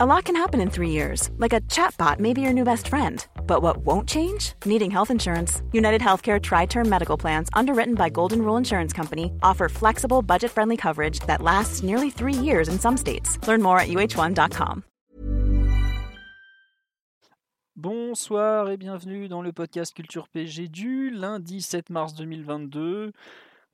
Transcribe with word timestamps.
A 0.00 0.06
lot 0.06 0.26
can 0.26 0.36
happen 0.36 0.60
in 0.60 0.70
three 0.70 0.90
years, 0.90 1.28
like 1.38 1.52
a 1.52 1.60
chatbot 1.62 2.20
may 2.20 2.32
be 2.32 2.40
your 2.40 2.52
new 2.52 2.62
best 2.62 2.86
friend. 2.86 3.26
But 3.48 3.62
what 3.62 3.78
won't 3.78 4.08
change? 4.08 4.52
Needing 4.64 4.92
health 4.92 5.10
insurance. 5.10 5.60
United 5.72 6.00
Healthcare 6.00 6.40
Tri 6.40 6.66
Term 6.66 6.88
Medical 6.88 7.16
Plans, 7.16 7.48
underwritten 7.52 7.96
by 7.96 8.08
Golden 8.08 8.42
Rule 8.42 8.56
Insurance 8.56 8.92
Company, 8.92 9.32
offer 9.42 9.68
flexible, 9.68 10.22
budget 10.22 10.52
friendly 10.52 10.76
coverage 10.76 11.18
that 11.26 11.42
lasts 11.42 11.82
nearly 11.82 12.10
three 12.10 12.32
years 12.32 12.68
in 12.68 12.78
some 12.78 12.96
states. 12.96 13.44
Learn 13.48 13.60
more 13.60 13.80
at 13.80 13.88
uh1.com. 13.88 14.84
Bonsoir 17.74 18.70
et 18.70 18.76
bienvenue 18.76 19.26
dans 19.26 19.42
le 19.42 19.52
podcast 19.52 19.96
Culture 19.96 20.28
PG 20.32 20.68
du 20.68 21.10
lundi 21.10 21.60
7 21.60 21.90
mars 21.90 22.14
2022. 22.14 23.10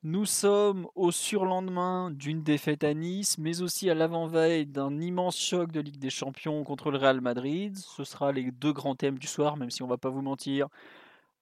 Nous 0.07 0.27
sommes 0.27 0.86
au 0.96 1.11
surlendemain 1.11 2.11
d'une 2.11 2.43
défaite 2.43 2.84
à 2.84 2.93
Nice, 2.93 3.39
mais 3.39 3.62
aussi 3.62 3.89
à 3.89 3.95
l'avant-veille 3.95 4.66
d'un 4.66 5.00
immense 5.00 5.39
choc 5.39 5.73
de 5.73 5.80
Ligue 5.80 5.98
des 5.98 6.11
Champions 6.11 6.62
contre 6.62 6.91
le 6.91 6.98
Real 6.98 7.23
Madrid. 7.23 7.79
Ce 7.79 8.04
sera 8.04 8.31
les 8.31 8.50
deux 8.50 8.75
grands 8.75 8.96
thèmes 8.96 9.18
du 9.18 9.26
soir, 9.26 9.57
même 9.57 9.71
si 9.71 9.82
on 9.82 9.86
va 9.86 9.96
pas 9.96 10.11
vous 10.11 10.21
mentir. 10.21 10.68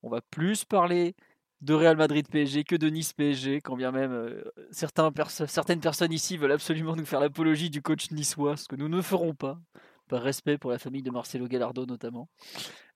On 0.05 0.09
va 0.09 0.20
plus 0.20 0.65
parler 0.65 1.17
de 1.61 1.75
Real 1.75 1.97
Madrid 1.97 2.29
PSG 2.29 2.62
que 2.62 2.77
de 2.77 2.89
Nice 2.89 3.12
PSG, 3.12 3.61
quand 3.62 3.75
bien 3.75 3.91
même 3.91 4.12
euh, 4.12 4.45
certaines 4.70 5.81
personnes 5.81 6.12
ici 6.12 6.37
veulent 6.37 6.53
absolument 6.53 6.95
nous 6.95 7.05
faire 7.05 7.19
l'apologie 7.19 7.69
du 7.69 7.83
coach 7.83 8.12
niçois, 8.12 8.56
ce 8.56 8.69
que 8.69 8.77
nous 8.77 8.89
ne 8.89 9.03
ferons 9.03 9.34
pas, 9.34 9.59
par 10.06 10.23
respect 10.23 10.56
pour 10.56 10.70
la 10.70 10.79
famille 10.79 11.03
de 11.03 11.11
Marcelo 11.11 11.48
Gallardo 11.48 11.84
notamment. 11.84 12.29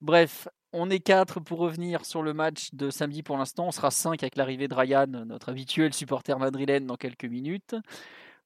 Bref, 0.00 0.46
on 0.76 0.90
est 0.90 1.00
quatre 1.00 1.40
pour 1.40 1.58
revenir 1.58 2.04
sur 2.04 2.22
le 2.22 2.34
match 2.34 2.68
de 2.74 2.90
samedi 2.90 3.22
pour 3.22 3.38
l'instant. 3.38 3.66
On 3.66 3.72
sera 3.72 3.90
cinq 3.90 4.22
avec 4.22 4.36
l'arrivée 4.36 4.68
de 4.68 4.74
Ryan, 4.74 5.06
notre 5.06 5.48
habituel 5.48 5.94
supporter 5.94 6.38
madrilène, 6.38 6.86
dans 6.86 6.96
quelques 6.96 7.24
minutes. 7.24 7.74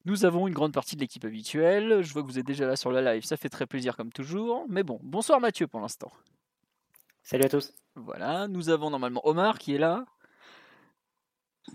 Nous 0.04 0.24
avons 0.24 0.46
une 0.46 0.54
grande 0.54 0.72
partie 0.72 0.94
de 0.94 1.00
l'équipe 1.00 1.24
habituelle. 1.24 2.02
Je 2.02 2.12
vois 2.12 2.22
que 2.22 2.28
vous 2.28 2.38
êtes 2.38 2.46
déjà 2.46 2.66
là 2.66 2.76
sur 2.76 2.92
la 2.92 3.02
live. 3.02 3.24
Ça 3.24 3.36
fait 3.36 3.48
très 3.48 3.66
plaisir 3.66 3.96
comme 3.96 4.12
toujours. 4.12 4.64
Mais 4.68 4.84
bon, 4.84 5.00
bonsoir 5.02 5.40
Mathieu 5.40 5.66
pour 5.66 5.80
l'instant. 5.80 6.10
Salut 7.22 7.44
à 7.44 7.48
tous. 7.48 7.72
Voilà, 7.96 8.46
nous 8.46 8.70
avons 8.70 8.90
normalement 8.90 9.26
Omar 9.26 9.58
qui 9.58 9.74
est 9.74 9.78
là. 9.78 10.04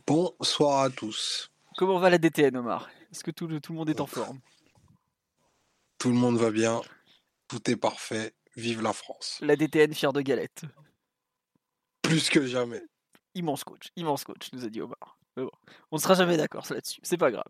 Bonsoir 0.07 0.83
à 0.83 0.89
tous. 0.89 1.51
Comment 1.77 1.99
va 1.99 2.09
la 2.09 2.17
DTN 2.17 2.55
Omar? 2.55 2.89
Est-ce 3.11 3.23
que 3.23 3.31
tout 3.31 3.47
le, 3.47 3.59
tout 3.59 3.73
le 3.73 3.79
monde 3.79 3.89
est 3.89 3.99
en 3.99 4.07
forme? 4.07 4.39
Tout 5.97 6.09
le 6.09 6.15
monde 6.15 6.37
va 6.37 6.49
bien. 6.49 6.81
Tout 7.49 7.69
est 7.69 7.75
parfait. 7.75 8.33
Vive 8.55 8.81
la 8.81 8.93
France. 8.93 9.39
La 9.41 9.55
DTN 9.55 9.93
fière 9.93 10.13
de 10.13 10.21
galette. 10.21 10.63
Plus 12.01 12.29
que 12.29 12.45
jamais. 12.45 12.81
Immense 13.33 13.63
coach, 13.63 13.89
immense 13.95 14.23
coach, 14.23 14.49
nous 14.53 14.63
a 14.63 14.69
dit 14.69 14.81
Omar. 14.81 15.17
Mais 15.35 15.43
bon, 15.43 15.51
on 15.91 15.97
ne 15.97 16.01
sera 16.01 16.13
jamais 16.13 16.37
d'accord 16.37 16.65
là-dessus, 16.69 17.01
c'est 17.03 17.17
pas 17.17 17.31
grave. 17.31 17.43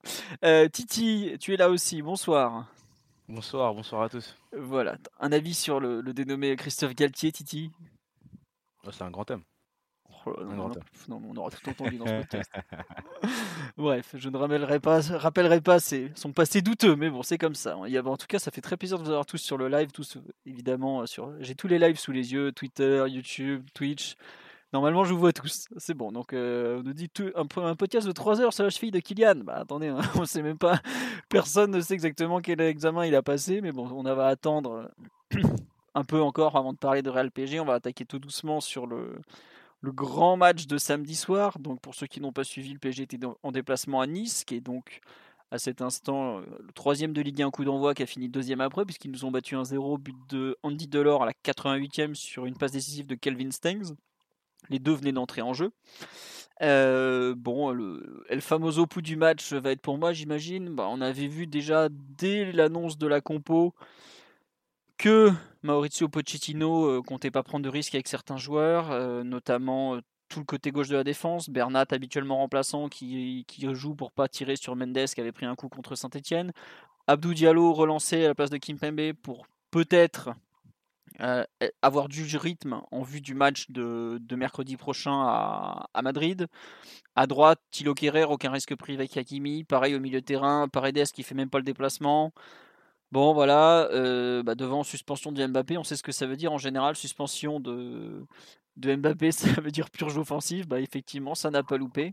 Euh, 0.44 0.68
Titi, 0.68 1.36
tu 1.40 1.54
es 1.54 1.58
là 1.58 1.70
aussi, 1.70 2.02
bonsoir. 2.02 2.68
Bonsoir, 3.28 3.74
bonsoir 3.76 4.02
à 4.02 4.10
tous. 4.10 4.36
Voilà, 4.52 4.98
un 5.20 5.32
avis 5.32 5.54
sur 5.54 5.80
le, 5.80 6.02
le 6.02 6.14
dénommé 6.14 6.56
Christophe 6.56 6.96
Galtier, 6.96 7.32
Titi? 7.32 7.72
Oh, 8.84 8.92
c'est 8.92 9.04
un 9.04 9.12
grand 9.12 9.26
thème. 9.26 9.44
Oh 10.26 10.34
non, 10.44 10.70
non, 10.70 10.72
non, 11.10 11.22
on 11.30 11.36
aura 11.38 11.50
tout 11.52 11.70
entendu 11.70 11.98
dans 11.98 12.06
ce 12.06 12.14
podcast. 12.22 12.52
Bref, 13.78 14.16
je 14.18 14.30
ne 14.30 14.38
rappellerai 14.38 14.80
pas, 14.80 15.02
rappellerai 15.02 15.62
pas 15.62 15.80
ses- 15.80 16.12
son 16.16 16.32
passé 16.32 16.62
douteux, 16.62 16.96
mais 16.96 17.10
bon, 17.10 17.24
c'est 17.24 17.38
comme 17.38 17.56
ça. 17.56 17.78
Il 17.86 17.92
y 17.94 17.98
a, 17.98 18.04
en 18.06 18.18
tout 18.18 18.28
cas, 18.28 18.40
ça 18.40 18.52
fait 18.52 18.62
très 18.62 18.78
plaisir 18.78 18.98
de 18.98 19.04
vous 19.04 19.10
avoir 19.10 19.26
tous 19.26 19.38
sur 19.38 19.58
le 19.58 19.68
live, 19.68 19.92
tous 19.92 20.18
euh, 20.18 20.22
évidemment 20.46 21.02
euh, 21.02 21.06
sur. 21.06 21.32
J'ai 21.42 21.56
tous 21.56 21.68
les 21.68 21.80
lives 21.80 22.00
sous 22.00 22.12
les 22.12 22.34
yeux, 22.34 22.52
Twitter, 22.52 23.04
YouTube, 23.08 23.66
Twitch. 23.74 24.16
Normalement, 24.74 25.06
je 25.06 25.14
vous 25.14 25.20
vois 25.20 25.32
tous. 25.32 25.68
C'est 25.78 25.94
bon. 25.94 26.12
Donc, 26.12 26.34
euh, 26.34 26.80
on 26.80 26.84
nous 26.84 26.94
dit 26.94 27.08
tout- 27.10 27.32
un, 27.36 27.46
un 27.64 27.76
podcast 27.76 28.06
de 28.08 28.12
3 28.12 28.42
heures 28.42 28.54
sur 28.54 28.64
la 28.64 28.70
cheville 28.70 28.92
de 28.92 29.00
Kylian. 29.00 29.36
Bah, 29.44 29.58
attendez, 29.62 29.88
hein, 29.88 30.00
on 30.16 30.26
sait 30.26 30.42
même 30.42 30.58
pas. 30.58 30.80
Personne 31.30 31.72
ne 31.72 31.80
sait 31.80 31.94
exactement 31.94 32.42
quel 32.42 32.60
examen 32.62 33.06
il 33.06 33.16
a 33.16 33.22
passé, 33.22 33.62
mais 33.62 33.72
bon, 33.72 33.88
on 33.90 34.04
va 34.04 34.28
attendre 34.28 34.90
euh, 35.36 35.42
un 35.96 36.04
peu 36.04 36.22
encore 36.22 36.58
avant 36.58 36.74
de 36.74 36.78
parler 36.78 37.02
de 37.02 37.10
Real 37.10 37.32
PSG. 37.32 37.60
On 37.60 37.66
va 37.66 37.76
attaquer 37.76 38.06
tout 38.06 38.20
doucement 38.20 38.60
sur 38.60 38.86
le, 38.86 39.14
le 39.86 39.92
grand 39.92 40.36
match 40.36 40.68
de 40.68 40.78
samedi 40.78 41.16
soir. 41.16 41.60
Donc 41.60 41.80
pour 41.80 41.96
ceux 41.96 42.08
qui 42.08 42.20
n'ont 42.20 42.34
pas 42.34 42.44
suivi, 42.44 42.74
le 42.74 42.80
PSG 42.80 43.04
était 43.04 43.20
en 43.44 43.52
déplacement 43.52 44.02
à 44.02 44.08
Nice, 44.08 44.44
qui 44.44 44.56
est 44.56 44.62
donc 44.62 45.00
à 45.52 45.60
cet 45.60 45.82
instant 45.82 46.40
euh, 46.40 46.42
le 46.60 46.74
troisième 46.74 47.14
de 47.14 47.22
Ligue 47.22 47.42
1 47.42 47.52
coup 47.52 47.64
d'envoi, 47.64 47.94
qui 47.94 48.04
a 48.04 48.06
fini 48.06 48.28
deuxième 48.28 48.62
après, 48.62 48.84
puisqu'ils 48.84 49.12
nous 49.12 49.26
ont 49.26 49.32
battu 49.32 49.56
1-0, 49.56 50.00
but 50.00 50.16
de 50.30 50.58
Andy 50.64 50.88
Delors 50.88 51.24
à 51.24 51.28
la 51.28 51.34
88e 51.46 52.16
sur 52.16 52.46
une 52.46 52.58
passe 52.58 52.72
décisive 52.72 53.06
de 53.06 53.16
Kelvin 53.16 53.52
Stengs. 53.52 53.96
Les 54.70 54.80
deux 54.80 54.94
venaient 54.94 55.12
d'entrer 55.12 55.44
en 55.44 55.54
jeu. 55.54 55.72
Euh, 56.62 57.36
bon, 57.38 57.70
le 57.70 58.26
El 58.30 58.42
Famoso 58.42 58.88
du 58.98 59.16
match 59.16 59.54
va 59.54 59.72
être 59.72 59.82
pour 59.82 60.00
moi, 60.00 60.14
j'imagine. 60.14 60.70
Bah, 60.74 60.88
on 60.90 61.02
avait 61.02 61.28
vu 61.28 61.46
déjà 61.46 61.90
dès 62.18 62.52
l'annonce 62.52 62.98
de 62.98 63.06
la 63.06 63.22
compo 63.22 63.76
que 64.98 65.32
Maurizio 65.64 66.10
Pochettino 66.10 66.86
euh, 66.86 67.02
comptait 67.02 67.32
pas 67.32 67.44
prendre 67.44 67.64
de 67.64 67.70
risques 67.70 67.96
avec 67.96 68.08
certains 68.08 68.38
joueurs, 68.38 68.92
euh, 68.92 69.24
notamment 69.24 69.96
euh, 69.96 70.02
tout 70.30 70.40
le 70.40 70.46
côté 70.46 70.72
gauche 70.72 70.90
de 70.90 70.96
la 70.96 71.04
défense. 71.04 71.50
Bernat, 71.50 71.86
habituellement 71.92 72.38
remplaçant, 72.38 72.90
qui, 72.90 73.46
joue 73.74 73.96
pour 73.96 74.12
pas 74.12 74.28
tirer 74.28 74.56
sur 74.56 74.76
Mendes, 74.76 75.06
qui 75.14 75.22
avait 75.22 75.32
pris 75.32 75.46
un 75.46 75.56
coup 75.56 75.70
contre 75.70 75.96
Saint-Etienne. 75.96 76.52
Abdou 77.08 77.34
Diallo 77.34 77.74
relancé 77.74 78.26
à 78.26 78.30
la 78.30 78.36
place 78.36 78.50
de 78.50 78.58
Kimpembe 78.58 79.14
pour 79.22 79.48
peut-être 79.72 80.32
euh, 81.22 81.46
avoir 81.82 82.10
du 82.10 82.24
rythme 82.36 82.82
en 82.92 83.02
vue 83.02 83.22
du 83.22 83.36
match 83.36 83.70
de, 83.70 84.20
mercredi 84.36 84.76
prochain 84.76 85.14
à, 85.14 85.88
à 85.94 86.02
Madrid. 86.02 86.48
À 87.16 87.28
droite, 87.28 87.62
Thilo 87.72 87.94
Kerrer, 87.94 88.26
aucun 88.26 88.52
risque 88.52 88.76
pris 88.76 88.96
avec 88.96 89.16
Hakimi. 89.16 89.64
Pareil 89.64 89.96
au 89.96 90.00
milieu 90.00 90.20
de 90.20 90.26
terrain, 90.26 90.68
Paredes 90.68 91.08
qui 91.14 91.24
fait 91.24 91.36
même 91.36 91.50
pas 91.50 91.60
le 91.60 91.64
déplacement. 91.64 92.34
Bon, 93.12 93.34
voilà, 93.34 93.88
euh, 93.92 94.44
bah, 94.44 94.56
devant 94.56 94.84
suspension 94.84 95.32
de 95.32 95.46
Mbappé, 95.46 95.78
on 95.78 95.84
sait 95.84 95.96
ce 95.96 96.04
que 96.04 96.12
ça 96.12 96.26
veut 96.26 96.36
dire 96.36 96.52
en 96.52 96.58
général. 96.58 96.96
Suspension 96.96 97.60
de, 97.60 98.26
Mbappé, 98.78 99.32
ça 99.32 99.62
veut 99.62 99.72
dire 99.72 99.90
purge 99.90 100.18
offensive. 100.18 100.68
Bah, 100.68 100.80
effectivement, 100.80 101.36
ça 101.36 101.52
n'a 101.52 101.64
pas 101.64 101.78
loupé. 101.78 102.12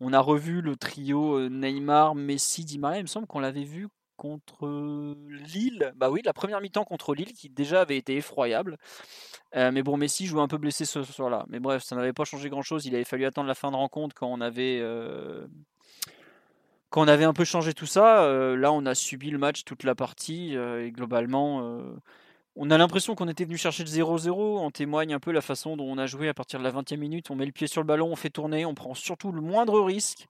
On 0.00 0.12
a 0.12 0.20
revu 0.20 0.60
le 0.60 0.76
trio 0.76 1.38
euh, 1.38 1.48
Neymar, 1.48 2.14
Messi, 2.14 2.64
Di 2.64 2.78
Maria. 2.78 2.98
Il 2.98 3.02
me 3.02 3.08
semble 3.08 3.26
qu'on 3.26 3.40
l'avait 3.40 3.64
vu 3.64 3.88
contre 4.16 5.14
Lille. 5.28 5.92
Bah 5.96 6.10
oui, 6.10 6.22
la 6.24 6.32
première 6.32 6.60
mi-temps 6.60 6.84
contre 6.84 7.14
Lille 7.14 7.32
qui 7.34 7.50
déjà 7.50 7.82
avait 7.82 7.98
été 7.98 8.16
effroyable. 8.16 8.78
Euh, 9.56 9.70
mais 9.72 9.82
bon, 9.82 9.96
Messi 9.96 10.26
jouait 10.26 10.40
un 10.40 10.48
peu 10.48 10.58
blessé 10.58 10.84
ce 10.84 11.02
soir-là. 11.02 11.44
Mais 11.48 11.60
bref, 11.60 11.82
ça 11.82 11.96
n'avait 11.96 12.12
pas 12.12 12.24
changé 12.24 12.48
grand-chose. 12.50 12.86
Il 12.86 12.94
avait 12.94 13.04
fallu 13.04 13.24
attendre 13.24 13.48
la 13.48 13.54
fin 13.54 13.70
de 13.70 13.76
rencontre 13.76 14.14
quand 14.14 14.28
on 14.28 14.40
avait, 14.40 14.80
quand 16.90 17.02
on 17.02 17.08
avait 17.08 17.24
un 17.24 17.32
peu 17.32 17.44
changé 17.44 17.74
tout 17.74 17.86
ça. 17.86 18.24
Euh, 18.24 18.56
là, 18.56 18.72
on 18.72 18.86
a 18.86 18.94
subi 18.94 19.30
le 19.30 19.38
match 19.38 19.64
toute 19.64 19.84
la 19.84 19.94
partie 19.94 20.56
euh, 20.56 20.84
et 20.84 20.90
globalement, 20.92 21.60
euh, 21.62 21.96
on 22.54 22.70
a 22.70 22.78
l'impression 22.78 23.14
qu'on 23.14 23.28
était 23.28 23.44
venu 23.44 23.56
chercher 23.56 23.84
le 23.84 23.90
0-0. 23.90 24.58
En 24.58 24.70
témoigne 24.70 25.14
un 25.14 25.20
peu 25.20 25.32
la 25.32 25.40
façon 25.40 25.76
dont 25.76 25.84
on 25.84 25.98
a 25.98 26.06
joué 26.06 26.28
à 26.28 26.34
partir 26.34 26.58
de 26.58 26.64
la 26.64 26.72
20e 26.72 26.96
minute. 26.96 27.30
On 27.30 27.36
met 27.36 27.46
le 27.46 27.52
pied 27.52 27.66
sur 27.66 27.80
le 27.82 27.86
ballon, 27.86 28.08
on 28.10 28.16
fait 28.16 28.30
tourner, 28.30 28.64
on 28.64 28.74
prend 28.74 28.94
surtout 28.94 29.32
le 29.32 29.40
moindre 29.40 29.80
risque. 29.80 30.26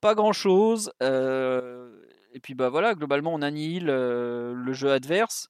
Pas 0.00 0.14
grand-chose. 0.14 0.92
et 1.00 2.40
puis 2.42 2.54
bah 2.54 2.68
voilà, 2.68 2.94
globalement, 2.94 3.34
on 3.34 3.42
annihile 3.42 3.86
le 3.86 4.72
jeu 4.72 4.92
adverse. 4.92 5.48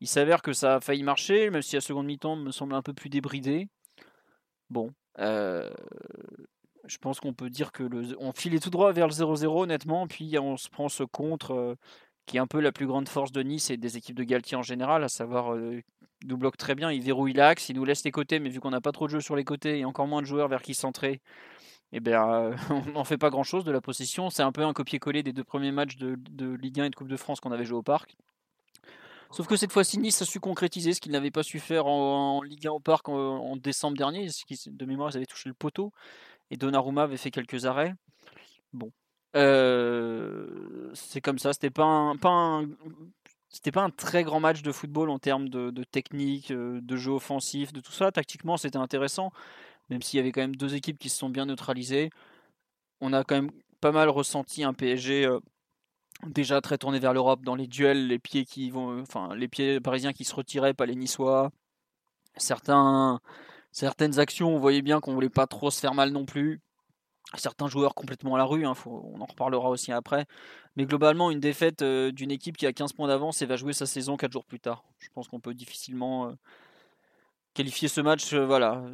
Il 0.00 0.08
s'avère 0.08 0.42
que 0.42 0.52
ça 0.52 0.76
a 0.76 0.80
failli 0.80 1.02
marcher, 1.02 1.50
même 1.50 1.62
si 1.62 1.76
la 1.76 1.80
seconde 1.80 2.06
mi-temps 2.06 2.36
me 2.36 2.50
semble 2.52 2.74
un 2.74 2.82
peu 2.82 2.92
plus 2.92 3.08
débridée. 3.08 3.68
Bon, 4.70 4.92
je 6.88 6.98
pense 6.98 7.20
qu'on 7.20 7.34
peut 7.34 7.50
dire 7.50 7.72
que 7.72 7.88
on 8.18 8.32
filait 8.32 8.58
tout 8.58 8.70
droit 8.70 8.92
vers 8.92 9.06
le 9.06 9.12
0-0 9.12 9.62
honnêtement, 9.62 10.06
puis 10.06 10.38
on 10.38 10.56
se 10.56 10.68
prend 10.68 10.88
ce 10.88 11.04
contre 11.04 11.52
euh, 11.52 11.74
qui 12.26 12.36
est 12.36 12.40
un 12.40 12.46
peu 12.46 12.60
la 12.60 12.72
plus 12.72 12.86
grande 12.86 13.08
force 13.08 13.32
de 13.32 13.42
Nice 13.42 13.70
et 13.70 13.76
des 13.76 13.96
équipes 13.96 14.16
de 14.16 14.24
Galtier 14.24 14.56
en 14.56 14.62
général, 14.62 15.04
à 15.04 15.08
savoir 15.08 15.54
euh, 15.54 15.82
nous 16.26 16.36
bloque 16.36 16.56
très 16.56 16.74
bien, 16.74 16.90
il 16.90 17.02
verrouille 17.02 17.32
l'axe, 17.32 17.68
il 17.68 17.76
nous 17.76 17.84
laisse 17.84 18.04
les 18.04 18.10
côtés, 18.10 18.38
mais 18.40 18.48
vu 18.48 18.60
qu'on 18.60 18.70
n'a 18.70 18.80
pas 18.80 18.92
trop 18.92 19.06
de 19.06 19.12
jeu 19.12 19.20
sur 19.20 19.36
les 19.36 19.44
côtés 19.44 19.78
et 19.78 19.84
encore 19.84 20.06
moins 20.06 20.22
de 20.22 20.26
joueurs 20.26 20.48
vers 20.48 20.62
qui 20.62 20.74
centrer, 20.74 21.20
eh 21.92 22.00
bien, 22.00 22.28
euh, 22.30 22.56
on 22.70 22.92
n'en 22.92 23.04
fait 23.04 23.18
pas 23.18 23.30
grand-chose 23.30 23.64
de 23.64 23.72
la 23.72 23.80
possession. 23.80 24.30
C'est 24.30 24.42
un 24.42 24.52
peu 24.52 24.64
un 24.64 24.72
copier-coller 24.72 25.22
des 25.22 25.32
deux 25.32 25.44
premiers 25.44 25.72
matchs 25.72 25.96
de, 25.96 26.18
Ligue 26.54 26.80
1 26.80 26.84
et 26.84 26.90
de 26.90 26.94
Coupe 26.94 27.08
de 27.08 27.16
France 27.16 27.40
qu'on 27.40 27.52
avait 27.52 27.64
joué 27.64 27.78
au 27.78 27.82
Parc. 27.82 28.16
Sauf 29.30 29.46
que 29.46 29.56
cette 29.56 29.72
fois-ci, 29.72 29.98
Nice 29.98 30.22
a 30.22 30.24
su 30.24 30.40
concrétiser 30.40 30.94
ce 30.94 31.00
qu'il 31.00 31.12
n'avait 31.12 31.30
pas 31.30 31.42
su 31.42 31.58
faire 31.58 31.86
en, 31.86 32.42
Ligue 32.42 32.66
1 32.66 32.70
au 32.70 32.80
Parc 32.80 33.08
en, 33.08 33.14
en 33.14 33.56
décembre 33.56 33.96
dernier. 33.96 34.28
De 34.66 34.86
mémoire, 34.86 35.10
ils 35.10 35.16
avaient 35.16 35.26
touché 35.26 35.48
le 35.48 35.54
poteau. 35.54 35.92
Et 36.50 36.56
Donnarumma 36.56 37.02
avait 37.04 37.16
fait 37.16 37.30
quelques 37.30 37.66
arrêts. 37.66 37.94
Bon. 38.72 38.90
Euh, 39.36 40.90
c'est 40.94 41.20
comme 41.20 41.38
ça. 41.38 41.52
C'était 41.52 41.70
pas 41.70 41.84
un, 41.84 42.16
pas 42.16 42.30
un- 42.30 42.68
c'était 43.48 43.72
pas 43.72 43.82
un 43.82 43.90
très 43.90 44.24
grand 44.24 44.40
match 44.40 44.62
de 44.62 44.72
football 44.72 45.10
en 45.10 45.18
termes 45.18 45.48
de, 45.48 45.84
technique, 45.84 46.50
euh, 46.50 46.80
de 46.82 46.96
jeu 46.96 47.12
offensif, 47.12 47.72
de 47.72 47.80
tout 47.80 47.92
ça. 47.92 48.12
Tactiquement, 48.12 48.56
c'était 48.56 48.76
intéressant, 48.78 49.32
même 49.90 50.02
s'il 50.02 50.18
y 50.18 50.20
avait 50.20 50.32
quand 50.32 50.42
même 50.42 50.56
deux 50.56 50.74
équipes 50.74 50.98
qui 50.98 51.08
se 51.08 51.18
sont 51.18 51.30
bien 51.30 51.46
neutralisées. 51.46 52.10
On 53.00 53.12
a 53.12 53.24
quand 53.24 53.36
même 53.36 53.50
pas 53.80 53.92
mal 53.92 54.08
ressenti 54.08 54.64
un 54.64 54.74
PSG 54.74 55.26
euh, 55.26 55.40
déjà 56.26 56.60
très 56.60 56.78
tourné 56.78 56.98
vers 56.98 57.12
l'Europe 57.14 57.42
dans 57.44 57.54
les 57.54 57.66
duels, 57.66 58.08
les 58.08 58.18
pieds 58.18 58.44
qui 58.44 58.70
vont, 58.70 59.00
enfin 59.02 59.34
les 59.36 59.48
pieds 59.48 59.80
parisiens 59.80 60.12
qui 60.12 60.24
se 60.24 60.34
retiraient, 60.34 60.74
pas 60.74 60.86
les 60.86 60.96
Niçois. 60.96 61.50
Certains, 62.36 63.20
certaines 63.70 64.18
actions, 64.18 64.54
on 64.54 64.58
voyait 64.58 64.82
bien 64.82 65.00
qu'on 65.00 65.14
voulait 65.14 65.28
pas 65.28 65.46
trop 65.46 65.70
se 65.70 65.80
faire 65.80 65.94
mal 65.94 66.10
non 66.10 66.24
plus. 66.26 66.60
certains 67.34 67.68
joueurs 67.68 67.94
complètement 67.94 68.34
à 68.34 68.38
la 68.38 68.44
rue, 68.44 68.64
hein, 68.66 68.74
on 68.86 69.20
en 69.20 69.26
reparlera 69.26 69.68
aussi 69.68 69.92
après. 69.92 70.26
Mais 70.76 70.86
globalement, 70.86 71.30
une 71.30 71.40
défaite 71.40 71.82
d'une 71.84 72.30
équipe 72.30 72.56
qui 72.56 72.66
a 72.66 72.72
15 72.72 72.92
points 72.92 73.08
d'avance 73.08 73.42
et 73.42 73.46
va 73.46 73.56
jouer 73.56 73.72
sa 73.72 73.86
saison 73.86 74.16
4 74.16 74.32
jours 74.32 74.44
plus 74.44 74.60
tard. 74.60 74.84
Je 74.98 75.08
pense 75.14 75.28
qu'on 75.28 75.40
peut 75.40 75.54
difficilement 75.54 76.32
qualifier 77.54 77.88
ce 77.88 78.00
match. 78.00 78.34
voilà. 78.34 78.84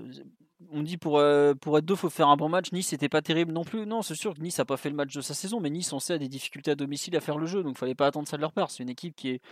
On 0.70 0.82
dit 0.82 0.96
pour, 0.96 1.22
pour 1.60 1.78
être 1.78 1.84
deux, 1.84 1.94
faut 1.94 2.08
faire 2.08 2.28
un 2.28 2.36
bon 2.36 2.48
match. 2.48 2.72
Nice 2.72 2.90
n'était 2.92 3.10
pas 3.10 3.20
terrible 3.20 3.52
non 3.52 3.64
plus. 3.64 3.86
Non, 3.86 4.00
c'est 4.02 4.14
sûr 4.14 4.34
que 4.34 4.40
Nice 4.40 4.58
n'a 4.58 4.64
pas 4.64 4.78
fait 4.78 4.88
le 4.88 4.96
match 4.96 5.14
de 5.14 5.20
sa 5.20 5.34
saison, 5.34 5.60
mais 5.60 5.68
Nice, 5.68 5.92
on 5.92 5.98
sait, 6.00 6.14
a 6.14 6.18
des 6.18 6.28
difficultés 6.28 6.70
à 6.70 6.74
domicile 6.74 7.14
à 7.16 7.20
faire 7.20 7.38
le 7.38 7.46
jeu. 7.46 7.62
Donc 7.62 7.76
il 7.76 7.78
fallait 7.78 7.94
pas 7.94 8.06
attendre 8.06 8.26
ça 8.26 8.36
de 8.36 8.40
leur 8.40 8.52
part. 8.52 8.70
C'est 8.70 8.82
une 8.82 8.88
équipe 8.88 9.14
qui 9.14 9.28
est 9.28 9.42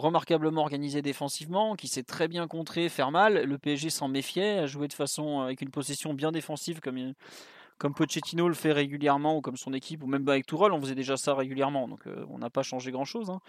remarquablement 0.00 0.62
organisée 0.62 1.02
défensivement, 1.02 1.76
qui 1.76 1.88
sait 1.88 2.02
très 2.02 2.28
bien 2.28 2.46
contrer, 2.46 2.88
faire 2.88 3.10
mal. 3.10 3.44
Le 3.44 3.58
PSG 3.58 3.90
s'en 3.90 4.08
méfiait, 4.08 4.58
a 4.58 4.66
joué 4.66 4.88
de 4.88 4.92
façon 4.92 5.40
avec 5.40 5.60
une 5.60 5.70
possession 5.70 6.14
bien 6.14 6.32
défensive 6.32 6.80
comme 6.80 7.14
comme 7.78 7.94
Pochettino 7.94 8.48
le 8.48 8.54
fait 8.54 8.72
régulièrement, 8.72 9.36
ou 9.36 9.40
comme 9.40 9.56
son 9.56 9.72
équipe, 9.72 10.02
ou 10.02 10.06
même 10.06 10.28
avec 10.28 10.46
Tourelle, 10.46 10.72
on 10.72 10.80
faisait 10.80 10.96
déjà 10.96 11.16
ça 11.16 11.34
régulièrement, 11.34 11.88
donc 11.88 12.06
euh, 12.06 12.26
on 12.28 12.38
n'a 12.38 12.50
pas 12.50 12.62
changé 12.62 12.90
grand-chose. 12.90 13.30
Hein. 13.30 13.40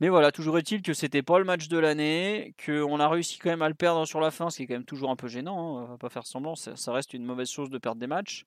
Mais 0.00 0.10
voilà, 0.10 0.30
toujours 0.30 0.58
est-il 0.58 0.82
que 0.82 0.92
c'était 0.92 1.22
pas 1.22 1.38
le 1.38 1.44
match 1.44 1.68
de 1.68 1.78
l'année, 1.78 2.54
qu'on 2.64 3.00
a 3.00 3.08
réussi 3.08 3.38
quand 3.38 3.48
même 3.48 3.62
à 3.62 3.68
le 3.68 3.74
perdre 3.74 4.04
sur 4.04 4.20
la 4.20 4.30
fin, 4.30 4.50
ce 4.50 4.58
qui 4.58 4.64
est 4.64 4.66
quand 4.66 4.74
même 4.74 4.84
toujours 4.84 5.10
un 5.10 5.16
peu 5.16 5.28
gênant, 5.28 5.78
hein, 5.78 5.84
on 5.84 5.90
va 5.92 5.96
pas 5.96 6.10
faire 6.10 6.26
semblant, 6.26 6.54
ça, 6.54 6.92
reste 6.92 7.14
une 7.14 7.24
mauvaise 7.24 7.48
chose 7.48 7.70
de 7.70 7.78
perdre 7.78 8.00
des 8.00 8.06
matchs. 8.06 8.44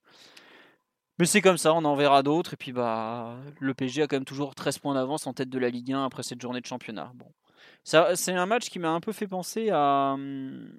Mais 1.20 1.26
c'est 1.26 1.42
comme 1.42 1.58
ça, 1.58 1.74
on 1.74 1.84
en 1.84 1.96
verra 1.96 2.24
d'autres, 2.24 2.54
et 2.54 2.58
puis 2.58 2.72
bah 2.72 3.36
le 3.60 3.74
PSG 3.74 4.04
a 4.04 4.08
quand 4.08 4.16
même 4.16 4.26
toujours 4.26 4.56
13 4.56 4.80
points 4.80 4.94
d'avance 4.94 5.28
en 5.28 5.34
tête 5.34 5.50
de 5.50 5.60
la 5.60 5.70
Ligue 5.70 5.92
1 5.92 6.06
après 6.06 6.24
cette 6.24 6.42
journée 6.42 6.62
de 6.62 6.66
championnat. 6.66 7.12
Bon. 7.16 7.28
C'est 7.84 8.34
un 8.34 8.46
match 8.46 8.70
qui 8.70 8.80
m'a 8.80 8.90
un 8.90 9.02
peu 9.02 9.12
fait 9.12 9.28
penser 9.28 9.70
à, 9.70 10.14
hum, 10.14 10.70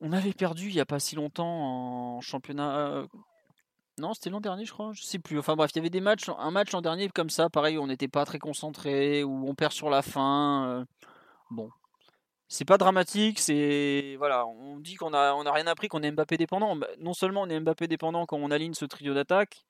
on 0.00 0.12
avait 0.12 0.32
perdu 0.32 0.68
il 0.68 0.74
n'y 0.74 0.80
a 0.80 0.86
pas 0.86 0.98
si 0.98 1.14
longtemps 1.14 1.46
en 2.16 2.20
championnat. 2.20 2.76
Euh, 2.78 3.06
non, 3.98 4.14
c'était 4.14 4.30
l'an 4.30 4.40
dernier, 4.40 4.64
je 4.64 4.72
crois. 4.72 4.90
Je 4.92 5.02
sais 5.02 5.20
plus. 5.20 5.38
Enfin 5.38 5.54
bref, 5.54 5.70
il 5.74 5.76
y 5.76 5.80
avait 5.80 5.90
des 5.90 6.00
matchs, 6.00 6.28
un 6.36 6.50
match 6.50 6.72
l'an 6.72 6.82
dernier 6.82 7.08
comme 7.08 7.30
ça, 7.30 7.48
pareil, 7.48 7.78
on 7.78 7.86
n'était 7.86 8.08
pas 8.08 8.24
très 8.24 8.40
concentré, 8.40 9.22
où 9.22 9.48
on 9.48 9.54
perd 9.54 9.72
sur 9.72 9.90
la 9.90 10.02
fin. 10.02 10.66
Euh, 10.68 10.84
bon, 11.50 11.70
c'est 12.52 12.64
pas 12.64 12.78
dramatique. 12.78 13.40
C'est 13.40 14.16
voilà, 14.18 14.46
on 14.46 14.78
dit 14.78 14.96
qu'on 14.96 15.14
a, 15.14 15.34
on 15.34 15.46
a 15.46 15.52
rien 15.52 15.66
appris, 15.66 15.88
qu'on 15.88 16.02
est 16.02 16.10
Mbappé 16.12 16.36
dépendant. 16.36 16.76
Bah, 16.76 16.88
non 16.98 17.14
seulement 17.14 17.42
on 17.42 17.48
est 17.48 17.58
Mbappé 17.58 17.88
dépendant 17.88 18.26
quand 18.26 18.38
on 18.38 18.50
aligne 18.50 18.74
ce 18.74 18.84
trio 18.84 19.14
d'attaque, 19.14 19.64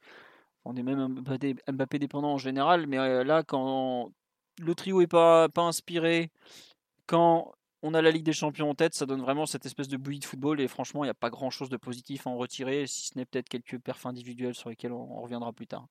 on 0.65 0.77
est 0.77 0.83
même 0.83 1.23
Mbappé 1.71 1.99
dépendant 1.99 2.35
en 2.35 2.39
général, 2.39 2.87
mais 2.87 2.99
euh, 2.99 3.25
là 3.25 3.43
quand 3.45 4.11
le 4.61 4.75
trio 4.75 5.01
est 5.01 5.07
pas 5.07 5.49
inspiré, 5.57 6.31
quand 7.07 7.53
on 7.83 7.95
a 7.95 8.03
la 8.03 8.11
Ligue 8.11 8.25
des 8.25 8.33
Champions 8.33 8.71
en 8.71 8.75
tête, 8.75 8.95
ça 8.95 9.07
donne 9.07 9.21
vraiment 9.21 9.47
cette 9.47 9.67
espèce 9.67 9.89
de 9.89 9.97
bouillie 9.97 10.21
de 10.21 10.25
football 10.25 10.61
et 10.61 10.69
franchement, 10.69 11.05
il 11.05 11.09
n'y 11.09 11.11
a 11.11 11.15
pas 11.15 11.31
grand 11.31 11.51
chose 11.51 11.69
de 11.69 11.77
positif 11.77 12.27
à 12.27 12.31
en 12.31 12.37
retirer, 12.37 12.87
si 12.87 13.09
ce 13.09 13.19
n'est 13.19 13.27
peut-être 13.27 13.49
quelques 13.49 13.79
perfs 13.79 14.07
individuels 14.07 14.55
sur 14.55 14.71
lesquels 14.71 14.93
on, 14.93 15.21
reviendra 15.21 15.53
plus 15.53 15.67
tard. 15.67 15.87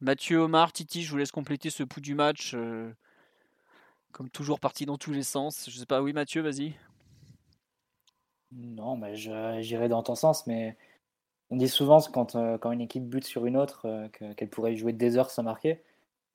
Mathieu, 0.00 0.38
Omar, 0.38 0.72
Titi, 0.72 1.02
je 1.02 1.10
vous 1.10 1.18
laisse 1.18 1.30
compléter 1.30 1.70
ce 1.70 1.84
pouls 1.84 2.00
du 2.00 2.16
match. 2.16 2.54
Euh, 2.54 2.92
comme 4.12 4.30
toujours, 4.30 4.60
parti 4.60 4.86
dans 4.86 4.98
tous 4.98 5.12
les 5.12 5.22
sens. 5.22 5.68
Je 5.68 5.76
sais 5.76 5.86
pas, 5.86 6.02
oui, 6.02 6.12
Mathieu, 6.12 6.42
vas-y. 6.42 6.74
Non, 8.52 8.96
mais 8.96 9.16
j'irai 9.16 9.88
dans 9.88 10.02
ton 10.02 10.14
sens, 10.14 10.46
mais 10.46 10.76
on 11.50 11.56
dit 11.56 11.68
souvent 11.68 12.00
quand, 12.00 12.36
euh, 12.36 12.58
quand 12.58 12.72
une 12.72 12.82
équipe 12.82 13.08
bute 13.08 13.24
sur 13.24 13.46
une 13.46 13.56
autre 13.56 13.86
euh, 13.86 14.08
qu'elle 14.08 14.50
pourrait 14.50 14.76
jouer 14.76 14.92
des 14.92 15.16
heures 15.16 15.30
sans 15.30 15.42
marquer. 15.42 15.82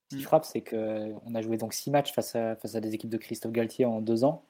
Ce 0.10 0.16
qui 0.16 0.22
mm. 0.22 0.26
frappe, 0.26 0.46
c'est 0.46 0.62
qu'on 0.62 1.36
a 1.36 1.42
joué 1.42 1.58
donc 1.58 1.74
six 1.74 1.92
matchs 1.92 2.14
face 2.14 2.36
à, 2.36 2.56
face 2.56 2.76
à 2.76 2.82
des 2.82 2.94
équipes 2.96 3.10
de 3.10 3.18
Christophe 3.18 3.52
Galtier 3.52 3.86
en 3.86 4.02
deux 4.02 4.24
ans 4.24 4.44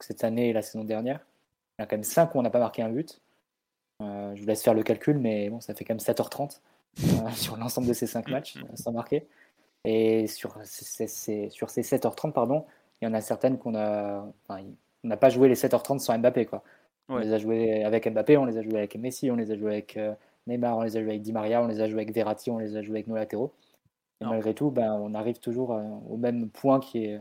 cette 0.00 0.24
année 0.24 0.50
et 0.50 0.52
la 0.52 0.62
saison 0.62 0.84
dernière. 0.84 1.20
Il 1.78 1.82
y 1.82 1.82
en 1.82 1.84
a 1.84 1.86
quand 1.86 1.96
même 1.96 2.04
5 2.04 2.34
où 2.34 2.38
on 2.38 2.42
n'a 2.42 2.50
pas 2.50 2.58
marqué 2.58 2.82
un 2.82 2.90
but. 2.90 3.20
Euh, 4.02 4.34
je 4.34 4.40
vous 4.40 4.46
laisse 4.46 4.62
faire 4.62 4.74
le 4.74 4.82
calcul, 4.82 5.18
mais 5.18 5.50
bon, 5.50 5.60
ça 5.60 5.74
fait 5.74 5.84
quand 5.84 5.94
même 5.94 5.98
7h30 5.98 6.60
euh, 7.00 7.30
sur 7.34 7.56
l'ensemble 7.56 7.86
de 7.86 7.92
ces 7.92 8.06
5 8.06 8.28
matchs 8.28 8.56
euh, 8.56 8.76
sans 8.76 8.92
marquer. 8.92 9.26
Et 9.84 10.26
sur 10.26 10.56
ces, 10.64 11.48
sur 11.50 11.70
ces 11.70 11.82
7h30, 11.82 12.32
pardon, 12.32 12.64
il 13.00 13.06
y 13.06 13.08
en 13.08 13.14
a 13.14 13.20
certaines 13.20 13.58
qu'on 13.58 13.74
a. 13.74 14.26
on 14.48 15.08
n'a 15.08 15.16
pas 15.16 15.28
joué 15.28 15.48
les 15.48 15.54
7h30 15.54 15.98
sans 15.98 16.18
Mbappé. 16.18 16.46
Quoi. 16.46 16.62
On 17.08 17.18
les 17.18 17.32
a 17.32 17.38
joués 17.38 17.84
avec 17.84 18.10
Mbappé, 18.10 18.36
on 18.38 18.46
les 18.46 18.56
a 18.56 18.62
joués 18.62 18.78
avec 18.78 18.96
Messi, 18.96 19.30
on 19.30 19.36
les 19.36 19.50
a 19.50 19.56
joués 19.56 19.72
avec 19.72 19.98
Neymar, 20.46 20.78
on 20.78 20.82
les 20.82 20.96
a 20.96 21.00
joués 21.00 21.10
avec 21.10 21.22
Di 21.22 21.32
Maria, 21.32 21.62
on 21.62 21.66
les 21.66 21.80
a 21.80 21.88
joués 21.88 22.02
avec 22.02 22.14
Verratti, 22.14 22.50
on 22.50 22.58
les 22.58 22.76
a 22.76 22.82
joués 22.82 22.96
avec 22.96 23.08
nos 23.08 23.16
latéraux. 23.16 23.52
Et 24.20 24.24
malgré 24.24 24.54
tout, 24.54 24.70
ben, 24.70 24.94
on 24.94 25.14
arrive 25.14 25.38
toujours 25.38 25.78
au 26.08 26.16
même 26.16 26.48
point 26.48 26.80
qui 26.80 27.04
est 27.04 27.20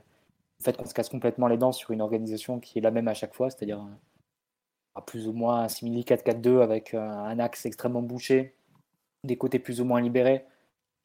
le 0.64 0.72
fait 0.72 0.78
qu'on 0.78 0.86
se 0.86 0.94
casse 0.94 1.10
complètement 1.10 1.48
les 1.48 1.58
dents 1.58 1.72
sur 1.72 1.92
une 1.92 2.02
organisation 2.02 2.60
qui 2.60 2.80
est 2.80 2.82
la 2.82 2.92
même 2.92 3.08
à 3.08 3.14
chaque 3.14 3.34
fois, 3.34 3.50
c'est-à-dire 3.50 3.80
euh, 3.80 3.96
à 4.96 5.02
plus 5.02 5.28
ou 5.28 5.34
moins 5.34 5.64
un 5.64 5.68
simili 5.68 6.04
4-4-2 6.04 6.62
avec 6.62 6.94
euh, 6.94 7.02
un 7.02 7.38
axe 7.40 7.66
extrêmement 7.66 8.02
bouché, 8.02 8.56
des 9.24 9.38
côtés 9.38 9.60
plus 9.60 9.82
ou 9.82 9.86
moins 9.86 10.02
libérés, 10.02 10.46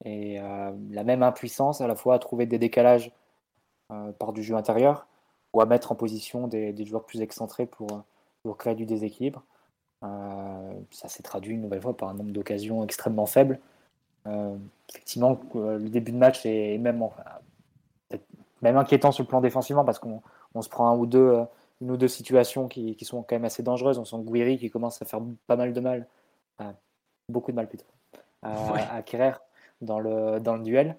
et 0.05 0.41
euh, 0.41 0.71
la 0.91 1.05
même 1.05 1.23
impuissance 1.23 1.81
à 1.81 1.87
la 1.87 1.95
fois 1.95 2.15
à 2.15 2.19
trouver 2.19 2.47
des 2.47 2.59
décalages 2.59 3.13
par 4.19 4.35
du 4.35 4.43
jeu 4.43 4.55
intérieur 4.55 5.07
ou 5.55 5.63
à 5.63 5.67
mettre 5.67 5.93
en 5.93 5.95
position 5.95 6.47
des, 6.47 6.85
joueurs 6.85 7.07
plus 7.07 7.23
excentrés 7.23 7.65
pour, 7.65 8.05
pour 8.43 8.59
créer 8.59 8.75
du 8.75 8.85
déséquilibre. 8.85 9.43
ça 10.03 11.09
s'est 11.09 11.23
traduit 11.23 11.55
une 11.55 11.63
nouvelle 11.63 11.81
fois 11.81 11.97
par 11.97 12.11
un 12.11 12.15
nombre 12.15 12.33
d'occasions 12.33 12.85
extrêmement 12.85 13.25
faible. 13.25 13.59
effectivement, 14.91 15.41
le 15.55 15.89
début 15.89 16.13
de 16.13 16.19
match 16.19 16.45
est 16.45 16.77
même 16.77 17.03
même 18.63 18.77
inquiétant 18.77 19.13
sur 19.13 19.25
le 19.25 19.29
plan 19.29 19.41
défensivement 19.41 19.85
parce 19.85 19.99
qu'on 19.99 20.23
se 20.61 20.69
prend 20.69 20.89
un 20.89 20.97
ou 20.97 21.07
deux, 21.07 21.19
euh, 21.19 21.45
une 21.81 21.91
ou 21.91 21.97
deux 21.97 22.09
situations 22.09 22.69
qui, 22.69 22.97
sont 23.03 23.23
quand 23.23 23.37
même 23.37 23.45
assez 23.45 23.63
dangereuses. 23.63 23.99
On 23.99 24.05
sent 24.05 24.17
Guiri 24.21 24.59
qui 24.59 24.71
commence 24.71 25.01
à 25.03 25.05
faire 25.05 25.21
pas 25.47 25.57
mal 25.57 25.73
de 25.73 25.81
mal, 25.81 26.07
beaucoup 27.29 27.51
de 27.51 27.57
mal 27.57 27.69
plutôt, 27.69 27.87
à, 28.43 28.73
ouais. 28.73 28.83
Dans 29.81 30.01
le, 30.01 30.41
dans 30.41 30.57
le 30.57 30.63
duel. 30.63 30.97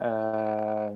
Euh, 0.00 0.90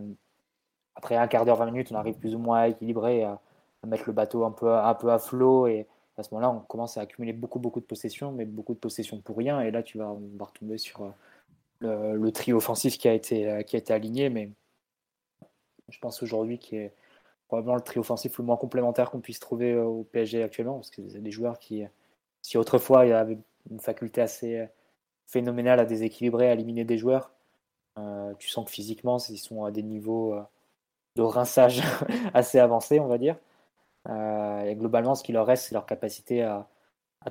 après 0.95 1.17
un 1.17 1.27
quart 1.27 1.45
d'heure, 1.45 1.57
20 1.57 1.67
minutes, 1.67 1.93
on 1.93 1.97
arrive 1.97 2.19
plus 2.19 2.35
ou 2.35 2.39
moins 2.39 2.61
à 2.61 2.69
équilibrer, 2.69 3.25
à, 3.25 3.41
mettre 3.87 4.05
le 4.07 4.13
bateau 4.13 4.45
un 4.45 4.51
peu, 4.51 4.73
un 4.73 4.95
peu 4.95 5.11
à 5.11 5.19
flot. 5.19 5.67
Et 5.67 5.87
à 6.17 6.23
ce 6.23 6.33
moment-là, 6.35 6.51
on 6.51 6.61
commence 6.61 6.97
à 6.97 7.03
accumuler 7.03 7.33
beaucoup, 7.33 7.59
beaucoup 7.59 7.81
de 7.81 7.85
possessions, 7.85 8.33
mais 8.33 8.45
beaucoup 8.45 8.75
de 8.75 8.79
possessions 8.79 9.21
pour 9.21 9.37
rien. 9.37 9.61
Et 9.61 9.71
là, 9.71 9.83
tu 9.83 9.99
vas, 9.99 10.11
on 10.11 10.45
retomber 10.45 10.79
sur 10.79 11.13
euh, 11.83 12.15
le, 12.15 12.33
trio 12.33 12.57
offensif 12.57 12.97
qui 12.99 13.09
a 13.09 13.13
été, 13.13 13.65
qui 13.67 13.77
a 13.77 13.79
été 13.79 13.93
aligné. 13.93 14.31
Mais 14.31 14.51
je 15.89 15.99
pense 15.99 16.23
aujourd'hui, 16.23 16.59
qui 16.59 16.77
est 16.77 16.95
probablement 17.49 17.77
le 17.77 17.83
trio 17.83 18.01
offensif 18.01 18.39
le 18.39 18.45
moins 18.45 18.57
complémentaire 18.57 19.11
qu'on 19.11 19.21
puisse 19.21 19.39
trouver 19.39 19.73
euh, 19.73 19.85
au 19.85 20.05
PSG 20.05 20.43
actuellement, 20.43 20.77
parce 20.77 20.91
que 20.91 21.09
c'est 21.09 21.23
des 21.23 21.31
joueurs 21.31 21.59
qui, 21.59 21.85
si 22.43 22.59
autrefois 22.59 23.07
il 23.07 23.11
y 23.11 23.13
avait 23.13 23.39
une 23.71 23.81
faculté 23.81 24.21
assez 24.21 24.67
euh, 25.25 25.31
phénoménale 25.31 25.81
à 25.81 25.85
déséquilibrer, 25.85 26.49
à 26.49 26.53
éliminer 26.53 26.85
des 26.85 26.99
joueurs, 26.99 27.33
euh, 27.99 28.33
tu 28.39 28.49
sens 28.49 28.65
que 28.65 28.71
physiquement, 28.71 29.19
ils 29.29 29.39
sont 29.39 29.65
à 29.65 29.71
des 29.71 29.83
niveaux 29.83 30.37
de 31.17 31.23
rinçage 31.23 31.83
assez 32.35 32.59
avancés, 32.59 33.01
on 33.01 33.07
va 33.07 33.19
dire. 33.19 33.37
et 34.09 34.75
globalement, 34.77 35.15
ce 35.15 35.23
qui 35.23 35.33
leur 35.33 35.47
reste, 35.47 35.67
c'est 35.67 35.75
leur 35.75 35.87
capacité 35.87 36.43
à, 36.43 36.69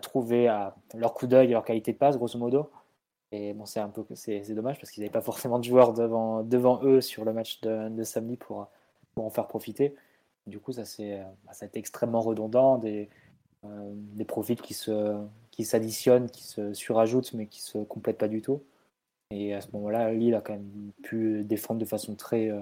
trouver 0.02 0.48
à 0.48 0.76
leur 0.96 1.14
coup 1.14 1.28
d'œil 1.28 1.50
et 1.50 1.54
leur 1.54 1.64
qualité 1.64 1.94
de 1.94 1.98
passe, 1.98 2.18
grosso 2.18 2.38
modo. 2.40 2.70
Et 3.32 3.54
bon, 3.54 3.66
c'est 3.66 3.80
un 3.80 3.90
peu 3.90 4.04
c'est, 4.16 4.42
dommage 4.54 4.80
parce 4.80 4.92
qu'ils 4.92 5.02
n'avaient 5.02 5.12
pas 5.12 5.22
forcément 5.22 5.60
de 5.60 5.64
joueurs 5.64 5.94
devant, 5.94 6.44
devant 6.44 6.84
eux 6.84 7.02
sur 7.02 7.26
le 7.26 7.34
match 7.34 7.62
de, 7.62 8.04
samedi 8.04 8.38
pour, 8.38 8.68
pour 9.16 9.26
en 9.26 9.30
faire 9.30 9.48
profiter. 9.48 9.96
Du 10.48 10.60
coup, 10.60 10.72
ça, 10.74 10.86
c'est, 10.86 11.22
ça 11.52 11.66
a 11.66 11.68
été 11.68 11.80
extrêmement 11.80 12.22
redondant, 12.22 12.78
des, 12.78 13.10
euh, 13.66 13.92
des 13.96 14.26
profils 14.26 14.62
qui, 14.62 14.74
se, 14.74 15.18
qui 15.54 15.66
s'additionnent, 15.66 16.30
qui 16.32 16.44
se 16.44 16.74
surajoutent, 16.74 17.34
mais 17.34 17.46
qui 17.46 17.62
se 17.62 17.78
complètent 17.78 18.18
pas 18.18 18.28
du 18.28 18.42
tout. 18.42 18.64
Et 19.30 19.54
à 19.54 19.62
ce 19.62 19.68
moment-là, 19.74 20.12
Lille 20.12 20.34
a 20.34 20.42
quand 20.42 20.54
même 20.54 20.92
pu 21.04 21.44
défendre 21.44 21.80
de 21.80 21.86
façon 21.86 22.16
très, 22.16 22.50
euh, 22.50 22.62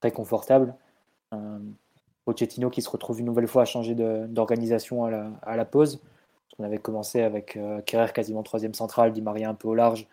très 0.00 0.10
confortable. 0.10 0.74
Euh, 1.32 1.58
Pochettino 2.24 2.68
qui 2.68 2.82
se 2.82 2.90
retrouve 2.90 3.20
une 3.20 3.26
nouvelle 3.26 3.46
fois 3.46 3.62
à 3.62 3.64
changer 3.64 3.94
d'organisation 3.94 5.04
à 5.04 5.56
la, 5.56 5.64
pause. 5.64 6.02
On 6.58 6.64
avait 6.64 6.78
commencé 6.78 7.22
avec 7.22 7.56
euh, 7.56 7.80
Kerrer 7.82 8.12
quasiment 8.12 8.42
troisième 8.42 8.74
central, 8.74 9.12
Di 9.12 9.22
Maria 9.22 9.48
un 9.48 9.54
peu 9.54 9.68
au 9.68 9.76
large, 9.76 10.08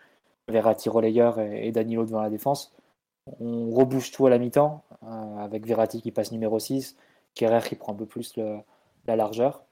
Verratti 0.47 0.89
relayeur 0.89 1.39
et, 1.39 1.71
Danilo 1.71 2.05
devant 2.05 2.21
la 2.21 2.29
défense. 2.29 2.75
On 3.39 3.71
rebouche 3.71 4.11
tout 4.11 4.27
à 4.27 4.29
la 4.29 4.37
mi-temps, 4.37 4.83
euh, 5.01 5.37
avec 5.37 5.65
Verratti 5.65 6.03
qui 6.03 6.11
passe 6.11 6.31
numéro 6.31 6.59
6, 6.59 6.95
Kerrer 7.33 7.67
qui 7.67 7.75
prend 7.75 7.93
un 7.93 7.95
peu 7.95 8.05
plus 8.05 8.37
la 9.07 9.15
largeur. 9.15 9.63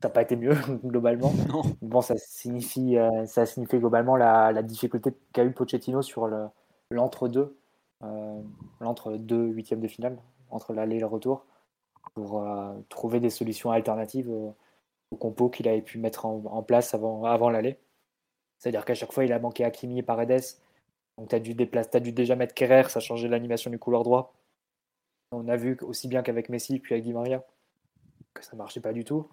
Ça 0.00 0.08
n'a 0.08 0.10
pas 0.10 0.22
été 0.22 0.36
mieux 0.36 0.54
globalement. 0.84 1.32
Bon, 1.82 2.00
ça 2.00 2.16
signifie, 2.16 2.96
ça 3.26 3.46
signifie 3.46 3.78
globalement 3.78 4.16
la, 4.16 4.62
difficulté 4.62 5.12
qu'a 5.32 5.44
eu 5.44 5.52
Pochettino 5.52 6.02
sur 6.02 6.28
l'entre-deux, 6.90 7.56
l'entre-deux 8.80 9.46
huitièmes 9.46 9.80
de 9.80 9.88
finale, 9.88 10.18
entre 10.50 10.72
l'aller 10.72 10.96
et 10.96 11.00
le 11.00 11.06
retour 11.06 11.46
pour 12.14 12.42
euh, 12.42 12.74
trouver 12.88 13.20
des 13.20 13.30
solutions 13.30 13.70
alternatives 13.70 14.30
au, 14.30 14.56
compo 15.18 15.48
qu'il 15.48 15.68
avait 15.68 15.82
pu 15.82 15.98
mettre 15.98 16.26
en, 16.26 16.62
place 16.62 16.92
avant, 16.92 17.24
avant 17.24 17.48
l'aller. 17.48 17.78
C'est-à-dire 18.58 18.84
qu'à 18.84 18.94
chaque 18.94 19.12
fois, 19.12 19.24
il 19.24 19.32
a 19.32 19.38
manqué 19.38 19.64
Hakimi 19.64 19.98
et 19.98 20.02
Paredes. 20.02 20.44
Donc, 21.16 21.30
tu 21.30 21.34
as, 21.34 21.40
dû 21.40 21.56
as 21.74 22.00
dû 22.00 22.12
déjà 22.12 22.36
mettre 22.36 22.52
Kerrer, 22.54 22.90
ça 22.90 22.98
a 22.98 23.00
changé 23.00 23.26
l'animation 23.26 23.70
du 23.70 23.78
couloir 23.78 24.02
droit. 24.02 24.34
On 25.32 25.48
a 25.48 25.56
vu 25.56 25.78
aussi 25.82 26.08
bien 26.08 26.22
qu'avec 26.22 26.50
Messi, 26.50 26.78
puis 26.78 26.94
avec 26.94 27.04
Di 27.04 27.14
Maria, 27.14 27.42
que 28.34 28.44
ça 28.44 28.52
ne 28.52 28.58
marchait 28.58 28.80
pas 28.80 28.92
du 28.92 29.04
tout. 29.04 29.28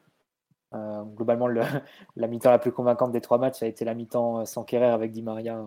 Globalement, 1.16 1.48
le, 1.48 1.62
la 2.16 2.28
mi-temps 2.28 2.52
la 2.52 2.60
plus 2.60 2.72
convaincante 2.72 3.12
des 3.12 3.22
trois 3.22 3.38
matchs, 3.38 3.60
ça 3.60 3.66
a 3.66 3.70
été 3.70 3.86
la 3.86 3.94
mi-temps 3.94 4.46
sans 4.46 4.64
Kerrer 4.64 4.88
avec 4.88 5.12
Di 5.12 5.22
Maria 5.22 5.66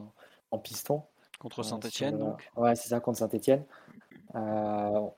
en, 0.50 0.58
piston. 0.58 1.02
Contre 1.38 1.62
Saint-Etienne, 1.62 2.18
donc 2.18 2.50
Ouais, 2.56 2.74
c'est 2.74 2.88
ça, 2.88 3.00
contre 3.00 3.18
Saint-Etienne. 3.18 3.64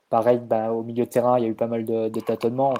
pareil, 0.09 0.39
bah, 0.39 0.71
au 0.71 0.83
milieu 0.83 1.05
de 1.05 1.09
terrain, 1.09 1.39
il 1.39 1.43
y 1.43 1.45
a 1.47 1.49
eu 1.49 1.55
pas 1.55 1.67
mal 1.67 1.85
de, 1.85 2.09
de 2.09 2.19
tâtonnements. 2.19 2.73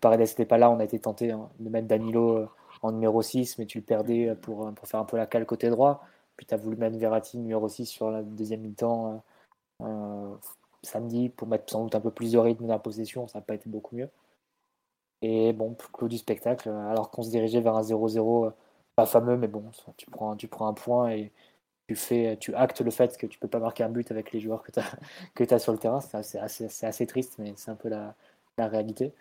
Paredes 0.00 0.20
n'était 0.20 0.44
pas 0.44 0.58
là, 0.58 0.70
on 0.70 0.78
a 0.78 0.84
été 0.84 0.98
tenté 0.98 1.32
hein, 1.32 1.48
de 1.58 1.68
mettre 1.70 1.88
Danilo 1.88 2.48
en 2.82 2.92
numéro 2.92 3.22
6, 3.22 3.58
mais 3.58 3.66
tu 3.66 3.78
le 3.78 3.84
perdais 3.84 4.34
pour, 4.42 4.72
pour 4.72 4.86
faire 4.86 5.00
un 5.00 5.04
peu 5.04 5.16
la 5.16 5.26
cale 5.26 5.46
côté 5.46 5.70
droit. 5.70 6.04
Puis 6.38 6.46
tu 6.46 6.54
as 6.54 6.56
voulu 6.56 6.76
mettre 6.76 6.96
Verratti 6.96 7.36
numéro 7.36 7.68
6 7.68 7.86
sur 7.86 8.10
la 8.10 8.22
deuxième 8.22 8.60
mi-temps 8.60 9.22
euh, 9.82 9.86
euh, 9.86 10.36
samedi 10.82 11.28
pour 11.28 11.48
mettre 11.48 11.70
sans 11.70 11.82
doute 11.82 11.96
un 11.96 12.00
peu 12.00 12.12
plus 12.12 12.32
de 12.32 12.38
rythme 12.38 12.66
dans 12.66 12.74
la 12.74 12.78
possession. 12.78 13.26
Ça 13.26 13.38
n'a 13.40 13.44
pas 13.44 13.54
été 13.54 13.68
beaucoup 13.68 13.96
mieux. 13.96 14.08
Et 15.22 15.52
bon, 15.52 15.76
clos 15.92 16.08
du 16.08 16.18
spectacle, 16.18 16.68
alors 16.68 17.10
qu'on 17.10 17.22
se 17.22 17.30
dirigeait 17.30 17.60
vers 17.60 17.76
un 17.76 17.82
0-0, 17.82 18.46
euh, 18.46 18.50
pas 18.96 19.06
fameux, 19.06 19.36
mais 19.36 19.48
bon, 19.48 19.64
tu 19.96 20.06
prends, 20.10 20.36
tu 20.36 20.48
prends 20.48 20.68
un 20.68 20.74
point 20.74 21.10
et 21.10 21.32
tu, 21.88 21.96
fais, 21.96 22.36
tu 22.40 22.54
actes 22.54 22.80
le 22.80 22.90
fait 22.90 23.16
que 23.16 23.26
tu 23.26 23.38
peux 23.38 23.48
pas 23.48 23.58
marquer 23.58 23.84
un 23.84 23.88
but 23.88 24.10
avec 24.10 24.32
les 24.32 24.40
joueurs 24.40 24.62
que 24.62 24.72
tu 24.72 24.80
as, 24.80 25.56
as 25.56 25.58
sur 25.58 25.72
le 25.72 25.78
terrain. 25.78 26.00
C'est 26.00 26.38
assez, 26.38 26.86
assez, 26.86 27.06
triste, 27.06 27.36
mais 27.38 27.54
c'est 27.56 27.70
un 27.70 27.76
peu 27.76 27.88
la, 27.88 28.14
la 28.58 28.68
réalité. 28.68 29.12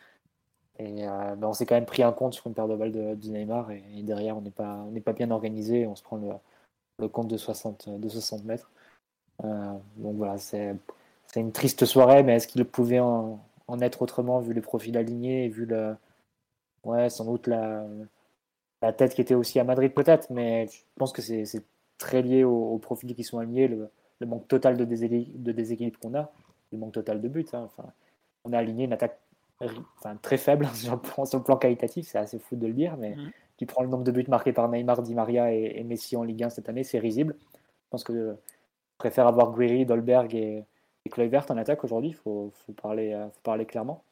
Et 0.80 1.08
euh, 1.08 1.36
ben, 1.36 1.48
on 1.48 1.54
s'est 1.54 1.66
quand 1.66 1.76
même 1.76 1.86
pris 1.86 2.04
un 2.04 2.12
compte 2.12 2.34
sur 2.36 2.48
une 2.48 2.54
paire 2.54 2.68
de 2.68 2.76
balles 2.76 2.92
de, 2.92 3.16
Neymar 3.30 3.72
et, 3.72 3.84
derrière 4.04 4.38
on 4.38 4.42
n'est 4.42 4.52
pas, 4.52 4.86
pas 5.06 5.14
bien 5.14 5.32
organisé, 5.32 5.88
on 5.88 5.96
se 5.96 6.04
prend 6.04 6.18
le, 6.18 6.30
le 7.00 7.08
compte 7.08 7.28
de 7.28 7.38
60, 7.38 7.90
de 8.00 8.10
60 8.10 8.44
mètres. 8.46 8.72
Euh, 9.44 9.74
donc 9.98 10.16
voilà, 10.18 10.38
c'est 10.38 10.76
une 11.36 11.52
triste 11.52 11.86
soirée, 11.86 12.24
mais 12.24 12.36
est-ce 12.36 12.48
qu'il 12.48 12.64
pouvait 12.66 13.00
en, 13.00 13.40
en, 13.68 13.80
être 13.80 14.02
autrement 14.02 14.40
vu 14.40 14.54
les 14.54 14.62
profils 14.62 14.98
alignés 14.98 15.46
et 15.46 15.50
vu 15.50 15.66
le, 15.66 15.96
ouais, 16.84 17.10
sans 17.10 17.26
doute 17.26 17.48
la, 17.48 17.86
la 18.82 18.94
tête 18.94 19.14
qui 19.14 19.22
était 19.22 19.36
aussi 19.36 19.60
à 19.60 19.64
Madrid 19.64 19.94
peut-être, 19.94 20.30
mais 20.32 20.68
je 20.68 20.82
pense 20.96 21.12
que 21.12 21.22
c'est 21.22 21.46
très 21.98 22.22
lié 22.22 22.44
aux, 22.44 22.78
profils 22.78 23.14
qui 23.16 23.24
sont 23.24 23.40
alignés, 23.40 23.68
le, 23.68 23.90
le 24.20 24.28
manque 24.28 24.48
total 24.48 24.78
de, 24.78 24.86
déséquilibre, 24.86 25.32
de 25.36 25.52
déséquilibre 25.52 26.00
qu'on 26.00 26.16
a, 26.16 26.32
le 26.72 26.78
manque 26.78 26.94
total 26.94 27.22
de 27.22 27.28
buts. 27.28 27.46
Hein. 27.54 27.64
Enfin, 27.66 27.90
on 28.44 28.54
a 28.54 28.58
aligné 28.58 28.86
une 28.86 28.94
attaque 28.94 29.20
enfin, 29.98 30.16
très 30.22 30.38
faible 30.38 30.68
sur 30.74 30.94
le, 30.94 31.02
plan, 31.02 31.26
sur 31.26 31.40
le 31.40 31.44
plan 31.44 31.58
qualitatif, 31.58 32.08
c'est 32.08 32.18
assez 32.18 32.40
fou 32.40 32.56
de 32.56 32.68
le 32.68 32.74
dire, 32.74 32.98
mais 32.98 33.16
mmh. 33.16 33.32
tu 33.58 33.66
prends 33.66 33.84
le 33.84 33.90
nombre 33.90 34.04
de 34.04 34.12
buts 34.12 34.26
marqués 34.28 34.54
par 34.54 34.70
Neymar, 34.70 35.02
Di 35.02 35.16
Maria 35.16 35.52
et, 35.52 35.84
Messi 35.84 36.16
en 36.16 36.24
Ligue 36.24 36.44
1 36.44 36.50
cette 36.50 36.70
année, 36.70 36.84
c'est 36.84 37.00
risible. 37.00 37.36
Je 37.40 37.90
pense 37.90 38.04
que 38.04 38.14
je 38.14 38.34
préfère 38.98 39.28
avoir 39.28 39.56
Guiri, 39.56 39.86
Dolberg 39.86 40.34
et, 40.36 40.66
et 41.08 41.10
Kluivert 41.10 41.46
en 41.50 41.58
attaque 41.58 41.84
aujourd'hui, 41.84 42.10
il 42.10 42.16
faut, 42.16 42.52
faut, 42.54 42.74
parler, 42.74 43.14
euh, 43.14 43.30
faut 43.30 43.42
parler 43.44 43.66
clairement. 43.66 44.04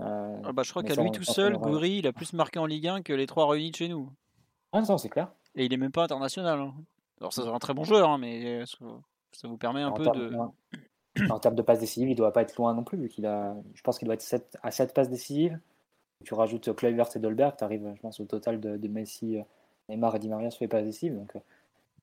Euh, 0.00 0.40
ah 0.44 0.52
bah, 0.52 0.62
je 0.64 0.70
crois 0.70 0.82
qu'à 0.82 0.94
lui 0.94 1.10
tout 1.10 1.24
seul, 1.24 1.58
Guiri, 1.58 1.98
il 1.98 2.06
a 2.06 2.12
plus 2.12 2.32
marqué 2.32 2.58
en 2.58 2.66
Ligue 2.66 2.88
1 2.88 3.02
que 3.02 3.12
les 3.12 3.26
trois 3.26 3.46
réunis 3.46 3.70
de 3.70 3.76
chez 3.76 3.88
nous. 3.88 4.08
Ah 4.72 4.80
non, 4.80 4.98
c'est 4.98 5.10
clair. 5.10 5.30
Et 5.54 5.66
il 5.66 5.72
est 5.72 5.76
même 5.76 5.92
pas 5.92 6.04
international. 6.04 6.58
Hein. 6.60 6.74
Alors 7.20 7.32
ça 7.32 7.42
c'est 7.42 7.48
un 7.48 7.58
très 7.58 7.74
bon 7.74 7.84
joueur, 7.84 8.08
hein, 8.08 8.16
mais 8.16 8.64
ça 8.64 9.46
vous 9.46 9.58
permet 9.58 9.82
un 9.82 9.92
peu 9.92 10.04
de 10.04 10.32
en 11.28 11.38
termes 11.38 11.54
de 11.54 11.62
passes 11.62 11.80
décisives, 11.80 12.08
il 12.08 12.12
ne 12.12 12.16
doit 12.16 12.32
pas 12.32 12.42
être 12.42 12.56
loin 12.56 12.72
non 12.74 12.84
plus, 12.84 12.98
vu 12.98 13.08
qu'il 13.08 13.26
a, 13.26 13.56
je 13.74 13.82
pense 13.82 13.98
qu'il 13.98 14.06
doit 14.06 14.14
être 14.14 14.22
7, 14.22 14.58
à 14.62 14.70
7 14.70 14.94
passes 14.94 15.10
décisives. 15.10 15.58
Tu 16.24 16.34
rajoutes 16.34 16.74
Kluivert 16.74 17.08
et 17.14 17.18
Dolberg, 17.18 17.56
tu 17.56 17.64
arrives, 17.64 17.92
je 17.96 18.00
pense, 18.00 18.20
au 18.20 18.26
total 18.26 18.60
de, 18.60 18.88
Messi, 18.88 19.38
euh, 19.38 19.42
Neymar 19.88 20.16
et 20.16 20.18
Di 20.18 20.28
Maria 20.28 20.50
sur 20.50 20.62
les 20.62 20.68
passes 20.68 20.84
décisives. 20.84 21.16
Donc, 21.16 21.32
il 21.34 21.38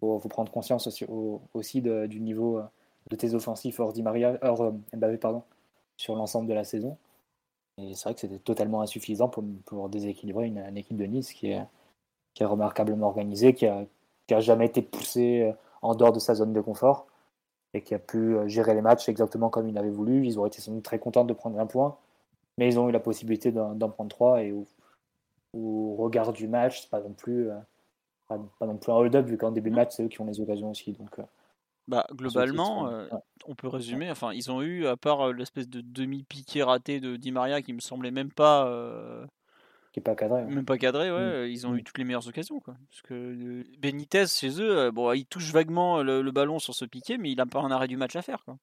euh, 0.06 0.20
faut, 0.20 0.30
prendre 0.30 0.52
conscience 0.52 0.88
aussi, 0.88 1.06
aussi 1.54 1.82
du 1.82 2.20
niveau 2.20 2.58
euh, 2.58 2.64
de 3.10 3.16
tes 3.16 3.34
offensifs 3.34 3.80
hors, 3.80 3.94
Di 3.94 4.04
Maria, 4.04 4.38
hors 4.42 4.74
Mbappé 4.94 5.18
pardon, 5.18 5.44
sur 5.98 6.16
l'ensemble 6.16 6.48
de 6.48 6.54
la 6.54 6.64
saison. 6.64 6.98
Et 7.78 7.94
c'est 7.94 8.06
vrai 8.06 8.14
que 8.16 8.22
c'était 8.22 8.40
totalement 8.40 8.82
insuffisant 8.82 9.30
pour, 9.30 9.90
déséquilibrer 9.90 10.48
une, 10.48 10.78
équipe 10.78 10.98
de 10.98 11.06
Nice 11.06 11.34
qui 11.34 11.52
est, 11.52 11.62
qui 12.34 12.44
est 12.44 12.46
remarquablement 12.46 13.08
organisée, 13.08 13.54
qui 13.54 13.68
a, 13.68 13.86
qui 14.26 14.34
a 14.34 14.40
jamais 14.40 14.66
été 14.66 14.82
poussée 14.82 15.54
en 15.82 15.96
dehors 15.96 16.12
de 16.12 16.20
sa 16.20 16.36
zone 16.36 16.54
de 16.54 16.62
confort 16.62 17.08
et 17.74 17.82
qui 17.82 17.94
a 17.94 18.00
pu 18.00 18.36
euh, 18.36 18.48
gérer 18.48 18.74
les 18.74 18.82
matchs 18.82 19.10
exactement 19.10 19.50
comme 19.50 19.68
il 19.68 19.78
avait 19.78 19.90
voulu. 19.90 20.26
Ils 20.26 20.38
auraient 20.38 20.50
été 20.50 20.62
sans 20.62 20.74
doute 20.74 20.84
très 20.84 21.00
contents 21.00 21.26
de 21.26 21.34
prendre 21.34 21.60
un 21.60 21.66
point, 21.66 21.98
mais 22.58 22.68
ils 22.68 22.80
ont 22.80 22.90
eu 22.90 22.92
la 22.92 23.00
possibilité 23.00 23.52
d'en 23.52 23.90
prendre 23.90 24.10
trois 24.10 24.44
et 24.44 24.52
au, 25.54 25.96
regard 25.96 26.34
du 26.34 26.48
match, 26.48 26.82
c'est 26.82 26.90
pas 26.90 27.00
euh, 27.00 27.60
pas, 28.28 28.38
non 28.66 28.78
plus 28.78 28.92
un 28.92 28.96
hold-up 28.96 29.26
vu 29.26 29.38
qu'en 29.38 29.52
début 29.52 29.72
de 29.72 29.76
match 29.76 29.94
c'est 29.96 30.04
eux 30.04 30.08
qui 30.08 30.22
ont 30.22 30.26
les 30.26 30.40
occasions 30.40 30.70
aussi. 30.70 30.92
Donc, 30.92 31.18
euh, 31.20 31.24
bah, 31.88 32.06
globalement, 32.12 32.92
on 33.46 33.56
peut 33.56 33.68
résumer. 33.68 34.10
Enfin, 34.12 34.34
ils 34.34 34.52
ont 34.52 34.62
eu, 34.62 34.88
à 34.88 34.98
part 34.98 35.32
l'espèce 35.34 35.70
de 35.70 35.82
demi-piqué 35.82 36.64
raté 36.64 37.00
de 37.00 37.16
Di 37.16 37.32
Maria 37.32 37.62
qui 37.62 37.74
me 37.74 37.80
semblait 37.80 38.12
même 38.12 38.32
pas 38.32 39.28
pas 40.02 40.16
cadré. 40.16 40.44
Même 40.46 40.66
pas 40.66 40.78
cadré, 40.78 41.12
ouais. 41.12 41.48
Mm. 41.48 41.52
Ils 41.52 41.68
ont 41.68 41.76
eu 41.76 41.82
mm. 41.82 41.84
toutes 41.84 41.98
les 41.98 42.04
meilleures 42.04 42.28
occasions, 42.28 42.60
quoi. 42.60 42.76
Parce 42.90 43.02
que 43.02 43.14
euh, 43.14 43.64
Benitez, 43.80 44.28
chez 44.28 44.62
eux, 44.62 44.78
euh, 44.78 44.92
bon, 44.92 45.12
il 45.14 45.26
touche 45.26 45.52
vaguement 45.52 46.02
le, 46.02 46.32
ballon 46.32 46.60
sur 46.60 46.74
ce 46.74 46.86
piqué, 46.86 47.18
mais 47.18 47.32
il 47.32 47.40
a 47.42 47.46
pas 47.46 47.60
un 47.60 47.72
arrêt 47.72 47.88
du 47.88 47.98
match 47.98 48.16
à 48.16 48.22
faire, 48.22 48.44
quoi. 48.44 48.58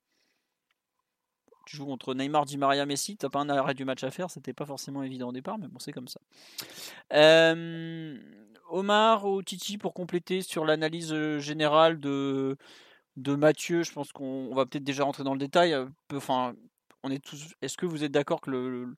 Tu 1.67 1.77
joues 1.77 1.87
contre 1.87 2.15
Neymar, 2.15 2.45
Di 2.45 2.59
Maria, 2.59 2.85
Messi, 2.85 3.17
t'as 3.17 3.31
pas 3.31 3.41
un 3.41 3.49
arrêt 3.49 3.73
du 3.73 3.87
match 3.87 4.05
à 4.05 4.11
faire, 4.11 4.31
c'était 4.31 4.53
pas 4.53 4.67
forcément 4.67 5.03
évident 5.03 5.29
au 5.29 5.33
départ, 5.33 5.59
mais 5.59 5.67
bon, 5.67 5.79
c'est 5.79 5.93
comme 5.93 6.09
ça. 6.09 6.21
Euh, 7.15 8.19
Omar 8.69 9.25
ou 9.25 9.43
Titi 9.43 9.79
pour 9.79 9.95
compléter 9.95 10.43
sur 10.43 10.67
l'analyse 10.67 11.15
générale 11.39 11.99
de, 12.01 12.59
de 13.17 13.35
Mathieu, 13.35 13.83
je 13.83 13.93
pense 13.93 14.13
qu'on 14.13 14.55
va 14.55 14.67
peut-être 14.67 14.85
déjà 14.85 15.05
rentrer 15.05 15.25
dans 15.25 15.35
le 15.35 15.39
détail. 15.39 15.77
Enfin, 16.13 16.55
on 17.03 17.11
est 17.11 17.25
tous. 17.25 17.55
Est-ce 17.63 17.77
que 17.77 17.87
vous 17.87 18.05
êtes 18.05 18.13
d'accord 18.13 18.41
que 18.41 18.51
le 18.51 18.97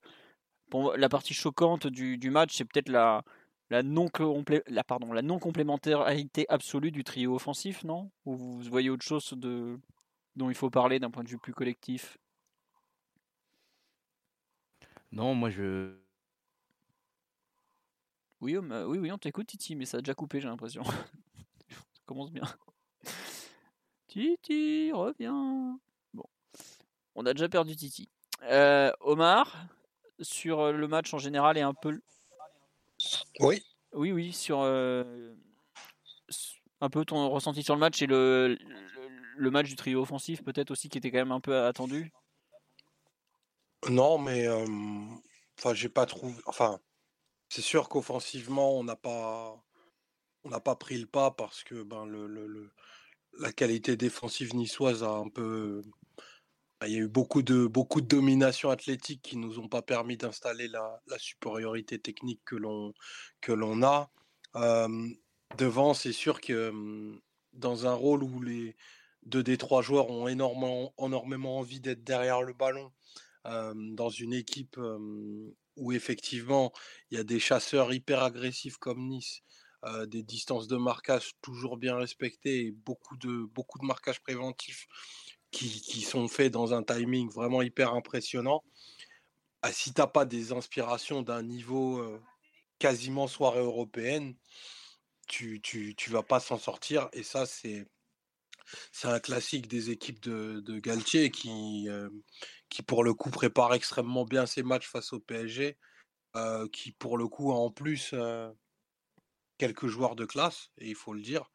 la 0.97 1.09
partie 1.09 1.35
choquante 1.35 1.87
du, 1.87 2.31
match, 2.31 2.57
c'est 2.57 2.65
peut-être 2.65 2.89
la, 2.89 3.23
la 3.71 3.83
non 3.83 4.09
la 4.69 4.85
pardon 4.85 5.13
la 5.13 5.23
non 5.23 5.39
complémentarité 5.39 6.47
absolue 6.49 6.91
du 6.91 7.05
trio 7.05 7.35
offensif, 7.35 7.85
non? 7.85 8.11
Ou 8.25 8.37
vous 8.37 8.63
voyez 8.63 8.91
autre 8.91 9.05
chose 9.05 9.33
de 9.37 9.79
dont 10.35 10.51
il 10.51 10.57
faut 10.57 10.71
parler 10.71 10.99
d'un 10.99 11.11
point 11.11 11.25
de 11.25 11.29
vue 11.29 11.39
plus 11.39 11.55
collectif? 11.55 12.19
Non, 15.13 15.35
moi 15.35 15.51
je. 15.51 15.97
Oui, 18.41 18.57
oui, 18.59 18.99
oui, 18.99 19.13
on 19.13 19.19
t'écoute, 19.19 19.47
Titi, 19.47 19.75
mais 19.77 19.87
ça 19.87 19.99
a 19.99 20.01
déjà 20.01 20.15
coupé, 20.15 20.41
j'ai 20.41 20.49
l'impression. 20.49 20.85
ça 20.85 22.03
commence 22.05 22.31
bien. 22.31 22.45
Titi, 24.17 24.93
reviens. 24.93 25.79
Bon, 26.15 26.25
on 27.15 27.27
a 27.27 27.35
déjà 27.35 27.51
perdu 27.51 27.77
Titi. 27.77 28.09
Euh, 28.45 28.91
Omar, 29.01 29.67
sur 30.23 30.73
le 30.73 30.89
match 30.89 31.13
en 31.13 31.19
général 31.19 31.59
et 31.59 31.61
un 31.61 31.75
peu. 31.75 32.01
Oui. 33.41 33.63
Oui, 33.93 34.13
oui, 34.13 34.33
sur 34.33 34.61
un 36.81 36.91
peu 36.91 37.05
ton 37.05 37.29
ressenti 37.29 37.63
sur 37.63 37.75
le 37.75 37.81
match 37.81 38.01
et 38.01 38.07
le, 38.07 38.59
le, 39.37 39.51
match 39.51 39.69
du 39.69 39.77
trio 39.77 40.01
offensif, 40.01 40.43
peut-être 40.43 40.71
aussi, 40.71 40.89
qui 40.89 40.97
était 40.97 41.11
quand 41.11 41.19
même 41.19 41.33
un 41.33 41.41
peu 41.41 41.65
attendu? 41.65 42.11
Non, 43.91 44.17
mais 44.17 44.49
enfin, 45.59 45.75
j'ai 45.75 45.91
pas 45.91 46.07
trouvé. 46.07 46.35
Enfin, 46.47 46.81
c'est 47.51 47.61
sûr 47.61 47.91
qu'offensivement, 47.91 48.79
on 48.79 48.85
n'a 48.85 48.97
pas, 48.97 49.63
on 50.45 50.49
n'a 50.49 50.61
pas 50.61 50.75
pris 50.75 50.97
le 50.97 51.07
pas 51.07 51.31
parce 51.31 51.65
que 51.65 51.83
ben 51.83 52.07
le, 52.07 52.27
le, 52.27 52.73
la 53.38 53.52
qualité 53.52 53.97
défensive 53.97 54.55
niçoise 54.55 55.02
a 55.02 55.11
un 55.11 55.28
peu 55.28 55.83
bah, 56.81 56.88
il 56.88 56.95
y 56.95 56.97
a 56.97 57.00
eu 57.00 57.09
beaucoup 57.09 57.43
de, 57.43 57.66
beaucoup 57.66 58.02
de 58.02 58.07
domination 58.07 58.71
athlétique 58.71 59.23
qui 59.23 59.37
nous 59.38 59.59
ont 59.59 59.69
pas 59.69 59.81
permis 59.81 60.19
d'installer 60.19 60.69
la, 60.69 61.00
supériorité 61.19 61.99
technique 61.99 62.43
que 62.45 62.57
l'on, 62.57 63.83
a. 63.83 64.11
devant, 65.57 65.95
c'est 65.95 66.12
sûr 66.12 66.40
que 66.40 67.19
dans 67.55 67.87
un 67.87 67.95
rôle 67.95 68.23
où 68.23 68.43
les 68.43 68.76
deux 69.23 69.43
des 69.43 69.57
trois 69.57 69.81
joueurs 69.81 70.11
ont 70.11 70.28
énormément, 70.28 70.95
énormément 70.99 71.59
envie 71.59 71.81
d'être 71.81 72.05
derrière 72.05 72.43
le 72.43 72.52
ballon, 72.52 72.93
dans 73.45 74.11
une 74.11 74.35
équipe 74.35 74.78
où 75.76 75.93
effectivement 75.93 76.73
il 77.11 77.16
y 77.16 77.21
a 77.21 77.25
des 77.25 77.40
chasseurs 77.40 77.95
hyper 77.95 78.23
agressifs 78.23 78.76
comme 78.76 79.09
Nice, 79.09 79.43
des 80.06 80.23
distances 80.23 80.68
de 80.68 80.76
marquage 80.76 81.33
toujours 81.42 81.76
bien 81.76 81.97
respectées 81.97 82.66
et 82.66 82.71
beaucoup 82.73 83.16
de, 83.16 83.45
beaucoup 83.45 83.78
de 83.78 83.85
marquage 83.85 84.21
préventif 84.21 84.87
qui, 85.50 86.02
sont 86.02 86.28
faits 86.28 86.52
dans 86.52 86.75
un 86.75 86.83
timing 86.83 87.30
vraiment 87.30 87.62
hyper 87.62 87.95
impressionnant. 87.95 88.62
Ah, 89.62 89.73
si 89.73 89.95
tu 89.95 90.00
n'as 90.00 90.06
pas 90.06 90.25
des 90.25 90.52
inspirations 90.52 91.23
d'un 91.23 91.42
niveau 91.42 92.21
quasiment 92.78 93.26
soirée 93.26 93.61
européenne, 93.61 94.35
tu, 95.28 95.61
tu, 95.62 95.95
tu 95.97 96.11
vas 96.11 96.23
pas 96.23 96.40
s'en 96.40 96.59
sortir. 96.59 97.09
Et 97.12 97.23
ça, 97.23 97.47
c'est 97.47 97.87
c'est 98.92 99.09
un 99.09 99.21
classique 99.21 99.68
des 99.68 99.90
équipes 99.90 100.21
de, 100.21 100.61
de 100.61 100.78
Galtier 100.78 101.30
qui, 101.30 101.88
qui, 102.68 102.83
pour 102.83 103.04
le 103.04 103.14
coup, 103.14 103.30
prépare 103.30 103.75
extrêmement 103.75 104.25
bien 104.25 104.47
ses 104.47 104.62
matchs 104.62 104.88
face 104.88 105.12
au 105.12 105.21
PSG, 105.21 105.76
qui, 106.73 106.92
pour 106.92 107.18
le 107.18 107.28
coup, 107.28 107.52
en 107.52 107.71
plus 107.71 108.14
quelques 109.59 109.87
joueurs 109.87 110.17
de 110.17 110.25
classe, 110.25 110.71
et 110.79 110.89
il 110.89 110.95
faut 110.95 111.15
le 111.15 111.23
dire 111.23 111.51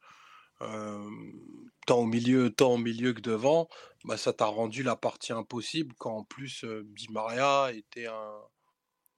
tant 1.86 1.98
au 1.98 2.06
milieu, 2.06 2.50
tant 2.50 2.74
au 2.74 2.78
milieu 2.78 3.12
que 3.12 3.20
devant, 3.20 3.68
bah, 4.04 4.16
ça 4.16 4.32
t'a 4.32 4.46
rendu 4.46 4.82
la 4.82 4.96
partie 4.96 5.32
impossible 5.32 5.94
quand 5.98 6.18
en 6.18 6.24
plus 6.24 6.64
Di 6.64 7.08
Maria 7.10 7.72
était 7.72 8.06
un, 8.06 8.32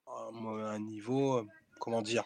un, 0.06 0.78
niveau 0.78 1.46
comment 1.80 2.02
dire? 2.02 2.24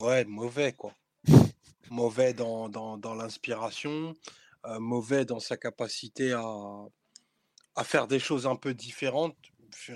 Ouais, 0.00 0.24
mauvais, 0.24 0.72
quoi. 0.72 0.94
mauvais 1.90 2.34
dans, 2.34 2.68
dans, 2.68 3.14
l'inspiration, 3.14 4.14
mauvais 4.78 5.24
dans 5.24 5.40
sa 5.40 5.56
capacité 5.56 6.32
à, 6.32 6.44
à 7.76 7.84
faire 7.84 8.06
des 8.06 8.18
choses 8.18 8.46
un 8.46 8.56
peu 8.56 8.74
différentes. 8.74 9.36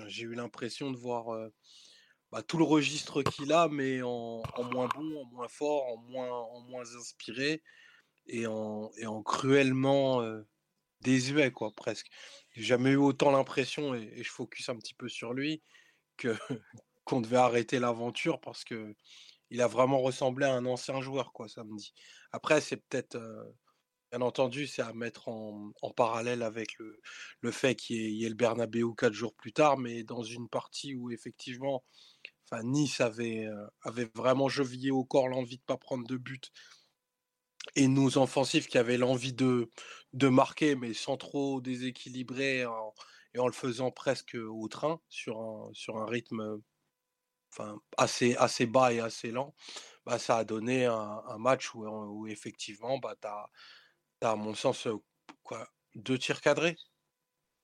J'ai 0.07 0.23
eu 0.23 0.35
l'impression 0.35 0.91
de 0.91 0.97
voir 0.97 1.49
bah, 2.31 2.43
tout 2.43 2.57
le 2.57 2.63
registre 2.63 3.23
qu'il 3.23 3.51
a, 3.53 3.67
mais 3.69 4.01
en, 4.01 4.43
moins 4.71 4.87
bon, 4.87 5.21
en 5.21 5.25
moins 5.25 5.47
fort, 5.47 5.85
en 5.87 5.97
moins, 5.97 6.81
inspiré 6.97 7.63
et 8.27 8.47
en, 8.47 8.91
et 8.97 9.07
en 9.07 9.23
cruellement 9.23 10.21
désuet, 11.01 11.51
quoi, 11.51 11.71
presque. 11.71 12.07
J'ai 12.51 12.63
jamais 12.63 12.91
eu 12.91 12.97
autant 12.97 13.31
l'impression, 13.31 13.95
et, 13.95 14.23
je 14.23 14.29
focus 14.29 14.69
un 14.69 14.75
petit 14.75 14.93
peu 14.93 15.09
sur 15.09 15.33
lui, 15.33 15.63
que 16.17 16.35
qu'on 17.05 17.21
devait 17.21 17.37
arrêter 17.37 17.79
l'aventure 17.79 18.39
parce 18.39 18.63
que 18.63 18.95
il 19.51 19.61
a 19.61 19.67
vraiment 19.67 19.99
ressemblé 19.99 20.45
à 20.45 20.53
un 20.53 20.65
ancien 20.65 21.01
joueur, 21.01 21.33
quoi, 21.33 21.47
samedi. 21.47 21.93
Après, 22.31 22.61
c'est 22.61 22.77
peut-être, 22.77 23.17
bien 24.11 24.21
entendu, 24.21 24.67
c'est 24.67 24.81
à 24.81 24.93
mettre 24.93 25.27
en, 25.27 25.71
parallèle 25.95 26.43
avec 26.43 26.77
le, 26.79 26.99
le 27.41 27.51
fait 27.51 27.75
qu'il 27.75 27.97
y, 27.97 28.25
ait 28.25 28.29
le 28.29 28.35
Bernabeu 28.35 28.93
quatre 28.95 29.13
jours 29.13 29.33
plus 29.33 29.53
tard, 29.53 29.77
mais 29.77 30.03
dans 30.03 30.23
une 30.23 30.49
partie 30.49 30.95
où 30.95 31.11
effectivement, 31.11 31.83
enfin, 32.45 32.63
Nice 32.63 33.01
avait, 33.01 33.47
avait 33.83 34.09
vraiment 34.15 34.49
chevillé 34.49 34.91
au 34.91 35.03
corps 35.03 35.27
l'envie 35.27 35.57
de 35.57 35.61
ne 35.63 35.65
pas 35.65 35.77
prendre 35.77 36.07
de 36.07 36.17
but 36.17 36.51
et 37.75 37.87
nos 37.87 38.17
offensifs 38.17 38.67
qui 38.67 38.77
avaient 38.77 38.97
l'envie 38.97 39.33
de, 39.33 39.69
de 40.13 40.27
marquer, 40.27 40.75
mais 40.75 40.93
sans 40.93 41.17
trop 41.17 41.61
déséquilibrer 41.61 42.59
et 43.33 43.39
en 43.39 43.47
le 43.47 43.53
faisant 43.53 43.91
presque 43.91 44.35
au 44.35 44.67
train 44.67 44.99
sur 45.09 45.39
un, 45.39 45.69
sur 45.73 45.97
un 45.97 46.05
rythme 46.05 46.61
enfin, 47.51 47.79
assez, 47.97 48.35
assez 48.35 48.65
bas 48.65 48.93
et 48.93 48.99
assez 48.99 49.31
lent, 49.31 49.53
bah, 50.05 50.19
ça 50.19 50.37
a 50.37 50.43
donné 50.43 50.85
un, 50.85 51.37
match 51.37 51.73
où, 51.75 51.85
où, 51.85 52.27
effectivement, 52.27 52.97
bah, 52.97 53.15
tu 53.21 53.27
as, 53.27 53.49
à 54.21 54.35
mon 54.35 54.53
sens 54.53 54.87
quoi, 55.43 55.67
deux 55.95 56.17
tirs 56.17 56.41
cadrés. 56.41 56.75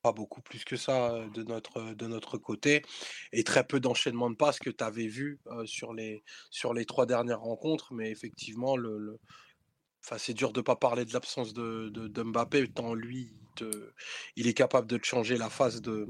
Pas 0.01 0.11
beaucoup 0.11 0.41
plus 0.41 0.63
que 0.63 0.75
ça 0.75 1.25
de 1.33 1.43
notre, 1.43 1.93
de 1.93 2.07
notre 2.07 2.37
côté. 2.37 2.83
Et 3.31 3.43
très 3.43 3.65
peu 3.65 3.79
d'enchaînement 3.79 4.29
de 4.29 4.35
passes 4.35 4.59
que 4.59 4.69
tu 4.69 4.83
avais 4.83 5.07
vu 5.07 5.39
sur, 5.65 5.93
les, 5.93 6.23
sur 6.51 6.75
les 6.75 6.85
trois 6.85 7.07
dernières 7.07 7.41
rencontres. 7.41 7.91
Mais 7.91 8.11
effectivement, 8.11 8.77
le, 8.77 9.19
c'est 10.17 10.33
dur 10.33 10.51
de 10.51 10.59
ne 10.59 10.63
pas 10.63 10.75
parler 10.75 11.05
de 11.05 11.13
l'absence 11.13 11.53
de, 11.53 11.89
de, 11.89 12.23
Mbappé, 12.23 12.67
tant 12.69 12.93
lui, 12.93 13.33
il, 14.35 14.47
est 14.47 14.53
capable 14.53 14.87
de 14.87 14.99
changer 15.03 15.37
la 15.37 15.49
phase 15.49 15.81
de, 15.81 16.07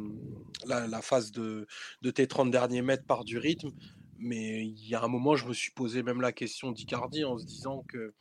la, 0.65 1.01
phase 1.01 1.31
de, 1.31 1.67
de, 2.01 2.11
tes 2.11 2.27
30 2.27 2.51
derniers 2.51 2.81
mètres 2.81 3.05
par 3.05 3.23
du 3.23 3.37
rythme. 3.37 3.71
Mais 4.17 4.65
il 4.65 4.87
y 4.87 4.95
a 4.95 5.03
un 5.03 5.07
moment, 5.07 5.35
je 5.35 5.47
me 5.47 5.53
suis 5.53 5.71
posé 5.71 6.03
même 6.03 6.21
la 6.21 6.31
question 6.31 6.71
d'Icardi 6.71 7.23
en 7.23 7.37
se 7.37 7.45
disant 7.45 7.83
que 7.87 8.13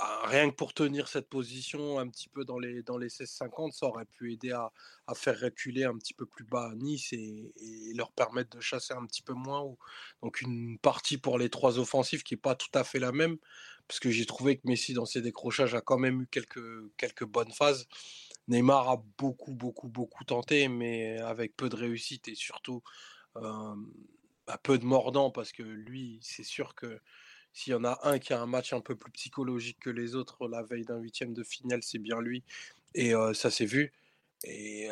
bah, 0.00 0.20
rien 0.24 0.50
que 0.50 0.54
pour 0.54 0.72
tenir 0.72 1.08
cette 1.08 1.28
position 1.28 1.98
un 1.98 2.08
petit 2.08 2.28
peu 2.28 2.44
dans 2.44 2.58
les, 2.58 2.82
dans 2.82 2.96
les 2.96 3.08
16-50, 3.08 3.72
ça 3.72 3.86
aurait 3.86 4.06
pu 4.06 4.32
aider 4.32 4.50
à, 4.52 4.72
à, 5.06 5.14
faire 5.14 5.38
reculer 5.38 5.84
un 5.84 5.96
petit 5.98 6.14
peu 6.14 6.24
plus 6.24 6.44
bas 6.44 6.72
Nice 6.76 7.12
et, 7.12 7.52
et, 7.56 7.92
leur 7.94 8.12
permettre 8.12 8.56
de 8.56 8.60
chasser 8.60 8.94
un 8.94 9.04
petit 9.04 9.22
peu 9.22 9.34
moins. 9.34 9.76
Donc 10.22 10.40
une 10.40 10.78
partie 10.78 11.18
pour 11.18 11.38
les 11.38 11.50
trois 11.50 11.78
offensifs 11.78 12.22
qui 12.24 12.34
n'est 12.34 12.40
pas 12.40 12.54
tout 12.54 12.70
à 12.74 12.84
fait 12.84 12.98
la 12.98 13.12
même 13.12 13.36
parce 13.88 14.00
que 14.00 14.10
j'ai 14.10 14.24
trouvé 14.24 14.56
que 14.56 14.62
Messi, 14.68 14.94
dans 14.94 15.04
ses 15.04 15.20
décrochages, 15.20 15.74
a 15.74 15.80
quand 15.80 15.98
même 15.98 16.22
eu 16.22 16.26
quelques, 16.28 16.62
quelques 16.96 17.24
bonnes 17.24 17.50
phases. 17.50 17.88
Neymar 18.48 18.88
a 18.88 19.02
beaucoup, 19.18 19.52
beaucoup, 19.52 19.88
beaucoup 19.88 20.24
tenté, 20.24 20.68
mais 20.68 21.18
avec 21.18 21.56
peu 21.56 21.68
de 21.68 21.76
réussite 21.76 22.28
et 22.28 22.36
surtout 22.36 22.82
euh, 23.36 23.74
bah, 24.46 24.58
peu 24.62 24.78
de 24.78 24.84
mordant, 24.84 25.30
parce 25.30 25.50
que 25.50 25.64
lui, 25.64 26.20
c'est 26.22 26.44
sûr 26.44 26.74
que 26.76 27.00
s'il 27.52 27.72
y 27.72 27.76
en 27.76 27.84
a 27.84 27.98
un 28.04 28.18
qui 28.18 28.32
a 28.32 28.40
un 28.40 28.46
match 28.46 28.72
un 28.72 28.80
peu 28.80 28.96
plus 28.96 29.10
psychologique 29.12 29.78
que 29.80 29.90
les 29.90 30.14
autres 30.14 30.48
la 30.48 30.62
veille 30.62 30.84
d'un 30.84 30.98
huitième 30.98 31.34
de 31.34 31.42
finale, 31.42 31.82
c'est 31.82 31.98
bien 31.98 32.20
lui. 32.20 32.44
Et 32.94 33.12
ça 33.34 33.50
s'est 33.50 33.66
vu. 33.66 33.92
Et, 34.44 34.88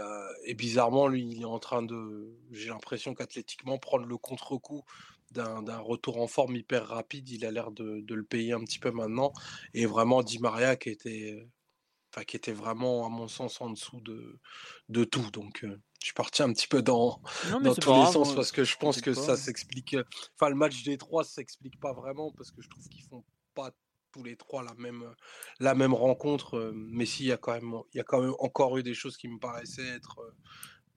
bizarrement, 0.55 1.09
lui, 1.09 1.27
il 1.27 1.43
est 1.43 1.47
en 1.47 1.59
train 1.59 1.83
de, 1.83 2.37
j'ai 2.50 2.69
l'impression 2.69 3.15
qu'athlétiquement, 3.15 3.78
prendre 3.78 4.06
le 4.06 4.17
contre-coup 4.17 4.85
d'un 5.30 5.78
retour 5.78 6.21
en 6.21 6.26
forme 6.26 6.56
hyper 6.56 6.87
rapide. 6.87 7.28
Il 7.30 7.45
a 7.45 7.50
l'air 7.50 7.71
de, 7.71 8.04
le 8.09 8.23
payer 8.25 8.52
un 8.52 8.61
petit 8.61 8.78
peu 8.78 8.91
maintenant. 8.91 9.32
Et 9.75 9.87
vraiment, 9.87 10.23
Di 10.23 10.39
Maria 10.39 10.76
qui 10.76 10.91
était, 10.91 12.52
vraiment, 12.52 13.06
à 13.06 13.09
mon 13.09 13.28
sens, 13.28 13.61
en 13.61 13.71
dessous 13.71 14.00
de, 14.00 15.04
tout. 15.04 15.30
Donc, 15.30 15.65
je 16.00 16.06
suis 16.06 16.15
parti 16.15 16.43
un 16.43 16.52
petit 16.52 16.69
peu 16.69 16.80
dans, 16.80 17.21
dans 17.63 17.75
tous 17.75 17.93
les 17.93 18.13
sens 18.13 18.34
parce 18.34 18.52
que 18.52 18.65
je 18.65 18.76
pense 18.76 19.00
que 19.00 19.15
ça 19.15 19.37
s'explique. 19.37 19.97
Enfin, 20.34 20.49
le 20.49 20.54
match 20.54 20.84
des 20.84 20.97
trois 20.97 21.25
s'explique 21.25 21.78
pas 21.80 21.93
vraiment 21.93 22.32
parce 22.32 22.50
que 22.50 22.63
je 22.63 22.69
trouve 22.69 22.89
qu'ils 22.89 23.04
font 23.04 23.25
pas 23.54 23.73
tous 24.13 24.23
les 24.23 24.37
trois 24.37 24.63
la 24.63 24.75
même, 24.75 25.13
la 25.58 25.75
même 25.75 25.95
rencontre. 25.95 26.56
Euh, 26.56 26.73
mais 26.75 27.04
si, 27.04 27.25
il 27.25 27.26
y, 27.26 27.32
a 27.32 27.37
quand 27.37 27.52
même, 27.52 27.75
il 27.93 27.99
y 27.99 28.00
a 28.00 28.04
quand 28.04 28.21
même 28.21 28.34
encore 28.39 28.78
eu 28.78 28.82
des 28.82 28.95
choses 28.95 29.17
qui 29.17 29.28
me 29.28 29.39
paraissaient 29.39 29.89
être 29.89 30.21
euh, 30.21 30.37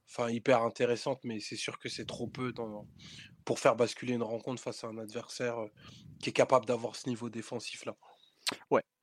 enfin 0.08 0.30
hyper 0.30 0.62
intéressantes, 0.62 1.20
mais 1.24 1.40
c'est 1.40 1.56
sûr 1.56 1.80
que 1.80 1.90
c'est 1.90 2.06
trop 2.06 2.28
peu 2.28 2.54
dans, 2.54 2.88
pour 3.44 3.60
faire 3.60 3.76
basculer 3.76 4.14
une 4.14 4.24
rencontre 4.24 4.62
face 4.62 4.84
à 4.84 4.88
un 4.88 4.98
adversaire 4.98 5.58
qui 6.22 6.30
est 6.30 6.34
capable 6.34 6.66
d'avoir 6.66 6.96
ce 6.96 7.10
niveau 7.10 7.30
défensif 7.30 7.86
là. 7.86 7.96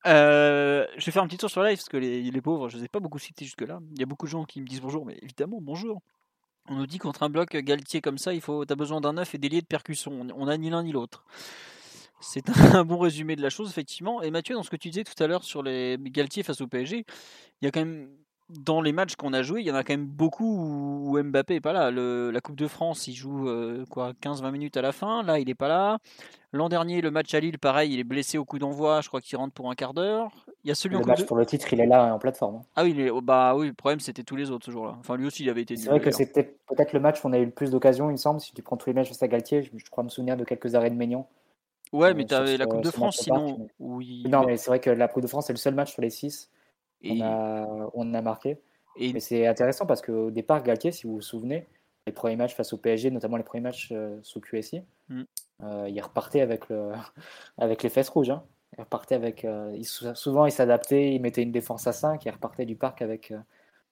Ouais. 0.05 0.13
je 0.13 1.05
vais 1.05 1.13
faire 1.13 1.23
un 1.23 1.29
petit 1.29 1.39
tour 1.39 1.51
sur 1.51 1.63
live 1.63 1.77
parce 1.77 1.89
que 1.89 1.97
les, 1.97 2.41
pauvres, 2.41 2.69
je 2.69 2.77
ne 2.77 2.81
les 2.81 2.87
ai 2.87 2.89
pas 2.89 3.01
beaucoup 3.01 3.19
cités 3.19 3.45
jusque-là. 3.45 3.81
Il 3.93 4.01
y 4.01 4.03
a 4.03 4.07
beaucoup 4.07 4.27
de 4.27 4.31
gens 4.31 4.45
qui 4.45 4.61
me 4.61 4.67
disent 4.67 4.81
bonjour, 4.81 5.05
mais 5.05 5.19
évidemment, 5.23 5.59
bonjour. 5.61 6.03
On 6.71 6.75
nous 6.77 6.87
dit 6.87 6.99
contre 6.99 7.23
un 7.23 7.31
bloc 7.31 7.57
Galtier 7.57 8.01
comme 8.01 8.19
ça, 8.19 8.35
il 8.35 8.41
faut, 8.41 8.63
as 8.71 8.75
besoin 8.75 9.01
d'un 9.01 9.17
œuf 9.17 9.35
et 9.35 9.39
des 9.39 9.49
liés 9.49 9.63
de 9.63 9.67
percussion. 9.67 10.27
On 10.37 10.47
n'a 10.47 10.57
ni 10.59 10.71
l'un 10.71 10.83
ni 10.83 10.93
l'autre. 10.93 11.25
C'est 12.21 12.49
un 12.75 12.85
bon 12.85 12.99
résumé 12.99 13.37
de 13.37 13.43
la 13.43 13.51
chose, 13.51 13.71
effectivement. 13.71 14.23
Et 14.23 14.31
Mathieu, 14.31 14.55
dans 14.55 14.63
ce 14.63 14.71
que 14.71 14.77
tu 14.77 14.89
disais 14.91 15.05
tout 15.05 15.21
à 15.23 15.27
l'heure 15.27 15.45
sur 15.45 15.63
les 15.63 15.97
Galtier 15.99 16.43
face 16.43 16.61
au 16.61 16.67
PSG, 16.67 17.05
il 17.61 17.65
y 17.65 17.69
a 17.69 17.71
quand 17.71 17.81
même 17.81 18.11
dans 18.51 18.81
les 18.81 18.93
matchs 18.93 19.17
qu'on 19.17 19.35
a 19.35 19.43
joués, 19.43 19.61
il 19.61 19.67
y 19.67 19.71
en 19.71 19.75
a 19.75 19.85
quand 19.85 19.93
même 19.93 20.07
beaucoup 20.07 20.47
où 20.47 21.23
Mbappé 21.23 21.57
est 21.57 21.61
pas 21.61 21.73
là. 21.73 21.91
la 21.91 22.41
Coupe 22.41 22.57
de 22.57 22.67
France, 22.67 23.07
il 23.07 23.15
joue 23.15 23.47
euh, 23.49 23.85
quoi 23.91 24.13
15-20 24.23 24.51
minutes 24.53 24.77
à 24.77 24.83
la 24.83 24.93
fin. 24.93 25.23
Là, 25.23 25.39
il 25.39 25.51
est 25.51 25.55
pas 25.55 25.69
là. 25.69 25.99
L'an 26.53 26.71
dernier, 26.71 27.03
le 27.03 27.11
match 27.11 27.35
à 27.35 27.41
Lille, 27.41 27.59
pareil, 27.59 27.93
il 27.93 28.01
est 28.01 28.05
blessé 28.05 28.39
au 28.39 28.47
coup 28.47 28.59
d'envoi. 28.59 29.03
Je 29.03 29.09
crois 29.09 29.21
qu'il 29.21 29.37
rentre 29.37 29.53
pour 29.53 29.71
un 29.71 29.75
quart 29.75 29.93
d'heure. 29.93 30.47
Il 30.65 30.69
y 30.69 30.71
a 30.71 30.75
celui 30.75 30.97
le 30.97 31.05
match 31.05 31.25
pour 31.25 31.37
le 31.37 31.45
titre, 31.45 31.71
il 31.75 31.81
est 31.81 31.87
là 31.87 32.15
en 32.15 32.19
plateforme. 32.19 32.57
Hein. 32.57 32.63
Ah 32.75 32.85
oui, 32.85 33.11
oh, 33.11 33.21
bah 33.21 33.55
oui. 33.55 33.67
Le 33.67 33.75
problème, 33.75 34.01
c'était 34.01 34.23
tous 34.23 34.37
les 34.37 34.51
autres 34.51 34.65
ce 34.65 34.71
jour-là. 34.71 34.97
Enfin, 34.99 35.17
lui 35.17 35.27
aussi, 35.27 35.43
il 35.43 35.51
avait 35.51 35.63
été. 35.63 35.77
C'est 35.77 35.91
vrai 35.91 36.01
que 36.01 36.11
c'était 36.11 36.45
peut-être 36.67 36.95
le 36.95 37.01
match 37.01 37.23
où 37.23 37.29
on 37.29 37.35
a 37.35 37.39
eu 37.39 37.45
le 37.45 37.51
plus 37.51 37.71
d'occasions, 37.71 38.09
il 38.09 38.13
me 38.13 38.17
semble. 38.17 38.41
Si 38.41 38.55
tu 38.55 38.63
prends 38.63 38.79
tous 38.79 38.89
les 38.89 38.95
matchs 38.95 39.09
face 39.09 39.23
à 39.23 39.29
Galtier, 39.29 39.63
je, 39.63 39.91
crois 39.91 40.05
me 40.05 40.09
souvenir 40.09 40.39
de 40.39 40.45
quelques 40.45 40.75
arrêts 40.75 40.91
de 40.91 40.97
Maignan. 40.97 41.29
Ouais, 41.93 42.15
mais 42.15 42.25
tu 42.25 42.35
avais 42.35 42.57
la 42.57 42.67
Coupe 42.67 42.83
de 42.83 42.91
France, 42.91 43.19
sinon. 43.19 43.69
Oui. 43.79 44.25
Non, 44.27 44.45
mais 44.47 44.57
c'est 44.57 44.71
vrai 44.71 44.81
que 44.81 44.89
la 44.89 45.09
Coupe 45.09 45.23
de 45.23 45.29
France, 45.29 45.47
c'est 45.47 45.53
le 45.53 45.59
seul 45.59 45.75
match 45.75 45.93
sur 45.93 46.01
les 46.01 46.11
6 46.11 46.51
on, 47.05 47.21
a, 47.21 47.91
on 47.95 48.15
a 48.15 48.23
marqué. 48.23 48.59
Et... 48.97 49.19
c'est 49.21 49.47
intéressant 49.47 49.87
parce 49.87 50.03
qu'au 50.03 50.31
départ, 50.31 50.63
Galtier, 50.63 50.93
si 50.93 51.07
vous 51.07 51.17
vous 51.17 51.21
souvenez, 51.21 51.67
les 52.07 52.13
premiers 52.13 52.37
matchs 52.37 52.55
face 52.55 52.73
au 52.73 52.79
PSG, 52.79 53.11
notamment 53.11 53.37
les 53.37 53.43
premiers 53.43 53.63
matchs 53.63 53.91
euh, 53.93 54.19
sous 54.23 54.41
QSI, 54.41 54.83
mm. 55.09 55.23
euh, 55.63 55.89
il 55.89 56.01
repartait 56.01 56.41
avec, 56.41 56.69
le, 56.69 56.93
avec 57.59 57.83
les 57.83 57.89
fesses 57.89 58.09
rouges. 58.09 58.31
Hein. 58.31 58.43
Il 58.77 58.83
repartait 58.83 59.15
avec. 59.15 59.45
Euh, 59.45 59.75
il, 59.77 59.85
souvent, 59.87 60.47
il 60.47 60.53
s'adaptait, 60.53 61.15
il 61.15 61.21
mettait 61.21 61.43
une 61.43 61.53
défense 61.53 61.87
à 61.87 61.93
5, 61.93 62.25
il 62.25 62.31
repartait 62.31 62.67
du 62.67 62.77
parc 62.77 63.03
avec 63.03 63.33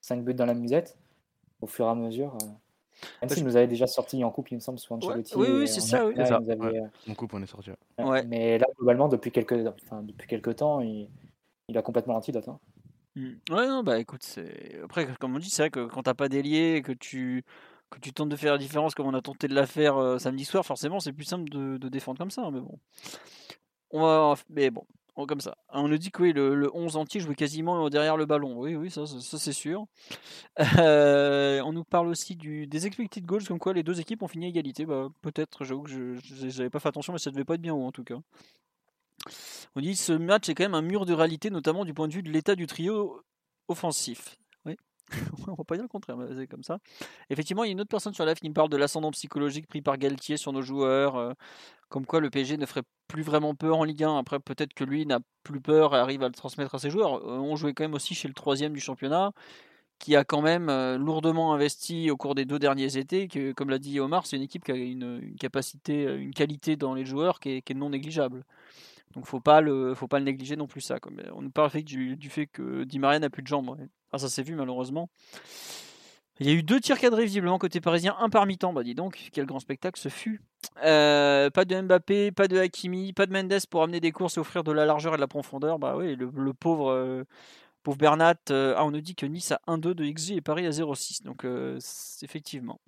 5 0.01 0.23
buts 0.23 0.33
dans 0.33 0.45
la 0.45 0.53
musette 0.53 0.97
au 1.61 1.67
fur 1.67 1.85
et 1.85 1.89
à 1.89 1.95
mesure. 1.95 2.37
Même 3.21 3.29
s'il 3.29 3.43
nous 3.43 3.55
avait 3.55 3.67
déjà 3.67 3.85
sorti 3.85 4.23
en 4.23 4.31
coupe, 4.31 4.49
il 4.51 4.55
me 4.55 4.59
semble, 4.59 4.79
sous 4.79 4.93
Ancelotti. 4.93 5.35
oui, 5.35 5.47
oui, 5.51 5.67
c'est 5.67 5.81
ça. 5.81 6.05
Oui. 6.05 6.15
En 7.07 7.13
coupe, 7.13 7.33
on 7.33 7.41
est 7.41 7.47
sorti. 7.47 7.71
Mais 8.27 8.57
là, 8.57 8.65
globalement, 8.77 9.07
depuis 9.07 9.31
quelques, 9.31 9.67
enfin, 9.83 10.01
depuis 10.01 10.27
quelques 10.27 10.55
temps, 10.57 10.81
il, 10.81 11.09
il 11.69 11.77
a 11.77 11.81
complètement 11.81 12.13
l'antidote. 12.13 12.47
Hein. 12.47 12.59
Mmh. 13.17 13.39
Ouais, 13.49 13.67
non, 13.67 13.83
bah 13.83 13.99
écoute, 13.99 14.21
c'est. 14.23 14.79
Après, 14.83 15.07
comme 15.19 15.35
on 15.35 15.39
dit, 15.39 15.49
c'est 15.49 15.63
vrai 15.63 15.69
que 15.71 15.87
quand 15.87 16.03
t'as 16.03 16.13
pas 16.13 16.29
d'ailier, 16.29 16.83
que 16.83 16.91
tu, 16.91 17.43
que 17.89 17.99
tu 17.99 18.13
tentes 18.13 18.29
de 18.29 18.35
faire 18.35 18.51
la 18.53 18.59
différence 18.59 18.93
comme 18.93 19.07
on 19.07 19.13
a 19.15 19.21
tenté 19.21 19.47
de 19.47 19.55
la 19.55 19.65
faire 19.65 20.19
samedi 20.19 20.45
soir, 20.45 20.63
forcément, 20.65 20.99
c'est 20.99 21.13
plus 21.13 21.25
simple 21.25 21.49
de, 21.49 21.89
défendre 21.89 22.19
comme 22.19 22.29
ça. 22.31 22.43
Hein, 22.43 22.51
mais 22.51 22.61
bon. 22.61 22.79
On 23.91 24.01
va. 24.01 24.35
Mais 24.49 24.69
bon, 24.69 24.85
comme 25.25 25.41
ça. 25.41 25.57
On 25.69 25.87
nous 25.87 25.97
dit 25.97 26.11
que 26.11 26.21
oui, 26.21 26.33
le, 26.33 26.53
le 26.53 26.69
11 26.75 26.97
entier 26.97 27.19
jouait 27.19 27.33
quasiment 27.33 27.89
derrière 27.89 28.17
le 28.17 28.25
ballon. 28.27 28.59
Oui, 28.59 28.75
oui, 28.75 28.91
ça, 28.91 29.05
ça, 29.07 29.39
c'est 29.39 29.53
sûr. 29.53 29.87
Euh, 30.79 31.61
on 31.61 31.73
nous 31.73 31.83
parle 31.83 32.07
aussi 32.07 32.35
du, 32.35 32.67
des 32.67 32.85
expected 32.87 33.25
goals, 33.25 33.45
comme 33.45 33.59
quoi 33.59 33.73
les 33.73 33.83
deux 33.83 33.99
équipes 33.99 34.21
ont 34.21 34.27
fini 34.27 34.45
à 34.45 34.49
égalité. 34.49 34.85
Bah, 34.85 35.09
peut-être, 35.21 35.63
j'avoue 35.63 35.83
que 35.83 35.89
je 35.89 36.45
n'avais 36.45 36.69
pas 36.69 36.79
fait 36.79 36.89
attention, 36.89 37.13
mais 37.13 37.19
ça 37.19 37.31
devait 37.31 37.45
pas 37.45 37.55
être 37.55 37.61
bien 37.61 37.73
haut 37.73 37.85
en 37.85 37.91
tout 37.91 38.03
cas. 38.03 38.17
On 39.77 39.79
dit 39.79 39.95
ce 39.95 40.11
match 40.11 40.49
est 40.49 40.55
quand 40.55 40.63
même 40.63 40.73
un 40.73 40.81
mur 40.81 41.05
de 41.05 41.13
réalité, 41.13 41.51
notamment 41.51 41.85
du 41.85 41.93
point 41.93 42.07
de 42.07 42.13
vue 42.13 42.23
de 42.23 42.31
l'état 42.31 42.55
du 42.55 42.65
trio 42.65 43.21
offensif. 43.67 44.35
Oui, 44.65 44.75
on 45.47 45.53
va 45.53 45.63
pas 45.63 45.75
dire 45.75 45.83
le 45.83 45.87
contraire, 45.87 46.17
mais 46.17 46.33
c'est 46.35 46.47
comme 46.47 46.63
ça. 46.63 46.79
Effectivement, 47.29 47.63
il 47.63 47.67
y 47.67 47.69
a 47.69 47.73
une 47.73 47.81
autre 47.81 47.91
personne 47.91 48.15
sur 48.15 48.25
la 48.25 48.33
qui 48.33 48.49
me 48.49 48.55
parle 48.55 48.69
de 48.69 48.77
l'ascendant 48.77 49.11
psychologique 49.11 49.67
pris 49.67 49.83
par 49.83 49.99
Galtier 49.99 50.35
sur 50.37 50.51
nos 50.51 50.63
joueurs, 50.63 51.15
euh, 51.17 51.33
comme 51.89 52.07
quoi 52.07 52.21
le 52.21 52.31
PSG 52.31 52.57
ne 52.57 52.65
ferait 52.65 52.81
plus 53.07 53.21
vraiment 53.21 53.53
peur 53.53 53.77
en 53.77 53.83
Ligue 53.83 54.03
1. 54.03 54.17
Après, 54.17 54.39
peut-être 54.39 54.73
que 54.73 54.83
lui 54.83 55.05
n'a 55.05 55.19
plus 55.43 55.61
peur 55.61 55.93
et 55.93 55.99
arrive 55.99 56.23
à 56.23 56.27
le 56.27 56.33
transmettre 56.33 56.73
à 56.73 56.79
ses 56.79 56.89
joueurs. 56.89 57.17
Euh, 57.17 57.37
on 57.37 57.55
jouait 57.55 57.75
quand 57.75 57.83
même 57.83 57.93
aussi 57.93 58.15
chez 58.15 58.27
le 58.27 58.33
troisième 58.33 58.73
du 58.73 58.79
championnat, 58.79 59.31
qui 59.99 60.15
a 60.15 60.23
quand 60.23 60.41
même 60.41 60.71
lourdement 60.95 61.53
investi 61.53 62.09
au 62.09 62.17
cours 62.17 62.33
des 62.33 62.45
deux 62.45 62.57
derniers 62.57 62.97
étés. 62.97 63.27
Que, 63.27 63.51
comme 63.51 63.69
l'a 63.69 63.77
dit 63.77 63.99
Omar, 63.99 64.25
c'est 64.25 64.37
une 64.37 64.43
équipe 64.43 64.65
qui 64.65 64.71
a 64.71 64.75
une, 64.75 65.35
capacité, 65.39 66.03
une 66.15 66.33
qualité 66.33 66.77
dans 66.77 66.95
les 66.95 67.05
joueurs 67.05 67.39
qui 67.39 67.49
est, 67.51 67.73
non 67.75 67.91
négligeable. 67.91 68.43
Donc 69.13 69.25
faut 69.25 69.39
pas 69.39 69.61
le, 69.61 69.93
faut 69.95 70.07
pas 70.07 70.19
le 70.19 70.25
négliger 70.25 70.55
non 70.55 70.67
plus 70.67 70.81
ça. 70.81 70.97
On 71.33 71.41
nous 71.41 71.49
parle 71.49 71.71
du, 71.81 72.29
fait 72.29 72.47
que 72.47 72.83
Di 72.83 72.99
Maria 72.99 73.19
n'a 73.19 73.29
plus 73.29 73.41
de 73.41 73.47
jambes. 73.47 73.77
Ah, 74.11 74.17
ça 74.17 74.29
s'est 74.29 74.43
vu 74.43 74.55
malheureusement. 74.55 75.09
Il 76.39 76.47
y 76.47 76.51
a 76.51 76.53
eu 76.53 76.61
deux 76.61 76.79
tirs 76.79 76.99
cadrés 76.99 77.23
visiblement 77.23 77.57
côté 77.57 77.81
parisien, 77.81 78.15
un 78.19 78.29
par 78.29 78.45
mi-temps. 78.45 78.71
Bah 78.71 78.83
dis 78.83 78.93
donc, 78.93 79.29
quel 79.33 79.47
grand 79.47 79.59
spectacle 79.59 79.99
ce 79.99 80.09
fut. 80.09 80.41
Euh, 80.83 81.49
pas 81.49 81.65
de 81.65 81.81
Mbappé, 81.81 82.31
pas 82.31 82.47
de 82.47 82.59
Hakimi, 82.59 83.11
pas 83.13 83.25
de 83.25 83.33
Mendes 83.33 83.65
pour 83.71 83.81
amener 83.81 83.99
des 83.99 84.11
courses 84.11 84.37
et 84.37 84.39
offrir 84.39 84.63
de 84.63 84.71
la 84.71 84.85
largeur 84.85 85.13
et 85.13 85.17
de 85.17 85.21
la 85.21 85.27
profondeur. 85.27 85.79
Bah 85.79 85.95
oui, 85.97 86.15
le, 86.15 86.53
pauvre, 86.53 86.91
euh, 86.91 87.23
pauvre 87.81 87.97
Bernat. 87.97 88.35
Ah, 88.51 88.85
on 88.85 88.91
nous 88.91 89.01
dit 89.01 89.15
que 89.15 89.25
Nice 89.25 89.51
a 89.51 89.61
1-2 89.67 89.95
de 89.95 90.07
XG 90.07 90.35
et 90.35 90.41
Paris 90.41 90.67
à 90.67 90.69
0-6. 90.69 91.23
Donc 91.23 91.43
effectivement. 92.21 92.79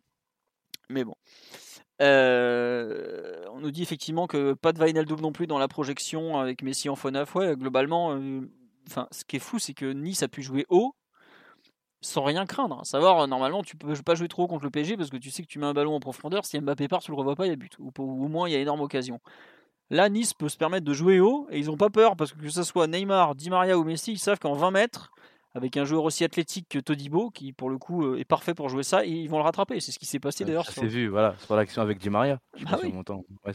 Mais 0.90 1.04
bon. 1.04 1.16
On 2.00 3.60
nous 3.60 3.72
dit 3.72 3.82
effectivement 3.82 4.28
que 4.28 4.54
pas 4.54 4.72
de 4.72 5.04
double 5.04 5.22
non 5.22 5.32
plus 5.32 5.48
dans 5.48 5.60
la 5.60 5.68
projection 5.68 6.38
avec 6.40 6.62
Messi 6.64 6.90
en 6.90 6.96
faux 6.96 7.12
neuf. 7.12 7.36
Ouais, 7.36 7.56
globalement, 7.56 8.18
enfin, 8.88 9.08
ce 9.12 9.24
qui 9.26 9.36
est 9.36 9.40
fou, 9.40 9.60
c'est 9.60 9.74
que 9.74 9.92
Nice 9.92 10.24
a 10.24 10.28
pu 10.28 10.42
jouer 10.42 10.66
haut 10.70 10.96
sans 12.02 12.24
rien 12.24 12.46
craindre. 12.46 12.80
À 12.80 12.86
savoir, 12.86 13.28
normalement, 13.28 13.62
tu 13.62 13.76
peux 13.76 13.94
pas 13.94 14.16
jouer 14.16 14.30
trop 14.30 14.48
contre 14.48 14.64
le 14.64 14.70
PSG 14.70 14.96
parce 14.96 15.10
que 15.10 15.18
tu 15.18 15.32
sais 15.32 15.44
que 15.44 15.48
tu 15.48 15.60
mets 15.60 15.66
un 15.66 15.74
ballon 15.74 15.96
en 15.96 16.00
profondeur. 16.00 16.46
Si 16.46 16.60
Mbappé 16.60 16.88
part, 16.88 17.02
tu 17.02 17.12
le 17.12 17.18
revois 17.18 17.36
pas, 17.36 17.46
il 17.46 17.50
y 17.50 17.54
a 17.54 17.58
but. 17.58 17.78
Ou, 17.80 17.92
au 17.98 18.28
moins, 18.28 18.48
il 18.48 18.54
y 18.54 18.56
a 18.56 18.60
énorme 18.60 18.82
occasion. 18.82 19.20
Là, 19.90 20.08
Nice 20.08 20.34
peut 20.34 20.50
se 20.50 20.58
permettre 20.58 20.86
de 20.86 20.94
jouer 20.94 21.20
haut 21.20 21.48
et 21.50 21.60
ils 21.60 21.66
n'ont 21.66 21.78
pas 21.78 21.90
peur 21.90 22.16
parce 22.16 22.32
que 22.32 22.40
que 22.40 22.50
ce 22.50 22.64
soit 22.64 22.88
Neymar, 22.88 23.36
Di 23.36 23.50
Maria 23.50 23.78
ou 23.78 23.84
Messi, 23.84 24.14
ils 24.14 24.20
savent 24.20 24.40
qu'en 24.40 24.54
20 24.54 24.72
mètres, 24.72 25.12
avec 25.56 25.78
un 25.78 25.86
joueur 25.86 26.04
aussi 26.04 26.24
athlétique 26.24 26.68
que 26.70 26.80
Todibo, 26.80 27.30
qui 27.32 27.54
pour 27.54 27.70
le 27.70 27.78
coup 27.78 28.06
euh, 28.06 28.20
est 28.20 28.26
parfait 28.26 28.54
pour 28.54 28.70
jouer 28.70 28.84
ça, 28.84 29.06
et 29.06 29.10
ils 29.10 29.30
vont 29.30 29.38
le 29.38 29.44
rattraper. 29.44 29.80
C'est 29.80 29.92
ce 29.92 30.00
qui 30.00 30.06
s'est 30.06 30.20
passé 30.20 30.46
d'ailleurs. 30.46 30.70
C'est 30.70 30.86
vu, 30.86 31.08
voilà, 31.08 31.36
c'est 31.40 31.56
l'action 31.56 31.82
avec 31.82 32.00
Di 32.00 32.10
Maria. 32.10 32.40
Ah 32.66 32.78
oui. 32.84 32.94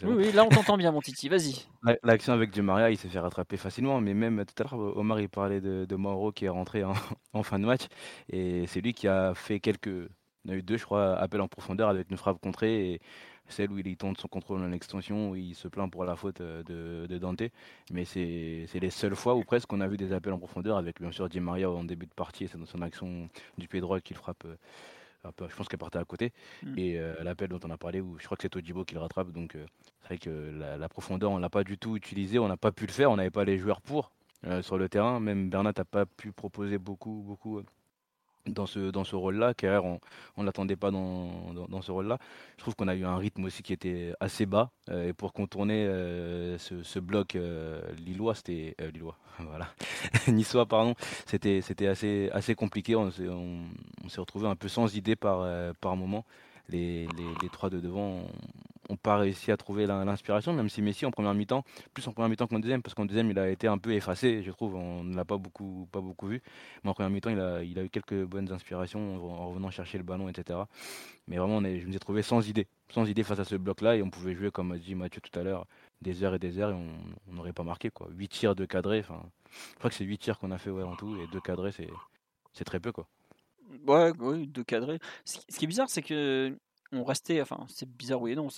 oui, 0.04 0.32
là 0.32 0.44
on 0.44 0.48
t'entend 0.48 0.76
bien, 0.76 0.92
mon 0.92 1.00
Titi, 1.00 1.28
vas-y. 1.28 1.66
L'action 2.02 2.32
avec 2.32 2.50
Di 2.50 2.62
Maria, 2.62 2.90
il 2.90 2.98
s'est 2.98 3.08
fait 3.08 3.18
rattraper 3.18 3.56
facilement, 3.56 4.00
mais 4.00 4.14
même 4.14 4.44
tout 4.44 4.62
à 4.62 4.66
l'heure, 4.74 4.96
Omar 4.96 5.20
il 5.20 5.28
parlait 5.28 5.60
de, 5.60 5.84
de 5.84 5.96
Mauro 5.96 6.32
qui 6.32 6.46
est 6.46 6.50
rentré 6.50 6.84
en, 6.84 6.94
fin 7.42 7.58
de 7.58 7.66
match, 7.66 7.82
et 8.28 8.66
c'est 8.66 8.80
lui 8.80 8.92
qui 8.92 9.08
a 9.08 9.34
fait 9.34 9.60
quelques. 9.60 10.08
On 10.46 10.52
a 10.52 10.56
eu 10.56 10.62
deux, 10.62 10.76
je 10.76 10.84
crois, 10.84 11.14
appels 11.16 11.40
en 11.40 11.48
profondeur 11.48 11.88
avec 11.88 12.10
une 12.10 12.18
frappe 12.18 12.38
contrée. 12.38 12.90
Et 12.90 13.00
celle 13.48 13.70
où 13.70 13.78
il 13.78 13.96
tente 13.96 14.18
son 14.18 14.28
contrôle 14.28 14.60
en 14.62 14.72
extension, 14.72 15.30
où 15.30 15.36
il 15.36 15.54
se 15.54 15.68
plaint 15.68 15.90
pour 15.90 16.04
la 16.04 16.16
faute 16.16 16.40
euh, 16.40 16.62
de, 17.06 17.18
Dante. 17.18 17.42
Mais 17.92 18.04
c'est 18.04 18.66
les 18.74 18.90
seules 18.90 19.14
fois 19.14 19.34
où 19.34 19.42
presque 19.42 19.72
on 19.72 19.80
a 19.80 19.88
vu 19.88 19.96
des 19.96 20.12
appels 20.12 20.32
en 20.32 20.38
profondeur, 20.38 20.76
avec 20.76 21.00
bien 21.00 21.12
sûr 21.12 21.28
Di 21.28 21.40
Maria 21.40 21.70
en 21.70 21.84
début 21.84 22.06
de 22.06 22.14
partie, 22.14 22.48
c'est 22.48 22.58
dans 22.58 22.66
son 22.66 22.82
action 22.82 23.28
du 23.58 23.68
pied 23.68 23.80
droit 23.80 24.00
qu'il 24.00 24.16
frappe. 24.16 24.44
Euh, 24.44 24.56
un 25.26 25.32
peu, 25.32 25.48
je 25.48 25.56
pense 25.56 25.68
qu'elle 25.68 25.78
partait 25.78 25.98
à 25.98 26.04
côté. 26.04 26.32
Mm. 26.62 26.78
Et 26.78 26.98
euh, 26.98 27.14
l'appel 27.22 27.48
dont 27.48 27.60
on 27.64 27.70
a 27.70 27.78
parlé, 27.78 28.02
où 28.02 28.18
je 28.18 28.26
crois 28.26 28.36
que 28.36 28.42
c'est 28.42 28.50
Todibo 28.50 28.84
qui 28.84 28.94
le 28.94 29.00
rattrape. 29.00 29.30
Donc 29.30 29.56
c'est 30.02 30.06
vrai 30.06 30.18
que 30.18 30.52
la, 30.78 30.88
profondeur, 30.90 31.30
on 31.30 31.38
l'a 31.38 31.48
pas 31.48 31.64
du 31.64 31.78
tout 31.78 31.96
utilisé, 31.96 32.38
on 32.38 32.46
n'a 32.46 32.58
pas 32.58 32.72
pu 32.72 32.86
le 32.86 32.92
faire, 32.92 33.10
on 33.10 33.16
n'avait 33.16 33.30
pas 33.30 33.44
les 33.44 33.56
joueurs 33.56 33.80
pour 33.80 34.12
sur 34.60 34.76
le 34.76 34.86
terrain. 34.90 35.20
Même 35.20 35.48
Bernat 35.48 35.72
n'a 35.78 35.84
pas 35.86 36.04
pu 36.04 36.30
proposer 36.30 36.76
beaucoup, 36.76 37.22
beaucoup 37.26 37.62
dans 38.46 38.66
ce, 38.66 38.90
dans 38.90 39.04
ce 39.04 39.16
rôle-là. 39.16 39.54
Kerrer, 39.54 39.78
on 39.78 40.00
ne 40.38 40.44
l'attendait 40.46 40.76
pas 40.76 40.90
dans, 40.90 41.52
dans, 41.68 41.82
ce 41.82 41.92
rôle-là. 41.92 42.18
Je 42.56 42.62
trouve 42.62 42.74
qu'on 42.74 42.88
a 42.88 42.94
eu 42.94 43.04
un 43.04 43.16
rythme 43.16 43.44
aussi 43.44 43.62
qui 43.62 43.72
était 43.72 44.12
assez 44.20 44.46
bas. 44.46 44.70
Euh, 44.90 45.08
et 45.08 45.12
pour 45.12 45.32
contourner 45.32 45.86
euh, 45.86 46.58
ce, 46.58 46.82
ce, 46.82 46.98
bloc 46.98 47.36
euh, 47.36 47.80
lillois, 47.96 48.34
c'était. 48.34 48.76
lillois, 48.92 49.16
voilà. 49.38 49.68
Niçois, 50.28 50.66
pardon. 50.66 50.94
C'était, 51.26 51.60
c'était 51.62 51.86
assez, 51.86 52.30
assez 52.32 52.54
compliqué. 52.54 52.96
On, 52.96 53.10
on, 54.04 54.08
s'est 54.08 54.20
retrouvé 54.20 54.46
un 54.46 54.56
peu 54.56 54.68
sans 54.68 54.94
idée 54.94 55.16
par, 55.16 55.46
par 55.80 55.96
moment. 55.96 56.24
Les, 56.70 57.06
les, 57.06 57.34
les, 57.42 57.48
trois 57.50 57.68
de 57.68 57.78
devant 57.78 58.26
n'ont 58.88 58.96
pas 58.96 59.18
réussi 59.18 59.50
à 59.52 59.56
trouver 59.56 59.86
l'inspiration, 59.86 60.52
même 60.52 60.68
si 60.68 60.82
Messi 60.82 61.04
en 61.06 61.10
première 61.10 61.34
mi-temps, 61.34 61.64
plus 61.92 62.06
en 62.08 62.12
première 62.12 62.28
mi-temps 62.28 62.46
qu'en 62.46 62.58
deuxième, 62.58 62.82
parce 62.82 62.94
qu'en 62.94 63.04
deuxième 63.04 63.30
il 63.30 63.38
a 63.38 63.50
été 63.50 63.66
un 63.66 63.78
peu 63.78 63.92
effacé, 63.92 64.42
je 64.42 64.50
trouve, 64.50 64.74
on 64.74 65.04
ne 65.04 65.14
l'a 65.16 65.24
pas 65.24 65.36
beaucoup, 65.36 65.88
pas 65.92 66.00
beaucoup 66.00 66.26
vu, 66.26 66.42
mais 66.82 66.90
en 66.90 66.94
première 66.94 67.10
mi-temps 67.10 67.30
il 67.30 67.40
a, 67.40 67.62
il 67.62 67.78
a 67.78 67.84
eu 67.84 67.90
quelques 67.90 68.24
bonnes 68.24 68.50
inspirations 68.52 69.16
en 69.24 69.48
revenant 69.48 69.70
chercher 69.70 69.98
le 69.98 70.04
ballon, 70.04 70.28
etc. 70.28 70.58
Mais 71.28 71.36
vraiment, 71.38 71.60
je 71.60 71.84
me 71.86 71.90
suis 71.90 72.00
trouvé 72.00 72.22
sans 72.22 72.46
idée, 72.48 72.66
sans 72.90 73.08
idée 73.08 73.24
face 73.24 73.38
à 73.38 73.44
ce 73.44 73.56
bloc-là, 73.56 73.96
et 73.96 74.02
on 74.02 74.10
pouvait 74.10 74.34
jouer, 74.34 74.50
comme 74.50 74.72
a 74.72 74.78
dit 74.78 74.94
Mathieu 74.94 75.20
tout 75.20 75.38
à 75.38 75.42
l'heure, 75.42 75.66
des 76.02 76.22
heures 76.22 76.34
et 76.34 76.38
des 76.38 76.58
heures, 76.58 76.70
et 76.70 76.74
on 77.28 77.32
n'aurait 77.32 77.52
pas 77.52 77.62
marqué. 77.64 77.90
quoi. 77.90 78.08
8 78.10 78.28
tirs 78.28 78.54
de 78.54 78.64
cadré, 78.66 79.00
enfin, 79.00 79.22
je 79.72 79.78
crois 79.78 79.90
que 79.90 79.96
c'est 79.96 80.04
8 80.04 80.18
tirs 80.18 80.38
qu'on 80.38 80.50
a 80.50 80.58
fait 80.58 80.70
ouais, 80.70 80.82
en 80.82 80.96
tout, 80.96 81.16
et 81.20 81.26
deux 81.32 81.40
cadrés, 81.40 81.72
c'est 82.52 82.64
très 82.64 82.80
peu. 82.80 82.92
quoi. 82.92 83.06
Ouais, 83.86 84.12
deux 84.46 84.64
cadrés. 84.64 84.98
Ce 85.24 85.38
qui 85.58 85.64
est 85.64 85.68
bizarre, 85.68 85.90
c'est 85.90 86.02
que 86.02 86.56
on 86.92 87.04
restait, 87.04 87.40
enfin 87.40 87.66
c'est 87.68 87.88
bizarre 87.88 88.22
oui 88.22 88.32
et 88.32 88.36
non, 88.36 88.48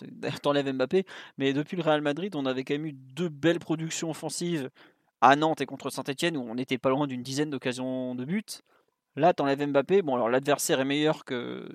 t'enlèves 0.42 0.70
Mbappé, 0.72 1.06
mais 1.38 1.52
depuis 1.52 1.76
le 1.76 1.82
Real 1.82 2.02
Madrid, 2.02 2.34
on 2.36 2.44
avait 2.46 2.64
quand 2.64 2.74
même 2.74 2.86
eu 2.86 2.92
deux 2.92 3.28
belles 3.28 3.58
productions 3.58 4.10
offensives 4.10 4.70
à 5.20 5.36
Nantes 5.36 5.60
et 5.62 5.66
contre 5.66 5.90
Saint-Etienne 5.90 6.36
où 6.36 6.42
on 6.42 6.54
n'était 6.54 6.78
pas 6.78 6.90
loin 6.90 7.06
d'une 7.06 7.22
dizaine 7.22 7.50
d'occasions 7.50 8.14
de 8.14 8.24
but. 8.24 8.62
Là, 9.16 9.32
t'enlèves 9.32 9.66
Mbappé, 9.66 10.02
bon 10.02 10.14
alors 10.16 10.28
l'adversaire 10.28 10.80
est 10.80 10.84
meilleur 10.84 11.24
que, 11.24 11.66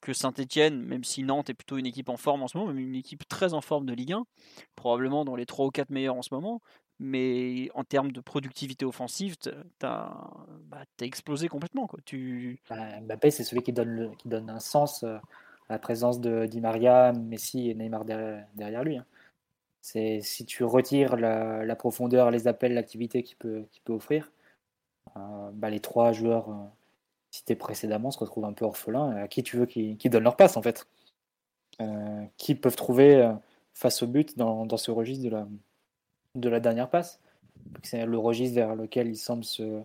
que 0.00 0.12
Saint-Etienne, 0.12 0.82
même 0.82 1.04
si 1.04 1.22
Nantes 1.22 1.50
est 1.50 1.54
plutôt 1.54 1.78
une 1.78 1.86
équipe 1.86 2.08
en 2.10 2.16
forme 2.16 2.42
en 2.42 2.48
ce 2.48 2.58
moment, 2.58 2.72
même 2.72 2.78
une 2.78 2.94
équipe 2.94 3.26
très 3.28 3.54
en 3.54 3.60
forme 3.62 3.86
de 3.86 3.94
Ligue 3.94 4.12
1, 4.12 4.24
probablement 4.76 5.24
dans 5.24 5.36
les 5.36 5.46
3 5.46 5.66
ou 5.66 5.70
4 5.70 5.90
meilleurs 5.90 6.16
en 6.16 6.22
ce 6.22 6.34
moment. 6.34 6.60
Mais 6.98 7.68
en 7.74 7.84
termes 7.84 8.10
de 8.10 8.20
productivité 8.20 8.86
offensive, 8.86 9.36
bah, 9.80 10.32
as 11.00 11.04
explosé 11.04 11.48
complètement. 11.48 11.86
Quoi. 11.86 12.00
Tu... 12.04 12.58
Bah, 12.70 13.00
Mbappé, 13.02 13.30
c'est 13.30 13.44
celui 13.44 13.62
qui 13.62 13.72
donne, 13.72 14.16
qui 14.16 14.28
donne 14.28 14.48
un 14.48 14.60
sens 14.60 15.02
euh, 15.02 15.18
la 15.68 15.78
présence 15.78 16.20
de 16.20 16.46
Di 16.46 16.60
Maria, 16.60 17.12
Messi 17.12 17.68
et 17.68 17.74
Neymar 17.74 18.04
derrière, 18.06 18.84
lui. 18.84 18.96
Hein. 18.96 19.04
Si 19.82 20.44
tu 20.46 20.64
retires 20.64 21.16
la, 21.16 21.76
profondeur, 21.76 22.30
les 22.30 22.48
appels, 22.48 22.74
l'activité 22.74 23.22
qu'il 23.22 23.36
peut, 23.36 23.66
peut 23.84 23.92
offrir, 23.92 24.32
euh, 25.16 25.50
bah, 25.52 25.68
les 25.68 25.80
trois 25.80 26.12
joueurs 26.12 26.48
euh, 26.48 26.54
cités 27.30 27.56
précédemment 27.56 28.10
se 28.10 28.18
retrouvent 28.18 28.46
un 28.46 28.54
peu 28.54 28.64
orphelins. 28.64 29.10
À 29.16 29.28
qui 29.28 29.42
tu 29.42 29.58
veux 29.58 29.66
qui, 29.66 29.98
qui 29.98 30.08
donne 30.08 30.24
leur 30.24 30.36
passe 30.36 30.56
en 30.56 30.62
fait 30.62 30.88
Qui 32.38 32.54
peuvent 32.54 32.76
trouver 32.76 33.34
face 33.74 34.02
au 34.02 34.06
but 34.06 34.38
dans, 34.38 34.76
ce 34.76 34.90
registre 34.90 35.24
de 35.24 35.30
la, 35.30 35.46
de 36.36 36.48
la 36.48 36.60
dernière 36.60 36.90
passe 36.90 37.20
C'est 37.82 38.06
le 38.06 38.18
registre 38.18 38.54
vers 38.56 38.74
lequel 38.74 39.08
ils 39.08 39.16
semblent 39.16 39.44
se, 39.44 39.82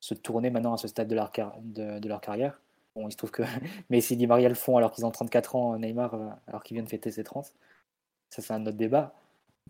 se 0.00 0.14
tourner 0.14 0.50
maintenant 0.50 0.74
à 0.74 0.76
ce 0.78 0.88
stade 0.88 1.08
de 1.08 1.14
leur, 1.14 1.32
de 1.62 2.08
leur 2.08 2.20
carrière. 2.20 2.60
Bon, 2.94 3.08
il 3.08 3.12
se 3.12 3.16
trouve 3.16 3.30
que 3.32 3.42
Messi 3.90 4.14
et 4.14 4.16
Di 4.16 4.26
Maria 4.26 4.48
le 4.48 4.54
font 4.54 4.76
alors 4.76 4.92
qu'ils 4.92 5.04
ont 5.06 5.10
34 5.10 5.56
ans, 5.56 5.78
Neymar 5.78 6.14
euh, 6.14 6.28
alors 6.46 6.62
qu'il 6.62 6.76
vient 6.76 6.84
de 6.84 6.88
fêter 6.88 7.10
ses 7.10 7.24
30. 7.24 7.46
Ça, 8.30 8.42
c'est 8.42 8.52
un 8.52 8.62
autre 8.66 8.76
débat. 8.76 9.14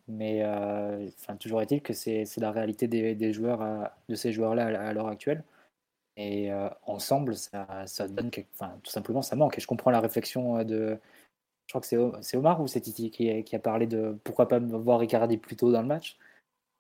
Mais 0.09 0.43
euh, 0.45 1.09
enfin, 1.21 1.37
toujours 1.37 1.63
est-il 1.63 1.83
que 1.83 1.93
c'est 1.95 2.27
la 2.39 2.53
réalité 2.53 2.89
des, 2.89 3.33
joueurs, 3.33 3.91
de 4.09 4.15
ces 4.15 4.33
joueurs-là 4.33 4.67
à, 4.67 4.93
l'heure 4.93 5.09
actuelle. 5.09 5.45
Et 6.17 6.53
euh, 6.53 6.69
ensemble, 6.87 7.37
ça, 7.37 7.87
ça 7.87 8.09
donne. 8.09 8.31
Enfin, 8.55 8.79
tout 8.83 8.91
simplement, 8.91 9.23
ça 9.23 9.37
manque. 9.37 9.59
Et 9.59 9.61
je 9.61 9.67
comprends 9.67 9.91
la 9.91 10.01
réflexion 10.01 10.63
de. 10.65 10.99
Je 11.67 11.73
crois 11.73 11.81
que 11.81 11.87
c'est 12.23 12.37
Omar 12.37 12.61
ou 12.61 12.67
c'est 12.67 12.81
Titi 12.81 13.11
qui, 13.11 13.43
qui, 13.43 13.57
a 13.57 13.59
parlé 13.59 13.87
de 13.87 14.19
pourquoi 14.25 14.49
pas 14.49 14.59
voir 14.59 15.03
Icardi 15.03 15.39
plus 15.39 15.57
tôt 15.57 15.73
dans 15.73 15.81
le 15.81 15.89
match. 15.89 16.19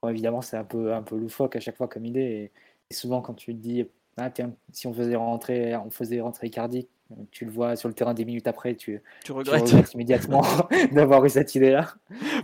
Bon, 0.03 0.09
évidemment, 0.11 0.43
c'est 0.43 0.57
un 0.57 0.65
peu, 0.65 0.93
un 0.93 1.03
peu 1.03 1.17
loufoque 1.17 1.57
à 1.57 1.61
chaque 1.61 1.77
fois 1.77 1.89
comme 1.89 2.05
idée. 2.05 2.21
Et, 2.21 2.53
et 2.91 2.95
souvent, 2.95 3.23
quand 3.23 3.35
tu 3.35 3.55
te 3.55 3.61
dis 3.61 3.87
ah, 4.17 4.31
si 4.73 4.87
on 4.87 4.95
faisait 4.95 5.17
rentrer, 5.17 5.75
on 5.77 5.91
faisait 5.91 6.21
rentrer 6.21 6.47
Icardi, 6.47 6.89
tu 7.31 7.45
le 7.45 7.51
vois 7.51 7.77
sur 7.77 7.89
le 7.89 7.95
terrain 7.95 8.15
des 8.15 8.25
minutes 8.25 8.47
après, 8.47 8.75
tu, 8.75 9.03
tu 9.25 9.33
regrettes, 9.33 9.93
immédiatement 9.95 10.43
d'avoir 10.93 11.25
eu 11.25 11.31
cette 11.31 11.55
idée-là. 11.55 11.95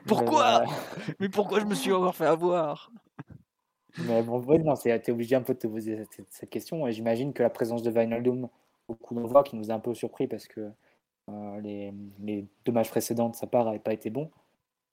Pourquoi? 0.07 0.65
Mais 1.19 1.29
pourquoi 1.29 1.61
je 1.61 1.67
me 1.67 1.75
suis 1.75 1.93
encore 1.93 2.15
fait 2.15 2.27
avoir? 2.27 2.91
Mais 3.99 4.23
bon, 4.23 4.41
non, 4.41 4.75
es 4.85 5.11
obligé 5.11 5.37
un 5.37 5.43
peu 5.43 5.55
de 5.55 5.59
te 5.59 5.67
poser 5.67 6.05
cette, 6.29 6.51
question. 6.51 6.87
Et 6.87 6.93
j'imagine 6.93 7.33
que 7.33 7.43
la 7.43 7.51
présence 7.51 7.83
de 7.83 7.91
Vinaldum 7.91 8.49
au 8.89 8.95
coup 8.95 9.15
d'envoi, 9.15 9.43
qui 9.45 9.57
nous 9.57 9.71
a 9.71 9.75
un 9.75 9.79
peu 9.79 9.95
surpris 9.95 10.27
parce 10.27 10.47
que 10.47 10.61
euh, 10.61 10.71
les, 11.63 11.93
les, 12.21 12.47
deux 12.65 12.73
précédents 12.73 13.29
de 13.29 13.37
sa 13.37 13.47
part 13.47 13.65
n'avaient 13.65 13.79
pas 13.79 13.93
été 13.93 14.11
bons, 14.11 14.31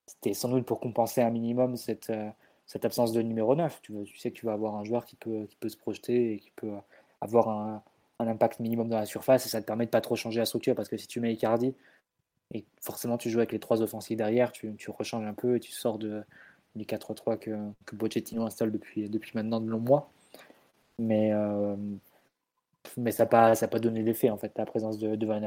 c'était 0.06 0.34
sans 0.34 0.50
doute 0.50 0.65
pour 0.65 0.80
compenser 0.80 1.21
un 1.21 1.30
minimum 1.30 1.76
cette. 1.78 2.10
Euh, 2.10 2.30
cette 2.67 2.84
absence 2.84 3.13
de 3.13 3.21
numéro 3.21 3.56
9. 3.56 3.82
Tu, 3.82 3.93
sais 4.17 4.30
que 4.30 4.36
tu 4.36 4.45
vas 4.45 4.52
avoir 4.52 4.76
un 4.76 4.84
joueur 4.84 5.06
qui 5.06 5.15
peut, 5.15 5.45
qui 5.50 5.56
peut 5.56 5.69
se 5.69 5.78
projeter 5.78 6.34
et 6.34 6.39
qui 6.39 6.52
peut 6.52 6.73
avoir 7.21 7.50
un, 7.50 7.82
impact 8.19 8.60
minimum 8.60 8.89
dans 8.89 8.97
la 8.97 9.06
surface 9.06 9.45
et 9.45 9.50
ça 9.50 9.62
te 9.62 9.65
permet 9.65 9.86
de 9.86 9.89
pas 9.89 10.02
trop 10.02 10.15
changer 10.15 10.39
la 10.39 10.45
structure 10.45 10.76
parce 10.76 10.89
que 10.89 10.97
si 10.97 11.08
tu 11.08 11.21
mets 11.21 11.32
Icardi 11.34 11.73
et 12.54 12.65
forcément 12.82 13.17
tu 13.17 13.30
joues 13.30 13.38
avec 13.38 13.52
les 13.52 13.60
trois 13.60 13.82
offensives 13.82 14.17
derrière, 14.17 14.52
tu, 14.52 14.76
tu 14.76 14.91
rechanges 14.91 15.26
un 15.26 15.34
peu 15.34 15.56
et 15.56 15.60
tu 15.60 15.71
sors 15.71 15.97
de, 15.97 16.23
les 16.78 16.86
4-3 16.86 17.38
que, 17.38 17.52
que 17.86 18.39
installe 18.41 18.71
depuis, 18.71 19.10
depuis 19.10 19.32
maintenant 19.36 19.60
de 19.60 19.69
longs 19.69 19.80
mois. 19.80 20.12
Mais, 21.00 21.32
euh, 21.32 21.76
mais 22.97 23.12
ça 23.12 23.23
n'a 23.23 23.30
pas, 23.30 23.56
pas 23.56 23.80
donné 23.80 24.02
l'effet 24.02 24.30
en 24.30 24.38
fait, 24.38 24.58
la 24.58 24.65
présence 24.65 24.97
de, 24.97 25.15
de 25.15 25.26
Van 25.26 25.41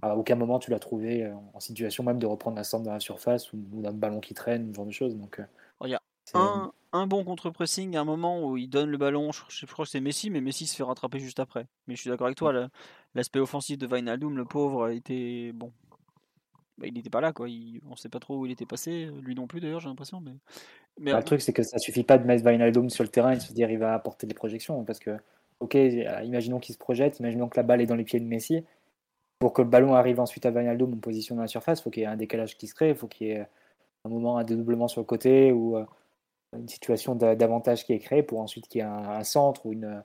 À 0.00 0.16
aucun 0.16 0.36
moment 0.36 0.58
tu 0.58 0.70
l'as 0.70 0.78
trouvé 0.78 1.30
en 1.54 1.60
situation 1.60 2.04
même 2.04 2.18
de 2.18 2.26
reprendre 2.26 2.56
la 2.56 2.64
centre 2.64 2.84
dans 2.84 2.92
la 2.92 3.00
surface 3.00 3.52
ou, 3.52 3.58
d'un 3.72 3.92
ballon 3.92 4.20
qui 4.20 4.34
traîne, 4.34 4.70
ce 4.70 4.76
genre 4.76 4.86
de 4.86 4.90
choses. 4.90 5.16
Donc, 5.16 5.40
euh, 5.40 5.98
un, 6.34 6.72
un 6.92 7.06
bon 7.06 7.24
contre-pressing 7.24 7.96
à 7.96 8.00
un 8.00 8.04
moment 8.04 8.46
où 8.46 8.56
il 8.56 8.68
donne 8.68 8.90
le 8.90 8.98
ballon, 8.98 9.30
je, 9.32 9.66
crois 9.66 9.84
que 9.84 9.90
c'est 9.90 10.00
Messi, 10.00 10.30
mais 10.30 10.40
Messi 10.40 10.66
se 10.66 10.76
fait 10.76 10.82
rattraper 10.82 11.18
juste 11.18 11.40
après. 11.40 11.66
Mais 11.86 11.96
je 11.96 12.00
suis 12.00 12.10
d'accord 12.10 12.26
avec 12.26 12.36
toi, 12.36 12.52
l'aspect 13.14 13.40
offensif 13.40 13.78
de 13.78 13.86
Wijnaldum, 13.86 14.36
le 14.36 14.44
pauvre, 14.44 14.90
était 14.90 15.52
bon. 15.52 15.72
Bah, 16.78 16.86
il 16.86 16.94
n'était 16.94 17.10
pas 17.10 17.20
là, 17.20 17.32
quoi. 17.32 17.46
on 17.46 17.90
ne 17.90 17.96
sait 17.96 18.08
pas 18.08 18.18
trop 18.18 18.38
où 18.38 18.46
il 18.46 18.52
était 18.52 18.66
passé, 18.66 19.10
lui 19.20 19.34
non 19.34 19.46
plus 19.46 19.60
d'ailleurs, 19.60 19.80
j'ai 19.80 19.88
l'impression. 19.88 20.20
Mais, 20.20 20.32
mais 20.98 21.12
bah, 21.12 21.18
le 21.18 21.24
truc, 21.24 21.40
c'est 21.40 21.52
que 21.52 21.62
ça 21.62 21.78
suffit 21.78 22.04
pas 22.04 22.18
de 22.18 22.26
mettre 22.26 22.44
Wijnaldum 22.44 22.88
sur 22.90 23.04
le 23.04 23.10
terrain 23.10 23.32
et 23.32 23.36
de 23.36 23.42
se 23.42 23.52
dire 23.52 23.70
il 23.70 23.78
va 23.78 23.94
apporter 23.94 24.26
des 24.26 24.34
projections, 24.34 24.84
parce 24.84 24.98
que, 24.98 25.16
ok, 25.60 25.74
imaginons 26.24 26.60
qu'il 26.60 26.74
se 26.74 26.78
projette, 26.78 27.18
imaginons 27.20 27.48
que 27.48 27.58
la 27.58 27.62
balle 27.62 27.80
est 27.80 27.86
dans 27.86 27.96
les 27.96 28.04
pieds 28.04 28.20
de 28.20 28.26
Messi. 28.26 28.64
Pour 29.42 29.52
que 29.52 29.60
le 29.60 29.66
ballon 29.66 29.96
arrive 29.96 30.20
ensuite 30.20 30.46
à 30.46 30.50
Wijnaldum 30.50 30.94
en 30.94 30.98
position 30.98 31.34
dans 31.34 31.42
la 31.42 31.48
surface, 31.48 31.80
il 31.80 31.82
faut 31.82 31.90
qu'il 31.90 32.02
y 32.02 32.04
ait 32.04 32.08
un 32.08 32.16
décalage 32.16 32.56
qui 32.56 32.68
se 32.68 32.74
crée, 32.76 32.90
il 32.90 32.94
faut 32.94 33.08
qu'il 33.08 33.26
y 33.26 33.30
ait 33.30 33.48
un 34.04 34.08
moment, 34.08 34.38
un 34.38 34.44
dédoublement 34.44 34.86
sur 34.86 35.00
le 35.00 35.04
côté 35.04 35.50
ou 35.50 35.76
euh, 35.76 35.84
une 36.56 36.68
situation 36.68 37.16
d'avantage 37.16 37.84
qui 37.84 37.92
est 37.92 37.98
créée 37.98 38.22
pour 38.22 38.38
ensuite 38.38 38.68
qu'il 38.68 38.82
y 38.82 38.84
ait 38.84 38.86
un, 38.86 39.24
centre 39.24 39.66
ou 39.66 39.72
une. 39.72 40.04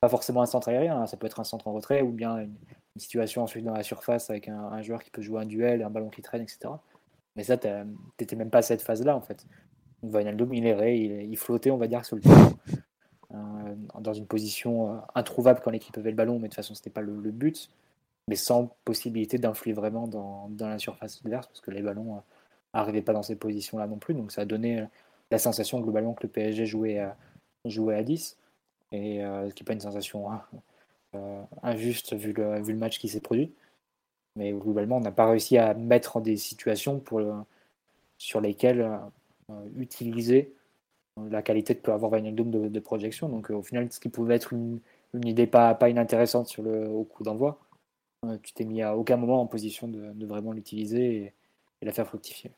Pas 0.00 0.08
forcément 0.08 0.42
un 0.42 0.46
centre 0.46 0.70
aérien, 0.70 1.02
hein, 1.02 1.06
ça 1.06 1.16
peut 1.16 1.28
être 1.28 1.38
un 1.38 1.44
centre 1.44 1.68
en 1.68 1.72
retrait 1.72 2.02
ou 2.02 2.10
bien 2.10 2.38
une, 2.38 2.56
situation 2.96 3.44
ensuite 3.44 3.64
dans 3.64 3.74
la 3.74 3.84
surface 3.84 4.28
avec 4.28 4.48
un, 4.48 4.82
joueur 4.82 5.04
qui 5.04 5.10
peut 5.10 5.22
jouer 5.22 5.40
un 5.40 5.46
duel, 5.46 5.84
un 5.84 5.90
ballon 5.90 6.08
qui 6.08 6.20
traîne, 6.20 6.42
etc. 6.42 6.58
Mais 7.36 7.44
ça, 7.44 7.56
tu 7.56 7.68
n'étais 8.18 8.34
même 8.34 8.50
pas 8.50 8.58
à 8.58 8.62
cette 8.62 8.82
phase-là 8.82 9.14
en 9.14 9.20
fait. 9.20 9.46
Donc 10.02 10.12
Wijnaldum, 10.12 10.52
il 10.52 10.66
errait, 10.66 10.98
il, 10.98 11.36
flottait, 11.36 11.70
on 11.70 11.76
va 11.76 11.86
dire, 11.86 12.04
sur 12.04 12.16
le 12.16 12.22
terrain, 12.22 12.50
euh, 13.34 13.74
dans 14.00 14.14
une 14.14 14.26
position 14.26 14.94
euh, 14.94 14.98
introuvable 15.14 15.60
quand 15.62 15.70
l'équipe 15.70 15.96
avait 15.96 16.10
le 16.10 16.16
ballon, 16.16 16.40
mais 16.40 16.42
de 16.42 16.46
toute 16.46 16.56
façon, 16.56 16.74
c'était 16.74 16.90
pas 16.90 17.02
le, 17.02 17.12
but, 17.30 17.70
mais 18.28 18.36
sans 18.36 18.76
possibilité 18.84 19.38
d'influer 19.38 19.72
vraiment 19.72 20.06
dans, 20.06 20.50
la 20.60 20.78
surface 20.78 21.20
adverse, 21.24 21.46
parce 21.48 21.60
que 21.60 21.70
les 21.70 21.82
ballons 21.82 22.22
n'arrivaient 22.74 23.02
pas 23.02 23.12
dans 23.14 23.22
ces 23.22 23.36
positions-là 23.36 23.86
non 23.86 23.98
plus. 23.98 24.14
Donc 24.14 24.30
ça 24.30 24.42
a 24.42 24.44
donné 24.44 24.84
la 25.30 25.38
sensation 25.38 25.80
globalement 25.80 26.14
que 26.14 26.24
le 26.24 26.28
PSG 26.28 26.66
jouait 26.66 26.98
à, 26.98 27.16
jouait 27.64 27.96
à 27.96 28.02
10, 28.02 28.36
et 28.92 29.24
euh, 29.24 29.48
ce 29.48 29.54
qui 29.54 29.62
n'est 29.62 29.66
pas 29.66 29.72
une 29.72 29.80
sensation 29.80 30.30
hein, 30.30 30.42
euh, 31.14 31.42
injuste 31.62 32.14
vu 32.14 32.32
le, 32.32 32.60
vu 32.62 32.72
le 32.72 32.78
match 32.78 32.98
qui 32.98 33.08
s'est 33.08 33.20
produit. 33.20 33.52
Mais 34.36 34.52
globalement, 34.52 34.98
on 34.98 35.00
n'a 35.00 35.10
pas 35.10 35.28
réussi 35.28 35.58
à 35.58 35.74
mettre 35.74 36.16
en 36.16 36.20
des 36.20 36.36
situations 36.36 37.00
pour 37.00 37.20
sur 38.18 38.40
lesquelles 38.40 38.80
euh, 39.50 39.54
utiliser 39.78 40.52
la 41.30 41.42
qualité 41.42 41.74
que 41.74 41.82
peut 41.82 41.92
avoir 41.92 42.12
Wijnaldum 42.12 42.50
de, 42.50 42.68
de 42.68 42.80
projection. 42.80 43.28
Donc 43.28 43.50
au 43.50 43.62
final, 43.62 43.90
ce 43.90 43.98
qui 43.98 44.08
pouvait 44.08 44.36
être 44.36 44.52
une, 44.52 44.80
idée 45.14 45.46
pas, 45.46 45.74
pas 45.74 45.88
inintéressante 45.88 46.48
sur 46.48 46.62
le, 46.62 46.88
au 46.88 47.04
coup 47.04 47.24
d'envoi, 47.24 47.58
tu 48.42 48.52
t'es 48.52 48.64
mis 48.64 48.82
à 48.82 48.96
aucun 48.96 49.16
moment 49.16 49.40
en 49.40 49.46
position 49.46 49.88
de, 49.88 50.26
vraiment 50.26 50.52
l'utiliser 50.52 51.34
et, 51.80 51.86
la 51.86 51.92
faire 51.92 52.06
fructifier. 52.06 52.50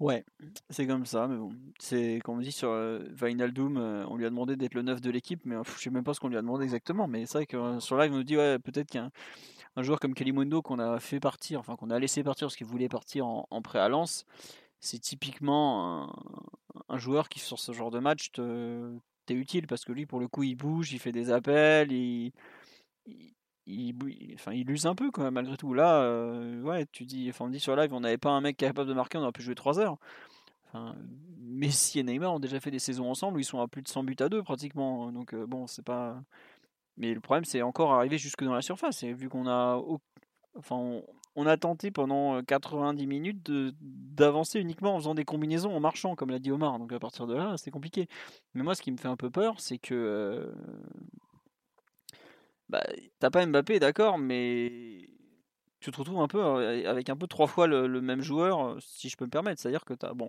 Ouais, 0.00 0.24
c'est 0.70 0.86
comme 0.86 1.04
ça, 1.04 1.26
mais 1.28 1.36
bon, 1.36 1.50
c'est 1.78 2.20
comme 2.24 2.38
on 2.38 2.40
dit 2.40 2.52
sur 2.52 2.70
euh, 2.70 3.00
euh, 3.22 4.06
on 4.08 4.16
lui 4.16 4.24
a 4.24 4.30
demandé 4.30 4.56
d'être 4.56 4.74
le 4.74 4.82
neuf 4.82 5.00
de 5.00 5.10
l'équipe, 5.10 5.42
mais 5.44 5.56
je 5.76 5.82
sais 5.82 5.90
même 5.90 6.04
pas 6.04 6.14
ce 6.14 6.20
qu'on 6.20 6.28
lui 6.28 6.38
a 6.38 6.42
demandé 6.42 6.64
exactement, 6.64 7.06
mais 7.06 7.26
c'est 7.26 7.38
vrai 7.38 7.46
que 7.46 7.56
euh, 7.56 7.80
sur 7.80 7.98
live 7.98 8.12
on 8.12 8.16
nous 8.16 8.24
dit 8.24 8.36
ouais 8.36 8.58
peut-être 8.58 8.88
qu'un 8.90 9.10
un 9.76 9.82
joueur 9.82 10.00
comme 10.00 10.14
Kalimundo 10.14 10.62
qu'on 10.62 10.78
a 10.78 10.98
fait 11.00 11.20
partir, 11.20 11.60
enfin 11.60 11.76
qu'on 11.76 11.90
a 11.90 11.98
laissé 11.98 12.22
partir 12.22 12.46
parce 12.46 12.56
qu'il 12.56 12.66
voulait 12.66 12.88
partir 12.88 13.26
en, 13.26 13.46
en 13.50 13.62
pré 13.62 13.78
à 13.78 13.88
c'est 14.80 14.98
typiquement 14.98 16.10
un, 16.88 16.98
joueur 16.98 17.28
qui 17.28 17.40
sur 17.40 17.58
ce 17.58 17.72
genre 17.72 17.90
de 17.90 17.98
match 17.98 18.30
t'es 19.26 19.34
utile 19.34 19.66
parce 19.66 19.84
que 19.84 19.92
lui 19.92 20.06
pour 20.06 20.20
le 20.20 20.28
coup 20.28 20.42
il 20.42 20.56
bouge, 20.56 20.92
il 20.92 20.98
fait 20.98 21.12
des 21.12 21.30
appels, 21.30 21.92
il, 21.92 22.32
enfin, 24.34 24.52
il 24.52 24.70
use 24.70 24.86
un 24.86 24.94
peu 24.94 25.10
quand 25.10 25.22
même, 25.22 25.34
malgré 25.34 25.56
tout. 25.56 25.74
Là, 25.74 26.02
euh, 26.02 26.62
ouais, 26.62 26.86
tu 26.92 27.04
dis, 27.04 27.30
on 27.40 27.48
dit 27.48 27.60
sur 27.60 27.76
live, 27.76 27.92
on 27.92 28.00
n'avait 28.00 28.18
pas 28.18 28.30
un 28.30 28.40
mec 28.40 28.56
capable 28.56 28.88
de 28.88 28.94
marquer, 28.94 29.18
on 29.18 29.22
aurait 29.22 29.32
pu 29.32 29.42
jouer 29.42 29.54
3 29.54 29.78
heures. 29.78 29.98
Enfin, 30.68 30.94
Messi 31.38 31.98
et 31.98 32.02
Neymar 32.02 32.34
ont 32.34 32.40
déjà 32.40 32.60
fait 32.60 32.70
des 32.70 32.78
saisons 32.78 33.10
ensemble 33.10 33.38
où 33.38 33.40
ils 33.40 33.44
sont 33.44 33.60
à 33.60 33.68
plus 33.68 33.82
de 33.82 33.88
100 33.88 34.04
buts 34.04 34.16
à 34.20 34.28
deux 34.28 34.42
pratiquement. 34.42 35.10
Donc 35.12 35.34
euh, 35.34 35.46
bon, 35.46 35.66
c'est 35.66 35.84
pas. 35.84 36.22
Mais 36.96 37.14
le 37.14 37.20
problème, 37.20 37.44
c'est 37.44 37.62
encore 37.62 37.92
arriver 37.92 38.18
jusque 38.18 38.44
dans 38.44 38.54
la 38.54 38.62
surface. 38.62 39.02
Et 39.02 39.12
vu 39.12 39.28
qu'on 39.28 39.48
a, 39.48 39.80
enfin, 40.56 41.00
on, 41.36 41.46
a 41.46 41.56
tenté 41.56 41.90
pendant 41.90 42.42
90 42.42 43.06
minutes 43.06 43.50
d'avancer 43.80 44.60
uniquement 44.60 44.94
en 44.94 44.98
faisant 44.98 45.14
des 45.14 45.24
combinaisons 45.24 45.74
en 45.74 45.80
marchant, 45.80 46.14
comme 46.14 46.30
l'a 46.30 46.38
dit 46.38 46.50
Omar. 46.52 46.78
Donc 46.78 46.92
à 46.92 46.98
partir 46.98 47.26
de 47.26 47.34
là, 47.34 47.56
c'est 47.56 47.70
compliqué. 47.70 48.08
Mais 48.54 48.62
moi, 48.62 48.74
ce 48.74 48.82
qui 48.82 48.92
me 48.92 48.96
fait 48.98 49.08
un 49.08 49.16
peu 49.16 49.30
peur, 49.30 49.60
c'est 49.60 49.78
que 49.78 49.94
euh, 49.94 50.52
bah, 52.70 52.84
t'as 53.18 53.30
pas 53.30 53.44
Mbappé, 53.44 53.80
d'accord, 53.80 54.18
mais 54.18 55.08
tu 55.80 55.90
te 55.90 55.98
retrouves 55.98 56.20
un 56.20 56.28
peu 56.28 56.42
avec 56.86 57.10
un 57.10 57.16
peu 57.16 57.26
trois 57.26 57.46
fois 57.46 57.66
le, 57.66 57.88
même 58.00 58.22
joueur, 58.22 58.76
si 58.80 59.08
je 59.08 59.16
peux 59.16 59.24
me 59.24 59.30
permettre. 59.30 59.60
C'est-à-dire 59.60 59.84
que 59.84 59.94
t'as 59.94 60.14
bon, 60.14 60.28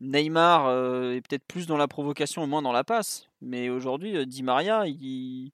Neymar 0.00 0.70
est 1.12 1.20
peut-être 1.22 1.46
plus 1.46 1.66
dans 1.66 1.76
la 1.76 1.88
provocation 1.88 2.44
et 2.44 2.46
moins 2.46 2.62
dans 2.62 2.72
la 2.72 2.84
passe, 2.84 3.28
mais 3.40 3.68
aujourd'hui, 3.68 4.26
Di 4.26 4.42
Maria, 4.42 4.86
il, 4.86 5.52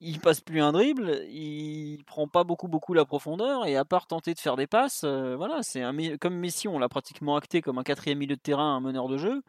il 0.00 0.20
passe 0.20 0.40
plus 0.40 0.60
un 0.60 0.72
dribble, 0.72 1.22
il 1.28 2.04
prend 2.06 2.28
pas 2.28 2.44
beaucoup 2.44 2.68
beaucoup 2.68 2.94
la 2.94 3.04
profondeur 3.04 3.66
et 3.66 3.76
à 3.76 3.84
part 3.84 4.06
tenter 4.06 4.34
de 4.34 4.38
faire 4.38 4.56
des 4.56 4.66
passes, 4.66 5.04
voilà, 5.04 5.62
c'est 5.62 5.82
un 5.82 6.16
comme 6.18 6.36
Messi, 6.36 6.68
on 6.68 6.78
l'a 6.78 6.88
pratiquement 6.88 7.36
acté 7.36 7.62
comme 7.62 7.78
un 7.78 7.84
quatrième 7.84 8.18
milieu 8.18 8.36
de 8.36 8.40
terrain, 8.40 8.76
un 8.76 8.80
meneur 8.80 9.08
de 9.08 9.18
jeu. 9.18 9.42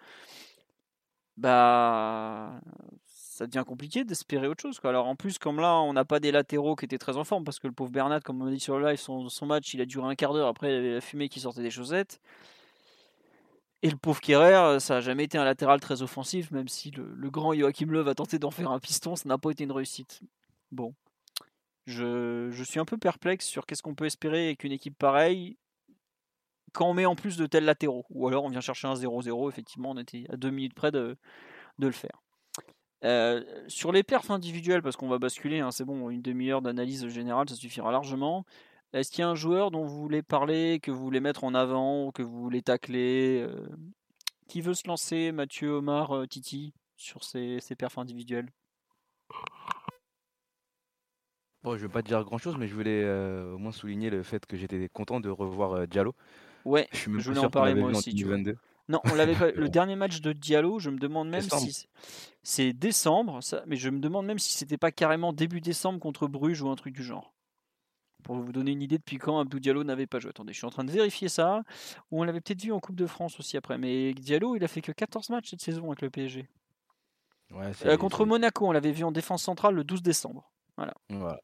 Bah, 1.38 2.60
ça 3.38 3.46
devient 3.46 3.64
compliqué 3.66 4.04
d'espérer 4.04 4.48
autre 4.48 4.64
chose. 4.64 4.80
Quoi. 4.80 4.90
Alors 4.90 5.06
en 5.06 5.16
plus, 5.16 5.38
comme 5.38 5.60
là, 5.60 5.76
on 5.76 5.94
n'a 5.94 6.06
pas 6.06 6.20
des 6.20 6.32
latéraux 6.32 6.76
qui 6.76 6.86
étaient 6.86 6.98
très 6.98 7.18
en 7.18 7.24
forme, 7.24 7.44
parce 7.44 7.60
que 7.60 7.68
le 7.68 7.74
pauvre 7.74 7.92
Bernat, 7.92 8.20
comme 8.22 8.42
on 8.42 8.48
a 8.48 8.52
dit 8.52 8.60
sur 8.60 8.80
le 8.80 8.88
live, 8.88 9.00
son, 9.00 9.46
match, 9.46 9.76
il 9.76 9.82
a 9.82 9.86
duré 9.86 10.08
un 10.08 10.16
quart 10.16 10.34
d'heure, 10.34 10.48
après 10.48 10.72
il 10.72 10.76
avait 10.76 10.94
la 10.96 11.02
fumée 11.02 11.30
qui 11.30 11.40
sortait 11.40 11.62
des 11.62 11.70
chaussettes. 11.70 12.20
Et 13.84 13.92
le 13.92 13.96
pauvre 13.96 14.20
Kerrer, 14.22 14.80
ça 14.80 14.96
n'a 14.96 15.02
jamais 15.02 15.26
été 15.26 15.38
un 15.38 15.46
latéral 15.46 15.80
très 15.80 16.02
offensif, 16.02 16.50
même 16.50 16.68
si 16.68 16.90
le, 16.90 17.30
grand 17.30 17.54
Joachim 17.54 17.92
Löw 17.92 18.08
a 18.10 18.16
tenté 18.16 18.40
d'en 18.40 18.50
faire 18.50 18.72
un 18.72 18.80
piston, 18.80 19.16
ça 19.16 19.30
n'a 19.30 19.38
pas 19.38 19.52
été 19.52 19.64
une 19.66 19.72
réussite. 19.72 20.22
Bon. 20.72 20.96
Je, 21.86 22.64
suis 22.68 22.80
un 22.80 22.86
peu 22.86 22.98
perplexe 22.98 23.46
sur 23.46 23.68
qu'est-ce 23.68 23.84
qu'on 23.84 23.94
peut 23.94 24.06
espérer 24.06 24.48
avec 24.48 24.64
une 24.64 24.72
équipe 24.72 24.98
pareille 24.98 25.58
quand 26.74 26.90
on 26.90 26.94
met 26.96 27.06
en 27.06 27.16
plus 27.16 27.38
de 27.38 27.46
tels 27.46 27.66
latéraux. 27.66 28.06
Ou 28.10 28.28
alors 28.28 28.46
on 28.46 28.50
vient 28.50 28.62
chercher 28.62 28.88
un 28.88 28.96
0-0, 28.96 29.48
effectivement, 29.48 29.92
on 29.92 29.98
était 29.98 30.26
à 30.30 30.38
deux 30.38 30.50
minutes 30.50 30.74
près 30.74 30.92
de 30.92 31.16
le 31.78 31.92
faire. 31.92 32.24
Euh, 33.04 33.44
sur 33.68 33.92
les 33.92 34.04
perfs 34.04 34.32
individuels, 34.32 34.82
parce 34.82 34.96
qu'on 34.96 35.08
va 35.08 35.20
basculer, 35.20 35.60
hein, 35.60 35.72
c'est 35.72 35.86
bon, 35.86 36.10
une 36.10 36.22
demi-heure 36.22 36.62
d'analyse 36.62 37.08
générale, 37.08 37.48
ça 37.50 37.56
suffira 37.56 37.92
largement. 37.92 38.46
Est-ce 38.94 39.12
qu'il 39.12 39.20
y 39.20 39.24
a 39.24 39.30
un 39.30 39.36
joueur 39.36 39.70
dont 39.70 39.86
vous 39.86 40.00
voulez 40.00 40.24
parler, 40.24 40.80
que 40.82 40.92
vous 40.92 41.04
voulez 41.04 41.20
mettre 41.20 41.44
en 41.44 41.54
avant, 41.54 42.12
que 42.12 42.24
vous 42.24 42.42
voulez 42.42 42.62
tacler 42.62 43.42
euh, 43.42 43.68
Qui 44.48 44.62
veut 44.62 44.74
se 44.74 44.88
lancer 44.88 45.32
Mathieu, 45.32 45.70
Omar, 45.70 46.16
euh, 46.16 46.26
Titi, 46.26 46.74
sur 46.96 47.24
ces, 47.24 47.60
perfs 47.78 47.98
individuels? 47.98 48.50
Bon, 51.64 51.76
je 51.76 51.86
vais 51.86 51.92
pas 51.92 52.02
dire 52.02 52.24
grand 52.24 52.38
chose, 52.38 52.56
mais 52.58 52.68
je 52.68 52.74
voulais 52.74 53.08
au 53.52 53.58
moins 53.58 53.74
souligner 53.74 54.10
le 54.10 54.24
fait 54.24 54.46
que 54.46 54.56
j'étais 54.56 54.90
content 54.90 55.20
de 55.20 55.30
revoir 55.30 55.88
Diallo. 55.88 56.16
Ouais, 56.66 56.88
je, 56.94 57.10
voulais 57.10 57.40
en 57.40 57.50
parler 57.50 57.76
moi 57.76 57.90
aussi. 57.90 58.16
Non, 58.90 59.02
on 59.06 59.16
l'avait 59.16 59.36
pas. 59.36 59.52
Le 59.56 59.70
dernier 59.70 59.96
match 59.96 60.22
de 60.22 60.34
Diallo, 60.34 60.80
je 60.80 60.90
me 60.90 60.98
demande 60.98 61.30
même 61.30 61.42
si 61.42 61.88
c'est 62.44 62.74
décembre, 62.74 63.42
ça, 63.44 63.64
mais 63.66 63.76
je 63.76 63.90
me 63.90 64.00
demande 64.00 64.26
même 64.26 64.40
si 64.40 64.54
c'était 64.54 64.78
pas 64.78 64.92
carrément 64.92 65.34
début 65.34 65.62
décembre 65.62 66.00
contre 66.00 66.28
Bruges 66.28 66.62
ou 66.62 66.70
un 66.70 66.76
truc 66.76 66.94
du 66.94 67.04
genre. 67.04 67.34
Pour 68.24 68.36
vous 68.36 68.52
donner 68.52 68.72
une 68.72 68.82
idée 68.82 68.98
depuis 68.98 69.18
quand 69.18 69.40
Abdou 69.40 69.60
Diallo 69.60 69.84
n'avait 69.84 70.08
pas 70.08 70.20
joué. 70.20 70.30
Attendez, 70.30 70.52
je 70.52 70.58
suis 70.58 70.66
en 70.66 70.72
train 70.72 70.84
de 70.84 70.92
vérifier 70.92 71.30
ça. 71.30 71.64
Ou 72.12 72.22
on 72.22 72.24
l'avait 72.24 72.42
peut-être 72.42 72.62
vu 72.62 72.72
en 72.72 72.80
Coupe 72.80 72.96
de 72.96 73.06
France 73.06 73.40
aussi 73.40 73.58
après. 73.58 73.78
Mais 73.78 74.14
Diallo, 74.14 74.56
il 74.56 74.64
a 74.64 74.68
fait 74.68 74.82
que 74.82 74.92
14 74.92 75.30
matchs 75.30 75.52
cette 75.52 75.62
saison 75.62 75.86
avec 75.88 76.02
le 76.02 76.10
PSG. 76.10 76.50
Ouais, 77.52 77.72
euh, 77.86 77.96
contre 77.98 78.26
Monaco, 78.26 78.68
on 78.68 78.72
l'avait 78.72 78.92
vu 78.92 79.04
en 79.04 79.12
défense 79.12 79.44
centrale 79.44 79.76
le 79.76 79.84
12 79.84 80.02
décembre. 80.02 80.52
Voilà. 80.76 80.94
voilà. 81.10 81.40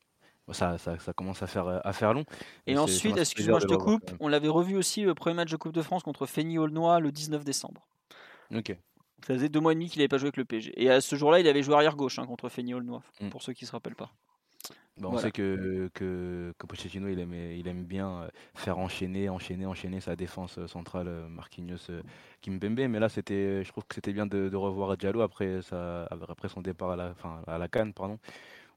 Ça, 0.51 0.77
ça, 0.77 0.99
ça, 0.99 1.13
commence 1.13 1.41
à 1.41 1.47
faire, 1.47 1.81
à 1.85 1.93
faire 1.93 2.13
long. 2.13 2.25
Et 2.67 2.77
ensuite, 2.77 3.17
excuse-moi, 3.17 3.59
je 3.59 3.67
te 3.67 3.75
coupe, 3.75 4.11
on 4.19 4.27
l'avait 4.27 4.49
revu 4.49 4.75
aussi 4.75 5.03
le 5.03 5.13
premier 5.13 5.35
match 5.35 5.49
de 5.49 5.55
Coupe 5.55 5.73
de 5.73 5.81
France 5.81 6.03
contre 6.03 6.25
Feigny 6.25 6.57
Aulnois 6.57 6.99
le 6.99 7.11
19 7.11 7.45
décembre. 7.45 7.87
Ok. 8.53 8.75
Ça 9.25 9.35
faisait 9.35 9.47
deux 9.47 9.61
mois 9.61 9.71
et 9.71 9.75
demi 9.75 9.89
qu'il 9.89 9.99
n'avait 9.99 10.09
pas 10.09 10.17
joué 10.17 10.27
avec 10.27 10.37
le 10.37 10.43
PSG. 10.43 10.73
Et 10.75 10.89
à 10.89 10.99
ce 10.99 11.15
jour-là, 11.15 11.39
il 11.39 11.47
avait 11.47 11.63
joué 11.63 11.75
arrière 11.75 11.95
gauche 11.95 12.19
hein, 12.19 12.25
contre 12.25 12.49
Feigny 12.49 12.73
Aulnois, 12.73 13.03
mm. 13.21 13.29
pour 13.29 13.41
ceux 13.41 13.53
qui 13.53 13.63
ne 13.63 13.67
se 13.67 13.71
rappellent 13.71 13.95
pas. 13.95 14.11
On 15.01 15.17
sait 15.17 15.31
que, 15.31 15.89
que, 15.93 16.53
que, 16.57 16.67
Pochettino 16.67 17.07
il 17.07 17.19
aime, 17.19 17.33
il 17.33 17.67
aime 17.67 17.83
bien 17.83 18.21
euh, 18.21 18.27
faire 18.53 18.77
enchaîner, 18.77 19.27
enchaîner, 19.27 19.65
enchaîner 19.65 19.99
sa 19.99 20.15
défense 20.15 20.59
euh, 20.59 20.67
centrale 20.67 21.07
euh, 21.07 21.27
Marquinhos 21.27 21.89
Kimpembe. 22.41 22.87
Mais 22.87 22.99
là, 22.99 23.09
c'était, 23.09 23.63
je 23.63 23.69
trouve 23.69 23.85
que 23.87 23.95
c'était 23.95 24.13
bien 24.13 24.27
de, 24.27 24.55
revoir 24.55 24.95
Diallo 24.95 25.21
après, 25.21 25.61
après 26.11 26.49
son 26.49 26.61
départ 26.61 26.91
à 26.91 26.95
la, 26.95 27.13
fin, 27.15 27.41
à 27.47 27.57
la 27.57 27.67
Cannes. 27.67 27.93
Pardon 27.93 28.19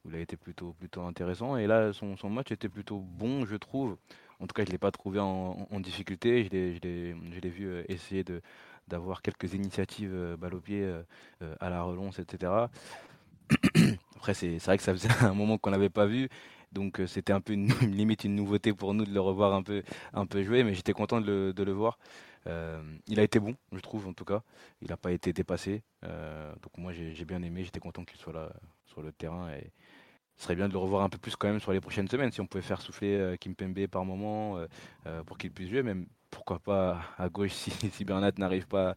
il 0.09 0.14
a 0.16 0.21
été 0.21 0.37
plutôt, 0.37 0.73
plutôt 0.73 1.03
intéressant. 1.03 1.57
Et 1.57 1.66
là, 1.66 1.92
son, 1.92 2.16
son 2.16 2.31
match 2.31 2.53
était 2.53 2.69
plutôt 2.69 2.99
bon, 2.99 3.45
je 3.47 3.57
trouve. 3.57 3.97
En 4.40 4.47
tout 4.47 4.53
cas, 4.53 4.62
je 4.64 4.69
ne 4.69 4.73
l'ai 4.73 4.79
pas 4.79 4.90
trouvé 4.90 5.19
en, 5.19 5.81
difficulté. 5.81 6.45
Je 6.45 7.40
l'ai 7.40 7.51
vu 7.51 7.66
euh, 7.66 7.85
essayer 7.88 8.25
d'avoir 8.88 9.23
quelques 9.23 9.55
initiatives 9.55 10.12
euh, 10.12 10.37
balle 10.37 10.55
au 10.55 10.61
pied 10.61 10.83
euh, 10.83 11.03
à 11.61 11.71
la 11.71 11.83
relance, 11.83 12.19
etc. 12.19 12.53
Après, 14.16 14.35
c'est 14.35 14.59
vrai 14.59 14.77
que 14.77 14.83
ça 14.83 14.92
faisait 14.92 15.09
un 15.25 15.35
moment 15.35 15.59
qu'on 15.59 15.71
n'avait 15.71 15.88
pas 15.90 16.07
vu. 16.07 16.29
Donc 16.73 17.01
c'était 17.07 17.33
un 17.33 17.40
peu 17.40 17.55
une, 17.55 17.69
limite 17.81 18.25
une 18.25 18.35
nouveauté 18.35 18.75
pour 18.75 18.92
nous 18.92 19.05
de 19.05 19.12
le 19.12 19.21
revoir 19.21 19.55
un 19.55 19.62
peu, 19.62 19.83
un 20.12 20.27
peu 20.27 20.42
jouer, 20.42 20.64
mais 20.64 20.75
j'étais 20.75 20.92
content 20.92 21.21
de 21.21 21.27
le, 21.27 21.53
de 21.55 21.62
le 21.62 21.73
voir. 21.73 21.99
il 23.07 23.19
a 23.19 23.23
été 23.23 23.38
bon, 23.38 23.55
je 23.73 23.81
trouve 23.81 24.07
en 24.07 24.12
tout 24.12 24.25
cas. 24.25 24.42
Il 24.83 24.88
n'a 24.88 24.97
pas 24.97 25.12
été 25.12 25.33
dépassé. 25.33 25.83
donc 26.03 26.77
moi 26.77 26.92
j'ai 26.92 27.25
bien 27.25 27.42
aimé, 27.42 27.64
j'étais 27.64 27.81
content 27.81 28.05
qu'il 28.05 28.19
soit 28.19 28.33
là 28.33 28.53
sur 28.85 29.01
le 29.01 29.12
terrain 29.12 29.49
ce 30.37 30.44
serait 30.44 30.57
bien 30.57 30.68
de 30.68 30.72
le 30.72 30.79
revoir 30.79 31.03
un 31.03 31.09
peu 31.09 31.18
plus 31.18 31.37
quand 31.37 31.49
même 31.49 31.61
sur 31.61 31.72
les 31.72 31.81
prochaines 31.81 32.09
semaines. 32.09 32.31
Si 32.31 32.40
on 32.40 32.46
pouvait 32.46 32.62
faire 32.62 32.81
souffler 32.81 33.37
Kim 33.40 33.55
Pembe 33.55 33.87
par 33.87 34.05
moment 34.05 34.59
pour 35.25 35.38
qu'il 35.38 35.51
puisse 35.51 35.70
jouer, 35.70 35.83
même 35.83 36.07
pourquoi 36.31 36.59
pas 36.59 37.01
à 37.16 37.29
gauche 37.29 37.53
si, 37.92 38.05
Bernat 38.05 38.33
n'arrive 38.37 38.66
pas 38.66 38.94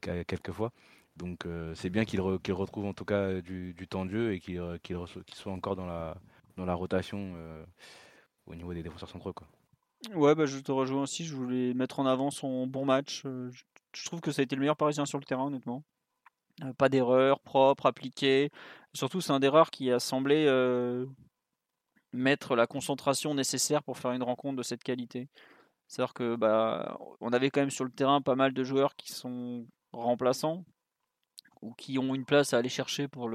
quelques 0.00 0.52
fois. 0.52 0.72
Donc 1.16 1.46
c'est 1.74 1.88
bien 1.88 2.04
qu'il 2.04 2.20
retrouve 2.20 2.84
en 2.84 2.92
tout 2.92 3.06
cas 3.06 3.40
du, 3.40 3.74
temps 3.88 4.04
de 4.04 4.10
jeu 4.10 4.34
et 4.34 4.40
qu'il 4.40 4.60
soit 5.32 5.52
encore 5.52 5.76
dans 5.76 5.86
la, 5.86 6.16
dans 6.56 6.66
la 6.66 6.74
rotation 6.74 7.34
au 8.46 8.54
niveau 8.54 8.74
des 8.74 8.82
défenseurs 8.82 9.08
centraux. 9.08 9.32
Quoi. 9.32 9.46
Ouais, 10.14 10.34
bah, 10.34 10.46
je 10.46 10.58
te 10.58 10.72
rejoins 10.72 11.02
aussi. 11.02 11.24
Je 11.24 11.34
voulais 11.34 11.74
mettre 11.74 12.00
en 12.00 12.06
avant 12.06 12.30
son 12.30 12.66
bon 12.66 12.84
match. 12.84 13.22
je 13.24 14.04
trouve 14.04 14.20
que 14.20 14.30
ça 14.30 14.42
a 14.42 14.44
été 14.44 14.56
le 14.56 14.60
meilleur 14.60 14.76
Parisien 14.76 15.06
sur 15.06 15.18
le 15.18 15.24
terrain, 15.24 15.46
honnêtement. 15.46 15.82
pas 16.78 16.88
d'erreur, 16.88 17.40
propre, 17.40 17.86
appliquée. 17.86 18.50
Surtout, 18.96 19.20
c'est 19.20 19.32
un 19.32 19.40
d'erreur 19.40 19.70
qui 19.70 19.92
a 19.92 20.00
semblé 20.00 20.46
mettre 22.12 22.56
la 22.56 22.66
concentration 22.66 23.34
nécessaire 23.34 23.82
pour 23.82 23.98
faire 23.98 24.12
une 24.12 24.22
rencontre 24.22 24.56
de 24.56 24.62
cette 24.62 24.82
qualité. 24.82 25.28
C'est-à-dire 25.86 26.14
que 26.14 26.34
bah, 26.34 26.98
on 27.20 27.32
avait 27.32 27.50
quand 27.50 27.60
même 27.60 27.70
sur 27.70 27.84
le 27.84 27.90
terrain 27.90 28.22
pas 28.22 28.34
mal 28.34 28.54
de 28.54 28.64
joueurs 28.64 28.96
qui 28.96 29.12
sont 29.12 29.66
remplaçants 29.92 30.64
ou 31.60 31.74
qui 31.74 31.98
ont 31.98 32.14
une 32.14 32.24
place 32.24 32.54
à 32.54 32.58
aller 32.58 32.70
chercher 32.70 33.06
pour 33.06 33.30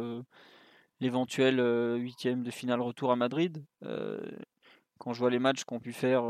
l'éventuel 1.00 1.60
huitième 2.00 2.41
de 2.43 2.52
finale 2.52 2.82
retour 2.82 3.12
à 3.12 3.15
Madrid. 3.15 3.63
quand 4.97 5.13
je 5.13 5.19
vois 5.19 5.30
les 5.30 5.39
matchs 5.39 5.63
qu'ont 5.63 5.80
pu 5.80 5.93
faire, 5.93 6.24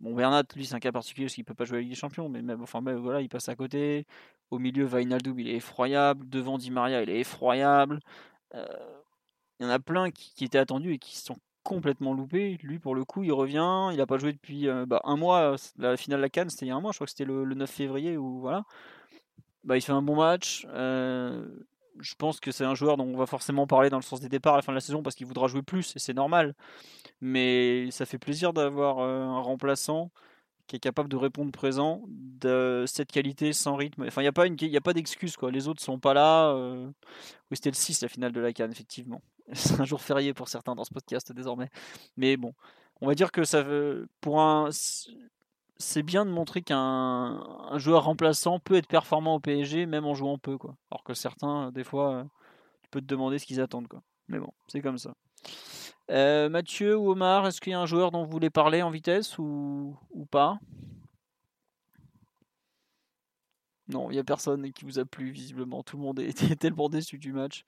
bon 0.00 0.14
Bernat, 0.14 0.44
lui 0.56 0.66
c'est 0.66 0.74
un 0.74 0.80
cas 0.80 0.92
particulier 0.92 1.26
parce 1.26 1.34
qu'il 1.34 1.44
peut 1.44 1.54
pas 1.54 1.64
jouer 1.64 1.78
avec 1.78 1.88
des 1.88 1.94
champions, 1.94 2.28
mais 2.28 2.42
même, 2.42 2.62
enfin 2.62 2.80
voilà, 2.80 3.20
il 3.20 3.28
passe 3.28 3.48
à 3.48 3.56
côté. 3.56 4.06
Au 4.50 4.58
milieu, 4.58 4.84
Vainaldoum, 4.84 5.38
il 5.38 5.48
est 5.48 5.56
effroyable. 5.56 6.28
Devant 6.28 6.58
Di 6.58 6.70
Maria, 6.70 7.02
il 7.02 7.10
est 7.10 7.20
effroyable. 7.20 8.00
il 8.54 8.60
y 9.60 9.64
en 9.66 9.70
a 9.70 9.78
plein 9.78 10.10
qui, 10.10 10.44
étaient 10.44 10.58
attendus 10.58 10.94
et 10.94 10.98
qui 10.98 11.16
sont 11.16 11.36
complètement 11.62 12.14
loupés. 12.14 12.58
Lui, 12.62 12.78
pour 12.78 12.94
le 12.94 13.04
coup, 13.04 13.22
il 13.22 13.32
revient. 13.32 13.90
Il 13.92 13.98
n'a 13.98 14.06
pas 14.06 14.18
joué 14.18 14.32
depuis 14.32 14.66
bah, 14.88 15.00
un 15.04 15.16
mois. 15.16 15.56
La 15.78 15.96
finale 15.96 16.18
de 16.20 16.22
la 16.22 16.30
Cannes, 16.30 16.50
c'était 16.50 16.66
il 16.66 16.70
y 16.70 16.72
a 16.72 16.76
un 16.76 16.80
mois. 16.80 16.92
Je 16.92 16.96
crois 16.96 17.06
que 17.06 17.12
c'était 17.12 17.24
le, 17.24 17.44
9 17.44 17.70
février. 17.70 18.16
Ou 18.16 18.40
voilà. 18.40 18.64
Bah, 19.64 19.76
il 19.76 19.82
fait 19.82 19.92
un 19.92 20.02
bon 20.02 20.16
match. 20.16 20.66
Je 21.98 22.14
pense 22.14 22.40
que 22.40 22.52
c'est 22.52 22.64
un 22.64 22.74
joueur 22.74 22.96
dont 22.96 23.04
on 23.04 23.16
va 23.16 23.26
forcément 23.26 23.66
parler 23.66 23.90
dans 23.90 23.98
le 23.98 24.02
sens 24.02 24.20
des 24.20 24.28
départs 24.28 24.54
à 24.54 24.56
la 24.56 24.62
fin 24.62 24.72
de 24.72 24.76
la 24.76 24.80
saison 24.80 25.02
parce 25.02 25.16
qu'il 25.16 25.26
voudra 25.26 25.48
jouer 25.48 25.62
plus 25.62 25.94
et 25.96 25.98
c'est 25.98 26.14
normal. 26.14 26.54
Mais 27.20 27.90
ça 27.90 28.06
fait 28.06 28.18
plaisir 28.18 28.52
d'avoir 28.52 29.00
un 29.00 29.40
remplaçant 29.40 30.10
qui 30.66 30.76
est 30.76 30.80
capable 30.80 31.08
de 31.08 31.16
répondre 31.16 31.50
présent 31.50 32.02
de 32.06 32.84
cette 32.86 33.10
qualité 33.10 33.52
sans 33.52 33.74
rythme. 33.74 34.04
Enfin, 34.06 34.22
il 34.22 34.24
n'y 34.24 34.28
a 34.28 34.32
pas, 34.32 34.46
une, 34.46 34.56
pas 34.56 34.92
d'excuse. 34.92 35.36
quoi. 35.36 35.50
Les 35.50 35.66
autres 35.66 35.82
sont 35.82 35.98
pas 35.98 36.14
là. 36.14 36.54
Oui, 36.54 36.92
c'était 37.56 37.70
le 37.70 37.74
6, 37.74 38.02
la 38.02 38.08
finale 38.08 38.30
de 38.30 38.40
la 38.40 38.52
Cannes, 38.52 38.70
effectivement. 38.70 39.20
C'est 39.52 39.80
un 39.80 39.84
jour 39.84 40.00
férié 40.00 40.32
pour 40.32 40.48
certains 40.48 40.76
dans 40.76 40.84
ce 40.84 40.94
podcast 40.94 41.32
désormais. 41.32 41.70
Mais 42.16 42.36
bon, 42.36 42.54
on 43.00 43.08
va 43.08 43.16
dire 43.16 43.32
que 43.32 43.42
ça 43.42 43.62
veut, 43.62 44.08
pour 44.20 44.40
un, 44.40 44.70
c'est 45.80 46.02
bien 46.02 46.24
de 46.24 46.30
montrer 46.30 46.62
qu'un 46.62 47.42
joueur 47.76 48.04
remplaçant 48.04 48.60
peut 48.60 48.76
être 48.76 48.86
performant 48.86 49.34
au 49.36 49.40
PSG 49.40 49.86
même 49.86 50.04
en 50.04 50.14
jouant 50.14 50.38
peu 50.38 50.58
quoi. 50.58 50.76
Alors 50.90 51.02
que 51.02 51.14
certains 51.14 51.72
des 51.72 51.84
fois 51.84 52.26
tu 52.82 52.90
peux 52.90 53.00
te 53.00 53.06
demander 53.06 53.38
ce 53.38 53.46
qu'ils 53.46 53.60
attendent 53.60 53.88
quoi. 53.88 54.02
Mais 54.28 54.38
bon, 54.38 54.52
c'est 54.68 54.80
comme 54.80 54.98
ça. 54.98 55.14
Euh, 56.10 56.48
Mathieu 56.48 56.96
ou 56.96 57.10
Omar, 57.10 57.46
est-ce 57.46 57.60
qu'il 57.60 57.72
y 57.72 57.74
a 57.74 57.80
un 57.80 57.86
joueur 57.86 58.10
dont 58.10 58.24
vous 58.24 58.30
voulez 58.30 58.50
parler 58.50 58.82
en 58.82 58.90
vitesse 58.90 59.38
ou 59.38 59.96
pas? 60.30 60.58
Non, 63.90 64.10
il 64.10 64.14
n'y 64.14 64.20
a 64.20 64.24
personne 64.24 64.72
qui 64.72 64.84
vous 64.84 64.98
a 64.98 65.04
plu, 65.04 65.30
visiblement. 65.30 65.82
Tout 65.82 65.96
le 65.96 66.02
monde 66.02 66.18
était 66.20 66.54
tellement 66.56 66.88
déçu 66.88 67.18
du 67.18 67.32
match. 67.32 67.64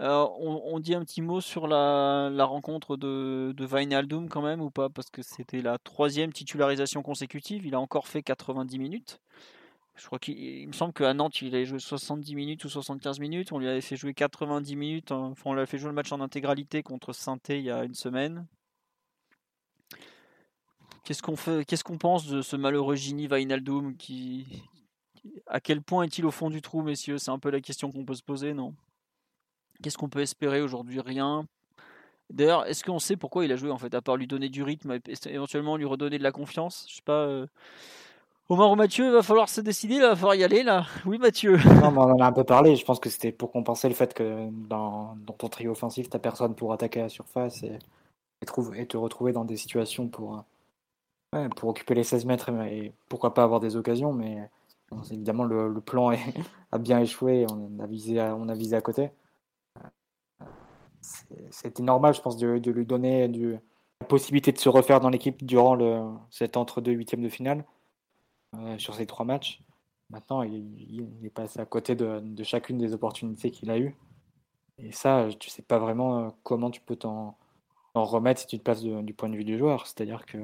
Euh, 0.00 0.26
on, 0.38 0.78
dit 0.80 0.94
un 0.94 1.04
petit 1.04 1.20
mot 1.20 1.40
sur 1.40 1.66
la, 1.66 2.30
rencontre 2.44 2.96
de, 2.96 3.52
de 3.54 4.26
quand 4.28 4.42
même 4.42 4.60
ou 4.62 4.70
pas? 4.70 4.88
Parce 4.88 5.10
que 5.10 5.22
c'était 5.22 5.60
la 5.60 5.78
troisième 5.78 6.32
titularisation 6.32 7.02
consécutive. 7.02 7.66
Il 7.66 7.74
a 7.74 7.80
encore 7.80 8.08
fait 8.08 8.22
90 8.22 8.78
minutes. 8.78 9.20
Je 9.96 10.06
crois 10.06 10.18
qu'il 10.18 10.66
me 10.66 10.72
semble 10.72 10.94
qu'à 10.94 11.12
Nantes, 11.12 11.42
il 11.42 11.54
avait 11.54 11.66
joué 11.66 11.78
70 11.78 12.34
minutes 12.34 12.64
ou 12.64 12.70
75 12.70 13.20
minutes. 13.20 13.52
On 13.52 13.58
lui 13.58 13.68
avait 13.68 13.82
fait 13.82 13.96
jouer 13.96 14.14
90 14.14 14.74
minutes. 14.74 15.12
Enfin, 15.12 15.42
on 15.44 15.54
lui 15.54 15.60
a 15.60 15.66
fait 15.66 15.76
jouer 15.76 15.88
le 15.88 15.94
match 15.94 16.10
en 16.12 16.20
intégralité 16.20 16.82
contre 16.82 17.12
saint 17.12 17.38
il 17.50 17.60
y 17.60 17.70
a 17.70 17.84
une 17.84 17.94
semaine. 17.94 18.46
Qu'est-ce 21.04 21.22
qu'on 21.22 21.36
fait 21.36 21.66
Qu'est-ce 21.66 21.84
qu'on 21.84 21.98
pense 21.98 22.26
de 22.26 22.40
ce 22.40 22.56
malheureux 22.56 22.94
Gini 22.94 23.26
Wijnaldum 23.26 23.96
qui, 23.96 24.62
à 25.46 25.60
quel 25.60 25.82
point 25.82 26.04
est-il 26.04 26.26
au 26.26 26.30
fond 26.30 26.50
du 26.50 26.62
trou, 26.62 26.82
messieurs? 26.82 27.18
C'est 27.18 27.30
un 27.30 27.38
peu 27.38 27.50
la 27.50 27.60
question 27.60 27.90
qu'on 27.90 28.04
peut 28.04 28.14
se 28.14 28.22
poser, 28.22 28.54
non? 28.54 28.74
Qu'est-ce 29.82 29.98
qu'on 29.98 30.08
peut 30.08 30.20
espérer 30.20 30.60
aujourd'hui? 30.60 31.00
Rien. 31.00 31.46
D'ailleurs, 32.30 32.66
est-ce 32.66 32.84
qu'on 32.84 32.98
sait 32.98 33.16
pourquoi 33.16 33.44
il 33.44 33.52
a 33.52 33.56
joué 33.56 33.70
en 33.70 33.78
fait, 33.78 33.92
à 33.94 34.02
part 34.02 34.16
lui 34.16 34.26
donner 34.26 34.48
du 34.48 34.62
rythme, 34.62 34.98
éventuellement 35.26 35.76
lui 35.76 35.84
redonner 35.84 36.18
de 36.18 36.22
la 36.22 36.32
confiance? 36.32 36.86
Je 36.88 36.96
sais 36.96 37.02
pas. 37.02 37.24
Euh... 37.26 37.46
Omar 38.48 38.70
ou 38.70 38.74
Mathieu, 38.74 39.06
il 39.06 39.12
va 39.12 39.22
falloir 39.22 39.48
se 39.48 39.60
décider, 39.60 39.94
il 39.94 40.00
va 40.00 40.16
falloir 40.16 40.34
y 40.34 40.42
aller 40.42 40.62
là. 40.62 40.84
Oui, 41.06 41.18
Mathieu. 41.18 41.56
Non, 41.82 41.96
on 41.96 41.98
en 41.98 42.18
a 42.18 42.26
un 42.26 42.32
peu 42.32 42.44
parlé. 42.44 42.74
Je 42.74 42.84
pense 42.84 42.98
que 42.98 43.08
c'était 43.08 43.32
pour 43.32 43.52
compenser 43.52 43.88
le 43.88 43.94
fait 43.94 44.12
que 44.12 44.48
dans, 44.68 45.16
ton 45.38 45.48
trio 45.48 45.70
offensif, 45.72 46.10
tu 46.10 46.18
personne 46.18 46.54
pour 46.54 46.72
attaquer 46.72 47.00
la 47.00 47.08
surface 47.08 47.62
et, 47.62 47.78
et, 48.42 48.86
te 48.86 48.96
retrouver 48.96 49.32
dans 49.32 49.44
des 49.44 49.56
situations 49.56 50.08
pour, 50.08 50.44
pour 51.56 51.68
occuper 51.68 51.94
les 51.94 52.02
16 52.02 52.24
mètres 52.24 52.50
et 52.50 52.92
pourquoi 53.08 53.34
pas 53.34 53.44
avoir 53.44 53.60
des 53.60 53.76
occasions, 53.76 54.12
mais 54.12 54.50
évidemment, 55.10 55.44
le, 55.44 55.80
plan 55.80 56.10
a 56.72 56.78
bien 56.78 57.00
échoué. 57.00 57.46
On 57.50 57.78
a 57.80 57.86
visé 57.86 58.20
à, 58.20 58.34
on 58.36 58.48
a 58.48 58.54
visé 58.54 58.76
à 58.76 58.80
côté. 58.80 59.10
C'était 61.50 61.82
normal, 61.82 62.14
je 62.14 62.20
pense, 62.20 62.36
de, 62.36 62.70
lui 62.70 62.86
donner 62.86 63.26
la 63.28 64.06
possibilité 64.06 64.52
de 64.52 64.58
se 64.58 64.68
refaire 64.68 65.00
dans 65.00 65.10
l'équipe 65.10 65.44
durant 65.44 65.74
le, 65.74 66.02
cet 66.30 66.56
entre-deux 66.56 66.92
huitièmes 66.92 67.22
de 67.22 67.28
finale 67.28 67.64
euh, 68.54 68.78
sur 68.78 68.94
ces 68.94 69.06
trois 69.06 69.24
matchs. 69.24 69.62
Maintenant, 70.10 70.42
il, 70.42 71.06
est 71.22 71.30
passé 71.30 71.60
à 71.60 71.64
côté 71.64 71.94
de, 71.94 72.42
chacune 72.42 72.78
des 72.78 72.92
opportunités 72.92 73.50
qu'il 73.50 73.70
a 73.70 73.78
eues. 73.78 73.96
Et 74.78 74.92
ça, 74.92 75.28
tu 75.38 75.50
sais 75.50 75.62
pas 75.62 75.78
vraiment 75.78 76.18
euh, 76.18 76.30
comment 76.42 76.70
tu 76.70 76.80
peux 76.80 76.96
t'en 76.96 77.36
remettre 77.94 78.40
si 78.40 78.46
tu 78.46 78.58
te 78.58 78.62
places 78.62 78.82
du 78.82 79.14
point 79.14 79.28
de 79.28 79.36
vue 79.36 79.44
du 79.44 79.58
joueur. 79.58 79.86
C'est-à-dire 79.86 80.26
que 80.26 80.38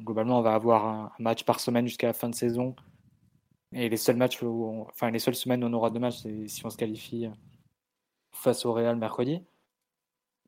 globalement, 0.00 0.38
on 0.38 0.42
va 0.42 0.54
avoir 0.54 0.86
un 0.86 1.12
match 1.18 1.44
par 1.44 1.60
semaine 1.60 1.86
jusqu'à 1.86 2.08
la 2.08 2.12
fin 2.12 2.28
de 2.28 2.34
saison 2.34 2.74
et 3.76 3.88
les 3.88 3.96
seuls 3.96 4.16
matchs 4.16 4.42
enfin 4.42 5.10
les 5.10 5.18
seules 5.18 5.34
semaines 5.34 5.62
où 5.62 5.66
on 5.68 5.72
aura 5.72 5.90
deux 5.90 6.00
matchs, 6.00 6.22
c'est 6.22 6.48
si 6.48 6.64
on 6.64 6.70
se 6.70 6.76
qualifie 6.76 7.28
face 8.32 8.64
au 8.64 8.72
Real 8.72 8.96
mercredi. 8.96 9.42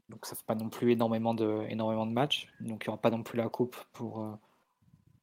Donc 0.08 0.24
ça 0.24 0.34
fait 0.34 0.46
pas 0.46 0.54
non 0.54 0.70
plus 0.70 0.92
énormément 0.92 1.34
de, 1.34 2.04
matchs. 2.06 2.48
Donc 2.60 2.84
il 2.84 2.88
n'y 2.88 2.92
aura 2.92 3.00
pas 3.00 3.10
non 3.10 3.22
plus 3.22 3.36
la 3.36 3.48
coupe 3.48 3.76
pour, 3.92 4.22
euh, 4.22 4.32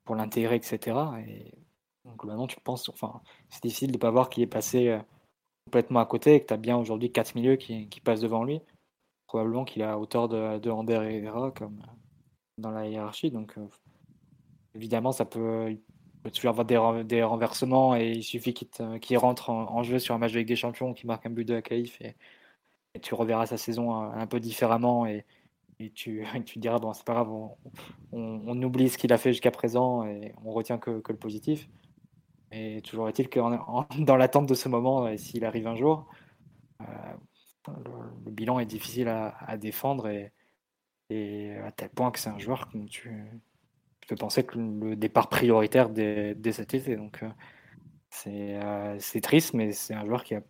pour 0.03 0.15
l'intégrer, 0.15 0.55
etc. 0.55 0.97
Et 1.27 1.51
donc, 2.05 2.17
globalement, 2.17 2.47
tu 2.47 2.59
penses, 2.59 2.87
enfin, 2.89 3.21
c'est 3.49 3.63
difficile 3.63 3.91
de 3.91 3.97
ne 3.97 3.99
pas 3.99 4.11
voir 4.11 4.29
qu'il 4.29 4.43
est 4.43 4.47
passé 4.47 4.89
euh, 4.89 4.99
complètement 5.65 5.99
à 5.99 6.05
côté 6.05 6.35
et 6.35 6.41
que 6.41 6.47
tu 6.47 6.53
as 6.53 6.57
bien 6.57 6.77
aujourd'hui 6.77 7.11
quatre 7.11 7.33
milieux 7.35 7.55
qui, 7.55 7.87
passent 8.03 8.21
devant 8.21 8.43
lui. 8.43 8.61
Probablement 9.25 9.65
qu'il 9.65 9.81
est 9.81 9.85
à 9.85 9.97
hauteur 9.97 10.29
de, 10.29 10.59
de 10.59 10.69
Ander 10.69 11.01
et 11.09 11.23
Herrera 11.23 11.51
comme 11.51 11.81
dans 12.59 12.71
la 12.71 12.87
hiérarchie. 12.87 13.31
Donc 13.31 13.57
euh, 13.57 13.67
évidemment, 14.75 15.11
ça 15.11 15.25
peut, 15.25 15.75
peut 16.25 16.31
toujours 16.31 16.57
avoir 16.57 17.03
des, 17.05 17.21
renversements 17.21 17.95
et 17.95 18.13
il 18.13 18.23
suffit 18.23 18.55
qu'il 18.55 19.17
rentre 19.19 19.51
en, 19.51 19.83
jeu 19.83 19.99
sur 19.99 20.15
un 20.15 20.17
match 20.17 20.33
avec 20.33 20.47
des 20.47 20.55
champions, 20.55 20.93
qui 20.93 21.05
marque 21.05 21.27
un 21.27 21.29
but 21.29 21.45
de 21.45 21.53
la 21.53 21.61
et, 21.69 22.15
tu 23.01 23.13
reverras 23.13 23.45
sa 23.45 23.57
saison 23.57 23.93
un, 23.93 24.25
peu 24.25 24.39
différemment 24.39 25.05
et, 25.05 25.23
tu, 25.93 26.25
tu 26.45 26.57
diras 26.57 26.79
bon 26.79 26.93
c'est 26.93 27.05
pas 27.05 27.13
grave, 27.13 27.31
on, 28.11 28.63
oublie 28.63 28.89
ce 28.89 28.97
qu'il 28.97 29.13
a 29.13 29.19
fait 29.19 29.33
jusqu'à 29.33 29.51
présent 29.51 30.03
et 30.03 30.33
on 30.43 30.51
retient 30.51 30.79
que, 30.79 31.03
le 31.07 31.15
positif. 31.15 31.69
Et 32.51 32.81
toujours 32.81 33.07
est-il 33.07 33.29
que 33.29 33.39
dans 33.99 34.17
l'attente 34.17 34.47
de 34.47 34.55
ce 34.55 34.67
moment, 34.67 35.07
et 35.07 35.17
s'il 35.19 35.45
arrive 35.45 35.67
un 35.67 35.75
jour, 35.75 36.07
euh, 36.81 36.85
le, 38.25 38.31
bilan 38.31 38.59
est 38.59 38.65
difficile 38.65 39.09
à, 39.09 39.57
défendre 39.57 40.07
et, 40.07 40.31
et, 41.11 41.55
à 41.57 41.71
tel 41.71 41.89
point 41.89 42.09
que 42.09 42.19
c'est 42.19 42.29
un 42.29 42.39
joueur 42.39 42.67
que 42.69 42.77
tu, 42.85 43.11
je 44.05 44.09
peux 44.09 44.15
penser 44.15 44.43
que 44.43 44.59
le 44.59 44.95
départ 44.95 45.29
prioritaire 45.29 45.89
dès, 45.89 46.35
été. 46.61 46.95
Donc 46.95 47.23
euh, 47.23 47.29
euh, 48.27 48.95
c'est 48.99 49.21
triste, 49.21 49.55
mais 49.55 49.71
c'est 49.71 49.95
un 49.95 50.05
joueur 50.05 50.23
qui, 50.23 50.35
a, 50.35 50.43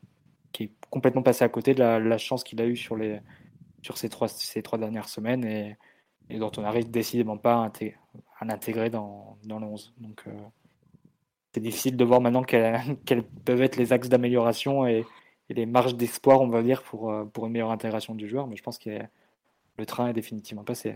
qui 0.52 0.64
est 0.64 0.72
complètement 0.90 1.24
passé 1.24 1.46
à 1.46 1.50
côté 1.50 1.74
de 1.74 1.80
la, 1.80 2.18
chance 2.18 2.44
qu'il 2.44 2.60
a 2.60 2.66
eue 2.66 2.76
sur, 2.76 2.98
les, 2.98 3.22
sur 3.82 3.98
ces, 3.98 4.10
trois, 4.10 4.28
ces 4.28 4.62
trois 4.62 4.78
dernières 4.78 5.08
semaines 5.08 5.46
et, 5.46 5.78
dont 6.38 6.52
on 6.58 6.64
n'arrive 6.64 6.92
décidément 6.92 7.38
pas 7.38 7.72
à, 8.42 8.46
l'intégrer 8.46 8.90
dans, 8.90 9.38
dans, 9.46 9.60
le 9.60 9.68
11. 9.68 9.94
Donc 10.00 10.24
euh, 10.28 10.32
c'est 11.54 11.62
difficile 11.62 11.96
de 11.96 12.04
voir 12.04 12.20
maintenant 12.20 12.44
quels 13.06 13.24
peuvent 13.24 13.62
être 13.62 13.78
les 13.78 13.94
axes 13.94 14.10
d'amélioration 14.10 14.86
et, 14.86 15.06
les 15.48 15.68
marges 15.68 15.96
d'espoir, 15.96 16.42
on 16.42 16.48
va 16.48 16.64
dire, 16.64 16.82
pour, 16.82 17.14
pour 17.32 17.46
une 17.46 17.52
meilleure 17.52 17.70
intégration 17.70 18.16
du 18.16 18.28
joueur. 18.28 18.48
Mais 18.48 18.56
je 18.56 18.64
pense 18.64 18.80
que 18.80 19.00
le 19.78 19.86
train 19.86 20.08
est 20.08 20.14
définitivement 20.14 20.64
passé. 20.64 20.96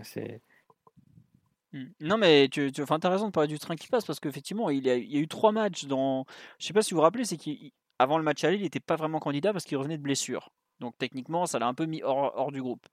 Non, 2.00 2.18
mais 2.18 2.48
tu, 2.48 2.72
tu 2.72 2.82
as 2.82 3.08
raison 3.08 3.26
de 3.26 3.30
parler 3.30 3.48
du 3.48 3.58
train 3.58 3.76
qui 3.76 3.86
passe 3.86 4.04
parce 4.04 4.18
qu'effectivement, 4.18 4.70
il, 4.70 4.86
y 4.86 4.90
a 4.90 4.96
eu 4.96 5.28
trois 5.28 5.52
matchs 5.52 5.84
dans. 5.84 6.24
Je 6.58 6.66
sais 6.66 6.72
pas 6.72 6.82
si 6.82 6.94
vous 6.94 6.98
vous 6.98 7.02
rappelez, 7.02 7.24
c'est 7.24 7.36
qu'avant 7.36 8.18
le 8.18 8.24
match 8.24 8.42
aller, 8.42 8.56
il 8.56 8.62
n'était 8.62 8.80
pas 8.80 8.96
vraiment 8.96 9.20
candidat 9.20 9.52
parce 9.52 9.64
qu'il 9.64 9.76
revenait 9.76 9.98
de 9.98 10.02
blessure. 10.02 10.50
Donc 10.80 10.96
techniquement, 10.98 11.46
ça 11.46 11.58
l'a 11.58 11.66
un 11.66 11.74
peu 11.74 11.86
mis 11.86 12.02
hors, 12.02 12.50
du 12.50 12.60
groupe. 12.60 12.86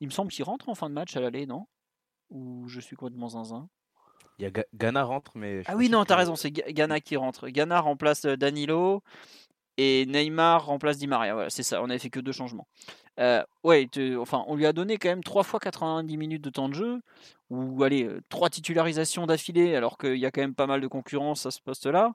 Il 0.00 0.08
me 0.08 0.12
semble 0.12 0.30
qu'il 0.30 0.44
rentre 0.44 0.68
en 0.68 0.74
fin 0.74 0.90
de 0.90 0.94
match 0.94 1.16
à 1.16 1.20
l'aller, 1.20 1.46
non? 1.46 1.66
Ou 2.30 2.68
je 2.68 2.80
suis 2.80 2.96
complètement 2.96 3.30
zinzin? 3.30 3.68
Il 4.38 4.44
y 4.44 4.46
a 4.46 4.64
Ghana 4.74 5.04
rentre, 5.04 5.32
mais. 5.34 5.62
Ah 5.66 5.76
oui, 5.76 5.88
non, 5.88 6.04
t'as 6.04 6.16
raison, 6.16 6.36
c'est 6.36 6.50
Ghana 6.50 7.00
qui 7.00 7.16
rentre. 7.16 7.48
Ghana 7.48 7.80
remplace 7.80 8.24
euh, 8.24 8.36
Danilo 8.36 9.02
et 9.78 10.06
Neymar 10.06 10.66
remplace 10.66 10.98
Di 10.98 11.06
Maria. 11.06 11.34
Voilà, 11.34 11.50
c'est 11.50 11.62
ça, 11.62 11.82
on 11.82 11.86
n'avait 11.86 11.98
fait 11.98 12.10
que 12.10 12.20
deux 12.20 12.32
changements. 12.32 12.68
Euh, 13.18 13.42
ouais, 13.64 13.88
enfin, 14.18 14.44
on 14.46 14.54
lui 14.54 14.66
a 14.66 14.72
donné 14.72 14.96
quand 14.96 15.08
même 15.08 15.24
3 15.24 15.42
fois 15.42 15.58
90 15.60 16.16
minutes 16.16 16.42
de 16.42 16.50
temps 16.50 16.68
de 16.68 16.74
jeu, 16.74 17.00
ou 17.50 17.82
allez, 17.82 18.04
euh, 18.04 18.20
trois 18.28 18.48
titularisations 18.50 19.26
d'affilée, 19.26 19.74
alors 19.74 19.98
qu'il 19.98 20.16
y 20.16 20.26
a 20.26 20.30
quand 20.30 20.40
même 20.40 20.54
pas 20.54 20.66
mal 20.66 20.80
de 20.80 20.86
concurrence 20.86 21.46
à 21.46 21.50
ce 21.50 21.60
poste-là. 21.60 22.12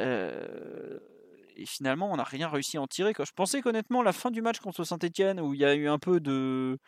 Euh, 0.00 0.98
et 1.56 1.66
finalement, 1.66 2.10
on 2.12 2.16
n'a 2.16 2.24
rien 2.24 2.48
réussi 2.48 2.76
à 2.78 2.82
en 2.82 2.86
tirer. 2.88 3.14
Quoi. 3.14 3.24
Je 3.24 3.32
pensais 3.32 3.62
qu'honnêtement, 3.62 4.02
la 4.02 4.12
fin 4.12 4.30
du 4.30 4.42
match 4.42 4.60
contre 4.60 4.84
Saint-Etienne, 4.84 5.40
où 5.40 5.54
il 5.54 5.60
y 5.60 5.64
a 5.64 5.74
eu 5.74 5.88
un 5.88 5.98
peu 5.98 6.20
de. 6.20 6.78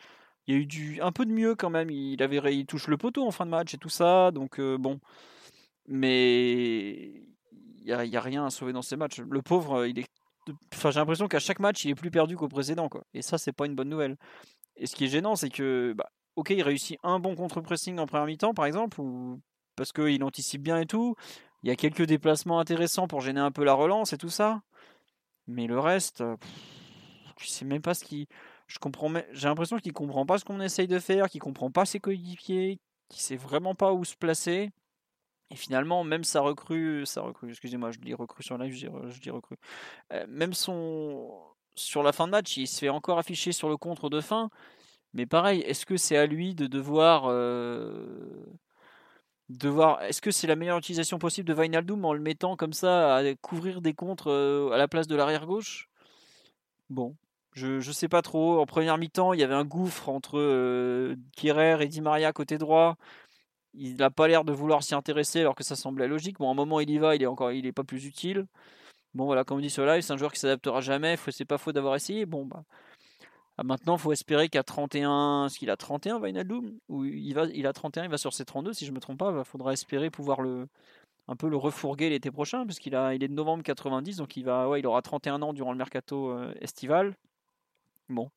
Il 0.47 0.55
y 0.55 0.59
a 0.59 0.61
eu 0.61 0.67
du, 0.67 1.01
un 1.03 1.13
peu 1.13 1.27
de 1.27 1.33
mieux 1.33 1.55
quand 1.55 1.71
même. 1.71 1.91
Il, 1.91 2.23
avait, 2.23 2.57
il 2.57 2.67
touche 2.67 2.89
le 2.89 2.97
poteau 2.97 3.27
en 3.27 3.31
fin 3.31 3.47
de 3.47 3.51
match 3.51 3.75
et 3.75 3.79
tout 3.79 3.89
ça. 3.91 4.31
Donc, 4.33 4.61
bon. 4.61 5.01
Mais 5.89 7.13
il 7.85 8.09
n'y 8.11 8.17
a, 8.17 8.21
rien 8.21 8.47
à 8.47 8.51
sauver 8.51 8.73
dans 8.73 8.83
ces 8.83 8.97
matchs. 8.97 9.21
Le 9.21 9.43
pauvre, 9.43 9.87
il 9.87 9.99
est 9.99 10.09
Enfin, 10.75 10.91
j'ai 10.91 11.01
l'impression 11.01 11.29
qu'à 11.29 11.39
chaque 11.39 11.61
match, 11.61 11.85
il 11.85 11.91
est 11.91 11.95
plus 11.95 12.11
perdu 12.11 12.37
qu'au 12.37 12.49
précédent. 12.49 12.89
Quoi. 12.89 13.05
Et 13.15 13.23
ça, 13.23 13.39
c'est 13.39 13.53
pas 13.53 13.67
une 13.67 13.75
bonne 13.75 13.89
nouvelle. 13.89 14.17
Et 14.77 14.87
ce 14.87 14.95
qui 14.95 15.05
est 15.05 15.09
gênant, 15.09 15.37
c'est 15.37 15.51
que, 15.51 15.95
bah, 15.97 16.09
ok, 16.37 16.51
il 16.51 16.63
réussit 16.63 16.99
un 17.03 17.19
bon 17.19 17.35
contre-pressing 17.35 17.99
en 17.99 18.07
première 18.07 18.27
mi-temps, 18.27 18.55
par 18.55 18.67
exemple, 18.67 19.01
ou 19.01 19.41
parce 19.77 19.93
qu'il 19.93 20.23
anticipe 20.25 20.63
bien 20.63 20.79
et 20.81 20.87
tout. 20.87 21.15
Il 21.63 21.69
y 21.69 21.73
a 21.73 21.77
quelques 21.77 22.05
déplacements 22.05 22.61
intéressants 22.61 23.09
pour 23.09 23.21
gêner 23.21 23.41
un 23.41 23.51
peu 23.51 23.65
la 23.65 23.75
relance 23.75 24.13
et 24.13 24.19
tout 24.19 24.29
ça. 24.29 24.63
Mais 25.47 25.67
le 25.67 25.79
reste, 25.79 26.23
je 27.39 27.47
sais 27.47 27.65
même 27.65 27.83
pas 27.83 27.95
ce 27.95 28.05
qui. 28.05 28.29
Je 28.67 28.79
comprends. 28.79 29.11
J'ai 29.33 29.49
l'impression 29.49 29.79
qu'il 29.79 29.93
comprend 29.93 30.27
pas 30.27 30.39
ce 30.39 30.45
qu'on 30.45 30.61
essaye 30.61 30.87
de 30.87 30.99
faire, 30.99 31.29
qu'il 31.29 31.41
comprend 31.41 31.71
pas 31.71 31.87
ses 31.87 32.01
coéquipiers, 32.01 32.79
qu'il 33.09 33.21
sait 33.21 33.37
vraiment 33.37 33.75
pas 33.75 33.93
où 33.93 34.05
se 34.05 34.15
placer. 34.15 34.71
Et 35.51 35.57
finalement, 35.57 36.05
même 36.05 36.25
sa 36.25 36.41
recrue, 36.41 37.07
sa 37.07 37.23
recrue, 37.23 37.51
excusez-moi, 37.51 37.91
je 37.91 37.99
dis 37.99 38.15
recrue 38.15 38.43
sur 38.43 38.59
live, 38.59 38.75
je 38.75 39.21
dis, 39.21 39.31
recrue. 39.31 39.57
Euh, 40.13 40.27
même 40.29 40.53
son 40.53 41.31
sur 41.75 42.03
la 42.03 42.13
fin 42.13 42.27
de 42.27 42.33
match, 42.33 42.57
il 42.57 42.67
se 42.67 42.81
fait 42.81 42.89
encore 42.89 43.19
afficher 43.19 43.53
sur 43.53 43.69
le 43.69 43.77
contre 43.77 44.11
de 44.11 44.21
fin. 44.21 44.51
Mais 45.15 45.27
pareil, 45.27 45.61
est-ce 45.61 45.87
que 45.87 45.97
c'est 45.97 46.17
à 46.17 46.27
lui 46.27 46.55
de 46.55 46.67
devoir 46.67 47.25
euh, 47.29 48.45
est-ce 49.51 50.21
que 50.21 50.31
c'est 50.31 50.47
la 50.47 50.57
meilleure 50.57 50.79
utilisation 50.79 51.19
possible 51.19 51.49
de 51.49 51.55
Vinaldoom 51.55 52.05
en 52.05 52.13
le 52.13 52.21
mettant 52.21 52.57
comme 52.57 52.75
ça 52.75 53.17
à 53.17 53.35
couvrir 53.37 53.81
des 53.81 53.95
contres 53.95 54.31
euh, 54.31 54.71
à 54.73 54.77
la 54.77 54.89
place 54.89 55.07
de 55.07 55.17
l'arrière 55.17 55.47
gauche? 55.47 55.89
Bon, 56.91 57.17
je 57.53 57.77
ne 57.77 57.93
sais 57.93 58.09
pas 58.09 58.23
trop. 58.23 58.61
En 58.61 58.67
première 58.67 58.99
mi-temps, 58.99 59.33
il 59.33 59.41
y 59.41 59.43
avait 59.43 59.55
un 59.55 59.65
gouffre 59.65 60.11
entre 60.11 60.39
euh, 60.39 61.17
et 61.43 61.89
Di 61.89 62.01
Maria 62.03 62.33
côté 62.33 62.59
droit 62.59 62.97
il 63.79 63.97
n'a 63.97 64.11
pas 64.11 64.29
l'air 64.29 64.45
de 64.45 64.53
vouloir 64.53 64.83
s'y 64.83 64.95
intéresser 64.95 65.41
alors 65.41 65.55
que 65.55 65.65
ça 65.65 65.77
semblait 65.77 66.09
logique. 66.09 66.39
Bon, 66.39 66.49
à 66.49 66.53
un 66.53 66.55
moment, 66.55 66.81
il 66.81 66.91
y 66.91 66.99
va, 66.99 67.17
il 67.17 67.23
est 67.23 67.27
encore, 67.27 67.53
il 67.53 67.67
est 67.67 67.73
pas 67.73 67.85
plus 67.85 68.07
utile. 68.07 68.47
Bon, 69.15 69.25
voilà, 69.27 69.45
comme 69.45 69.59
on 69.59 69.61
dit 69.61 69.71
sur 69.71 69.87
live, 69.87 70.03
c'est 70.03 70.13
un 70.13 70.17
joueur 70.17 70.33
qui 70.33 70.41
s'adaptera 70.41 70.81
jamais. 70.81 71.17
C'est 71.31 71.45
pas 71.45 71.59
faux 71.59 71.73
d'avoir 71.73 71.95
essayé. 71.97 72.27
Bon, 72.27 72.45
bah. 72.47 72.65
Ah, 73.59 73.65
maintenant, 73.65 73.97
il 73.97 74.01
faut 74.01 74.13
espérer 74.13 74.49
qu'à 74.49 74.63
31, 74.63 75.49
ce 75.51 75.59
qu'il 75.59 75.71
a 75.71 75.77
31, 75.77 76.21
Vainaldoum 76.21 76.79
Ou 76.89 77.05
il, 77.05 77.35
va, 77.35 77.47
il 77.47 77.67
a 77.67 77.73
31, 77.73 78.05
il 78.05 78.11
va 78.11 78.19
sur 78.19 78.33
ses 78.33 78.45
32, 78.45 78.73
si 78.73 78.87
je 78.87 78.93
me 78.93 79.01
trompe 79.01 79.19
pas. 79.19 79.35
Il 79.37 79.45
faudra 79.45 79.73
espérer 79.73 80.11
pouvoir 80.11 80.43
le, 80.43 80.69
un 81.29 81.37
peu 81.37 81.49
le 81.49 81.57
refourguer 81.57 82.09
l'été 82.09 82.31
prochain, 82.31 82.65
il 82.85 83.23
est 83.23 83.29
de 83.29 83.35
novembre 83.35 83.63
90, 83.63 84.17
donc 84.17 84.37
il, 84.37 84.45
va, 84.45 84.69
ouais, 84.69 84.81
il 84.81 84.87
aura 84.87 85.03
31 85.03 85.43
ans 85.43 85.53
durant 85.53 85.73
le 85.73 85.79
mercato 85.79 86.31
euh, 86.31 86.55
estival. 86.61 87.15
Bon, 88.09 88.31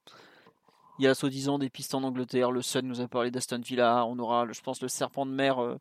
il 1.01 1.05
y 1.05 1.07
a 1.07 1.15
soi-disant 1.15 1.57
des 1.57 1.71
pistes 1.71 1.95
en 1.95 2.03
Angleterre. 2.03 2.51
Le 2.51 2.61
Sun 2.61 2.85
nous 2.85 3.01
a 3.01 3.07
parlé 3.07 3.31
d'Aston 3.31 3.59
Villa. 3.59 4.05
On 4.05 4.19
aura, 4.19 4.45
je 4.51 4.61
pense, 4.61 4.83
le 4.83 4.87
serpent 4.87 5.25
de 5.25 5.31
mer 5.31 5.57
euh, 5.57 5.79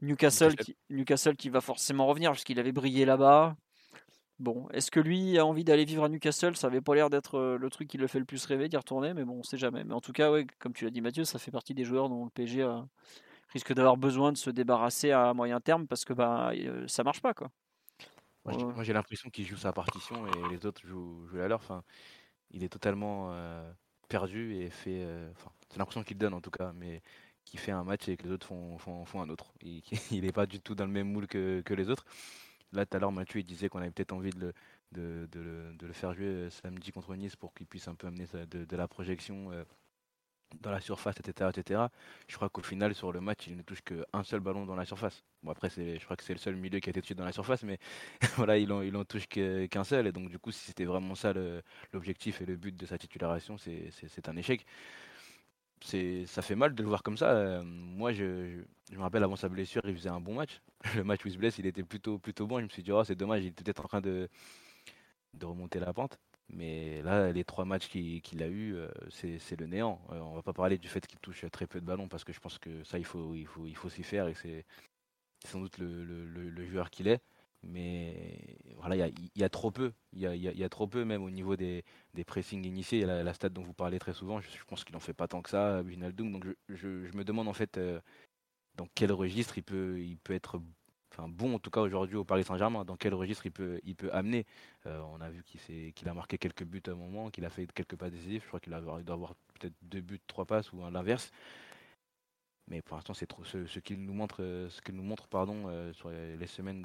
Newcastle, 0.00 0.56
qui, 0.56 0.74
Newcastle 0.88 1.36
qui 1.36 1.50
va 1.50 1.60
forcément 1.60 2.06
revenir 2.06 2.32
puisqu'il 2.32 2.58
avait 2.58 2.72
brillé 2.72 3.04
là-bas. 3.04 3.54
Bon, 4.38 4.66
est-ce 4.70 4.90
que 4.90 4.98
lui 4.98 5.38
a 5.38 5.44
envie 5.44 5.62
d'aller 5.62 5.84
vivre 5.84 6.04
à 6.04 6.08
Newcastle? 6.08 6.56
Ça 6.56 6.68
avait 6.68 6.80
pas 6.80 6.94
l'air 6.94 7.10
d'être 7.10 7.36
euh, 7.36 7.58
le 7.58 7.68
truc 7.68 7.88
qui 7.88 7.98
le 7.98 8.06
fait 8.06 8.18
le 8.18 8.24
plus 8.24 8.42
rêver 8.46 8.70
d'y 8.70 8.78
retourner, 8.78 9.12
mais 9.12 9.24
bon, 9.24 9.40
on 9.40 9.42
sait 9.42 9.58
jamais. 9.58 9.84
Mais 9.84 9.92
en 9.92 10.00
tout 10.00 10.12
cas, 10.12 10.32
ouais, 10.32 10.46
comme 10.58 10.72
tu 10.72 10.86
l'as 10.86 10.90
dit, 10.90 11.02
Mathieu, 11.02 11.24
ça 11.24 11.38
fait 11.38 11.50
partie 11.50 11.74
des 11.74 11.84
joueurs 11.84 12.08
dont 12.08 12.24
le 12.24 12.30
PSG 12.30 12.66
risque 13.50 13.74
d'avoir 13.74 13.98
besoin 13.98 14.32
de 14.32 14.38
se 14.38 14.48
débarrasser 14.48 15.10
à 15.10 15.34
moyen 15.34 15.60
terme 15.60 15.86
parce 15.86 16.06
que 16.06 16.14
bah 16.14 16.52
euh, 16.54 16.88
ça 16.88 17.04
marche 17.04 17.20
pas 17.20 17.32
quoi. 17.34 17.50
Moi, 18.46 18.84
j'ai 18.84 18.92
l'impression 18.92 19.28
qu'il 19.28 19.44
joue 19.44 19.56
sa 19.56 19.72
partition 19.72 20.26
et 20.28 20.48
les 20.50 20.64
autres 20.64 20.80
jouent, 20.86 21.26
jouent 21.26 21.36
la 21.36 21.48
leur. 21.48 21.58
Enfin, 21.58 21.82
il 22.50 22.64
est 22.64 22.68
totalement 22.68 23.32
perdu 24.08 24.54
et 24.56 24.70
fait. 24.70 25.02
Euh, 25.04 25.30
enfin, 25.32 25.50
c'est 25.70 25.78
l'impression 25.78 26.02
qu'il 26.02 26.18
donne 26.18 26.34
en 26.34 26.40
tout 26.40 26.50
cas, 26.50 26.72
mais 26.74 27.02
qui 27.44 27.56
fait 27.56 27.72
un 27.72 27.84
match 27.84 28.08
et 28.08 28.16
que 28.16 28.24
les 28.24 28.30
autres 28.32 28.46
font, 28.46 28.78
font, 28.78 29.04
font 29.04 29.22
un 29.22 29.28
autre. 29.28 29.52
Il 29.62 29.82
n'est 30.22 30.32
pas 30.32 30.46
du 30.46 30.60
tout 30.60 30.74
dans 30.74 30.86
le 30.86 30.92
même 30.92 31.10
moule 31.10 31.26
que, 31.26 31.62
que 31.62 31.74
les 31.74 31.88
autres. 31.90 32.04
Là, 32.72 32.86
tout 32.86 32.96
à 32.96 33.00
l'heure, 33.00 33.12
Mathieu 33.12 33.40
il 33.40 33.44
disait 33.44 33.68
qu'on 33.68 33.78
avait 33.78 33.90
peut-être 33.90 34.12
envie 34.12 34.30
de 34.30 34.52
le, 34.92 35.26
de, 35.28 35.86
le 35.86 35.92
faire 35.92 36.14
jouer 36.14 36.26
euh, 36.26 36.50
samedi 36.50 36.92
contre 36.92 37.14
Nice 37.14 37.36
pour 37.36 37.54
qu'il 37.54 37.66
puisse 37.66 37.88
un 37.88 37.94
peu 37.94 38.06
amener 38.06 38.26
de, 38.50 38.64
de 38.64 38.76
la 38.76 38.88
projection 38.88 39.52
euh, 39.52 39.64
dans 40.60 40.70
la 40.70 40.80
surface, 40.80 41.16
etc., 41.20 41.50
etc. 41.54 41.80
Je 42.28 42.36
crois 42.36 42.48
qu'au 42.48 42.62
final, 42.62 42.94
sur 42.94 43.12
le 43.12 43.20
match, 43.20 43.46
il 43.46 43.56
ne 43.56 43.62
touche 43.62 43.82
qu'un 43.82 44.22
seul 44.24 44.40
ballon 44.40 44.64
dans 44.64 44.76
la 44.76 44.84
surface. 44.84 45.24
Bon, 45.42 45.50
après, 45.52 45.68
je 45.70 46.02
crois 46.04 46.16
que 46.16 46.24
c'est 46.24 46.32
le 46.32 46.38
seul 46.38 46.56
milieu 46.56 46.80
qui 46.80 46.88
a 46.88 46.90
été 46.90 47.00
touché 47.02 47.14
dans 47.14 47.24
la 47.24 47.32
surface, 47.32 47.62
mais 47.62 47.78
voilà, 48.36 48.58
il 48.58 48.72
en, 48.72 48.82
il 48.82 48.96
en 48.96 49.04
touche 49.04 49.26
qu'un 49.26 49.84
seul. 49.84 50.06
Et 50.06 50.12
donc, 50.12 50.28
du 50.28 50.38
coup, 50.38 50.52
si 50.52 50.64
c'était 50.64 50.84
vraiment 50.84 51.14
ça 51.14 51.32
l'objectif 51.92 52.40
et 52.40 52.46
le 52.46 52.56
but 52.56 52.76
de 52.76 52.86
sa 52.86 52.98
titularisation, 52.98 53.58
c'est 53.58 54.28
un 54.28 54.36
échec. 54.36 54.64
Ça 55.82 56.42
fait 56.42 56.56
mal 56.56 56.74
de 56.74 56.82
le 56.82 56.88
voir 56.88 57.02
comme 57.02 57.16
ça. 57.16 57.30
Euh, 57.30 57.62
moi, 57.62 58.12
je, 58.12 58.24
me 58.92 59.00
rappelle 59.00 59.22
avant 59.22 59.36
sa 59.36 59.48
blessure, 59.48 59.82
il 59.84 59.94
faisait 59.94 60.08
un 60.08 60.20
bon 60.20 60.34
match. 60.34 60.60
Le 60.96 61.04
match 61.04 61.24
où 61.24 61.28
il 61.28 61.32
se 61.32 61.38
blesse, 61.38 61.58
il 61.58 61.66
était 61.66 61.82
plutôt, 61.82 62.18
plutôt 62.18 62.46
bon. 62.46 62.58
Je 62.58 62.64
me 62.64 62.68
suis 62.68 62.82
dit, 62.82 62.92
oh, 62.92 63.04
c'est 63.04 63.14
dommage, 63.14 63.42
il 63.42 63.48
était 63.48 63.64
peut-être 63.64 63.84
en 63.84 63.88
train 63.88 64.00
de 64.00 64.28
remonter 65.42 65.78
la 65.80 65.92
pente. 65.92 66.18
Mais 66.48 67.02
là, 67.02 67.32
les 67.32 67.44
trois 67.44 67.64
matchs 67.64 67.88
qu'il 67.88 68.42
a 68.42 68.46
eu, 68.46 68.76
euh, 68.76 68.88
c'est 69.10 69.58
le 69.58 69.66
néant. 69.66 70.00
On 70.08 70.14
euh, 70.14 70.20
on 70.20 70.34
va 70.34 70.42
pas 70.42 70.52
parler 70.52 70.78
du 70.78 70.88
fait 70.88 71.06
qu'il 71.06 71.18
touche 71.18 71.44
très 71.50 71.66
peu 71.66 71.80
de 71.80 71.86
ballons 71.86 72.08
parce 72.08 72.24
que 72.24 72.32
je 72.32 72.40
pense 72.40 72.58
que 72.58 72.84
ça, 72.84 72.98
il 72.98 73.04
faut, 73.04 73.34
il 73.34 73.46
faut, 73.46 73.66
il 73.66 73.76
faut 73.76 73.88
s'y 73.88 74.02
faire 74.04 74.28
et 74.28 74.34
c'est 74.34 74.64
sans 75.44 75.60
doute 75.60 75.78
le, 75.78 76.66
joueur 76.66 76.90
qu'il 76.90 77.08
est. 77.08 77.20
Mais 77.62 78.38
voilà, 78.76 79.08
il 79.08 79.30
y, 79.34 79.44
a, 79.44 79.48
trop 79.48 79.72
peu. 79.72 79.92
Il 80.12 80.20
y 80.20 80.64
a, 80.64 80.68
trop 80.68 80.86
peu, 80.86 81.04
même 81.04 81.22
au 81.24 81.30
niveau 81.30 81.56
des, 81.56 81.84
pressings 82.26 82.64
initiés. 82.64 83.04
La, 83.04 83.24
la 83.24 83.34
stat 83.34 83.48
dont 83.48 83.62
vous 83.62 83.74
parlez 83.74 83.98
très 83.98 84.12
souvent, 84.14 84.40
je, 84.40 84.48
pense 84.68 84.84
qu'il 84.84 84.94
n'en 84.94 85.00
fait 85.00 85.14
pas 85.14 85.26
tant 85.26 85.42
que 85.42 85.50
ça, 85.50 85.82
Vinaldoom. 85.82 86.32
Donc 86.32 86.46
je, 86.68 86.74
je, 86.76 87.16
me 87.16 87.24
demande 87.24 87.48
en 87.48 87.52
fait 87.54 87.76
euh, 87.78 88.00
dans 88.76 88.86
quel 88.94 89.12
registre 89.12 89.58
il 89.58 89.64
peut, 89.64 90.00
il 90.00 90.18
peut 90.18 90.34
être 90.34 90.60
bon 91.28 91.54
en 91.54 91.58
tout 91.58 91.70
cas 91.70 91.80
aujourd'hui 91.80 92.16
au 92.16 92.24
Paris 92.24 92.44
Saint-Germain. 92.44 92.84
Dans 92.84 92.96
quel 92.96 93.14
registre 93.14 93.46
il 93.46 93.52
peut, 93.52 93.80
il 93.84 93.94
peut 93.94 94.12
amener 94.12 94.46
euh, 94.86 95.00
On 95.12 95.20
a 95.20 95.30
vu 95.30 95.42
qu'il 95.42 96.08
a 96.08 96.14
marqué 96.14 96.38
quelques 96.38 96.64
buts 96.64 96.82
à 96.86 96.90
un 96.90 96.94
moment, 96.94 97.30
qu'il 97.30 97.44
a 97.44 97.50
fait 97.50 97.70
quelques 97.72 97.96
pas 97.96 98.10
décisifs. 98.10 98.42
Je 98.42 98.48
crois 98.48 98.60
qu'il 98.60 98.72
doit 98.72 99.14
avoir 99.14 99.34
peut-être 99.58 99.74
deux 99.82 100.00
buts, 100.00 100.20
trois 100.26 100.44
passes 100.44 100.72
ou 100.72 100.80
l'inverse. 100.90 101.30
Mais 102.68 102.82
pour 102.82 102.96
l'instant, 102.96 103.14
c'est 103.14 103.26
trop 103.26 103.44
ce, 103.44 103.64
ce 103.66 103.78
qu'il 103.78 104.02
nous 104.02 104.12
montre, 104.12 104.42
euh, 104.42 104.68
ce 104.70 104.80
qu'il 104.80 104.94
nous 104.96 105.02
montre, 105.02 105.28
pardon, 105.28 105.64
euh, 105.68 105.92
sur 105.92 106.10
les 106.10 106.46
semaines 106.46 106.84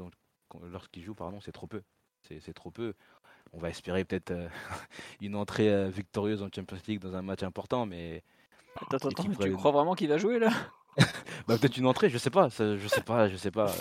lorsqu'il 0.72 1.04
joue, 1.04 1.16
pardon, 1.16 1.40
c'est 1.42 1.52
trop 1.52 1.68
peu. 1.68 1.82
C'est 2.22 2.54
trop 2.54 2.70
peu. 2.70 2.94
On 3.52 3.60
va 3.60 3.70
espérer 3.70 4.06
peut-être 4.06 4.32
une 5.22 5.36
entrée 5.36 5.90
victorieuse 5.90 6.44
en 6.44 6.50
Champions 6.54 6.78
League 6.88 7.00
dans 7.00 7.16
un 7.16 7.24
match 7.24 7.42
important, 7.42 7.86
mais. 7.86 8.24
Attends, 8.76 9.08
attends, 9.08 9.24
tu 9.24 9.56
crois 9.56 9.72
vraiment 9.72 9.96
qu'il 9.96 10.08
va 10.08 10.18
jouer 10.18 10.40
là? 10.40 10.52
bah, 11.48 11.58
peut-être 11.58 11.78
une 11.78 11.88
entrée, 11.88 12.10
je 12.10 12.18
sais 12.18 12.30
pas. 12.30 12.50
je 12.50 12.88
sais 12.88 13.02
pas, 13.02 13.30
je 13.30 13.38
sais 13.38 13.52
pas. 13.52 13.72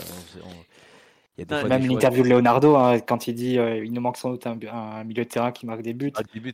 Il 1.38 1.50
y 1.50 1.54
a 1.54 1.64
même 1.64 1.86
l'interview 1.86 2.22
de 2.22 2.28
Leonardo, 2.28 2.76
hein, 2.76 3.00
quand 3.00 3.26
il 3.26 3.34
dit 3.34 3.58
euh, 3.58 3.82
il 3.84 3.92
nous 3.92 4.00
manque 4.00 4.18
sans 4.18 4.30
doute 4.30 4.46
un, 4.46 5.04
milieu 5.04 5.24
de 5.24 5.28
terrain 5.28 5.52
qui 5.52 5.64
marque 5.64 5.82
des 5.82 5.94
buts. 5.94 6.12
Ah, 6.14 6.22
buts 6.34 6.52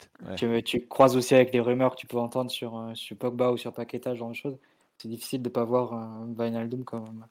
tu, 0.65 0.87
croises 0.87 1.17
aussi 1.17 1.35
avec 1.35 1.53
les 1.53 1.61
rumeurs 1.61 1.97
que 1.97 2.01
tu 2.01 2.07
peux 2.07 2.19
entendre 2.19 2.51
sur, 2.51 2.79
euh, 2.79 2.95
sur 2.95 3.17
Pogba 3.17 3.51
ou 3.51 3.57
sur 3.57 3.73
Paqueta, 3.73 4.13
ce 4.13 4.17
genre 4.17 4.29
de 4.29 4.35
choses. 4.35 4.57
C'est 4.99 5.09
difficile 5.09 5.43
de 5.43 5.49
ne 5.49 5.53
pas 5.53 5.65
voir 5.65 5.93
un 5.93 6.29
Wijnaldum 6.39 6.85
comme, 6.85 7.27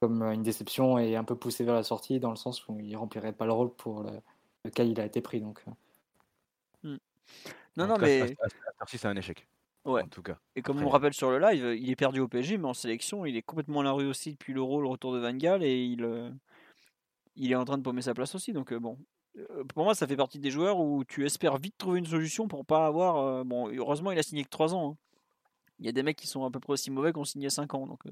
comme 0.00 0.22
une 0.22 0.42
déception 0.42 0.98
et 0.98 1.16
un 1.16 1.24
peu 1.24 1.34
poussé 1.34 1.64
vers 1.64 1.74
la 1.74 1.82
sortie, 1.82 2.20
dans 2.20 2.30
le 2.30 2.36
sens 2.36 2.68
où 2.68 2.78
il 2.78 2.94
remplirait 2.96 3.32
pas 3.32 3.46
le 3.46 3.52
rôle 3.52 3.72
pour 3.74 4.04
lequel 4.64 4.88
il 4.88 5.00
a 5.00 5.06
été 5.06 5.20
pris. 5.20 5.40
Donc. 5.40 5.62
Euh. 6.84 6.90
Hmm. 6.90 6.98
Non, 7.76 7.86
non, 7.86 7.96
mais. 7.98 8.36
c'est 8.86 9.06
un 9.06 9.16
échec. 9.16 9.46
Ouais. 9.84 10.02
En 10.02 10.08
tout 10.08 10.22
cas. 10.22 10.36
Et 10.56 10.62
comme 10.62 10.82
on 10.82 10.88
rappelle 10.88 11.14
sur 11.14 11.30
le 11.30 11.38
live, 11.38 11.76
il 11.80 11.90
est 11.90 11.96
perdu 11.96 12.20
au 12.20 12.28
PSG, 12.28 12.58
mais 12.58 12.66
en 12.66 12.74
sélection, 12.74 13.24
il 13.24 13.36
est 13.36 13.42
complètement 13.42 13.80
à 13.80 13.84
la 13.84 13.92
rue 13.92 14.06
aussi 14.06 14.32
depuis 14.32 14.52
l'Euro, 14.52 14.80
le 14.80 14.88
retour 14.88 15.14
de 15.14 15.18
Van 15.18 15.32
Gaal, 15.32 15.62
et 15.62 15.84
il, 15.84 16.04
euh, 16.04 16.30
il 17.36 17.50
est 17.50 17.54
en 17.54 17.64
train 17.64 17.78
de 17.78 17.82
paumer 17.82 18.02
sa 18.02 18.12
place 18.12 18.34
aussi. 18.34 18.52
Donc 18.52 18.72
euh, 18.72 18.78
bon, 18.78 18.98
euh, 19.38 19.64
pour 19.64 19.84
moi, 19.84 19.94
ça 19.94 20.06
fait 20.06 20.16
partie 20.16 20.38
des 20.38 20.50
joueurs 20.50 20.78
où 20.80 21.04
tu 21.04 21.24
espères 21.24 21.56
vite 21.56 21.78
trouver 21.78 21.98
une 21.98 22.06
solution 22.06 22.46
pour 22.46 22.66
pas 22.66 22.86
avoir. 22.86 23.44
bon, 23.44 23.70
heureusement, 23.74 24.12
il 24.12 24.18
a 24.18 24.22
signé 24.22 24.44
que 24.44 24.50
3 24.50 24.74
ans. 24.74 24.92
Hein. 24.92 24.96
Il 25.78 25.86
y 25.86 25.88
a 25.88 25.92
des 25.92 26.02
mecs 26.02 26.18
qui 26.18 26.26
sont 26.26 26.44
à 26.44 26.50
peu 26.50 26.60
près 26.60 26.74
aussi 26.74 26.90
mauvais 26.90 27.12
qu'on 27.12 27.24
signé 27.24 27.48
5 27.48 27.72
ans. 27.72 27.86
Donc, 27.86 28.02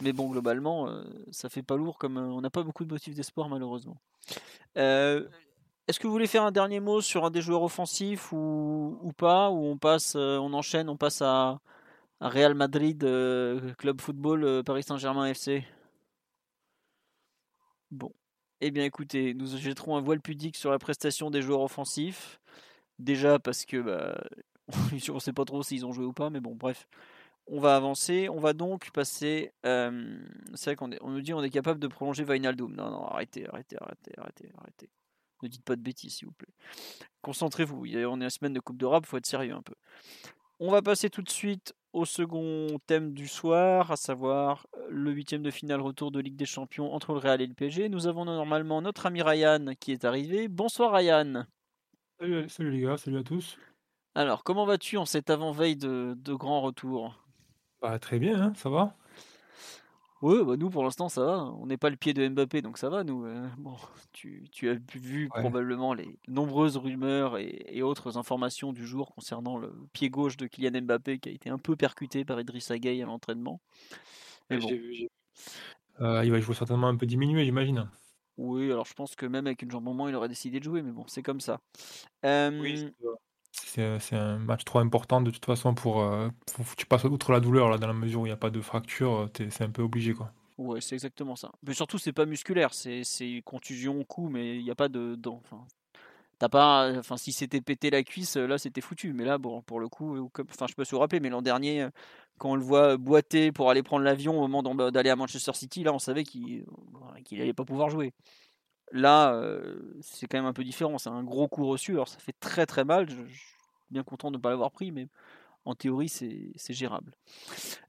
Mais 0.00 0.12
bon, 0.12 0.28
globalement, 0.28 0.88
ça 1.30 1.48
fait 1.48 1.62
pas 1.62 1.76
lourd 1.76 1.96
comme 1.96 2.16
on 2.16 2.40
n'a 2.40 2.50
pas 2.50 2.64
beaucoup 2.64 2.84
de 2.84 2.92
motifs 2.92 3.14
d'espoir 3.14 3.48
malheureusement. 3.48 3.98
Est-ce 5.88 5.98
que 5.98 6.06
vous 6.06 6.12
voulez 6.12 6.26
faire 6.26 6.44
un 6.44 6.52
dernier 6.52 6.80
mot 6.80 7.00
sur 7.00 7.24
un 7.24 7.30
des 7.30 7.42
joueurs 7.42 7.62
offensifs 7.62 8.32
ou, 8.32 9.12
pas 9.16 9.50
Ou 9.50 9.64
on 9.66 9.78
passe, 9.78 10.14
on 10.14 10.52
enchaîne, 10.52 10.88
on 10.88 10.96
passe 10.96 11.22
à, 11.22 11.60
Real 12.20 12.54
Madrid, 12.54 13.00
Club 13.78 14.00
Football, 14.00 14.62
Paris 14.64 14.84
Saint-Germain 14.84 15.26
FC 15.26 15.64
Bon. 17.92 18.12
Eh 18.62 18.70
bien 18.70 18.84
écoutez, 18.84 19.34
nous 19.34 19.46
jetterons 19.58 19.96
un 19.96 20.00
voile 20.00 20.20
pudique 20.20 20.56
sur 20.56 20.70
la 20.70 20.78
prestation 20.78 21.30
des 21.30 21.42
joueurs 21.42 21.60
offensifs. 21.60 22.40
Déjà 22.98 23.38
parce 23.38 23.66
que 23.66 23.76
bah, 23.82 24.18
on 25.10 25.14
ne 25.14 25.18
sait 25.20 25.32
pas 25.32 25.44
trop 25.44 25.62
s'ils 25.62 25.84
ont 25.84 25.92
joué 25.92 26.06
ou 26.06 26.12
pas, 26.14 26.30
mais 26.30 26.40
bon, 26.40 26.54
bref. 26.54 26.88
On 27.48 27.60
va 27.60 27.76
avancer. 27.76 28.28
On 28.28 28.38
va 28.38 28.52
donc 28.54 28.90
passer. 28.92 29.52
Euh, 29.66 30.18
c'est 30.54 30.70
vrai 30.70 30.76
qu'on 30.76 30.90
on 31.02 31.10
nous 31.10 31.20
dit 31.20 31.34
on 31.34 31.42
est 31.42 31.50
capable 31.50 31.80
de 31.80 31.88
prolonger 31.88 32.24
Vinaldoom. 32.24 32.74
Non, 32.74 32.90
non, 32.90 33.04
arrêtez, 33.06 33.46
arrêtez, 33.48 33.76
arrêtez, 33.80 34.12
arrêtez, 34.16 34.52
arrêtez. 34.56 34.88
Ne 35.42 35.48
dites 35.48 35.64
pas 35.64 35.76
de 35.76 35.82
bêtises, 35.82 36.14
s'il 36.14 36.28
vous 36.28 36.34
plaît. 36.34 36.52
Concentrez-vous. 37.20 37.84
On 37.86 38.20
est 38.20 38.26
en 38.26 38.30
semaine 38.30 38.52
de 38.52 38.60
Coupe 38.60 38.78
d'Europe, 38.78 39.06
faut 39.06 39.16
être 39.16 39.26
sérieux 39.26 39.54
un 39.54 39.62
peu. 39.62 39.74
On 40.60 40.70
va 40.70 40.82
passer 40.82 41.10
tout 41.10 41.22
de 41.22 41.30
suite 41.30 41.74
au 41.92 42.04
second 42.04 42.78
thème 42.86 43.12
du 43.12 43.28
soir, 43.28 43.90
à 43.90 43.96
savoir 43.96 44.66
le 44.88 45.10
huitième 45.10 45.42
de 45.42 45.50
finale 45.50 45.80
retour 45.80 46.10
de 46.10 46.20
Ligue 46.20 46.36
des 46.36 46.46
Champions 46.46 46.92
entre 46.94 47.12
le 47.12 47.18
Real 47.18 47.42
et 47.42 47.46
le 47.46 47.54
PSG. 47.54 47.88
Nous 47.88 48.06
avons 48.06 48.24
normalement 48.24 48.80
notre 48.80 49.06
ami 49.06 49.22
Ryan 49.22 49.74
qui 49.78 49.92
est 49.92 50.04
arrivé. 50.04 50.48
Bonsoir 50.48 50.92
Ryan. 50.92 51.44
Salut, 52.20 52.70
les 52.70 52.80
gars, 52.80 52.96
salut 52.96 53.18
à 53.18 53.24
tous. 53.24 53.58
Alors, 54.14 54.44
comment 54.44 54.64
vas-tu 54.64 54.96
en 54.96 55.04
cette 55.04 55.30
avant-veille 55.30 55.76
de, 55.76 56.14
grand 56.34 56.60
retour 56.60 57.26
bah, 57.80 57.98
Très 57.98 58.18
bien, 58.18 58.40
hein, 58.40 58.52
ça 58.54 58.70
va 58.70 58.94
Oui, 60.22 60.36
bah 60.44 60.56
nous 60.56 60.70
pour 60.70 60.84
l'instant 60.84 61.08
ça 61.08 61.24
va. 61.24 61.52
On 61.58 61.66
n'est 61.66 61.76
pas 61.76 61.90
le 61.90 61.96
pied 61.96 62.14
de 62.14 62.26
Mbappé, 62.28 62.62
donc 62.62 62.78
ça 62.78 62.88
va 62.88 63.02
nous. 63.02 63.24
Euh, 63.24 63.44
bon, 63.58 63.76
tu, 64.12 64.70
as 64.70 64.78
vu 64.94 65.28
probablement 65.28 65.94
les 65.94 66.16
nombreuses 66.28 66.76
rumeurs 66.76 67.38
et, 67.38 67.82
autres 67.82 68.16
informations 68.16 68.72
du 68.72 68.86
jour 68.86 69.12
concernant 69.14 69.58
le 69.58 69.72
pied 69.92 70.08
gauche 70.08 70.36
de 70.36 70.46
Kylian 70.46 70.82
Mbappé 70.82 71.18
qui 71.18 71.28
a 71.28 71.32
été 71.32 71.50
un 71.50 71.58
peu 71.58 71.74
percuté 71.74 72.24
par 72.24 72.40
Idrissa 72.40 72.78
Gueye 72.78 73.02
à 73.02 73.06
l'entraînement. 73.06 73.60
Mais 74.48 74.58
bon. 74.58 74.70
Euh, 76.00 76.24
il 76.24 76.30
va 76.30 76.40
jouer 76.40 76.54
certainement 76.54 76.88
un 76.88 76.96
peu 76.96 77.06
diminué, 77.06 77.44
j'imagine. 77.44 77.88
Oui, 78.36 78.70
alors 78.70 78.86
je 78.86 78.94
pense 78.94 79.14
que 79.16 79.26
même 79.26 79.46
avec 79.46 79.62
une 79.62 79.70
jambe 79.70 79.88
en 79.88 79.94
moins, 79.94 80.08
il 80.08 80.14
aurait 80.14 80.28
décidé 80.28 80.58
de 80.58 80.64
jouer, 80.64 80.82
mais 80.82 80.92
bon, 80.92 81.04
c'est 81.08 81.22
comme 81.22 81.40
ça. 81.40 81.60
C'est 83.52 84.16
un 84.16 84.38
match 84.38 84.64
trop 84.64 84.78
important 84.78 85.20
de 85.20 85.30
toute 85.30 85.44
façon 85.44 85.74
pour, 85.74 86.02
euh, 86.02 86.28
tu 86.76 86.86
passes 86.86 87.04
outre 87.04 87.32
la 87.32 87.40
douleur 87.40 87.70
là, 87.70 87.78
dans 87.78 87.86
la 87.86 87.92
mesure 87.92 88.20
où 88.20 88.26
il 88.26 88.30
n'y 88.30 88.34
a 88.34 88.36
pas 88.36 88.50
de 88.50 88.60
fracture, 88.60 89.28
c'est 89.36 89.62
un 89.62 89.70
peu 89.70 89.82
obligé 89.82 90.14
quoi. 90.14 90.32
Ouais, 90.58 90.80
c'est 90.80 90.94
exactement 90.94 91.34
ça. 91.34 91.50
Mais 91.66 91.74
surtout, 91.74 91.98
c'est 91.98 92.12
pas 92.12 92.26
musculaire, 92.26 92.72
c'est 92.74 93.42
contusion, 93.44 94.04
coup, 94.04 94.28
mais 94.28 94.58
il 94.58 94.64
n'y 94.64 94.70
a 94.70 94.74
pas 94.74 94.88
de. 94.88 95.18
Enfin, 95.26 95.66
t'as 96.38 96.48
pas. 96.48 96.92
Enfin, 96.98 97.16
si 97.16 97.32
c'était 97.32 97.60
pété 97.60 97.90
la 97.90 98.02
cuisse, 98.02 98.36
là, 98.36 98.58
c'était 98.58 98.80
foutu. 98.80 99.12
Mais 99.12 99.24
là, 99.24 99.38
bon, 99.38 99.62
pour 99.62 99.80
le 99.80 99.88
coup, 99.88 100.30
enfin, 100.50 100.66
je 100.68 100.74
peux 100.74 100.84
se 100.84 100.94
rappeler, 100.94 101.20
mais 101.20 101.30
l'an 101.30 101.42
dernier, 101.42 101.88
quand 102.38 102.50
on 102.50 102.56
le 102.56 102.62
voit 102.62 102.96
boiter 102.96 103.52
pour 103.52 103.70
aller 103.70 103.82
prendre 103.82 104.04
l'avion 104.04 104.38
au 104.38 104.46
moment 104.48 104.62
d'aller 104.90 105.10
à 105.10 105.16
Manchester 105.16 105.52
City, 105.54 105.82
là 105.84 105.92
on 105.92 105.98
savait 105.98 106.24
qu'il 106.24 106.64
n'allait 107.32 107.54
pas 107.54 107.64
pouvoir 107.64 107.90
jouer. 107.90 108.12
Là, 108.92 109.32
euh, 109.32 109.80
c'est 110.02 110.26
quand 110.26 110.36
même 110.38 110.46
un 110.46 110.52
peu 110.52 110.64
différent. 110.64 110.98
C'est 110.98 111.08
un 111.08 111.24
gros 111.24 111.48
coup 111.48 111.66
reçu. 111.66 111.92
Alors 111.92 112.08
ça 112.08 112.18
fait 112.18 112.34
très 112.38 112.66
très 112.66 112.84
mal. 112.84 113.08
Je, 113.08 113.16
suis 113.24 113.56
bien 113.90 114.04
content 114.04 114.30
de 114.30 114.36
ne 114.36 114.42
pas 114.42 114.50
l'avoir 114.50 114.70
pris, 114.70 114.92
mais 114.92 115.08
en 115.64 115.74
théorie 115.74 116.08
c'est 116.08 116.74
gérable. 116.74 117.12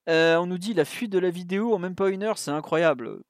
Euh, 0.10 0.38
on 0.38 0.46
nous 0.46 0.58
dit 0.58 0.74
la 0.74 0.86
fuite 0.86 1.12
de 1.12 1.20
la 1.20 1.30
vidéo 1.30 1.74
en 1.74 1.80
même 1.80 1.96
pas 1.96 2.10
une 2.10 2.24
heure, 2.24 2.38
c'est 2.38 2.52
incroyable. 2.52 3.22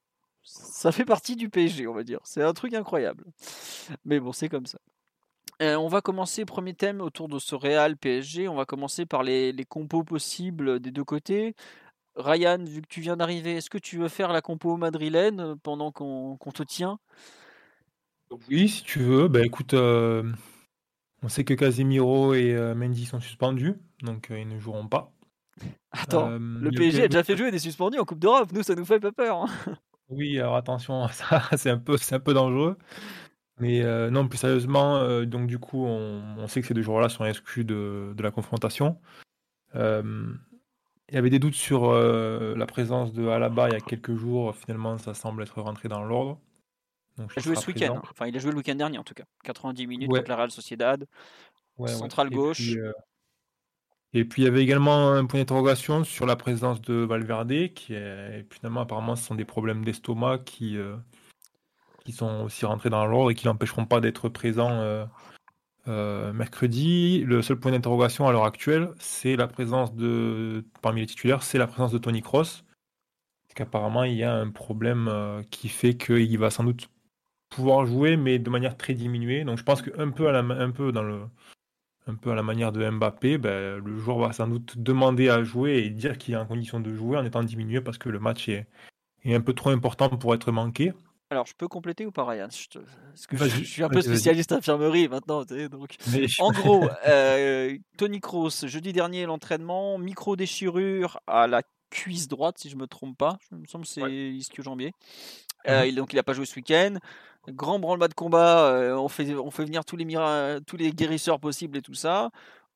Ça 0.42 0.92
fait 0.92 1.04
partie 1.04 1.36
du 1.36 1.48
PSG, 1.48 1.86
on 1.86 1.94
va 1.94 2.04
dire. 2.04 2.20
C'est 2.24 2.42
un 2.42 2.52
truc 2.52 2.74
incroyable. 2.74 3.24
Mais 4.04 4.20
bon, 4.20 4.32
c'est 4.32 4.48
comme 4.48 4.66
ça. 4.66 4.78
Euh, 5.62 5.76
on 5.76 5.88
va 5.88 6.00
commencer, 6.00 6.44
premier 6.44 6.74
thème 6.74 7.00
autour 7.00 7.28
de 7.28 7.38
ce 7.38 7.54
Real 7.54 7.96
PSG. 7.96 8.48
On 8.48 8.54
va 8.54 8.66
commencer 8.66 9.06
par 9.06 9.22
les, 9.22 9.54
compos 9.68 10.04
possibles 10.04 10.80
des 10.80 10.90
deux 10.90 11.04
côtés. 11.04 11.54
Ryan, 12.16 12.58
vu 12.64 12.82
que 12.82 12.88
tu 12.88 13.00
viens 13.00 13.16
d'arriver, 13.16 13.56
est-ce 13.56 13.70
que 13.70 13.78
tu 13.78 13.98
veux 13.98 14.08
faire 14.08 14.32
la 14.32 14.42
compo 14.42 14.76
madrilène 14.76 15.56
pendant 15.62 15.90
qu'on 15.92 16.36
te 16.36 16.62
tient? 16.62 16.98
Oui, 18.48 18.68
si 18.68 18.82
tu 18.84 19.00
veux. 19.00 19.28
Bah 19.28 19.44
écoute, 19.44 19.74
euh, 19.74 20.22
on 21.22 21.28
sait 21.28 21.44
que 21.44 21.54
Casemiro 21.54 22.34
et 22.34 22.52
euh, 22.54 22.74
Mendy 22.74 23.06
sont 23.06 23.20
suspendus, 23.20 23.74
donc 24.02 24.28
ils 24.30 24.48
ne 24.48 24.58
joueront 24.58 24.88
pas. 24.88 25.12
Attends, 25.92 26.30
le 26.38 26.70
PSG 26.70 27.04
a 27.04 27.08
déjà 27.08 27.22
fait 27.22 27.36
jouer 27.36 27.50
des 27.50 27.58
suspendus 27.58 27.98
en 27.98 28.04
Coupe 28.04 28.18
d'Europe. 28.18 28.50
Nous, 28.52 28.62
ça 28.62 28.74
nous 28.74 28.84
fait 28.84 29.00
pas 29.00 29.12
peur. 29.12 29.44
Hein. 29.44 29.76
Oui, 30.10 30.38
alors 30.38 30.56
attention, 30.56 31.08
ça 31.12 31.42
c'est 31.56 31.70
un 31.70 31.78
peu, 31.78 31.96
c'est 31.96 32.14
un 32.14 32.20
peu 32.20 32.34
dangereux. 32.34 32.76
Mais 33.60 33.82
euh, 33.82 34.10
non, 34.10 34.26
plus 34.26 34.38
sérieusement, 34.38 34.96
euh, 34.96 35.26
donc 35.26 35.46
du 35.46 35.58
coup, 35.58 35.84
on, 35.86 36.46
sait 36.48 36.60
que 36.60 36.66
ces 36.66 36.74
deux 36.74 36.82
joueurs-là 36.82 37.08
sont 37.08 37.24
exclus 37.24 37.64
de, 37.64 38.12
de 38.16 38.22
la 38.22 38.30
confrontation. 38.30 38.98
Euh, 39.76 40.32
il 41.08 41.14
y 41.14 41.18
avait 41.18 41.30
des 41.30 41.38
doutes 41.38 41.54
sur 41.54 41.92
la 41.92 42.66
présence 42.66 43.12
de 43.12 43.28
Alaba 43.28 43.68
il 43.68 43.74
y 43.74 43.76
a 43.76 43.80
quelques 43.80 44.14
jours. 44.14 44.56
Finalement, 44.56 44.98
ça 44.98 45.14
semble 45.14 45.42
être 45.42 45.60
rentré 45.60 45.88
dans 45.88 46.02
l'ordre. 46.02 46.40
Il 47.18 47.24
a 47.36 47.40
joué 47.40 47.56
ce 47.56 47.66
week-end. 47.66 47.96
Hein. 47.96 48.02
Enfin, 48.10 48.26
il 48.26 48.36
a 48.36 48.38
joué 48.38 48.50
le 48.50 48.56
week-end 48.56 48.74
dernier 48.74 48.98
en 48.98 49.04
tout 49.04 49.14
cas. 49.14 49.24
90 49.44 49.86
minutes 49.86 50.10
contre 50.10 50.28
la 50.28 50.36
Real 50.36 50.50
Sociedad. 50.50 51.06
centrale 51.86 52.30
gauche. 52.30 52.76
Et 54.16 54.24
puis, 54.24 54.42
il 54.42 54.44
y 54.44 54.48
avait 54.48 54.62
également 54.62 55.10
un 55.10 55.26
point 55.26 55.40
d'interrogation 55.40 56.04
sur 56.04 56.24
la 56.24 56.36
présence 56.36 56.80
de 56.80 56.94
Valverde, 56.94 57.72
qui 57.74 57.94
est 57.94 58.46
finalement 58.48 58.82
apparemment 58.82 59.16
ce 59.16 59.24
sont 59.24 59.34
des 59.34 59.44
problèmes 59.44 59.84
d'estomac 59.84 60.38
qui 60.38 60.78
qui 62.04 62.12
sont 62.12 62.42
aussi 62.44 62.66
rentrés 62.66 62.90
dans 62.90 63.04
l'ordre 63.06 63.30
et 63.30 63.34
qui 63.34 63.46
n'empêcheront 63.46 63.86
pas 63.86 64.00
d'être 64.00 64.28
présents 64.28 64.80
euh, 64.80 65.06
euh, 65.88 66.32
mercredi. 66.32 67.22
Le 67.24 67.42
seul 67.42 67.58
point 67.58 67.72
d'interrogation 67.72 68.28
à 68.28 68.32
l'heure 68.32 68.44
actuelle, 68.44 68.90
c'est 68.98 69.36
la 69.36 69.48
présence 69.48 69.94
de, 69.94 70.64
parmi 70.82 71.00
les 71.00 71.06
titulaires, 71.06 71.42
c'est 71.42 71.58
la 71.58 71.66
présence 71.66 71.92
de 71.92 71.98
Tony 71.98 72.22
Cross. 72.22 72.64
Parce 73.46 73.54
qu'apparemment, 73.54 74.04
il 74.04 74.14
y 74.14 74.22
a 74.22 74.34
un 74.34 74.50
problème 74.50 75.08
euh, 75.08 75.42
qui 75.50 75.68
fait 75.68 75.96
qu'il 75.96 76.38
va 76.38 76.50
sans 76.50 76.64
doute 76.64 76.88
pouvoir 77.54 77.86
jouer, 77.86 78.16
mais 78.16 78.38
de 78.38 78.50
manière 78.50 78.76
très 78.76 78.94
diminuée. 78.94 79.44
Donc 79.44 79.58
je 79.58 79.64
pense 79.64 79.82
qu'un 79.82 80.10
peu, 80.10 80.28
à 80.28 80.32
la, 80.32 80.40
un 80.40 80.70
peu 80.70 80.92
dans 80.92 81.02
le 81.02 81.20
un 82.06 82.14
peu 82.14 82.30
à 82.30 82.34
la 82.34 82.42
manière 82.42 82.70
de 82.70 82.88
Mbappé, 82.88 83.38
ben, 83.38 83.82
le 83.82 83.98
joueur 83.98 84.18
va 84.18 84.32
sans 84.32 84.46
doute 84.46 84.74
demander 84.76 85.30
à 85.30 85.42
jouer 85.42 85.78
et 85.78 85.90
dire 85.90 86.18
qu'il 86.18 86.34
est 86.34 86.36
en 86.36 86.44
condition 86.44 86.80
de 86.80 86.94
jouer 86.94 87.16
en 87.16 87.24
étant 87.24 87.42
diminué 87.42 87.80
parce 87.80 87.96
que 87.96 88.10
le 88.10 88.18
match 88.18 88.48
est, 88.48 88.66
est 89.24 89.34
un 89.34 89.40
peu 89.40 89.54
trop 89.54 89.70
important 89.70 90.10
pour 90.10 90.34
être 90.34 90.52
manqué. 90.52 90.92
Alors, 91.30 91.46
je 91.46 91.54
peux 91.54 91.68
compléter 91.68 92.04
ou 92.04 92.12
pas, 92.12 92.24
Ryan? 92.24 92.48
Je, 92.50 92.78
que 93.26 93.36
je, 93.36 93.64
suis 93.64 93.82
un 93.82 93.88
peu 93.88 94.02
spécialiste 94.02 94.52
infirmerie 94.52 95.08
maintenant. 95.08 95.44
Donc... 95.44 95.96
En 96.38 96.52
gros, 96.52 96.86
euh, 97.06 97.76
Tony 97.96 98.20
Kroos, 98.20 98.66
jeudi 98.66 98.92
dernier, 98.92 99.24
l'entraînement, 99.24 99.98
micro-déchirure 99.98 101.18
à 101.26 101.46
la 101.46 101.62
cuisse 101.90 102.28
droite, 102.28 102.58
si 102.58 102.68
je 102.68 102.76
me 102.76 102.86
trompe 102.86 103.16
pas. 103.16 103.38
Je 103.50 103.56
me 103.56 103.66
semble 103.66 103.84
que 103.84 103.90
c'est 103.90 104.12
ischio-jambier. 104.12 104.92
Euh, 105.66 105.86
mhm. 105.86 105.94
donc, 105.94 106.12
il 106.12 106.16
n'a 106.16 106.22
pas 106.22 106.34
joué 106.34 106.44
ce 106.44 106.54
week-end. 106.56 106.98
Grand 107.48 107.78
branle-bas 107.78 108.08
de 108.08 108.14
combat, 108.14 108.66
euh, 108.72 108.96
on, 108.96 109.08
fait, 109.08 109.34
on 109.34 109.50
fait 109.50 109.64
venir 109.64 109.84
tous 109.84 109.96
les, 109.96 110.06
tous 110.66 110.76
les 110.76 110.92
guérisseurs 110.92 111.40
possibles 111.40 111.78
et 111.78 111.82
tout 111.82 111.94
ça. 111.94 112.30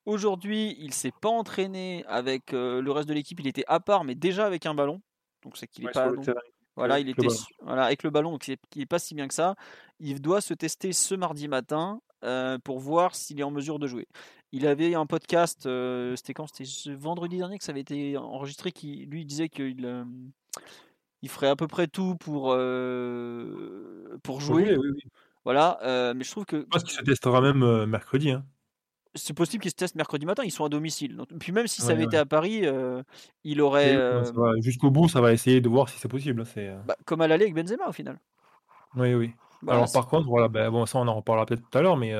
Aujourd'hui, 0.04 0.76
il 0.78 0.94
s'est 0.94 1.12
pas 1.20 1.28
entraîné 1.28 2.04
avec 2.06 2.52
le 2.52 2.90
reste 2.90 3.08
de 3.08 3.14
l'équipe. 3.14 3.38
Il 3.40 3.46
était 3.46 3.64
à 3.66 3.80
part, 3.80 4.04
mais 4.04 4.14
déjà 4.14 4.46
avec 4.46 4.64
un 4.64 4.74
ballon. 4.74 5.02
Donc, 5.42 5.56
c'est 5.56 5.66
qu'il 5.66 5.86
est 5.86 5.92
pas. 5.92 6.10
Voilà, 6.78 7.00
il 7.00 7.08
était 7.08 7.26
voilà, 7.62 7.86
avec 7.86 8.04
le 8.04 8.10
ballon, 8.10 8.30
donc 8.30 8.46
il 8.46 8.56
n'est 8.76 8.86
pas 8.86 9.00
si 9.00 9.16
bien 9.16 9.26
que 9.26 9.34
ça. 9.34 9.56
Il 9.98 10.20
doit 10.20 10.40
se 10.40 10.54
tester 10.54 10.92
ce 10.92 11.16
mardi 11.16 11.48
matin 11.48 12.00
euh, 12.22 12.56
pour 12.62 12.78
voir 12.78 13.16
s'il 13.16 13.40
est 13.40 13.42
en 13.42 13.50
mesure 13.50 13.80
de 13.80 13.88
jouer. 13.88 14.06
Il 14.52 14.64
avait 14.64 14.94
un 14.94 15.04
podcast, 15.04 15.66
euh, 15.66 16.14
c'était 16.14 16.34
quand? 16.34 16.46
C'était 16.46 16.94
vendredi 16.94 17.36
dernier 17.36 17.58
que 17.58 17.64
ça 17.64 17.72
avait 17.72 17.80
été 17.80 18.16
enregistré, 18.16 18.70
qui 18.70 19.06
lui 19.06 19.24
disait 19.24 19.48
qu'il 19.48 19.84
euh, 19.84 20.04
il 21.22 21.28
ferait 21.28 21.48
à 21.48 21.56
peu 21.56 21.66
près 21.66 21.86
tout 21.86 22.16
pour, 22.16 22.56
pour 24.22 24.40
jouer. 24.40 24.76
Oui, 24.76 24.90
oui, 24.94 25.02
Voilà, 25.44 25.78
mais 26.14 26.24
je 26.24 26.30
trouve 26.30 26.44
que. 26.46 26.60
Je 26.60 26.66
pense 26.66 26.84
qu'il 26.84 26.96
se 26.96 27.02
testera 27.02 27.40
même 27.40 27.86
mercredi. 27.86 28.30
Hein 28.30 28.44
c'est 29.14 29.34
possible 29.34 29.62
qu'ils 29.62 29.70
se 29.70 29.76
testent 29.76 29.94
mercredi 29.96 30.26
matin, 30.26 30.42
ils 30.44 30.50
sont 30.50 30.64
à 30.64 30.68
domicile. 30.68 31.20
puis 31.38 31.52
même 31.52 31.66
si 31.66 31.82
ça 31.82 31.92
avait 31.92 32.04
été 32.04 32.16
à 32.16 32.26
Paris, 32.26 32.64
il 33.44 33.60
aurait. 33.60 34.22
Jusqu'au 34.60 34.90
bout, 34.90 35.08
ça 35.08 35.20
va 35.20 35.32
essayer 35.32 35.60
de 35.60 35.68
voir 35.68 35.88
si 35.88 35.98
c'est 35.98 36.08
possible. 36.08 36.44
C'est... 36.46 36.68
Euh. 36.68 36.78
Bah, 36.86 36.96
comme 37.04 37.20
à 37.20 37.28
l'aller 37.28 37.44
avec 37.44 37.54
Benzema 37.54 37.88
au 37.88 37.92
final. 37.92 38.18
Oui, 38.96 39.14
oui. 39.14 39.32
Bah, 39.62 39.74
Alors 39.74 39.90
par 39.92 40.06
contre, 40.06 40.28
voilà, 40.28 40.48
ben, 40.48 40.70
bon, 40.70 40.86
ça 40.86 40.98
on 40.98 41.08
en 41.08 41.14
reparlera 41.14 41.46
peut-être 41.46 41.68
tout 41.68 41.78
à 41.78 41.82
l'heure, 41.82 41.96
mais 41.96 42.14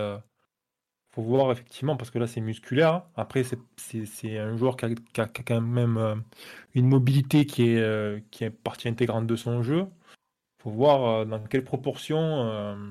faut 1.19 1.25
voir 1.25 1.51
effectivement, 1.51 1.97
parce 1.97 2.13
que 2.13 2.21
là 2.21 2.29
c'est 2.29 2.41
musculaire. 2.41 2.95
Hein. 2.95 3.05
Après, 3.17 3.43
c'est, 3.43 4.39
un 4.39 4.57
joueur 4.57 4.77
qui 4.77 4.85
a, 5.21 5.27
quand 5.27 5.61
même 5.61 6.23
une 6.77 6.87
mobilité 6.87 7.45
qui 7.45 7.71
est, 7.71 8.31
qui 8.31 8.45
est 8.45 8.51
partie 8.51 8.89
intégrante 8.89 9.27
de 9.27 9.35
son 9.35 9.65
jeu. 9.65 9.87
Faut 10.63 10.71
voir 10.71 11.27
dans 11.27 11.41
quelle 11.41 11.65
proportion 11.65 12.89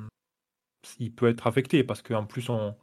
il 0.99 1.13
peut 1.13 1.30
être 1.30 1.47
affecté, 1.47 1.86
parce 1.86 2.01
qu'en 2.01 2.25
plus 2.25 2.49
on 2.49 2.75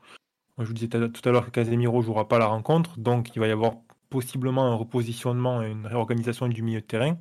je 0.58 0.64
vous 0.64 0.72
disais 0.72 0.88
tout 0.88 1.28
à 1.28 1.32
l'heure 1.32 1.44
que 1.44 1.50
Casemiro 1.50 2.00
jouera 2.00 2.26
pas 2.26 2.38
la 2.38 2.46
rencontre, 2.46 2.98
donc 2.98 3.36
il 3.36 3.40
va 3.40 3.48
y 3.48 3.50
avoir 3.50 3.74
possiblement 4.08 4.72
un 4.72 4.74
repositionnement 4.76 5.62
et 5.62 5.70
une 5.70 5.86
réorganisation 5.86 6.48
du 6.48 6.62
milieu 6.62 6.80
de 6.80 6.86
terrain. 6.86 7.18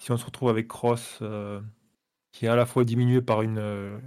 Si 0.00 0.10
on 0.10 0.16
se 0.16 0.24
retrouve 0.24 0.48
avec 0.48 0.66
Cross, 0.66 1.22
qui 2.32 2.46
est 2.46 2.48
à 2.48 2.56
la 2.56 2.66
fois 2.66 2.84
diminué 2.84 3.20
par 3.20 3.42
une, 3.42 4.00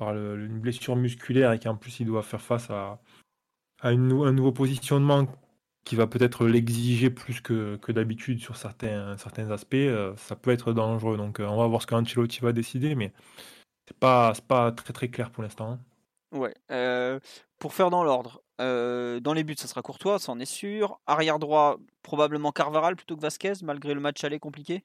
par 0.00 0.14
une 0.16 0.58
blessure 0.58 0.96
musculaire 0.96 1.52
et 1.52 1.58
qui 1.58 1.68
en 1.68 1.76
plus 1.76 2.00
il 2.00 2.06
doit 2.06 2.22
faire 2.22 2.40
face 2.40 2.70
à, 2.70 2.98
un 3.82 3.96
nouveau 3.96 4.52
positionnement 4.52 5.26
qui 5.84 5.94
va 5.94 6.06
peut-être 6.06 6.46
l'exiger 6.46 7.10
plus 7.10 7.40
que, 7.40 7.76
que 7.76 7.92
d'habitude 7.92 8.40
sur 8.40 8.56
certains, 8.56 9.16
certains 9.18 9.50
aspects, 9.50 9.74
euh, 9.74 10.14
ça 10.16 10.36
peut 10.36 10.50
être 10.50 10.72
dangereux. 10.72 11.16
Donc 11.16 11.40
euh, 11.40 11.46
on 11.46 11.58
va 11.58 11.66
voir 11.66 11.82
ce 11.82 11.86
qu'Ancelotti 11.86 12.40
va 12.40 12.52
décider, 12.52 12.94
mais 12.94 13.12
c'est 13.86 13.96
pas, 13.98 14.32
pas 14.48 14.72
très 14.72 14.92
très 14.92 15.08
clair 15.08 15.30
pour 15.30 15.42
l'instant. 15.42 15.72
Hein. 15.72 15.80
Ouais. 16.32 16.54
Euh, 16.70 17.20
pour 17.58 17.74
faire 17.74 17.90
dans 17.90 18.04
l'ordre, 18.04 18.42
dans 18.58 19.32
les 19.34 19.44
buts, 19.44 19.56
ça 19.56 19.68
sera 19.68 19.82
Courtois, 19.82 20.18
ça 20.18 20.32
en 20.32 20.40
est 20.40 20.44
sûr. 20.44 21.00
Arrière 21.06 21.38
droit, 21.38 21.78
probablement 22.02 22.52
Carvaral 22.52 22.96
plutôt 22.96 23.16
que 23.16 23.22
Vasquez, 23.22 23.54
malgré 23.62 23.94
le 23.94 24.00
match 24.00 24.22
aller 24.24 24.38
compliqué. 24.38 24.84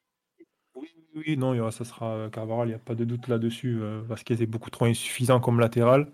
Oui, 1.16 1.38
non, 1.38 1.72
ça 1.72 1.86
sera 1.86 2.30
Carvaral, 2.30 2.68
il 2.68 2.72
n'y 2.72 2.76
a 2.76 2.80
pas 2.80 2.96
de 2.96 3.06
doute 3.06 3.28
là-dessus. 3.28 3.80
Vasquez 4.04 4.42
est 4.42 4.46
beaucoup 4.46 4.70
trop 4.70 4.86
insuffisant 4.86 5.40
comme 5.40 5.60
latéral. 5.60 6.12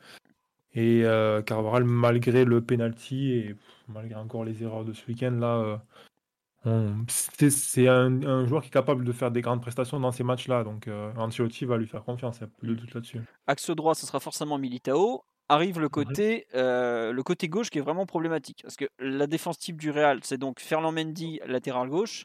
Et 0.74 1.04
euh, 1.04 1.42
Carvaral, 1.42 1.84
malgré 1.84 2.46
le 2.46 2.62
penalty 2.62 3.32
et 3.32 3.56
malgré 3.90 4.16
encore 4.16 4.46
les 4.46 4.64
erreurs 4.64 4.86
de 4.86 4.94
ce 4.94 5.06
week-end, 5.08 5.32
là, 5.32 5.82
euh, 6.66 6.96
c'est 7.10 7.88
un, 7.88 8.46
joueur 8.46 8.62
qui 8.62 8.68
est 8.68 8.72
capable 8.72 9.04
de 9.04 9.12
faire 9.12 9.32
des 9.32 9.42
grandes 9.42 9.62
prestations 9.62 10.00
dans 10.00 10.12
ces 10.12 10.24
matchs-là. 10.24 10.64
Donc 10.64 10.88
euh, 10.88 11.12
va 11.14 11.78
lui 11.78 11.88
faire 11.88 12.04
confiance, 12.04 12.38
il 12.40 12.44
n'y 12.44 12.50
a 12.50 12.52
plus 12.58 12.68
de 12.70 12.76
doute 12.76 12.94
là-dessus. 12.94 13.22
Axe 13.48 13.70
droit, 13.72 13.96
ce 13.96 14.06
sera 14.06 14.20
forcément 14.20 14.58
Militao. 14.58 15.24
Arrive 15.54 15.82
le 15.82 15.90
côté, 15.90 16.48
le 16.54 17.22
côté 17.24 17.50
gauche 17.50 17.70
qui 17.70 17.80
est 17.80 17.82
vraiment 17.82 18.06
problématique. 18.06 18.62
Parce 18.64 18.78
que 18.78 18.86
la 19.00 19.28
défense 19.28 19.58
type 19.60 19.76
du 19.76 19.92
Real, 19.92 20.22
c'est 20.24 20.38
donc 20.38 20.62
Ferland 20.62 20.94
Mendy, 20.94 21.42
latéral 21.46 21.90
gauche, 21.90 22.24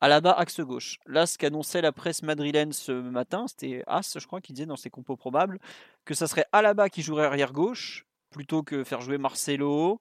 Alaba, 0.00 0.30
axe 0.30 0.60
gauche. 0.60 0.98
Là, 1.04 1.26
ce 1.26 1.38
qu'annonçait 1.38 1.80
la 1.80 1.90
presse 1.90 2.22
madrilène 2.22 2.72
ce 2.72 2.92
matin, 2.92 3.46
c'était 3.48 3.82
As, 3.88 4.16
je 4.16 4.24
crois, 4.28 4.40
qui 4.40 4.52
disait 4.52 4.66
dans 4.66 4.76
ses 4.76 4.90
compos 4.90 5.16
probables 5.16 5.58
que 6.04 6.14
ça 6.14 6.28
serait 6.28 6.46
Alaba 6.52 6.88
qui 6.88 7.02
jouerait 7.02 7.26
arrière 7.26 7.52
gauche 7.52 8.06
plutôt 8.30 8.62
que 8.62 8.84
faire 8.84 9.00
jouer 9.00 9.18
Marcelo 9.18 10.00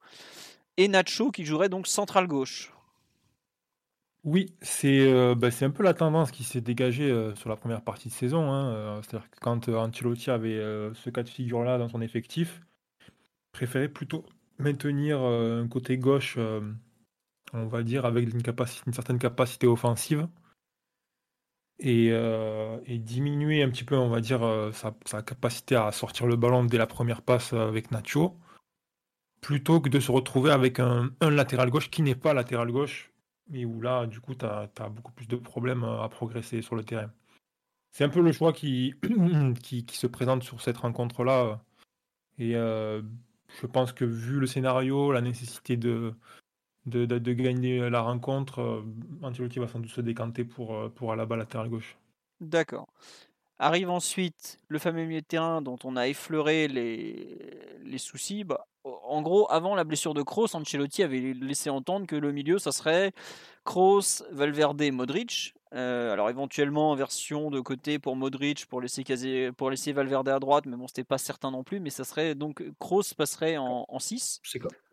et 0.77 0.87
Nacho 0.87 1.31
qui 1.31 1.45
jouerait 1.45 1.69
donc 1.69 1.87
central 1.87 2.27
gauche. 2.27 2.71
Oui, 4.23 4.53
c'est 4.61 5.07
euh, 5.07 5.35
bah, 5.35 5.49
un 5.61 5.69
peu 5.69 5.83
la 5.83 5.93
tendance 5.93 6.31
qui 6.31 6.43
s'est 6.43 6.61
dégagée 6.61 7.09
euh, 7.09 7.33
sur 7.35 7.49
la 7.49 7.55
première 7.55 7.81
partie 7.81 8.09
de 8.09 8.13
saison. 8.13 8.51
Hein, 8.51 8.69
euh, 8.71 9.01
c'est-à-dire 9.01 9.29
que 9.29 9.39
quand 9.39 9.69
Ancelotti 9.69 10.29
avait 10.29 10.59
ce 10.93 11.09
cas 11.09 11.23
de 11.23 11.29
figure-là 11.29 11.77
dans 11.77 11.89
son 11.89 12.01
effectif, 12.01 12.61
préférait 13.53 13.89
plutôt 13.89 14.25
maintenir 14.59 15.21
un 15.21 15.67
côté 15.67 15.97
gauche 15.97 16.37
on 17.53 17.67
va 17.67 17.83
dire, 17.83 18.05
avec 18.05 18.29
une, 18.33 18.93
certaine 18.93 19.19
capacité 19.19 19.67
offensive. 19.67 20.27
Et, 21.79 22.09
euh, 22.11 22.79
diminuer 22.87 23.61
un 23.61 23.69
petit 23.69 23.83
peu, 23.83 23.95
on 23.95 24.09
va 24.09 24.19
dire, 24.19 24.43
euh, 24.43 24.71
sa, 24.71 25.21
capacité 25.21 25.75
à 25.75 25.91
sortir 25.91 26.25
le 26.25 26.35
ballon 26.35 26.65
dès 26.65 26.77
la 26.77 26.87
première 26.87 27.21
passe 27.21 27.53
avec 27.53 27.91
Nacho, 27.91 28.37
plutôt 29.41 29.79
que 29.79 29.89
de 29.89 29.99
se 29.99 30.11
retrouver 30.11 30.51
avec 30.51 30.79
un, 30.79 31.11
latéral 31.21 31.69
gauche 31.69 31.89
qui 31.89 32.01
n'est 32.01 32.15
pas 32.15 32.33
latéral 32.33 32.71
gauche, 32.71 33.11
mais 33.49 33.65
où 33.65 33.81
là, 33.81 34.05
du 34.05 34.19
coup, 34.19 34.35
tu 34.35 34.45
as, 34.45 34.69
beaucoup 34.89 35.11
plus 35.11 35.27
de 35.27 35.35
problèmes 35.35 35.83
à 35.83 36.07
progresser 36.09 36.61
sur 36.61 36.75
le 36.75 36.83
terrain. 36.83 37.11
C'est 37.91 38.03
un 38.03 38.09
peu 38.09 38.21
le 38.21 38.31
choix 38.31 38.53
qui, 38.53 38.95
qui, 39.61 39.97
se 39.97 40.07
présente 40.07 40.43
sur 40.43 40.61
cette 40.61 40.77
rencontre-là. 40.77 41.59
Et 42.37 42.55
euh, 42.55 43.01
je 43.61 43.67
pense 43.67 43.93
que 43.93 44.05
vu 44.05 44.39
le 44.39 44.47
scénario, 44.47 45.11
la 45.11 45.21
nécessité 45.21 45.77
de, 45.77 46.13
de, 46.85 47.33
gagner 47.33 47.89
la 47.89 48.01
rencontre, 48.01 48.59
euh, 48.59 48.83
Ancelotti 49.23 49.59
va 49.59 49.67
sans 49.67 49.79
doute 49.79 49.91
se 49.91 50.01
décanter 50.01 50.43
pour, 50.43 50.75
euh, 50.75 50.89
pour 50.89 51.15
la 51.15 51.25
latéral 51.25 51.69
gauche. 51.69 51.97
D'accord. 52.39 52.87
Arrive 53.59 53.89
ensuite 53.89 54.59
le 54.67 54.77
fameux 54.77 55.05
milieu 55.05 55.21
de 55.21 55.25
terrain 55.25 55.61
dont 55.63 55.79
on 55.83 55.95
a 55.95 56.07
effleuré 56.07 56.67
les, 56.67 57.39
les 57.83 57.97
soucis. 57.97 58.43
Bah, 58.43 58.67
en 59.03 59.21
gros, 59.21 59.51
avant 59.51 59.75
la 59.75 59.83
blessure 59.83 60.13
de 60.13 60.21
Kroos, 60.21 60.55
Ancelotti 60.55 61.03
avait 61.03 61.33
laissé 61.33 61.69
entendre 61.69 62.07
que 62.07 62.15
le 62.15 62.31
milieu, 62.31 62.59
ça 62.59 62.71
serait 62.71 63.11
Kroos, 63.63 64.23
Valverde, 64.31 64.81
Modric. 64.91 65.53
Euh, 65.73 66.13
alors 66.13 66.29
éventuellement 66.29 66.95
version 66.95 67.51
de 67.51 67.59
côté 67.59 67.99
pour 67.99 68.15
Modric 68.15 68.67
pour 68.67 68.79
laisser 68.79 69.03
caser, 69.03 69.51
pour 69.51 69.69
laisser 69.69 69.91
Valverde 69.91 70.29
à 70.29 70.39
droite, 70.39 70.65
mais 70.65 70.77
bon 70.77 70.87
c'était 70.87 71.03
pas 71.03 71.17
certain 71.17 71.51
non 71.51 71.63
plus. 71.63 71.79
Mais 71.79 71.89
ça 71.89 72.05
serait 72.05 72.35
donc 72.35 72.63
Kroos 72.79 73.03
passerait 73.17 73.57
en, 73.57 73.99
6. 73.99 74.41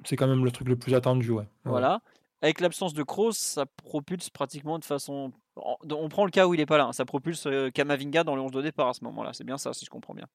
C'est 0.05 0.17
quand 0.17 0.27
même 0.27 0.45
le 0.45 0.51
truc 0.51 0.69
le 0.69 0.77
plus 0.77 0.95
attendu, 0.95 1.31
ouais. 1.31 1.49
Voilà. 1.65 2.01
Avec 2.43 2.61
l'absence 2.61 2.93
de 2.93 3.03
Kroos, 3.03 3.33
ça 3.33 3.65
propulse 3.67 4.29
pratiquement 4.31 4.79
de 4.79 4.85
façon. 4.85 5.33
On 5.57 6.09
prend 6.09 6.25
le 6.25 6.31
cas 6.31 6.47
où 6.47 6.55
il 6.55 6.61
est 6.61 6.67
pas 6.67 6.77
là, 6.77 6.87
hein. 6.87 6.93
ça 6.93 7.05
propulse 7.05 7.47
euh, 7.47 7.71
Kamavinga 7.71 8.25
dans 8.25 8.35
le 8.35 8.43
11 8.43 8.51
de 8.51 8.63
départ 8.63 8.89
à 8.89 8.95
ce 8.95 9.05
moment-là. 9.05 9.33
C'est 9.33 9.45
bien 9.45 9.57
ça, 9.57 9.73
si 9.73 9.85
je 9.85 9.91
comprends 9.91 10.15
bien. 10.15 10.27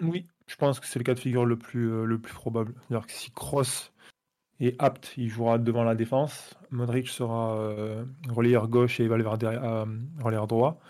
Oui, 0.00 0.26
je 0.46 0.56
pense 0.56 0.80
que 0.80 0.86
c'est 0.86 0.98
le 0.98 1.04
cas 1.04 1.14
de 1.14 1.20
figure 1.20 1.44
le 1.44 1.56
plus, 1.56 1.92
euh, 1.92 2.18
probable. 2.18 2.74
C'est-à-dire 2.88 3.06
que 3.06 3.12
si 3.12 3.30
Kroos 3.30 3.90
est 4.60 4.80
apte, 4.80 5.14
il 5.16 5.28
jouera 5.28 5.58
devant 5.58 5.84
la 5.84 5.94
défense. 5.94 6.54
Modric 6.70 7.08
sera 7.08 7.56
euh, 7.58 8.04
relayeur 8.28 8.68
gauche 8.68 9.00
et 9.00 9.08
Valverde 9.08 9.44
euh, 9.44 9.84
relayeur 10.22 10.46
droit. 10.46 10.80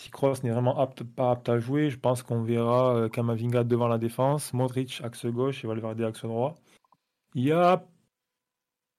Si 0.00 0.10
Kroos 0.10 0.34
n'est 0.44 0.50
vraiment 0.50 0.78
apte, 0.78 1.02
pas 1.02 1.32
apte 1.32 1.48
à 1.48 1.58
jouer, 1.58 1.90
je 1.90 1.98
pense 1.98 2.22
qu'on 2.22 2.42
verra 2.42 2.94
euh, 2.94 3.08
Kamavinga 3.08 3.64
devant 3.64 3.88
la 3.88 3.98
défense, 3.98 4.52
Modric 4.52 5.00
axe 5.02 5.26
gauche 5.26 5.64
et 5.64 5.66
Valverde 5.66 6.00
axe 6.02 6.22
droit. 6.22 6.56
Il 7.34 7.44
y 7.44 7.52
a 7.52 7.84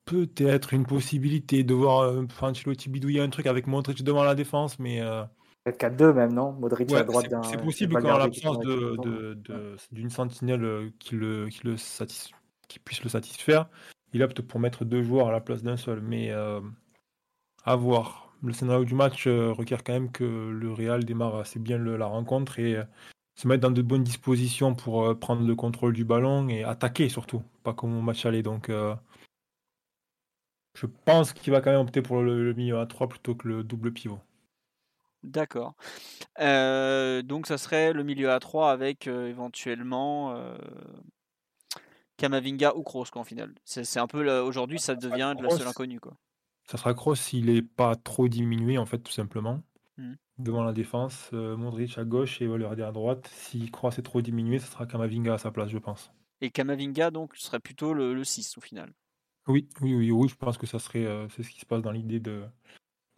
peut-être 0.03 0.73
une 0.73 0.85
possibilité 0.85 1.63
de 1.63 1.73
voir 1.73 2.01
euh, 2.01 2.27
Ancelotti 2.41 2.89
bidouiller 2.89 3.21
un 3.21 3.29
truc 3.29 3.47
avec 3.47 3.67
Modric 3.67 4.03
devant 4.03 4.23
la 4.23 4.35
défense, 4.35 4.77
mais... 4.79 5.01
Peut-être 5.77 5.97
4-2 5.97 6.13
même, 6.13 6.33
non? 6.33 6.53
Modric 6.53 6.91
à 6.93 7.03
droite 7.03 7.27
C'est 7.43 7.61
possible 7.61 8.01
qu'en 8.01 8.17
l'absence 8.17 8.59
d'une 9.91 10.09
sentinelle 10.09 10.91
qui, 10.99 11.15
le, 11.15 11.47
qui, 11.49 11.61
le 11.63 11.75
qui 12.67 12.79
puisse 12.79 13.03
le 13.03 13.09
satisfaire, 13.09 13.67
il 14.13 14.23
opte 14.23 14.41
pour 14.41 14.59
mettre 14.59 14.85
deux 14.85 15.03
joueurs 15.03 15.27
à 15.27 15.31
la 15.31 15.41
place 15.41 15.63
d'un 15.63 15.77
seul. 15.77 16.01
Mais 16.01 16.31
euh, 16.31 16.61
à 17.63 17.75
voir. 17.75 18.25
Le 18.41 18.53
scénario 18.53 18.85
du 18.85 18.95
match 18.95 19.27
euh, 19.27 19.51
requiert 19.51 19.83
quand 19.83 19.91
même 19.91 20.11
que 20.11 20.23
le 20.23 20.71
Real 20.71 21.03
démarre 21.03 21.35
assez 21.35 21.59
bien 21.59 21.77
la 21.77 22.05
rencontre 22.05 22.57
et 22.57 22.77
euh, 22.77 22.83
se 23.35 23.49
mette 23.49 23.59
dans 23.59 23.69
de 23.69 23.81
bonnes 23.81 24.05
dispositions 24.05 24.75
pour 24.75 25.19
prendre 25.19 25.45
le 25.45 25.55
contrôle 25.55 25.91
du 25.91 26.05
ballon 26.05 26.47
et 26.47 26.63
attaquer 26.63 27.09
surtout, 27.09 27.43
pas 27.63 27.73
comme 27.73 27.97
au 27.97 28.01
match 28.01 28.25
aller. 28.25 28.41
Donc 28.41 28.71
je 30.73 30.85
pense 30.85 31.33
qu'il 31.33 31.51
va 31.51 31.59
quand 31.59 31.71
même 31.71 31.81
opter 31.81 32.01
pour 32.01 32.21
le, 32.21 32.53
milieu 32.53 32.79
à 32.79 32.85
3 32.85 33.09
plutôt 33.09 33.35
que 33.35 33.47
le 33.47 33.63
double 33.63 33.91
pivot. 33.91 34.19
D'accord. 35.23 35.75
donc 36.37 37.47
ça 37.47 37.57
serait 37.57 37.93
le 37.93 38.03
milieu 38.03 38.31
à 38.31 38.39
3 38.39 38.71
avec 38.71 39.07
éventuellement 39.07 40.33
Kamavinga 42.17 42.75
ou 42.75 42.83
Kroos 42.83 43.05
en 43.15 43.23
final. 43.23 43.53
C'est 43.65 43.99
un 43.99 44.07
peu 44.07 44.39
aujourd'hui 44.39 44.79
ça 44.79 44.95
devient 44.95 45.33
de 45.37 45.43
la 45.43 45.49
seule 45.49 45.67
inconnue 45.67 45.99
quoi. 45.99 46.15
Ça 46.69 46.77
sera 46.77 46.93
Kroos 46.93 47.15
s'il 47.15 47.47
n'est 47.47 47.63
pas 47.63 47.95
trop 47.95 48.27
diminué 48.27 48.77
en 48.77 48.85
fait 48.85 48.99
tout 48.99 49.11
simplement. 49.11 49.63
Mmh. 49.97 50.13
Devant 50.37 50.63
la 50.63 50.71
défense, 50.71 51.31
euh, 51.33 51.57
Modric 51.57 51.97
à 51.97 52.05
gauche 52.05 52.41
et 52.41 52.47
Valverde 52.47 52.79
à 52.81 52.91
droite. 52.91 53.27
Si 53.33 53.71
Kroos 53.71 53.89
est 53.89 54.03
trop 54.03 54.21
diminué, 54.21 54.59
ce 54.59 54.67
sera 54.67 54.85
Kamavinga 54.85 55.33
à 55.33 55.37
sa 55.39 55.49
place, 55.49 55.69
je 55.69 55.79
pense. 55.79 56.11
Et 56.41 56.51
Kamavinga 56.51 57.09
donc 57.09 57.35
serait 57.35 57.59
plutôt 57.59 57.93
le, 57.93 58.23
6 58.23 58.57
au 58.57 58.61
final. 58.61 58.93
Oui, 59.47 59.67
oui, 59.81 59.95
oui, 59.95 60.11
oui, 60.11 60.29
je 60.29 60.35
pense 60.35 60.59
que 60.59 60.67
ça 60.67 60.77
serait 60.77 61.05
euh, 61.05 61.27
c'est 61.29 61.41
ce 61.41 61.49
qui 61.49 61.59
se 61.59 61.65
passe 61.65 61.81
dans 61.81 61.91
l'idée 61.91 62.19
de 62.19 62.43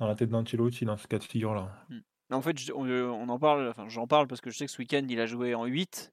dans 0.02 0.08
la 0.08 0.16
tête 0.16 0.30
d'Ancelotti 0.30 0.84
dans 0.84 0.98
ce 0.98 1.08
cas 1.08 1.20
de 1.20 1.24
figure 1.24 1.54
là. 1.54 1.70
Mmh. 1.90 2.00
En 2.32 2.42
fait, 2.42 2.56
on, 2.74 3.30
en 3.30 3.40
parle, 3.40 3.68
enfin 3.70 3.88
j'en 3.90 4.08
parle 4.08 4.28
parce 4.28 4.42
que 4.42 4.50
je 4.50 4.58
sais 4.58 4.66
que 4.66 4.72
ce 4.72 4.80
week-end 4.80 5.06
il 5.08 5.20
a 5.20 5.26
joué 5.26 5.54
en 5.54 5.66
8 5.66 6.12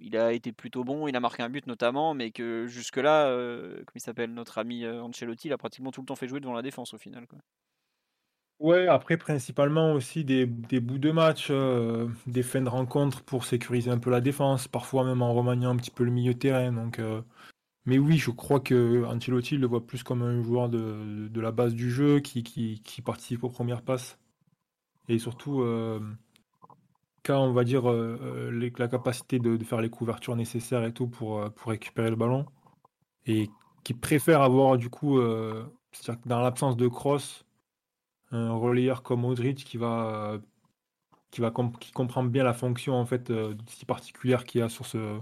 il 0.00 0.16
a 0.16 0.32
été 0.32 0.52
plutôt 0.52 0.84
bon, 0.84 1.06
il 1.06 1.16
a 1.16 1.20
marqué 1.20 1.42
un 1.42 1.48
but 1.48 1.66
notamment, 1.66 2.14
mais 2.14 2.30
que 2.30 2.66
jusque-là, 2.66 3.28
euh, 3.28 3.76
comme 3.76 3.94
il 3.94 4.00
s'appelle, 4.00 4.32
notre 4.32 4.58
ami 4.58 4.84
euh, 4.84 5.02
Ancelotti, 5.02 5.48
il 5.48 5.52
a 5.52 5.58
pratiquement 5.58 5.90
tout 5.90 6.00
le 6.00 6.06
temps 6.06 6.16
fait 6.16 6.28
jouer 6.28 6.40
devant 6.40 6.52
la 6.52 6.62
défense 6.62 6.94
au 6.94 6.98
final. 6.98 7.26
Quoi. 7.26 7.38
Ouais, 8.60 8.86
après 8.86 9.16
principalement 9.16 9.92
aussi 9.92 10.24
des, 10.24 10.46
bouts 10.46 10.98
de 10.98 11.10
match, 11.10 11.48
euh, 11.50 12.08
des 12.26 12.42
fins 12.42 12.62
de 12.62 12.68
rencontre 12.68 13.22
pour 13.22 13.44
sécuriser 13.44 13.90
un 13.90 13.98
peu 13.98 14.10
la 14.10 14.20
défense, 14.20 14.68
parfois 14.68 15.04
même 15.04 15.22
en 15.22 15.32
remaniant 15.32 15.70
un 15.70 15.76
petit 15.76 15.90
peu 15.90 16.04
le 16.04 16.10
milieu 16.10 16.34
de 16.34 16.38
terrain. 16.38 16.72
Donc, 16.72 17.00
mais 17.86 17.98
oui, 17.98 18.18
je 18.18 18.30
crois 18.30 18.60
que 18.60 19.04
Ancelotti 19.04 19.56
le 19.56 19.66
voit 19.66 19.86
plus 19.86 20.02
comme 20.02 20.22
un 20.22 20.42
joueur 20.42 20.68
de, 20.68 21.40
la 21.40 21.52
base 21.52 21.74
du 21.74 21.90
jeu 21.90 22.20
qui, 22.20 22.42
qui, 22.42 23.02
participe 23.02 23.44
aux 23.44 23.50
premières 23.50 23.82
passes. 23.82 24.18
Et 25.08 25.18
surtout, 25.18 25.62
on 27.32 27.52
va 27.52 27.64
dire, 27.64 27.90
euh, 27.90 28.18
euh, 28.52 28.70
la 28.78 28.88
capacité 28.88 29.38
de, 29.38 29.56
faire 29.64 29.80
les 29.80 29.90
couvertures 29.90 30.36
nécessaires 30.36 30.84
et 30.84 30.92
tout 30.92 31.08
pour, 31.08 31.40
euh, 31.40 31.50
pour 31.50 31.70
récupérer 31.70 32.10
le 32.10 32.16
ballon. 32.16 32.46
Et 33.26 33.48
qui 33.84 33.94
préfère 33.94 34.42
avoir, 34.42 34.76
du 34.78 34.90
coup, 34.90 35.20
dans 35.20 36.40
l'absence 36.40 36.76
de 36.76 36.88
cross, 36.88 37.44
un 38.30 38.52
relayeur 38.52 39.02
comme 39.02 39.22
Modric 39.22 39.64
qui 39.64 39.76
va, 39.78 40.38
qui, 41.30 41.40
va 41.40 41.52
qui 41.80 41.92
comprend 41.92 42.24
bien 42.24 42.44
la 42.44 42.54
fonction 42.54 42.94
en 42.94 43.06
fait 43.06 43.32
si 43.66 43.84
particulière 43.86 44.44
qu'il 44.44 44.60
y 44.60 44.64
a 44.64 44.68
sur 44.68 44.86
ce, 44.86 45.20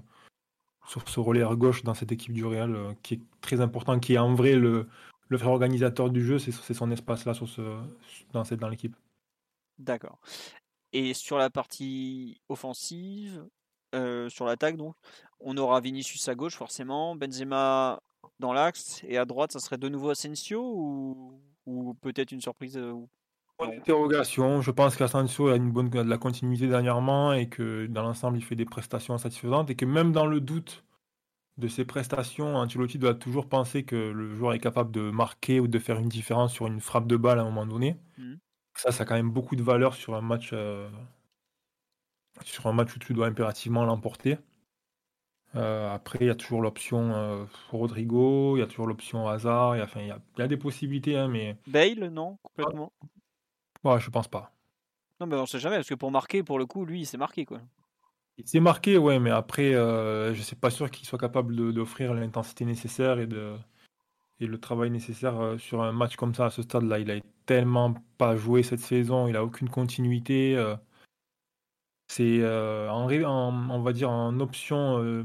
sur 0.86 1.08
ce 1.08 1.20
relayeur 1.20 1.56
gauche 1.56 1.84
dans 1.84 1.94
cette 1.94 2.12
équipe 2.12 2.32
du 2.32 2.44
Real, 2.44 2.96
qui 3.02 3.14
est 3.14 3.20
très 3.40 3.60
important, 3.60 3.98
qui 4.00 4.14
est 4.14 4.18
en 4.18 4.34
vrai 4.34 4.54
le, 4.54 4.88
le 5.28 5.38
frère 5.38 5.52
organisateur 5.52 6.10
du 6.10 6.24
jeu, 6.24 6.38
c'est 6.38 6.74
son 6.74 6.90
espace 6.90 7.24
là 7.24 7.34
sur 7.34 7.48
ce, 7.48 7.62
dans, 8.32 8.42
dans 8.42 8.68
l'équipe. 8.68 8.96
D'accord. 9.78 10.18
Et 10.92 11.14
sur 11.14 11.38
la 11.38 11.48
partie 11.48 12.40
offensive, 12.48 13.46
euh, 13.94 14.28
sur 14.28 14.44
l'attaque 14.44 14.76
donc, 14.76 14.94
on 15.40 15.56
aura 15.56 15.80
Vinicius 15.80 16.28
à 16.28 16.34
gauche 16.34 16.56
forcément, 16.56 17.16
Benzema 17.16 18.00
dans 18.38 18.52
l'axe 18.52 19.02
et 19.08 19.16
à 19.16 19.24
droite, 19.24 19.52
ça 19.52 19.60
serait 19.60 19.78
de 19.78 19.88
nouveau 19.88 20.10
Asensio 20.10 20.60
ou, 20.62 21.40
ou 21.66 21.94
peut-être 21.94 22.32
une 22.32 22.40
surprise 22.40 22.76
euh, 22.76 22.94
interrogation. 23.60 24.60
Je 24.60 24.70
pense 24.70 24.96
qu'Asensio 24.96 25.48
a 25.48 25.56
une 25.56 25.70
bonne 25.70 25.88
de 25.88 26.02
la 26.02 26.18
continuité 26.18 26.66
dernièrement 26.66 27.32
et 27.32 27.48
que 27.48 27.86
dans 27.86 28.02
l'ensemble 28.02 28.38
il 28.38 28.44
fait 28.44 28.56
des 28.56 28.64
prestations 28.64 29.16
satisfaisantes 29.18 29.70
et 29.70 29.74
que 29.74 29.84
même 29.84 30.12
dans 30.12 30.26
le 30.26 30.40
doute 30.40 30.84
de 31.58 31.68
ses 31.68 31.84
prestations, 31.84 32.56
Ancelotti 32.56 32.98
doit 32.98 33.14
toujours 33.14 33.48
penser 33.48 33.84
que 33.84 33.96
le 33.96 34.34
joueur 34.34 34.54
est 34.54 34.58
capable 34.58 34.90
de 34.90 35.10
marquer 35.10 35.60
ou 35.60 35.68
de 35.68 35.78
faire 35.78 35.98
une 35.98 36.08
différence 36.08 36.52
sur 36.52 36.66
une 36.66 36.80
frappe 36.80 37.06
de 37.06 37.16
balle 37.16 37.38
à 37.38 37.42
un 37.42 37.44
moment 37.44 37.66
donné. 37.66 37.96
Mmh. 38.18 38.34
Ça, 38.74 38.90
ça 38.90 39.02
a 39.02 39.06
quand 39.06 39.14
même 39.14 39.30
beaucoup 39.30 39.54
de 39.54 39.62
valeur 39.62 39.94
sur 39.94 40.14
un 40.14 40.22
match, 40.22 40.50
euh, 40.54 40.88
sur 42.42 42.66
un 42.66 42.72
match 42.72 42.96
où 42.96 42.98
tu 42.98 43.12
dois 43.12 43.26
impérativement 43.26 43.84
l'emporter. 43.84 44.38
Euh, 45.54 45.92
après, 45.94 46.18
il 46.22 46.26
y 46.28 46.30
a 46.30 46.34
toujours 46.34 46.62
l'option 46.62 47.12
euh, 47.14 47.44
Rodrigo, 47.70 48.56
il 48.56 48.60
y 48.60 48.62
a 48.62 48.66
toujours 48.66 48.86
l'option 48.86 49.28
Hazard, 49.28 49.76
il 49.76 49.80
y, 49.80 49.82
a, 49.82 49.84
enfin, 49.84 50.00
il, 50.00 50.08
y 50.38 50.42
a, 50.42 50.48
des 50.48 50.56
possibilités, 50.56 51.18
hein, 51.18 51.28
mais. 51.28 51.58
Bale, 51.66 52.08
non, 52.08 52.38
complètement. 52.42 52.90
Ouais, 53.84 54.00
je 54.00 54.10
pense 54.10 54.28
pas. 54.28 54.52
Non, 55.20 55.26
mais 55.26 55.36
on 55.36 55.46
sait 55.46 55.58
jamais, 55.58 55.76
parce 55.76 55.88
que 55.88 55.94
pour 55.94 56.10
marquer, 56.10 56.42
pour 56.42 56.58
le 56.58 56.66
coup, 56.66 56.84
lui, 56.84 57.00
il 57.00 57.06
s'est 57.06 57.16
marqué, 57.18 57.44
quoi. 57.44 57.60
Il 58.38 58.48
s'est 58.48 58.60
marqué, 58.60 58.96
ouais, 58.98 59.18
mais 59.18 59.30
après, 59.30 59.74
euh, 59.74 60.34
je 60.34 60.42
suis 60.42 60.56
pas 60.56 60.70
sûr 60.70 60.90
qu'il 60.90 61.06
soit 61.06 61.18
capable 61.18 61.72
d'offrir 61.72 62.14
l'intensité 62.14 62.64
nécessaire 62.64 63.18
et, 63.18 63.26
de, 63.26 63.54
et 64.40 64.46
le 64.46 64.58
travail 64.58 64.90
nécessaire 64.90 65.40
euh, 65.40 65.58
sur 65.58 65.82
un 65.82 65.92
match 65.92 66.16
comme 66.16 66.34
ça 66.34 66.46
à 66.46 66.50
ce 66.50 66.62
stade-là. 66.62 66.98
Il 66.98 67.10
a 67.10 67.20
tellement 67.46 67.94
pas 68.18 68.36
joué 68.36 68.62
cette 68.62 68.80
saison, 68.80 69.28
il 69.28 69.36
a 69.36 69.44
aucune 69.44 69.68
continuité. 69.68 70.56
Euh. 70.56 70.76
c'est 72.08 72.40
euh, 72.40 72.90
en, 72.90 73.70
on 73.70 73.82
va 73.82 73.92
dire 73.92 74.10
en 74.10 74.38
option 74.40 75.24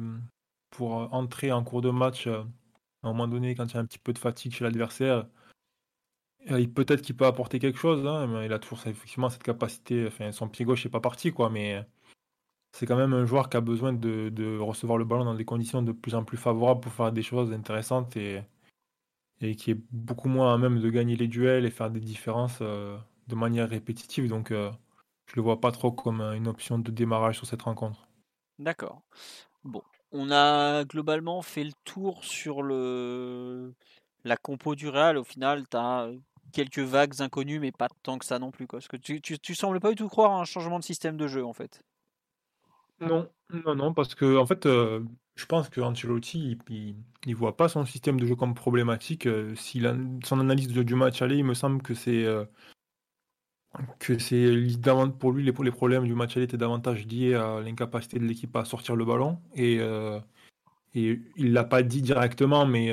pour 0.69 1.13
entrer 1.13 1.51
en 1.51 1.63
cours 1.63 1.81
de 1.81 1.89
match 1.89 2.27
à 2.27 2.45
un 3.03 3.09
moment 3.09 3.27
donné 3.27 3.55
quand 3.55 3.65
il 3.65 3.73
y 3.75 3.77
a 3.77 3.79
un 3.79 3.85
petit 3.85 3.99
peu 3.99 4.13
de 4.13 4.19
fatigue 4.19 4.53
chez 4.53 4.63
l'adversaire. 4.63 5.27
Peut-être 6.47 7.01
qu'il 7.01 7.15
peut 7.15 7.25
apporter 7.25 7.59
quelque 7.59 7.77
chose, 7.77 8.05
hein, 8.07 8.27
mais 8.27 8.45
il 8.45 8.53
a 8.53 8.59
toujours 8.59 8.79
effectivement 8.79 9.29
cette 9.29 9.43
capacité. 9.43 10.09
Son 10.31 10.47
pied 10.47 10.65
gauche 10.65 10.85
n'est 10.85 10.91
pas 10.91 11.01
parti, 11.01 11.33
mais 11.51 11.85
c'est 12.71 12.85
quand 12.85 12.95
même 12.95 13.13
un 13.13 13.25
joueur 13.25 13.49
qui 13.49 13.57
a 13.57 13.61
besoin 13.61 13.91
de, 13.91 14.57
recevoir 14.59 14.97
le 14.97 15.05
ballon 15.05 15.25
dans 15.25 15.33
des 15.33 15.45
conditions 15.45 15.81
de 15.81 15.91
plus 15.91 16.15
en 16.15 16.23
plus 16.23 16.37
favorables 16.37 16.81
pour 16.81 16.93
faire 16.93 17.11
des 17.11 17.23
choses 17.23 17.51
intéressantes 17.51 18.15
et, 18.17 18.43
qui 19.39 19.71
est 19.71 19.81
beaucoup 19.91 20.29
moins 20.29 20.53
à 20.53 20.57
même 20.57 20.79
de 20.79 20.89
gagner 20.89 21.15
les 21.15 21.27
duels 21.27 21.65
et 21.65 21.71
faire 21.71 21.91
des 21.91 21.99
différences 21.99 22.59
euh, 22.61 22.97
de 23.27 23.35
manière 23.35 23.69
répétitive. 23.69 24.27
Donc 24.27 24.51
euh, 24.51 24.71
je 25.25 25.35
le 25.35 25.41
vois 25.41 25.59
pas 25.59 25.71
trop 25.71 25.91
comme 25.91 26.21
une 26.21 26.47
option 26.47 26.79
de 26.79 26.91
démarrage 26.91 27.37
sur 27.37 27.45
cette 27.45 27.63
rencontre. 27.63 28.07
D'accord. 28.59 29.01
Bon, 29.63 29.83
on 30.11 30.31
a 30.31 30.85
globalement 30.85 31.41
fait 31.41 31.63
le 31.63 31.73
tour 31.83 32.23
sur 32.23 32.63
la 32.63 34.37
compo 34.37 34.75
du 34.75 34.87
Real. 34.87 35.17
Au 35.17 35.23
final, 35.23 35.67
tu 35.69 35.77
as 35.77 36.09
quelques 36.51 36.79
vagues 36.79 37.21
inconnues, 37.21 37.59
mais 37.59 37.71
pas 37.71 37.87
tant 38.03 38.17
que 38.17 38.25
ça 38.25 38.39
non 38.39 38.51
plus. 38.51 38.67
Parce 38.67 38.87
que 38.87 38.97
tu, 38.97 39.21
tu, 39.21 39.39
tu 39.39 39.55
sembles 39.55 39.79
pas 39.79 39.89
du 39.89 39.95
tout 39.95 40.09
croire 40.09 40.31
à 40.31 40.41
un 40.41 40.45
changement 40.45 40.79
de 40.79 40.83
système 40.83 41.17
de 41.17 41.27
jeu, 41.27 41.45
en 41.45 41.53
fait. 41.53 41.81
Non, 42.99 43.29
non, 43.53 43.75
non, 43.75 43.93
parce 43.93 44.15
que 44.15 44.37
en 44.37 44.45
fait, 44.45 44.65
euh, 44.65 45.01
je 45.35 45.45
pense 45.45 45.69
que 45.69 45.81
Ancelotti, 45.81 46.57
il, 46.69 46.95
il, 47.25 47.35
voit 47.35 47.55
pas 47.55 47.69
son 47.69 47.85
système 47.85 48.19
de 48.19 48.25
jeu 48.25 48.35
comme 48.35 48.55
problématique. 48.55 49.27
Euh, 49.27 49.53
son 50.23 50.39
analyse 50.39 50.67
du 50.67 50.95
match 50.95 51.21
aller, 51.21 51.37
il 51.37 51.45
me 51.45 51.53
semble 51.53 51.83
que 51.83 51.93
c'est 51.93 52.25
euh, 52.25 52.45
que 53.99 54.17
c'est 54.17 54.51
pour 55.19 55.31
lui 55.31 55.43
les, 55.43 55.51
les 55.51 55.71
problèmes 55.71 56.05
du 56.05 56.15
match 56.15 56.37
aller 56.37 56.45
étaient 56.45 56.57
davantage 56.57 57.05
liés 57.05 57.35
à 57.35 57.61
l'incapacité 57.61 58.17
de 58.17 58.25
l'équipe 58.25 58.55
à 58.55 58.65
sortir 58.65 58.95
le 58.95 59.05
ballon 59.05 59.39
et 59.53 59.79
et 60.95 61.21
il 61.35 61.53
l'a 61.53 61.63
pas 61.63 61.83
dit 61.83 62.01
directement, 62.01 62.65
mais 62.65 62.91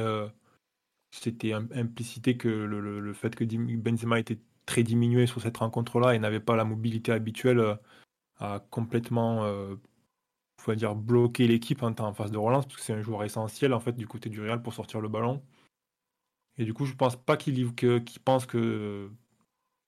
c'était 1.23 1.53
implicité 1.53 2.37
que 2.37 2.49
le, 2.49 3.01
le, 3.01 3.13
fait 3.15 3.35
que 3.35 3.45
Benzema 3.45 4.19
était 4.19 4.39
très 4.67 4.83
diminué 4.83 5.27
sur 5.27 5.41
cette 5.41 5.57
rencontre-là 5.59 6.15
et 6.15 6.19
n'avait 6.19 6.41
pas 6.41 6.57
la 6.57 6.65
mobilité 6.65 7.13
habituelle 7.13 7.79
a 8.39 8.61
complètement 8.71 9.45
faut 10.65 10.75
dire, 10.75 10.95
bloquer 10.95 11.47
l'équipe 11.47 11.83
en, 11.83 11.95
en 11.99 12.15
phase 12.15 12.31
de 12.31 12.39
relance, 12.39 12.65
parce 12.67 12.77
que 12.77 12.83
c'est 12.83 12.93
un 12.95 13.03
joueur 13.03 13.25
essentiel 13.25 13.73
en 13.75 13.81
fait 13.81 13.93
du 13.93 14.07
côté 14.07 14.31
du 14.31 14.41
Real 14.41 14.63
pour 14.63 14.75
sortir 14.75 15.01
le 15.01 15.09
ballon. 15.09 15.43
Et 16.57 16.65
du 16.65 16.75
coup, 16.75 16.87
je 16.87 16.95
pense 16.95 17.17
pas 17.17 17.37
qu'il 17.37 17.73
pense 18.25 18.47
que 18.47 19.11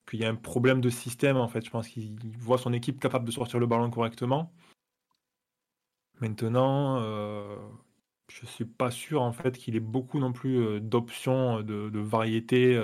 qu'il 0.09 0.21
y 0.21 0.25
a 0.25 0.31
un 0.31 0.37
problème 0.37 0.81
de 0.81 0.91
système 0.91 1.37
en 1.37 1.49
fait. 1.49 1.65
Je 1.65 1.71
pense 1.71 1.89
qu'il 1.89 2.17
voit 2.39 2.59
son 2.59 2.73
équipe 2.73 3.01
capable 3.01 3.25
de 3.25 3.33
sortir 3.33 3.59
le 3.59 3.67
ballon 3.67 3.91
correctement. 3.91 4.53
Maintenant, 6.21 6.99
euh, 7.01 7.57
je 8.29 8.47
suis 8.47 8.65
pas 8.65 8.91
sûr 8.91 9.23
en 9.23 9.33
fait 9.33 9.57
qu'il 9.57 9.77
ait 9.77 9.81
beaucoup 9.81 10.19
non 10.19 10.33
plus 10.33 10.81
d'options, 10.81 11.63
de, 11.63 11.91
de 11.91 11.99
variétés 12.01 12.83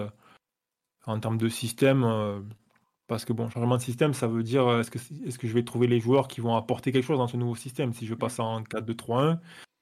en 1.06 1.18
termes 1.20 1.38
de 1.38 1.48
système. 1.48 2.06
Parce 3.08 3.24
que 3.24 3.32
bon, 3.32 3.50
changement 3.50 3.76
de 3.76 3.82
système, 3.82 4.14
ça 4.14 4.28
veut 4.28 4.42
dire 4.42 4.78
est-ce 4.78 4.90
que, 4.90 4.98
est 4.98 5.36
que 5.36 5.46
je 5.46 5.52
vais 5.52 5.64
trouver 5.64 5.86
les 5.86 6.00
joueurs 6.00 6.28
qui 6.28 6.40
vont 6.40 6.56
apporter 6.56 6.92
quelque 6.92 7.04
chose 7.04 7.18
dans 7.18 7.26
ce 7.26 7.36
nouveau 7.36 7.56
système? 7.56 7.92
Si 7.92 8.06
je 8.06 8.14
passe 8.14 8.38
en 8.38 8.62
4-2-3-1, 8.62 9.38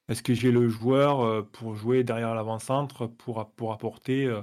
est-ce 0.08 0.22
que 0.22 0.34
j'ai 0.34 0.50
le 0.50 0.68
joueur 0.68 1.46
pour 1.50 1.76
jouer 1.76 2.02
derrière 2.02 2.34
l'avant-centre 2.34 3.06
pour, 3.06 3.48
pour 3.54 3.72
apporter 3.72 4.26
euh, 4.26 4.42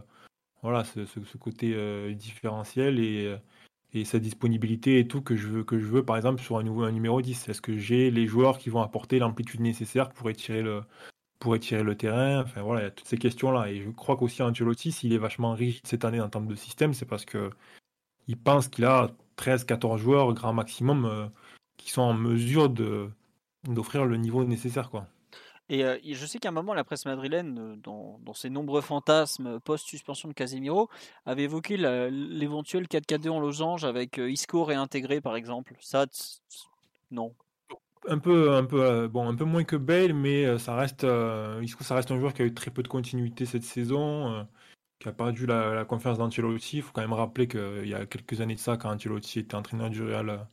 voilà, 0.62 0.86
ce, 0.86 1.38
côté 1.38 1.76
différentiel 2.16 3.00
et, 3.00 3.36
et 3.94 4.06
sa 4.06 4.20
disponibilité 4.20 5.00
et 5.00 5.08
tout 5.08 5.22
que 5.22 5.36
je 5.36 5.48
veux, 5.48 5.64
que 5.64 5.80
je 5.80 5.86
veux 5.86 6.04
par 6.04 6.18
exemple 6.18 6.42
sur 6.42 6.58
un, 6.58 6.64
nouveau, 6.64 6.84
un 6.84 6.92
numéro 6.92 7.22
10 7.22 7.50
Est-ce 7.50 7.62
que 7.62 7.78
j'ai 7.78 8.12
les 8.12 8.28
joueurs 8.28 8.58
qui 8.58 8.70
vont 8.70 8.82
apporter 8.82 9.20
l'amplitude 9.20 9.62
nécessaire 9.62 10.10
pour 10.10 10.30
étirer 10.30 10.62
le, 10.62 10.82
pour 11.40 11.56
étirer 11.56 11.84
le 11.84 11.96
terrain? 11.96 12.42
Enfin 12.42 12.62
voilà, 12.62 12.82
il 12.82 12.84
y 12.86 12.88
a 12.88 12.92
toutes 12.92 13.08
ces 13.08 13.18
questions-là. 13.18 13.70
Et 13.70 13.82
je 13.82 13.90
crois 13.90 14.18
qu'aussi 14.18 14.44
Ancelotti, 14.44 14.92
s'il 14.92 15.14
est 15.14 15.18
vachement 15.18 15.54
rigide 15.54 15.86
cette 15.86 16.06
année 16.06 16.22
en 16.22 16.30
termes 16.30 16.48
de 16.48 16.56
système, 16.56 16.94
c'est 16.94 17.06
parce 17.06 17.26
que 17.26 17.50
il 18.28 18.38
pense 18.38 18.68
qu'il 18.68 18.86
a 18.86 19.12
13-14 19.38 19.98
joueurs 19.98 20.34
grand 20.34 20.54
maximum 20.54 21.06
euh, 21.06 21.28
qui 21.78 21.92
sont 21.92 22.02
en 22.02 22.14
mesure 22.14 22.70
d'offrir 22.70 24.06
le 24.06 24.18
niveau 24.18 24.44
nécessaire 24.44 24.90
quoi. 24.90 25.08
Et 25.70 25.84
euh, 25.84 25.98
je 26.04 26.26
sais 26.26 26.40
qu'à 26.40 26.50
un 26.50 26.54
moment, 26.54 26.74
la 26.74 26.84
presse 26.84 27.06
madrilène, 27.06 27.60
euh, 27.60 27.76
dans, 27.78 28.34
ses 28.34 28.50
nombreux 28.50 28.82
fantasmes 28.82 29.60
post-suspension 29.60 30.30
de 30.30 30.34
Casemiro, 30.34 30.90
avait 31.26 31.44
évoqué 31.44 31.78
l'éventuel 31.78 32.86
4-4-2 32.88 33.30
en 33.30 33.40
losange 33.40 33.84
avec 33.84 34.18
Isco 34.18 34.64
réintégré, 34.64 35.22
par 35.22 35.36
exemple. 35.36 35.76
Ça, 35.80 36.06
non. 37.12 37.34
Un 38.08 38.20
peu, 38.20 38.54
un 38.54 38.64
peu, 38.64 39.08
bon, 39.08 39.28
un 39.28 39.36
peu 39.36 39.44
moins 39.44 39.66
que 39.66 39.76
Bale, 39.76 40.14
mais 40.14 40.58
ça 40.60 40.76
reste, 40.76 41.06
Isco, 41.62 41.84
ça 41.84 41.96
reste 41.96 42.12
un 42.12 42.20
joueur 42.20 42.34
qui 42.34 42.42
a 42.42 42.46
eu 42.46 42.54
très 42.54 42.72
peu 42.72 42.84
de 42.84 42.88
continuité 42.88 43.46
cette 43.46 43.64
saison 43.64 44.48
qui 45.00 45.08
a 45.08 45.12
perdu 45.12 45.46
la, 45.46 45.86
confiance 45.86 46.18
d'Ancelotti. 46.18 46.78
Il 46.78 46.82
faut 46.82 46.92
quand 46.94 47.02
même 47.02 47.14
rappeler 47.14 47.48
qu'il 47.48 47.88
y 47.88 47.94
a 47.94 48.06
quelques 48.06 48.42
années 48.42 48.56
de 48.56 48.60
ça, 48.60 48.78
quand 48.78 48.94
Ancelotti 48.94 49.40
était 49.40 49.56
entraîneur 49.56 49.90
du 49.90 50.04
Real, 50.04 50.48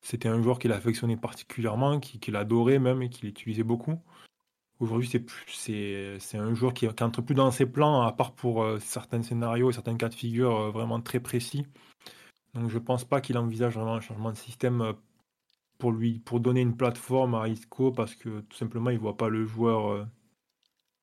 c'était 0.00 0.28
un 0.28 0.42
joueur 0.42 0.58
qu'il 0.58 0.72
affectionnait 0.72 1.16
particulièrement, 1.16 2.00
qu'il 2.00 2.36
adorait 2.36 2.78
même 2.78 3.02
et 3.02 3.10
qu'il 3.10 3.28
utilisait 3.28 3.62
beaucoup. 3.62 4.00
Aujourd'hui, 4.80 5.08
c'est 5.08 6.18
c'est 6.18 6.38
un 6.38 6.52
joueur 6.54 6.74
qui 6.74 6.86
n'entre 6.86 7.22
plus 7.22 7.34
dans 7.34 7.50
ses 7.52 7.66
plans, 7.66 8.02
à 8.02 8.12
part 8.12 8.32
pour 8.32 8.62
euh, 8.62 8.80
certains 8.80 9.22
scénarios 9.22 9.70
et 9.70 9.72
certains 9.72 9.96
cas 9.96 10.08
de 10.08 10.14
figure 10.14 10.56
euh, 10.56 10.70
vraiment 10.70 11.00
très 11.00 11.20
précis. 11.20 11.64
Donc 12.54 12.70
je 12.70 12.78
ne 12.78 12.82
pense 12.82 13.04
pas 13.04 13.20
qu'il 13.20 13.38
envisage 13.38 13.74
vraiment 13.74 13.94
un 13.94 14.00
changement 14.00 14.32
de 14.32 14.36
système 14.36 14.80
euh, 14.80 14.92
pour 15.78 15.92
lui, 15.92 16.18
pour 16.18 16.40
donner 16.40 16.60
une 16.60 16.76
plateforme 16.76 17.36
à 17.36 17.46
Isco, 17.48 17.92
parce 17.92 18.16
que 18.16 18.40
tout 18.40 18.56
simplement, 18.56 18.90
il 18.90 18.96
ne 18.96 19.00
voit 19.00 19.16
pas 19.16 19.28
le 19.28 19.44
joueur 19.44 20.06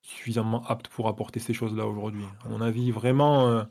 suffisamment 0.02 0.64
apte 0.66 0.88
pour 0.88 1.08
apporter 1.08 1.40
ces 1.40 1.54
choses-là 1.54 1.86
aujourd'hui. 1.86 2.26
À 2.46 2.50
mon 2.50 2.62
avis, 2.62 2.92
vraiment, 2.92 3.66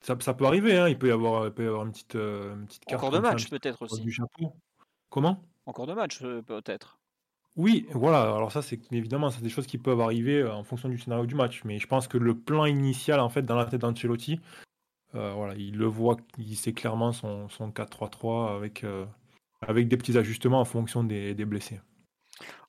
ça, 0.00 0.16
ça, 0.20 0.34
peut 0.34 0.44
arriver. 0.44 0.76
Hein. 0.76 0.88
Il, 0.88 0.98
peut 0.98 1.08
y 1.08 1.12
avoir, 1.12 1.46
il 1.46 1.52
peut 1.52 1.64
y 1.64 1.68
avoir 1.68 1.84
une 1.84 1.92
petite, 1.92 2.16
une 2.16 2.66
petite 2.66 2.84
carte. 2.84 3.02
Encore 3.02 3.14
de 3.14 3.20
match, 3.20 3.48
peut-être 3.48 3.82
aussi. 3.82 4.02
Du 4.02 4.10
chapeau. 4.10 4.56
Comment? 5.08 5.40
Encore 5.66 5.86
de 5.86 5.94
match, 5.94 6.20
peut-être. 6.20 6.98
Oui, 7.56 7.86
voilà. 7.92 8.22
Alors 8.22 8.52
ça, 8.52 8.62
c'est 8.62 8.80
évidemment, 8.92 9.30
c'est 9.30 9.42
des 9.42 9.48
choses 9.48 9.66
qui 9.66 9.78
peuvent 9.78 10.00
arriver 10.00 10.44
en 10.44 10.62
fonction 10.62 10.88
du 10.88 10.98
scénario 10.98 11.26
du 11.26 11.34
match. 11.34 11.62
Mais 11.64 11.78
je 11.78 11.86
pense 11.86 12.06
que 12.08 12.18
le 12.18 12.34
plan 12.34 12.66
initial, 12.66 13.20
en 13.20 13.28
fait, 13.28 13.42
dans 13.42 13.56
la 13.56 13.64
tête 13.64 13.80
d'Ancelotti, 13.80 14.40
voilà, 15.12 15.54
il 15.56 15.78
le 15.78 15.86
voit, 15.86 16.18
il 16.36 16.56
sait 16.56 16.74
clairement 16.74 17.10
son, 17.12 17.48
son 17.48 17.70
4-3-3 17.70 18.54
avec, 18.54 18.84
avec 19.60 19.88
des 19.88 19.96
petits 19.96 20.16
ajustements 20.18 20.60
en 20.60 20.64
fonction 20.64 21.04
des, 21.04 21.34
blessés. 21.44 21.80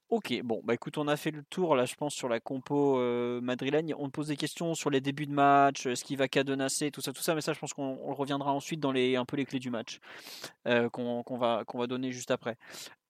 Ok, 0.09 0.33
bon, 0.41 0.61
bah 0.63 0.73
écoute, 0.73 0.97
on 0.97 1.09
a 1.09 1.17
fait 1.17 1.31
le 1.31 1.43
tour 1.43 1.75
là, 1.75 1.83
je 1.83 1.95
pense, 1.95 2.13
sur 2.13 2.29
la 2.29 2.39
compo 2.39 2.97
euh, 2.97 3.41
madrilène. 3.41 3.93
On 3.99 4.09
pose 4.09 4.27
des 4.27 4.38
questions 4.38 4.73
sur 4.73 4.89
les 4.89 5.01
débuts 5.01 5.25
de 5.25 5.33
match, 5.33 5.85
est-ce 5.85 6.05
qu'il 6.05 6.17
va 6.17 6.29
cadenasser, 6.29 6.91
tout 6.91 7.01
ça, 7.01 7.11
tout 7.11 7.21
ça, 7.21 7.35
mais 7.35 7.41
ça, 7.41 7.51
je 7.51 7.59
pense 7.59 7.73
qu'on 7.73 8.13
reviendra 8.13 8.53
ensuite 8.53 8.79
dans 8.79 8.93
les 8.93 9.17
un 9.17 9.25
peu 9.25 9.35
les 9.35 9.43
clés 9.43 9.59
du 9.59 9.69
match 9.69 9.99
euh, 10.65 10.88
qu'on 10.89 11.23
va 11.38 11.65
qu'on 11.67 11.77
va 11.77 11.88
donner 11.88 12.13
juste 12.13 12.31
après. 12.31 12.57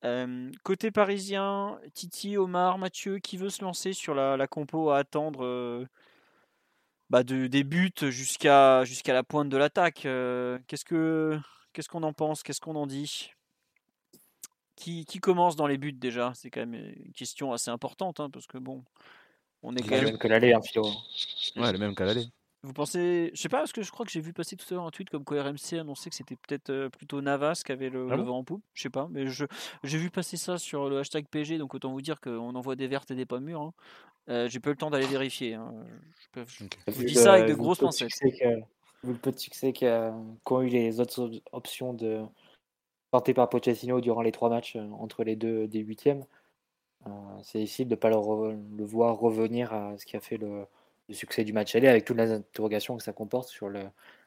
Euh, 0.04 0.52
côté 0.64 0.92
parisien, 0.92 1.80
Titi, 1.94 2.38
Omar, 2.38 2.78
Mathieu, 2.78 3.20
qui 3.20 3.38
veut 3.38 3.50
se 3.50 3.64
lancer 3.64 3.94
sur 3.94 4.14
la, 4.14 4.38
la 4.38 4.48
compo 4.48 4.92
à 4.92 5.00
attendre 5.00 5.88
bah, 7.10 7.24
de, 7.24 7.48
des 7.48 7.64
buts 7.64 7.92
jusqu'à 8.10 8.84
jusqu'à 8.84 9.14
la 9.14 9.24
pointe 9.24 9.50
de 9.50 9.58
l'attaque. 9.58 10.02
qu'est-ce 10.68 10.86
que 10.86 11.40
qu'est-ce 11.74 11.90
qu'on 11.90 12.04
en 12.04 12.14
pense 12.14 12.44
Qu'est-ce 12.44 12.62
qu'on 12.62 12.76
en 12.76 12.88
dit? 12.88 13.32
Qui, 14.76 15.06
qui, 15.06 15.20
commence 15.20 15.56
dans 15.56 15.66
les 15.66 15.80
buts 15.80 15.92
déjà? 15.92 16.34
C'est 16.36 16.52
quand 16.52 16.60
même 16.60 16.76
une 16.76 17.14
question 17.14 17.52
assez 17.52 17.72
importante 17.72 18.20
hein, 18.20 18.30
parce 18.30 18.46
que 18.46 18.60
bon, 18.60 18.84
on 19.64 19.76
est 19.76 19.82
quand 19.82 19.96
même. 19.96 20.04
Le 20.04 20.10
même 20.12 20.18
que 20.18 20.28
l'aller, 20.28 20.54
hein, 20.54 20.62
Philo. 20.62 20.86
Ouais, 21.56 21.72
le 21.72 21.80
même 21.80 21.96
qu'à 21.96 22.06
l'aller. 22.06 22.28
Vous 22.64 22.74
pensez, 22.74 23.32
je 23.34 23.42
sais 23.42 23.50
pas, 23.50 23.60
parce 23.60 23.72
que 23.72 23.84
je 23.84 23.92
crois 23.92 24.06
que 24.06 24.12
j'ai 24.12 24.20
vu 24.20 24.34
passer 24.34 24.56
tout 24.56 24.66
à 24.72 24.74
l'heure 24.74 24.86
un 24.86 24.92
tweet 24.92 25.10
comme 25.10 25.24
quoi 25.24 25.42
RMC 25.44 25.80
annonçait 25.80 26.10
que 26.10 26.16
c'était 26.16 26.36
peut-être 26.36 26.90
plutôt 26.90 27.22
Navas 27.22 27.62
qui 27.64 27.72
avait 27.72 27.90
le, 27.90 28.08
ah 28.12 28.18
vent 28.18 28.40
en 28.40 28.44
poupe. 28.44 28.64
Je 28.74 28.82
sais 28.82 28.90
pas, 28.90 29.08
mais 29.12 29.28
je 29.28 29.46
j'ai 29.84 29.98
vu 29.98 30.10
passer 30.10 30.38
ça 30.38 30.58
sur 30.58 30.90
le 30.90 31.00
hashtag 31.00 31.28
PG, 31.28 31.60
donc 31.60 31.76
autant 31.76 31.92
vous 31.92 32.02
dire 32.02 32.20
qu'on 32.20 32.56
envoie 32.56 32.76
des 32.76 32.88
vertes 32.88 33.12
et 33.12 33.16
des 33.16 33.26
pas 33.26 33.40
mûres. 33.40 33.62
Hein. 33.62 33.74
Euh, 34.30 34.50
j'ai 34.50 34.60
pas 34.60 34.72
eu 34.72 34.74
le 34.74 34.78
temps 34.78 34.90
d'aller 34.90 35.06
vérifier. 35.06 35.54
Hein. 35.54 35.74
Je, 36.36 36.66
vous 36.88 37.04
dis 37.04 37.16
ça 37.16 37.34
avec 37.34 37.48
de 37.48 37.54
grosses 37.54 37.80
pincettes. 37.80 38.12
Vu 39.04 39.14
le 39.14 39.20
peu 39.20 39.32
de 39.32 39.38
succès 39.38 39.74
qu'ont 39.74 40.62
eu 40.62 40.70
les 40.70 41.00
autres 41.00 41.32
options 41.52 41.94
de 41.94 42.24
porter 43.12 43.34
par 43.34 43.48
Pochettino 43.48 44.02
durant 44.02 44.22
les 44.22 44.32
trois 44.32 44.50
matchs 44.50 44.76
entre 44.76 45.24
les 45.24 45.36
deux 45.36 45.68
des 45.68 45.80
huitièmes, 45.80 46.26
euh, 47.06 47.10
c'est 47.44 47.60
difficile 47.60 47.88
de 47.88 47.96
ne 47.96 48.00
pas 48.00 48.10
le, 48.10 48.84
voir 48.84 49.18
revenir 49.18 49.72
à 49.74 49.98
ce 49.98 50.06
qui 50.06 50.18
a 50.18 50.20
fait 50.20 50.38
le, 50.38 50.66
le 51.10 51.14
succès 51.14 51.44
du 51.44 51.54
match 51.54 51.76
aller 51.76 51.88
avec 51.88 52.06
toutes 52.06 52.18
les 52.18 52.32
interrogations 52.32 52.98
que 52.98 53.04
ça 53.04 53.14
comporte 53.14 53.50
sur 53.50 53.70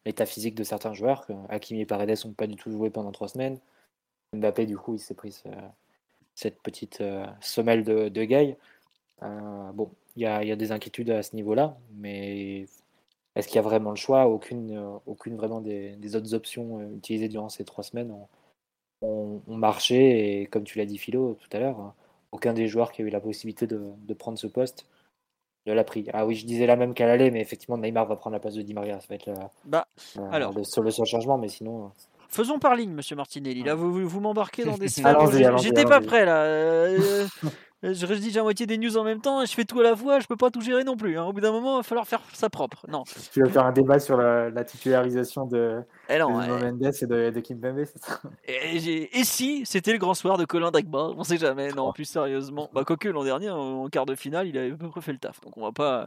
l'état 0.04 0.26
physique 0.26 0.54
de 0.54 0.64
certains 0.64 0.94
joueurs. 0.94 1.26
Hakimi 1.48 1.80
et 1.80 1.86
Paredes 1.86 2.24
n'ont 2.24 2.32
pas 2.32 2.46
du 2.46 2.56
tout 2.56 2.70
joué 2.70 2.90
pendant 2.90 3.12
trois 3.12 3.28
semaines. 3.28 3.58
Mbappé, 4.34 4.66
du 4.66 4.76
coup, 4.76 4.94
il 4.94 5.00
s'est 5.00 5.14
pris 5.14 5.42
cette 6.34 6.62
petite 6.62 7.00
euh, 7.00 7.26
semelle 7.40 7.84
de, 7.84 8.08
de 8.08 8.24
Gay. 8.24 8.56
Euh, 9.22 9.72
bon, 9.72 9.90
il 10.16 10.22
y 10.22 10.26
a, 10.26 10.56
des 10.56 10.72
inquiétudes 10.72 11.10
à 11.10 11.22
ce 11.22 11.36
niveau-là, 11.36 11.76
mais 11.94 12.66
est-ce 13.36 13.48
qu'il 13.48 13.56
y 13.56 13.58
a 13.58 13.62
vraiment 13.62 13.90
le 13.90 13.96
choix? 13.96 14.26
Aucune, 14.26 14.76
euh, 14.76 14.98
aucune 15.06 15.36
vraiment 15.36 15.60
des, 15.60 16.16
autres 16.16 16.34
options 16.34 16.80
utilisées 16.96 17.28
durant 17.28 17.48
ces 17.48 17.64
trois 17.64 17.84
semaines 17.84 18.14
ont, 19.02 19.42
marché. 19.46 20.40
Et 20.42 20.46
comme 20.46 20.64
tu 20.64 20.78
l'as 20.78 20.86
dit, 20.86 20.98
Philo, 20.98 21.34
tout 21.40 21.48
à 21.56 21.60
l'heure, 21.60 21.94
aucun 22.32 22.54
des 22.54 22.68
joueurs 22.68 22.92
qui 22.92 23.02
a 23.02 23.04
eu 23.04 23.10
la 23.10 23.20
possibilité 23.20 23.66
de 23.66 24.14
prendre 24.14 24.38
ce 24.38 24.46
poste 24.46 24.86
de 25.70 25.74
l'a. 25.74 25.84
Ah 26.12 26.26
oui, 26.26 26.34
je 26.34 26.46
disais 26.46 26.66
la 26.66 26.76
même 26.76 26.94
qu'elle 26.94 27.10
allait, 27.10 27.30
mais 27.30 27.40
effectivement, 27.40 27.78
Neymar 27.78 28.06
va 28.06 28.16
prendre 28.16 28.34
la 28.34 28.40
place 28.40 28.54
de 28.54 28.62
Di 28.62 28.74
Maria. 28.74 29.00
Ça 29.00 29.06
va 29.08 29.14
être 29.14 29.30
bah, 29.64 29.86
alors, 30.32 30.52
le, 30.52 30.64
seul, 30.64 30.90
changement, 31.06 31.38
mais 31.38 31.48
sinon. 31.48 31.86
Euh. 31.86 31.88
Faisons 32.28 32.58
par 32.58 32.76
ligne, 32.76 32.92
monsieur 32.92 33.16
Martinelli. 33.16 33.62
Là, 33.62 33.74
vous, 33.74 34.06
vous, 34.06 34.20
m'embarquez 34.20 34.64
dans 34.64 34.78
des 34.78 34.88
sphères. 34.88 35.58
J'étais 35.58 35.84
pas 35.84 36.00
prêt, 36.00 36.24
là. 36.24 36.88
Euh, 37.82 37.94
je 37.94 38.04
rédige 38.04 38.36
à 38.36 38.42
moitié 38.42 38.66
des 38.66 38.76
news 38.76 38.96
en 38.98 39.04
même 39.04 39.20
temps, 39.20 39.44
je 39.44 39.52
fais 39.52 39.64
tout 39.64 39.80
à 39.80 39.82
la 39.82 39.96
fois, 39.96 40.20
je 40.20 40.26
peux 40.26 40.36
pas 40.36 40.50
tout 40.50 40.60
gérer 40.60 40.84
non 40.84 40.96
plus. 40.96 41.18
Hein. 41.18 41.24
Au 41.24 41.32
bout 41.32 41.40
d'un 41.40 41.52
moment, 41.52 41.76
il 41.76 41.78
va 41.78 41.82
falloir 41.82 42.06
faire 42.06 42.20
ça 42.32 42.50
propre. 42.50 42.84
Non. 42.88 43.04
Tu 43.32 43.42
vas 43.42 43.48
faire 43.48 43.64
un 43.64 43.72
débat 43.72 43.98
sur 43.98 44.18
la, 44.18 44.64
titularisation 44.64 45.46
de, 45.46 45.80
eh 46.08 46.18
de 46.18 46.24
Mendes 46.24 46.82
et 46.82 47.06
de, 47.06 47.30
de 47.30 47.84
c'est 47.84 47.98
ça? 47.98 48.20
Et, 48.46 49.18
et, 49.18 49.24
si 49.24 49.64
c'était 49.64 49.92
le 49.92 49.98
grand 49.98 50.14
soir 50.14 50.36
de 50.36 50.44
Colin 50.44 50.70
Dragba 50.70 51.12
On 51.16 51.24
sait 51.24 51.38
jamais. 51.38 51.72
Non, 51.72 51.92
plus 51.92 52.04
sérieusement. 52.04 52.68
Bah, 52.74 52.84
quoique 52.84 53.08
l'an 53.08 53.24
dernier, 53.24 53.50
en 53.50 53.88
quart 53.88 54.06
de 54.06 54.14
finale, 54.14 54.46
il 54.46 54.58
avait 54.58 54.72
à 54.72 54.76
peu 54.76 54.88
près 54.88 55.00
fait 55.00 55.12
le 55.12 55.18
taf. 55.18 55.40
Donc 55.40 55.56
on 55.56 55.62
va 55.62 55.72
pas 55.72 56.06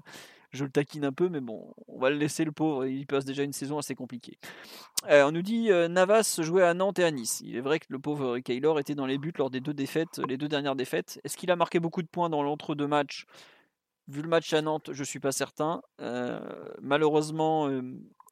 je 0.53 0.63
le 0.63 0.69
taquine 0.69 1.03
un 1.03 1.11
peu, 1.11 1.29
mais 1.29 1.41
bon, 1.41 1.73
on 1.87 1.99
va 1.99 2.09
le 2.09 2.15
laisser 2.15 2.45
le 2.45 2.51
pauvre. 2.51 2.85
Il 2.85 3.07
passe 3.07 3.25
déjà 3.25 3.43
une 3.43 3.53
saison 3.53 3.79
assez 3.79 3.95
compliquée. 3.95 4.37
Euh, 5.09 5.25
on 5.25 5.31
nous 5.31 5.41
dit 5.41 5.71
euh, 5.71 5.87
Navas 5.87 6.39
jouait 6.41 6.63
à 6.63 6.73
Nantes 6.73 6.99
et 6.99 7.03
à 7.03 7.11
Nice. 7.11 7.41
Il 7.43 7.55
est 7.55 7.61
vrai 7.61 7.79
que 7.79 7.87
le 7.89 7.99
pauvre 7.99 8.39
Kaylor 8.39 8.79
était 8.79 8.95
dans 8.95 9.07
les 9.07 9.17
buts 9.17 9.33
lors 9.37 9.49
des 9.49 9.59
deux 9.59 9.73
défaites, 9.73 10.21
les 10.27 10.37
deux 10.37 10.47
dernières 10.47 10.75
défaites. 10.75 11.19
Est-ce 11.23 11.37
qu'il 11.37 11.49
a 11.49 11.55
marqué 11.55 11.79
beaucoup 11.79 12.03
de 12.03 12.07
points 12.07 12.29
dans 12.29 12.43
l'entre-deux 12.43 12.87
matchs? 12.87 13.25
Vu 14.07 14.21
le 14.21 14.27
match 14.27 14.53
à 14.53 14.61
Nantes, 14.61 14.91
je 14.93 15.03
suis 15.03 15.19
pas 15.19 15.31
certain. 15.31 15.81
Euh, 16.01 16.39
malheureusement, 16.81 17.69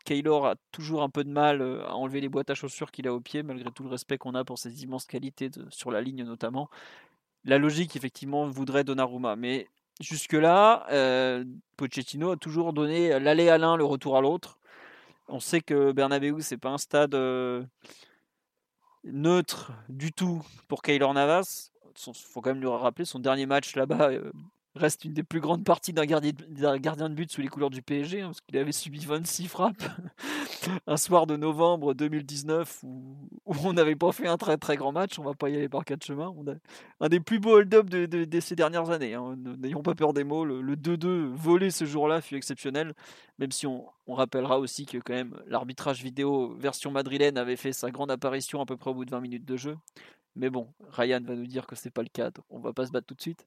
Kaylor 0.05 0.45
a 0.45 0.55
toujours 0.71 1.01
un 1.01 1.09
peu 1.09 1.23
de 1.23 1.29
mal 1.29 1.61
à 1.61 1.95
enlever 1.95 2.21
les 2.21 2.29
boîtes 2.29 2.49
à 2.49 2.55
chaussures 2.55 2.91
qu'il 2.91 3.07
a 3.07 3.13
au 3.13 3.21
pied, 3.21 3.41
malgré 3.41 3.71
tout 3.71 3.83
le 3.83 3.89
respect 3.89 4.17
qu'on 4.17 4.35
a 4.35 4.43
pour 4.43 4.59
ses 4.59 4.83
immenses 4.83 5.05
qualités 5.05 5.49
sur 5.69 5.89
la 5.89 6.01
ligne 6.01 6.23
notamment. 6.23 6.69
La 7.45 7.57
logique, 7.57 7.95
effectivement, 7.95 8.47
voudrait 8.47 8.83
Donnarumma, 8.83 9.35
mais 9.35 9.67
Jusque-là, 10.01 10.87
euh, 10.91 11.45
Pochettino 11.77 12.31
a 12.31 12.37
toujours 12.37 12.73
donné 12.73 13.19
l'aller 13.19 13.49
à 13.49 13.57
l'un, 13.59 13.77
le 13.77 13.85
retour 13.85 14.17
à 14.17 14.21
l'autre. 14.21 14.57
On 15.27 15.39
sait 15.39 15.61
que 15.61 15.91
Bernabeu, 15.91 16.41
c'est 16.41 16.57
pas 16.57 16.69
un 16.69 16.79
stade 16.79 17.13
euh, 17.13 17.63
neutre 19.03 19.71
du 19.89 20.11
tout 20.11 20.41
pour 20.67 20.81
Kaylor 20.81 21.13
Navas. 21.13 21.69
Il 22.07 22.13
faut 22.15 22.41
quand 22.41 22.49
même 22.49 22.61
lui 22.61 22.67
rappeler 22.67 23.05
son 23.05 23.19
dernier 23.19 23.45
match 23.45 23.75
là-bas. 23.75 24.09
Euh, 24.09 24.31
reste 24.75 25.05
une 25.05 25.13
des 25.13 25.23
plus 25.23 25.39
grandes 25.39 25.63
parties 25.63 25.93
d'un 25.93 26.05
gardien, 26.05 26.31
de 26.31 27.13
but 27.13 27.31
sous 27.31 27.41
les 27.41 27.47
couleurs 27.47 27.69
du 27.69 27.81
PSG, 27.81 28.21
hein, 28.21 28.27
parce 28.27 28.41
qu'il 28.41 28.57
avait 28.57 28.71
subi 28.71 29.05
26 29.05 29.47
frappes 29.47 29.83
un 30.87 30.97
soir 30.97 31.27
de 31.27 31.35
novembre 31.35 31.93
2019 31.93 32.83
où, 32.83 33.15
on 33.45 33.73
n'avait 33.73 33.95
pas 33.95 34.11
fait 34.11 34.27
un 34.27 34.37
très 34.37 34.57
très 34.57 34.77
grand 34.77 34.91
match, 34.91 35.19
on 35.19 35.23
va 35.23 35.33
pas 35.33 35.49
y 35.49 35.55
aller 35.55 35.67
par 35.67 35.83
quatre 35.83 36.05
chemins. 36.05 36.33
On 36.37 36.47
a 36.49 36.55
un 37.01 37.09
des 37.09 37.19
plus 37.19 37.39
beaux 37.39 37.57
hold-up 37.57 37.89
de, 37.89 38.39
ces 38.39 38.55
dernières 38.55 38.89
années, 38.89 39.13
hein. 39.13 39.35
n'ayons 39.59 39.83
pas 39.83 39.93
peur 39.93 40.13
des 40.13 40.23
mots, 40.23 40.45
le 40.45 40.75
2-2 40.75 41.33
volé 41.33 41.69
ce 41.69 41.85
jour-là 41.85 42.21
fut 42.21 42.35
exceptionnel, 42.35 42.93
même 43.39 43.51
si 43.51 43.67
on, 43.67 43.85
on, 44.07 44.13
rappellera 44.13 44.59
aussi 44.59 44.85
que 44.85 44.97
quand 44.97 45.13
même 45.13 45.35
l'arbitrage 45.47 46.01
vidéo 46.03 46.55
version 46.57 46.91
madrilène 46.91 47.37
avait 47.37 47.55
fait 47.55 47.73
sa 47.73 47.91
grande 47.91 48.11
apparition 48.11 48.61
à 48.61 48.65
peu 48.65 48.77
près 48.77 48.91
au 48.91 48.93
bout 48.93 49.05
de 49.05 49.11
20 49.11 49.19
minutes 49.19 49.45
de 49.45 49.57
jeu. 49.57 49.77
Mais 50.35 50.49
bon, 50.49 50.69
Ryan 50.89 51.19
va 51.23 51.35
nous 51.35 51.47
dire 51.47 51.67
que 51.67 51.75
c'est 51.75 51.91
pas 51.91 52.03
le 52.03 52.07
cas, 52.07 52.31
on 52.49 52.59
va 52.59 52.71
pas 52.71 52.85
se 52.85 52.91
battre 52.91 53.07
tout 53.07 53.15
de 53.15 53.21
suite. 53.21 53.45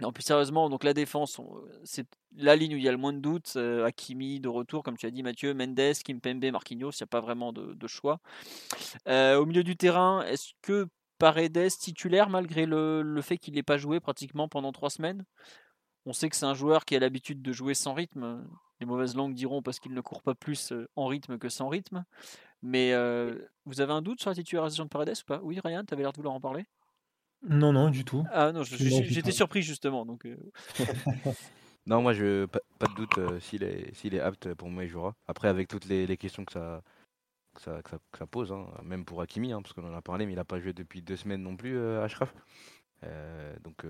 Non, 0.00 0.12
plus 0.12 0.24
sérieusement, 0.24 0.68
donc 0.68 0.82
la 0.82 0.92
défense, 0.92 1.40
c'est 1.84 2.06
la 2.36 2.56
ligne 2.56 2.74
où 2.74 2.76
il 2.76 2.82
y 2.82 2.88
a 2.88 2.92
le 2.92 2.98
moins 2.98 3.12
de 3.12 3.20
doutes. 3.20 3.52
Euh, 3.56 3.84
Hakimi 3.84 4.40
de 4.40 4.48
retour, 4.48 4.82
comme 4.82 4.96
tu 4.96 5.06
as 5.06 5.10
dit, 5.10 5.22
Mathieu, 5.22 5.54
Mendes, 5.54 5.94
Kimpembe, 6.04 6.44
Marquinhos, 6.50 6.90
il 6.90 7.02
n'y 7.02 7.04
a 7.04 7.06
pas 7.06 7.20
vraiment 7.20 7.52
de, 7.52 7.86
choix. 7.86 8.18
Euh, 9.06 9.36
au 9.36 9.46
milieu 9.46 9.62
du 9.62 9.76
terrain, 9.76 10.22
est-ce 10.22 10.50
que 10.62 10.88
Paredes 11.18 11.70
titulaire 11.78 12.28
malgré 12.28 12.66
le, 12.66 13.20
fait 13.22 13.38
qu'il 13.38 13.54
n'ait 13.54 13.62
pas 13.62 13.78
joué 13.78 14.00
pratiquement 14.00 14.48
pendant 14.48 14.72
trois 14.72 14.90
semaines? 14.90 15.24
On 16.06 16.12
sait 16.12 16.28
que 16.28 16.34
c'est 16.36 16.44
un 16.44 16.54
joueur 16.54 16.84
qui 16.84 16.96
a 16.96 16.98
l'habitude 16.98 17.40
de 17.40 17.52
jouer 17.52 17.74
sans 17.74 17.94
rythme. 17.94 18.44
Les 18.80 18.86
mauvaises 18.86 19.14
langues 19.14 19.34
diront 19.34 19.62
parce 19.62 19.78
qu'il 19.78 19.94
ne 19.94 20.00
court 20.00 20.22
pas 20.22 20.34
plus 20.34 20.72
euh, 20.72 20.88
en 20.96 21.06
rythme 21.06 21.38
que 21.38 21.48
sans 21.48 21.68
rythme. 21.68 22.04
Mais 22.62 22.94
vous 23.66 23.82
avez 23.82 23.92
un 23.92 24.00
doute 24.02 24.20
sur 24.20 24.30
la 24.30 24.34
titularisation 24.34 24.84
de 24.84 24.88
Paredes 24.88 25.16
ou 25.20 25.26
pas? 25.26 25.40
Oui, 25.42 25.60
Ryan, 25.62 25.84
tu 25.86 25.92
avais 25.94 26.02
l'air 26.02 26.12
de 26.12 26.16
vouloir 26.16 26.34
en 26.34 26.40
parler 26.40 26.64
non, 27.48 27.72
non, 27.72 27.90
du 27.90 28.04
tout. 28.04 28.24
Ah 28.32 28.52
non, 28.52 28.62
j'étais 28.62 29.32
surpris 29.32 29.62
justement. 29.62 30.06
Donc, 30.06 30.26
euh. 30.26 30.36
non, 31.86 32.02
moi, 32.02 32.12
je 32.12 32.46
pas, 32.46 32.60
pas 32.78 32.86
de 32.86 32.94
doute 32.94 33.18
euh, 33.18 33.40
s'il 33.40 33.62
est, 33.62 33.94
s'il 33.94 34.14
est 34.14 34.20
apte 34.20 34.54
pour 34.54 34.70
moi, 34.70 34.84
il 34.84 34.88
jouera. 34.88 35.14
Après, 35.28 35.48
avec 35.48 35.68
toutes 35.68 35.84
les, 35.86 36.06
les 36.06 36.16
questions 36.16 36.44
que 36.44 36.52
ça, 36.52 36.82
que 37.54 37.60
ça, 37.60 37.82
que 37.82 38.18
ça, 38.18 38.26
pose, 38.26 38.52
hein, 38.52 38.66
même 38.82 39.04
pour 39.04 39.20
Hakimi, 39.20 39.52
hein, 39.52 39.60
parce 39.62 39.74
qu'on 39.74 39.84
en 39.84 39.94
a 39.94 40.02
parlé, 40.02 40.26
mais 40.26 40.32
il 40.32 40.36
n'a 40.36 40.44
pas 40.44 40.60
joué 40.60 40.72
depuis 40.72 41.02
deux 41.02 41.16
semaines 41.16 41.42
non 41.42 41.56
plus, 41.56 41.76
euh, 41.76 42.02
Ashraf. 42.02 42.34
donc, 43.62 43.84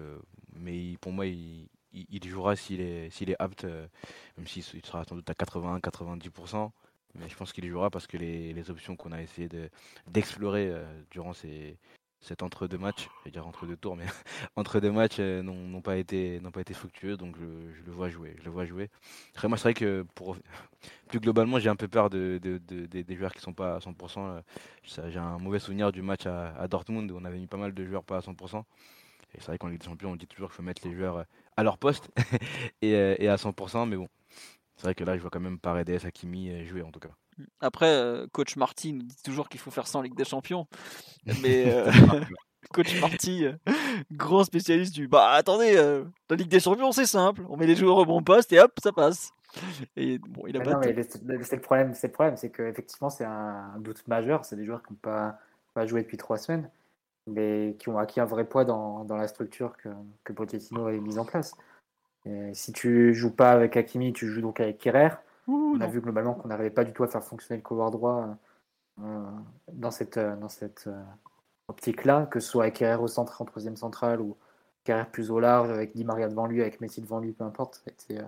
mais 0.56 0.96
pour 1.00 1.12
moi, 1.12 1.26
il, 1.26 1.68
il, 1.92 2.28
jouera 2.28 2.56
s'il 2.56 2.80
est, 2.80 3.10
s'il 3.10 3.30
est 3.30 3.36
apte, 3.38 3.64
même 3.64 4.46
s'il 4.46 4.64
sera 4.84 5.04
sans 5.04 5.14
doute 5.14 5.30
à 5.30 5.34
80-90%. 5.34 6.70
Mais 7.16 7.28
je 7.28 7.36
pense 7.36 7.52
qu'il 7.52 7.64
jouera 7.68 7.90
parce 7.90 8.08
que 8.08 8.16
les, 8.16 8.52
les 8.52 8.70
options 8.72 8.96
qu'on 8.96 9.12
a 9.12 9.22
essayé 9.22 9.48
de, 9.48 9.70
d'explorer 10.08 10.74
durant 11.12 11.32
ces, 11.32 11.78
cet 12.24 12.42
entre-deux 12.42 12.78
matchs, 12.78 13.08
je 13.20 13.24
vais 13.26 13.30
dire 13.30 13.46
entre-deux 13.46 13.76
tours, 13.76 13.96
mais 13.96 14.06
entre-deux 14.56 14.90
matchs 14.90 15.16
euh, 15.18 15.42
n'ont 15.42 15.82
pas 15.82 15.98
été 15.98 16.40
pas 16.52 16.62
été 16.62 16.72
fructueux, 16.72 17.16
donc 17.18 17.36
je, 17.38 17.44
le 17.86 17.92
vois 17.92 18.08
jouer. 18.08 18.34
Je 18.38 18.44
le 18.44 18.50
vois 18.50 18.64
jouer. 18.64 18.90
Moi, 19.42 19.58
c'est 19.58 19.64
vrai 19.64 19.74
que 19.74 20.06
pour 20.14 20.36
plus 21.08 21.20
globalement, 21.20 21.58
j'ai 21.58 21.68
un 21.68 21.76
peu 21.76 21.86
peur 21.86 22.08
de, 22.08 22.38
des 22.38 23.16
joueurs 23.16 23.34
qui 23.34 23.40
sont 23.40 23.52
pas 23.52 23.76
à 23.76 23.78
100%. 23.78 24.42
J'ai 24.84 25.18
un 25.18 25.38
mauvais 25.38 25.58
souvenir 25.58 25.92
du 25.92 26.00
match 26.00 26.26
à, 26.26 26.66
Dortmund 26.66 27.10
où 27.10 27.18
on 27.20 27.24
avait 27.24 27.38
mis 27.38 27.46
pas 27.46 27.58
mal 27.58 27.74
de 27.74 27.84
joueurs 27.84 28.04
pas 28.04 28.16
à 28.16 28.20
100%. 28.20 28.64
Et 29.34 29.40
c'est 29.40 29.46
vrai 29.46 29.58
qu'en 29.58 29.68
Ligue 29.68 29.80
des 29.80 29.86
Champions, 29.86 30.12
on 30.12 30.16
dit 30.16 30.26
toujours 30.28 30.48
qu'il 30.48 30.56
faut 30.56 30.62
mettre 30.62 30.86
les 30.86 30.94
joueurs 30.94 31.18
euh, 31.18 31.24
à 31.56 31.62
leur 31.62 31.76
poste 31.76 32.08
et, 32.82 32.94
euh, 32.94 33.16
et, 33.18 33.28
à 33.28 33.36
100%, 33.36 33.88
mais 33.88 33.96
bon, 33.96 34.08
c'est 34.76 34.84
vrai 34.84 34.94
que 34.94 35.04
là, 35.04 35.16
je 35.16 35.22
vois 35.22 35.30
quand 35.30 35.40
même 35.40 35.58
Paredes, 35.58 36.04
Hakimi 36.04 36.64
jouer 36.64 36.82
en 36.82 36.92
tout 36.92 37.00
cas. 37.00 37.10
Après, 37.60 37.90
euh, 37.90 38.26
coach 38.32 38.56
Marty 38.56 38.92
nous 38.92 39.02
dit 39.02 39.22
toujours 39.24 39.48
qu'il 39.48 39.60
faut 39.60 39.70
faire 39.70 39.86
ça 39.86 39.98
en 39.98 40.02
Ligue 40.02 40.16
des 40.16 40.24
Champions. 40.24 40.66
Mais 41.42 41.64
euh, 41.74 41.90
coach 42.72 43.00
Marty, 43.00 43.46
euh, 43.46 43.52
grand 44.12 44.44
spécialiste 44.44 44.94
du 44.94 45.08
bah 45.08 45.30
attendez, 45.30 45.74
la 45.74 46.36
Ligue 46.36 46.48
des 46.48 46.60
Champions 46.60 46.92
c'est 46.92 47.06
simple, 47.06 47.42
on 47.48 47.56
met 47.56 47.66
les 47.66 47.76
joueurs 47.76 47.98
au 47.98 48.04
bon 48.04 48.22
poste 48.22 48.52
et 48.52 48.60
hop, 48.60 48.72
ça 48.82 48.92
passe. 48.92 49.30
Et 49.96 50.18
bon, 50.18 50.46
il 50.48 50.56
a 50.56 50.60
pas 50.60 50.80
c'est 50.82 51.52
le 51.52 51.60
problème, 51.60 51.94
c'est 51.94 52.08
le 52.08 52.12
problème, 52.12 52.36
c'est 52.36 52.50
qu'effectivement 52.50 53.10
c'est 53.10 53.24
un 53.24 53.74
doute 53.78 54.06
majeur, 54.08 54.44
c'est 54.44 54.56
des 54.56 54.64
joueurs 54.64 54.82
qui 54.82 54.92
n'ont 54.92 54.98
pas, 55.00 55.38
pas 55.74 55.86
joué 55.86 56.02
depuis 56.02 56.16
trois 56.16 56.38
semaines, 56.38 56.68
mais 57.28 57.76
qui 57.78 57.88
ont 57.88 57.98
acquis 57.98 58.20
un 58.20 58.24
vrai 58.24 58.44
poids 58.44 58.64
dans, 58.64 59.04
dans 59.04 59.16
la 59.16 59.28
structure 59.28 59.76
que, 59.76 59.90
que 60.24 60.32
Pochettino 60.32 60.86
a 60.86 60.92
mise 60.92 61.18
en 61.18 61.24
place. 61.24 61.54
Et 62.26 62.54
si 62.54 62.72
tu 62.72 63.14
joues 63.14 63.30
pas 63.30 63.52
avec 63.52 63.76
Hakimi, 63.76 64.12
tu 64.12 64.26
joues 64.28 64.40
donc 64.40 64.58
avec 64.58 64.78
Kerrer 64.78 65.10
on 65.48 65.80
a 65.80 65.86
vu 65.86 66.00
globalement 66.00 66.34
qu'on 66.34 66.48
n'arrivait 66.48 66.70
pas 66.70 66.84
du 66.84 66.92
tout 66.92 67.04
à 67.04 67.08
faire 67.08 67.22
fonctionner 67.22 67.58
le 67.58 67.62
couloir 67.62 67.90
droit 67.90 68.36
euh, 69.00 69.30
dans 69.72 69.90
cette, 69.90 70.16
euh, 70.16 70.36
dans 70.36 70.48
cette 70.48 70.86
euh, 70.86 71.02
optique-là, 71.68 72.26
que 72.26 72.40
ce 72.40 72.48
soit 72.48 72.64
avec 72.64 72.82
au 73.00 73.08
centre 73.08 73.40
en 73.42 73.44
troisième 73.44 73.76
centrale 73.76 74.20
ou 74.20 74.36
Carrère 74.84 75.10
plus 75.10 75.30
au 75.30 75.40
large, 75.40 75.70
avec 75.70 75.94
Di 75.94 76.04
Maria 76.04 76.28
devant 76.28 76.46
lui, 76.46 76.60
avec 76.60 76.80
Messi 76.80 77.00
devant 77.00 77.18
lui, 77.18 77.32
peu 77.32 77.44
importe. 77.44 77.82
C'était 77.86 78.20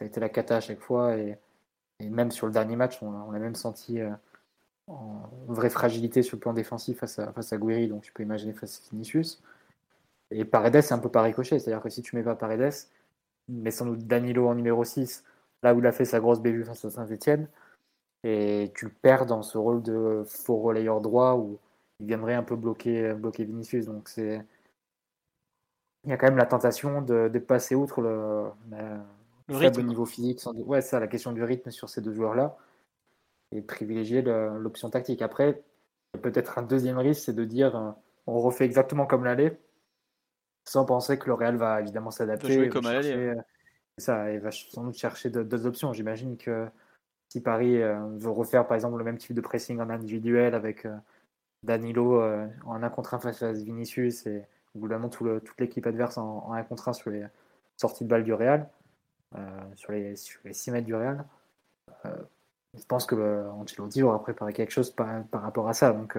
ça 0.00 0.06
a 0.06 0.08
été 0.08 0.18
la 0.18 0.30
cata 0.30 0.56
à 0.56 0.60
chaque 0.60 0.80
fois. 0.80 1.16
Et, 1.16 1.38
même 2.00 2.30
sur 2.30 2.46
le 2.46 2.52
dernier 2.52 2.76
match, 2.76 3.02
on, 3.02 3.30
a 3.32 3.38
même 3.38 3.54
senti 3.54 4.00
euh, 4.00 4.10
en 4.86 5.28
vraie 5.48 5.68
fragilité 5.68 6.22
sur 6.22 6.36
le 6.36 6.40
plan 6.40 6.54
défensif 6.54 7.00
face 7.00 7.18
à, 7.18 7.30
face 7.34 7.52
à 7.52 7.58
Guiri, 7.58 7.88
donc 7.88 8.02
tu 8.02 8.12
peux 8.12 8.22
imaginer 8.22 8.54
face 8.54 8.78
à 8.78 8.90
Vinicius. 8.90 9.42
Et 10.30 10.46
Paredes, 10.46 10.80
c'est 10.80 10.94
un 10.94 10.98
peu 10.98 11.10
pas 11.10 11.20
ricochet, 11.20 11.58
c'est-à-dire 11.58 11.82
que 11.82 11.90
si 11.90 12.00
tu 12.00 12.16
mets 12.16 12.22
pas 12.22 12.34
Paredes, 12.34 12.72
mais 13.48 13.70
sans 13.70 13.84
doute 13.84 14.06
Danilo 14.06 14.48
en 14.48 14.54
numéro 14.54 14.82
6, 14.82 15.22
là 15.62 15.74
où 15.74 15.80
il 15.80 15.86
a 15.86 15.92
fait 15.92 16.04
sa 16.04 16.20
grosse 16.20 16.40
bévue 16.40 16.64
face 16.64 16.84
à 16.84 16.90
Saint-Etienne, 16.90 17.48
et 18.24 18.70
tu 18.74 18.86
le 18.86 18.92
perds 19.02 19.26
dans 19.26 19.42
ce 19.42 19.58
rôle 19.58 19.82
de 19.82 20.24
faux 20.26 20.58
relayeur 20.58 21.00
droit 21.00 21.34
où 21.34 21.58
il 22.00 22.06
viendrait 22.06 22.34
un 22.34 22.42
peu 22.42 22.56
bloquer, 22.56 23.14
bloquer 23.14 23.44
Vinicius. 23.44 23.86
Donc 23.86 24.08
c'est 24.08 24.44
il 26.04 26.10
y 26.10 26.12
a 26.12 26.16
quand 26.16 26.26
même 26.26 26.38
la 26.38 26.46
tentation 26.46 27.02
de, 27.02 27.28
passer 27.38 27.74
outre 27.74 28.00
le, 28.00 28.44
le 29.48 29.56
rythme. 29.56 29.82
niveau 29.82 30.06
physique. 30.06 30.40
Ouais, 30.66 30.80
ça, 30.80 30.98
la 30.98 31.08
question 31.08 31.32
du 31.32 31.42
rythme 31.42 31.70
sur 31.70 31.88
ces 31.88 32.00
deux 32.00 32.14
joueurs-là 32.14 32.56
et 33.52 33.60
privilégier 33.60 34.22
l'option 34.22 34.90
tactique. 34.90 35.22
Après, 35.22 35.60
peut-être 36.22 36.58
un 36.58 36.62
deuxième 36.62 36.98
risque, 36.98 37.22
c'est 37.24 37.34
de 37.34 37.44
dire 37.44 37.76
euh, 37.76 37.90
on 38.26 38.40
refait 38.40 38.64
exactement 38.64 39.06
comme 39.06 39.24
l'aller, 39.24 39.58
sans 40.64 40.84
penser 40.84 41.18
que 41.18 41.26
le 41.26 41.34
Real 41.34 41.56
va 41.56 41.80
évidemment 41.80 42.10
s'adapter. 42.10 42.70
Euh, 44.00 44.24
Ça, 44.24 44.32
il 44.32 44.40
va 44.40 44.50
sans 44.50 44.84
doute 44.84 44.96
chercher 44.96 45.30
d'autres 45.30 45.66
options. 45.66 45.92
J'imagine 45.92 46.36
que 46.36 46.66
si 47.28 47.40
Paris 47.40 47.80
euh, 47.82 47.98
veut 48.18 48.30
refaire 48.30 48.66
par 48.66 48.74
exemple 48.74 48.98
le 48.98 49.04
même 49.04 49.18
type 49.18 49.34
de 49.34 49.40
pressing 49.40 49.80
en 49.80 49.90
individuel 49.90 50.54
avec 50.54 50.86
Danilo 51.62 52.22
en 52.64 52.82
un 52.82 52.90
contre 52.90 53.14
un 53.14 53.18
face 53.18 53.42
à 53.42 53.52
Vinicius 53.52 54.26
et 54.26 54.44
globalement 54.76 55.08
tout 55.08 55.24
le, 55.24 55.40
toute 55.40 55.60
l'équipe 55.60 55.86
adverse 55.86 56.18
en, 56.18 56.46
en 56.48 56.52
1 56.52 56.62
contre 56.64 56.88
1 56.88 56.92
sur 56.94 57.10
les 57.10 57.26
sorties 57.80 58.04
de 58.04 58.08
balle 58.08 58.24
du 58.24 58.34
Real, 58.34 58.68
euh, 59.36 59.40
sur, 59.74 59.92
les, 59.92 60.16
sur, 60.16 60.40
les, 60.44 60.52
6 60.52 60.70
mètres 60.70 60.86
du 60.86 60.94
Real. 60.94 61.24
Euh, 62.06 62.16
je 62.78 62.84
pense 62.84 63.06
que 63.06 63.14
euh, 63.14 63.50
Ancelotti 63.52 64.02
aura 64.02 64.22
préparé 64.22 64.52
quelque 64.52 64.70
chose 64.70 64.90
par, 64.90 65.24
rapport 65.32 65.68
à 65.68 65.74
ça. 65.74 65.92
Donc, 65.92 66.18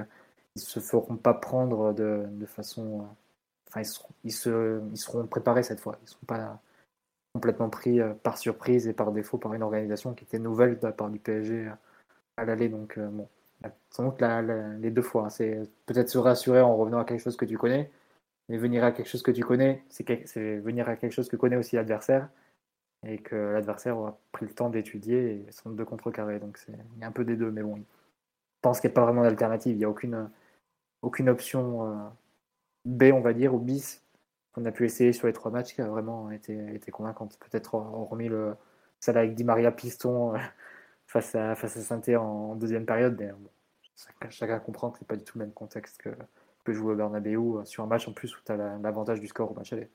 ils 0.56 0.62
se 0.62 0.80
feront 0.80 1.16
pas 1.16 1.34
prendre 1.34 1.94
de, 1.94 2.46
façon. 2.46 3.08
Enfin, 3.70 3.82
ils, 4.24 4.34
se, 4.34 4.82
ils 4.92 4.98
seront 4.98 5.26
préparés 5.28 5.64
cette 5.64 5.80
fois. 5.80 5.96
Ils 6.02 6.06
ne 6.06 6.10
seront 6.10 6.26
pas 6.26 6.60
complètement 7.34 7.70
pris 7.70 8.00
par 8.24 8.38
surprise 8.38 8.88
et 8.88 8.94
par 8.94 9.12
défaut 9.12 9.38
par 9.38 9.54
une 9.54 9.64
organisation 9.64 10.14
qui 10.14 10.26
était 10.26 10.40
nouvelle 10.40 10.78
de 10.78 10.86
la 10.86 10.92
part 10.92 11.10
du 11.10 11.20
PSG 11.20 11.70
à 12.38 12.46
l'aller. 12.46 12.70
Donc, 12.70 13.00
bon, 13.00 13.28
sans 13.90 14.06
doute 14.06 14.22
les 14.80 14.92
deux 14.92 15.02
fois. 15.02 15.30
C'est 15.30 15.62
peut-être 15.86 16.10
se 16.10 16.18
rassurer 16.18 16.62
en 16.62 16.76
revenant 16.76 17.00
à 17.00 17.06
quelque 17.06 17.22
chose 17.22 17.38
que 17.38 17.46
tu 17.46 17.58
connais 17.58 17.90
mais 18.52 18.58
venir 18.58 18.84
à 18.84 18.92
quelque 18.92 19.08
chose 19.08 19.24
que 19.24 19.32
tu 19.32 19.46
connais, 19.46 19.82
c'est 19.88 20.58
venir 20.58 20.90
à 20.90 20.98
quelque 20.98 21.14
chose 21.14 21.30
que 21.30 21.38
connaît 21.38 21.56
aussi 21.56 21.78
l'adversaire 21.78 22.28
et 23.08 23.18
que 23.18 23.36
l'adversaire 23.36 23.98
aura 23.98 24.20
pris 24.34 24.46
le 24.46 24.54
temps 24.54 24.70
d'étudier 24.70 25.46
et 25.48 25.52
son 25.52 25.70
de 25.70 25.84
contrecarrer. 25.86 26.38
Donc 26.40 26.58
c'est 26.58 26.74
il 26.96 27.00
y 27.00 27.04
a 27.06 27.08
un 27.08 27.14
peu 27.14 27.24
des 27.24 27.38
deux, 27.38 27.50
mais 27.50 27.64
bon, 27.64 27.78
je 27.78 27.84
pense 28.62 28.82
qu'il 28.82 28.90
n'y 28.90 28.94
a 28.94 28.96
pas 28.96 29.06
vraiment 29.06 29.24
d'alternative. 29.24 29.76
Il 29.76 29.80
n'y 29.80 29.86
a 29.86 29.90
aucune, 29.90 30.30
aucune 31.02 31.30
option 31.30 31.88
euh, 31.88 32.10
B, 32.84 33.04
on 33.14 33.22
va 33.22 33.32
dire, 33.32 33.56
ou 33.56 33.60
bis 33.60 34.02
qu'on 34.54 34.66
a 34.66 34.72
pu 34.72 34.86
essayer 34.86 35.14
sur 35.14 35.28
les 35.28 35.34
trois 35.34 35.52
matchs 35.52 35.74
qui 35.74 35.82
a 35.82 35.88
vraiment 35.88 36.32
été, 36.32 36.80
convaincante. 36.92 37.38
Peut-être 37.40 37.76
remis 37.76 38.28
le, 38.28 38.56
celle 39.00 39.18
avec 39.18 39.36
Di 39.36 39.44
Maria 39.44 39.72
Piston 39.72 40.36
euh, 40.36 40.38
face 41.08 41.36
à, 41.36 41.56
face 41.56 41.78
à 41.78 41.82
saint 41.82 42.02
en, 42.16 42.56
deuxième 42.56 42.86
période, 42.86 43.18
mais 43.20 43.32
chacun 44.30 44.60
comprend 44.60 44.92
que 44.92 45.00
c'est 45.00 45.08
pas 45.08 45.16
du 45.16 45.24
tout 45.24 45.38
le 45.38 45.46
même 45.46 45.54
contexte 45.54 45.98
que, 45.98 46.10
peut 46.64 46.74
jouer 46.74 46.94
au 46.94 46.96
Bernabeu 46.96 47.38
euh, 47.38 47.66
sur 47.66 47.84
un 47.84 47.88
match 47.88 48.08
en 48.08 48.14
plus 48.14 48.36
où 48.38 48.40
tu 48.46 48.52
as 48.52 48.56
l'avantage 48.56 49.20
du 49.20 49.26
score 49.26 49.52
au 49.52 49.56
match 49.56 49.74
aller. 49.74 49.90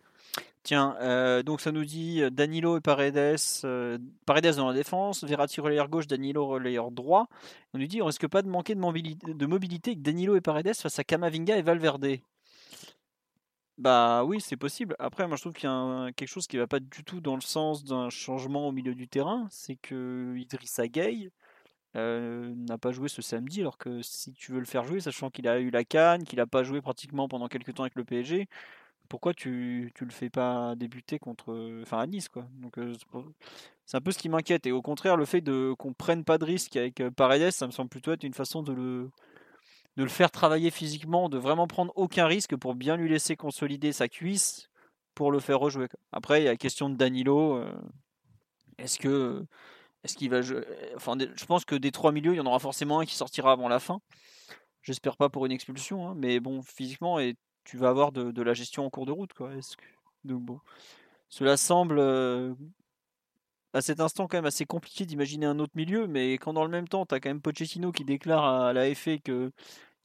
Tiens, 0.65 0.97
euh, 1.01 1.45
donc 1.45 1.61
ça 1.61 1.71
nous 1.71 1.85
dit 1.85 2.29
Danilo 2.33 2.77
et 2.77 2.81
Paredes, 2.81 3.39
Paredes 4.27 4.57
dans 4.57 4.67
la 4.67 4.75
défense, 4.75 5.23
Verratti 5.23 5.61
relayeur 5.61 5.89
gauche, 5.89 6.09
Danilo 6.09 6.45
relayeur 6.45 6.91
droit. 6.91 7.29
On 7.73 7.79
nous 7.79 7.87
dit 7.87 8.03
on 8.03 8.07
risque 8.07 8.27
pas 8.27 8.43
de 8.43 8.49
manquer 8.49 8.75
de 8.75 8.81
mobilité, 8.81 9.33
de 9.33 9.47
mobilité 9.47 9.91
avec 9.93 10.03
Danilo 10.03 10.35
et 10.35 10.41
Paredes 10.41 10.75
face 10.75 10.99
à 10.99 11.05
Kamavinga 11.05 11.57
et 11.57 11.63
Valverde. 11.63 12.19
Bah 13.79 14.25
oui, 14.25 14.41
c'est 14.41 14.57
possible. 14.57 14.97
Après, 14.99 15.27
moi 15.29 15.37
je 15.37 15.43
trouve 15.43 15.53
qu'il 15.53 15.69
y 15.69 15.73
a 15.73 16.11
quelque 16.17 16.29
chose 16.29 16.47
qui 16.47 16.57
va 16.57 16.67
pas 16.67 16.81
du 16.81 17.05
tout 17.05 17.21
dans 17.21 17.35
le 17.35 17.43
sens 17.43 17.85
d'un 17.85 18.09
changement 18.09 18.69
au 18.69 18.73
milieu 18.73 18.95
du 18.95 19.07
terrain, 19.07 19.47
c'est 19.51 19.77
que 19.77 20.35
Idrissa 20.39 20.89
Gueye, 20.89 21.31
euh, 21.97 22.55
n'a 22.57 22.79
pas 22.79 22.93
joué 22.93 23.09
ce 23.09 23.23
samedi, 23.23 23.61
alors 23.63 23.79
que 23.79 24.03
si 24.03 24.33
tu 24.35 24.53
veux 24.53 24.61
le 24.61 24.67
faire 24.67 24.85
jouer, 24.85 25.01
sachant 25.01 25.31
qu'il 25.31 25.49
a 25.49 25.61
eu 25.61 25.71
la 25.71 25.85
canne, 25.85 26.25
qu'il 26.25 26.39
n'a 26.39 26.47
pas 26.47 26.65
joué 26.65 26.81
pratiquement 26.83 27.29
pendant 27.29 27.49
quelques 27.49 27.75
temps 27.75 27.85
avec 27.85 27.97
le 27.97 28.05
PSG, 28.05 28.49
pourquoi 29.09 29.35
tu, 29.35 29.93
tu 29.95 30.05
le 30.07 30.13
fais 30.13 30.31
pas 30.31 30.75
débuter 30.77 31.19
contre, 31.19 31.81
enfin 31.83 31.99
à 32.01 32.07
Nice 32.07 32.29
quoi. 32.29 32.47
Donc 32.61 32.79
euh, 32.79 32.95
c'est 33.87 33.97
un 33.97 34.01
peu 34.01 34.13
ce 34.13 34.19
qui 34.19 34.29
m'inquiète. 34.29 34.67
Et 34.67 34.73
au 34.73 34.83
contraire, 34.83 35.17
le 35.17 35.25
fait 35.25 35.41
de 35.41 35.75
qu'on 35.79 35.93
prenne 35.95 36.25
pas 36.25 36.39
de 36.39 36.45
risque 36.45 36.77
avec 36.77 37.01
euh, 37.01 37.11
Paredes, 37.11 37.51
ça 37.53 37.67
me 37.67 37.73
semble 37.73 37.89
plutôt 37.91 38.13
être 38.13 38.25
une 38.25 38.35
façon 38.35 38.63
de 38.63 38.73
le 38.73 39.11
de 39.97 40.03
le 40.03 40.09
faire 40.09 40.31
travailler 40.31 40.71
physiquement, 40.71 41.29
de 41.29 41.39
vraiment 41.39 41.67
prendre 41.67 41.93
aucun 41.97 42.27
risque 42.27 42.57
pour 42.57 42.75
bien 42.75 42.97
lui 42.97 43.09
laisser 43.09 43.37
consolider 43.37 43.93
sa 43.93 44.09
cuisse 44.09 44.69
pour 45.15 45.33
le 45.33 45.41
faire 45.41 45.59
rejouer. 45.59 45.89
Après, 46.13 46.43
il 46.43 46.45
y 46.45 46.49
a 46.49 46.53
la 46.53 46.57
question 46.57 46.91
de 46.91 46.97
Danilo. 46.97 47.65
Est-ce 48.79 48.99
que 48.99 49.47
est-ce 50.07 50.17
qu'il 50.17 50.31
va 50.31 50.41
Enfin, 50.95 51.17
je 51.19 51.45
pense 51.47 51.65
que 51.65 51.75
des 51.75 51.91
trois 51.91 52.13
milieux, 52.13 52.33
il 52.33 52.37
y 52.37 52.41
en 52.41 52.47
aura 52.47 52.61
forcément 52.61 53.01
un 53.01 53.05
qui 53.05 53.17
sortira 53.17 53.51
avant 53.51 53.69
la 53.69 53.81
fin. 53.81 54.01
J'espère 54.83 55.17
pas 55.17 55.29
pour 55.29 55.47
une 55.47 55.53
expulsion, 55.53 56.09
hein, 56.09 56.15
mais 56.17 56.39
bon, 56.39 56.63
physiquement, 56.63 57.19
et 57.19 57.35
tu 57.65 57.77
vas 57.77 57.89
avoir 57.89 58.13
de, 58.13 58.43
la 58.43 58.55
gestion 58.55 58.87
en 58.87 58.91
cours 58.91 59.05
de 59.05 59.11
route. 59.11 59.33
Donc 60.23 60.43
bon, 60.43 60.61
cela 61.29 61.57
semble 61.57 61.99
euh, 61.99 62.55
à 63.75 63.83
cet 63.83 64.01
instant 64.01 64.27
quand 64.27 64.39
même 64.39 64.47
assez 64.47 64.65
compliqué 64.65 65.07
d'imaginer 65.07 65.47
un 65.47 65.59
autre 65.59 65.73
milieu, 65.75 66.07
mais 66.07 66.35
quand 66.35 66.53
dans 66.53 66.65
le 66.65 66.71
même 66.71 66.89
temps, 66.89 67.07
tu 67.07 67.15
as 67.15 67.21
quand 67.21 67.31
même 67.31 67.41
Pochettino 67.41 67.93
qui 67.93 68.05
déclare 68.05 68.45
à 68.45 68.73
la 68.73 68.95
FA 68.95 69.19
que 69.19 69.53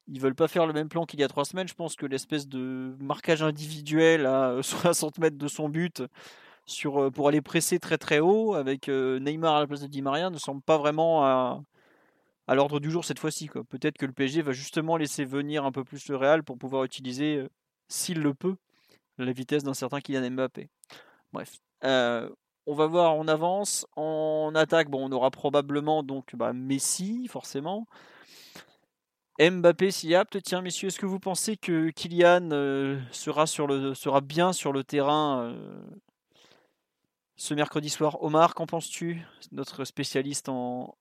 ils 0.08 0.20
veulent 0.20 0.36
pas 0.36 0.48
faire 0.48 0.66
le 0.66 0.74
même 0.74 0.90
plan 0.90 1.06
qu'il 1.06 1.20
y 1.20 1.24
a 1.24 1.28
trois 1.28 1.46
semaines. 1.46 1.68
Je 1.68 1.74
pense 1.74 1.96
que 1.96 2.06
l'espèce 2.06 2.48
de 2.48 2.96
marquage 3.00 3.44
individuel 3.44 4.26
à 4.26 4.60
60 4.62 5.20
mètres 5.20 5.38
de 5.38 5.48
son 5.48 5.70
but 5.70 6.04
sur, 6.66 7.02
euh, 7.02 7.12
pour 7.12 7.28
aller 7.28 7.42
presser 7.42 7.80
très 7.80 7.98
très 7.98 8.20
haut 8.20 8.54
avec 8.54 8.90
euh, 8.90 9.20
Neymar 9.20 9.56
à 9.56 9.60
la 9.62 9.68
place 9.68 9.82
de 9.82 9.88
Di 9.88 10.02
Maria 10.02 10.30
ne 10.30 10.38
semble 10.38 10.62
pas 10.62 10.78
vraiment 10.78 11.24
à, 11.26 11.62
l'ordre 12.50 12.80
du 12.80 12.92
jour 12.92 13.06
cette 13.06 13.20
fois-ci. 13.20 13.50
Peut-être 13.70 13.98
que 13.98 14.06
le 14.06 14.12
PSG 14.12 14.42
va 14.42 14.52
justement 14.52 14.98
laisser 14.98 15.24
venir 15.26 15.66
un 15.66 15.72
peu 15.72 15.84
plus 15.86 16.10
le 16.10 16.18
Real 16.18 16.44
pour 16.44 16.58
pouvoir 16.58 16.84
utiliser, 16.84 17.38
euh, 17.38 17.50
s'il 17.88 18.22
le 18.22 18.34
peut, 18.34 18.58
la 19.18 19.32
vitesse 19.32 19.64
d'un 19.64 19.74
certain 19.74 20.02
Kylian 20.02 20.32
Mbappé. 20.32 20.70
Bref. 21.32 21.60
On 22.68 22.74
va 22.74 22.88
voir, 22.88 23.16
on 23.16 23.28
avance. 23.28 23.86
En 23.96 24.54
attaque, 24.56 24.90
bon, 24.90 25.08
on 25.08 25.12
aura 25.12 25.32
probablement 25.32 26.04
donc 26.04 26.36
bah, 26.36 26.54
Messi, 26.54 27.28
forcément. 27.28 27.88
Mbappé 29.40 29.92
s'y 29.92 30.14
apte. 30.14 30.42
Tiens, 30.42 30.62
messieurs, 30.62 30.90
est-ce 30.90 31.00
que 31.00 31.06
vous 31.06 31.20
pensez 31.20 31.58
que 31.58 31.90
Kylian 31.90 32.50
sera, 33.12 33.48
sur 33.48 33.66
le, 33.66 33.96
sera 33.96 34.22
bien 34.22 34.54
sur 34.54 34.72
le 34.72 34.84
terrain 34.84 35.56
ce 37.36 37.54
mercredi 37.56 37.90
soir? 37.90 38.22
Omar, 38.22 38.54
qu'en 38.54 38.68
penses-tu? 38.68 39.26
Notre 39.52 39.84
spécialiste 39.84 40.48
en, 40.50 40.96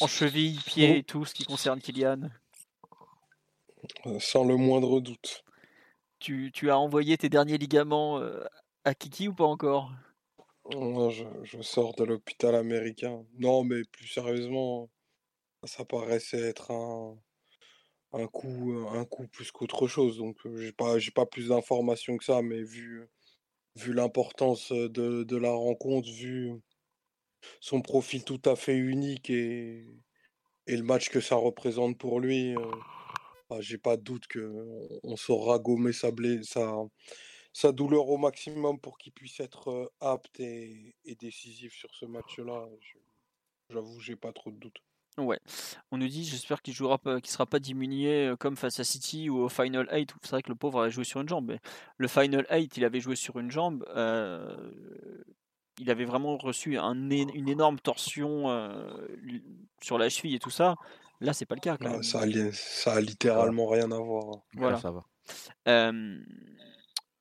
en 0.00 0.06
cheville, 0.06 0.58
pied 0.66 0.98
et 0.98 1.02
tout 1.04 1.24
ce 1.24 1.34
qui 1.34 1.44
concerne 1.44 1.80
Kylian. 1.80 2.30
Euh, 4.06 4.18
sans 4.20 4.44
le 4.44 4.56
moindre 4.56 5.00
doute. 5.00 5.44
Tu, 6.18 6.50
as 6.70 6.78
envoyé 6.78 7.18
tes 7.18 7.28
derniers 7.28 7.58
ligaments 7.58 8.18
euh, 8.18 8.42
à 8.84 8.94
Kiki 8.94 9.28
ou 9.28 9.34
pas 9.34 9.44
encore? 9.44 9.92
Je, 10.70 11.62
sors 11.62 11.94
de 11.94 12.04
l'hôpital 12.04 12.54
américain. 12.54 13.24
Non, 13.38 13.64
mais 13.64 13.82
plus 13.84 14.08
sérieusement, 14.08 14.90
ça 15.64 15.84
paraissait 15.84 16.40
être 16.40 16.70
un, 16.70 17.18
un 18.12 18.26
coup, 18.26 18.86
un 18.90 19.04
coup 19.04 19.26
plus 19.28 19.50
qu'autre 19.52 19.86
chose. 19.88 20.18
Donc, 20.18 20.36
euh, 20.46 20.56
j'ai 20.58 20.72
pas, 20.72 20.98
j'ai 20.98 21.10
pas 21.10 21.26
plus 21.26 21.48
d'informations 21.48 22.16
que 22.16 22.24
ça, 22.24 22.42
mais 22.42 22.62
vu, 22.62 23.08
vu 23.76 23.92
l'importance 23.92 24.72
de, 24.72 25.36
la 25.36 25.52
rencontre, 25.52 26.08
vu 26.10 26.52
son 27.60 27.82
profil 27.82 28.24
tout 28.24 28.40
à 28.44 28.56
fait 28.56 28.76
unique 28.76 29.30
et, 29.30 29.86
et 30.66 30.76
le 30.76 30.82
match 30.82 31.10
que 31.10 31.20
ça 31.20 31.36
représente 31.36 31.98
pour 31.98 32.20
lui, 32.20 32.54
bah, 33.50 33.60
j'ai 33.60 33.78
pas 33.78 33.96
de 33.96 34.02
doute 34.02 34.26
qu'on 34.26 34.88
on 35.02 35.16
saura 35.16 35.58
gommer 35.58 35.92
sa, 35.92 36.10
sa, 36.42 36.76
douleur 37.72 38.08
au 38.08 38.16
maximum 38.16 38.78
pour 38.78 38.98
qu'il 38.98 39.12
puisse 39.12 39.40
être 39.40 39.92
apte 40.00 40.40
et, 40.40 40.94
décisif 41.20 41.74
sur 41.74 41.94
ce 41.94 42.06
match-là. 42.06 42.66
J'avoue, 43.70 44.00
j'ai 44.00 44.16
pas 44.16 44.32
trop 44.32 44.50
de 44.50 44.56
doute. 44.56 44.82
Ouais, 45.16 45.38
on 45.92 45.98
nous 45.98 46.08
dit 46.08 46.24
j'espère 46.24 46.60
qu'il 46.60 46.74
jouera 46.74 46.98
pas, 46.98 47.20
qu'il 47.20 47.30
sera 47.30 47.46
pas 47.46 47.60
diminué 47.60 48.34
comme 48.40 48.56
face 48.56 48.80
à 48.80 48.84
City 48.84 49.30
ou 49.30 49.38
au 49.38 49.48
Final 49.48 49.88
8. 49.92 50.12
C'est 50.22 50.30
vrai 50.30 50.42
que 50.42 50.48
le 50.48 50.56
pauvre 50.56 50.82
a 50.82 50.88
joué 50.90 51.04
sur 51.04 51.20
une 51.20 51.28
jambe. 51.28 51.46
Mais 51.46 51.60
le 51.98 52.08
Final 52.08 52.46
8, 52.50 52.76
il 52.76 52.84
avait 52.84 53.00
joué 53.00 53.14
sur 53.14 53.38
une 53.38 53.50
jambe. 53.50 53.86
Euh, 53.94 55.22
il 55.78 55.90
avait 55.90 56.04
vraiment 56.04 56.36
reçu 56.36 56.78
un, 56.78 57.10
une 57.10 57.48
énorme 57.48 57.78
torsion 57.78 58.50
euh, 58.50 59.06
sur 59.80 59.98
la 59.98 60.08
cheville 60.08 60.34
et 60.34 60.40
tout 60.40 60.50
ça. 60.50 60.76
Là, 61.20 61.32
c'est 61.32 61.46
pas 61.46 61.54
le 61.54 61.60
cas. 61.60 61.76
Ça, 62.02 62.20
a, 62.22 62.52
ça 62.52 62.94
a 62.94 63.00
littéralement 63.00 63.68
rien 63.68 63.90
à 63.92 63.98
voir. 63.98 64.36
Hein. 64.36 64.42
Voilà. 64.54 64.78
ça 64.78 64.90
va. 64.90 65.04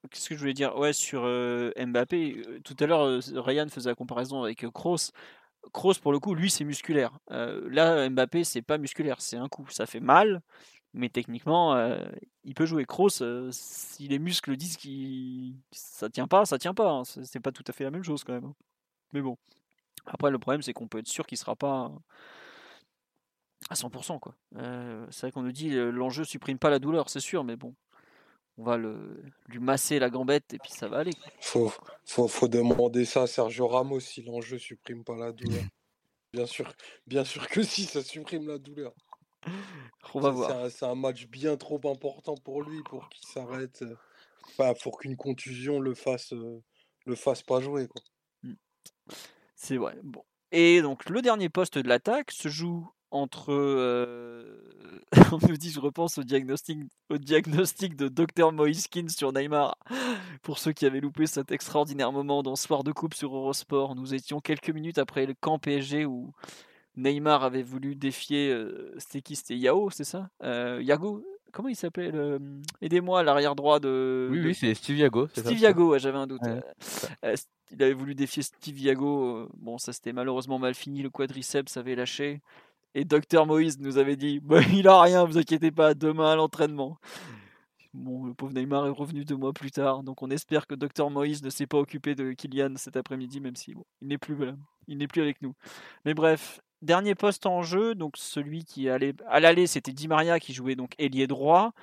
Qu'est-ce 0.10 0.30
que 0.30 0.36
je 0.36 0.40
voulais 0.40 0.54
dire? 0.54 0.76
Ouais, 0.78 0.94
sur 0.94 1.24
Mbappé, 1.24 2.62
tout 2.64 2.76
à 2.80 2.86
l'heure, 2.86 3.22
Ryan 3.36 3.68
faisait 3.70 3.90
la 3.90 3.96
comparaison 3.96 4.44
avec 4.44 4.66
Kroos. 4.72 5.12
Kroos, 5.72 5.96
pour 6.02 6.12
le 6.12 6.20
coup, 6.20 6.36
lui, 6.36 6.50
c'est 6.50 6.64
musculaire. 6.66 7.18
là, 7.30 8.10
Mbappé, 8.10 8.44
c'est 8.44 8.62
pas 8.62 8.78
musculaire, 8.78 9.22
c'est 9.22 9.38
un 9.38 9.48
coup. 9.48 9.68
Ça 9.70 9.86
fait 9.86 10.00
mal, 10.00 10.42
mais 10.94 11.10
techniquement, 11.10 11.76
il 12.44 12.54
peut 12.54 12.66
jouer. 12.66 12.86
Kroos, 12.86 13.52
si 13.52 14.08
les 14.08 14.20
muscles 14.20 14.56
disent 14.58 14.78
que 14.78 14.90
ça 15.72 16.10
tient 16.10 16.28
pas, 16.28 16.46
ça 16.46 16.58
tient 16.58 16.74
pas. 16.74 16.92
Hein. 16.92 17.04
C'est 17.06 17.40
pas 17.40 17.52
tout 17.52 17.64
à 17.68 17.72
fait 17.72 17.84
la 17.84 17.92
même 17.92 18.04
chose 18.04 18.24
quand 18.24 18.34
même. 18.34 18.46
Hein. 18.46 18.56
Mais 19.14 19.22
bon. 19.22 19.38
Après, 20.06 20.32
le 20.32 20.40
problème, 20.40 20.62
c'est 20.62 20.74
qu'on 20.74 20.88
peut 20.90 20.98
être 20.98 21.08
sûr 21.08 21.26
qu'il 21.26 21.38
sera 21.38 21.56
pas 21.56 21.90
à 23.70 23.76
100%. 23.76 24.20
Quoi. 24.20 24.36
c'est 25.12 25.22
vrai 25.22 25.32
qu'on 25.32 25.44
nous 25.44 25.54
dit 25.54 25.70
l'enjeu 25.72 26.26
supprime 26.26 26.60
pas 26.60 26.70
la 26.70 26.80
douleur, 26.80 27.10
c'est 27.10 27.22
sûr, 27.22 27.46
mais 27.46 27.56
bon, 27.56 27.74
on 28.58 28.64
va 28.64 28.78
le, 28.78 29.24
lui 29.48 29.60
masser 29.60 30.00
la 30.00 30.10
gambette 30.10 30.54
et 30.54 30.60
puis 30.60 30.72
ça 30.72 30.88
va 30.88 31.00
aller. 31.00 31.14
Faut, 31.42 31.72
faut, 32.06 32.28
faut, 32.28 32.48
demander 32.48 33.06
ça 33.06 33.24
à 33.24 33.28
Sergio 33.28 33.68
Ramos 33.68 34.00
si 34.00 34.22
l'enjeu 34.22 34.60
supprime 34.60 35.04
pas 35.04 35.16
la 35.16 35.32
douleur. 35.32 35.64
Bien 36.34 36.46
sûr, 36.46 36.72
bien 37.08 37.24
sûr 37.24 37.48
que 37.48 37.64
si, 37.64 37.86
ça 37.86 38.04
supprime 38.04 38.48
la 38.48 38.58
douleur. 38.58 38.94
On 40.14 40.20
va 40.20 40.30
voir. 40.30 40.72
C'est 40.72 40.86
un, 40.86 40.96
match 40.96 41.28
bien 41.28 41.58
trop 41.58 41.82
important 41.90 42.36
pour 42.36 42.64
lui 42.64 42.82
pour 42.84 43.10
qu'il 43.10 43.28
s'arrête. 43.28 43.84
Enfin, 44.50 44.74
pour 44.82 45.00
qu'une 45.00 45.16
contusion 45.16 45.80
le 45.80 45.94
fasse, 45.94 46.34
le 47.06 47.16
fasse 47.16 47.42
pas 47.42 47.60
jouer. 47.60 47.88
Mmh. 48.44 48.54
C'est 49.56 49.78
vrai. 49.78 49.98
Bon. 50.04 50.24
Et 50.52 50.82
donc 50.82 51.10
le 51.10 51.22
dernier 51.22 51.50
poste 51.50 51.78
de 51.78 51.88
l'attaque 51.88 52.32
se 52.32 52.48
joue 52.48 52.88
entre. 53.14 53.54
on 55.32 55.38
me 55.48 55.56
dit, 55.56 55.72
je 55.72 55.80
repense 55.80 56.18
au 56.18 56.24
diagnostic, 56.24 56.80
au 57.10 57.18
diagnostic 57.18 57.96
de 57.96 58.08
Dr 58.08 58.52
Moiskin 58.52 59.08
sur 59.08 59.32
Neymar. 59.32 59.78
Pour 60.42 60.58
ceux 60.58 60.74
qui 60.74 60.86
avaient 60.86 61.00
loupé 61.00 61.28
cet 61.28 61.52
extraordinaire 61.52 62.12
moment 62.12 62.44
dans 62.44 62.56
Soir 62.56 62.84
de 62.84 62.92
Coupe 62.92 63.14
sur 63.14 63.36
Eurosport, 63.36 63.96
nous 63.96 64.14
étions 64.14 64.40
quelques 64.40 64.72
minutes 64.72 64.98
après 64.98 65.26
le 65.26 65.36
camp 65.40 65.60
PSG 65.60 66.06
où 66.06 66.32
Neymar 66.96 67.44
avait 67.44 67.64
voulu 67.64 67.96
défier. 67.96 68.58
c'était 68.98 69.22
qui 69.22 69.36
C'était 69.36 69.58
Yao, 69.58 69.90
c'est 69.90 70.04
ça? 70.04 70.30
Yago 70.42 71.24
Comment 71.54 71.70
il 71.70 71.76
s'appelle 71.76 72.40
Aidez-moi, 72.82 73.22
l'arrière 73.22 73.56
droit 73.56 73.80
de. 73.80 74.28
Oui, 74.32 74.42
oui, 74.44 74.56
c'est 74.56 74.74
Steve 74.74 74.98
Yago. 74.98 75.28
Steve 75.28 75.60
Yago, 75.60 75.98
j'avais 76.00 76.18
un 76.18 76.26
doute. 76.26 76.42
il 77.72 77.84
avait 77.84 77.94
voulu 77.94 78.16
défier 78.16 78.42
Steve 78.42 78.80
Yago. 78.80 79.50
Bon, 79.58 79.78
ça 79.78 79.94
c'était 79.94 80.14
malheureusement 80.14 80.58
mal 80.58 80.74
fini. 80.74 81.04
Le 81.04 81.12
quadriceps 81.12 81.78
avait 81.78 81.96
lâché. 81.96 82.42
Et 82.96 83.06
Docteur 83.06 83.46
Moïse 83.46 83.80
nous 83.80 83.98
avait 83.98 84.16
dit 84.16 84.40
bah, 84.40 84.62
il 84.74 84.88
a 84.88 85.02
rien, 85.02 85.26
vous 85.26 85.38
inquiétez 85.38 85.72
pas, 85.72 85.94
demain 85.94 86.32
à 86.32 86.36
l'entraînement. 86.36 86.98
Bon, 87.94 88.26
le 88.26 88.34
pauvre 88.34 88.54
Neymar 88.54 88.88
est 88.88 88.90
revenu 88.90 89.24
deux 89.24 89.36
mois 89.36 89.54
plus 89.54 89.70
tard, 89.70 90.02
donc 90.02 90.24
on 90.24 90.32
espère 90.32 90.66
que 90.66 90.74
Docteur 90.74 91.12
Moïse 91.12 91.44
ne 91.44 91.52
s'est 91.52 91.68
pas 91.68 91.78
occupé 91.78 92.16
de 92.16 92.34
Kylian 92.34 92.74
cet 92.76 92.98
après-midi, 92.98 93.40
même 93.40 93.56
si 93.56 93.76
il 94.02 94.08
n'est 94.08 94.18
plus 94.18 94.36
plus 94.36 95.22
avec 95.22 95.42
nous. 95.44 95.54
Mais 96.04 96.16
bref, 96.16 96.60
dernier 96.82 97.14
poste 97.14 97.46
en 97.46 97.62
jeu, 97.62 97.94
donc 97.94 98.18
celui 98.18 98.66
qui 98.66 98.90
allait 98.90 99.14
à 99.28 99.40
l'aller, 99.40 99.68
c'était 99.68 99.92
Di 99.92 100.08
Maria 100.08 100.40
qui 100.40 100.54
jouait 100.54 100.76
donc 100.76 100.94
ailier 100.98 101.28
droit. 101.28 101.74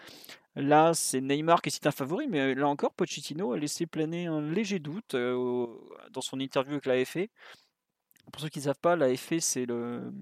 Là, 0.57 0.95
c'est 0.95 1.21
Neymar 1.21 1.63
qui 1.63 1.69
est 1.69 1.87
un 1.87 1.93
favori, 1.93 2.27
mais 2.27 2.57
là 2.57 2.67
encore, 2.67 2.93
Pochettino 2.93 3.53
a 3.53 3.59
laissé 3.59 3.87
planer 3.87 4.27
un 4.27 4.41
léger 4.41 4.81
doute 4.81 5.15
euh, 5.15 5.67
dans 6.13 6.21
son 6.21 6.41
interview 6.41 6.73
avec 6.73 6.87
la 6.87 7.05
FA. 7.05 7.21
Pour 8.33 8.43
ceux 8.43 8.49
qui 8.49 8.59
ne 8.59 8.65
savent 8.65 8.81
pas, 8.81 8.97
la 8.97 9.17
FA, 9.17 9.41
c'est 9.41 9.65
le, 9.65 10.13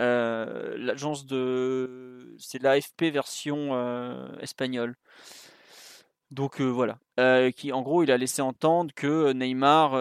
euh, 0.00 0.76
l'agence 0.76 1.26
de. 1.26 2.34
C'est 2.38 2.62
l'AFP 2.62 3.04
version 3.12 3.70
euh, 3.72 4.36
espagnole. 4.40 4.96
Donc 6.30 6.60
euh, 6.60 6.64
voilà. 6.64 6.98
qui, 7.52 7.72
en 7.72 7.82
gros, 7.82 8.02
il 8.02 8.10
a 8.10 8.16
laissé 8.16 8.42
entendre 8.42 8.92
que 8.94 9.32
Neymar 9.32 9.92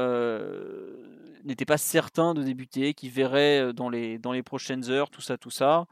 n'était 1.44 1.66
pas 1.66 1.78
certain 1.78 2.34
de 2.34 2.42
débuter, 2.42 2.94
qu'il 2.94 3.12
verrait 3.12 3.74
dans 3.74 3.90
les, 3.90 4.18
dans 4.18 4.32
les 4.32 4.44
prochaines 4.44 4.90
heures, 4.90 5.10
tout 5.10 5.22
ça, 5.22 5.38
tout 5.38 5.52
ça. 5.52 5.86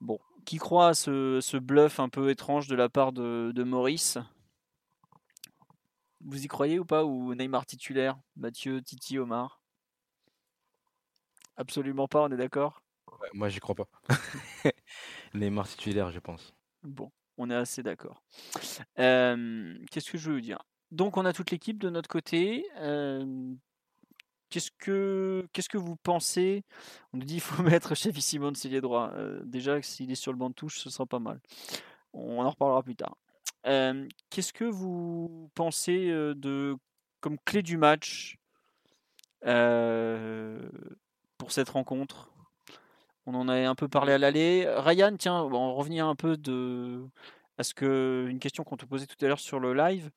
Bon. 0.00 0.18
Qui 0.44 0.58
croit 0.58 0.88
à 0.88 0.94
ce, 0.94 1.40
ce 1.40 1.56
bluff 1.56 1.98
un 2.00 2.10
peu 2.10 2.28
étrange 2.28 2.68
de 2.68 2.76
la 2.76 2.90
part 2.90 3.12
de, 3.12 3.50
de 3.54 3.62
Maurice? 3.64 4.18
Vous 6.20 6.44
y 6.44 6.48
croyez 6.48 6.78
ou 6.78 6.84
pas 6.84 7.04
Ou 7.04 7.34
Neymar 7.34 7.66
titulaire? 7.66 8.18
Mathieu, 8.36 8.82
Titi, 8.82 9.18
Omar? 9.18 9.60
Absolument 11.56 12.08
pas, 12.08 12.22
on 12.22 12.30
est 12.30 12.36
d'accord? 12.36 12.83
Moi, 13.32 13.48
j'y 13.48 13.60
crois 13.60 13.74
pas. 13.74 13.88
Neymar 15.34 15.68
titulaire, 15.68 16.10
je 16.10 16.18
pense. 16.18 16.54
Bon, 16.82 17.10
on 17.38 17.50
est 17.50 17.54
assez 17.54 17.82
d'accord. 17.82 18.22
Qu'est-ce 18.96 20.10
que 20.10 20.18
je 20.18 20.30
veux 20.30 20.40
dire? 20.40 20.58
Donc, 20.90 21.16
on 21.16 21.24
a 21.24 21.32
toute 21.32 21.50
l'équipe 21.50 21.78
de 21.78 21.90
notre 21.90 22.08
côté. 22.08 22.64
Qu'est-ce 24.50 24.70
que, 24.78 25.48
qu'est-ce 25.52 25.68
que 25.68 25.78
vous 25.78 25.96
pensez? 25.96 26.64
On 27.12 27.18
nous 27.18 27.24
dit 27.24 27.34
qu'il 27.34 27.42
faut 27.42 27.62
mettre 27.62 27.94
Chevy 27.94 28.22
Simon 28.22 28.54
s'il 28.54 28.74
est 28.74 28.80
droit. 28.80 29.12
déjà, 29.44 29.80
s'il 29.82 30.10
est 30.12 30.16
sur 30.16 30.32
le 30.32 30.38
banc 30.38 30.50
de 30.50 30.54
touche, 30.54 30.78
ce 30.78 30.90
sera 30.90 31.06
pas 31.06 31.18
mal. 31.18 31.40
On 32.12 32.44
en 32.44 32.50
reparlera 32.50 32.82
plus 32.82 32.96
tard. 32.96 33.16
qu'est-ce 33.64 34.52
que 34.52 34.64
vous 34.64 35.50
pensez 35.54 36.08
de 36.08 36.76
comme 37.20 37.38
clé 37.44 37.62
du 37.62 37.78
match 37.78 38.36
pour 39.40 39.50
cette 41.50 41.70
rencontre? 41.70 42.33
On 43.26 43.34
en 43.34 43.48
a 43.48 43.56
un 43.68 43.74
peu 43.74 43.88
parlé 43.88 44.12
à 44.12 44.18
l'aller. 44.18 44.66
Ryan, 44.78 45.16
tiens, 45.18 45.42
on 45.42 45.48
va 45.48 45.58
revenir 45.74 46.06
un 46.06 46.14
peu 46.14 46.36
de 46.36 47.04
à 47.58 47.62
ce 47.62 47.74
que 47.74 48.26
une 48.28 48.38
question 48.38 48.64
qu'on 48.64 48.76
te 48.76 48.84
posait 48.84 49.06
tout 49.06 49.22
à 49.24 49.28
l'heure 49.28 49.40
sur 49.40 49.60
le 49.60 49.74
live. 49.74 50.10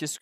est-ce 0.00 0.18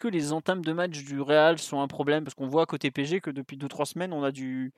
que 0.00 0.08
les 0.08 0.32
entames 0.32 0.64
de 0.64 0.72
match 0.72 1.04
du 1.04 1.20
Real 1.20 1.58
sont 1.58 1.80
un 1.80 1.88
problème? 1.88 2.24
Parce 2.24 2.34
qu'on 2.34 2.48
voit 2.48 2.66
côté 2.66 2.90
PG 2.90 3.20
que 3.20 3.30
depuis 3.30 3.56
2-3 3.56 3.86
semaines 3.86 4.12
on 4.12 4.22
a 4.22 4.30
du 4.32 4.72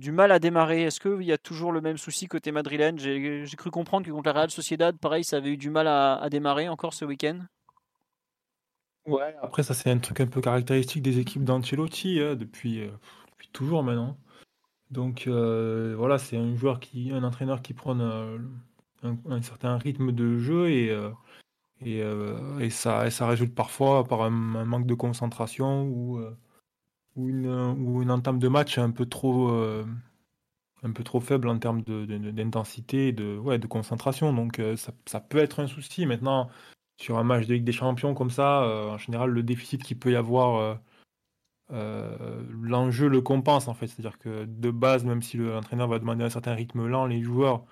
du 0.00 0.12
mal 0.12 0.32
à 0.32 0.38
démarrer. 0.38 0.82
Est-ce 0.84 0.98
qu'il 0.98 1.22
y 1.22 1.32
a 1.32 1.38
toujours 1.38 1.72
le 1.72 1.80
même 1.80 1.98
souci 1.98 2.26
côté 2.26 2.50
madrilène? 2.52 2.98
J'ai, 2.98 3.44
cru 3.56 3.70
comprendre 3.70 4.06
que 4.06 4.10
contre 4.10 4.26
la 4.26 4.32
Real 4.32 4.50
Sociedad, 4.50 4.96
pareil, 4.96 5.24
ça 5.24 5.36
avait 5.36 5.50
eu 5.50 5.56
du 5.56 5.70
mal 5.70 5.86
à, 5.86 6.26
démarrer 6.30 6.68
encore 6.68 6.94
ce 6.94 7.04
week-end. 7.04 7.40
Ouais, 9.06 9.34
après 9.42 9.62
ça 9.62 9.72
c'est 9.72 9.90
un 9.90 9.98
truc 9.98 10.20
un 10.20 10.26
peu 10.26 10.42
caractéristique 10.42 11.02
des 11.02 11.18
équipes 11.18 11.42
d'Ancelotti 11.42 12.20
hein, 12.20 12.34
depuis 12.34 12.82
euh, 12.82 12.90
toujours 13.52 13.82
maintenant. 13.82 14.16
Donc 14.90 15.26
euh, 15.26 15.94
voilà, 15.96 16.18
c'est 16.18 16.36
un 16.36 16.56
joueur 16.56 16.80
qui, 16.80 17.12
un 17.12 17.22
entraîneur 17.22 17.62
qui 17.62 17.74
prend 17.74 17.98
euh, 18.00 18.38
un, 19.02 19.42
certain 19.42 19.78
rythme 19.78 20.12
de 20.12 20.38
jeu 20.38 20.70
et, 20.70 20.90
euh, 20.90 22.58
et, 22.60 22.70
ça, 22.70 23.08
ça 23.10 23.26
résulte 23.28 23.54
parfois 23.54 24.04
par 24.04 24.22
un, 24.22 24.30
manque 24.30 24.86
de 24.86 24.94
concentration 24.94 25.84
ou, 25.84 26.20
ou, 27.16 27.28
une, 27.28 27.46
ou 27.46 28.02
une 28.02 28.10
entame 28.10 28.38
de 28.38 28.48
match 28.48 28.78
un 28.78 28.90
peu 28.90 29.06
trop, 29.06 29.50
un 30.82 30.92
peu 30.92 31.04
trop 31.04 31.20
faible 31.20 31.48
en 31.48 31.58
termes 31.58 31.82
d'intensité 31.82 33.08
et 33.08 33.12
de, 33.12 33.38
ouais, 33.38 33.58
de 33.58 33.66
concentration. 33.66 34.34
Donc 34.34 34.60
ça, 34.76 34.92
ça, 35.06 35.20
peut 35.20 35.38
être 35.38 35.60
un 35.60 35.68
souci. 35.68 36.04
Maintenant, 36.04 36.50
sur 37.00 37.16
un 37.18 37.24
match 37.24 37.46
de 37.46 37.54
Ligue 37.54 37.64
des 37.64 37.72
Champions 37.72 38.12
comme 38.12 38.30
ça, 38.30 38.60
en 38.90 38.98
général, 38.98 39.30
le 39.30 39.42
déficit 39.42 39.82
qu'il 39.82 39.98
peut 39.98 40.12
y 40.12 40.16
avoir 40.16 40.78
euh, 41.72 42.42
l'enjeu 42.62 43.08
le 43.08 43.20
compense 43.20 43.68
en 43.68 43.74
fait. 43.74 43.88
C'est-à-dire 43.88 44.18
que 44.18 44.44
de 44.44 44.70
base, 44.70 45.04
même 45.04 45.22
si 45.22 45.36
l'entraîneur 45.36 45.88
va 45.88 45.98
demander 45.98 46.24
un 46.24 46.30
certain 46.30 46.54
rythme 46.54 46.86
lent, 46.86 47.06
les 47.06 47.22
joueurs, 47.22 47.64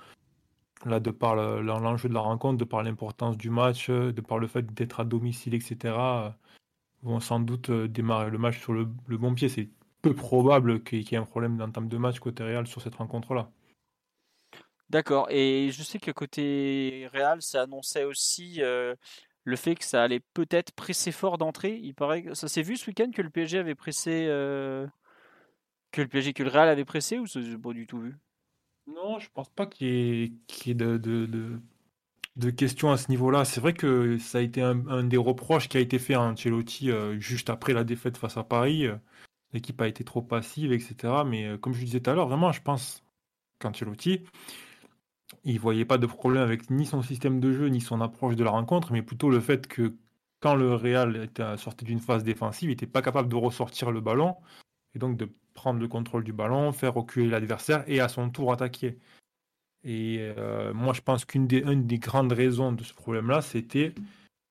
là, 0.85 1.01
de 1.01 1.11
par 1.11 1.37
l'enjeu 1.37 2.09
de 2.09 2.15
la 2.15 2.21
rencontre, 2.21 2.59
de 2.59 2.65
par 2.65 2.83
l'importance 2.83 3.37
du 3.37 3.51
match, 3.51 3.91
de 3.91 4.21
par 4.21 4.39
le 4.39 4.47
fait 4.47 4.73
d'être 4.75 5.01
à 5.01 5.05
domicile, 5.05 5.55
etc., 5.55 5.95
vont 7.03 7.21
sans 7.21 7.41
doute 7.41 7.71
euh, 7.71 7.89
démarrer 7.89 8.31
le 8.31 8.39
match 8.39 8.59
sur 8.61 8.73
le, 8.73 8.85
bon 8.85 9.35
pied. 9.35 9.49
C'est 9.49 9.69
peu 10.03 10.15
probable 10.15 10.83
qu'il 10.83 11.03
y 11.03 11.15
ait 11.15 11.19
un 11.19 11.25
problème 11.25 11.57
d'entame 11.57 11.89
de 11.89 11.97
match 11.97 12.19
côté 12.19 12.45
Real 12.45 12.67
sur 12.67 12.81
cette 12.83 12.95
rencontre-là. 12.97 13.51
D'accord. 14.91 15.27
Et 15.31 15.71
je 15.71 15.83
sais 15.83 15.99
que 15.99 16.11
côté 16.11 17.09
Real, 17.13 17.43
ça 17.43 17.63
annonçait 17.63 18.05
aussi 18.05 18.63
euh, 18.63 18.95
le 19.49 19.57
fait 19.57 19.75
que 19.75 19.85
ça 19.85 20.03
allait 20.03 20.21
peut-être 20.35 20.73
presser 20.73 21.11
fort 21.11 21.39
d'entrée. 21.39 21.81
Il 21.83 21.95
paraît 21.95 22.23
que 22.23 22.35
ça 22.35 22.49
s'est 22.49 22.63
vu 22.63 22.77
ce 22.77 22.87
week-end 22.89 23.11
que 23.11 23.23
le 23.23 23.31
PSG 23.31 23.59
avait 23.59 23.75
pressé, 23.75 24.27
euh, 24.29 24.87
que 25.91 26.03
le 26.03 26.09
PSG, 26.09 26.35
que 26.35 26.43
le 26.43 26.51
Real 26.51 26.69
avait 26.69 26.85
pressé 26.85 27.19
ou 27.19 27.27
c'est 27.27 27.41
pas 27.57 27.73
du 27.73 27.87
tout 27.87 27.99
vu? 27.99 28.17
Non, 28.87 29.19
je 29.19 29.29
pense 29.33 29.49
pas 29.49 29.67
qu'il 29.67 29.89
y 29.89 30.71
ait, 30.71 30.75
de, 30.75 32.51
questions 32.51 32.91
à 32.91 32.99
ce 32.99 33.09
niveau-là. 33.11 33.45
C'est 33.45 33.61
vrai 33.61 33.73
que 33.73 34.19
ça 34.19 34.39
a 34.39 34.41
été 34.43 34.61
un, 34.61 35.05
des 35.05 35.17
reproches 35.17 35.69
qui 35.69 35.79
a 35.79 35.81
été 35.81 35.99
fait 35.99 36.15
à 36.15 36.21
Ancelotti 36.21 36.91
euh, 36.91 37.19
juste 37.19 37.49
après 37.49 37.73
la 37.73 37.85
défaite 37.85 38.19
face 38.19 38.37
à 38.37 38.45
Paris. 38.45 38.87
L'équipe 39.55 39.81
a 39.81 39.89
été 39.89 40.05
trop 40.05 40.21
passive, 40.23 40.73
etc. 40.73 41.25
Mais 41.27 41.47
euh, 41.47 41.59
comme 41.59 41.73
je 41.73 41.85
disais 41.85 42.01
tout 42.01 42.11
à 42.11 42.15
l'heure, 42.15 42.29
vraiment, 42.29 42.53
je 42.53 42.61
pense 42.61 43.03
qu'Ancelotti, 43.61 44.25
il 45.45 45.59
voyait 45.61 45.85
pas 45.85 45.99
de 45.99 46.07
problème 46.07 46.43
avec 46.43 46.71
ni 46.71 46.87
son 46.87 47.03
système 47.03 47.41
de 47.41 47.53
jeu, 47.53 47.69
ni 47.69 47.81
son 47.81 48.01
approche 48.01 48.37
de 48.37 48.45
la 48.45 48.51
rencontre, 48.51 48.93
mais 48.93 49.03
plutôt 49.03 49.31
le 49.31 49.41
fait 49.41 49.67
que 49.67 49.95
quand 50.41 50.55
le 50.55 50.75
Real 50.75 51.17
était 51.17 51.57
sorti 51.57 51.85
d'une 51.85 52.01
phase 52.01 52.25
défensive, 52.25 52.69
il 52.69 52.73
n'était 52.73 52.87
pas 52.87 53.03
capable 53.03 53.29
de 53.29 53.37
ressortir 53.37 53.91
le 53.91 54.01
ballon, 54.01 54.37
et 54.95 54.99
donc 54.99 55.17
de 55.17 55.29
prendre 55.55 55.81
le 55.81 55.89
contrôle 55.89 56.25
du 56.25 56.33
ballon, 56.33 56.73
faire 56.73 56.95
reculer 56.95 57.29
l'adversaire 57.29 57.85
et 57.89 58.01
à 58.01 58.09
son 58.09 58.31
tour 58.31 58.53
attaquer. 58.53 58.99
Et 59.85 60.19
euh, 60.21 60.73
moi, 60.75 60.93
je 60.93 61.01
pense 61.01 61.25
qu'une 61.25 61.47
des, 61.47 61.63
des 61.63 61.99
grandes 61.99 62.33
raisons 62.33 62.73
de 62.73 62.85
ce 62.85 62.95
problème-là, 62.95 63.43
c'était 63.43 63.95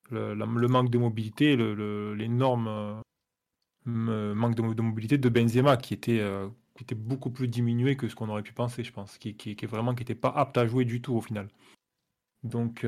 le, 0.10 0.36
manque 0.68 0.90
de 0.90 0.98
mobilité, 0.98 1.56
l'énorme 1.56 3.02
euh, 3.88 4.36
manque 4.36 4.56
de, 4.56 4.82
mobilité 4.82 5.18
de 5.18 5.30
Benzema, 5.30 5.78
qui 5.78 5.94
était, 5.94 6.20
euh, 6.20 6.48
qui 6.78 6.84
était 6.84 6.96
beaucoup 6.96 7.30
plus 7.30 7.48
diminué 7.48 7.98
que 7.98 8.08
ce 8.08 8.16
qu'on 8.16 8.30
aurait 8.30 8.44
pu 8.44 8.54
penser, 8.54 8.84
je 8.84 8.92
pense, 8.94 9.18
qui, 9.18 9.36
qui, 9.36 9.56
vraiment 9.66 9.94
qui 9.94 10.02
n'était 10.02 10.16
pas 10.16 10.30
apte 10.30 10.58
à 10.58 10.68
jouer 10.68 10.86
du 10.86 11.02
tout 11.02 11.14
au 11.16 11.22
final. 11.22 11.50
Donc, 12.44 12.86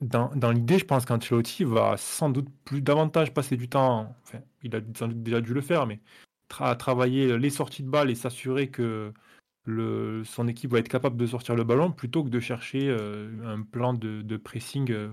dans, 0.00 0.34
dans 0.34 0.50
l'idée, 0.50 0.78
je 0.78 0.84
pense 0.84 1.04
qu'Ancelotti 1.04 1.64
va 1.64 1.96
sans 1.96 2.30
doute 2.30 2.48
plus 2.64 2.82
davantage 2.82 3.32
passer 3.34 3.56
du 3.56 3.68
temps, 3.68 4.14
enfin, 4.24 4.40
il 4.62 4.74
a 4.74 4.80
sans 4.96 5.08
doute 5.08 5.22
déjà 5.22 5.40
dû 5.40 5.54
le 5.54 5.60
faire, 5.60 5.86
mais 5.86 6.00
travailler 6.48 7.38
les 7.38 7.50
sorties 7.50 7.82
de 7.82 7.90
balles 7.90 8.10
et 8.10 8.14
s'assurer 8.14 8.70
que 8.70 9.12
son 10.24 10.48
équipe 10.48 10.70
va 10.70 10.78
être 10.78 10.88
capable 10.88 11.16
de 11.16 11.26
sortir 11.26 11.54
le 11.54 11.64
ballon 11.64 11.92
plutôt 11.92 12.24
que 12.24 12.30
de 12.30 12.40
chercher 12.40 12.88
euh, 12.88 13.30
un 13.44 13.62
plan 13.62 13.92
de, 13.92 14.36
pressing 14.36 14.90
euh, 14.90 15.10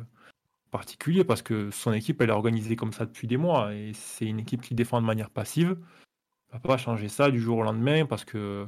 particulier 0.72 1.24
parce 1.24 1.42
que 1.42 1.72
son 1.72 1.92
équipe 1.92 2.22
elle 2.22 2.30
est 2.30 2.34
organisée 2.34 2.76
comme 2.76 2.94
ça 2.94 3.06
depuis 3.06 3.28
des 3.28 3.38
mois 3.38 3.74
et 3.74 3.92
c'est 3.94 4.26
une 4.26 4.40
équipe 4.40 4.62
qui 4.62 4.76
défend 4.76 5.02
de 5.02 5.06
manière 5.06 5.30
passive. 5.30 5.78
Va 6.56 6.60
pas 6.60 6.78
changer 6.78 7.10
ça 7.10 7.32
du 7.32 7.40
jour 7.42 7.58
au 7.58 7.64
lendemain 7.64 8.06
parce 8.06 8.24
que 8.24 8.66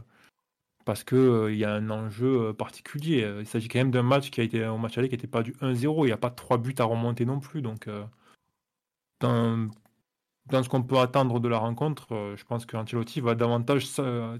parce 0.84 1.04
que 1.04 1.16
euh, 1.16 1.54
y 1.54 1.64
a 1.64 1.74
un 1.74 1.90
enjeu 1.90 2.54
particulier. 2.54 3.26
Il 3.40 3.48
s'agit 3.48 3.70
quand 3.70 3.80
même 3.80 3.92
d'un 3.92 4.04
match 4.04 4.30
qui 4.30 4.42
a 4.42 4.44
été 4.44 4.64
un 4.64 4.78
match 4.78 4.98
aller 4.98 5.08
qui 5.08 5.16
n'était 5.16 5.28
pas 5.28 5.42
du 5.42 5.54
1-0. 5.62 6.04
Il 6.04 6.08
n'y 6.08 6.12
a 6.12 6.18
pas 6.18 6.30
trois 6.30 6.58
buts 6.58 6.76
à 6.80 6.84
remonter 6.84 7.26
non 7.26 7.40
plus. 7.40 7.62
Donc 7.62 7.90
dans, 9.22 9.70
ce 10.52 10.70
qu'on 10.70 10.84
peut 10.84 10.98
attendre 10.98 11.40
de 11.40 11.48
la 11.48 11.58
rencontre, 11.58 12.34
je 12.36 12.44
pense 12.44 12.66
que 12.66 12.76
Ancelotti 12.76 13.22
va 13.22 13.36
davantage 13.36 13.88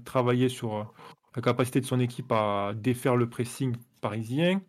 travailler 0.04 0.48
sur 0.48 0.92
la 1.34 1.42
capacité 1.42 1.80
de 1.80 1.86
son 1.86 2.00
équipe 2.00 2.30
à 2.32 2.72
défaire 2.74 3.16
le 3.16 3.28
pressing 3.28 3.74
parisien 4.00 4.60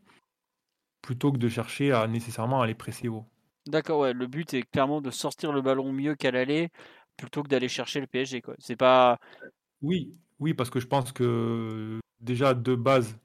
plutôt 1.02 1.32
que 1.32 1.38
de 1.38 1.50
chercher 1.50 1.92
à 1.92 2.08
nécessairement 2.08 2.62
aller 2.62 2.76
presser 2.76 3.10
haut. 3.10 3.26
D'accord. 3.68 4.06
Le 4.06 4.28
but 4.28 4.54
est 4.54 4.64
clairement 4.64 5.02
de 5.02 5.12
sortir 5.12 5.52
le 5.52 5.62
ballon 5.62 5.92
mieux 5.92 6.16
qu'à 6.16 6.32
l'aller 6.32 6.70
plutôt 7.22 7.44
que 7.44 7.48
d'aller 7.48 7.70
chercher 7.70 8.00
le 8.00 8.08
PSG. 8.08 8.42
Oui, 10.40 10.54
parce 10.54 10.70
que 10.70 10.80
je 10.80 10.88
pense 10.88 11.12
que 11.12 12.00
déjà 12.22 12.54
de 12.54 12.76
base, 12.76 13.18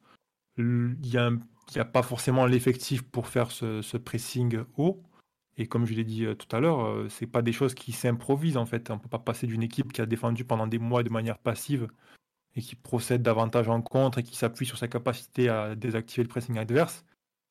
il 0.58 0.96
n'y 1.02 1.16
a, 1.16 1.84
pas 1.84 2.02
forcément 2.02 2.46
l'effectif 2.46 3.02
pour 3.02 3.28
faire 3.28 3.50
ce, 3.50 3.96
pressing 3.96 4.64
haut. 4.76 5.02
Et 5.56 5.66
comme 5.66 5.86
je 5.86 5.94
l'ai 5.94 6.04
dit 6.04 6.24
euh, 6.24 6.34
tout 6.34 6.54
à 6.54 6.58
l'heure, 6.58 6.84
euh, 6.84 7.08
c'est 7.08 7.28
pas 7.28 7.40
des 7.40 7.52
choses 7.52 7.74
qui 7.74 7.92
s'improvisent 7.92 8.56
en 8.56 8.66
fait. 8.66 8.90
On 8.90 8.98
peut 8.98 9.08
pas 9.08 9.20
passer 9.20 9.46
d'une 9.46 9.62
équipe 9.62 9.92
qui 9.92 10.00
a 10.00 10.06
défendu 10.06 10.44
pendant 10.44 10.66
des 10.66 10.80
mois 10.80 11.04
de 11.04 11.10
manière 11.10 11.38
passive 11.38 11.86
et 12.56 12.60
qui 12.60 12.74
procède 12.74 13.22
davantage 13.22 13.68
en 13.68 13.80
contre 13.80 14.18
et 14.18 14.24
qui 14.24 14.36
s'appuie 14.36 14.66
sur 14.66 14.78
sa 14.78 14.88
capacité 14.88 15.48
à 15.48 15.76
désactiver 15.76 16.24
le 16.24 16.28
pressing 16.28 16.58
adverse, 16.58 17.04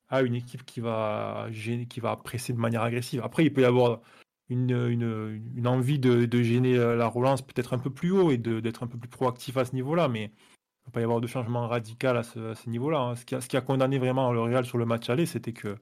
à 0.10 0.22
une 0.22 0.36
équipe 0.36 0.66
qui 0.66 0.82
va, 0.82 1.48
qui 1.90 2.00
va 2.02 2.18
presser 2.18 2.52
de 2.52 2.60
manière 2.60 2.82
agressive. 2.82 3.22
Après, 3.24 3.46
il 3.46 3.54
peut 3.54 3.62
y 3.62 3.66
avoir 3.66 4.02
une, 4.50 5.68
envie 5.68 6.00
de, 6.00 6.44
gêner 6.44 6.76
la 6.76 7.08
relance 7.08 7.42
peut-être 7.42 7.74
un 7.74 7.80
peu 7.80 7.90
plus 7.90 8.12
haut 8.12 8.32
et 8.32 8.38
d'être 8.38 8.84
un 8.84 8.88
peu 8.88 8.98
plus 8.98 9.10
proactif 9.10 9.58
à 9.58 9.66
ce 9.66 9.74
niveau-là, 9.74 10.08
mais 10.08 10.26
il 10.26 10.82
ne 10.82 10.86
va 10.88 10.92
pas 10.92 11.02
y 11.02 11.04
avoir 11.04 11.22
de 11.22 11.28
changement 11.28 11.68
radical 11.68 12.18
à 12.18 12.24
ce, 12.24 12.70
niveau-là. 12.70 13.00
Hein. 13.00 13.16
Ce, 13.16 13.48
qui 13.48 13.58
a, 13.58 13.62
condamné 13.62 13.98
vraiment 13.98 14.32
le 14.34 14.42
Real 14.42 14.66
sur 14.66 14.78
le 14.78 14.86
match 14.86 15.10
aller, 15.10 15.26
c'était 15.26 15.54
que 15.54 15.78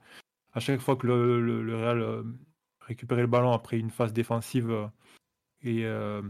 à 0.54 0.60
chaque 0.60 0.80
fois 0.80 0.96
que 0.96 1.08
le, 1.08 1.76
Real 1.76 2.02
euh, 2.02 2.24
récupérait 2.82 3.22
le 3.22 3.28
ballon 3.28 3.52
après 3.52 3.80
une 3.80 3.90
phase 3.90 4.14
défensive 4.14 4.70
euh, 4.70 4.88
et 5.64 5.86
euh, 5.86 6.22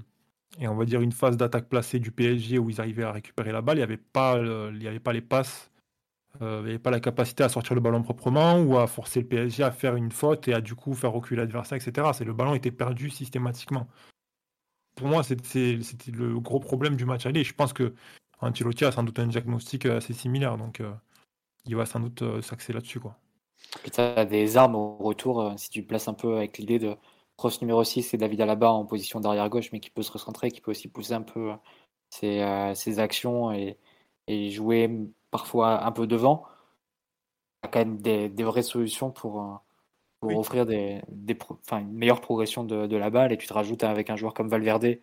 on 0.60 0.76
va 0.76 0.86
dire 0.86 1.02
une 1.02 1.12
phase 1.12 1.38
d'attaque 1.38 1.70
placée 1.70 2.00
du 2.00 2.12
PSG 2.12 2.60
où 2.60 2.70
ils 2.70 2.80
arrivaient 2.80 3.04
à 3.04 3.12
récupérer 3.12 3.52
la 3.52 3.62
balle, 3.62 3.78
il 3.78 3.80
n'y 4.80 4.88
avait 4.88 5.00
pas 5.00 5.14
les 5.14 5.22
passes, 5.22 5.71
euh, 6.42 6.78
pas 6.80 6.92
la 6.92 7.00
capacité 7.00 7.44
à 7.44 7.50
sortir 7.50 7.76
le 7.76 7.82
ballon 7.82 8.02
proprement 8.02 8.60
ou 8.60 8.78
à 8.78 8.88
forcer 8.88 9.22
le 9.22 9.28
PSG 9.28 9.64
à 9.64 9.72
faire 9.72 9.96
une 9.96 10.12
faute 10.12 10.48
et 10.48 10.54
à 10.54 10.62
du 10.62 10.76
coup 10.76 10.94
faire 10.94 11.12
reculer 11.12 11.42
l'adversaire, 11.42 11.78
etc. 11.78 12.10
C'est 12.14 12.24
le 12.24 12.34
ballon 12.34 12.54
était 12.56 12.72
perdu 12.72 13.10
systématiquement. 13.10 13.88
Pour 14.96 15.08
moi, 15.08 15.24
c'était 15.24 15.80
le 16.12 16.40
gros 16.40 16.60
problème 16.60 16.96
du 16.96 17.06
match 17.06 17.26
aller. 17.26 17.44
Je 17.44 17.54
pense 17.54 17.74
que 17.74 17.94
Ancelotti 18.40 18.86
a 18.86 18.92
sans 18.92 19.04
doute 19.04 19.20
un 19.20 19.28
diagnostic 19.28 19.86
assez 19.86 20.14
similaire, 20.14 20.58
donc 20.58 20.80
euh, 20.80 20.92
il 21.66 21.76
va 21.76 21.86
sans 21.86 22.00
doute 22.00 22.22
euh, 22.22 22.42
s'axer 22.42 22.74
là-dessus. 22.74 23.00
tu 23.84 24.02
as 24.02 24.26
des 24.26 24.58
armes 24.58 24.76
au 24.76 24.98
retour 24.98 25.54
si 25.58 25.70
tu 25.70 25.84
places 25.84 26.08
un 26.08 26.14
peu 26.14 26.38
avec 26.38 26.58
l'idée 26.58 26.80
de 26.80 26.96
Cross 27.38 27.62
numéro 27.62 27.84
6, 27.84 28.04
c'est 28.04 28.18
David 28.18 28.42
Alaba 28.42 28.72
en 28.72 28.86
position 28.86 29.20
d'arrière 29.20 29.50
gauche, 29.50 29.72
mais 29.72 29.80
qui 29.80 29.90
peut 29.90 30.04
se 30.04 30.12
recentrer, 30.12 30.52
qui 30.52 30.62
peut 30.62 30.72
aussi 30.72 30.88
pousser 30.88 31.14
un 31.14 31.24
peu 31.24 31.54
ses, 32.12 32.42
euh, 32.42 33.00
actions 33.00 33.52
et, 33.52 33.78
jouer 34.52 34.90
parfois 35.32 35.84
un 35.86 35.92
peu 35.92 36.06
devant. 36.06 36.44
Il 37.64 37.68
y 37.68 37.70
a 37.70 37.72
quand 37.72 37.80
même 37.80 38.02
des, 38.02 38.44
vraies 38.44 38.64
solutions 38.64 39.12
pour, 39.12 39.42
euh, 39.42 40.36
offrir 40.36 40.66
des, 40.66 41.02
une 41.72 41.94
meilleure 41.94 42.22
progression 42.22 42.64
de, 42.64 42.96
la 42.96 43.10
balle. 43.10 43.32
Et 43.32 43.38
tu 43.38 43.48
te 43.48 43.54
rajoutes 43.54 43.84
avec 43.84 44.10
un 44.10 44.16
joueur 44.16 44.34
comme 44.34 44.50
Valverde 44.50 44.98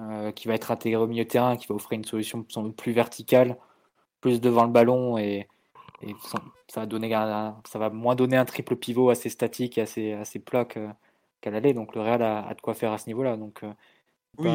euh, 0.00 0.32
qui 0.32 0.48
va 0.48 0.54
être 0.54 0.70
intégré 0.70 1.00
au 1.00 1.06
milieu 1.06 1.24
de 1.24 1.28
terrain, 1.28 1.56
qui 1.56 1.66
va 1.66 1.74
offrir 1.74 1.98
une 1.98 2.04
solution 2.04 2.42
plus 2.76 2.92
verticale, 2.92 3.58
plus 4.20 4.40
devant 4.40 4.64
le 4.64 4.72
ballon 4.72 5.18
et, 5.18 5.46
ça, 6.24 6.80
va 6.80 6.86
donner 6.86 7.10
ça 7.10 7.78
va 7.78 7.90
moins 7.90 8.16
donner 8.16 8.36
un 8.36 8.44
triple 8.44 8.74
pivot 8.74 9.10
assez 9.10 9.28
statique 9.28 9.78
et 9.78 9.82
assez, 9.82 10.12
assez 10.14 10.40
plat 10.40 10.64
qu'elle 10.64 11.54
allait. 11.54 11.74
Donc 11.74 11.94
le 11.94 12.00
Real 12.00 12.22
a, 12.22 12.52
de 12.52 12.60
quoi 12.60 12.74
faire 12.74 12.90
à 12.90 12.98
ce 12.98 13.06
niveau-là. 13.06 13.36
Donc, 13.36 13.62
euh, 13.62 13.72
oui, 14.38 14.50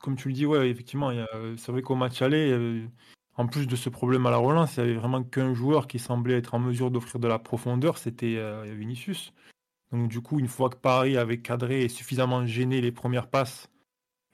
comme, 0.00 0.16
tu 0.16 0.28
le 0.28 0.34
dis, 0.34 0.46
ouais, 0.46 0.68
effectivement, 0.68 1.12
c'est 1.56 1.70
vrai 1.70 1.82
qu'au 1.82 1.94
match 1.94 2.22
aller, 2.22 2.88
en 3.36 3.46
plus 3.46 3.66
de 3.66 3.76
ce 3.76 3.88
problème 3.88 4.26
à 4.26 4.30
la 4.30 4.38
relance, 4.38 4.76
il 4.76 4.84
n'y 4.84 4.90
avait 4.90 4.98
vraiment 4.98 5.22
qu'un 5.22 5.54
joueur 5.54 5.86
qui 5.86 5.98
semblait 5.98 6.38
être 6.38 6.54
en 6.54 6.58
mesure 6.58 6.90
d'offrir 6.90 7.20
de 7.20 7.28
la 7.28 7.38
profondeur, 7.38 7.98
c'était 7.98 8.36
euh, 8.36 8.74
Vinicius. 8.76 9.32
Donc 9.92 10.08
du 10.08 10.20
coup, 10.20 10.38
une 10.38 10.48
fois 10.48 10.70
que 10.70 10.76
Paris 10.76 11.16
avait 11.16 11.38
cadré 11.38 11.82
et 11.82 11.88
suffisamment 11.88 12.46
gêné 12.46 12.80
les 12.80 12.92
premières 12.92 13.28
passes, 13.28 13.68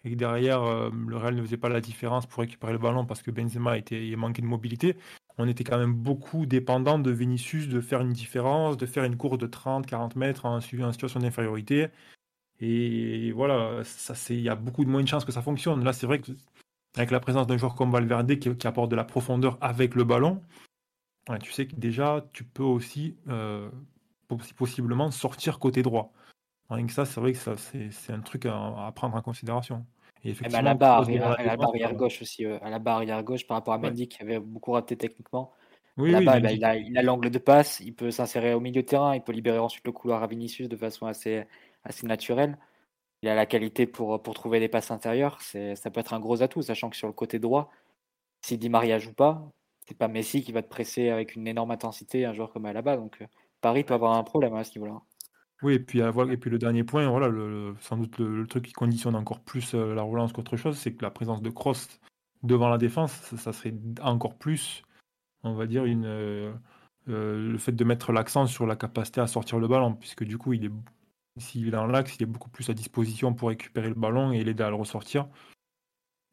et 0.05 0.11
que 0.11 0.17
derrière, 0.17 0.63
euh, 0.63 0.91
le 1.07 1.17
Real 1.17 1.35
ne 1.35 1.43
faisait 1.43 1.57
pas 1.57 1.69
la 1.69 1.81
différence 1.81 2.27
pour 2.27 2.41
récupérer 2.41 2.73
le 2.73 2.79
ballon 2.79 3.05
parce 3.07 3.23
que 3.23 3.31
Benzema 3.31 3.79
était, 3.79 4.15
manquait 4.17 4.43
de 4.43 4.47
mobilité, 4.47 4.97
on 5.39 5.49
était 5.49 5.65
quand 5.65 5.79
même 5.79 5.95
beaucoup 5.95 6.47
dépendant 6.47 6.99
de 6.99 7.11
Vinicius 7.11 7.69
de 7.69 7.81
faire 7.81 8.01
une 8.01 8.13
différence, 8.13 8.77
de 8.77 8.87
faire 8.87 9.05
une 9.05 9.17
course 9.17 9.39
de 9.39 9.47
30, 9.47 9.87
40 9.87 10.17
mètres 10.17 10.47
en, 10.47 10.61
situation 10.61 11.21
d'infériorité. 11.21 11.89
Et 12.61 13.33
voilà, 13.33 13.83
il 14.31 14.41
y 14.41 14.49
a 14.49 14.55
beaucoup 14.55 14.85
de 14.85 14.91
moins 14.91 15.03
de 15.03 15.09
chances 15.09 15.25
que 15.25 15.33
ça 15.33 15.43
fonctionne. 15.43 15.83
Là, 15.83 15.93
c'est 15.93 16.07
vrai 16.07 16.21
que 16.21 16.31
avec 16.97 17.11
la 17.11 17.21
présence 17.21 17.47
d'un 17.47 17.57
joueur 17.57 17.75
comme 17.75 17.91
Valverde 17.91 18.39
qui, 18.39 18.67
apporte 18.67 18.91
de 18.91 18.97
la 18.97 19.05
profondeur 19.05 19.59
avec 19.61 19.95
le 19.95 20.05
ballon, 20.05 20.43
tu 21.43 21.53
sais 21.53 21.67
que 21.67 21.77
déjà 21.77 22.27
tu 22.33 22.45
peux 22.45 22.63
aussi 22.63 23.17
euh, 23.29 23.71
possiblement 24.57 25.11
sortir 25.11 25.59
côté 25.59 25.83
droit. 25.83 26.13
Rien 26.71 26.87
que 26.87 26.93
ça, 26.93 27.05
c'est 27.05 27.21
vrai 27.21 27.33
que 27.33 27.39
ça, 27.39 27.55
c'est, 27.57 28.13
un 28.13 28.21
truc 28.21 28.47
à 28.47 28.91
prendre 28.95 29.15
en 29.15 29.23
considération. 29.23 29.85
Et 30.25 30.35
à 30.55 30.63
la 30.63 30.75
barre, 30.75 31.01
arrière, 31.01 31.95
gauche 31.95 32.23
aussi, 32.23 32.47
à 32.47 32.71
la 32.71 32.79
barre 32.79 32.99
arrière 32.99 33.23
gauche 33.25 33.47
par 33.47 33.57
rapport 33.57 33.75
à 33.75 33.79
Mendy 33.79 34.09
qui 34.09 34.23
avait 34.23 34.39
beaucoup 34.39 34.73
raté 34.73 34.97
techniquement. 34.97 35.53
Oui, 35.97 36.13
bah, 36.25 36.39
il 36.39 36.65
a 36.65 37.03
l'angle 37.03 37.31
de 37.31 37.39
passe, 37.39 37.81
il 37.81 37.95
peut 37.95 38.11
s'insérer 38.11 38.55
au 38.55 38.61
milieu 38.61 38.83
de 38.83 38.87
terrain, 38.87 39.15
il 39.15 39.21
peut 39.21 39.33
libérer 39.33 39.59
ensuite 39.59 39.85
le 39.85 39.93
couloir 39.93 40.23
à 40.23 40.27
Vinicius 40.27 40.69
de 40.69 40.77
façon 40.77 41.07
assez, 41.07 41.45
assez 41.85 42.07
naturelle. 42.07 42.57
Il 43.23 43.29
a 43.29 43.35
la 43.35 43.47
qualité 43.47 43.87
pour, 43.87 44.21
trouver 44.23 44.61
des 44.61 44.69
passes 44.69 44.91
intérieures. 44.91 45.41
Ça 45.41 45.91
peut 45.91 46.01
être 46.01 46.15
un 46.15 46.21
gros 46.21 46.43
atout, 46.43 46.63
sachant 46.63 46.91
que 46.91 46.97
sur 46.97 47.07
le 47.07 47.13
côté 47.13 47.39
droit, 47.39 47.71
si 48.43 48.59
Di 48.59 48.69
Maria 48.69 48.99
joue 48.99 49.13
pas, 49.13 49.49
c'est 49.87 49.97
pas 49.97 50.09
Messi 50.09 50.43
qui 50.43 50.53
va 50.53 50.63
te 50.63 50.69
presser 50.69 51.11
avec 51.11 51.37
une 51.37 51.47
énorme 51.47 51.71
intensité 51.71 52.25
un 52.25 52.33
joueur 52.33 52.53
comme 52.53 52.67
Alaba. 52.67 52.97
Donc 52.97 53.23
euh, 53.23 53.27
Paris 53.61 53.85
peut 53.85 53.95
avoir 53.95 54.15
un 54.15 54.25
problème 54.25 54.55
à 54.55 54.65
ce 54.65 54.79
niveau-là. 54.79 55.01
Oui, 55.63 55.75
et 55.75 55.79
puis, 55.79 56.03
puis 56.41 56.51
le 56.51 56.59
dernier 56.59 56.83
point, 56.83 57.09
voilà, 57.09 57.29
sans 57.81 57.97
doute 57.97 58.19
le, 58.19 58.47
truc 58.47 58.65
qui 58.65 58.73
conditionne 58.73 59.15
encore 59.15 59.41
plus 59.41 59.75
euh, 59.75 59.95
la 59.95 60.03
relance 60.03 60.33
qu'autre 60.33 60.57
chose, 60.57 60.77
c'est 60.77 60.93
que 60.93 61.03
la 61.03 61.11
présence 61.11 61.41
de 61.41 61.51
Cross 61.51 62.01
devant 62.43 62.69
la 62.69 62.79
défense, 62.79 63.13
ça, 63.37 63.53
serait 63.53 63.75
encore 64.03 64.37
plus, 64.37 64.83
on 65.45 65.55
va 65.55 65.67
dire, 65.67 65.85
euh, 65.87 66.53
euh, 67.09 67.53
le 67.53 67.59
fait 67.59 67.73
de 67.73 67.85
mettre 67.85 68.13
l'accent 68.13 68.47
sur 68.47 68.67
la 68.67 68.75
capacité 68.75 69.21
à 69.21 69.29
sortir 69.29 69.61
le 69.61 69.69
ballon, 69.69 69.95
puisque 69.95 70.25
du 70.25 70.37
coup, 70.37 70.53
il 70.53 70.65
est, 70.65 70.73
s'il 71.39 71.69
est 71.69 71.71
dans 71.71 71.87
l'axe, 71.87 72.17
il 72.17 72.23
est 72.23 72.27
beaucoup 72.27 72.51
plus 72.51 72.69
à 72.71 72.75
disposition 72.75 73.35
pour 73.35 73.49
récupérer 73.49 73.89
le 73.89 73.95
ballon 73.95 74.33
et 74.33 74.43
l'aider 74.45 74.63
à 74.63 74.71
le 74.71 74.77
ressortir. 74.77 75.29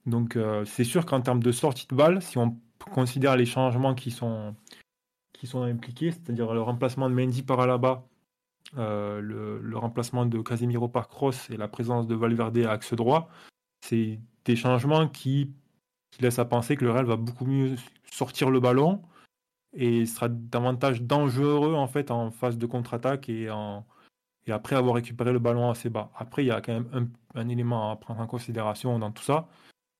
Donc, 0.05 0.37
c'est 0.65 0.83
sûr 0.83 1.05
qu'en 1.05 1.21
termes 1.21 1.43
de 1.43 1.51
sortie 1.51 1.87
de 1.87 1.95
balle, 1.95 2.21
si 2.21 2.37
on 2.37 2.57
considère 2.91 3.35
les 3.35 3.45
changements 3.45 3.93
qui 3.93 4.11
sont, 4.11 4.55
qui 5.33 5.47
sont 5.47 5.63
impliqués, 5.63 6.11
c'est-à-dire 6.11 6.53
le 6.53 6.61
remplacement 6.61 7.09
de 7.09 7.15
Mendy 7.15 7.43
par 7.43 7.59
Alaba, 7.59 8.05
euh, 8.77 9.19
le, 9.21 9.77
remplacement 9.77 10.25
de 10.25 10.41
Casemiro 10.41 10.87
par 10.87 11.07
Cross 11.07 11.49
et 11.49 11.57
la 11.57 11.67
présence 11.67 12.05
de 12.05 12.13
Valverde 12.13 12.57
à 12.59 12.71
axe 12.71 12.93
droit, 12.93 13.29
c'est 13.81 14.19
des 14.45 14.55
changements 14.55 15.07
qui, 15.07 15.53
laissent 16.19 16.39
à 16.39 16.45
penser 16.45 16.75
que 16.75 16.83
le 16.83 16.91
Real 16.91 17.05
va 17.05 17.15
beaucoup 17.15 17.45
mieux 17.45 17.75
sortir 18.11 18.49
le 18.49 18.59
ballon 18.59 19.01
et 19.73 20.05
sera 20.05 20.27
davantage 20.27 21.01
dangereux 21.01 21.75
en 21.75 21.87
fait 21.87 22.11
en 22.11 22.29
phase 22.31 22.57
de 22.57 22.65
contre-attaque 22.65 23.29
et, 23.29 23.49
et 24.47 24.51
après 24.51 24.75
avoir 24.75 24.95
récupéré 24.95 25.31
le 25.31 25.39
ballon 25.39 25.69
assez 25.69 25.89
bas. 25.89 26.11
Après, 26.15 26.43
il 26.43 26.47
y 26.47 26.51
a 26.51 26.61
quand 26.61 26.73
même 26.73 27.11
un, 27.35 27.49
élément 27.49 27.91
à 27.91 27.95
prendre 27.95 28.21
en 28.21 28.27
considération 28.27 28.97
dans 28.99 29.11
tout 29.11 29.23
ça, 29.23 29.47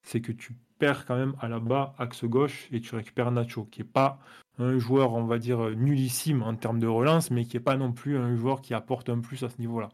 c'est 0.04 0.22
que 0.22 0.32
tu 0.32 0.56
perds 0.80 1.06
quand 1.06 1.16
même 1.16 1.36
à 1.40 1.50
la 1.50 1.60
bas, 1.60 1.94
axe 1.98 2.24
gauche, 2.24 2.68
et 2.72 2.82
tu 2.82 2.96
récupères 2.96 3.32
Nacho, 3.32 3.66
qui 3.66 3.82
n'est 3.82 3.88
pas 3.88 4.20
un 4.58 4.78
joueur, 4.78 5.14
on 5.14 5.26
va 5.26 5.38
dire, 5.38 5.60
nullissime 5.72 6.42
en 6.44 6.56
termes 6.56 6.80
de 6.80 6.88
relance, 6.88 7.32
mais 7.32 7.46
qui 7.46 7.58
n'est 7.58 7.64
pas 7.64 7.78
non 7.78 7.92
plus 7.92 8.18
un 8.18 8.36
joueur 8.36 8.62
qui 8.62 8.74
apporte 8.74 9.10
un 9.10 9.20
plus 9.20 9.44
à 9.44 9.50
ce 9.50 9.60
niveau-là, 9.60 9.90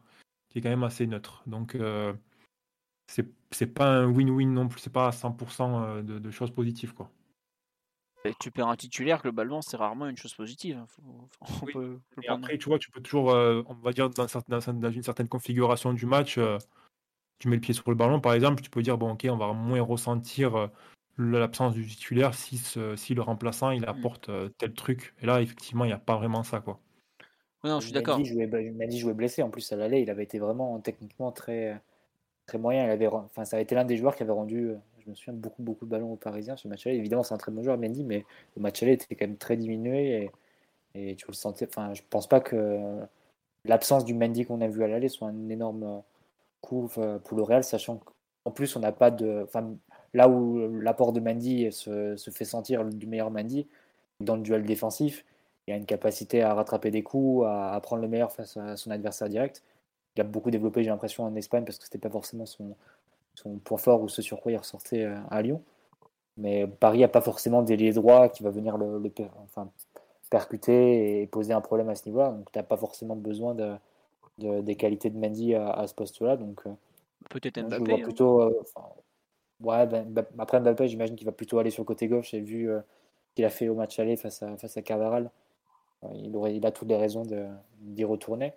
qui 0.49 0.59
est 0.59 0.61
quand 0.61 0.69
même 0.69 0.83
assez 0.83 1.07
neutre. 1.07 1.43
Donc, 1.47 1.75
euh, 1.75 2.13
c'est 3.07 3.73
pas 3.73 3.87
un 3.87 4.07
win-win 4.07 4.51
non 4.51 4.67
plus, 4.67 4.79
c'est 4.79 4.91
pas 4.91 5.07
à 5.07 5.11
100% 5.11 5.83
euh, 5.83 6.01
de, 6.01 6.31
choses 6.31 6.51
positives. 6.51 6.93
Quoi. 6.93 7.09
Et 8.25 8.33
tu 8.39 8.51
perds 8.51 8.67
un 8.67 8.75
titulaire, 8.75 9.21
globalement, 9.21 9.61
c'est 9.61 9.77
rarement 9.77 10.07
une 10.07 10.17
chose 10.17 10.33
positive. 10.33 10.77
Hein. 10.77 11.39
après, 12.27 12.57
tu 12.57 12.69
vois, 12.69 12.79
tu 12.79 12.89
peux 12.91 13.01
toujours, 13.01 13.31
euh, 13.31 13.61
on 13.67 13.75
va 13.75 13.91
dire, 13.91 14.09
dans, 14.09 14.25
dans, 14.47 14.91
une 14.91 15.03
certaine 15.03 15.27
configuration 15.27 15.93
du 15.93 16.05
match, 16.05 16.39
tu 17.39 17.49
mets 17.49 17.55
le 17.55 17.61
pied 17.61 17.73
sur 17.73 17.89
le 17.89 17.95
ballon, 17.95 18.19
par 18.19 18.33
exemple, 18.33 18.61
tu 18.61 18.69
peux 18.69 18.81
dire, 18.81 18.97
bon, 18.97 19.11
ok, 19.11 19.27
on 19.29 19.37
va 19.37 19.53
moins 19.53 19.81
ressentir 19.81 20.69
l'absence 21.17 21.73
du 21.73 21.85
titulaire 21.85 22.33
si, 22.33 22.57
si 22.95 23.13
le 23.13 23.21
remplaçant 23.21 23.71
il 23.71 23.81
mmh. 23.81 23.85
apporte 23.85 24.31
tel 24.57 24.73
truc. 24.73 25.13
Et 25.21 25.25
là, 25.25 25.41
effectivement, 25.41 25.85
il 25.85 25.89
n'y 25.89 25.93
a 25.93 25.99
pas 25.99 26.17
vraiment 26.17 26.43
ça. 26.43 26.59
Quoi. 26.59 26.79
non, 27.63 27.79
je 27.79 27.85
suis 27.85 27.93
d'accord. 27.93 28.17
Mendy 28.17 28.99
jouait 28.99 29.13
blessé 29.13 29.43
en 29.43 29.49
plus 29.49 29.71
à 29.71 29.75
l'aller, 29.75 30.01
il 30.01 30.09
avait 30.09 30.23
été 30.23 30.39
vraiment 30.39 30.79
techniquement 30.79 31.31
très, 31.31 31.81
très 32.47 32.57
moyen. 32.57 32.85
Il 32.85 32.89
avait, 32.89 33.07
enfin, 33.07 33.45
ça 33.45 33.57
a 33.57 33.59
été 33.59 33.75
l'un 33.75 33.85
des 33.85 33.97
joueurs 33.97 34.15
qui 34.15 34.23
avait 34.23 34.31
rendu, 34.31 34.73
je 35.05 35.11
me 35.11 35.15
souviens, 35.15 35.33
beaucoup, 35.33 35.63
beaucoup 35.63 35.85
de 35.85 35.91
ballons 35.91 36.13
aux 36.13 36.17
Parisiens 36.17 36.55
sur 36.55 36.67
le 36.67 36.73
match 36.73 36.87
aller. 36.87 36.97
Évidemment, 36.97 37.23
c'est 37.23 37.33
un 37.33 37.37
très 37.37 37.51
bon 37.51 37.63
joueur, 37.63 37.77
Mendy, 37.77 38.03
mais 38.03 38.25
le 38.55 38.61
match 38.61 38.81
aller 38.83 38.93
était 38.93 39.15
quand 39.15 39.27
même 39.27 39.37
très 39.37 39.57
diminué 39.57 40.31
et, 40.95 41.11
et 41.11 41.15
tu 41.15 41.27
le 41.27 41.33
sentais. 41.33 41.67
Enfin, 41.67 41.93
je 41.93 42.01
pense 42.09 42.27
pas 42.27 42.39
que 42.39 42.99
l'absence 43.65 44.05
du 44.05 44.13
Mendy 44.13 44.45
qu'on 44.45 44.61
a 44.61 44.67
vu 44.67 44.83
à 44.83 44.87
l'aller 44.87 45.09
soit 45.09 45.27
un 45.27 45.49
énorme 45.49 46.03
coup 46.61 46.89
pour 47.23 47.37
le 47.37 47.43
Real, 47.43 47.63
sachant 47.63 47.97
qu'en 48.43 48.51
plus, 48.51 48.75
on 48.75 48.79
n'a 48.79 48.91
pas 48.91 49.11
de. 49.11 49.43
Enfin, 49.43 49.75
Là 50.15 50.29
où 50.29 50.79
l'apport 50.79 51.11
de 51.11 51.19
Mandy 51.19 51.69
se, 51.73 52.15
fait 52.31 52.45
sentir 52.45 52.85
du 52.85 53.05
meilleur 53.05 53.31
Mandy, 53.31 53.67
dans 54.21 54.37
le 54.37 54.41
duel 54.41 54.63
défensif, 54.63 55.25
il 55.67 55.73
a 55.73 55.77
une 55.77 55.85
capacité 55.85 56.41
à 56.41 56.53
rattraper 56.53 56.89
des 56.89 57.03
coups, 57.03 57.45
à, 57.45 57.77
prendre 57.83 58.01
le 58.01 58.07
meilleur 58.07 58.31
face 58.31 58.55
à 58.55 58.77
son 58.77 58.91
adversaire 58.91 59.27
direct. 59.27 59.61
Il 60.15 60.21
a 60.21 60.23
beaucoup 60.23 60.51
développé, 60.51 60.83
j'ai 60.83 60.89
l'impression, 60.89 61.25
en 61.25 61.35
Espagne 61.35 61.65
parce 61.65 61.77
que 61.77 61.83
c'était 61.83 61.99
pas 61.99 62.09
forcément 62.09 62.45
son, 62.45 62.77
point 63.63 63.77
fort 63.77 64.01
ou 64.01 64.09
ce 64.09 64.21
sur 64.21 64.41
quoi 64.41 64.51
il 64.51 64.57
ressortait 64.57 65.03
euh, 65.03 65.17
à 65.29 65.41
Lyon. 65.41 65.61
Mais 66.37 66.67
Paris 66.67 66.99
n'a 66.99 67.07
pas 67.07 67.21
forcément 67.21 67.61
d'ailier 67.61 67.93
droit 67.93 68.29
qui 68.29 68.43
va 68.43 68.49
venir 68.49 68.77
le, 68.77 69.01
enfin, 69.43 69.69
percuter 70.29 71.21
et 71.21 71.27
poser 71.27 71.53
un 71.53 71.61
problème 71.61 71.89
à 71.89 71.95
ce 71.95 72.05
niveau-là. 72.07 72.31
Donc 72.31 72.51
tu 72.51 72.59
n'as 72.59 72.63
pas 72.63 72.77
forcément 72.77 73.15
besoin 73.15 73.55
de, 73.55 73.77
des 74.37 74.75
qualités 74.75 75.09
de 75.09 75.17
Mendy 75.17 75.55
à, 75.55 75.85
ce 75.87 75.93
poste-là. 75.93 76.37
Donc 76.37 76.61
euh, 76.65 76.73
peut-être 77.29 77.61
Mbappé. 77.61 77.93
Hein. 77.93 78.03
plutôt, 78.03 78.41
euh, 78.41 78.63
Ouais, 79.61 79.87
ben, 79.87 80.05
ben, 80.05 80.25
après 80.37 80.59
Mbappé, 80.59 80.87
j'imagine 80.89 81.15
qu'il 81.15 81.25
va 81.25 81.31
plutôt 81.31 81.59
aller 81.59 81.69
sur 81.69 81.83
le 81.83 81.87
côté 81.87 82.07
gauche. 82.07 82.33
Et 82.33 82.41
vu 82.41 82.69
euh, 82.69 82.81
qu'il 83.33 83.45
a 83.45 83.49
fait 83.49 83.69
au 83.69 83.75
match 83.75 83.97
aller 83.99 84.17
face 84.17 84.43
à, 84.43 84.57
face 84.57 84.75
à 84.75 84.81
Carvaral, 84.81 85.31
il, 86.13 86.35
aurait, 86.35 86.55
il 86.55 86.65
a 86.65 86.71
toutes 86.71 86.89
les 86.89 86.97
raisons 86.97 87.23
d'y 87.79 88.03
retourner. 88.03 88.53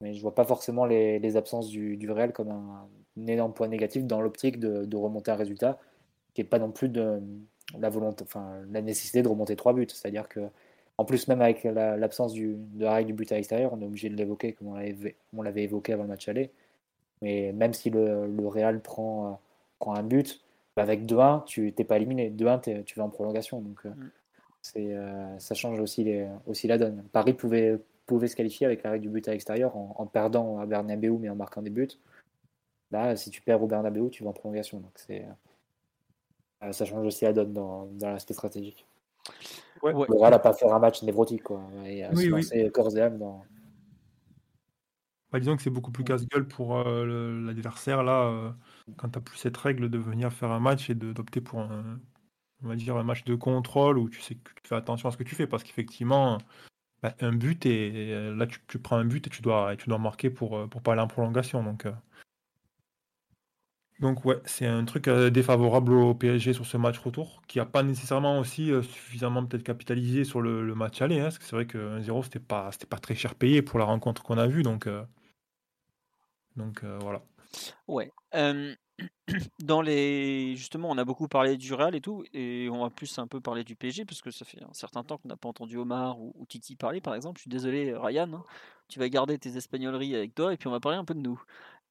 Mais 0.00 0.14
je 0.14 0.20
vois 0.20 0.34
pas 0.34 0.44
forcément 0.44 0.84
les, 0.84 1.18
les 1.18 1.36
absences 1.36 1.68
du, 1.68 1.96
du, 1.96 2.10
réel 2.10 2.32
comme 2.32 2.50
un, 2.50 2.88
énorme 3.26 3.52
point 3.52 3.68
négatif 3.68 4.04
dans 4.04 4.20
l'optique 4.20 4.60
de, 4.60 4.84
de, 4.84 4.96
remonter 4.96 5.30
un 5.30 5.36
résultat 5.36 5.78
qui 6.34 6.42
n'est 6.42 6.48
pas 6.48 6.58
non 6.58 6.70
plus 6.70 6.88
de 6.88 7.20
la 7.78 7.88
volonté, 7.88 8.24
enfin 8.24 8.60
la 8.70 8.82
nécessité 8.82 9.22
de 9.22 9.28
remonter 9.28 9.56
trois 9.56 9.72
buts. 9.72 9.86
C'est-à-dire 9.88 10.28
que 10.28 10.40
en 10.98 11.04
plus, 11.04 11.28
même 11.28 11.40
avec 11.40 11.62
l'absence 11.62 12.34
de 12.34 12.56
la 12.78 12.92
règle 12.92 13.08
du 13.08 13.14
but 13.14 13.30
à 13.30 13.36
l'extérieur, 13.36 13.72
on 13.72 13.80
est 13.80 13.84
obligé 13.84 14.08
de 14.08 14.16
l'évoquer 14.16 14.52
comme 14.52 14.68
on 14.68 15.42
l'avait 15.42 15.62
évoqué 15.62 15.92
avant 15.92 16.02
le 16.02 16.08
match 16.08 16.28
aller. 16.28 16.50
Mais 17.22 17.52
même 17.52 17.72
si 17.72 17.88
le, 17.88 18.26
le 18.26 18.48
Real 18.48 18.80
prend 18.80 19.40
euh, 19.86 19.90
un 19.92 20.02
but, 20.02 20.40
bah, 20.76 20.82
avec 20.82 21.04
2-1, 21.04 21.44
tu 21.44 21.72
n'es 21.76 21.84
pas 21.84 21.96
éliminé. 21.96 22.30
2-1, 22.30 22.84
tu 22.84 22.98
vas 22.98 23.04
en 23.04 23.10
prolongation. 23.10 23.60
Donc, 23.60 23.78
euh, 23.86 23.90
mm. 23.90 24.10
c'est, 24.60 24.94
euh, 24.94 25.38
ça 25.38 25.54
change 25.54 25.78
aussi, 25.78 26.02
les, 26.02 26.26
aussi 26.46 26.66
la 26.66 26.78
donne. 26.78 27.04
Paris 27.12 27.32
pouvait, 27.32 27.78
pouvait 28.06 28.26
se 28.26 28.34
qualifier 28.34 28.66
avec 28.66 28.82
la 28.82 28.90
règle 28.90 29.02
du 29.02 29.08
but 29.08 29.28
à 29.28 29.32
l'extérieur 29.32 29.76
en, 29.76 30.04
perdant 30.06 30.58
à 30.58 30.66
Bernabeu, 30.66 31.16
mais 31.18 31.28
en 31.28 31.36
marquant 31.36 31.62
des 31.62 31.70
buts. 31.70 31.88
Là, 32.90 33.16
si 33.16 33.30
tu 33.30 33.42
perds 33.42 33.62
au 33.62 33.66
Bernabeu, 33.66 34.08
tu 34.10 34.24
vas 34.24 34.30
en 34.30 34.32
prolongation. 34.32 34.80
Donc, 34.80 34.92
c'est, 34.96 35.26
euh, 36.62 36.72
ça 36.72 36.84
change 36.84 37.06
aussi 37.06 37.24
la 37.24 37.32
donne 37.32 37.52
dans, 37.52 37.86
dans 37.86 38.10
l'aspect 38.10 38.34
stratégique. 38.34 38.86
Ouais. 39.82 39.92
Le 39.92 40.18
Real 40.18 40.32
n'a 40.32 40.38
pas 40.38 40.54
fait 40.54 40.70
un 40.70 40.78
match 40.78 41.02
névrotique. 41.02 41.42
Quoi, 41.42 41.62
et 41.84 42.04
oui, 42.14 42.32
oui. 42.32 42.70
corps 42.72 42.96
et 42.96 43.02
âme 43.02 43.18
dans, 43.18 43.44
bah, 45.30 45.38
disons 45.38 45.56
que 45.56 45.62
c'est 45.62 45.70
beaucoup 45.70 45.92
plus 45.92 46.04
casse-gueule 46.04 46.48
pour 46.48 46.82
l'adversaire 46.82 48.02
là 48.02 48.54
quand 48.96 49.10
tu 49.10 49.18
as 49.18 49.20
plus 49.20 49.36
cette 49.36 49.58
règle 49.58 49.90
de 49.90 49.98
venir 49.98 50.32
faire 50.32 50.50
un 50.50 50.58
match 50.58 50.88
et 50.88 50.94
d'opter 50.94 51.42
pour 51.42 51.60
un, 51.60 52.00
on 52.64 52.68
va 52.68 52.76
dire 52.76 52.96
un 52.96 53.02
match 53.02 53.24
de 53.24 53.34
contrôle 53.34 53.98
où 53.98 54.08
tu 54.08 54.20
sais 54.20 54.34
que 54.34 54.50
tu 54.62 54.68
fais 54.68 54.74
attention 54.74 55.08
à 55.08 55.12
ce 55.12 55.16
que 55.16 55.24
tu 55.24 55.34
fais 55.34 55.46
parce 55.46 55.62
qu'effectivement, 55.62 56.38
bah, 57.02 57.14
un 57.20 57.32
but 57.32 57.66
et 57.66 58.32
là 58.34 58.46
tu, 58.46 58.78
prends 58.78 58.96
un 58.96 59.04
but 59.04 59.26
et 59.26 59.30
tu 59.30 59.42
dois, 59.42 59.76
tu 59.76 59.88
dois 59.88 59.98
marquer 59.98 60.30
pour, 60.30 60.68
pour 60.68 60.82
pas 60.82 60.92
aller 60.92 61.02
en 61.02 61.08
prolongation. 61.08 61.62
Donc, 61.62 61.86
euh. 61.86 61.92
Donc 64.00 64.24
ouais, 64.24 64.40
c'est 64.44 64.66
un 64.66 64.84
truc 64.84 65.08
euh, 65.08 65.30
défavorable 65.30 65.92
au 65.92 66.14
PSG 66.14 66.52
sur 66.52 66.66
ce 66.66 66.76
match 66.76 66.98
retour 66.98 67.42
qui 67.48 67.58
a 67.60 67.66
pas 67.66 67.82
nécessairement 67.82 68.38
aussi 68.38 68.70
euh, 68.70 68.82
suffisamment 68.82 69.44
peut-être 69.44 69.64
capitalisé 69.64 70.24
sur 70.24 70.40
le, 70.40 70.74
match 70.74 71.02
aller. 71.02 71.18
Hein, 71.18 71.24
parce 71.24 71.38
que 71.38 71.44
c'est 71.44 71.56
vrai 71.56 71.66
que 71.66 71.98
1-0 72.00 72.22
c'était 72.24 72.38
pas, 72.38 72.70
pas 72.88 72.98
très 72.98 73.14
cher 73.14 73.34
payé 73.34 73.62
pour 73.62 73.78
la 73.78 73.84
rencontre 73.84 74.22
qu'on 74.22 74.38
a 74.38 74.46
vue. 74.46 74.62
Donc, 74.62 74.88
donc 76.56 76.84
voilà. 77.00 77.22
Ouais. 77.88 78.12
dans 79.60 79.82
les 79.82 80.56
justement, 80.56 80.90
on 80.90 80.98
a 80.98 81.04
beaucoup 81.04 81.28
parlé 81.28 81.56
du 81.56 81.72
Real 81.74 81.94
et 81.94 82.00
tout, 82.00 82.24
et 82.32 82.68
on 82.70 82.82
va 82.82 82.90
plus 82.90 83.18
un 83.18 83.26
peu 83.26 83.40
parler 83.40 83.64
du 83.64 83.76
PSG 83.76 84.04
parce 84.04 84.20
que 84.20 84.30
ça 84.30 84.44
fait 84.44 84.62
un 84.62 84.72
certain 84.72 85.04
temps 85.04 85.18
qu'on 85.18 85.28
n'a 85.28 85.36
pas 85.36 85.48
entendu 85.48 85.76
Omar 85.76 86.20
ou, 86.20 86.34
Titi 86.48 86.76
parler, 86.76 87.00
par 87.00 87.14
exemple. 87.14 87.38
Je 87.38 87.42
suis 87.42 87.50
désolé, 87.50 87.94
Ryan, 87.96 88.32
hein. 88.32 88.44
tu 88.88 88.98
vas 88.98 89.08
garder 89.08 89.38
tes 89.38 89.56
espagnoleries 89.56 90.14
avec 90.14 90.34
toi 90.34 90.52
et 90.52 90.56
puis 90.56 90.68
on 90.68 90.72
va 90.72 90.80
parler 90.80 90.98
un 90.98 91.04
peu 91.04 91.14
de 91.14 91.20
nous. 91.20 91.40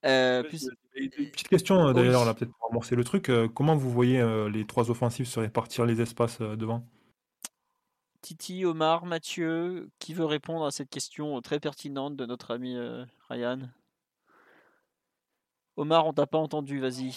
Euh, 0.05 0.43
Petite 0.43 1.47
question 1.47 1.91
d'ailleurs, 1.91 2.25
là 2.25 2.33
peut-être 2.33 2.53
pour 2.57 2.69
amorcer 2.69 2.95
le 2.95 3.03
truc. 3.03 3.31
comment 3.53 3.75
vous 3.75 3.91
voyez 3.91 4.23
les 4.51 4.65
trois 4.65 4.89
offensives 4.89 5.27
se 5.27 5.39
répartir 5.39 5.85
les 5.85 6.01
espaces 6.01 6.39
devant? 6.39 6.83
Titi, 8.21 8.65
Omar, 8.65 9.05
Mathieu, 9.05 9.89
qui 9.99 10.13
veut 10.13 10.25
répondre 10.25 10.65
à 10.65 10.71
cette 10.71 10.89
question 10.89 11.39
très 11.41 11.59
pertinente 11.59 12.15
de 12.15 12.25
notre 12.25 12.51
ami 12.51 12.75
Ryan? 13.29 13.69
Omar, 15.77 16.07
on 16.07 16.13
t'a 16.13 16.25
pas 16.25 16.39
entendu, 16.39 16.79
vas-y. 16.79 17.13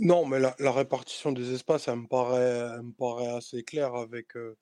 Non, 0.00 0.26
mais 0.26 0.38
la, 0.38 0.72
répartition 0.72 1.32
des 1.32 1.52
espaces, 1.52 1.88
elle 1.88 1.96
me 2.00 2.06
paraît, 2.06 2.80
me 2.82 2.92
paraît 2.92 3.34
assez 3.34 3.64
claire 3.64 3.94
avec 3.96 4.36
euh, 4.36 4.56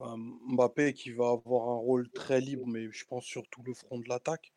Mbappé 0.00 0.94
qui 0.94 1.10
va 1.10 1.30
avoir 1.30 1.68
un 1.68 1.76
rôle 1.76 2.08
très 2.10 2.40
libre, 2.40 2.66
mais 2.66 2.90
je 2.90 3.04
pense 3.04 3.24
surtout 3.24 3.62
le 3.64 3.74
front 3.74 3.98
de 3.98 4.08
l'attaque. 4.08 4.54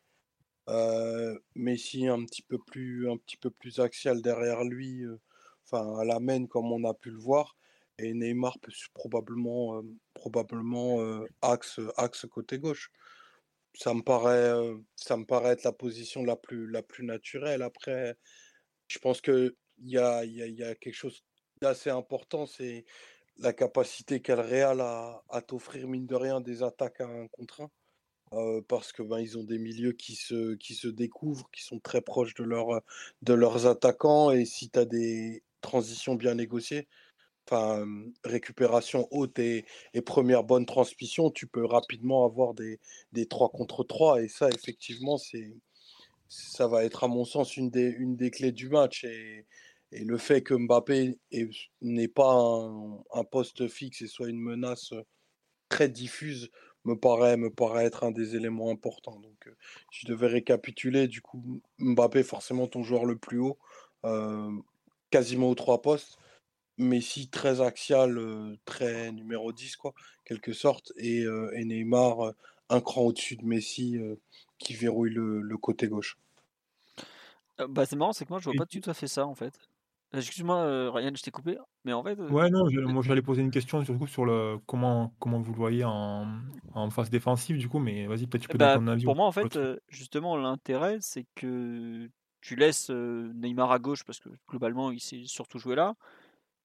Messi 1.54 2.06
un 2.08 2.24
petit 2.24 2.42
peu 2.42 2.58
plus, 2.58 3.10
un 3.10 3.16
petit 3.16 3.36
peu 3.36 3.50
plus 3.50 3.80
axial 3.80 4.22
derrière 4.22 4.64
lui, 4.64 5.04
euh, 5.04 5.20
enfin 5.64 5.98
à 5.98 6.04
la 6.04 6.20
main 6.20 6.46
comme 6.46 6.72
on 6.72 6.84
a 6.88 6.94
pu 6.94 7.10
le 7.10 7.18
voir. 7.18 7.56
Et 7.98 8.12
Neymar 8.12 8.58
peut 8.58 8.72
probablement, 8.92 9.82
probablement 10.12 10.98
axe, 11.40 11.80
axe 11.96 12.26
côté 12.30 12.58
gauche 12.58 12.92
ça 13.76 13.94
me 13.94 14.02
paraît, 14.02 14.52
ça 14.96 15.16
me 15.16 15.24
paraît 15.24 15.52
être 15.52 15.64
la 15.64 15.72
position 15.72 16.24
la 16.24 16.36
plus, 16.36 16.70
la 16.70 16.82
plus 16.82 17.04
naturelle. 17.04 17.62
Après, 17.62 18.16
je 18.88 18.98
pense 18.98 19.20
qu'il 19.20 19.54
y 19.80 19.98
a, 19.98 20.24
y, 20.24 20.62
a, 20.62 20.74
quelque 20.74 20.94
chose 20.94 21.22
d'assez 21.60 21.90
important, 21.90 22.46
c'est 22.46 22.84
la 23.38 23.52
capacité 23.52 24.20
qu'a 24.22 24.36
le 24.36 24.42
Real 24.42 24.80
à, 24.80 25.42
t'offrir, 25.46 25.88
mine 25.88 26.06
de 26.06 26.14
rien, 26.14 26.40
des 26.40 26.62
attaques 26.62 27.00
à 27.00 27.06
un 27.06 27.28
contre 27.28 27.62
un. 27.62 27.70
Parce 28.68 28.92
que 28.92 29.02
ben, 29.02 29.18
ils 29.18 29.38
ont 29.38 29.44
des 29.44 29.58
milieux 29.58 29.92
qui 29.92 30.14
se, 30.16 30.54
qui 30.54 30.74
se 30.74 30.88
découvrent, 30.88 31.48
qui 31.52 31.62
sont 31.62 31.78
très 31.78 32.00
proches 32.00 32.34
de, 32.34 32.44
leur, 32.44 32.82
de 33.22 33.34
leurs 33.34 33.66
attaquants. 33.66 34.30
Et 34.30 34.44
si 34.44 34.70
tu 34.70 34.78
as 34.78 34.84
des 34.84 35.42
transitions 35.60 36.14
bien 36.14 36.34
négociées, 36.34 36.88
enfin, 37.46 37.86
récupération 38.24 39.08
haute 39.10 39.38
et, 39.38 39.64
première 40.04 40.44
bonne 40.44 40.66
transmission, 40.66 41.30
tu 41.30 41.46
peux 41.46 41.64
rapidement 41.64 42.24
avoir 42.24 42.54
des, 42.54 42.80
des 43.12 43.26
3 43.26 43.50
contre 43.50 43.84
3. 43.84 44.22
Et 44.22 44.28
ça, 44.28 44.48
effectivement, 44.50 45.18
c'est, 45.18 45.56
ça 46.28 46.66
va 46.68 46.84
être, 46.84 47.04
à 47.04 47.08
mon 47.08 47.24
sens, 47.24 47.56
une 47.56 47.70
des, 47.70 47.88
une 47.88 48.16
des 48.16 48.30
clés 48.30 48.52
du 48.52 48.68
match. 48.68 49.04
Et, 49.04 49.46
et 49.92 50.04
le 50.04 50.18
fait 50.18 50.42
que 50.42 50.54
Mbappé 50.54 51.18
n'ait 51.80 52.08
pas 52.08 52.34
un, 53.14 53.24
poste 53.24 53.68
fixe 53.68 54.02
et 54.02 54.08
soit 54.08 54.28
une 54.28 54.40
menace 54.40 54.92
très 55.68 55.88
diffuse 55.88 56.50
me 56.86 56.96
paraît, 56.96 57.36
me 57.36 57.50
paraît 57.50 57.84
être 57.84 58.04
un 58.04 58.12
des 58.12 58.36
éléments 58.36 58.70
importants. 58.70 59.18
Donc, 59.18 59.50
je 59.90 60.06
devais 60.06 60.28
récapituler, 60.28 61.08
du 61.08 61.20
coup, 61.20 61.60
Mbappé, 61.78 62.22
forcément 62.22 62.66
ton 62.66 62.82
joueur 62.82 63.04
le 63.04 63.16
plus 63.16 63.38
haut, 63.38 63.58
quasiment 65.10 65.50
aux 65.50 65.54
trois 65.54 65.82
postes. 65.82 66.18
Messi 66.78 67.28
très 67.28 67.60
axial, 67.62 68.20
très 68.66 69.10
numéro 69.12 69.52
10, 69.52 69.76
quoi, 69.76 69.94
quelque 70.24 70.52
sorte, 70.52 70.92
et, 70.96 71.24
Neymar 71.64 72.32
un 72.68 72.80
cran 72.80 73.02
au-dessus 73.02 73.36
de 73.36 73.44
Messi 73.44 73.98
qui 74.58 74.74
verrouille 74.74 75.12
le, 75.12 75.56
côté 75.58 75.88
gauche. 75.88 76.18
bah, 77.68 77.86
c'est 77.86 77.96
marrant, 77.96 78.12
c'est 78.12 78.24
que 78.24 78.30
moi 78.30 78.38
je 78.38 78.44
vois 78.44 78.54
pas 78.56 78.66
tout 78.66 78.88
à 78.88 78.94
fait 78.94 79.08
ça 79.08 79.26
en 79.26 79.34
fait. 79.34 79.58
Excuse-moi, 80.12 80.56
euh, 80.58 80.90
Ryan, 80.90 81.10
je 81.14 81.22
t'ai 81.22 81.30
coupé, 81.30 81.58
mais 81.84 81.92
en 81.92 82.02
fait. 82.02 82.18
Ouais, 82.18 82.48
non, 82.50 82.64
moi 82.88 83.02
j'allais 83.02 83.22
poser 83.22 83.42
une 83.42 83.50
question 83.50 83.84
surtout 83.84 84.06
sur 84.06 84.24
le 84.24 84.58
comment 84.66 85.14
comment 85.18 85.40
vous 85.40 85.52
le 85.52 85.58
voyez 85.58 85.84
en, 85.84 86.26
en 86.74 86.90
phase 86.90 87.10
défensive 87.10 87.58
du 87.58 87.68
coup, 87.68 87.78
mais 87.78 88.06
vas-y, 88.06 88.26
peut-être 88.26 88.42
tu 88.42 88.48
peux 88.48 88.58
Bah, 88.58 88.74
donner 88.74 88.86
ton 88.86 88.92
avis. 88.92 89.04
pour 89.04 89.16
moi, 89.16 89.26
en 89.26 89.32
fait, 89.32 89.58
justement, 89.88 90.36
l'intérêt, 90.36 90.98
c'est 91.00 91.26
que 91.34 92.08
tu 92.40 92.56
laisses 92.56 92.90
Neymar 92.90 93.72
à 93.72 93.78
gauche 93.78 94.04
parce 94.04 94.20
que 94.20 94.28
globalement, 94.48 94.90
il 94.90 95.00
s'est 95.00 95.22
surtout 95.26 95.58
joué 95.58 95.74
là 95.74 95.94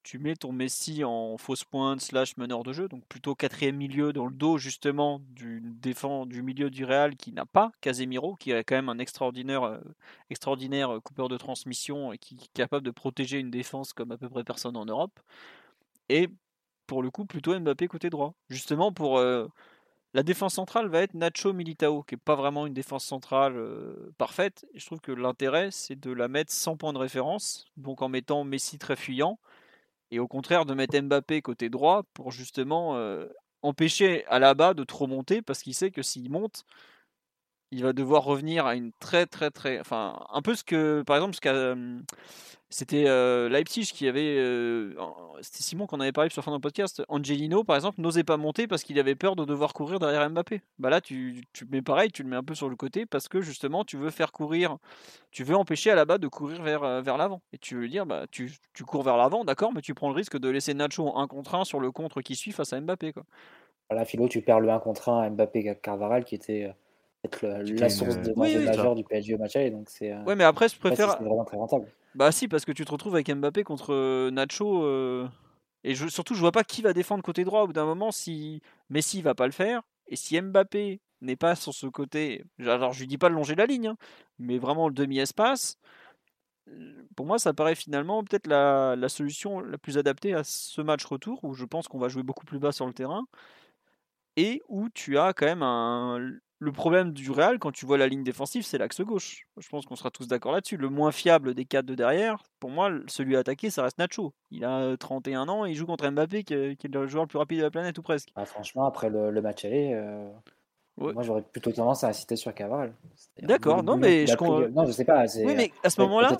tu 0.03 0.17
mets 0.19 0.35
ton 0.35 0.51
Messi 0.51 1.03
en 1.03 1.37
fausse 1.37 1.63
pointe 1.63 2.01
slash 2.01 2.37
meneur 2.37 2.63
de 2.63 2.73
jeu, 2.73 2.87
donc 2.87 3.05
plutôt 3.05 3.35
quatrième 3.35 3.75
milieu 3.75 4.13
dans 4.13 4.25
le 4.25 4.33
dos 4.33 4.57
justement 4.57 5.21
du 5.29 5.61
défend 5.63 6.25
du 6.25 6.41
milieu 6.41 6.69
du 6.69 6.85
Real 6.85 7.15
qui 7.15 7.31
n'a 7.31 7.45
pas 7.45 7.71
Casemiro, 7.81 8.35
qui 8.35 8.51
est 8.51 8.63
quand 8.63 8.75
même 8.75 8.89
un 8.89 8.99
extraordinaire, 8.99 9.63
euh, 9.63 9.79
euh, 10.31 10.99
coupeur 11.01 11.29
de 11.29 11.37
transmission 11.37 12.13
et 12.13 12.17
qui 12.17 12.35
est 12.35 12.53
capable 12.53 12.85
de 12.85 12.91
protéger 12.91 13.39
une 13.39 13.51
défense 13.51 13.93
comme 13.93 14.11
à 14.11 14.17
peu 14.17 14.29
près 14.29 14.43
personne 14.43 14.75
en 14.75 14.85
Europe. 14.85 15.19
Et 16.09 16.29
pour 16.87 17.03
le 17.03 17.11
coup, 17.11 17.25
plutôt 17.25 17.57
Mbappé 17.57 17.87
côté 17.87 18.09
droit. 18.09 18.33
Justement 18.49 18.91
pour 18.91 19.19
euh, 19.19 19.47
la 20.13 20.23
défense 20.23 20.55
centrale 20.55 20.87
va 20.87 21.01
être 21.01 21.13
Nacho 21.13 21.53
Militao, 21.53 22.03
qui 22.03 22.15
est 22.15 22.17
pas 22.17 22.35
vraiment 22.35 22.65
une 22.67 22.73
défense 22.73 23.05
centrale 23.05 23.55
parfaite. 24.17 24.65
Je 24.75 24.85
trouve 24.85 24.99
que 24.99 25.11
l'intérêt, 25.11 25.71
c'est 25.71 25.99
de 25.99 26.11
la 26.11 26.27
mettre 26.27 26.51
sans 26.51 26.75
point 26.75 26.91
de 26.93 26.97
référence, 26.97 27.65
donc 27.77 28.01
en 28.01 28.09
mettant 28.09 28.43
Messi 28.43 28.77
très 28.77 28.95
fuyant 28.95 29.39
et 30.11 30.19
au 30.19 30.27
contraire 30.27 30.65
de 30.65 30.73
mettre 30.73 30.99
Mbappé 30.99 31.41
côté 31.41 31.69
droit 31.69 32.03
pour 32.13 32.31
justement 32.31 32.97
euh, 32.97 33.27
empêcher 33.61 34.25
à 34.27 34.39
la 34.39 34.53
bas 34.53 34.73
de 34.73 34.83
trop 34.83 35.07
monter 35.07 35.41
parce 35.41 35.63
qu'il 35.63 35.73
sait 35.73 35.91
que 35.91 36.01
s'il 36.01 36.29
monte, 36.29 36.65
il 37.71 37.83
va 37.83 37.93
devoir 37.93 38.23
revenir 38.23 38.65
à 38.65 38.75
une 38.75 38.91
très 38.99 39.25
très 39.25 39.49
très 39.51 39.79
enfin 39.79 40.25
un 40.31 40.41
peu 40.41 40.55
ce 40.55 40.63
que 40.63 41.03
par 41.03 41.15
exemple 41.15 41.35
ce 41.35 41.41
qu'a 41.41 41.75
c'était 42.71 43.03
Leipzig 43.49 43.91
qui 43.93 44.07
avait. 44.07 44.37
C'était 45.41 45.61
Simon 45.61 45.87
qu'on 45.87 45.99
avait 45.99 46.13
parlé 46.13 46.29
sur 46.29 46.41
fin 46.41 46.51
d'un 46.51 46.59
podcast. 46.61 47.03
Angelino, 47.09 47.65
par 47.65 47.75
exemple, 47.75 47.99
n'osait 47.99 48.23
pas 48.23 48.37
monter 48.37 48.65
parce 48.65 48.83
qu'il 48.83 48.97
avait 48.97 49.15
peur 49.15 49.35
de 49.35 49.43
devoir 49.43 49.73
courir 49.73 49.99
derrière 49.99 50.27
Mbappé. 50.29 50.61
Bah 50.79 50.89
là, 50.89 51.01
tu, 51.01 51.43
tu 51.51 51.65
mets 51.65 51.81
pareil, 51.81 52.11
tu 52.11 52.23
le 52.23 52.29
mets 52.29 52.37
un 52.37 52.43
peu 52.43 52.55
sur 52.55 52.69
le 52.69 52.77
côté 52.77 53.05
parce 53.05 53.27
que 53.27 53.41
justement, 53.41 53.83
tu 53.83 53.97
veux 53.97 54.09
faire 54.09 54.31
courir. 54.31 54.77
Tu 55.31 55.43
veux 55.43 55.55
empêcher 55.55 55.91
à 55.91 55.95
la 55.95 56.05
base 56.05 56.21
de 56.21 56.29
courir 56.29 56.61
vers, 56.63 57.01
vers 57.01 57.17
l'avant. 57.17 57.41
Et 57.51 57.57
tu 57.57 57.75
veux 57.75 57.89
dire, 57.89 58.05
bah, 58.05 58.25
tu, 58.31 58.53
tu 58.73 58.85
cours 58.85 59.03
vers 59.03 59.17
l'avant, 59.17 59.43
d'accord, 59.43 59.73
mais 59.73 59.81
tu 59.81 59.93
prends 59.93 60.07
le 60.07 60.15
risque 60.15 60.37
de 60.37 60.49
laisser 60.49 60.73
Nacho 60.73 61.17
un 61.17 61.27
contre 61.27 61.55
un 61.55 61.65
sur 61.65 61.81
le 61.81 61.91
contre 61.91 62.21
qui 62.21 62.35
suit 62.35 62.53
face 62.53 62.71
à 62.71 62.79
Mbappé. 62.79 63.11
Quoi. 63.11 63.23
Voilà, 63.89 64.05
Philo, 64.05 64.29
tu 64.29 64.41
perds 64.41 64.61
le 64.61 64.69
1 64.69 64.79
contre 64.79 65.09
1 65.09 65.21
à 65.23 65.29
Mbappé 65.29 65.77
Carvaral 65.81 66.23
qui 66.23 66.35
était 66.35 66.73
être 67.23 67.45
la 67.45 67.89
source 67.89 68.17
de 68.17 68.33
danger 68.33 68.65
majeur 68.65 68.95
du 68.95 69.03
PSG 69.03 69.35
au 69.35 69.37
match 69.37 69.55
Donc 69.71 69.89
c'est. 69.89 70.13
Ouais, 70.23 70.35
mais 70.35 70.43
après, 70.43 70.69
je 70.69 70.77
préfère. 70.77 71.17
C'est 71.17 71.23
vraiment 71.23 71.45
très 71.45 71.57
rentable. 71.57 71.87
Bah 72.15 72.31
si, 72.31 72.47
parce 72.47 72.65
que 72.65 72.71
tu 72.71 72.83
te 72.83 72.91
retrouves 72.91 73.15
avec 73.15 73.33
Mbappé 73.33 73.63
contre 73.63 73.93
euh, 73.93 74.31
Nacho. 74.31 74.83
Euh, 74.83 75.27
et 75.83 75.95
je, 75.95 76.07
surtout, 76.07 76.35
je 76.35 76.39
vois 76.39 76.51
pas 76.51 76.63
qui 76.63 76.81
va 76.81 76.93
défendre 76.93 77.23
côté 77.23 77.43
droit 77.43 77.63
au 77.63 77.67
bout 77.67 77.73
d'un 77.73 77.85
moment 77.85 78.11
si 78.11 78.61
Messi 78.89 79.21
va 79.21 79.33
pas 79.33 79.45
le 79.45 79.51
faire. 79.51 79.81
Et 80.07 80.15
si 80.15 80.39
Mbappé 80.39 80.99
n'est 81.21 81.35
pas 81.35 81.55
sur 81.55 81.73
ce 81.73 81.87
côté, 81.87 82.43
alors 82.59 82.93
je 82.93 82.99
lui 82.99 83.07
dis 83.07 83.17
pas 83.17 83.29
de 83.29 83.35
longer 83.35 83.55
la 83.55 83.65
ligne, 83.65 83.87
hein, 83.87 83.97
mais 84.39 84.57
vraiment 84.57 84.87
le 84.87 84.93
demi-espace, 84.93 85.77
euh, 86.69 87.07
pour 87.15 87.25
moi 87.25 87.39
ça 87.39 87.53
paraît 87.53 87.75
finalement 87.75 88.23
peut-être 88.23 88.47
la, 88.47 88.95
la, 88.95 89.09
solution 89.09 89.59
la 89.59 89.77
plus 89.77 89.97
adaptée 89.97 90.33
à 90.33 90.43
ce 90.43 90.81
match 90.81 91.05
retour 91.05 91.43
où 91.43 91.53
je 91.53 91.65
pense 91.65 91.87
qu'on 91.87 91.99
va 91.99 92.09
jouer 92.09 92.23
beaucoup 92.23 92.45
plus 92.45 92.59
bas 92.59 92.71
sur 92.71 92.87
le 92.87 92.93
terrain 92.93 93.25
et 94.35 94.61
où 94.67 94.89
tu 94.89 95.17
as 95.17 95.33
quand 95.33 95.45
même 95.45 95.63
un, 95.63 96.19
le 96.61 96.71
problème 96.71 97.11
du 97.11 97.31
Real, 97.31 97.57
quand 97.57 97.71
tu 97.71 97.87
vois 97.87 97.97
la 97.97 98.07
ligne 98.07 98.23
défensive, 98.23 98.63
c'est 98.63 98.77
l'axe 98.77 99.01
gauche. 99.01 99.47
Je 99.57 99.67
pense 99.67 99.87
qu'on 99.87 99.95
sera 99.95 100.11
tous 100.11 100.27
d'accord 100.27 100.51
là-dessus. 100.51 100.77
Le 100.77 100.89
moins 100.89 101.11
fiable 101.11 101.55
des 101.55 101.65
quatre 101.65 101.87
de 101.87 101.95
derrière, 101.95 102.43
pour 102.59 102.69
moi, 102.69 102.91
celui 103.07 103.35
à 103.35 103.39
attaquer, 103.39 103.71
ça 103.71 103.81
reste 103.81 103.97
Nacho. 103.97 104.31
Il 104.51 104.63
a 104.63 104.95
31 104.95 105.41
euh, 105.41 105.51
ans 105.51 105.65
et 105.65 105.71
il 105.71 105.75
joue 105.75 105.87
contre 105.87 106.07
Mbappé, 106.07 106.43
qui 106.43 106.53
est, 106.53 106.87
le 106.87 107.07
joueur 107.07 107.23
le 107.23 107.27
plus 107.27 107.39
rapide 107.39 107.57
de 107.57 107.63
la 107.63 107.71
planète, 107.71 107.97
ou 107.97 108.03
presque. 108.03 108.29
Ah, 108.35 108.45
franchement, 108.45 108.85
après 108.85 109.09
le, 109.09 109.41
match 109.41 109.65
aller, 109.65 109.91
euh, 109.95 110.29
moi 110.97 111.23
j'aurais 111.23 111.41
plutôt 111.41 111.71
tendance 111.71 112.03
à 112.03 112.09
insister 112.09 112.35
sur 112.35 112.53
Cavral. 112.53 112.93
D'accord, 113.41 113.81
non, 113.81 113.97
mais 113.97 114.27
je 114.27 114.67
Non, 114.69 114.85
je 114.85 114.91
sais 114.91 115.05
pas. 115.05 115.25
Oui, 115.43 115.55
mais 115.55 115.71
à 115.83 115.89
ce 115.89 115.99
moment-là, 116.01 116.37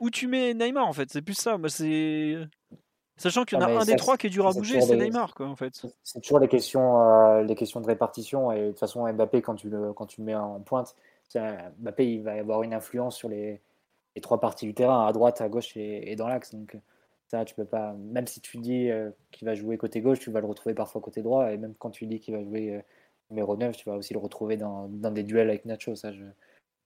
où 0.00 0.10
tu 0.10 0.26
mets 0.26 0.54
Neymar, 0.54 0.88
en 0.88 0.92
fait, 0.92 1.08
c'est 1.08 1.22
plus 1.22 1.38
ça. 1.38 1.56
c'est 1.68 2.36
Sachant 3.16 3.44
qu'il 3.44 3.58
y 3.58 3.62
en 3.62 3.64
a 3.64 3.80
un 3.80 3.84
des 3.84 3.96
trois 3.96 4.18
qui 4.18 4.26
est 4.26 4.30
dur 4.30 4.46
à 4.46 4.52
bouger, 4.52 4.80
c'est 4.80 4.96
Neymar, 4.96 5.34
quoi, 5.34 5.46
en 5.46 5.56
fait. 5.56 5.86
C'est 6.02 6.20
toujours 6.20 6.38
les 6.38 6.48
questions, 6.48 7.00
euh, 7.00 7.42
les 7.42 7.54
questions 7.54 7.80
de 7.80 7.86
répartition. 7.86 8.52
Et 8.52 8.60
de 8.60 8.68
toute 8.70 8.78
façon, 8.78 9.10
Mbappé, 9.10 9.40
quand 9.40 9.54
tu 9.54 9.70
le, 9.70 9.92
quand 9.94 10.06
tu 10.06 10.20
le 10.20 10.26
mets 10.26 10.34
en 10.34 10.60
pointe, 10.60 10.94
Mbappé, 11.34 12.12
il 12.12 12.22
va 12.22 12.32
avoir 12.32 12.62
une 12.62 12.74
influence 12.74 13.16
sur 13.16 13.28
les, 13.30 13.60
les 14.14 14.20
trois 14.20 14.38
parties 14.38 14.66
du 14.66 14.74
terrain, 14.74 15.06
à 15.06 15.12
droite, 15.12 15.40
à 15.40 15.48
gauche 15.48 15.76
et, 15.76 16.14
dans 16.16 16.28
l'axe. 16.28 16.54
Donc, 16.54 16.76
ça, 17.28 17.44
tu 17.44 17.54
peux 17.54 17.64
pas. 17.64 17.94
Même 17.94 18.26
si 18.26 18.40
tu 18.40 18.58
dis 18.58 18.90
euh, 18.90 19.10
qu'il 19.32 19.46
va 19.46 19.54
jouer 19.54 19.78
côté 19.78 20.00
gauche, 20.02 20.18
tu 20.18 20.30
vas 20.30 20.40
le 20.40 20.46
retrouver 20.46 20.74
parfois 20.74 21.00
côté 21.00 21.22
droit. 21.22 21.50
Et 21.52 21.56
même 21.56 21.74
quand 21.78 21.90
tu 21.90 22.06
dis 22.06 22.20
qu'il 22.20 22.34
va 22.34 22.42
jouer 22.42 22.76
euh, 22.76 22.80
numéro 23.30 23.56
9, 23.56 23.76
tu 23.76 23.88
vas 23.88 23.96
aussi 23.96 24.12
le 24.12 24.20
retrouver 24.20 24.58
dans, 24.58 24.88
dans 24.88 25.10
des 25.10 25.22
duels 25.22 25.48
avec 25.48 25.64
Nacho. 25.64 25.94
Ça, 25.96 26.12
je 26.12 26.22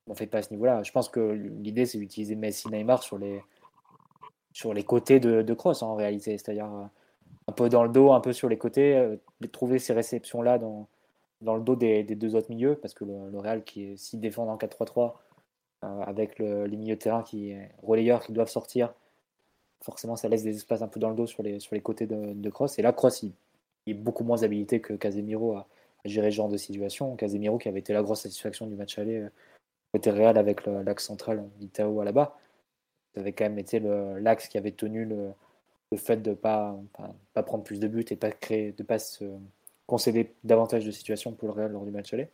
m'en 0.07 0.15
fais 0.15 0.27
pas 0.27 0.39
à 0.39 0.43
ce 0.43 0.51
niveau-là. 0.52 0.85
Je 0.85 0.93
pense 0.93 1.09
que 1.09 1.20
l'idée, 1.20 1.86
c'est 1.86 1.98
d'utiliser 1.98 2.36
Messi 2.36 2.69
Neymar 2.69 3.02
sur 3.02 3.19
les 3.19 3.43
sur 4.52 4.74
les 4.74 4.85
côtés 4.85 5.20
de, 5.20 5.43
de 5.43 5.55
Cross 5.55 5.82
en 5.82 5.94
réalité, 5.94 6.36
c'est-à-dire 6.36 6.66
euh, 6.66 6.85
un 7.48 7.52
peu 7.52 7.68
dans 7.68 7.85
le 7.85 7.90
dos, 7.90 8.12
un 8.12 8.20
peu 8.20 8.32
sur 8.32 8.48
les 8.48 8.59
côtés, 8.59 8.97
euh, 8.97 9.16
trouver 9.52 9.78
ces 9.78 9.93
réceptions-là 9.93 10.59
dans, 10.59 10.89
dans 11.40 11.56
le 11.56 11.62
dos 11.62 11.77
des, 11.77 12.02
deux 12.05 12.35
autres 12.35 12.51
milieux, 12.51 12.77
parce 12.77 12.94
que 12.94 13.05
le, 13.05 13.39
Real 13.39 13.64
qui 13.64 13.85
est 13.85 13.97
si 13.97 14.16
défend 14.16 14.47
en 14.48 14.56
4-3-3, 14.56 15.14
euh, 15.85 16.01
avec 16.02 16.39
le, 16.39 16.66
les 16.66 16.77
milieux 16.77 16.97
de 16.97 17.01
terrain 17.01 17.22
qui 17.22 17.55
relayeurs 17.82 18.22
qui 18.22 18.32
doivent 18.32 18.51
sortir, 18.51 18.93
forcément 19.82 20.16
ça 20.16 20.28
laisse 20.28 20.43
des 20.43 20.56
espaces 20.56 20.82
un 20.82 20.89
peu 20.89 21.01
dans 21.01 21.10
le 21.10 21.16
dos 21.16 21.27
sur 21.27 21.43
les, 21.43 21.60
sur 21.60 21.74
les 21.74 21.81
côtés 21.81 22.06
de, 22.06 22.35
de 22.35 22.51
Cross. 22.51 22.78
Et 22.78 22.82
là, 22.82 22.93
Cross, 22.93 23.22
il, 23.22 23.32
est 23.86 23.94
beaucoup 23.94 24.24
moins 24.24 24.43
habilité 24.43 24.81
que 24.81 24.93
Casemiro 24.93 25.55
à, 25.56 25.66
gérer 26.05 26.31
ce 26.31 26.36
genre 26.36 26.48
de 26.48 26.56
situation. 26.56 27.14
Casemiro 27.16 27.59
qui 27.59 27.68
avait 27.68 27.81
été 27.81 27.93
la 27.93 28.02
grosse 28.02 28.22
satisfaction 28.22 28.66
du 28.66 28.74
match 28.74 28.98
aller 28.98 29.27
côté 29.93 30.10
Real 30.10 30.39
avec 30.39 30.64
l'axe 30.66 31.05
central 31.05 31.44
d'Itao 31.59 32.01
à 32.01 32.05
la 32.05 32.12
bas 32.12 32.39
ça 33.15 33.20
avait 33.20 33.32
quand 33.32 33.45
même 33.45 33.59
été 33.59 33.81
l'axe 33.81 34.49
qui 34.49 34.59
avait 34.59 34.73
tenu 34.73 35.05
le, 35.05 35.32
fait 35.97 36.19
de 36.19 36.31
ne 36.31 36.35
pas, 36.35 36.78
pas, 37.32 37.43
prendre 37.43 37.65
plus 37.65 37.81
de 37.81 37.89
buts 37.89 38.05
et 38.11 38.16
pas 38.16 38.31
créer, 38.31 38.73
de 38.73 38.82
ne 38.82 38.87
pas 38.87 38.99
se 38.99 39.24
concéder 39.87 40.35
davantage 40.45 40.85
de 40.85 40.91
situations 40.91 41.32
pour 41.32 41.49
le 41.49 41.55
Real 41.55 41.73
lors 41.73 41.85
du 41.85 41.91
match 41.91 42.15
aller. 42.15 42.28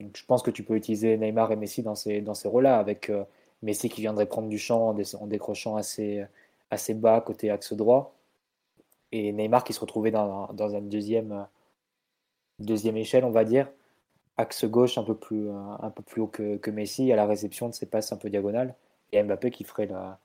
Donc, 0.00 0.16
je 0.16 0.24
pense 0.24 0.42
que 0.42 0.50
tu 0.50 0.62
peux 0.62 0.76
utiliser 0.76 1.16
Neymar 1.16 1.52
et 1.52 1.56
Messi 1.56 1.82
dans 1.82 1.94
ces, 1.94 2.20
dans 2.20 2.34
ces 2.34 2.48
rôles-là, 2.48 2.78
avec 2.78 3.08
euh, 3.08 3.24
Messi 3.62 3.88
qui 3.88 4.02
viendrait 4.02 4.26
prendre 4.26 4.48
du 4.48 4.58
champ 4.58 4.88
en, 4.88 5.26
décrochant 5.26 5.76
assez, 5.76 6.24
assez 6.70 6.94
bas 6.94 7.20
côté 7.20 7.50
axe 7.50 7.72
droit, 7.72 8.14
et 9.12 9.32
Neymar 9.32 9.64
qui 9.64 9.72
se 9.72 9.80
retrouvait 9.80 10.10
dans, 10.10 10.52
dans 10.52 10.74
une 10.74 10.88
deuxième, 10.88 11.46
deuxième 12.58 12.96
échelle, 12.96 13.24
on 13.24 13.30
va 13.30 13.44
dire, 13.44 13.70
axe 14.36 14.64
gauche 14.66 14.98
un 14.98 15.02
peu 15.02 15.14
plus, 15.14 15.50
un 15.50 15.90
peu 15.90 16.02
plus 16.02 16.20
haut 16.22 16.26
que, 16.26 16.56
que 16.58 16.70
Messi, 16.70 17.10
à 17.12 17.16
la 17.16 17.26
réception 17.26 17.68
de 17.68 17.74
ses 17.74 17.86
passes 17.86 18.12
un 18.12 18.16
peu 18.16 18.28
diagonales 18.28 18.74
et 19.12 19.22
Mbappé 19.22 19.50
qui 19.50 19.64
ferait 19.64 19.86
la, 19.86 20.18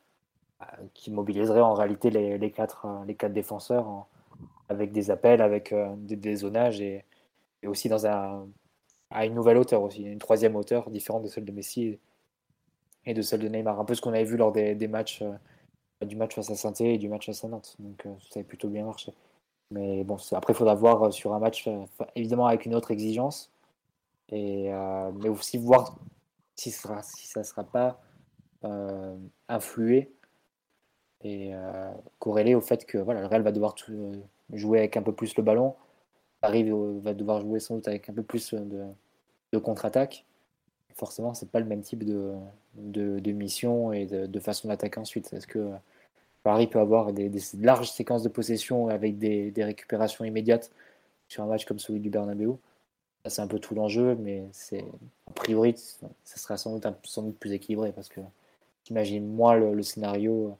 qui 0.93 1.11
mobiliserait 1.11 1.61
en 1.61 1.73
réalité 1.73 2.09
les, 2.09 2.51
quatre, 2.51 2.87
les 3.07 3.15
quatre 3.15 3.33
défenseurs 3.33 4.07
avec 4.69 4.91
des 4.91 5.11
appels, 5.11 5.41
avec 5.41 5.71
euh, 5.71 5.93
des, 5.97 6.15
des 6.15 6.37
zonages 6.37 6.81
et, 6.81 7.05
aussi 7.65 7.89
dans 7.89 8.05
un, 8.05 8.47
à 9.09 9.25
une 9.25 9.33
nouvelle 9.33 9.57
hauteur 9.57 9.81
aussi, 9.81 10.03
une 10.03 10.19
troisième 10.19 10.55
hauteur 10.55 10.89
différente 10.91 11.23
de 11.23 11.27
celle 11.27 11.45
de 11.45 11.51
Messi 11.51 11.99
et 13.05 13.13
de 13.13 13.21
celle 13.21 13.39
de 13.39 13.47
Neymar. 13.47 13.79
Un 13.79 13.85
peu 13.85 13.95
ce 13.95 14.01
qu'on 14.01 14.11
avait 14.11 14.23
vu 14.23 14.37
lors 14.37 14.51
des, 14.51 14.87
matchs 14.87 15.23
euh, 15.23 16.05
du 16.05 16.15
match 16.15 16.35
face 16.35 16.51
à 16.51 16.55
saint 16.55 16.73
et 16.79 16.97
du 16.97 17.09
match 17.09 17.25
face 17.25 17.43
à 17.43 17.47
Nantes. 17.47 17.75
Donc 17.79 18.05
euh, 18.05 18.13
ça 18.29 18.39
a 18.39 18.43
plutôt 18.43 18.69
bien 18.69 18.85
marché. 18.85 19.13
Mais 19.71 20.03
bon, 20.03 20.17
après, 20.33 20.53
il 20.53 20.55
faudra 20.55 20.75
voir 20.75 21.11
sur 21.11 21.33
un 21.33 21.39
match, 21.39 21.67
évidemment 22.15 22.45
avec 22.45 22.67
une 22.67 22.75
autre 22.75 22.91
exigence. 22.91 23.51
Et, 24.29 24.71
mais 25.19 25.29
aussi 25.29 25.57
voir 25.57 25.97
si, 26.55 26.69
sera, 26.69 27.01
si 27.01 27.27
ça 27.27 27.39
ne 27.39 27.45
sera 27.45 27.63
pas 27.63 27.87
euh, 27.87 27.91
influer 29.47 30.11
et 31.25 31.53
euh, 31.53 31.91
corréler 32.19 32.55
au 32.55 32.61
fait 32.61 32.85
que 32.85 32.99
voilà, 32.99 33.21
le 33.21 33.27
Real 33.27 33.41
va 33.41 33.51
devoir 33.51 33.75
euh, 33.89 34.13
jouer 34.53 34.79
avec 34.79 34.95
un 34.95 35.01
peu 35.01 35.11
plus 35.11 35.35
le 35.35 35.43
ballon. 35.43 35.75
Paris 36.39 36.69
va 37.01 37.13
devoir 37.15 37.41
jouer 37.41 37.59
sans 37.59 37.75
doute 37.75 37.87
avec 37.87 38.07
un 38.09 38.13
peu 38.13 38.21
plus 38.21 38.53
de, 38.53 39.57
contre-attaque. 39.57 40.25
Forcément, 40.93 41.33
c'est 41.33 41.49
pas 41.49 41.59
le 41.59 41.65
même 41.65 41.81
type 41.81 42.03
de, 42.03 43.31
mission 43.31 43.91
et 43.91 44.05
de, 44.05 44.39
façon 44.39 44.67
d'attaquer 44.67 44.99
ensuite. 44.99 45.33
Est-ce 45.33 45.47
que 45.47 45.71
Paris 46.43 46.67
peut 46.67 46.79
avoir 46.79 47.13
des, 47.13 47.31
larges 47.59 47.89
séquences 47.89 48.21
de 48.21 48.29
possession 48.29 48.89
avec 48.89 49.17
des, 49.17 49.49
des, 49.49 49.63
récupérations 49.63 50.25
immédiates 50.25 50.71
sur 51.27 51.43
un 51.43 51.47
match 51.47 51.65
comme 51.65 51.79
celui 51.79 51.99
du 51.99 52.11
Bernabeu? 52.11 52.55
C'est 53.25 53.41
un 53.41 53.47
peu 53.47 53.57
tout 53.57 53.73
l'enjeu, 53.73 54.15
mais 54.15 54.43
c'est 54.51 54.85
a 55.27 55.31
priori, 55.31 55.73
ça 55.75 56.37
sera 56.37 56.57
sans 56.57 56.77
doute, 56.77 56.85
sans 57.03 57.23
doute 57.23 57.39
plus 57.39 57.53
équilibré 57.53 57.91
parce 57.91 58.09
que 58.09 58.21
J'imagine 58.85 59.27
moi 59.27 59.55
le, 59.55 59.81
scénario 59.81 60.57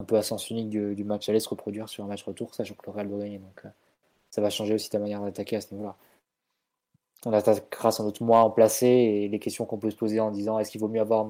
un 0.00 0.04
peu 0.04 0.16
à 0.16 0.22
sens 0.22 0.50
unique 0.50 0.68
du, 0.68 1.04
match 1.04 1.28
aller 1.28 1.40
se 1.40 1.48
reproduire 1.48 1.88
sur 1.88 2.04
un 2.04 2.08
match 2.08 2.24
retour, 2.24 2.54
sachant 2.54 2.74
que 2.74 2.86
le 2.86 2.92
Real 2.92 3.08
doit 3.08 3.20
gagner. 3.20 3.38
Donc 3.38 3.62
euh, 3.64 3.68
ça 4.30 4.40
va 4.40 4.50
changer 4.50 4.74
aussi 4.74 4.90
ta 4.90 4.98
manière 4.98 5.22
d'attaquer 5.22 5.56
à 5.56 5.60
ce 5.60 5.72
niveau-là. 5.72 5.96
On 7.24 7.32
attaquera 7.32 7.90
sans 7.92 8.04
doute 8.04 8.20
moins 8.20 8.42
en 8.42 8.50
placé 8.50 8.86
et 8.86 9.28
les 9.28 9.38
questions 9.38 9.64
qu'on 9.64 9.78
peut 9.78 9.90
se 9.90 9.96
poser 9.96 10.20
en 10.20 10.30
disant 10.30 10.58
est-ce 10.58 10.70
qu'il 10.70 10.80
vaut 10.80 10.88
mieux 10.88 11.00
avoir 11.00 11.26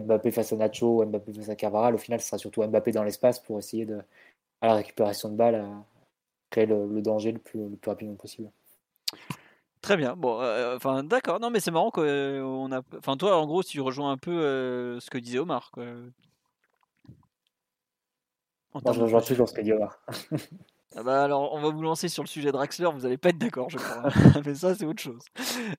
Mbappé 0.00 0.30
face 0.30 0.52
à 0.52 0.56
Nacho 0.56 1.02
ou 1.02 1.04
Mbappé 1.04 1.32
face 1.32 1.48
à 1.48 1.56
Carvajal? 1.56 1.94
Au 1.94 1.98
final, 1.98 2.20
ce 2.20 2.26
sera 2.28 2.38
surtout 2.38 2.62
Mbappé 2.62 2.92
dans 2.92 3.04
l'espace 3.04 3.38
pour 3.38 3.58
essayer 3.58 3.86
de, 3.86 4.02
à 4.60 4.66
la 4.66 4.74
récupération 4.74 5.28
de 5.28 5.36
balles, 5.36 5.64
créer 6.50 6.66
le, 6.66 7.00
danger 7.02 7.32
le 7.32 7.38
plus 7.38 7.60
rapidement 7.86 8.14
possible. 8.14 8.50
Très 9.82 9.96
bien. 9.96 10.14
Bon, 10.16 10.40
euh, 10.40 10.76
enfin, 10.76 11.02
d'accord. 11.02 11.40
Non, 11.40 11.50
mais 11.50 11.58
c'est 11.60 11.72
marrant 11.72 11.90
qu'on 11.90 12.72
a. 12.72 12.80
Enfin, 12.96 13.16
toi, 13.16 13.36
en 13.36 13.46
gros, 13.46 13.62
tu 13.62 13.80
rejoins 13.80 14.12
un 14.12 14.16
peu 14.16 14.30
euh, 14.30 15.00
ce 15.00 15.10
que 15.10 15.18
disait 15.18 15.40
Omar. 15.40 15.70
Quoi. 15.72 15.84
je 18.74 19.00
rejoins 19.00 19.20
toujours 19.20 19.48
ce 19.48 19.54
que 19.54 19.60
dit 19.60 19.72
Omar. 19.72 19.98
Ah 20.94 21.02
bah 21.02 21.24
alors, 21.24 21.54
on 21.54 21.60
va 21.60 21.70
vous 21.70 21.80
lancer 21.80 22.08
sur 22.08 22.22
le 22.22 22.28
sujet 22.28 22.52
Draxler, 22.52 22.90
vous 22.92 23.00
n'allez 23.00 23.16
pas 23.16 23.30
être 23.30 23.38
d'accord, 23.38 23.70
je 23.70 23.78
crois. 23.78 24.10
Mais 24.44 24.54
ça, 24.54 24.74
c'est 24.74 24.84
autre 24.84 25.00
chose. 25.00 25.24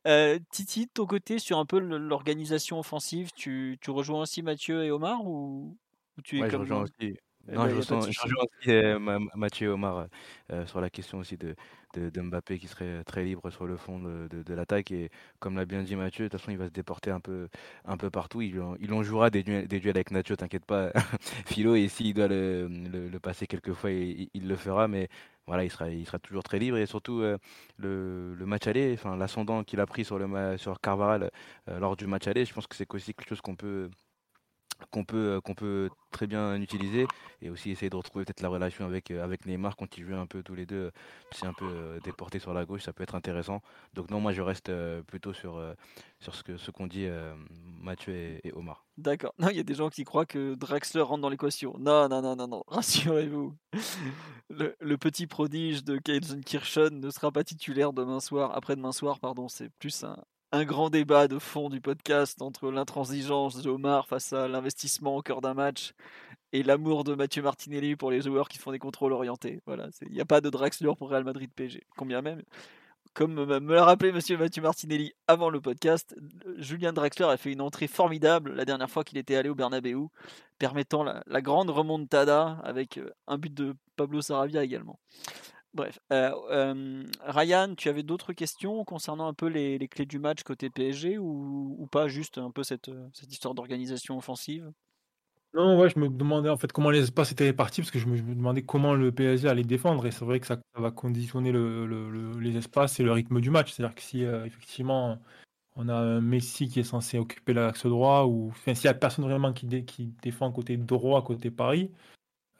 Euh, 0.07 0.39
Titi, 0.51 0.85
de 0.87 0.91
ton 0.91 1.05
côté, 1.05 1.37
sur 1.37 1.59
un 1.59 1.65
peu 1.65 1.77
l'organisation 1.77 2.79
offensive, 2.79 3.31
tu, 3.35 3.77
tu, 3.79 3.91
rejoins 3.91 4.21
aussi 4.21 4.41
Mathieu 4.41 4.83
et 4.83 4.91
Omar 4.91 5.23
ou, 5.23 5.77
tu 6.23 6.37
es 6.37 6.41
comme 6.41 6.49
je 6.65 6.73
rejoins 6.73 6.81
aussi. 6.81 7.17
Eh 7.49 7.55
non, 7.55 7.65
ben, 7.65 7.69
je, 7.71 7.75
rejoins 7.75 7.99
aussi 7.99 8.71
euh, 8.71 9.19
Mathieu 9.35 9.67
et 9.67 9.69
Omar 9.69 10.07
euh, 10.51 10.65
sur 10.65 10.79
la 10.79 10.89
question 10.89 11.17
aussi 11.17 11.35
de, 11.35 11.55
de, 11.93 12.21
Mbappé 12.21 12.57
qui 12.57 12.67
serait 12.67 13.03
très 13.03 13.25
libre 13.25 13.49
sur 13.49 13.65
le 13.65 13.75
fond 13.75 13.99
de, 13.99 14.29
de, 14.29 14.53
l'attaque. 14.53 14.91
Et 14.91 15.09
comme 15.39 15.57
l'a 15.57 15.65
bien 15.65 15.83
dit 15.83 15.97
Mathieu, 15.97 16.25
de 16.25 16.29
toute 16.29 16.39
façon, 16.39 16.51
il 16.51 16.57
va 16.57 16.67
se 16.67 16.71
déporter 16.71 17.11
un 17.11 17.19
peu, 17.19 17.49
un 17.83 17.97
peu 17.97 18.09
partout. 18.09 18.41
Il, 18.41 18.61
il 18.79 18.93
en 18.93 19.03
jouera 19.03 19.29
des 19.29 19.43
duels, 19.43 19.67
des 19.67 19.81
duels 19.81 19.97
avec 19.97 20.11
Nacho, 20.11 20.37
t'inquiète 20.37 20.65
pas, 20.65 20.91
Philo. 21.45 21.75
Et 21.75 21.89
s'il 21.89 22.13
doit 22.13 22.29
le, 22.29 22.67
le, 22.69 23.19
passer 23.19 23.45
quelques 23.45 23.73
fois, 23.73 23.91
il, 23.91 24.29
il, 24.33 24.47
le 24.47 24.55
fera. 24.55 24.87
Mais 24.87 25.09
voilà, 25.45 25.65
il 25.65 25.69
sera, 25.69 25.89
il 25.89 26.05
sera 26.05 26.19
toujours 26.19 26.43
très 26.43 26.59
libre. 26.59 26.77
Et 26.77 26.85
surtout, 26.85 27.19
euh, 27.19 27.37
le, 27.77 28.35
le, 28.35 28.45
match 28.45 28.67
aller, 28.67 28.93
enfin, 28.93 29.17
l'ascendant 29.17 29.65
qu'il 29.65 29.81
a 29.81 29.85
pris 29.85 30.05
sur, 30.05 30.17
le, 30.17 30.57
sur 30.57 30.79
Carvaral 30.79 31.29
lors 31.67 31.97
du 31.97 32.07
match 32.07 32.25
aller, 32.27 32.45
je 32.45 32.53
pense 32.53 32.67
que 32.67 32.75
c'est 32.75 32.91
aussi 32.93 33.13
quelque 33.13 33.27
chose 33.27 33.41
qu'on 33.41 33.55
peut 33.57 33.89
qu'on 34.91 35.03
peut, 35.05 35.35
euh, 35.35 35.41
qu'on 35.41 35.53
peut 35.53 35.89
très 36.11 36.27
bien 36.27 36.59
utiliser 36.61 37.07
et 37.41 37.49
aussi 37.49 37.71
essayer 37.71 37.89
de 37.89 37.95
retrouver 37.95 38.25
peut-être 38.25 38.41
la 38.41 38.49
relation 38.49 38.85
avec, 38.85 39.11
euh, 39.11 39.23
avec 39.23 39.45
Neymar 39.45 39.75
quand 39.75 39.97
ils 39.97 40.05
jouent 40.05 40.15
un 40.15 40.25
peu 40.25 40.43
tous 40.43 40.55
les 40.55 40.65
deux, 40.65 40.91
c'est 41.31 41.45
un 41.45 41.53
peu 41.53 41.65
euh, 41.65 41.99
déporté 42.01 42.39
sur 42.39 42.53
la 42.53 42.65
gauche, 42.65 42.83
ça 42.83 42.93
peut 42.93 43.03
être 43.03 43.15
intéressant. 43.15 43.61
Donc 43.93 44.09
non, 44.09 44.19
moi 44.19 44.33
je 44.33 44.41
reste 44.41 44.71
plutôt 45.07 45.33
sur, 45.33 45.61
sur 46.19 46.35
ce 46.35 46.71
qu'ont 46.71 46.87
dit 46.87 47.07
Mathieu 47.81 48.13
et, 48.43 48.51
Omar. 48.53 48.85
D'accord. 48.97 49.33
Non, 49.39 49.49
il 49.49 49.57
y 49.57 49.59
a 49.59 49.63
des 49.63 49.73
gens 49.73 49.89
qui 49.89 50.03
croient 50.03 50.25
que 50.25 50.55
Draxler 50.55 51.01
rentre 51.01 51.21
dans 51.21 51.29
l'équation. 51.29 51.75
Non, 51.79 52.07
non, 52.07 52.21
non, 52.21 52.35
non, 52.35 52.47
non. 52.47 52.63
Rassurez-vous. 52.67 53.55
Le, 54.49 54.95
petit 54.97 55.25
prodige 55.25 55.83
de 55.83 55.97
Kirchen 55.97 56.99
ne 56.99 57.09
sera 57.09 57.31
pas 57.31 57.43
titulaire 57.43 57.91
demain 57.91 58.19
soir, 58.19 58.55
après-demain 58.55 58.91
soir, 58.91 59.19
pardon. 59.19 59.47
C'est 59.47 59.69
plus 59.79 60.03
un, 60.03 60.17
un 60.53 60.65
grand 60.65 60.91
débat 60.91 61.27
de 61.27 61.39
fond 61.39 61.67
du 61.67 61.81
podcast 61.81 62.39
entre 62.43 62.69
l'intransigeance 62.69 63.63
de 63.63 63.71
Omar 63.71 64.05
face 64.07 64.33
à 64.33 64.47
l'investissement 64.47 65.17
au 65.17 65.23
cœur 65.23 65.41
d'un 65.41 65.55
match 65.55 65.93
et 66.51 66.61
l'amour 66.61 67.03
de 67.03 67.15
Mathieu 67.15 67.41
Martinelli 67.41 67.95
pour 67.95 68.11
les 68.11 68.21
joueurs 68.21 68.47
qui 68.47 68.59
font 68.59 68.71
des 68.71 68.77
contrôles 68.77 69.13
orientés. 69.13 69.61
Voilà, 69.65 69.87
il 70.03 70.11
n'y 70.11 70.21
a 70.21 70.25
pas 70.25 70.41
de 70.41 70.51
Draxler 70.51 70.91
pour 70.95 71.09
Real 71.09 71.23
Madrid 71.23 71.49
PG. 71.55 71.81
Combien 71.97 72.21
même? 72.21 72.43
Comme 73.15 73.33
me 73.33 73.73
l'a 73.73 73.83
rappelé 73.83 74.11
Monsieur 74.11 74.37
Mathieu 74.37 74.61
Martinelli 74.61 75.13
avant 75.27 75.49
le 75.49 75.59
podcast, 75.59 76.15
Julien 76.57 76.93
Draxler 76.93 77.25
a 77.25 77.37
fait 77.37 77.51
une 77.51 77.61
entrée 77.61 77.87
formidable 77.87 78.53
la 78.53 78.65
dernière 78.65 78.91
fois 78.91 79.03
qu'il 79.03 79.17
était 79.17 79.35
allé 79.35 79.49
au 79.49 79.55
Bernabeu, 79.55 80.07
permettant 80.59 81.03
la, 81.03 81.23
la 81.25 81.41
grande 81.41 81.71
remontada 81.71 82.59
avec 82.63 82.99
euh, 82.99 83.09
un 83.25 83.39
but 83.39 83.53
de 83.53 83.73
Pablo 83.95 84.21
Sarabia 84.21 84.63
également. 84.63 84.99
Bref, 85.73 85.99
euh, 86.11 87.03
Ryan, 87.25 87.73
tu 87.75 87.89
avais 87.89 88.03
d'autres 88.03 88.33
questions 88.33 88.83
concernant 88.85 89.27
un 89.27 89.33
peu 89.33 89.47
les, 89.47 89.79
clés 89.87 90.05
du 90.05 90.19
match 90.19 90.43
côté 90.43 90.69
PSG 90.69 91.17
ou, 91.17 91.87
pas, 91.91 92.07
juste 92.07 92.37
un 92.37 92.51
peu 92.51 92.63
cette, 92.63 92.91
cette 93.13 93.31
histoire 93.31 93.55
d'organisation 93.55 94.17
offensive? 94.17 94.71
Non, 95.55 95.79
ouais, 95.79 95.89
je 95.89 95.99
me 95.99 96.09
demandais 96.09 96.49
en 96.49 96.57
fait 96.57 96.71
comment 96.71 96.89
les 96.89 97.03
espaces 97.03 97.31
étaient 97.31 97.43
répartis 97.43 97.81
parce 97.81 97.91
que 97.91 97.99
je 97.99 98.07
me, 98.07 98.17
demandais 98.17 98.63
comment 98.63 98.95
le 98.95 99.11
PSG 99.11 99.47
allait 99.47 99.63
défendre 99.63 100.05
et 100.07 100.11
c'est 100.11 100.25
vrai 100.25 100.39
que 100.39 100.47
ça, 100.47 100.57
va 100.75 100.89
conditionner 100.89 101.51
le, 101.51 102.39
les 102.39 102.57
espaces 102.57 102.99
et 102.99 103.03
le 103.03 103.11
rythme 103.11 103.39
du 103.39 103.51
match. 103.51 103.71
C'est-à-dire 103.71 103.93
que 103.95 104.01
si 104.01 104.25
euh, 104.25 104.45
effectivement 104.45 105.19
on 105.75 105.89
a 105.89 105.95
un 105.95 106.21
Messi 106.21 106.69
qui 106.69 106.79
est 106.79 106.83
censé 106.83 107.19
occuper 107.19 107.53
l'axe 107.53 107.85
droit 107.85 108.25
ou 108.25 108.49
enfin, 108.49 108.73
s'il 108.73 108.87
n'y 108.87 108.91
a 108.91 108.95
personne 108.95 109.25
vraiment 109.25 109.53
qui, 109.53 109.85
qui 109.85 110.13
défend 110.23 110.51
côté 110.51 110.75
droit, 110.77 111.23
côté 111.23 111.51
Paris, 111.51 111.91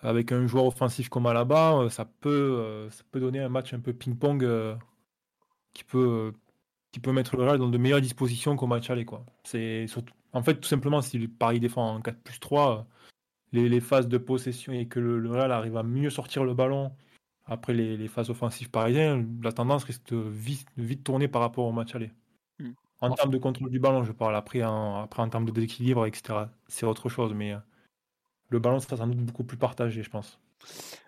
avec 0.04 0.32
un 0.32 0.46
joueur 0.46 0.66
offensif 0.66 1.10
comme 1.10 1.26
Alaba, 1.26 1.78
euh, 1.78 1.90
ça 1.90 2.06
peut, 2.06 2.30
euh, 2.30 2.90
ça 2.92 3.04
peut 3.12 3.20
donner 3.20 3.40
un 3.40 3.50
match 3.50 3.74
un 3.74 3.80
peu 3.80 3.94
ping-pong 3.94 4.44
euh, 4.44 4.76
qui, 5.74 5.84
peut, 5.86 6.34
qui 6.92 7.00
peut 7.00 7.14
mettre 7.14 7.38
le 7.38 7.44
Real 7.44 7.58
dans 7.58 7.70
de 7.70 7.78
meilleures 7.78 8.02
dispositions 8.02 8.56
qu'au 8.58 8.68
match 8.68 8.90
aller. 8.90 9.06
Quoi. 9.06 9.26
C'est 9.44 9.88
surtout, 9.88 10.14
en 10.34 10.44
fait, 10.44 10.56
tout 10.56 10.68
simplement, 10.68 11.02
si 11.02 11.18
le 11.18 11.28
Paris 11.30 11.60
défend 11.60 11.96
en 11.96 12.02
4 12.02 12.20
plus 12.22 12.40
3, 12.40 12.86
les, 13.54 13.70
les, 13.70 13.80
phases 13.80 14.08
de 14.08 14.18
possession 14.18 14.74
et 14.74 14.88
que 14.88 15.00
le, 15.00 15.30
Real 15.30 15.52
arrive 15.52 15.78
à 15.78 15.84
mieux 15.84 16.10
sortir 16.10 16.44
le 16.44 16.54
ballon 16.54 16.92
après 17.46 17.74
les, 17.74 17.98
les 17.98 18.08
phases 18.08 18.30
offensives 18.30 18.70
parisiennes, 18.70 19.40
la 19.44 19.52
tendance 19.52 19.84
risque 19.86 20.10
de 20.12 20.18
vite, 20.18 20.68
vite 20.78 21.04
tourner 21.04 21.28
par 21.28 21.42
rapport 21.42 21.66
au 21.66 21.72
match 21.72 21.96
aller. 21.96 22.12
Hmm. 22.60 22.72
En 23.02 23.12
termes 23.12 23.32
de 23.32 23.38
contrôle 23.38 23.70
du 23.70 23.80
ballon, 23.80 24.04
je 24.04 24.12
parle 24.12 24.36
après 24.36 24.64
en, 24.64 25.02
après 25.04 25.22
en 25.22 25.30
termes 25.30 25.46
de 25.46 25.52
déséquilibre, 25.52 26.06
etc. 26.06 26.46
C'est 26.68 26.86
autre 26.86 27.10
chose, 27.10 27.34
mais 27.34 27.54
le 28.54 28.60
ballon 28.60 28.80
sera 28.80 28.98
sans 28.98 29.08
doute 29.08 29.18
beaucoup 29.18 29.44
plus 29.44 29.58
partagé, 29.58 30.04
je 30.04 30.10
pense. 30.10 30.40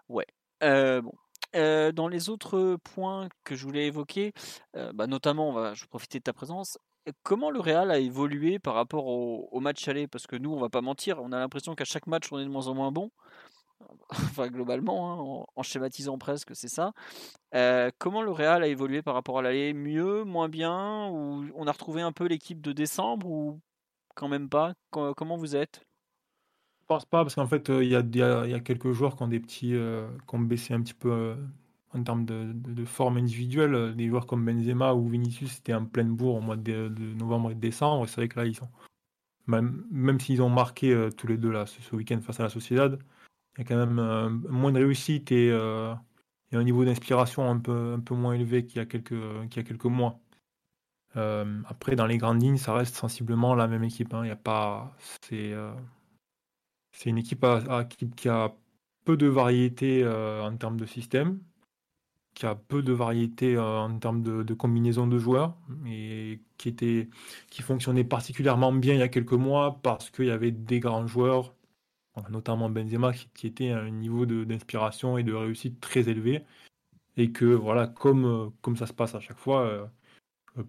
Ouais. 0.09 0.25
Euh, 0.63 1.01
bon. 1.01 1.13
Euh, 1.55 1.93
dans 1.93 2.09
les 2.09 2.29
autres 2.29 2.77
points 2.83 3.29
que 3.45 3.55
je 3.55 3.63
voulais 3.63 3.85
évoquer, 3.85 4.33
euh, 4.75 4.91
bah, 4.93 5.07
notamment, 5.07 5.49
on 5.49 5.53
va, 5.53 5.73
je 5.73 5.83
vais 5.83 5.87
profiter 5.87 6.17
de 6.19 6.23
ta 6.23 6.33
présence. 6.33 6.77
Comment 7.23 7.51
le 7.51 7.59
Real 7.59 7.91
a 7.91 7.99
évolué 7.99 8.57
par 8.59 8.73
rapport 8.73 9.05
au, 9.07 9.59
match 9.59 9.87
aller? 9.87 10.07
Parce 10.07 10.25
que 10.27 10.35
nous, 10.35 10.51
on 10.51 10.59
va 10.59 10.69
pas 10.69 10.81
mentir, 10.81 11.21
on 11.21 11.31
a 11.31 11.39
l'impression 11.39 11.75
qu'à 11.75 11.85
chaque 11.85 12.07
match, 12.07 12.31
on 12.31 12.39
est 12.39 12.43
de 12.43 12.49
moins 12.49 12.67
en 12.67 12.73
moins 12.73 12.91
bon. 12.91 13.11
enfin, 14.09 14.47
globalement, 14.47 15.43
hein, 15.43 15.45
en, 15.55 15.63
schématisant 15.63 16.17
presque, 16.17 16.55
c'est 16.55 16.67
ça. 16.67 16.93
comment 17.99 18.21
le 18.23 18.31
Real 18.31 18.63
a 18.63 18.67
évolué 18.67 19.01
par 19.03 19.13
rapport 19.13 19.39
à 19.39 19.41
l'aller? 19.43 19.73
Mieux, 19.73 20.23
moins 20.23 20.49
bien? 20.49 21.09
Ou 21.09 21.45
on 21.55 21.67
a 21.67 21.71
retrouvé 21.71 22.01
un 22.01 22.11
peu 22.11 22.25
l'équipe 22.25 22.61
de 22.61 22.73
décembre? 22.73 23.29
Ou 23.29 23.61
quand 24.15 24.27
même 24.29 24.49
pas? 24.49 24.73
Comment 24.91 25.37
vous 25.37 25.55
êtes? 25.55 25.84
Pense 26.87 27.05
pas, 27.05 27.23
parce 27.23 27.35
qu'en 27.35 27.47
fait, 27.47 27.69
euh, 27.69 27.83
il 27.83 27.89
y, 27.89 27.95
a, 27.95 28.01
y, 28.45 28.53
a, 28.53 28.59
quelques 28.59 28.91
joueurs 28.91 29.15
qui 29.15 29.23
ont 29.23 29.27
des 29.27 29.39
petits, 29.39 29.75
euh, 29.75 30.07
qui 30.27 30.35
ont 30.35 30.39
baissé 30.39 30.73
un 30.73 30.81
petit 30.81 30.93
peu 30.93 31.11
euh, 31.11 31.35
en 31.93 32.03
termes 32.03 32.25
de, 32.25 32.85
forme 32.85 33.17
individuelle. 33.17 33.95
Des 33.95 34.07
joueurs 34.07 34.27
comme 34.27 34.45
Benzema 34.45 34.93
ou 34.93 35.07
Vinicius, 35.09 35.53
c'était 35.53 35.73
en 35.73 35.85
pleine 35.85 36.15
bourre 36.15 36.35
au 36.35 36.41
mois 36.41 36.57
de, 36.57 36.89
novembre 37.17 37.51
et 37.51 37.55
décembre. 37.55 38.07
C'est 38.07 38.17
vrai 38.17 38.27
que 38.27 38.39
là, 38.39 38.45
ils 38.45 38.59
même, 39.47 39.85
même 39.91 40.19
s'ils 40.19 40.41
ont 40.41 40.49
marqué 40.49 41.09
tous 41.17 41.27
les 41.27 41.37
deux 41.37 41.51
là, 41.51 41.65
ce, 41.67 41.95
week-end 41.95 42.19
face 42.21 42.39
à 42.39 42.43
la 42.43 42.49
Sociedad, 42.49 42.99
il 43.57 43.59
y 43.59 43.61
a 43.61 43.63
quand 43.63 43.77
même 43.77 44.41
moins 44.49 44.71
de 44.71 44.79
réussite 44.79 45.31
et, 45.31 45.51
un 45.51 46.63
niveau 46.63 46.85
d'inspiration 46.85 47.49
un 47.49 47.59
peu, 47.59 47.93
un 47.93 47.99
peu 47.99 48.15
moins 48.15 48.33
élevé 48.33 48.65
qu'il 48.65 48.77
y 48.77 48.79
a 48.79 48.85
quelques, 48.85 49.09
qu'il 49.49 49.57
y 49.57 49.59
a 49.59 49.63
quelques 49.63 49.85
mois. 49.85 50.19
après, 51.13 51.95
dans 51.95 52.07
les 52.07 52.17
grandes 52.17 52.41
lignes, 52.41 52.57
ça 52.57 52.73
reste 52.73 52.95
sensiblement 52.95 53.55
la 53.55 53.67
même 53.67 53.83
équipe. 53.83 54.13
Hein. 54.13 54.21
Il 54.23 54.29
y 54.29 54.31
a 54.31 54.35
pas, 54.35 54.95
c'est 55.21 55.53
c'est 56.95 57.09
une 57.09 57.17
équipe 57.17 57.45
qui, 58.15 58.29
a 58.29 58.55
peu 59.03 59.17
de 59.17 59.27
variété 59.27 60.01
euh, 60.03 60.41
en 60.43 60.55
termes 60.55 60.79
de 60.79 60.85
système, 60.85 61.39
qui 62.33 62.45
a 62.45 62.55
peu 62.55 62.81
de 62.83 62.93
variété 62.93 63.55
euh, 63.57 63.79
en 63.81 63.99
termes 63.99 64.23
de, 64.23 64.53
combinaison 64.53 65.05
de 65.05 65.19
joueurs, 65.19 65.57
et 65.85 66.39
qui, 66.57 66.69
était, 66.69 67.09
qui 67.49 67.61
fonctionnait 67.63 68.05
particulièrement 68.05 68.71
bien 68.71 68.93
il 68.93 68.99
y 68.99 69.03
a 69.03 69.09
quelques 69.09 69.33
mois 69.33 69.79
parce 69.83 70.09
qu'il 70.09 70.25
y 70.25 70.31
avait 70.31 70.51
des 70.51 70.79
grands 70.79 71.05
joueurs, 71.05 71.53
notamment 72.29 72.69
Benzema, 72.69 73.11
qui, 73.13 73.47
était 73.47 73.71
à 73.71 73.81
un 73.81 73.91
niveau 73.91 74.25
d'inspiration 74.25 75.17
et 75.17 75.23
de 75.23 75.33
réussite 75.33 75.81
très 75.81 76.07
élevé. 76.09 76.43
Et 77.17 77.31
que 77.31 77.45
voilà, 77.45 77.87
comme, 77.87 78.25
euh, 78.25 78.49
comme 78.61 78.77
ça 78.77 78.87
se 78.87 78.93
passe 78.93 79.15
à 79.15 79.19
chaque 79.19 79.37
fois, 79.39 79.91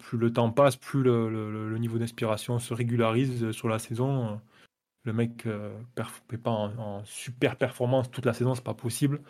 plus 0.00 0.18
le 0.18 0.32
temps 0.32 0.50
passe, 0.50 0.76
plus 0.76 1.04
le 1.04 1.78
niveau 1.78 1.98
d'inspiration 1.98 2.58
se 2.58 2.74
régularise 2.74 3.52
sur 3.52 3.68
la 3.68 3.78
saison 3.78 4.40
le 5.06 5.12
mec 5.12 5.46
euh, 5.46 5.76
ne 6.32 6.36
pas 6.36 6.50
en, 6.50 7.04
super 7.04 7.56
performance 7.56 8.10
toute 8.10 8.26
la 8.26 8.32
saison, 8.32 8.54
c'est 8.54 8.64
pas 8.64 8.74
possible. 8.74 9.20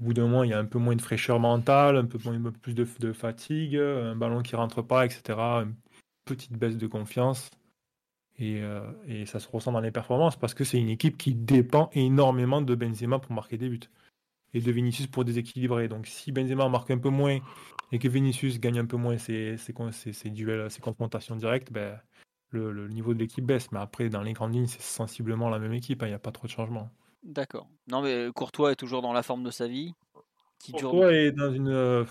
Au 0.00 0.04
bout 0.04 0.14
d'un 0.14 0.22
moment, 0.22 0.44
il 0.44 0.50
y 0.50 0.54
a 0.54 0.58
un 0.58 0.64
peu 0.64 0.78
moins 0.78 0.96
de 0.96 1.02
fraîcheur 1.02 1.40
mentale, 1.40 1.96
un 1.96 2.06
peu, 2.06 2.18
plus 2.62 2.74
de, 2.74 3.12
fatigue, 3.12 3.76
un 3.76 4.14
ballon 4.14 4.42
qui 4.42 4.54
rentre 4.54 4.80
pas, 4.80 5.04
etc. 5.04 5.38
Une 5.38 5.74
petite 6.24 6.52
baisse 6.52 6.78
de 6.78 6.86
confiance. 6.86 7.50
Euh, 8.40 8.92
et, 9.06 9.26
ça 9.26 9.40
se 9.40 9.48
ressent 9.48 9.72
dans 9.72 9.80
les 9.80 9.90
performances 9.90 10.36
parce 10.36 10.54
que 10.54 10.64
c'est 10.64 10.78
une 10.78 10.90
équipe 10.90 11.18
qui 11.18 11.34
dépend 11.34 11.90
énormément 11.92 12.62
de 12.62 12.74
Benzema 12.74 13.18
pour 13.18 13.32
marquer 13.32 13.58
des 13.58 13.68
buts 13.68 13.80
et 14.54 14.60
de 14.60 14.72
Vinicius 14.72 15.08
pour 15.08 15.24
déséquilibrer. 15.24 15.88
Donc 15.88 16.06
si 16.06 16.32
Benzema 16.32 16.68
marque 16.68 16.90
un 16.90 16.98
peu 16.98 17.10
moins 17.10 17.38
et 17.90 17.98
que 17.98 18.08
Vinicius 18.08 18.60
gagne 18.60 18.78
un 18.78 18.86
peu 18.86 18.96
moins 18.96 19.18
ses, 19.18 19.56
ses 19.56 20.30
duels, 20.30 20.70
ses 20.70 20.80
confrontations 20.80 21.36
directes, 21.36 21.72
ben, 21.72 21.98
le, 22.50 22.88
niveau 22.88 23.14
de 23.14 23.18
l'équipe 23.18 23.44
baisse. 23.44 23.70
Mais 23.72 23.78
après, 23.78 24.08
dans 24.08 24.22
les 24.22 24.32
grandes 24.32 24.54
lignes, 24.54 24.66
c'est 24.66 24.82
sensiblement 24.82 25.48
la 25.48 25.58
même 25.58 25.72
équipe. 25.72 26.02
Hein, 26.02 26.06
il 26.06 26.10
n'y 26.10 26.14
a 26.14 26.20
pas 26.20 26.32
trop 26.32 26.46
de 26.46 26.52
changements. 26.52 26.90
D'accord. 27.22 27.68
Non, 27.88 28.02
mais 28.02 28.28
Courtois 28.34 28.72
est 28.72 28.76
toujours 28.76 29.02
dans 29.02 29.12
la 29.12 29.22
forme 29.22 29.42
de 29.42 29.50
sa 29.50 29.66
vie. 29.66 29.94
Qui 30.58 30.72
Courtois 30.72 31.12
est 31.12 31.32
dans 31.32 31.52
une, 31.52 31.68
euh, 31.68 32.04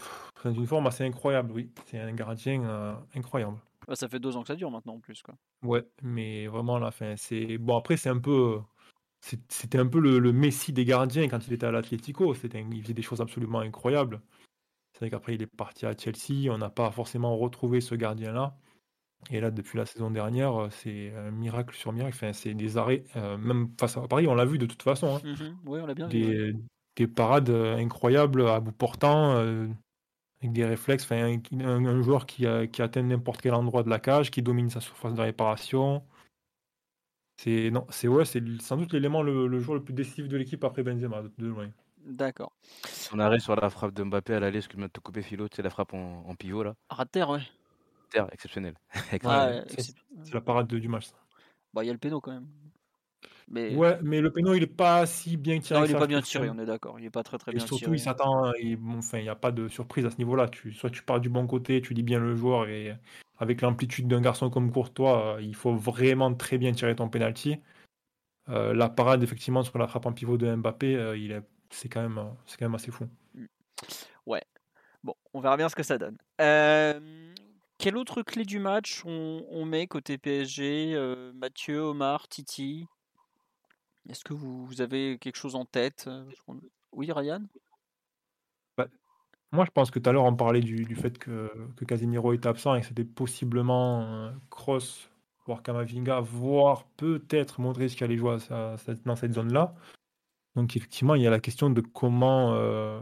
une 0.46 0.68
forme 0.68 0.88
assez 0.88 1.04
incroyable, 1.04 1.52
oui. 1.52 1.72
C'est 1.86 2.00
un 2.00 2.14
gardien 2.14 2.64
euh, 2.64 2.94
incroyable. 3.16 3.58
Bah, 3.88 3.96
ça 3.96 4.08
fait 4.08 4.20
deux 4.20 4.36
ans 4.36 4.42
que 4.42 4.48
ça 4.48 4.56
dure 4.56 4.72
maintenant 4.72 4.96
en 4.96 5.00
plus. 5.00 5.22
Quoi. 5.22 5.36
Ouais, 5.64 5.86
mais 6.02 6.48
vraiment, 6.48 6.78
la 6.80 6.92
fin, 6.92 7.16
c'est. 7.18 7.58
Bon, 7.58 7.78
après, 7.78 7.98
c'est 7.98 8.10
un 8.10 8.20
peu. 8.20 8.60
C'était 9.20 9.80
un 9.80 9.88
peu 9.88 10.00
le, 10.00 10.20
le, 10.20 10.32
Messi 10.32 10.72
des 10.72 10.86
gardiens 10.86 11.28
quand 11.28 11.46
il 11.48 11.54
était 11.54 11.66
à 11.66 11.72
l'Atlético. 11.72 12.34
Il 12.34 12.82
faisait 12.82 12.94
des 12.94 13.02
choses 13.02 13.20
absolument 13.20 13.60
incroyables. 13.60 14.22
C'est 14.94 15.00
vrai 15.00 15.10
qu'après, 15.10 15.36
il 15.36 15.42
est 15.42 15.48
parti 15.48 15.86
à 15.86 15.96
Chelsea. 15.98 16.50
On 16.52 16.58
n'a 16.58 16.70
pas 16.70 16.92
forcément 16.92 17.36
retrouvé 17.38 17.82
ce 17.82 17.96
gardien-là. 17.96 18.56
Et 19.32 19.42
là, 19.42 19.52
depuis 19.52 19.78
la 19.78 19.86
saison 19.86 20.10
dernière, 20.10 20.68
c'est 20.72 21.14
un 21.16 21.32
miracle 21.32 21.76
sur 21.76 21.92
miracle. 21.92 22.16
Enfin, 22.16 22.34
c'est 22.34 22.54
des 22.54 22.78
arrêts, 22.78 23.04
euh, 23.16 23.38
même 23.38 23.70
face 23.80 23.98
à 23.98 24.08
Paris, 24.08 24.28
on 24.28 24.36
l'a 24.36 24.46
vu 24.46 24.58
de 24.58 24.66
toute 24.66 24.84
façon. 24.84 25.16
Hein. 25.16 25.22
Mmh 25.24 25.56
oui, 25.66 25.80
on 25.82 25.86
l'a 25.86 25.94
bien 25.94 26.08
des, 26.08 26.52
vu. 26.52 26.56
Des 26.96 27.08
parades 27.08 27.50
euh, 27.50 27.78
incroyables 27.78 28.48
à 28.48 28.60
bout 28.60 28.72
portant, 28.72 29.36
euh, 29.36 29.68
avec 30.42 30.54
des 30.54 30.66
réflexes. 30.66 31.04
Enfin, 31.04 31.40
un, 31.60 32.02
joueur 32.02 32.26
qui, 32.26 32.46
qui 32.72 32.82
atteint 32.82 33.04
n'importe 33.04 33.42
quel 33.42 33.54
endroit 33.54 33.84
de 33.84 33.90
la 33.90 34.00
cage, 34.00 34.32
qui 34.32 34.42
domine 34.42 34.70
sa 34.70 34.80
surface 34.80 35.14
de 35.14 35.22
réparation. 35.22 36.04
C'est 37.38 37.70
non, 37.70 37.86
c'est 37.90 38.08
ouais, 38.08 38.26
c'est 38.26 38.42
sans 38.62 38.78
doute 38.78 38.94
l'élément 38.94 39.22
le, 39.22 39.60
joueur 39.60 39.78
le 39.78 39.84
plus 39.84 39.94
décisif 39.94 40.28
de 40.28 40.38
l'équipe 40.38 40.64
après 40.64 40.84
Benzema 40.84 41.22
de 41.38 41.48
loin. 41.48 41.70
D'accord. 42.04 42.54
On 43.14 43.20
arrête 43.20 43.42
sur 43.42 43.56
la 43.56 43.70
frappe 43.70 43.94
de 43.94 44.04
Mbappé 44.04 44.34
à 44.34 44.40
l'aller, 44.40 44.62
ce 44.62 44.70
que 44.70 44.78
de 44.78 44.88
te 44.88 45.00
couper 45.00 45.22
Philo, 45.22 45.48
c'est 45.54 45.62
la 45.62 45.70
frappe 45.70 45.94
en, 45.94 46.36
pivot 46.36 46.64
là. 46.64 46.74
Rater, 46.90 47.26
ouais. 47.26 47.42
Terre, 48.10 48.28
exceptionnel. 48.32 48.76
c'est 48.94 50.34
la 50.34 50.42
parade 50.42 50.68
du 50.68 50.88
match. 50.88 51.08
Bah, 51.74 51.84
il 51.84 51.88
y 51.88 51.90
a 51.90 51.94
le 51.94 52.00
péno 52.00 52.22
quand 52.22 52.32
même. 52.32 52.48
Mais... 53.50 53.74
Ouais, 53.76 53.98
mais 54.02 54.20
le 54.20 54.32
péno, 54.32 54.54
il 54.54 54.64
est 54.64 54.68
pas 54.68 55.06
si 55.06 55.38
bien 55.38 55.60
tiré. 55.60 55.80
Non, 55.80 55.86
il 55.86 55.92
est 55.92 56.00
pas 56.00 56.08
bien 56.08 56.22
tiré, 56.22 56.50
on 56.50 56.60
est 56.60 56.66
d'accord. 56.66 57.00
Il 57.00 57.06
est 57.06 57.10
pas 57.10 57.24
très 57.24 57.38
très 57.38 57.52
et 57.52 57.56
bien 57.56 57.66
surtout, 57.66 57.86
tiré. 57.86 57.96
il 57.96 58.00
s'attend. 58.00 58.52
Enfin, 58.98 59.20
il 59.20 59.24
n'y 59.24 59.30
a 59.30 59.36
pas 59.36 59.52
de 59.52 59.70
surprise 59.70 60.06
à 60.06 60.10
ce 60.10 60.18
niveau-là. 60.18 60.50
Tu... 60.50 60.74
Soit 60.74 60.90
tu 60.90 61.02
pars 61.02 61.22
du 61.22 61.30
bon 61.30 61.48
côté, 61.48 61.82
tu 61.82 61.94
lis 61.94 62.04
bien 62.04 62.20
le 62.20 62.36
joueur, 62.36 62.68
et 62.68 62.94
avec 63.38 63.62
l'amplitude 63.62 64.08
d'un 64.08 64.22
garçon 64.22 64.50
comme 64.50 64.72
Courtois, 64.72 65.38
il 65.42 65.56
faut 65.56 65.76
vraiment 65.76 66.34
très 66.34 66.58
bien 66.58 66.74
tirer 66.74 66.96
ton 66.96 67.08
penalty. 67.08 67.58
Euh, 68.50 68.74
la 68.74 68.90
parade, 68.90 69.24
effectivement, 69.24 69.64
sur 69.64 69.78
la 69.78 69.88
frappe 69.88 70.06
en 70.06 70.14
pivot 70.14 70.38
de 70.38 70.54
Mbappé, 70.56 70.96
euh, 70.96 71.18
il 71.18 71.32
est... 71.32 71.42
c'est 71.70 71.90
quand, 71.90 72.02
même... 72.02 72.16
quand 72.16 72.62
même 72.62 72.76
assez 72.76 72.92
fou. 72.92 73.08
Mmh. 73.36 73.46
Ouais. 74.26 74.44
Bon, 75.04 75.14
on 75.34 75.42
verra 75.42 75.58
bien 75.58 75.70
ce 75.70 75.76
que 75.76 75.84
ça 75.84 75.98
donne. 75.98 76.18
Euh... 76.42 77.34
Quelle 77.78 77.98
autre 77.98 78.24
clé 78.24 78.44
du 78.44 78.60
match 78.60 79.04
on, 79.06 79.66
met 79.66 79.88
côté 79.88 80.18
PSG 80.18 80.96
euh, 80.96 81.32
Mathieu, 81.34 81.82
Omar, 81.82 82.28
Titi? 82.28 82.88
Est-ce 84.10 84.24
que 84.24 84.34
vous, 84.34 84.82
avez 84.82 85.18
quelque 85.20 85.36
chose 85.36 85.56
en 85.56 85.66
tête 85.66 86.06
euh, 86.08 86.26
Oui, 86.92 87.12
Ryan? 87.12 87.44
Bah, 88.78 88.88
Moi, 89.52 89.66
je 89.66 89.72
pense 89.72 89.92
que 89.92 90.00
tout 90.00 90.10
à 90.10 90.14
l'heure, 90.14 90.24
on 90.24 90.36
parlait 90.36 90.62
du, 90.62 90.96
fait 90.96 91.18
que, 91.20 91.52
que, 91.76 91.86
Casemiro 91.86 92.34
est 92.34 92.46
absent 92.46 92.74
et 92.76 92.82
que 92.82 92.88
c'était 92.88 93.04
possiblement 93.04 94.32
Cross, 94.50 95.12
voire 95.46 95.62
Kamavinga, 95.62 96.22
voire 96.22 96.86
peut-être 96.98 97.62
Modric 97.62 97.96
qui 97.96 98.04
allait 98.04 98.18
jouer 98.18 98.38
dans 98.50 99.16
cette 99.16 99.34
zone-là. 99.34 99.76
Donc, 100.56 100.76
effectivement, 100.76 101.14
il 101.14 101.22
y 101.22 101.28
a 101.28 101.30
la 101.30 101.40
question 101.40 101.70
de 101.70 101.82
comment 101.82 102.56
euh, 102.56 103.00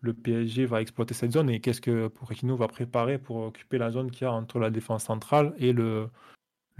le 0.00 0.14
PSG 0.14 0.64
va 0.66 0.80
exploiter 0.80 1.14
cette 1.14 1.32
zone 1.32 1.50
et 1.50 1.60
qu'est-ce 1.60 1.80
que 1.80 2.08
Pochettino 2.08 2.56
va 2.56 2.68
préparer 2.68 3.18
pour 3.18 3.36
occuper 3.36 3.78
la 3.78 3.90
zone 3.90 4.10
qu'il 4.10 4.22
y 4.22 4.24
a 4.24 4.32
entre 4.32 4.58
la 4.58 4.70
défense 4.70 5.04
centrale 5.04 5.54
et 5.58 5.72
le, 5.72 6.08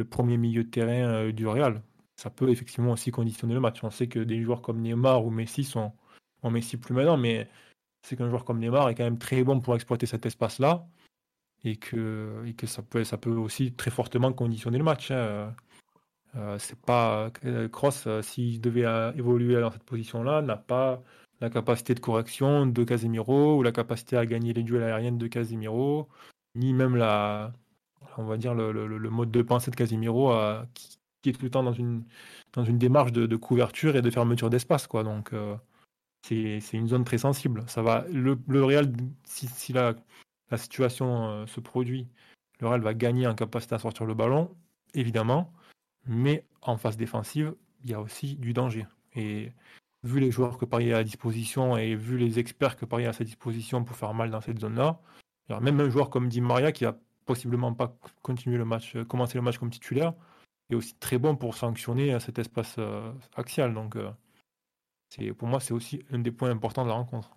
premier 0.09 0.39
milieu 0.39 0.65
de 0.65 0.71
terrain 0.71 1.09
euh, 1.09 1.33
du 1.33 1.47
Real. 1.47 1.83
Ça 2.17 2.31
peut 2.31 2.49
effectivement 2.49 2.93
aussi 2.93 3.11
conditionner 3.11 3.53
le 3.53 3.61
match. 3.61 3.85
On 3.85 3.91
sait 3.91 4.09
que 4.09 4.19
des 4.19 4.43
joueurs 4.43 4.63
comme 4.63 4.81
Neymar 4.81 5.25
ou 5.25 5.31
Messi 5.31 5.65
sont 5.65 5.93
en 6.43 6.51
Messi 6.51 6.79
plus 6.79 6.95
maintenant, 6.95 7.19
mais 7.19 7.49
c'est 8.03 8.17
qu'un 8.17 8.31
joueur 8.31 8.47
comme 8.47 8.59
Neymar 8.59 8.89
est 8.89 8.95
quand 8.95 9.05
même 9.05 9.19
très 9.19 9.45
bon 9.45 9.61
pour 9.61 9.75
exploiter 9.75 10.07
cet 10.07 10.25
espace-là 10.25 10.87
et 11.65 11.77
que, 11.77 12.43
ça 12.65 12.83
peut 12.83 13.31
aussi 13.33 13.75
très 13.75 13.91
fortement 13.91 14.33
conditionner 14.33 14.79
le 14.79 14.85
match. 14.85 15.11
Hein. 15.11 15.55
Euh, 16.37 16.59
c'est 16.59 16.81
pas 16.81 17.31
Cross, 17.73 18.07
euh, 18.07 18.23
s'il 18.23 18.61
devait 18.61 18.87
évoluer 19.17 19.61
dans 19.61 19.71
cette 19.71 19.85
position-là, 19.85 20.41
n'a 20.41 20.57
pas 20.57 21.03
la 21.41 21.51
capacité 21.51 21.95
de 21.95 22.01
correction 22.01 22.67
de 22.67 22.85
Casemiro 22.85 23.59
ou 23.59 23.63
la 23.63 23.73
capacité 23.73 24.17
à 24.17 24.27
gagner 24.27 24.53
les 24.53 24.63
duels 24.63 24.83
aériens 24.83 25.13
de 25.13 25.27
Casemiro, 25.27 26.09
ni 26.55 26.73
même 26.75 26.97
la, 26.97 27.53
on 28.19 28.25
va 28.25 28.37
dire 28.37 28.55
le, 28.55 29.11
mode 29.11 29.31
de 29.31 29.43
pensée 29.43 29.71
de 29.71 29.77
Casemiro 29.77 30.33
qui, 30.75 31.31
est 31.31 31.33
tout 31.33 31.45
le 31.45 31.51
temps 31.51 31.63
dans 31.63 31.73
une, 31.73 32.05
dans 32.53 32.65
une 32.65 32.79
démarche 32.79 33.13
de, 33.13 33.37
couverture 33.37 33.97
et 33.97 34.03
de 34.03 34.11
fermeture 34.11 34.51
d'espace. 34.51 34.87
Quoi. 34.87 35.03
Donc 35.03 35.33
euh, 35.33 35.57
c'est, 36.27 36.61
une 36.73 36.89
zone 36.89 37.05
très 37.05 37.19
sensible. 37.19 37.65
Ça 37.67 37.83
va, 37.83 38.05
le, 38.13 38.39
Real, 38.65 38.93
si, 39.25 39.73
la, 39.73 39.95
la, 40.51 40.59
situation 40.59 41.29
euh, 41.29 41.47
se 41.47 41.61
produit, 41.61 42.07
le 42.61 42.69
Real 42.69 42.81
va 42.81 42.95
gagner 42.95 43.27
en 43.27 43.35
capacité 43.35 43.75
à 43.75 43.79
sortir 43.79 44.07
le 44.07 44.15
ballon, 44.15 44.55
évidemment, 44.95 45.53
mais 46.07 46.45
en 46.63 46.77
phase 46.77 46.97
défensive, 46.97 47.55
il 47.85 47.91
y 47.91 47.95
a 47.95 48.01
aussi 48.01 48.37
du 48.37 48.53
danger. 48.53 48.87
Et 49.15 49.53
vu 50.03 50.21
les 50.21 50.31
joueurs 50.31 50.59
que 50.59 50.65
Paris 50.65 50.93
a 50.93 50.99
à 50.99 51.05
disposition 51.05 51.77
et 51.77 51.95
vu 51.95 52.17
les 52.17 52.39
experts 52.39 52.77
que 52.77 52.85
Paris 52.85 53.07
a 53.07 53.11
à 53.11 53.13
sa 53.13 53.25
disposition 53.25 53.85
pour 53.85 53.97
faire 53.97 54.15
mal 54.15 54.31
dans 54.31 54.41
cette 54.41 54.59
zone-là, 54.59 54.99
même 55.61 55.81
un 55.81 55.91
joueur 55.91 56.11
comme 56.11 56.29
Di 56.29 56.41
Maria 56.41 56.73
qui 56.73 56.85
a 56.85 56.97
possiblement 57.27 57.73
pas 57.73 57.97
continué 58.23 58.57
le 58.57 58.65
match, 58.65 58.97
euh, 58.97 59.05
commencé 59.05 59.39
le 59.39 59.43
match 59.43 59.59
comme 59.59 59.71
titulaire, 59.71 60.15
est 60.71 60.75
aussi 60.75 60.95
très 60.95 61.19
bon 61.19 61.37
pour 61.37 61.57
sanctionner 61.57 62.13
euh, 62.13 62.19
cet 62.21 62.39
espace 62.39 62.75
euh, 62.79 63.13
axial. 63.37 63.75
Donc, 63.75 63.97
c'est 65.09 65.33
pour 65.33 65.49
moi, 65.49 65.61
c'est 65.61 65.73
aussi 65.73 66.03
un 66.13 66.19
des 66.19 66.31
points 66.31 66.51
importants 66.51 66.85
de 66.85 66.89
la 66.89 66.95
rencontre. 66.95 67.31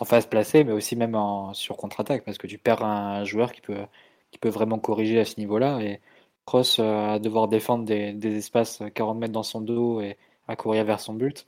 En 0.00 0.04
phase 0.04 0.26
placée, 0.26 0.64
mais 0.64 0.72
aussi 0.72 0.96
même 0.96 1.14
en, 1.14 1.52
sur 1.52 1.76
contre-attaque, 1.76 2.24
parce 2.24 2.38
que 2.38 2.46
tu 2.46 2.58
perds 2.58 2.82
un 2.82 3.24
joueur 3.24 3.52
qui 3.52 3.60
peut, 3.60 3.84
qui 4.30 4.38
peut 4.38 4.48
vraiment 4.48 4.78
corriger 4.78 5.20
à 5.20 5.24
ce 5.24 5.38
niveau-là. 5.38 5.80
Et 5.80 6.00
Cross 6.46 6.78
à 6.78 7.18
devoir 7.18 7.48
défendre 7.48 7.84
des, 7.84 8.12
des 8.12 8.36
espaces 8.36 8.82
40 8.94 9.18
mètres 9.18 9.32
dans 9.32 9.42
son 9.42 9.60
dos 9.60 10.00
et 10.00 10.16
à 10.48 10.56
courir 10.56 10.84
vers 10.84 11.00
son 11.00 11.14
but 11.14 11.46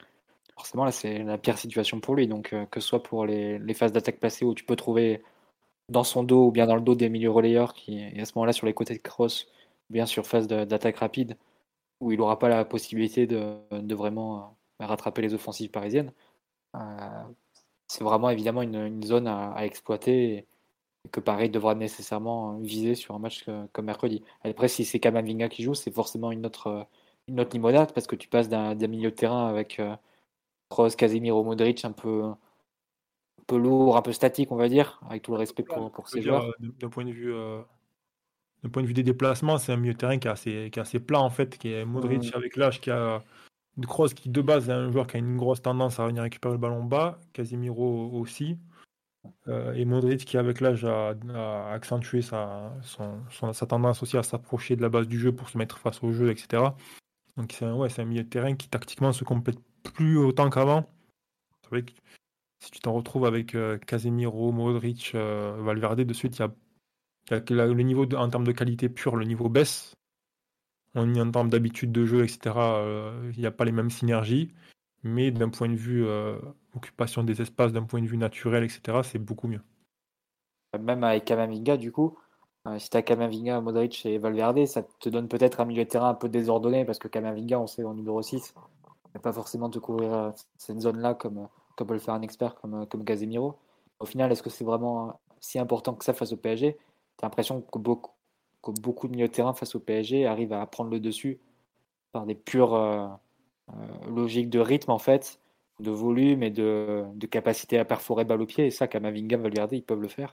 forcément, 0.54 0.84
là, 0.84 0.92
c'est 0.92 1.18
la 1.24 1.38
pire 1.38 1.58
situation 1.58 2.00
pour 2.00 2.14
lui. 2.14 2.26
Donc, 2.26 2.52
euh, 2.52 2.66
que 2.66 2.80
ce 2.80 2.88
soit 2.88 3.02
pour 3.02 3.26
les, 3.26 3.74
phases 3.74 3.92
d'attaque 3.92 4.20
passées 4.20 4.44
où 4.44 4.54
tu 4.54 4.64
peux 4.64 4.76
trouver 4.76 5.22
dans 5.88 6.04
son 6.04 6.22
dos 6.24 6.46
ou 6.48 6.50
bien 6.52 6.66
dans 6.66 6.76
le 6.76 6.82
dos 6.82 6.94
des 6.94 7.08
milieux 7.08 7.30
relayeurs 7.30 7.74
qui, 7.74 7.98
et 8.00 8.20
à 8.20 8.24
ce 8.24 8.32
moment-là, 8.36 8.52
sur 8.52 8.66
les 8.66 8.74
côtés 8.74 8.94
de 8.94 9.00
cross, 9.00 9.46
ou 9.90 9.94
bien 9.94 10.06
sur 10.06 10.26
phase 10.26 10.46
d'attaque 10.48 10.98
rapide, 10.98 11.36
où 12.00 12.12
il 12.12 12.18
n'aura 12.18 12.38
pas 12.38 12.48
la 12.48 12.64
possibilité 12.64 13.26
de, 13.26 13.56
vraiment 13.94 14.56
euh, 14.80 14.86
rattraper 14.86 15.22
les 15.22 15.34
offensives 15.34 15.70
parisiennes. 15.70 16.12
Euh, 16.76 16.80
c'est 17.88 18.04
vraiment 18.04 18.30
évidemment 18.30 18.62
une, 18.62 19.02
zone 19.04 19.26
à, 19.28 19.54
exploiter 19.64 20.34
et, 20.34 20.48
que 21.10 21.20
Paris 21.20 21.50
devra 21.50 21.74
nécessairement 21.74 22.58
viser 22.60 22.94
sur 22.94 23.14
un 23.14 23.18
match 23.18 23.44
comme 23.72 23.86
mercredi. 23.86 24.22
Après, 24.44 24.68
si 24.68 24.84
c'est 24.84 25.00
Kamavinga 25.00 25.48
qui 25.48 25.64
joue, 25.64 25.74
c'est 25.74 25.90
forcément 25.90 26.30
une 26.30 26.46
autre, 26.46 26.86
une 27.28 27.40
autre 27.40 27.50
limonade 27.54 27.92
parce 27.92 28.06
que 28.06 28.16
tu 28.16 28.28
passes 28.28 28.48
d'un 28.48 28.74
milieu 28.86 29.10
de 29.10 29.16
terrain 29.16 29.48
avec 29.48 29.80
Kroos, 30.72 30.90
Casemiro, 30.96 31.44
Modric, 31.44 31.84
un 31.84 31.92
peu, 31.92 32.24
un 32.24 32.38
peu 33.46 33.56
lourd, 33.58 33.96
un 33.96 34.02
peu 34.02 34.12
statique, 34.12 34.50
on 34.50 34.56
va 34.56 34.68
dire, 34.68 35.00
avec 35.08 35.22
tout 35.22 35.32
le 35.32 35.38
respect 35.38 35.62
pour, 35.62 35.90
pour 35.92 36.08
ces 36.08 36.22
joueurs. 36.22 36.46
Euh, 36.46 36.68
d'un 36.80 36.88
point 36.88 37.04
de 37.04 37.12
vue. 37.12 37.32
Euh, 37.32 37.60
point 38.72 38.82
de 38.82 38.86
vue 38.86 38.94
des 38.94 39.02
déplacements, 39.02 39.58
c'est 39.58 39.72
un 39.72 39.76
milieu 39.76 39.92
de 39.92 39.98
terrain 39.98 40.18
qui 40.18 40.28
est 40.28 40.30
assez, 40.30 40.70
qui 40.72 40.78
est 40.78 40.82
assez 40.82 41.00
plat 41.00 41.20
en 41.20 41.30
fait, 41.30 41.58
qui 41.58 41.72
est 41.72 41.84
Modric 41.84 42.34
avec 42.34 42.56
l'âge, 42.56 42.80
qui 42.80 42.90
a 42.90 43.22
Kroos 43.82 44.08
qui 44.08 44.28
de 44.28 44.40
base 44.40 44.68
est 44.68 44.72
un 44.72 44.90
joueur 44.90 45.06
qui 45.06 45.16
a 45.16 45.18
une 45.18 45.36
grosse 45.36 45.62
tendance 45.62 45.98
à 45.98 46.06
venir 46.06 46.22
récupérer 46.22 46.54
le 46.54 46.58
ballon 46.58 46.84
bas, 46.84 47.18
Casemiro 47.32 48.10
aussi, 48.12 48.58
euh, 49.48 49.72
et 49.72 49.84
Modric 49.84 50.24
qui 50.24 50.36
avec 50.36 50.60
l'âge 50.60 50.84
a, 50.84 51.14
accentué 51.72 52.22
sa, 52.22 52.72
sa 53.52 53.66
tendance 53.66 54.02
aussi 54.02 54.16
à 54.16 54.22
s'approcher 54.22 54.76
de 54.76 54.82
la 54.82 54.88
base 54.88 55.08
du 55.08 55.18
jeu 55.18 55.32
pour 55.32 55.48
se 55.48 55.58
mettre 55.58 55.78
face 55.78 56.02
au 56.02 56.12
jeu, 56.12 56.30
etc. 56.30 56.62
Donc 57.36 57.52
c'est 57.52 57.64
un, 57.64 57.74
ouais, 57.74 57.88
un 57.98 58.04
milieu 58.04 58.22
de 58.22 58.28
terrain 58.28 58.54
qui 58.54 58.68
tactiquement 58.68 59.12
se 59.12 59.24
complète 59.24 59.58
plus 59.82 60.18
autant 60.18 60.50
qu'avant. 60.50 60.88
Si 62.60 62.70
tu 62.70 62.80
t'en 62.80 62.92
retrouves 62.92 63.26
avec 63.26 63.54
euh, 63.54 63.78
Casemiro, 63.78 64.52
Modric, 64.52 65.12
euh, 65.14 65.56
Valverde, 65.60 66.02
de 66.02 66.12
suite, 66.12 66.38
y 66.38 66.42
a, 66.42 66.50
le 67.30 67.82
niveau 67.82 68.06
en 68.14 68.28
termes 68.28 68.46
de 68.46 68.52
qualité 68.52 68.88
pure, 68.88 69.16
le 69.16 69.24
niveau 69.24 69.48
baisse. 69.48 69.94
On, 70.94 71.12
en 71.16 71.30
termes 71.30 71.48
d'habitude 71.48 71.90
de 71.90 72.04
jeu, 72.04 72.22
etc., 72.22 72.54
euh, 72.56 73.32
il 73.34 73.40
n'y 73.40 73.46
a 73.46 73.50
pas 73.50 73.64
les 73.64 73.72
mêmes 73.72 73.90
synergies. 73.90 74.48
Mais 75.02 75.30
d'un 75.32 75.48
point 75.48 75.68
de 75.68 75.74
vue 75.74 76.06
occupation 76.76 77.24
des 77.24 77.42
espaces, 77.42 77.72
d'un 77.72 77.82
point 77.82 78.00
de 78.00 78.06
vue 78.06 78.16
naturel, 78.16 78.62
etc., 78.62 79.00
c'est 79.02 79.18
beaucoup 79.18 79.48
mieux. 79.48 79.62
Même 80.78 81.02
avec 81.02 81.24
Kamavinga, 81.24 81.76
du 81.76 81.90
coup, 81.90 82.16
si 82.78 82.88
tu 82.88 82.96
as 82.96 83.02
Kamavinga, 83.02 83.60
Modric 83.60 84.06
et 84.06 84.18
Valverde, 84.18 84.64
ça 84.66 84.84
te 85.00 85.08
donne 85.08 85.26
peut-être 85.26 85.58
un 85.58 85.64
milieu 85.64 85.82
de 85.82 85.88
terrain 85.88 86.10
un 86.10 86.14
peu 86.14 86.28
désordonné 86.28 86.84
parce 86.84 87.00
que 87.00 87.08
Kamavinga, 87.08 87.58
on 87.58 87.66
sait, 87.66 87.82
en 87.82 87.94
numéro 87.94 88.22
6, 88.22 88.54
pas 89.20 89.32
forcément 89.32 89.68
de 89.68 89.78
couvrir 89.78 90.12
euh, 90.12 90.30
cette 90.56 90.80
zone-là 90.80 91.14
comme, 91.14 91.48
comme 91.76 91.86
peut 91.86 91.94
le 91.94 92.00
faire 92.00 92.14
un 92.14 92.22
expert 92.22 92.54
comme, 92.56 92.74
euh, 92.74 92.86
comme 92.86 93.04
Casemiro. 93.04 93.58
Au 94.00 94.06
final, 94.06 94.32
est-ce 94.32 94.42
que 94.42 94.50
c'est 94.50 94.64
vraiment 94.64 95.20
si 95.40 95.58
important 95.58 95.94
que 95.94 96.04
ça 96.04 96.12
face 96.12 96.32
au 96.32 96.36
PSG 96.36 96.76
Tu 96.76 97.24
as 97.24 97.26
l'impression 97.26 97.60
que 97.60 97.78
beaucoup, 97.78 98.12
que 98.62 98.70
beaucoup 98.70 99.08
de 99.08 99.12
milieux 99.12 99.28
de 99.28 99.32
terrain 99.32 99.54
face 99.54 99.74
au 99.74 99.80
PSG 99.80 100.26
arrivent 100.26 100.52
à 100.52 100.64
prendre 100.66 100.90
le 100.90 101.00
dessus 101.00 101.40
par 102.12 102.26
des 102.26 102.34
pures 102.34 102.74
euh, 102.74 103.08
logiques 104.08 104.50
de 104.50 104.60
rythme, 104.60 104.90
en 104.90 104.98
fait, 104.98 105.40
de 105.80 105.90
volume 105.90 106.42
et 106.42 106.50
de, 106.50 107.04
de, 107.14 107.26
capacité 107.26 107.78
à 107.78 107.84
perforer 107.84 108.24
balle 108.24 108.42
au 108.42 108.46
pied. 108.46 108.66
Et 108.66 108.70
ça, 108.70 108.86
Kamavinga, 108.88 109.36
Valverde, 109.36 109.72
ils 109.72 109.82
peuvent 109.82 110.00
le 110.00 110.08
faire. 110.08 110.32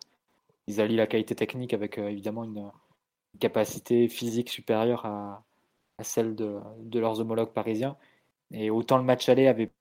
Ils 0.68 0.82
allient 0.82 0.98
la 0.98 1.08
qualité 1.08 1.36
technique 1.36 1.74
avec 1.74 1.98
évidemment 1.98 2.44
une, 2.44 2.70
capacité 3.40 4.08
physique 4.08 4.50
supérieure 4.50 5.06
à, 5.06 5.44
celle 6.02 6.36
de, 6.36 6.60
leurs 6.94 7.20
homologues 7.20 7.52
parisiens. 7.52 7.98
Et 8.52 8.70
autant 8.70 8.98
le 8.98 9.04
match 9.04 9.30
aller 9.30 9.48
avait 9.48 9.72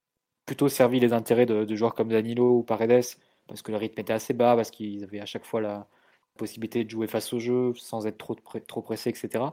plutôt 0.46 0.68
servi 0.68 1.00
les 1.00 1.12
intérêts 1.12 1.46
de, 1.46 1.74
joueurs 1.76 1.94
comme 1.94 2.08
Danilo 2.08 2.58
ou 2.58 2.62
Paredes, 2.62 3.04
parce 3.46 3.62
que 3.62 3.70
le 3.72 3.78
rythme 3.78 4.00
était 4.00 4.12
assez 4.12 4.34
bas, 4.34 4.56
parce 4.56 4.70
qu'ils 4.70 5.04
avaient 5.04 5.20
à 5.20 5.26
chaque 5.26 5.44
fois 5.44 5.60
la 5.60 5.86
possibilité 6.36 6.84
de 6.84 6.90
jouer 6.90 7.06
face 7.06 7.32
au 7.32 7.38
jeu 7.38 7.74
sans 7.74 8.06
être 8.06 8.18
trop, 8.18 8.34
trop 8.34 8.82
pressé, 8.82 9.10
etc. 9.10 9.44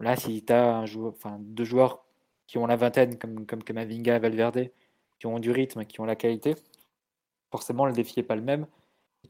Là, 0.00 0.16
si 0.16 0.44
tu 0.44 0.52
as 0.52 0.84
deux 1.40 1.64
joueurs 1.64 2.04
qui 2.46 2.58
ont 2.58 2.66
la 2.66 2.76
vingtaine, 2.76 3.18
comme, 3.18 3.46
comme 3.46 3.62
Kamavinga 3.64 4.16
et 4.16 4.18
Valverde, 4.18 4.70
qui 5.18 5.26
ont 5.26 5.38
du 5.38 5.50
rythme, 5.50 5.84
qui 5.84 6.00
ont 6.00 6.04
la 6.04 6.16
qualité, 6.16 6.54
forcément 7.50 7.86
le 7.86 7.92
défi 7.92 8.18
n'est 8.18 8.24
pas 8.24 8.36
le 8.36 8.42
même. 8.42 8.66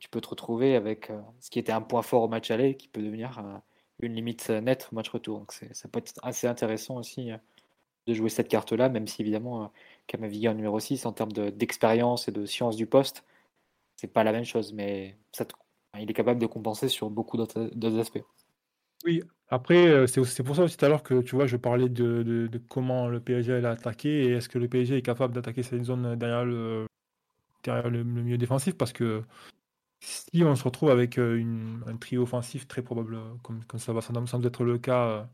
tu 0.01 0.09
peux 0.09 0.21
te 0.21 0.29
retrouver 0.29 0.77
avec 0.77 1.11
euh, 1.11 1.21
ce 1.41 1.51
qui 1.51 1.59
était 1.59 1.73
un 1.73 1.83
point 1.83 2.03
fort 2.03 2.23
au 2.23 2.29
match 2.29 2.51
aller, 2.51 2.77
qui 2.77 2.89
peut 2.89 3.03
devenir 3.03 3.39
euh, 3.39 3.59
une 4.01 4.15
limite 4.15 4.51
nette 4.51 4.89
au 4.93 4.97
match 4.97 5.09
retour. 5.11 5.39
Donc 5.41 5.53
ça 5.53 5.89
peut 5.89 5.99
être 5.99 6.15
assez 6.23 6.47
intéressant 6.47 6.97
aussi 6.97 7.31
euh, 7.33 7.37
de 8.07 8.15
jouer 8.15 8.29
cette 8.29 8.49
carte-là, 8.49 8.89
même 8.89 9.07
si 9.07 9.23
évidemment 9.23 9.73
Kamavinga 10.07 10.51
en 10.51 10.55
numéro 10.55 10.79
6, 10.81 11.07
en 11.07 11.13
termes 11.13 11.33
d'expérience 11.33 12.29
et 12.29 12.33
de 12.33 12.45
science 12.47 12.77
du 12.77 12.87
poste, 12.87 13.25
c'est 13.97 14.13
pas 14.13 14.25
la 14.25 14.33
même 14.33 14.45
chose, 14.45 14.73
mais 14.73 15.17
ça 15.33 15.47
il 16.01 16.11
est 16.11 16.15
capable 16.15 16.41
de 16.41 16.47
compenser 16.47 16.89
sur 16.89 17.11
beaucoup 17.11 17.37
d'autres 17.37 17.99
aspects. 17.99 18.25
Oui, 19.05 19.23
après, 19.49 19.87
euh, 19.87 20.07
c'est 20.07 20.43
pour 20.43 20.57
ça 20.57 20.63
aussi 20.63 20.77
tout 20.77 20.85
à 20.85 20.89
l'heure 20.89 21.03
que 21.03 21.21
tu 21.21 21.35
vois, 21.35 21.47
je 21.47 21.57
parlais 21.57 21.89
de, 21.89 22.51
comment 22.69 23.09
le 23.09 23.21
PSG 23.21 23.65
a 23.65 23.71
attaqué 23.71 24.25
et 24.25 24.33
est-ce 24.33 24.49
que 24.49 24.59
le 24.59 24.69
PSG 24.69 24.97
est 24.97 25.03
capable 25.03 25.35
d'attaquer 25.35 25.63
cette 25.63 25.85
zone 25.85 26.17
derrière 26.17 26.45
le, 26.45 26.87
derrière 27.63 27.91
le, 27.91 28.37
défensif 28.39 28.77
parce 28.77 28.93
que 28.93 29.23
si 30.01 30.43
on 30.43 30.55
se 30.55 30.65
retrouve 30.65 30.91
avec 30.91 31.19
euh, 31.19 31.43
un 31.87 31.97
trio 31.97 32.23
offensif 32.23 32.67
très 32.67 32.83
probable, 32.83 33.19
comme, 33.43 33.63
ça 33.79 33.93
va 33.93 34.01
semble 34.01 34.47
être 34.47 34.65
le 34.65 34.79
cas, 34.79 35.07
euh, 35.07 35.25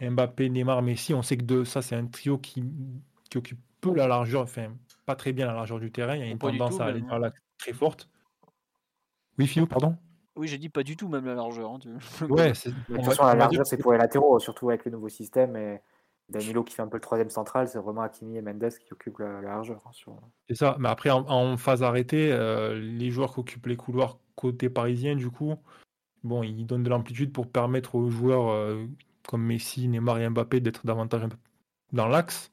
Mbappé, 0.00 0.50
Neymar, 0.50 0.82
Messi, 0.82 1.14
on 1.14 1.22
sait 1.22 1.36
que 1.36 1.44
de, 1.44 1.64
ça 1.64 1.82
c'est 1.82 1.94
un 1.94 2.06
trio 2.06 2.38
qui, 2.38 2.64
qui 3.30 3.38
occupe 3.38 3.60
peu 3.80 3.94
la 3.94 4.06
largeur, 4.08 4.42
enfin 4.42 4.72
pas 5.06 5.14
très 5.14 5.32
bien 5.32 5.46
la 5.46 5.52
largeur 5.52 5.78
du 5.78 5.92
terrain, 5.92 6.16
il 6.16 6.20
y 6.20 6.22
a 6.22 6.26
une 6.26 6.38
tendance 6.38 6.80
à 6.80 6.86
aller 6.86 7.00
vers 7.00 7.18
la 7.18 7.32
très 7.58 7.72
forte. 7.72 8.08
Oui, 9.38 9.46
Fio, 9.46 9.66
pardon 9.66 9.96
oui, 10.36 10.48
j'ai 10.48 10.58
dit 10.58 10.68
pas 10.68 10.82
du 10.82 10.96
tout, 10.96 11.08
même 11.08 11.24
la 11.26 11.34
largeur. 11.34 11.70
Hein, 11.70 11.78
ouais, 12.28 12.50
de 12.50 12.96
toute 12.96 13.04
façon, 13.04 13.24
la 13.24 13.36
largeur, 13.36 13.64
c'est 13.66 13.76
pour 13.76 13.92
les 13.92 13.98
latéraux, 13.98 14.40
surtout 14.40 14.68
avec 14.68 14.84
le 14.84 14.90
nouveau 14.90 15.08
système. 15.08 15.56
Et 15.56 15.80
Danilo 16.28 16.64
qui 16.64 16.74
fait 16.74 16.82
un 16.82 16.88
peu 16.88 16.96
le 16.96 17.02
troisième 17.02 17.30
central, 17.30 17.68
c'est 17.68 17.78
vraiment 17.78 18.02
Hakimi 18.02 18.36
et 18.36 18.42
Mendes 18.42 18.68
qui 18.68 18.92
occupent 18.92 19.18
la, 19.18 19.40
largeur. 19.42 19.80
Hein, 19.86 20.16
c'est 20.48 20.56
ça, 20.56 20.76
mais 20.80 20.88
après, 20.88 21.10
en, 21.10 21.56
phase 21.56 21.82
arrêtée, 21.82 22.32
euh, 22.32 22.74
les 22.74 23.10
joueurs 23.10 23.32
qui 23.32 23.40
occupent 23.40 23.66
les 23.66 23.76
couloirs 23.76 24.18
côté 24.34 24.68
parisien, 24.68 25.14
du 25.14 25.30
coup, 25.30 25.54
bon, 26.24 26.42
ils 26.42 26.66
donnent 26.66 26.82
de 26.82 26.90
l'amplitude 26.90 27.32
pour 27.32 27.46
permettre 27.46 27.94
aux 27.94 28.10
joueurs 28.10 28.48
euh, 28.48 28.86
comme 29.26 29.44
Messi, 29.44 29.88
Neymar 29.88 30.18
et 30.18 30.28
Mbappé 30.28 30.60
d'être 30.60 30.86
davantage 30.86 31.22
dans 31.92 32.08
l'axe. 32.08 32.50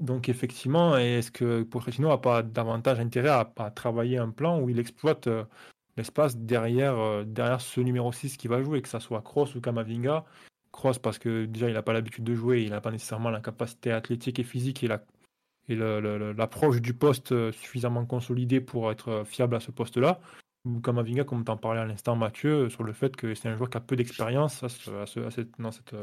Donc 0.00 0.28
effectivement, 0.28 0.96
est-ce 0.96 1.30
que 1.30 1.62
Pochettino 1.62 2.08
n'a 2.08 2.18
pas 2.18 2.42
davantage 2.42 3.00
intérêt 3.00 3.28
à, 3.28 3.44
travailler 3.70 4.18
un 4.18 4.30
plan 4.30 4.60
où 4.60 4.70
il 4.70 4.78
exploite 4.78 5.26
euh, 5.26 5.44
l'espace 5.96 6.36
derrière, 6.36 6.98
euh, 6.98 7.24
derrière 7.24 7.60
ce 7.60 7.80
numéro 7.80 8.10
6 8.10 8.36
qui 8.36 8.48
va 8.48 8.62
jouer, 8.62 8.80
que 8.80 8.88
ça 8.88 9.00
soit 9.00 9.20
Cross 9.22 9.54
ou 9.54 9.60
Kamavinga? 9.60 10.24
Cross 10.72 10.98
parce 10.98 11.18
que 11.18 11.44
déjà 11.44 11.68
il 11.68 11.74
n'a 11.74 11.82
pas 11.82 11.92
l'habitude 11.92 12.24
de 12.24 12.34
jouer, 12.34 12.62
il 12.62 12.70
n'a 12.70 12.80
pas 12.80 12.92
nécessairement 12.92 13.30
la 13.30 13.40
capacité 13.40 13.92
athlétique 13.92 14.38
et 14.38 14.44
physique 14.44 14.82
et 14.84 14.88
la 14.88 15.04
et 15.68 15.76
l'approche 15.76 16.80
du 16.80 16.94
poste 16.94 17.30
euh, 17.30 17.52
suffisamment 17.52 18.04
consolidée 18.04 18.60
pour 18.60 18.90
être 18.90 19.22
fiable 19.24 19.54
à 19.54 19.60
ce 19.60 19.70
poste-là. 19.70 20.20
Ou 20.64 20.80
Kamavinga, 20.80 21.24
comme 21.24 21.44
tu 21.44 21.50
en 21.50 21.56
parlais 21.56 21.80
à 21.80 21.86
l'instant 21.86 22.16
Mathieu, 22.16 22.68
sur 22.68 22.82
le 22.82 22.92
fait 22.92 23.16
que 23.16 23.34
c'est 23.34 23.48
un 23.48 23.56
joueur 23.56 23.70
qui 23.70 23.78
a 23.78 23.80
peu 23.80 23.96
d'expérience 23.96 24.62
à, 24.62 24.68
cette, 24.68 24.88
dans 25.58 25.70
cette, 25.72 25.94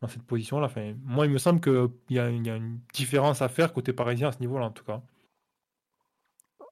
dans 0.00 0.08
cette 0.08 0.22
position-là. 0.22 0.66
Enfin, 0.66 0.94
moi, 1.02 1.26
il 1.26 1.32
me 1.32 1.38
semble 1.38 1.60
qu'il 1.60 1.90
y, 2.10 2.14
y, 2.14 2.18
a 2.18 2.28
une 2.28 2.80
différence 2.94 3.42
à 3.42 3.48
faire 3.48 3.72
côté 3.72 3.92
parisien 3.92 4.28
à 4.28 4.32
ce 4.32 4.40
niveau-là, 4.40 4.66
en 4.66 4.70
tout 4.70 4.84
cas. 4.84 5.02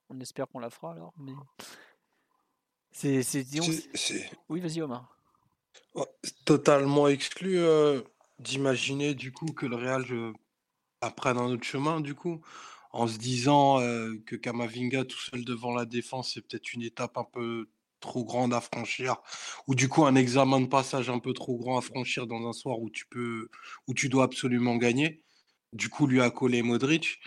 On 0.09 0.19
espère 0.19 0.47
qu'on 0.47 0.59
la 0.59 0.69
fera 0.69 0.91
alors. 0.91 1.13
Mais... 1.17 1.33
C'est, 2.91 3.23
Oui, 4.49 4.59
vas-y, 4.59 4.81
Omar. 4.81 5.17
totalement 6.45 7.07
exclu 7.07 7.57
euh, 7.57 8.01
d'imaginer 8.37 9.15
du 9.15 9.31
coup 9.31 9.47
que 9.47 9.65
le 9.65 9.75
Real 9.75 10.05
je... 10.05 10.31
prenne 11.15 11.37
un 11.37 11.45
autre 11.45 11.63
chemin 11.63 12.01
du 12.01 12.13
coup, 12.13 12.41
en 12.93 13.07
se 13.07 13.17
disant 13.17 13.79
que 14.25 14.35
Kamavinga 14.35 15.03
tout 15.03 15.19
seul 15.19 15.43
devant 15.43 15.73
la 15.73 15.85
défense, 15.85 16.33
c'est 16.33 16.41
peut-être 16.41 16.73
une 16.73 16.83
étape 16.83 17.17
un 17.17 17.25
peu 17.25 17.67
trop 17.99 18.23
grande 18.23 18.53
à 18.53 18.61
franchir, 18.61 19.15
ou 19.67 19.75
du 19.75 19.87
coup 19.89 20.05
un 20.05 20.15
examen 20.15 20.61
de 20.61 20.67
passage 20.67 21.09
un 21.09 21.19
peu 21.19 21.33
trop 21.33 21.57
grand 21.57 21.77
à 21.77 21.81
franchir 21.81 22.27
dans 22.27 22.47
un 22.47 22.53
soir 22.53 22.79
où 22.79 22.89
tu 22.89 23.05
peux, 23.07 23.49
où 23.87 23.93
tu 23.93 24.09
dois 24.09 24.25
absolument 24.25 24.75
gagner. 24.75 25.23
Du 25.71 25.89
coup, 25.89 26.05
lui 26.05 26.21
a 26.21 26.29
collé 26.29 26.61
Modric 26.61 27.19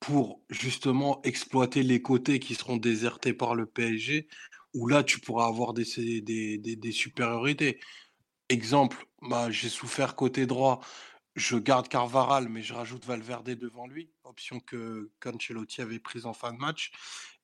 pour 0.00 0.42
justement 0.50 1.22
exploiter 1.22 1.82
les 1.82 2.02
côtés 2.02 2.38
qui 2.40 2.54
seront 2.54 2.76
désertés 2.76 3.32
par 3.32 3.54
le 3.54 3.64
PSG 3.66 4.28
où 4.74 4.88
là, 4.88 5.04
tu 5.04 5.20
pourras 5.20 5.46
avoir 5.46 5.72
des, 5.72 5.84
des, 6.20 6.58
des, 6.58 6.92
supériorités. 6.92 7.78
Exemple, 8.48 9.06
bah, 9.22 9.50
j'ai 9.50 9.68
souffert 9.68 10.16
côté 10.16 10.46
droit, 10.46 10.80
je 11.36 11.56
garde 11.56 11.88
Carvaral, 11.88 12.48
mais 12.48 12.62
je 12.62 12.74
rajoute 12.74 13.04
Valverde 13.04 13.50
devant 13.50 13.86
lui, 13.86 14.10
option 14.24 14.60
que 14.60 15.10
Cancelotti 15.20 15.82
avait 15.82 15.98
prise 15.98 16.26
en 16.26 16.32
fin 16.32 16.52
de 16.52 16.58
match. 16.58 16.92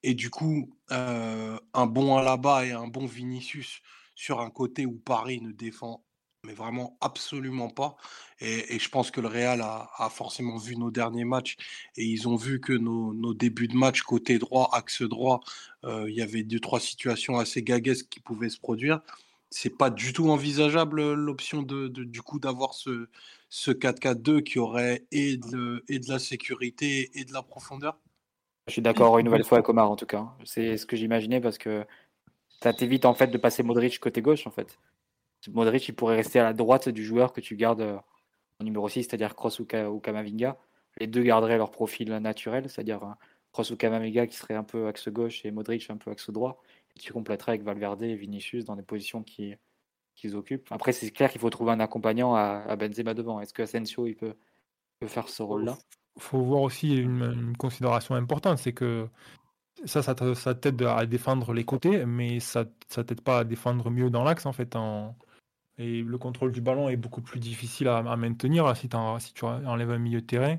Et 0.02 0.14
du 0.14 0.30
coup, 0.30 0.76
euh, 0.92 1.58
un 1.74 1.86
bon 1.86 2.16
Alaba 2.16 2.64
et 2.66 2.72
un 2.72 2.86
bon 2.86 3.06
Vinicius 3.06 3.82
sur 4.14 4.40
un 4.40 4.50
côté 4.50 4.86
où 4.86 4.98
Paris 4.98 5.40
ne 5.40 5.52
défend 5.52 6.04
mais 6.46 6.54
vraiment 6.54 6.96
absolument 7.00 7.68
pas. 7.68 7.96
Et, 8.40 8.78
je 8.78 8.88
pense 8.88 9.10
que 9.10 9.20
le 9.20 9.28
Real 9.28 9.60
a, 9.60 10.08
forcément 10.10 10.56
vu 10.56 10.76
nos 10.76 10.90
derniers 10.90 11.24
matchs 11.24 11.56
et 11.96 12.04
ils 12.04 12.28
ont 12.28 12.36
vu 12.36 12.60
que 12.60 12.72
nos, 12.72 13.34
débuts 13.34 13.68
de 13.68 13.76
match 13.76 14.02
côté 14.02 14.38
droit, 14.38 14.70
axe 14.72 15.02
droit, 15.02 15.40
euh, 15.84 16.08
il 16.08 16.14
y 16.14 16.22
avait 16.22 16.42
deux 16.42 16.60
trois 16.60 16.80
situations 16.80 17.38
assez 17.38 17.62
gaguesques 17.62 18.08
qui 18.08 18.20
pouvaient 18.20 18.48
se 18.48 18.58
produire. 18.58 19.00
C'est 19.50 19.76
pas 19.76 19.90
du 19.90 20.12
tout 20.12 20.30
envisageable 20.30 21.12
l'option 21.12 21.62
de, 21.62 21.88
du 21.88 22.22
coup 22.22 22.38
d'avoir 22.38 22.72
ce, 22.74 23.08
ce 23.50 23.70
4-4-2 23.70 24.42
qui 24.42 24.58
aurait 24.58 25.04
et 25.10 25.36
de, 25.36 25.84
et 25.88 25.98
de 25.98 26.08
la 26.08 26.18
sécurité 26.18 27.10
et 27.14 27.24
de 27.24 27.32
la 27.32 27.42
profondeur? 27.42 27.98
Je 28.68 28.72
suis 28.72 28.82
d'accord 28.82 29.18
une 29.18 29.26
nouvelle 29.26 29.44
fois 29.44 29.58
avec 29.58 29.68
Omar 29.68 29.90
en 29.90 29.96
tout 29.96 30.06
cas. 30.06 30.28
C'est 30.44 30.76
ce 30.76 30.86
que 30.86 30.96
j'imaginais 30.96 31.40
parce 31.40 31.58
que 31.58 31.84
ça 32.62 32.72
t'évite 32.72 33.04
en 33.04 33.14
fait 33.14 33.26
de 33.26 33.38
passer 33.38 33.62
Modric 33.62 33.98
côté 33.98 34.22
gauche 34.22 34.46
en 34.46 34.50
fait. 34.50 34.78
Modric, 35.48 35.88
il 35.88 35.94
pourrait 35.94 36.16
rester 36.16 36.38
à 36.38 36.44
la 36.44 36.52
droite 36.52 36.88
du 36.88 37.04
joueur 37.04 37.32
que 37.32 37.40
tu 37.40 37.56
gardes 37.56 37.80
euh, 37.80 37.98
en 38.60 38.64
numéro 38.64 38.88
6, 38.88 39.04
c'est-à-dire 39.04 39.34
Cross 39.34 39.58
ou, 39.58 39.64
Kamavinga. 39.64 40.58
Les 40.98 41.06
deux 41.06 41.22
garderaient 41.22 41.56
leur 41.56 41.70
profil 41.70 42.10
naturel, 42.10 42.68
c'est-à-dire 42.68 43.16
Cross 43.52 43.70
ou 43.70 43.76
Kamavinga 43.76 44.26
qui 44.26 44.36
serait 44.36 44.54
un 44.54 44.64
peu 44.64 44.86
axe 44.86 45.08
gauche 45.08 45.44
et 45.44 45.50
Modric 45.50 45.88
un 45.90 45.96
peu 45.96 46.10
axe 46.10 46.30
droit. 46.30 46.60
Et 46.94 47.00
tu 47.00 47.12
compléterais 47.12 47.52
avec 47.52 47.62
Valverde 47.62 48.02
et 48.02 48.14
Vinicius 48.14 48.64
dans 48.64 48.76
des 48.76 48.82
positions 48.82 49.22
qu'ils 50.20 50.36
occupent. 50.36 50.66
Après, 50.70 50.92
c'est 50.92 51.10
clair 51.10 51.30
qu'il 51.30 51.40
faut 51.40 51.50
trouver 51.50 51.72
un 51.72 51.80
accompagnant 51.80 52.34
à, 52.34 52.76
Benzema 52.76 53.14
devant. 53.14 53.40
Est-ce 53.40 53.54
que 53.54 53.62
Asensio 53.62 54.06
il 54.06 54.16
peut, 54.16 54.34
faire 55.06 55.28
ce 55.28 55.42
rôle-là? 55.42 55.78
Il 56.16 56.22
faut 56.22 56.42
voir 56.42 56.62
aussi 56.62 56.96
une, 56.96 57.56
considération 57.56 58.14
importante, 58.14 58.58
c'est 58.58 58.72
que 58.72 59.08
ça, 59.84 60.02
ça, 60.02 60.54
t'aide 60.54 60.82
à 60.82 61.06
défendre 61.06 61.54
les 61.54 61.64
côtés, 61.64 62.04
mais 62.04 62.40
ça, 62.40 62.66
ça 62.88 63.02
t'aide 63.02 63.22
pas 63.22 63.38
à 63.38 63.44
défendre 63.44 63.90
mieux 63.90 64.10
dans 64.10 64.24
l'axe 64.24 64.44
en 64.44 64.52
fait. 64.52 64.76
En, 64.76 65.16
et 65.80 66.02
le 66.02 66.18
contrôle 66.18 66.52
du 66.52 66.60
ballon 66.60 66.90
est 66.90 66.98
beaucoup 66.98 67.22
plus 67.22 67.40
difficile 67.40 67.88
à, 67.88 68.02
maintenir 68.16 68.76
si, 68.76 68.88
si, 69.20 69.32
tu 69.32 69.44
enlèves 69.46 69.90
un 69.90 69.98
milieu 69.98 70.20
de 70.20 70.26
terrain. 70.26 70.58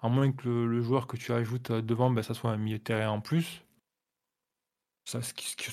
À 0.00 0.08
moins 0.08 0.30
que 0.30 0.48
le, 0.48 0.80
joueur 0.80 1.08
que 1.08 1.16
tu 1.16 1.32
ajoutes 1.32 1.72
devant, 1.72 2.08
ben, 2.08 2.22
ça 2.22 2.34
soit 2.34 2.50
un 2.50 2.56
milieu 2.56 2.78
de 2.78 2.82
terrain 2.84 3.10
en 3.10 3.20
plus. 3.20 3.64
Ce, 5.04 5.18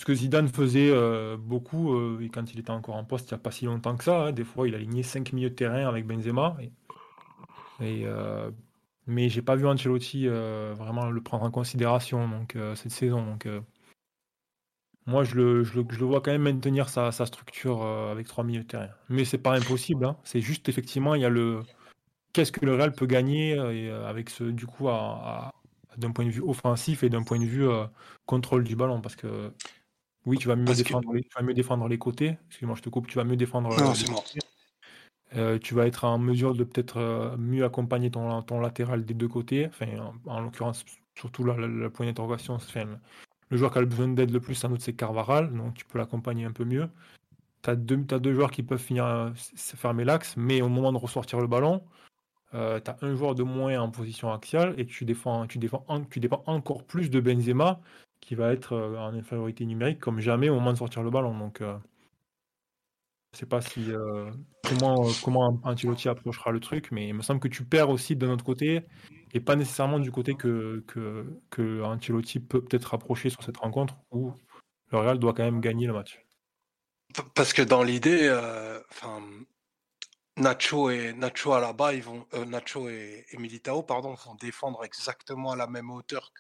que 0.06 0.14
Zidane 0.14 0.50
faisait 0.50 0.90
euh, 0.92 1.38
beaucoup 1.38 1.94
euh, 1.94 2.28
quand 2.34 2.54
il 2.54 2.60
était 2.60 2.70
encore 2.70 2.96
en 2.96 3.06
poste 3.06 3.32
il 3.32 3.34
n'y 3.34 3.40
a 3.40 3.42
pas 3.42 3.52
si 3.52 3.66
longtemps 3.66 3.96
que 3.96 4.04
ça. 4.04 4.26
Hein. 4.26 4.32
des 4.34 4.44
fois, 4.44 4.68
il 4.68 4.76
alignait 4.76 5.04
5 5.04 5.32
milieux 5.34 5.50
de 5.50 5.56
terrain 5.56 5.88
avec 5.88 6.06
Benzema. 6.06 6.58
Et, 6.60 6.72
et 7.80 8.06
euh, 8.06 8.52
mais 9.08 9.30
pas 9.42 9.56
vu 9.56 9.66
Ancelotti 9.68 10.28
vraiment 10.28 11.10
le 11.10 11.22
prendre 11.22 11.44
en 11.44 11.52
considération 11.52 12.28
donc, 12.28 12.58
cette 12.76 12.92
saison. 12.92 13.26
Donc, 13.26 13.48
moi, 15.08 15.24
je 15.24 15.36
le, 15.36 15.64
vois 16.06 16.22
quand 16.22 16.32
même 16.32 16.44
maintenir 16.44 16.88
sa, 16.90 17.12
structure 17.12 17.84
euh, 17.84 18.12
avec 18.12 18.28
trois 18.28 18.44
milieux 18.44 18.62
de 18.62 18.68
terrain. 18.68 18.90
Mais 19.10 19.26
c'est 19.26 19.40
pas 19.40 19.56
impossible. 19.58 20.06
Hein. 20.06 20.18
C'est 20.24 20.42
juste, 20.42 20.70
effectivement, 20.70 21.16
il 21.16 21.22
y 21.22 21.26
a 21.26 21.30
le. 21.30 21.64
Qu'est-ce 22.34 22.52
que 22.52 22.66
le 22.66 22.76
Real 22.76 22.94
peut 22.94 23.08
gagner 23.08 23.58
euh, 23.58 23.72
euh, 23.74 24.10
avec 24.10 24.30
ce, 24.30 24.44
du 24.44 24.66
coup, 24.68 24.90
d'un 26.02 26.12
point 26.12 26.26
de 26.26 26.32
vue 26.32 26.42
offensif 26.42 27.04
et 27.04 27.10
d'un 27.10 27.24
point 27.24 27.40
de 27.40 27.46
vue 27.46 27.68
contrôle 28.26 28.64
du 28.64 28.76
ballon 28.76 29.02
Parce 29.02 29.16
que, 29.16 29.54
oui, 30.26 30.38
tu 30.38 30.48
vas 30.48 30.56
mieux, 30.56 30.74
défendre, 30.74 31.14
les, 31.14 31.24
tu 31.24 31.30
vas 31.36 31.44
mieux 31.44 31.54
défendre 31.54 31.88
les 31.88 31.98
côtés. 31.98 32.38
Excuse-moi, 32.48 32.76
je 32.76 32.82
te 32.82 32.90
coupe. 32.90 33.08
Tu 33.08 33.18
vas 33.18 33.24
mieux 33.24 33.38
défendre. 33.38 33.70
Non, 33.80 33.94
c'est 33.94 34.10
mort. 34.10 34.26
tu 35.62 35.74
vas 35.74 35.88
être 35.88 36.04
en 36.04 36.18
mesure 36.20 36.56
de 36.56 36.64
peut-être 36.64 37.36
mieux 37.38 37.64
accompagner 37.64 38.12
ton, 38.12 38.42
ton 38.42 38.60
latéral 38.60 39.06
des 39.06 39.14
deux 39.14 39.30
côtés. 39.30 39.68
Enfin, 39.68 39.88
en, 40.26 40.42
l'occurrence, 40.42 40.84
surtout 41.16 41.44
le 41.44 41.90
point 41.90 42.06
d'interrogation, 42.06 42.60
c'est 42.60 42.86
le 43.52 43.58
joueur 43.58 43.72
qui 43.72 43.78
a 43.78 43.82
le 43.82 43.88
besoin 43.88 44.08
d'aide 44.08 44.32
le 44.32 44.40
plus, 44.40 44.56
sans 44.56 44.70
doute, 44.70 44.82
c'est 44.82 44.94
Carvaral, 44.94 45.54
donc 45.54 45.74
tu 45.74 45.84
peux 45.84 45.98
l'accompagner 45.98 46.46
un 46.46 46.54
peu 46.54 46.64
mieux. 46.64 46.90
tu 47.62 47.70
as, 47.70 47.76
deux 47.76 48.34
joueurs 48.34 48.50
qui 48.50 48.64
peuvent 48.64 48.80
finir 48.80 49.34
fermer 49.36 50.06
l'axe, 50.06 50.36
mais 50.38 50.62
au 50.62 50.70
moment 50.70 50.94
de 50.94 50.98
ressortir 50.98 51.40
le 51.42 51.48
ballon, 51.48 51.84
tu 52.52 52.58
as 52.58 52.98
un 53.02 53.16
joueur 53.16 53.36
de 53.36 53.44
moins 53.44 53.80
en 53.80 53.90
position 53.92 54.32
axiale 54.32 54.74
et 54.78 54.86
tu 54.86 55.06
défends, 55.06 55.48
tu 55.48 55.58
défends, 55.58 55.86
tu 56.10 56.20
dépends 56.20 56.44
encore 56.48 56.84
plus 56.86 57.10
de 57.10 57.20
Benzema 57.20 57.80
qui 58.20 58.36
va 58.36 58.54
être 58.54 58.78
en 58.78 59.14
infériorité 59.14 59.66
numérique 59.66 60.00
comme 60.00 60.20
jamais 60.20 60.50
au 60.50 60.56
moment 60.56 60.74
de 60.74 60.78
sortir 60.78 61.04
le 61.04 61.10
ballon. 61.10 61.38
Donc, 61.38 61.62
je 61.62 63.38
sais 63.38 63.46
pas 63.46 63.62
si 63.62 63.88
comment 64.68 65.08
comment 65.24 65.60
Ancelotti 65.64 66.10
approchera 66.10 66.52
le 66.52 66.60
truc, 66.60 66.92
mais 66.92 67.08
il 67.08 67.14
me 67.14 67.22
semble 67.22 67.40
que 67.40 67.48
tu 67.48 67.64
perds 67.64 67.90
aussi 67.90 68.16
de 68.16 68.28
notre 68.28 68.44
côté 68.44 68.82
et 69.34 69.40
pas 69.40 69.56
nécessairement 69.56 70.00
du 70.00 70.12
côté 70.12 70.36
que 70.36 70.84
que, 70.88 71.26
que 71.50 71.82
Ancelotti 71.82 72.40
peut 72.40 72.62
peut-être 72.62 72.94
approcher 72.94 73.30
sur 73.30 73.44
cette 73.44 73.58
rencontre 73.58 73.96
où 74.12 74.34
le 74.92 74.98
Real 74.98 75.20
doit 75.20 75.34
quand 75.34 75.44
même 75.44 75.62
gagner 75.62 75.88
le 75.88 75.94
match. 75.94 76.26
Parce 77.34 77.54
que 77.54 77.62
dans 77.62 77.84
l'idée, 77.84 78.30
enfin. 78.92 79.22
Nacho 80.42 80.90
et 80.90 81.14
Nacho 81.14 81.54
ils 81.92 82.04
vont 82.04 82.28
Nacho 82.48 82.90
et, 82.90 83.26
Militao 83.38 83.84
pardon 83.84 84.16
vont 84.26 84.36
défendre 84.36 84.84
exactement 84.84 85.52
à 85.52 85.56
la 85.56 85.68
même 85.68 85.92
hauteur 85.92 86.34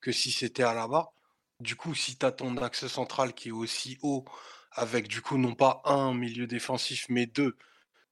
que 0.00 0.12
si 0.12 0.32
c'était 0.32 0.62
à 0.62 0.74
la 0.74 0.88
bas. 0.88 1.12
Du 1.60 1.74
coup, 1.76 1.94
si 1.94 2.18
tu 2.18 2.26
as 2.26 2.32
ton 2.32 2.56
axe 2.58 2.86
central 2.86 3.32
qui 3.32 3.48
est 3.48 3.52
aussi 3.52 3.98
haut 4.02 4.24
avec 4.72 5.08
du 5.08 5.22
coup 5.22 5.38
non 5.38 5.54
pas 5.54 5.80
un 5.84 6.12
milieu 6.14 6.46
défensif 6.46 7.06
mais 7.08 7.26
deux, 7.26 7.56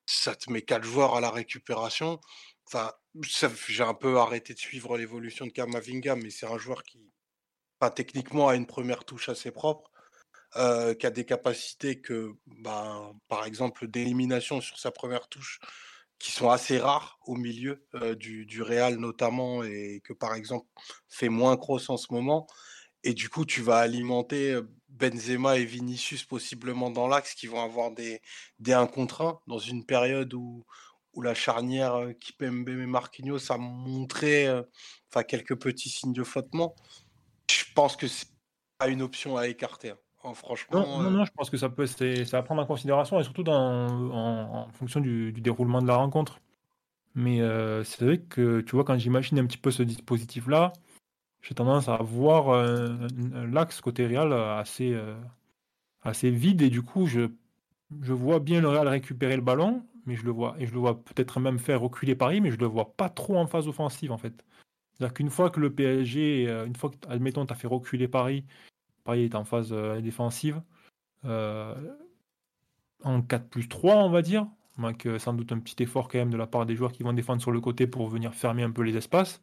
ça 0.06 0.34
te 0.34 0.50
met 0.50 0.62
quatre 0.62 0.84
joueurs 0.84 1.14
à 1.16 1.20
la 1.20 1.30
récupération. 1.30 2.20
Enfin, 2.66 2.92
j'ai 3.68 3.82
un 3.82 3.94
peu 3.94 4.18
arrêté 4.18 4.54
de 4.54 4.58
suivre 4.58 4.96
l'évolution 4.96 5.46
de 5.46 5.50
Kamavinga, 5.52 6.16
mais 6.16 6.30
c'est 6.30 6.46
un 6.46 6.58
joueur 6.58 6.82
qui, 6.82 7.12
pas 7.78 7.90
techniquement, 7.90 8.48
a 8.48 8.56
une 8.56 8.66
première 8.66 9.04
touche 9.04 9.28
assez 9.28 9.50
propre, 9.50 9.90
euh, 10.56 10.94
qui 10.94 11.06
a 11.06 11.10
des 11.10 11.24
capacités 11.24 12.00
que, 12.00 12.32
ben, 12.46 13.12
par 13.28 13.44
exemple, 13.44 13.88
d'élimination 13.88 14.60
sur 14.60 14.78
sa 14.78 14.92
première 14.92 15.28
touche, 15.28 15.58
qui 16.18 16.30
sont 16.30 16.50
assez 16.50 16.78
rares 16.78 17.18
au 17.26 17.34
milieu 17.34 17.84
euh, 17.94 18.14
du, 18.14 18.62
Real 18.62 18.96
notamment, 18.96 19.64
et 19.64 20.00
que 20.04 20.12
par 20.12 20.34
exemple 20.34 20.66
fait 21.08 21.28
moins 21.28 21.56
cross 21.56 21.90
en 21.90 21.96
ce 21.96 22.12
moment. 22.12 22.46
Et 23.02 23.14
du 23.14 23.28
coup, 23.28 23.44
tu 23.44 23.62
vas 23.62 23.78
alimenter 23.78 24.58
Benzema 24.88 25.58
et 25.58 25.64
Vinicius 25.64 26.24
possiblement 26.24 26.90
dans 26.90 27.08
l'axe 27.08 27.34
qui 27.34 27.46
vont 27.46 27.62
avoir 27.62 27.90
des, 27.90 28.22
des 28.60 28.72
1 28.72 28.86
contre 28.86 29.22
1 29.22 29.40
dans 29.48 29.58
une 29.58 29.84
période 29.84 30.32
où, 30.34 30.64
où 31.14 31.22
la 31.22 31.34
charnière 31.34 32.12
Kipembe 32.20 32.68
et 32.68 32.86
Marquinhos 32.86 33.52
a 33.52 33.58
montré 33.58 34.48
enfin, 35.10 35.24
quelques 35.24 35.56
petits 35.56 35.90
signes 35.90 36.12
de 36.12 36.24
flottement. 36.24 36.76
Je 37.50 37.64
pense 37.74 37.96
que 37.96 38.08
c'est 38.08 38.28
pas 38.78 38.88
une 38.88 39.02
option 39.02 39.36
à 39.36 39.48
écarter. 39.48 39.94
Franchement, 40.32 41.02
non, 41.02 41.10
non, 41.10 41.24
je 41.24 41.32
pense 41.32 41.50
que 41.50 41.56
ça 41.56 41.68
peut 41.68 41.86
c'est 41.86 42.32
à 42.32 42.42
prendre 42.42 42.62
en 42.62 42.66
considération 42.66 43.20
et 43.20 43.24
surtout 43.24 43.42
dans, 43.42 43.86
en, 44.12 44.68
fonction 44.70 45.00
du, 45.00 45.32
déroulement 45.32 45.82
de 45.82 45.86
la 45.86 45.96
rencontre. 45.96 46.40
Mais 47.14 47.40
c'est 47.84 48.04
vrai 48.04 48.18
que 48.18 48.60
tu 48.62 48.74
vois, 48.74 48.84
quand 48.84 48.96
j'imagine 48.96 49.38
un 49.38 49.46
petit 49.46 49.58
peu 49.58 49.70
ce 49.70 49.82
dispositif-là, 49.82 50.72
j'ai 51.44 51.54
tendance 51.54 51.88
à 51.88 51.98
voir 51.98 52.48
euh, 52.48 52.96
l'axe 53.52 53.82
côté 53.82 54.06
Real 54.06 54.32
assez, 54.32 54.94
euh, 54.94 55.14
assez 56.02 56.30
vide 56.30 56.62
et 56.62 56.70
du 56.70 56.80
coup 56.80 57.06
je, 57.06 57.28
je 58.00 58.14
vois 58.14 58.40
bien 58.40 58.62
le 58.62 58.68
Real 58.68 58.88
récupérer 58.88 59.36
le 59.36 59.42
ballon, 59.42 59.84
mais 60.06 60.16
je 60.16 60.24
le 60.24 60.30
vois 60.30 60.56
et 60.58 60.66
je 60.66 60.72
le 60.72 60.80
vois 60.80 60.98
peut-être 61.04 61.40
même 61.40 61.58
faire 61.58 61.82
reculer 61.82 62.14
Paris, 62.14 62.40
mais 62.40 62.50
je 62.50 62.56
le 62.56 62.64
vois 62.64 62.96
pas 62.96 63.10
trop 63.10 63.36
en 63.36 63.46
phase 63.46 63.68
offensive 63.68 64.10
en 64.10 64.16
fait. 64.16 64.42
C'est-à-dire 64.92 65.12
qu'une 65.12 65.28
fois 65.28 65.50
que 65.50 65.60
le 65.60 65.70
PSG, 65.70 66.48
euh, 66.48 66.64
une 66.64 66.76
fois 66.76 66.90
que 66.90 66.96
admettons 67.08 67.44
tu 67.44 67.52
as 67.52 67.56
fait 67.56 67.68
reculer 67.68 68.08
Paris, 68.08 68.44
Paris 69.04 69.24
est 69.24 69.34
en 69.34 69.44
phase 69.44 69.72
défensive, 70.02 70.60
en 71.24 71.74
4 73.22 73.48
plus 73.48 73.68
3 73.68 73.96
on 73.96 74.10
va 74.10 74.22
dire, 74.22 74.46
sans 75.18 75.34
doute 75.34 75.52
un 75.52 75.58
petit 75.58 75.82
effort 75.82 76.08
quand 76.08 76.18
même 76.18 76.30
de 76.30 76.36
la 76.36 76.46
part 76.46 76.66
des 76.66 76.76
joueurs 76.76 76.92
qui 76.92 77.02
vont 77.02 77.12
défendre 77.12 77.40
sur 77.40 77.52
le 77.52 77.60
côté 77.60 77.86
pour 77.86 78.08
venir 78.08 78.34
fermer 78.34 78.62
un 78.62 78.70
peu 78.70 78.82
les 78.82 78.96
espaces. 78.96 79.40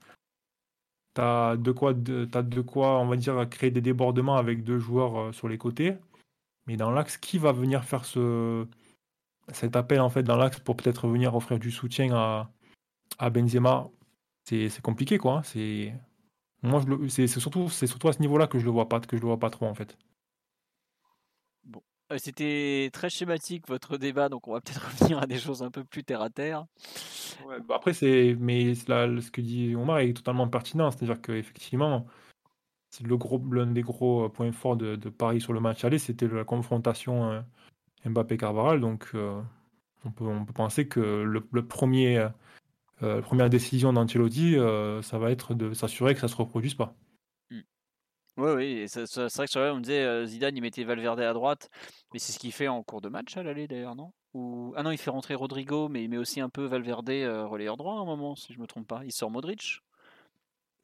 T'as 1.13 1.57
de 1.57 1.71
quoi, 1.71 1.93
de, 1.93 2.27
as 2.33 2.41
de 2.41 2.61
quoi, 2.61 2.99
on 2.99 3.07
va 3.07 3.17
dire, 3.17 3.47
créer 3.49 3.71
des 3.71 3.81
débordements 3.81 4.37
avec 4.37 4.63
deux 4.63 4.79
joueurs 4.79 5.19
euh, 5.19 5.31
sur 5.33 5.49
les 5.49 5.57
côtés. 5.57 5.95
Mais 6.67 6.77
dans 6.77 6.89
l'axe, 6.91 7.17
qui 7.17 7.37
va 7.37 7.51
venir 7.51 7.83
faire 7.83 8.05
ce, 8.05 8.65
cet 9.51 9.75
appel 9.75 9.99
en 9.99 10.09
fait 10.09 10.23
dans 10.23 10.37
l'axe 10.37 10.59
pour 10.59 10.77
peut-être 10.77 11.07
venir 11.07 11.35
offrir 11.35 11.59
du 11.59 11.71
soutien 11.71 12.13
à, 12.13 12.49
à 13.19 13.29
Benzema? 13.29 13.89
C'est 14.45 14.81
compliqué 14.81 15.17
quoi. 15.17 15.39
Hein. 15.39 15.43
C'est 15.43 15.93
moi, 16.63 16.83
c'est 17.09 17.27
surtout, 17.27 17.69
surtout 17.69 18.07
à 18.07 18.13
ce 18.13 18.19
niveau-là 18.19 18.47
que 18.47 18.59
je 18.59 18.65
le 18.65 18.71
vois 18.71 18.87
pas, 18.87 18.99
que 18.99 19.17
je 19.17 19.21
le 19.21 19.27
vois 19.27 19.39
pas 19.39 19.49
trop 19.49 19.65
en 19.65 19.73
fait. 19.73 19.97
Euh, 22.11 22.17
c'était 22.17 22.89
très 22.91 23.09
schématique 23.09 23.67
votre 23.67 23.97
débat, 23.97 24.29
donc 24.29 24.47
on 24.47 24.53
va 24.53 24.61
peut-être 24.61 24.85
revenir 24.99 25.19
à 25.19 25.27
des 25.27 25.37
choses 25.37 25.63
un 25.63 25.71
peu 25.71 25.83
plus 25.83 26.03
terre 26.03 26.21
à 26.21 26.29
terre. 26.29 26.65
Bah, 27.67 27.75
après, 27.75 27.93
c'est 27.93 28.35
mais 28.39 28.75
ce 28.75 29.31
que 29.31 29.41
dit 29.41 29.75
Omar 29.75 29.99
est 29.99 30.13
totalement 30.13 30.47
pertinent, 30.47 30.91
c'est-à-dire 30.91 31.21
qu'effectivement, 31.21 32.05
le 33.03 33.17
gros, 33.17 33.41
l'un 33.51 33.67
des 33.67 33.81
gros 33.81 34.25
euh, 34.25 34.29
points 34.29 34.51
forts 34.51 34.75
de, 34.75 34.95
Paris 35.09 35.41
sur 35.41 35.53
le 35.53 35.61
match 35.61 35.85
aller, 35.85 35.99
c'était 35.99 36.27
la 36.27 36.43
confrontation 36.43 37.31
euh, 37.31 37.41
Mbappé-Carvaral, 38.05 38.81
donc 38.81 39.11
on, 39.13 40.11
peut, 40.11 40.25
on 40.25 40.45
peut 40.45 40.53
penser 40.53 40.87
que 40.87 40.99
le, 40.99 41.65
premier, 41.65 42.27
la 43.01 43.21
première 43.21 43.49
décision 43.49 43.93
d'Ancelotti, 43.93 44.55
ça 45.01 45.19
va 45.19 45.31
être 45.31 45.53
de 45.53 45.73
s'assurer 45.73 46.13
que 46.13 46.19
ça 46.19 46.27
se 46.27 46.35
reproduise 46.35 46.75
pas. 46.75 46.95
Oui, 48.37 48.51
oui, 48.55 48.85
c'est 48.87 49.03
vrai 49.13 49.45
que 49.45 49.51
sur 49.51 49.61
on 49.61 49.75
me 49.75 49.81
disait 49.81 50.25
Zidane, 50.25 50.55
il 50.55 50.61
mettait 50.61 50.85
Valverde 50.85 51.19
à 51.19 51.33
droite, 51.33 51.69
mais 52.13 52.19
c'est 52.19 52.31
ce 52.31 52.39
qu'il 52.39 52.53
fait 52.53 52.69
en 52.69 52.81
cours 52.81 53.01
de 53.01 53.09
match 53.09 53.35
à 53.35 53.43
l'aller 53.43 53.67
d'ailleurs, 53.67 53.95
non? 53.95 54.11
Ou... 54.33 54.73
Ah 54.77 54.83
non, 54.83 54.91
il 54.91 54.97
fait 54.97 55.09
rentrer 55.09 55.35
Rodrigo, 55.35 55.89
mais 55.89 56.05
il 56.05 56.09
met 56.09 56.17
aussi 56.17 56.39
un 56.39 56.49
peu 56.49 56.65
Valverde 56.65 57.09
relayeur 57.09 57.75
droit 57.75 57.95
à 57.95 57.99
un 57.99 58.05
moment, 58.05 58.35
si 58.35 58.53
je 58.53 58.59
me 58.59 58.67
trompe 58.67 58.87
pas. 58.87 59.01
Il 59.03 59.11
sort 59.11 59.29
Modric? 59.29 59.81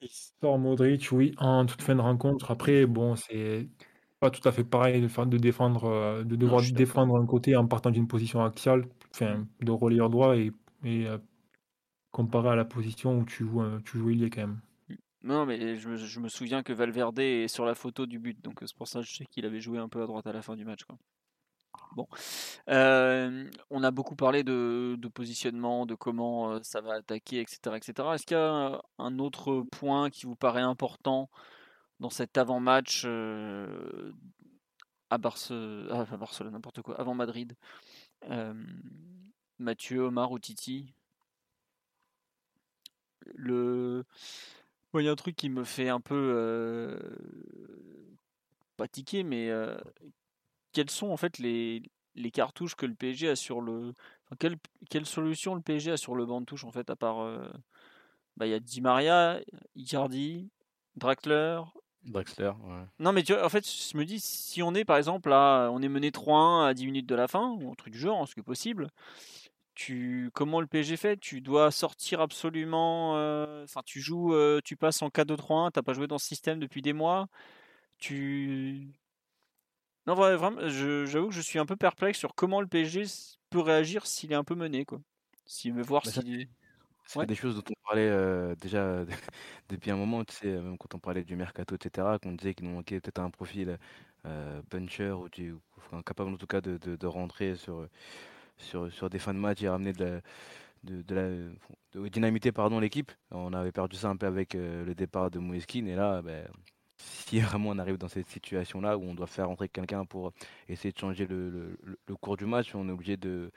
Il 0.01 0.09
sort 0.09 0.59
Modric, 0.59 1.07
oui, 1.13 1.33
en 1.37 1.65
toute 1.65 1.81
fin 1.81 1.95
de 1.95 2.01
rencontre. 2.01 2.51
Après, 2.51 2.85
bon, 2.85 3.15
c'est 3.15 3.69
pas 4.19 4.29
tout 4.29 4.45
à 4.47 4.51
fait 4.51 4.65
pareil 4.65 5.01
de, 5.01 5.25
de 5.25 5.37
défendre, 5.37 6.23
de 6.23 6.35
devoir 6.35 6.61
défendre 6.73 7.15
un 7.17 7.25
côté 7.25 7.55
en 7.55 7.65
partant 7.65 7.91
d'une 7.91 8.07
position 8.07 8.43
axiale, 8.43 8.83
enfin, 9.15 9.47
de 9.61 9.71
relayeur 9.71 10.09
droit 10.09 10.35
et, 10.35 10.51
et 10.83 11.05
comparé 12.17 12.49
à 12.49 12.55
la 12.55 12.65
position 12.65 13.19
où 13.19 13.25
tu 13.25 13.45
joues, 13.45 13.79
tu 13.85 13.99
joues 13.99 14.09
est 14.09 14.31
quand 14.31 14.41
même. 14.41 14.59
Non, 15.21 15.45
mais 15.45 15.75
je 15.75 16.19
me, 16.19 16.29
souviens 16.29 16.63
que 16.63 16.73
Valverde 16.73 17.19
est 17.19 17.47
sur 17.47 17.63
la 17.63 17.75
photo 17.75 18.07
du 18.07 18.17
but, 18.17 18.43
donc 18.43 18.57
c'est 18.61 18.75
pour 18.75 18.87
ça 18.87 19.01
que 19.01 19.05
je 19.05 19.17
sais 19.17 19.25
qu'il 19.27 19.45
avait 19.45 19.61
joué 19.61 19.77
un 19.77 19.87
peu 19.87 20.01
à 20.01 20.07
droite 20.07 20.25
à 20.25 20.33
la 20.33 20.41
fin 20.41 20.55
du 20.55 20.65
match. 20.65 20.81
Bon, 21.95 22.07
on 22.67 23.83
a 23.83 23.91
beaucoup 23.91 24.15
parlé 24.15 24.43
de, 24.43 25.07
positionnement, 25.13 25.85
de 25.85 25.93
comment 25.93 26.63
ça 26.63 26.81
va 26.81 26.95
attaquer, 26.95 27.39
etc., 27.39 27.75
etc. 27.75 27.93
Est-ce 28.15 28.25
qu'il 28.25 28.35
y 28.35 28.39
a 28.39 28.81
un 28.97 29.19
autre 29.19 29.61
point 29.71 30.09
qui 30.09 30.25
vous 30.25 30.35
paraît 30.35 30.61
important 30.61 31.29
dans 31.99 32.09
cet 32.09 32.35
avant-match 32.39 33.05
à. 33.05 33.67
Ah, 35.09 35.17
Barcelone, 35.19 36.51
n'importe 36.51 36.81
quoi, 36.81 36.99
avant 36.99 37.13
Madrid? 37.13 37.55
Mathieu, 39.59 40.01
Omar 40.01 40.31
ou 40.31 40.39
Titi? 40.39 40.95
Le 43.35 44.03
il 44.99 45.05
y 45.05 45.09
a 45.09 45.11
un 45.11 45.15
truc 45.15 45.35
qui 45.35 45.49
me 45.49 45.63
fait 45.63 45.89
un 45.89 45.99
peu 45.99 46.15
euh, 46.15 46.97
pas 48.77 48.87
tiquer, 48.87 49.23
mais 49.23 49.49
euh, 49.49 49.77
quelles 50.71 50.89
sont 50.89 51.09
en 51.09 51.17
fait 51.17 51.37
les, 51.39 51.83
les 52.15 52.31
cartouches 52.31 52.75
que 52.75 52.85
le 52.85 52.95
PSG 52.95 53.29
a 53.29 53.35
sur 53.35 53.61
le. 53.61 53.93
quelle, 54.39 54.57
quelle, 54.89 55.05
solution 55.05 55.55
le 55.55 55.61
PSG 55.61 55.91
a 55.91 55.97
sur 55.97 56.15
le 56.15 56.25
banc 56.25 56.41
de 56.41 56.45
touche 56.45 56.63
en 56.65 56.71
fait, 56.71 56.89
à 56.89 56.95
part. 56.95 57.21
Euh, 57.21 57.47
bah, 58.37 58.45
il 58.45 58.51
y 58.51 58.53
a 58.53 58.59
Di 58.59 58.81
Maria, 58.81 59.39
Icardi, 59.75 60.49
Draxler. 60.95 61.61
Draxler, 62.03 62.51
ouais. 62.63 62.83
Non, 62.99 63.11
mais 63.11 63.23
tu 63.23 63.33
vois, 63.33 63.43
en 63.43 63.49
fait, 63.49 63.65
je 63.65 63.97
me 63.97 64.05
dis, 64.05 64.19
si 64.19 64.61
on 64.61 64.75
est 64.75 64.85
par 64.85 64.97
exemple 64.97 65.29
là, 65.29 65.69
on 65.71 65.81
est 65.81 65.89
mené 65.89 66.11
3-1 66.11 66.67
à 66.67 66.73
10 66.75 66.85
minutes 66.85 67.07
de 67.07 67.15
la 67.15 67.27
fin, 67.27 67.49
ou 67.59 67.71
un 67.71 67.75
truc 67.75 67.93
du 67.93 67.99
genre, 67.99 68.27
ce 68.27 68.35
qui 68.35 68.41
est 68.41 68.43
possible, 68.43 68.89
comment 70.33 70.61
le 70.61 70.67
PSG 70.67 70.97
fait? 70.97 71.17
Tu 71.17 71.41
dois 71.41 71.71
sortir 71.71 72.21
absolument. 72.21 73.17
Euh, 73.17 73.63
enfin, 73.63 73.81
tu 73.85 74.01
joues, 74.01 74.33
euh, 74.33 74.59
tu 74.63 74.75
passes 74.75 75.01
en 75.01 75.09
4-2-3-1. 75.09 75.71
T'as 75.71 75.81
pas 75.81 75.93
joué 75.93 76.07
dans 76.07 76.17
ce 76.17 76.27
système 76.27 76.59
depuis 76.59 76.81
des 76.81 76.93
mois. 76.93 77.27
Tu. 77.97 78.87
Non, 80.07 80.15
vraiment, 80.15 80.67
j'avoue 80.69 81.27
que 81.27 81.33
je 81.33 81.41
suis 81.41 81.59
un 81.59 81.65
peu 81.65 81.75
perplexe 81.75 82.17
sur 82.17 82.33
comment 82.33 82.61
le 82.61 82.67
PSG 82.67 83.03
peut 83.49 83.59
réagir 83.59 84.05
s'il 84.05 84.31
est 84.31 84.35
un 84.35 84.43
peu 84.43 84.55
mené, 84.55 84.85
quoi. 84.85 84.99
S'il 85.45 85.73
veut 85.73 85.83
voir 85.83 86.03
bah, 86.05 86.11
s'il. 86.11 86.47
C'est 87.05 87.25
des 87.25 87.35
choses 87.35 87.55
dont 87.55 87.63
on 87.69 87.87
parlait 87.87 88.09
euh, 88.09 88.53
déjà 88.55 89.05
depuis 89.69 89.91
un 89.91 89.95
moment, 89.95 90.25
tu 90.25 90.33
sais, 90.35 90.47
même 90.47 90.77
quand 90.77 90.93
on 90.93 90.99
parlait 90.99 91.23
du 91.23 91.35
mercato, 91.35 91.75
etc., 91.75 92.17
qu'on 92.21 92.33
disait 92.33 92.53
qu'il 92.53 92.67
nous 92.67 92.75
manquait 92.75 92.99
peut-être 92.99 93.19
un 93.19 93.29
profil 93.29 93.77
puncher 94.69 95.11
ou, 95.11 95.29
capable 96.05 96.33
en 96.33 96.37
tout 96.37 96.47
cas 96.47 96.59
de, 96.59 96.77
de 96.77 97.07
rentrer 97.07 97.55
sur 97.55 97.87
sur, 98.57 98.91
sur 98.91 99.09
des 99.09 99.19
fins 99.19 99.33
de 99.33 99.39
match 99.39 99.61
et 99.61 99.69
ramener 99.69 99.93
de 99.93 100.03
la, 100.03 100.21
de, 100.83 101.01
de 101.01 101.15
la 101.15 101.29
de 101.93 102.07
dynamiter 102.07 102.51
pardon 102.51 102.79
l'équipe. 102.79 103.11
On 103.31 103.53
avait 103.53 103.71
perdu 103.71 103.97
ça 103.97 104.09
un 104.09 104.17
peu 104.17 104.25
avec 104.25 104.55
euh, 104.55 104.85
le 104.85 104.95
départ 104.95 105.31
de 105.31 105.39
Moueskine 105.39 105.87
et 105.87 105.95
là 105.95 106.21
ben, 106.21 106.47
si 106.97 107.39
vraiment 107.41 107.69
on 107.69 107.79
arrive 107.79 107.97
dans 107.97 108.07
cette 108.07 108.27
situation-là 108.27 108.97
où 108.97 109.03
on 109.03 109.13
doit 109.15 109.27
faire 109.27 109.47
rentrer 109.47 109.69
quelqu'un 109.69 110.05
pour 110.05 110.33
essayer 110.67 110.91
de 110.91 110.97
changer 110.99 111.25
le, 111.25 111.77
le 112.07 112.15
cours 112.15 112.37
du 112.37 112.45
match, 112.45 112.75
on 112.75 112.87
est 112.89 112.91
obligé 112.91 113.17
de, 113.17 113.51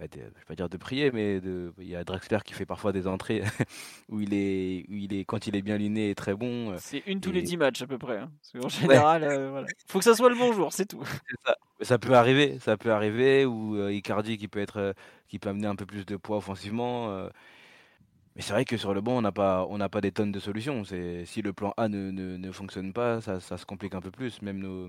je 0.00 0.18
ne 0.18 0.24
vais 0.24 0.30
pas 0.46 0.54
dire 0.54 0.68
de 0.68 0.76
prier, 0.76 1.10
mais 1.10 1.40
de, 1.40 1.72
il 1.78 1.88
y 1.88 1.96
a 1.96 2.04
Drexler 2.04 2.38
qui 2.44 2.54
fait 2.54 2.66
parfois 2.66 2.92
des 2.92 3.06
entrées 3.06 3.42
où 4.08 4.20
il 4.20 4.32
est, 4.32 4.86
où 4.88 4.94
il 4.94 5.12
est, 5.12 5.24
quand 5.24 5.46
il 5.46 5.56
est 5.56 5.62
bien 5.62 5.76
liné, 5.76 6.10
est 6.10 6.14
très 6.14 6.34
bon. 6.34 6.72
Euh, 6.72 6.76
c'est 6.78 7.02
une 7.06 7.20
tous 7.20 7.32
les 7.32 7.42
dix 7.42 7.56
matchs 7.56 7.82
à 7.82 7.86
peu 7.86 7.98
près. 7.98 8.18
Hein. 8.18 8.30
En 8.62 8.68
général, 8.68 9.24
euh, 9.24 9.50
voilà. 9.50 9.66
faut 9.88 9.98
que 9.98 10.04
ça 10.04 10.14
soit 10.14 10.30
le 10.30 10.36
bon 10.36 10.52
jour, 10.52 10.72
c'est 10.72 10.86
tout. 10.86 11.02
Ça. 11.44 11.56
Ça. 11.82 11.98
peut 11.98 12.14
arriver, 12.14 12.58
ça 12.60 12.76
peut 12.76 12.92
arriver, 12.92 13.44
ou 13.44 13.76
euh, 13.76 13.92
Icardi 13.92 14.38
qui 14.38 14.48
peut 14.48 14.60
être, 14.60 14.94
qui 15.28 15.38
peut 15.38 15.48
amener 15.48 15.66
un 15.66 15.76
peu 15.76 15.86
plus 15.86 16.06
de 16.06 16.16
poids 16.16 16.38
offensivement. 16.38 17.08
mais 18.36 18.42
c'est 18.42 18.52
vrai 18.52 18.64
que 18.64 18.76
sur 18.76 18.94
le 18.94 19.00
banc, 19.00 19.16
on 19.18 19.22
n'a 19.22 19.32
pas, 19.32 19.66
pas 19.90 20.00
des 20.00 20.12
tonnes 20.12 20.32
de 20.32 20.40
solutions. 20.40 20.84
Si 20.84 21.42
le 21.42 21.52
plan 21.52 21.74
A 21.76 21.88
ne, 21.88 22.10
ne, 22.10 22.36
ne 22.36 22.52
fonctionne 22.52 22.92
pas, 22.92 23.20
ça, 23.20 23.40
ça, 23.40 23.58
se 23.58 23.66
complique 23.66 23.94
un 23.94 24.00
peu 24.00 24.10
plus. 24.10 24.42
Même 24.42 24.58
nos, 24.58 24.88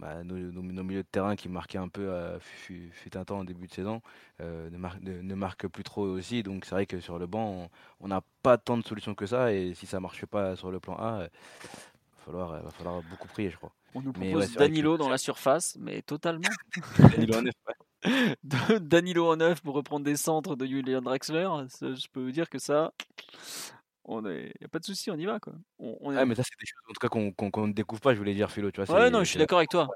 bah, 0.00 0.24
nos, 0.24 0.62
milieux 0.82 1.02
de 1.02 1.08
terrain 1.08 1.36
qui 1.36 1.48
marquaient 1.48 1.78
un 1.78 1.88
peu 1.88 2.08
euh, 2.10 2.38
fut, 2.40 2.90
un 3.14 3.24
temps 3.24 3.38
en 3.38 3.44
début 3.44 3.68
de 3.68 3.72
saison 3.72 4.02
euh, 4.40 4.68
ne, 4.70 5.22
ne, 5.22 5.34
marquent 5.34 5.68
plus 5.68 5.84
trop 5.84 6.02
aussi. 6.02 6.42
Donc 6.42 6.64
c'est 6.64 6.74
vrai 6.74 6.86
que 6.86 7.00
sur 7.00 7.18
le 7.18 7.26
banc, 7.26 7.70
on 8.00 8.08
n'a 8.08 8.20
pas 8.42 8.58
tant 8.58 8.76
de 8.76 8.84
solutions 8.84 9.14
que 9.14 9.26
ça. 9.26 9.52
Et 9.52 9.74
si 9.74 9.86
ça 9.86 9.98
ne 9.98 10.02
marche 10.02 10.26
pas 10.26 10.56
sur 10.56 10.70
le 10.70 10.80
plan 10.80 10.96
A, 10.96 11.20
il 11.22 11.66
va 12.16 12.24
falloir, 12.24 12.62
va 12.62 12.70
falloir 12.70 13.02
beaucoup 13.02 13.28
prier, 13.28 13.50
je 13.50 13.56
crois. 13.56 13.72
On 13.94 14.02
nous 14.02 14.12
propose 14.12 14.52
Danilo 14.54 14.96
dans 14.96 15.08
la 15.08 15.18
surface, 15.18 15.76
mais 15.80 16.02
totalement. 16.02 16.48
Danilo 16.98 17.36
en 17.36 17.42
neuf, 17.42 17.54
Danilo 18.80 19.32
en 19.32 19.36
neuf 19.36 19.62
pour 19.62 19.74
reprendre 19.74 20.04
des 20.04 20.16
centres 20.16 20.56
de 20.56 20.66
Julian 20.66 21.00
Drexler. 21.00 21.48
Je 21.80 22.06
peux 22.12 22.22
vous 22.22 22.32
dire 22.32 22.50
que 22.50 22.58
ça, 22.58 22.92
on 24.04 24.26
est... 24.26 24.52
y 24.60 24.64
a 24.64 24.68
pas 24.68 24.80
de 24.80 24.84
souci, 24.84 25.10
on 25.10 25.16
y 25.16 25.24
va 25.24 25.38
quoi. 25.38 25.54
On, 25.78 26.14
Ah, 26.16 26.24
mais 26.24 26.34
ça 26.34 26.42
c'est 26.42 26.58
des 26.60 26.66
choses 26.66 26.82
en 26.88 26.92
tout 26.92 27.00
cas 27.00 27.08
qu'on 27.08 27.66
ne 27.68 27.72
découvre 27.72 28.00
pas, 28.00 28.12
je 28.12 28.18
voulais 28.18 28.34
dire 28.34 28.50
Philo, 28.50 28.70
tu 28.70 28.82
vois. 28.82 28.94
Ouais, 28.94 29.10
non, 29.10 29.20
je 29.20 29.30
suis 29.30 29.38
d'accord 29.38 29.58
avec 29.58 29.70
toi. 29.70 29.88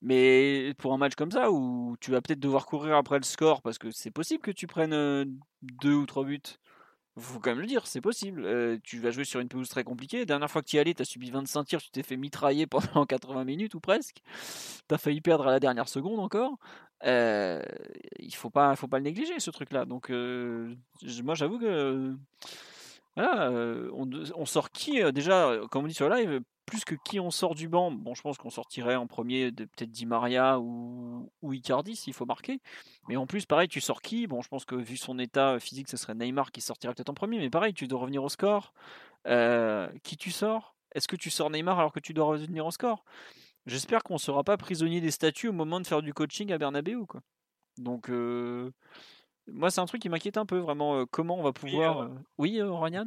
Mais 0.00 0.74
pour 0.78 0.92
un 0.92 0.98
match 0.98 1.14
comme 1.14 1.32
ça 1.32 1.50
où 1.50 1.96
tu 2.00 2.10
vas 2.12 2.20
peut-être 2.20 2.38
devoir 2.38 2.66
courir 2.66 2.96
après 2.96 3.18
le 3.18 3.24
score 3.24 3.62
parce 3.62 3.78
que 3.78 3.90
c'est 3.90 4.12
possible 4.12 4.42
que 4.42 4.52
tu 4.52 4.66
prennes 4.66 5.38
deux 5.62 5.94
ou 5.94 6.06
trois 6.06 6.24
buts. 6.24 6.40
Faut 7.18 7.40
quand 7.40 7.50
même 7.50 7.60
le 7.60 7.66
dire, 7.66 7.86
c'est 7.86 8.00
possible. 8.00 8.46
tu 8.82 8.98
vas 9.00 9.10
jouer 9.10 9.24
sur 9.24 9.40
une 9.40 9.48
pelouse 9.48 9.68
très 9.68 9.84
compliquée. 9.84 10.20
La 10.20 10.24
dernière 10.24 10.50
fois 10.50 10.62
que 10.62 10.68
tu 10.68 10.76
y 10.76 10.78
allais, 10.78 10.94
tu 10.94 11.02
as 11.02 11.04
subi 11.04 11.30
25 11.30 11.64
tirs, 11.64 11.82
tu 11.82 11.90
t'es 11.90 12.02
fait 12.02 12.16
mitrailler 12.16 12.66
pendant 12.68 13.06
80 13.06 13.44
minutes 13.44 13.74
ou 13.74 13.80
presque. 13.80 14.22
Tu 14.88 14.94
as 14.94 14.98
failli 14.98 15.20
perdre 15.20 15.48
à 15.48 15.50
la 15.50 15.60
dernière 15.60 15.88
seconde 15.88 16.20
encore. 16.20 16.58
il 17.04 18.34
faut 18.34 18.50
pas, 18.50 18.76
faut 18.76 18.88
pas 18.88 18.98
le 18.98 19.04
négliger 19.04 19.38
ce 19.40 19.50
truc-là. 19.50 19.84
Donc 19.84 20.10
moi 20.10 21.34
j'avoue 21.34 21.58
que 21.58 22.14
on, 23.16 24.46
sort 24.46 24.70
qui 24.70 25.02
déjà, 25.12 25.56
comme 25.70 25.84
on 25.84 25.88
dit 25.88 25.94
sur 25.94 26.08
live, 26.08 26.40
plus 26.68 26.84
que 26.84 26.94
qui 26.94 27.18
on 27.18 27.30
sort 27.30 27.54
du 27.54 27.68
banc. 27.68 27.90
Bon, 27.90 28.14
je 28.14 28.22
pense 28.22 28.38
qu'on 28.38 28.50
sortirait 28.50 28.94
en 28.94 29.06
premier 29.06 29.50
de 29.50 29.64
peut-être 29.64 29.90
Di 29.90 30.06
Maria 30.06 30.60
ou, 30.60 31.30
ou 31.42 31.52
Icardi 31.52 31.96
s'il 31.96 32.12
faut 32.12 32.26
marquer. 32.26 32.60
Mais 33.08 33.16
en 33.16 33.26
plus, 33.26 33.46
pareil, 33.46 33.68
tu 33.68 33.80
sors 33.80 34.02
qui? 34.02 34.26
Bon, 34.26 34.42
je 34.42 34.48
pense 34.48 34.64
que 34.64 34.74
vu 34.74 34.96
son 34.96 35.18
état 35.18 35.58
physique, 35.58 35.88
ce 35.88 35.96
serait 35.96 36.14
Neymar 36.14 36.52
qui 36.52 36.60
sortirait 36.60 36.94
peut-être 36.94 37.08
en 37.08 37.14
premier. 37.14 37.38
Mais 37.38 37.50
pareil, 37.50 37.74
tu 37.74 37.88
dois 37.88 38.00
revenir 38.00 38.22
au 38.22 38.28
score. 38.28 38.72
qui 40.02 40.16
tu 40.16 40.30
sors? 40.30 40.76
Est-ce 40.94 41.08
que 41.08 41.16
tu 41.16 41.30
sors 41.30 41.50
Neymar 41.50 41.78
alors 41.78 41.92
que 41.92 42.00
tu 42.00 42.14
dois 42.14 42.26
revenir 42.26 42.64
au 42.66 42.70
score? 42.70 43.04
J'espère 43.66 44.02
qu'on 44.02 44.14
ne 44.14 44.18
sera 44.18 44.44
pas 44.44 44.56
prisonnier 44.56 45.00
des 45.00 45.10
statuts 45.10 45.48
au 45.48 45.52
moment 45.52 45.80
de 45.80 45.86
faire 45.86 46.02
du 46.02 46.14
coaching 46.14 46.52
à 46.52 46.58
Bernabeu. 46.58 47.04
Quoi. 47.06 47.20
Donc, 47.76 48.08
moi, 48.08 49.70
c'est 49.70 49.80
un 49.80 49.86
truc 49.86 50.02
qui 50.02 50.08
m'inquiète 50.08 50.36
un 50.36 50.46
peu, 50.46 50.58
vraiment. 50.58 51.04
comment 51.06 51.38
on 51.38 51.42
va 51.42 51.52
pouvoir. 51.52 52.10
Oui, 52.38 52.60
Ryan 52.62 53.04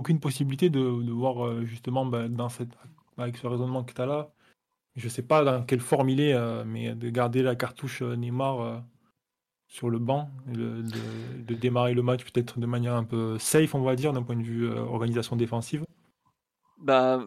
Aucune 0.00 0.20
possibilité 0.20 0.70
de, 0.70 0.80
voir, 1.12 1.64
justement, 1.64 2.06
bah, 2.06 2.28
dans 2.28 2.48
cette, 2.48 2.70
avec 3.18 3.36
ce 3.36 3.46
raisonnement 3.46 3.84
que 3.84 3.92
tu 3.92 4.00
as 4.00 4.06
là. 4.06 4.30
Je 4.96 5.08
sais 5.08 5.22
pas 5.22 5.44
dans 5.44 5.62
quelle 5.62 5.80
forme 5.80 6.08
il 6.08 6.20
est, 6.20 6.64
mais 6.64 6.94
de 6.94 7.10
garder 7.10 7.42
la 7.42 7.54
cartouche 7.54 8.02
Neymar 8.02 8.82
sur 9.68 9.90
le 9.90 9.98
banc, 9.98 10.30
de, 10.46 10.82
de, 11.46 11.54
démarrer 11.54 11.94
le 11.94 12.02
match 12.02 12.24
peut-être 12.24 12.58
de 12.58 12.66
manière 12.66 12.94
un 12.94 13.04
peu 13.04 13.38
safe, 13.38 13.74
on 13.74 13.82
va 13.82 13.94
dire, 13.94 14.12
d'un 14.12 14.22
point 14.22 14.36
de 14.36 14.42
vue 14.42 14.68
organisation 14.68 15.36
défensive. 15.36 15.84
Bah. 16.78 17.24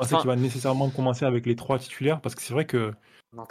Je 0.00 0.16
qu'il 0.16 0.26
va 0.26 0.36
nécessairement 0.36 0.90
commencer 0.90 1.24
avec 1.24 1.46
les 1.46 1.56
trois 1.56 1.78
titulaires 1.78 2.20
parce 2.20 2.34
que 2.34 2.42
c'est 2.42 2.52
vrai 2.52 2.66
que 2.66 2.92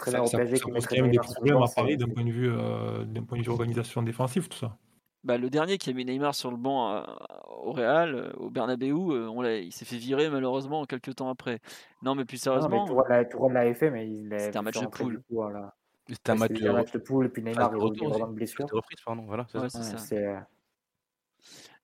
ça, 0.04 0.26
ça, 0.26 0.38
pose 0.38 0.86
quand 0.86 0.96
même 0.96 1.10
des 1.10 1.18
problèmes 1.18 1.62
à 1.62 1.68
Paris 1.74 1.96
d'un 1.96 2.08
point 2.08 2.24
de 2.24 2.30
vue 2.30 2.50
euh, 2.50 3.04
d'un 3.04 3.22
point 3.22 3.38
de 3.38 3.42
vue 3.42 3.50
organisation 3.50 4.02
défensive 4.02 4.48
tout 4.48 4.58
ça. 4.58 4.76
Bah, 5.24 5.38
le 5.38 5.48
dernier 5.48 5.78
qui 5.78 5.88
a 5.88 5.92
mis 5.94 6.04
Neymar 6.04 6.34
sur 6.34 6.50
le 6.50 6.56
banc 6.58 6.92
euh, 6.92 7.02
au 7.62 7.72
Real, 7.72 8.14
euh, 8.14 8.32
au 8.36 8.50
Bernabeu, 8.50 8.92
on 8.92 9.42
il 9.44 9.72
s'est 9.72 9.86
fait 9.86 9.96
virer 9.96 10.28
malheureusement 10.28 10.84
quelques 10.84 11.16
temps 11.16 11.30
après. 11.30 11.60
Non, 12.02 12.14
mais 12.14 12.26
plus 12.26 12.36
sérieusement. 12.36 12.86
Non, 12.86 13.04
mais 13.08 13.28
Tourelle 13.28 13.54
l'avait 13.54 13.74
fait, 13.74 13.90
mais 13.90 14.06
c'était 14.38 14.58
un 14.58 14.62
match 14.62 14.80
de 14.80 14.86
poule. 14.86 15.22
C'était 16.06 16.32
un, 16.32 16.34
match 16.34 16.92
de 16.92 16.98
poule, 16.98 17.26
et 17.26 17.28
puis 17.30 17.42
Neymar 17.42 17.72
il 17.74 18.02
est 18.02 18.06
vraiment 18.06 18.28
de 18.28 18.34
blessure. 18.34 18.66
reprise, 18.70 19.00
pardon, 19.04 19.22
voilà, 19.22 19.46
c'est 19.48 19.70
ça. 19.70 20.46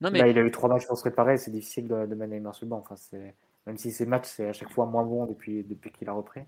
Non, 0.03 0.11
mais... 0.11 0.21
Là, 0.21 0.29
il 0.29 0.39
a 0.39 0.43
eu 0.43 0.51
trois 0.51 0.71
matchs 0.71 0.87
pour 0.87 0.97
se 0.97 1.03
préparer, 1.03 1.37
c'est 1.37 1.51
difficile 1.51 1.87
de, 1.87 2.07
de 2.07 2.15
mettre 2.15 2.33
Neymar 2.33 2.55
sur 2.55 2.65
le 2.65 2.71
banc. 2.71 2.79
Enfin, 2.79 2.97
c'est 2.97 3.35
même 3.67 3.77
si 3.77 3.93
ces 3.93 4.07
matchs, 4.07 4.27
c'est 4.27 4.49
à 4.49 4.53
chaque 4.53 4.71
fois 4.71 4.87
moins 4.87 5.05
bon 5.05 5.27
depuis, 5.27 5.63
depuis 5.65 5.91
qu'il 5.91 6.09
a 6.09 6.13
repris. 6.13 6.41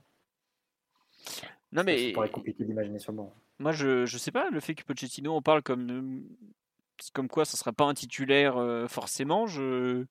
Non, 1.70 1.84
mais. 1.84 2.08
Ça 2.08 2.14
paraît 2.14 2.30
compliqué 2.30 2.64
d'imaginer 2.64 2.98
sur 2.98 3.12
le 3.12 3.18
banc. 3.18 3.34
Moi, 3.58 3.72
je, 3.72 4.06
je 4.06 4.18
sais 4.18 4.32
pas, 4.32 4.50
le 4.50 4.60
fait 4.60 4.74
que 4.74 4.82
Pochettino, 4.82 5.34
on 5.34 5.42
parle 5.42 5.62
comme, 5.62 6.24
comme 7.10 7.28
quoi 7.28 7.44
ça 7.44 7.56
serait 7.56 7.72
pas 7.72 7.84
un 7.84 7.94
titulaire 7.94 8.56
forcément, 8.88 9.46
je, 9.46 10.04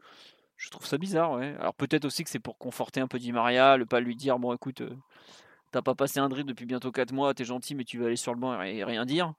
trouve 0.70 0.86
ça 0.86 0.98
bizarre. 0.98 1.36
Alors 1.36 1.74
peut-être 1.74 2.06
aussi 2.06 2.24
que 2.24 2.30
c'est 2.30 2.40
pour 2.40 2.58
conforter 2.58 3.00
un 3.00 3.08
peu 3.08 3.20
Di 3.20 3.32
Maria, 3.32 3.78
le 3.78 3.86
pas 3.86 4.00
lui 4.00 4.16
dire, 4.16 4.40
bon 4.40 4.54
écoute, 4.54 4.84
t'as 5.72 5.82
pas 5.82 5.96
passé 5.96 6.20
un 6.20 6.30
dribble 6.30 6.50
depuis 6.50 6.66
bientôt 6.66 6.92
4 6.92 7.12
mois, 7.14 7.34
t'es 7.34 7.46
gentil, 7.46 7.76
mais 7.76 7.84
tu 7.84 7.98
vas 8.00 8.08
aller 8.08 8.16
sur 8.16 8.34
le 8.34 8.40
banc 8.40 8.62
et, 8.62 8.84
rien 8.84 9.06
dire. 9.06 9.34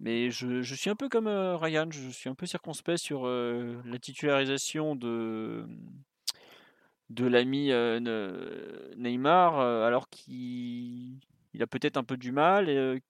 Mais 0.00 0.30
je, 0.30 0.62
suis 0.62 0.90
un 0.90 0.94
peu 0.94 1.08
comme 1.08 1.28
Ryan, 1.28 1.88
je 1.90 2.08
suis 2.10 2.30
un 2.30 2.34
peu 2.34 2.46
circonspect 2.46 2.98
sur 2.98 3.26
la 3.26 3.98
titularisation 3.98 4.94
de, 4.94 5.66
de 7.10 7.26
l'ami 7.26 7.72
Neymar, 8.96 9.60
alors 9.60 10.08
qu'il 10.08 11.20
a 11.60 11.66
peut-être 11.66 11.96
un 11.96 12.04
peu 12.04 12.16
du 12.16 12.32
mal. 12.32 13.00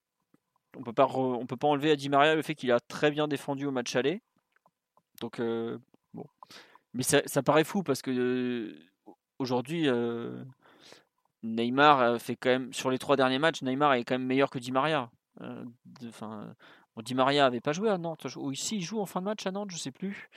On 0.77 0.83
peut 0.83 0.93
pas 0.93 1.07
on 1.07 1.47
peut 1.47 1.57
pas 1.57 1.69
enlever 1.69 1.91
à 1.91 1.97
Di 1.97 2.09
Maria 2.09 2.35
le 2.35 2.43
fait 2.43 2.55
qu'il 2.55 2.73
a 2.73 2.81
très 2.81 3.11
bien 3.11 3.29
défendu 3.29 3.67
au 3.67 3.71
match 3.71 3.97
aller. 3.97 4.23
Donc 5.21 5.41
bon, 6.15 6.27
mais 6.95 7.03
ça, 7.03 7.43
paraît 7.43 7.65
fou 7.65 7.83
parce 7.83 8.03
que 8.03 8.77
aujourd'hui 9.39 9.89
Neymar 11.43 12.21
fait 12.21 12.37
quand 12.37 12.51
même 12.51 12.73
sur 12.73 12.91
les 12.91 12.99
trois 12.99 13.17
derniers 13.17 13.39
matchs, 13.39 13.63
Neymar 13.63 13.95
est 13.95 14.05
quand 14.05 14.15
même 14.15 14.27
meilleur 14.27 14.51
que 14.51 14.59
Di 14.59 14.73
Maria. 14.73 15.11
Enfin, 16.07 16.55
Di 17.03 17.15
Maria 17.15 17.47
avait 17.47 17.61
pas 17.61 17.73
joué 17.73 17.91
à 17.91 17.99
Nantes, 17.99 18.27
ou 18.37 18.53
ici 18.53 18.77
il 18.77 18.83
joue 18.83 19.01
en 19.01 19.07
fin 19.07 19.21
de 19.21 19.27
match 19.27 19.47
à 19.47 19.51
Nantes, 19.51 19.71
je 19.71 19.77
sais 19.77 19.93
plus. 19.93 20.29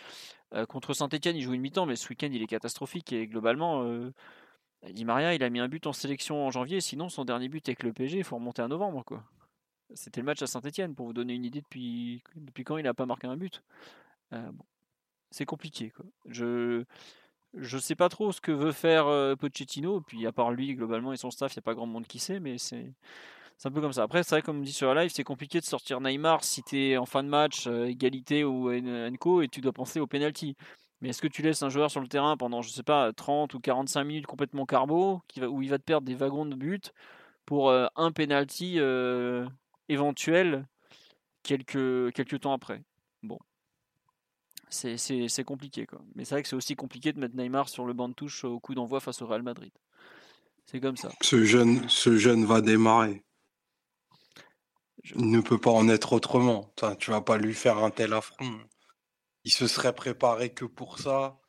Euh, 0.54 0.66
contre 0.66 0.94
Saint-Etienne, 0.94 1.36
il 1.36 1.42
joue 1.42 1.54
une 1.54 1.62
mi-temps, 1.62 1.86
mais 1.86 1.96
ce 1.96 2.08
week-end, 2.10 2.30
il 2.32 2.42
est 2.42 2.48
catastrophique. 2.48 3.14
Et 3.14 3.28
globalement, 3.28 3.84
euh, 3.84 4.12
Di 4.90 5.06
Maria, 5.06 5.34
il 5.34 5.44
a 5.44 5.50
mis 5.50 5.60
un 5.60 5.68
but 5.68 5.88
en 5.88 5.94
sélection 5.94 6.46
en 6.46 6.52
janvier. 6.52 6.82
Sinon, 6.82 7.10
son 7.10 7.26
dernier 7.26 7.50
but 7.50 7.68
avec 7.68 7.84
le 7.84 7.94
PG, 7.94 8.20
il 8.20 8.24
faut 8.24 8.36
remonter 8.36 8.62
à 8.62 8.68
novembre. 8.68 9.04
quoi. 9.06 9.24
C'était 9.96 10.22
le 10.22 10.26
match 10.26 10.42
à 10.42 10.48
Saint-Etienne, 10.48 10.96
pour 10.96 11.08
vous 11.08 11.14
donner 11.14 11.34
une 11.34 11.46
idée 11.46 11.62
depuis, 11.62 12.24
depuis 12.36 12.64
quand 12.64 12.78
il 12.78 12.84
n'a 12.84 12.94
pas 12.94 13.06
marqué 13.06 13.28
un 13.28 13.38
but. 13.38 13.64
Euh, 14.34 14.52
c'est 15.32 15.46
compliqué. 15.46 15.92
Quoi. 15.92 16.06
Je 16.28 16.84
je 17.54 17.78
sais 17.78 17.96
pas 17.96 18.08
trop 18.08 18.32
ce 18.32 18.40
que 18.40 18.52
veut 18.52 18.72
faire 18.72 19.06
Pochettino. 19.38 20.02
Puis 20.02 20.26
à 20.26 20.32
part 20.32 20.52
lui, 20.52 20.74
globalement, 20.76 21.12
et 21.14 21.18
son 21.18 21.32
staff, 21.32 21.54
il 21.54 21.60
n'y 21.60 21.64
a 21.64 21.64
pas 21.64 21.74
grand 21.74 21.86
monde 21.86 22.08
qui 22.08 22.20
sait, 22.20 22.40
mais 22.40 22.58
c'est 22.58 22.94
un 23.66 23.72
peu 23.72 23.82
comme 23.82 23.94
ça. 23.94 24.04
Après, 24.04 24.24
c'est 24.24 24.36
vrai, 24.36 24.42
comme 24.42 24.60
on 24.60 24.62
dit 24.62 24.74
sur 24.74 24.94
la 24.94 25.04
live, 25.04 25.12
c'est 25.14 25.24
compliqué 25.24 25.60
de 25.60 25.66
sortir 25.66 26.02
Neymar 26.02 26.44
si 26.44 26.64
tu 26.64 26.80
es 26.80 26.98
en 26.98 27.06
fin 27.06 27.24
de 27.24 27.30
match, 27.30 27.68
euh, 27.68 27.86
égalité 27.86 28.44
ou 28.44 28.72
Enco, 28.72 29.42
et 29.42 29.48
tu 29.48 29.62
dois 29.62 29.74
penser 29.74 30.00
au 30.00 30.08
penalty. 30.08 30.56
Mais 31.02 31.10
est-ce 31.10 31.22
que 31.22 31.28
tu 31.28 31.42
laisses 31.42 31.64
un 31.64 31.70
joueur 31.70 31.90
sur 31.92 32.02
le 32.02 32.08
terrain 32.08 32.38
pendant, 32.38 32.62
je 32.62 32.70
sais 32.70 32.84
pas, 32.84 33.12
30 33.14 33.54
ou 33.54 33.60
45 33.60 34.04
minutes 34.04 34.28
complètement 34.28 34.66
carbo, 34.66 35.22
où 35.42 35.62
il 35.62 35.70
va 35.70 35.78
te 35.80 35.84
perdre 35.84 36.06
des 36.06 36.16
wagons 36.16 36.46
de 36.46 36.56
but 36.56 36.94
pour 37.46 37.70
euh, 37.70 37.88
un 37.96 38.12
penalty 38.12 38.76
euh, 38.80 39.48
éventuel 39.92 40.68
quelques, 41.44 42.14
quelques 42.14 42.40
temps 42.40 42.54
après 42.54 42.84
Bon. 43.24 43.40
C'est 44.70 45.44
compliqué, 45.44 45.86
quoi. 45.86 46.02
Mais 46.16 46.24
c'est 46.24 46.36
vrai 46.36 46.44
que 46.44 46.48
c'est 46.48 46.56
aussi 46.56 46.76
compliqué 46.76 47.12
de 47.12 47.20
mettre 47.20 47.36
Neymar 47.36 47.68
sur 47.68 47.86
le 47.86 47.94
banc 47.94 48.08
de 48.08 48.14
touche 48.14 48.46
au 48.46 48.60
coup 48.60 48.74
d'envoi 48.74 49.02
face 49.02 49.22
au 49.22 49.28
Real 49.28 49.44
Madrid. 49.44 49.72
C'est 50.66 50.80
comme 50.80 50.96
ça. 50.96 51.12
Ce 51.22 51.44
jeune, 51.44 51.88
ce 51.90 52.18
jeune 52.18 52.46
va 52.46 52.62
démarrer. 52.62 53.24
Il 55.16 55.30
ne 55.30 55.42
peut 55.42 55.58
pas 55.58 55.72
en 55.72 55.90
être 55.90 56.14
autrement. 56.14 56.72
Enfin, 56.78 56.96
tu 56.96 57.12
vas 57.12 57.22
pas 57.22 57.38
lui 57.38 57.54
faire 57.54 57.80
un 57.80 57.90
tel 57.90 58.14
affront. 58.14 58.62
Il 59.44 59.52
se 59.52 59.68
serait 59.68 59.94
préparé 59.94 60.54
que 60.54 60.64
pour 60.64 61.00
ça. 61.00 61.41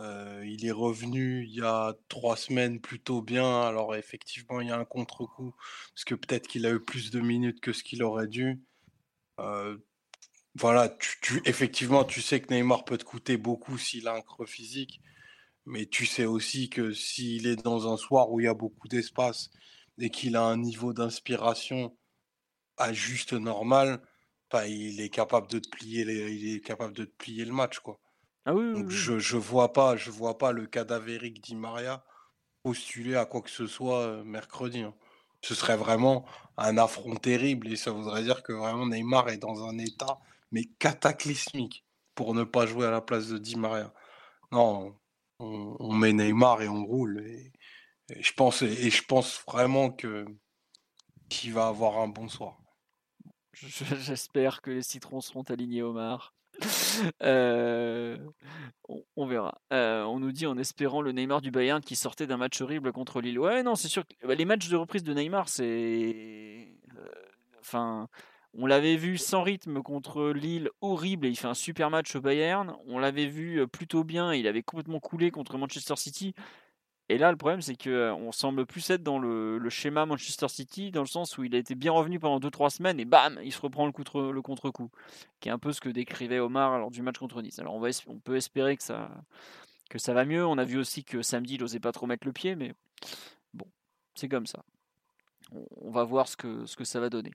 Euh, 0.00 0.42
il 0.46 0.66
est 0.66 0.72
revenu 0.72 1.44
il 1.44 1.54
y 1.54 1.62
a 1.62 1.94
trois 2.08 2.36
semaines 2.36 2.80
plutôt 2.80 3.22
bien. 3.22 3.62
Alors 3.62 3.94
effectivement, 3.94 4.60
il 4.60 4.68
y 4.68 4.70
a 4.70 4.78
un 4.78 4.84
contre-coup 4.84 5.54
parce 5.94 6.04
que 6.04 6.14
peut-être 6.14 6.48
qu'il 6.48 6.66
a 6.66 6.70
eu 6.72 6.80
plus 6.80 7.10
de 7.10 7.20
minutes 7.20 7.60
que 7.60 7.72
ce 7.72 7.84
qu'il 7.84 8.02
aurait 8.02 8.28
dû. 8.28 8.62
Euh, 9.40 9.76
voilà, 10.56 10.96
effectivement, 11.44 12.04
tu 12.04 12.22
sais 12.22 12.40
que 12.40 12.52
Neymar 12.52 12.84
peut 12.84 12.98
te 12.98 13.04
coûter 13.04 13.36
beaucoup 13.36 13.78
s'il 13.78 14.08
a 14.08 14.14
un 14.14 14.22
creux 14.22 14.46
physique. 14.46 15.00
Mais 15.66 15.86
tu 15.86 16.06
sais 16.06 16.26
aussi 16.26 16.70
que 16.70 16.92
s'il 16.92 17.46
est 17.46 17.56
dans 17.62 17.92
un 17.92 17.96
soir 17.96 18.30
où 18.32 18.40
il 18.40 18.44
y 18.44 18.48
a 18.48 18.54
beaucoup 18.54 18.88
d'espace 18.88 19.50
et 19.98 20.10
qu'il 20.10 20.36
a 20.36 20.42
un 20.42 20.56
niveau 20.58 20.92
d'inspiration 20.94 21.96
à 22.78 22.92
juste 22.92 23.34
normal, 23.34 24.02
il 24.68 25.00
est 25.00 25.10
capable 25.10 25.48
de 25.48 25.58
te 25.60 25.68
plier, 25.68 26.02
il 26.02 26.56
est 26.56 26.60
capable 26.60 26.94
de 26.94 27.04
te 27.04 27.14
plier 27.16 27.44
le 27.44 27.52
match, 27.52 27.80
quoi. 27.80 28.00
Ah 28.44 28.54
oui, 28.54 28.64
Donc 28.72 28.90
oui, 28.90 28.90
je 28.90 29.18
je 29.18 29.36
vois 29.36 29.72
pas 29.72 29.96
je 29.96 30.10
vois 30.10 30.38
pas 30.38 30.52
le 30.52 30.66
cadavérique 30.66 31.42
Di 31.42 31.54
Maria 31.56 32.04
postuler 32.62 33.16
à 33.16 33.26
quoi 33.26 33.42
que 33.42 33.50
ce 33.50 33.66
soit 33.66 34.00
euh, 34.02 34.24
mercredi. 34.24 34.80
hein. 34.82 34.94
Ce 35.42 35.54
serait 35.54 35.76
vraiment 35.76 36.26
un 36.58 36.78
affront 36.78 37.16
terrible 37.16 37.68
et 37.68 37.76
ça 37.76 37.92
voudrait 37.92 38.22
dire 38.24 38.42
que 38.42 38.52
vraiment 38.52 38.86
Neymar 38.86 39.28
est 39.30 39.38
dans 39.38 39.64
un 39.66 39.78
état 39.78 40.20
mais 40.52 40.64
cataclysmique 40.78 41.86
pour 42.14 42.34
ne 42.34 42.44
pas 42.44 42.66
jouer 42.66 42.86
à 42.86 42.90
la 42.90 43.00
place 43.02 43.28
de 43.28 43.38
Di 43.38 43.56
Maria. 43.56 43.94
Non, 44.52 44.96
on, 45.40 45.76
on 45.80 45.94
met 45.94 46.12
Neymar 46.14 46.62
et 46.62 46.68
on 46.68 46.84
roule. 46.86 47.20
Et, 47.26 47.52
et 48.10 48.22
je 48.22 48.34
pense 48.34 48.62
et 48.62 48.90
je 48.90 49.04
pense 49.04 49.42
vraiment 49.46 49.90
que 49.90 50.26
qu'il 51.30 51.54
va 51.54 51.68
avoir 51.68 51.98
un 51.98 52.08
bon 52.08 52.28
soir. 52.28 52.58
Je- 53.52 53.68
J'espère 53.94 54.60
que 54.60 54.72
les 54.72 54.82
citrons 54.82 55.20
seront 55.20 55.42
alignés, 55.44 55.82
Omar. 55.82 56.34
Euh, 57.22 58.18
on, 59.16 59.26
verra. 59.26 59.60
Euh, 59.72 60.02
on 60.04 60.20
nous 60.20 60.32
dit 60.32 60.46
en 60.46 60.58
espérant 60.58 61.00
le 61.00 61.12
Neymar 61.12 61.40
du 61.40 61.50
Bayern 61.50 61.80
qui 61.80 61.96
sortait 61.96 62.26
d'un 62.26 62.36
match 62.36 62.60
horrible 62.60 62.92
contre 62.92 63.20
Lille. 63.20 63.38
Ouais, 63.38 63.62
non, 63.62 63.74
c'est 63.74 63.88
sûr. 63.88 64.04
que 64.06 64.26
bah, 64.26 64.34
les 64.34 64.44
matchs 64.44 64.68
de 64.68 64.76
reprise 64.76 65.02
de 65.02 65.14
Neymar, 65.14 65.48
c'est. 65.48 66.68
euh, 66.96 67.08
Enfin, 67.60 68.08
on 68.54 68.66
l'avait 68.66 68.96
vu 68.96 69.16
sans 69.18 69.42
rythme 69.42 69.82
contre 69.82 70.30
Lille, 70.30 70.70
horrible, 70.80 71.26
et 71.26 71.30
il 71.30 71.36
fait 71.36 71.46
un 71.46 71.54
super 71.54 71.90
match 71.90 72.16
au 72.16 72.20
Bayern. 72.20 72.74
On 72.86 72.98
l'avait 72.98 73.26
vu 73.26 73.66
plutôt 73.68 74.02
bien, 74.02 74.34
il 74.34 74.46
avait 74.46 74.62
complètement 74.62 74.98
coulé 75.00 75.30
contre 75.30 75.56
Manchester 75.58 75.96
City. 75.96 76.34
Et 77.10 77.18
là, 77.18 77.32
le 77.32 77.36
problème, 77.36 77.60
c'est 77.60 77.74
que 77.74 77.90
euh, 77.90 78.30
semble 78.30 78.64
plus 78.66 78.88
être 78.88 79.02
dans 79.02 79.18
le, 79.18 79.68
schéma 79.68 80.06
Manchester 80.06 80.46
City, 80.46 80.92
dans 80.92 81.00
le 81.00 81.08
sens 81.08 81.36
où 81.36 81.42
il 81.42 81.52
a 81.56 81.58
été 81.58 81.74
bien 81.74 81.90
revenu 81.90 82.20
pendant 82.20 82.38
2-3 82.38 82.70
semaines 82.70 83.00
et 83.00 83.04
bam, 83.04 83.36
il 83.42 83.52
se 83.52 83.60
reprend 83.60 83.84
le, 83.84 83.90
contre, 83.90 84.30
le 84.30 84.40
contre-coup, 84.42 84.92
qui 85.40 85.48
est 85.48 85.52
un 85.52 85.58
peu 85.58 85.72
ce 85.72 85.80
que 85.80 85.88
décrivait 85.88 86.38
Omar 86.38 86.78
lors 86.78 86.92
du 86.92 87.02
match 87.02 87.18
contre 87.18 87.42
Nice. 87.42 87.58
Alors 87.58 87.74
on, 87.74 88.20
peut 88.20 88.36
espérer 88.36 88.76
que 88.76 88.84
ça, 88.84 89.10
que 89.88 89.98
ça 89.98 90.14
va 90.14 90.24
mieux. 90.24 90.46
On 90.46 90.56
a 90.56 90.62
vu 90.62 90.78
aussi 90.78 91.02
que 91.02 91.20
samedi, 91.20 91.56
il 91.56 91.60
n'osait 91.60 91.80
pas 91.80 91.90
trop 91.90 92.06
mettre 92.06 92.28
le 92.28 92.32
pied, 92.32 92.54
mais 92.54 92.74
bon, 93.54 93.66
c'est 94.14 94.28
comme 94.28 94.46
ça. 94.46 94.62
On, 95.50 95.66
on 95.80 95.90
va 95.90 96.04
voir 96.04 96.28
ce 96.28 96.36
que, 96.36 96.64
ce 96.64 96.76
que 96.76 96.84
ça 96.84 97.00
va 97.00 97.10
donner. 97.10 97.32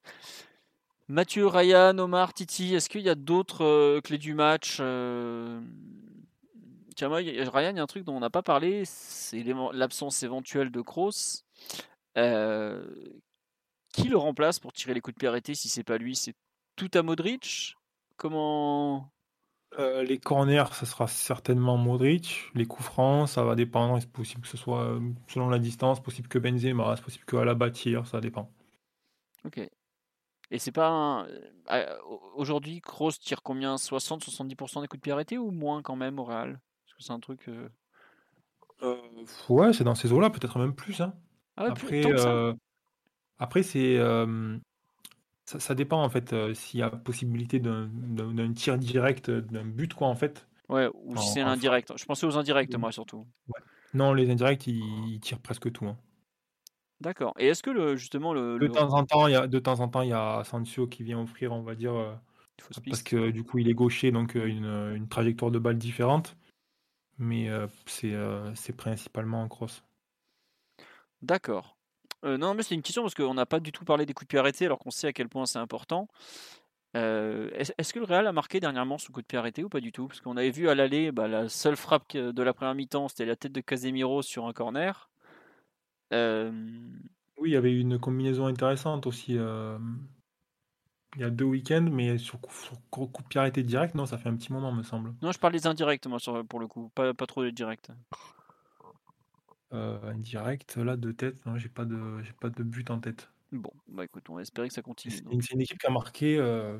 Mathieu, 1.10 1.48
Ryan, 1.48 1.98
Omar, 2.00 2.34
Titi, 2.34 2.74
est-ce 2.74 2.88
qu'il 2.88 3.02
y 3.02 3.10
a 3.10 3.16
d'autres 3.16 3.66
euh, 3.66 4.00
clés 4.00 4.18
du 4.18 4.36
match 4.36 4.78
euh, 4.80 5.60
Tiens, 6.96 7.10
moi, 7.10 7.22
y 7.22 7.40
a- 7.40 7.50
Ryan, 7.50 7.72
il 7.72 7.78
y 7.78 7.80
a 7.80 7.84
un 7.84 7.88
truc 7.88 8.04
dont 8.06 8.16
on 8.16 8.22
n'a 8.22 8.30
pas 8.30 8.44
parlé, 8.44 8.84
c'est 8.86 9.44
l'absence 9.74 10.24
éventuelle 10.24 10.72
de 10.72 10.82
Kroos. 10.82 11.44
Euh, 12.18 12.86
qui 13.94 14.08
le 14.08 14.18
remplace 14.18 14.60
pour 14.60 14.74
tirer 14.74 14.94
les 14.94 15.02
coups 15.02 15.16
de 15.16 15.20
pied 15.20 15.28
arrêtés 15.28 15.56
si 15.56 15.68
c'est 15.70 15.84
pas 15.84 15.98
lui 15.98 16.16
C'est 16.16 16.34
tout 16.76 16.90
à 16.94 17.02
Modric? 17.02 17.76
Comment? 18.18 19.10
Euh, 19.78 20.04
les 20.04 20.18
corners, 20.20 20.74
ça 20.74 20.86
sera 20.86 21.08
certainement 21.08 21.76
Modric. 21.78 22.46
Les 22.54 22.66
coups 22.66 22.86
francs, 22.86 23.28
ça 23.28 23.44
va 23.44 23.56
dépendre. 23.56 24.00
C'est 24.00 24.10
possible 24.12 24.42
que 24.44 24.48
ce 24.48 24.58
soit 24.58 24.84
euh, 24.84 25.02
selon 25.28 25.50
la 25.50 25.60
distance, 25.60 26.02
possible 26.02 26.30
que 26.30 26.40
Benzema, 26.40 26.96
c'est 26.96 27.04
possible 27.04 27.26
que 27.26 27.36
Alaba 27.36 27.72
tire, 27.72 28.08
ça 28.08 28.22
dépend. 28.22 28.50
Ok. 29.44 29.60
Et 30.52 30.60
c'est 30.60 30.72
pas 30.72 30.90
un... 30.90 31.28
Aujourd'hui, 32.36 32.80
Kroos 32.80 33.12
tire 33.12 33.42
combien? 33.44 33.76
60-70% 33.76 34.82
des 34.82 34.88
coups 34.88 35.00
de 35.00 35.02
pied 35.02 35.12
arrêtés 35.12 35.38
ou 35.38 35.52
moins 35.52 35.82
quand 35.82 35.96
même 35.96 36.20
au 36.20 36.24
Real? 36.24 36.60
Que 36.96 37.04
c'est 37.04 37.14
un 37.14 37.20
truc. 37.20 37.48
euh, 37.50 37.70
Euh, 38.84 38.98
ouais, 39.50 39.74
c'est 39.74 39.84
dans 39.84 39.96
ces 39.96 40.12
eaux-là, 40.12 40.30
peut-être 40.30 40.60
même 40.60 40.76
plus. 40.76 41.02
hein. 41.02 41.14
Ah 41.58 41.66
ouais, 41.66 41.72
Après, 41.72 42.04
euh, 42.12 42.54
après 43.40 43.64
c'est 43.64 43.98
ça, 45.46 45.60
ça 45.60 45.76
dépend 45.76 46.02
en 46.04 46.10
fait 46.10 46.34
euh, 46.34 46.54
s'il 46.54 46.80
y 46.80 46.84
a 46.84 46.90
possibilité 46.90 47.60
d'un 47.60 47.90
tir 48.54 48.78
direct, 48.78 49.30
d'un 49.30 49.66
but 49.66 49.94
quoi 49.94 50.08
en 50.08 50.16
fait. 50.16 50.48
Ouais, 50.70 50.90
ou 50.94 51.18
si 51.18 51.30
c'est 51.30 51.44
en 51.44 51.56
l'indirect. 51.56 51.94
Je 51.98 52.06
pensais 52.06 52.26
aux 52.28 52.38
indirects, 52.38 52.76
moi 52.76 52.92
surtout. 52.92 53.28
Non, 53.94 54.14
les 54.14 54.30
indirects, 54.30 54.68
ils, 54.68 55.16
ils 55.16 55.20
tirent 55.20 55.42
presque 55.42 55.72
tout. 55.72 55.88
hein. 55.88 55.98
D'accord. 57.02 57.34
Et 57.40 57.48
est-ce 57.48 57.64
que 57.64 57.70
le, 57.70 57.96
justement 57.96 58.34
le, 58.34 58.58
De 58.60 58.68
le- 58.68 58.70
temps 58.70 58.94
en 58.94 59.04
temps, 59.06 59.28
il 59.28 59.34
y 59.34 59.36
a 59.36 59.48
de 59.48 59.60
temps 59.60 59.80
en 59.82 59.90
temps, 59.90 60.02
il 60.02 60.10
y 60.10 60.14
a 60.14 60.44
Sancho 60.46 60.88
qui 60.88 61.04
vient 61.04 61.20
offrir, 61.22 61.52
on 61.52 61.62
va 61.62 61.76
dire, 61.76 61.94
euh, 61.94 62.16
parce 62.90 63.04
que 63.04 63.32
du 63.32 63.44
coup, 63.44 63.60
il 63.60 63.68
est 63.70 63.74
gaucher, 63.74 64.12
donc 64.12 64.36
une, 64.36 64.66
une 64.66 65.08
trajectoire 65.10 65.52
de 65.52 65.60
balle 65.60 65.78
différente. 65.78 66.38
Mais 67.18 67.50
euh, 67.50 67.68
c'est 67.86 68.14
euh, 68.14 68.54
c'est 68.56 68.74
principalement 68.76 69.42
en 69.42 69.48
cross. 69.48 69.84
D'accord. 71.22 71.78
Euh, 72.24 72.38
non, 72.38 72.54
mais 72.54 72.64
c'est 72.64 72.76
une 72.76 72.82
question 72.82 73.02
parce 73.04 73.14
qu'on 73.16 73.34
n'a 73.34 73.46
pas 73.46 73.60
du 73.60 73.72
tout 73.72 73.86
parlé 73.86 74.06
des 74.06 74.14
coups 74.14 74.28
de 74.28 74.30
pied 74.30 74.40
arrêtés 74.40 74.66
alors 74.66 74.80
qu'on 74.80 74.92
sait 74.92 75.08
à 75.08 75.14
quel 75.14 75.30
point 75.30 75.46
c'est 75.46 75.60
important. 75.60 76.08
Euh, 76.96 77.50
est-ce 77.78 77.94
que 77.94 78.00
le 78.00 78.06
Real 78.06 78.26
a 78.26 78.32
marqué 78.32 78.60
dernièrement 78.60 78.98
ce 78.98 79.12
coup 79.12 79.22
de 79.22 79.28
pied 79.28 79.38
arrêté 79.38 79.64
ou 79.64 79.70
pas 79.70 79.82
du 79.82 79.92
tout? 79.92 80.08
Parce 80.08 80.22
qu'on 80.22 80.38
avait 80.38 80.52
vu 80.52 80.70
à 80.70 80.76
l'aller, 80.76 81.12
bah, 81.12 81.28
la 81.28 81.50
seule 81.50 81.76
frappe 81.76 82.16
de 82.16 82.44
la 82.44 82.54
première 82.54 82.74
mi-temps, 82.76 83.10
c'était 83.10 83.26
la 83.26 83.36
tête 83.36 83.52
de 83.52 83.62
Casemiro 83.62 84.22
sur 84.22 84.48
un 84.48 84.54
corner. 84.54 85.10
Euh, 86.14 86.52
Oui, 87.38 87.50
il 87.50 87.54
y 87.54 87.58
avait 87.58 87.74
une 87.74 88.00
combinaison 88.00 88.46
intéressante 88.46 89.08
aussi. 89.08 89.38
Il 91.16 91.22
y 91.22 91.24
a 91.24 91.30
deux 91.30 91.46
week-ends, 91.46 91.88
mais 91.92 92.18
sur, 92.18 92.40
coup- 92.40 92.54
sur 92.54 92.78
coup 92.90 93.08
coup 93.08 93.24
de 93.30 93.40
arrêté 93.40 93.64
direct, 93.64 93.96
non, 93.96 94.06
ça 94.06 94.18
fait 94.18 94.30
un 94.30 94.36
petit 94.36 94.52
moment, 94.52 94.72
me 94.72 94.84
semble. 94.84 95.14
Non, 95.22 95.32
je 95.32 95.40
parle 95.40 95.54
des 95.54 95.68
indirects, 95.68 96.06
moi, 96.08 96.20
sur- 96.20 96.46
pour 96.46 96.60
le 96.60 96.68
coup, 96.68 96.90
pas, 96.96 97.14
pas 97.14 97.26
trop 97.26 97.44
des 97.44 97.52
directs. 97.52 97.90
Euh, 99.74 100.00
indirect, 100.12 100.78
là, 100.78 100.96
de 100.96 101.12
tête, 101.12 101.46
non, 101.46 101.58
j'ai 101.58 101.70
pas 101.70 101.86
de, 101.86 102.22
j'ai 102.24 102.34
pas 102.34 102.50
de 102.50 102.64
but 102.64 102.90
en 102.92 103.00
tête. 103.00 103.30
Bon, 103.52 103.72
bah 103.88 104.06
écoute, 104.06 104.30
on 104.30 104.36
va 104.36 104.42
espérer 104.42 104.68
que 104.68 104.74
ça 104.74 104.82
continue. 104.82 105.14
C'est 105.14 105.52
une, 105.52 105.62
équipe 105.62 105.80
qui 105.80 105.88
a 105.88 105.92
marqué 105.92 106.38
euh, 106.38 106.78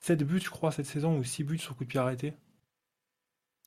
7 0.00 0.22
buts, 0.24 0.40
je 0.40 0.50
crois, 0.50 0.72
cette 0.72 0.86
saison, 0.86 1.18
ou 1.18 1.24
6 1.24 1.44
buts 1.44 1.58
sur 1.58 1.76
coup 1.76 1.84
de 1.84 1.88
pied 1.88 2.00
arrêté. 2.00 2.34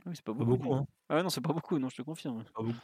Oui, 0.06 0.14
c'est 0.16 0.24
pas 0.24 0.34
Pas 0.34 0.44
beaucoup. 0.44 0.74
hein. 0.74 0.86
Ah 1.10 1.16
ouais, 1.16 1.24
non, 1.24 1.30
c'est 1.30 1.42
pas 1.42 1.54
beaucoup, 1.54 1.78
non, 1.80 1.90
je 1.90 1.98
te 1.98 2.02
confirme. 2.02 2.44
Pas 2.44 2.64
beaucoup. 2.64 2.78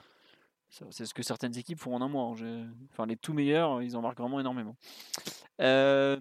C'est 0.92 1.06
ce 1.06 1.14
que 1.14 1.24
certaines 1.24 1.58
équipes 1.58 1.80
font 1.80 1.96
en 1.96 2.02
un 2.02 2.10
mois. 2.10 2.34
hein. 2.42 2.68
Enfin, 2.92 3.06
les 3.06 3.16
tout 3.16 3.34
meilleurs, 3.34 3.82
ils 3.82 3.96
en 3.96 4.02
marquent 4.02 4.20
vraiment 4.20 4.40
énormément. 4.40 4.76
Euh, 5.62 6.20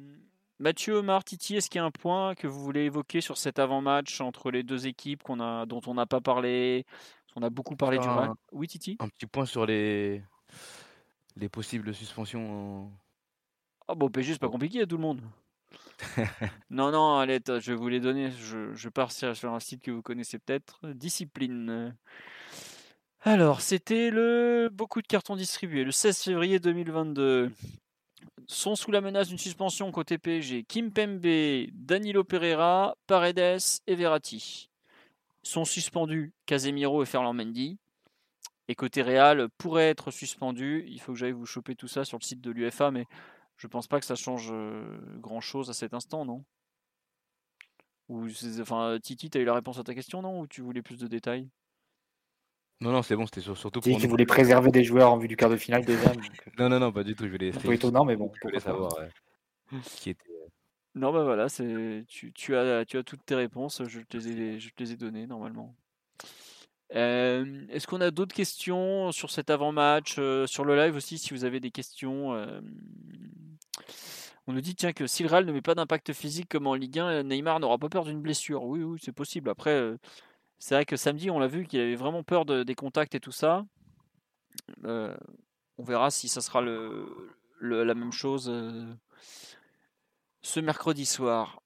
Mathieu, 0.61 0.95
Omar, 0.95 1.25
Titi, 1.25 1.57
est-ce 1.57 1.69
qu'il 1.69 1.81
y 1.81 1.83
a 1.83 1.85
un 1.85 1.91
point 1.91 2.35
que 2.35 2.47
vous 2.47 2.61
voulez 2.63 2.83
évoquer 2.83 3.21
sur 3.21 3.37
cet 3.37 3.59
avant-match 3.59 4.21
entre 4.21 4.51
les 4.51 4.63
deux 4.63 4.87
équipes 4.87 5.23
qu'on 5.23 5.41
a, 5.41 5.67
dont 5.67 5.81
on 5.87 5.95
n'a 5.95 6.07
pas 6.07 6.21
parlé 6.21 6.87
On 7.37 7.43
a 7.43 7.51
beaucoup 7.51 7.77
parlé 7.77 7.99
du 7.99 8.07
un- 8.07 8.37
Oui, 8.53 8.69
Titi? 8.69 8.97
Un 9.01 9.09
petit 9.09 9.27
point 9.27 9.47
sur 9.47 9.67
les, 9.67 10.23
les 11.37 11.49
possibles 11.49 11.93
suspensions. 11.93 12.91
Ah 13.89 13.95
bon, 13.95 14.09
PSG, 14.09 14.35
c'est 14.35 14.39
pas 14.39 14.49
compliqué 14.49 14.83
à 14.83 14.87
tout 14.87 14.97
le 14.97 15.03
monde. 15.03 15.21
non, 16.71 16.93
non, 16.93 17.19
allez, 17.19 17.41
je 17.47 17.73
vais 17.73 17.77
vous 17.77 17.89
les 17.89 18.01
donner. 18.01 18.31
Je, 18.31 18.73
je 18.75 18.89
pars 18.89 19.11
sur 19.11 19.53
un 19.53 19.61
site 19.61 19.83
que 19.83 19.91
vous 19.91 20.03
connaissez 20.03 20.39
peut-être. 20.39 20.81
Discipline. 20.93 21.97
Alors, 23.21 23.61
c'était 23.61 24.11
le 24.11 24.69
beaucoup 24.73 25.03
de 25.03 25.07
cartons 25.07 25.35
distribués 25.35 25.83
le 25.85 25.91
16 25.91 26.19
février 26.23 26.59
2022. 26.61 27.51
Sont 28.47 28.77
sous 28.77 28.91
la 28.91 29.01
menace 29.01 29.29
d'une 29.29 29.39
suspension 29.39 29.91
côté 29.91 30.19
PSG 30.19 30.65
Kim 30.65 30.93
Pembe, 30.93 31.27
Danilo 31.73 32.25
Pereira, 32.25 32.97
Paredes 33.07 33.81
et 33.87 33.95
Verratti. 33.95 34.69
Sont 35.43 35.65
suspendus 35.65 36.33
Casemiro 36.47 37.03
et 37.03 37.07
Ferland 37.07 37.35
Mendy. 37.35 37.79
Et 38.69 38.75
côté 38.75 39.03
Real 39.03 39.49
pourrait 39.59 39.91
être 39.91 40.11
suspendu. 40.11 40.85
Il 40.89 41.01
faut 41.01 41.13
que 41.13 41.19
j'aille 41.19 41.33
vous 41.33 41.47
choper 41.47 41.75
tout 41.75 41.89
ça 41.89 42.05
sur 42.05 42.19
le 42.19 42.25
site 42.25 42.41
de 42.41 42.51
l'UFA, 42.51 42.91
mais 42.91 43.07
je 43.57 43.67
pense 43.67 43.87
pas 43.87 44.01
que 44.01 44.07
ça 44.07 44.15
change 44.15 44.53
grand 45.21 45.41
chose 45.41 45.71
à 45.71 45.75
cet 45.75 45.95
instant, 45.95 46.25
non? 46.25 46.45
Ou 48.09 48.27
enfin, 48.61 48.99
Titi, 49.03 49.31
tu 49.31 49.39
as 49.39 49.41
eu 49.41 49.45
la 49.45 49.55
réponse 49.55 49.79
à 49.79 49.85
ta 49.85 49.95
question, 49.95 50.23
non? 50.23 50.41
Ou 50.41 50.47
tu 50.47 50.61
voulais 50.61 50.83
plus 50.83 50.99
de 50.99 51.07
détails? 51.07 51.49
Non, 52.81 52.91
non, 52.93 53.03
c'est 53.03 53.17
bon, 53.17 53.25
c'était 53.27 53.41
sur- 53.41 53.57
surtout 53.57 53.81
Tu 53.81 53.89
dis 53.89 53.93
pour 53.93 54.01
qu'il 54.01 54.09
nous. 54.09 54.13
voulait 54.13 54.27
préserver 54.27 54.71
des 54.71 54.85
joueurs 54.85 55.11
en 55.13 55.17
vue 55.17 55.29
du 55.29 55.37
quart 55.37 55.49
de 55.51 55.57
finale 55.57 55.85
déjà. 55.85 56.09
donc, 56.13 56.25
euh, 56.47 56.51
Non, 56.59 56.69
non, 56.69 56.81
non, 56.81 56.93
pas 56.93 57.05
du 57.05 57.15
tout. 57.15 57.25
Je 57.27 57.31
voulais. 57.31 57.49
un 57.49 57.53
c'était 57.53 57.65
peu 57.67 57.71
juste 57.73 57.85
étonnant, 57.85 58.05
mais 58.05 58.17
bon. 58.17 58.31
Je 58.35 58.41
voulais 58.49 58.61
savoir 58.61 58.93
ouais, 58.99 59.79
qui 59.97 60.11
était. 60.11 60.23
Non, 60.97 61.13
bah 61.13 61.25
voilà, 61.25 61.49
c'est 61.49 62.05
tu, 62.09 62.33
tu 62.33 62.55
as 62.57 62.85
tu 62.85 62.99
as 62.99 63.03
toutes 63.03 63.25
tes 63.27 63.35
réponses, 63.35 63.83
je 63.89 64.01
te 64.01 64.17
les 64.17 64.29
ai, 64.41 64.61
je 64.61 64.69
te 64.69 64.83
les 64.83 64.93
ai 64.93 64.97
données 64.97 65.27
normalement. 65.27 65.75
Euh, 66.95 67.65
Est-ce 67.71 67.87
qu'on 67.89 68.01
a 68.01 68.11
d'autres 68.13 68.35
questions 68.35 69.11
sur 69.11 69.31
cet 69.31 69.51
avant-match, 69.51 70.17
euh, 70.19 70.47
sur 70.47 70.65
le 70.65 70.77
live 70.77 70.95
aussi, 70.95 71.19
si 71.19 71.35
vous 71.35 71.45
avez 71.45 71.59
des 71.59 71.73
questions 71.73 72.35
euh, 72.35 72.61
On 74.47 74.53
nous 74.53 74.61
dit 74.61 74.77
tiens 74.77 74.93
que 74.93 75.07
si 75.09 75.23
le 75.25 75.29
Real 75.29 75.47
ne 75.47 75.53
met 75.53 75.63
pas 75.63 75.75
d'impact 75.75 76.13
physique 76.13 76.49
comme 76.49 76.67
en 76.69 76.75
Ligue 76.75 76.99
1, 77.01 77.25
Neymar 77.25 77.59
n'aura 77.59 77.79
pas 77.79 77.89
peur 77.89 78.05
d'une 78.05 78.21
blessure. 78.21 78.63
Oui, 78.65 78.83
oui, 78.83 78.99
c'est 79.03 79.13
possible. 79.13 79.49
Après, 79.51 79.71
euh, 79.71 79.97
c'est 80.59 80.75
vrai 80.75 80.85
que 80.85 80.97
samedi, 80.97 81.31
on 81.31 81.39
l'a 81.39 81.47
vu 81.47 81.67
qu'il 81.67 81.81
avait 81.81 81.95
vraiment 81.97 82.23
peur 82.23 82.45
de- 82.45 82.63
des 82.63 82.75
contacts 82.75 83.15
et 83.15 83.21
tout 83.21 83.33
ça. 83.33 83.65
Euh, 84.85 85.15
on 85.79 85.85
verra 85.85 86.11
si 86.11 86.29
ça 86.29 86.41
sera 86.41 86.61
le, 86.61 87.07
le- 87.59 87.85
la 87.85 87.95
même 87.95 88.13
chose 88.13 88.49
euh, 88.49 88.93
ce 90.43 90.61
mercredi 90.61 91.05
soir. 91.07 91.61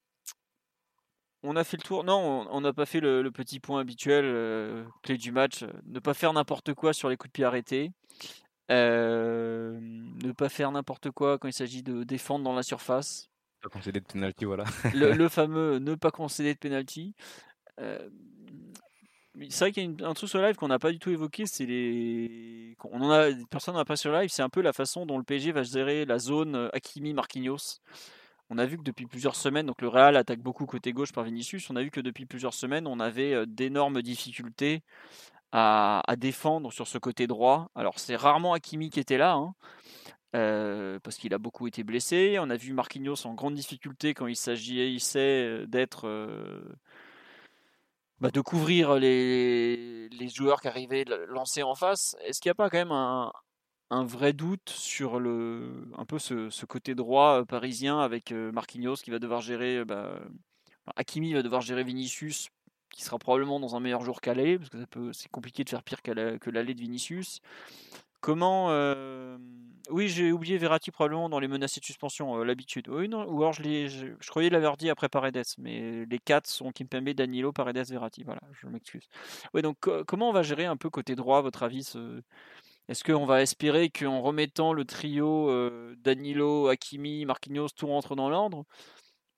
On 1.44 1.54
a 1.54 1.62
fait 1.62 1.76
le 1.76 1.82
tour. 1.82 2.02
Non, 2.02 2.48
on 2.50 2.60
n'a 2.60 2.72
pas 2.72 2.86
fait 2.86 2.98
le, 3.00 3.30
petit 3.30 3.60
point 3.60 3.80
habituel, 3.80 4.24
euh, 4.24 4.84
clé 5.04 5.16
du 5.16 5.30
match. 5.30 5.64
Ne 5.86 6.00
pas 6.00 6.14
faire 6.14 6.32
n'importe 6.32 6.74
quoi 6.74 6.92
sur 6.92 7.08
les 7.08 7.16
coups 7.16 7.28
de 7.30 7.32
pied 7.32 7.44
arrêtés. 7.44 7.92
Ne 8.70 10.32
pas 10.32 10.48
faire 10.48 10.72
n'importe 10.72 11.10
quoi 11.12 11.38
quand 11.38 11.46
il 11.48 11.52
s'agit 11.52 11.82
de 11.84 12.02
défendre 12.02 12.44
dans 12.44 12.54
la 12.54 12.64
surface. 12.64 13.28
Pas 13.62 13.68
concéder 13.68 14.00
de 14.00 14.06
penalty, 14.06 14.44
voilà. 14.44 14.64
le, 14.94 15.28
fameux 15.28 15.78
ne 15.78 15.94
pas 15.94 16.10
concéder 16.10 16.54
de 16.54 16.58
penalty. 16.58 17.14
Euh, 19.38 19.46
c'est 19.50 19.64
vrai 19.64 19.72
qu'il 19.72 20.00
y 20.00 20.04
a 20.04 20.08
un 20.08 20.14
truc 20.14 20.28
sur 20.28 20.40
live 20.40 20.56
qu'on 20.56 20.68
n'a 20.68 20.78
pas 20.78 20.92
du 20.92 20.98
tout 20.98 21.10
évoqué, 21.10 21.46
c'est 21.46 21.66
les. 21.66 22.76
On 22.84 23.10
a, 23.10 23.28
personne 23.50 23.74
n'en 23.74 23.80
a 23.80 23.84
pas 23.84 23.96
sur 23.96 24.12
live, 24.12 24.30
c'est 24.30 24.42
un 24.42 24.48
peu 24.48 24.60
la 24.60 24.72
façon 24.72 25.06
dont 25.06 25.18
le 25.18 25.24
PSG 25.24 25.52
va 25.52 25.62
gérer 25.62 26.04
la 26.04 26.18
zone 26.18 26.70
Hakimi-Marquinhos. 26.72 27.80
On 28.50 28.58
a 28.58 28.64
vu 28.64 28.78
que 28.78 28.82
depuis 28.82 29.06
plusieurs 29.06 29.36
semaines, 29.36 29.66
donc 29.66 29.82
le 29.82 29.88
Real 29.88 30.16
attaque 30.16 30.40
beaucoup 30.40 30.64
côté 30.64 30.92
gauche 30.92 31.12
par 31.12 31.24
Vinicius. 31.24 31.68
On 31.70 31.76
a 31.76 31.82
vu 31.82 31.90
que 31.90 32.00
depuis 32.00 32.24
plusieurs 32.24 32.54
semaines, 32.54 32.86
on 32.86 32.98
avait 32.98 33.46
d'énormes 33.46 34.00
difficultés 34.00 34.82
à, 35.52 36.02
défendre 36.16 36.72
sur 36.72 36.88
ce 36.88 36.96
côté 36.96 37.26
droit. 37.26 37.70
Alors 37.74 37.98
c'est 37.98 38.16
rarement 38.16 38.54
Hakimi 38.54 38.88
qui 38.88 39.00
était 39.00 39.18
là, 39.18 39.34
hein, 39.34 39.54
parce 40.32 41.18
qu'il 41.18 41.34
a 41.34 41.38
beaucoup 41.38 41.66
été 41.66 41.84
blessé. 41.84 42.38
On 42.40 42.48
a 42.48 42.56
vu 42.56 42.72
Marquinhos 42.72 43.26
en 43.26 43.34
grande 43.34 43.54
difficulté 43.54 44.14
quand 44.14 44.26
il 44.26 44.36
s'agissait 44.36 45.66
d'être 45.66 46.08
bah, 48.20 48.30
de 48.30 48.40
couvrir 48.40 48.94
les, 48.96 50.08
les, 50.08 50.28
joueurs 50.28 50.60
qui 50.60 50.68
arrivaient 50.68 51.04
lancer 51.28 51.62
en 51.62 51.74
face. 51.74 52.16
Est-ce 52.24 52.40
qu'il 52.40 52.48
n'y 52.48 52.52
a 52.52 52.54
pas 52.54 52.70
quand 52.70 52.78
même 52.78 52.92
un, 52.92 53.32
un, 53.90 54.04
vrai 54.04 54.32
doute 54.32 54.70
sur 54.70 55.20
le, 55.20 55.88
un 55.96 56.04
peu 56.04 56.18
ce, 56.18 56.50
ce 56.50 56.66
côté 56.66 56.94
droit 56.94 57.44
parisien 57.44 58.00
avec 58.00 58.32
Marquinhos 58.32 58.96
qui 58.96 59.10
va 59.10 59.18
devoir 59.18 59.40
gérer, 59.40 59.84
bah, 59.84 60.20
Hakimi 60.96 61.32
va 61.32 61.42
devoir 61.42 61.60
gérer 61.60 61.84
Vinicius 61.84 62.48
qui 62.90 63.02
sera 63.02 63.18
probablement 63.18 63.60
dans 63.60 63.76
un 63.76 63.80
meilleur 63.80 64.02
jour 64.04 64.20
qu'Aller, 64.20 64.58
parce 64.58 64.70
que 64.70 65.12
c'est 65.12 65.28
compliqué 65.30 65.64
de 65.64 65.68
faire 65.68 65.82
pire 65.82 66.02
que 66.02 66.50
l'aller 66.50 66.74
de 66.74 66.80
Vinicius. 66.80 67.40
Comment. 68.20 68.70
Euh, 68.70 69.38
oui, 69.90 70.08
j'ai 70.08 70.32
oublié 70.32 70.58
Verratti 70.58 70.90
probablement 70.90 71.28
dans 71.28 71.40
les 71.40 71.48
menacés 71.48 71.80
de 71.80 71.84
suspension, 71.84 72.38
euh, 72.38 72.44
l'habitude. 72.44 72.88
Non, 72.88 73.24
ou 73.28 73.40
alors 73.42 73.52
je, 73.52 73.62
je, 73.62 74.06
je 74.20 74.28
croyais 74.28 74.50
l'avoir 74.50 74.76
dit 74.76 74.90
après 74.90 75.08
Paredes, 75.08 75.44
mais 75.58 76.04
les 76.04 76.18
quatre 76.18 76.46
sont 76.46 76.72
Kimpembe, 76.72 77.10
Danilo, 77.10 77.52
Paredes, 77.52 77.88
Verratti. 77.88 78.24
Voilà, 78.24 78.40
je 78.52 78.66
m'excuse. 78.66 79.08
Oui, 79.54 79.62
donc 79.62 79.78
comment 80.06 80.28
on 80.30 80.32
va 80.32 80.42
gérer 80.42 80.66
un 80.66 80.76
peu 80.76 80.90
côté 80.90 81.14
droit, 81.14 81.40
votre 81.40 81.62
avis 81.62 81.90
Est-ce 82.88 83.04
qu'on 83.04 83.24
va 83.24 83.42
espérer 83.42 83.90
qu'en 83.90 84.20
remettant 84.20 84.72
le 84.72 84.84
trio 84.84 85.48
euh, 85.50 85.94
Danilo, 85.98 86.68
Hakimi, 86.68 87.24
Marquinhos, 87.24 87.68
tout 87.76 87.86
rentre 87.86 88.16
dans 88.16 88.28
l'ordre 88.28 88.64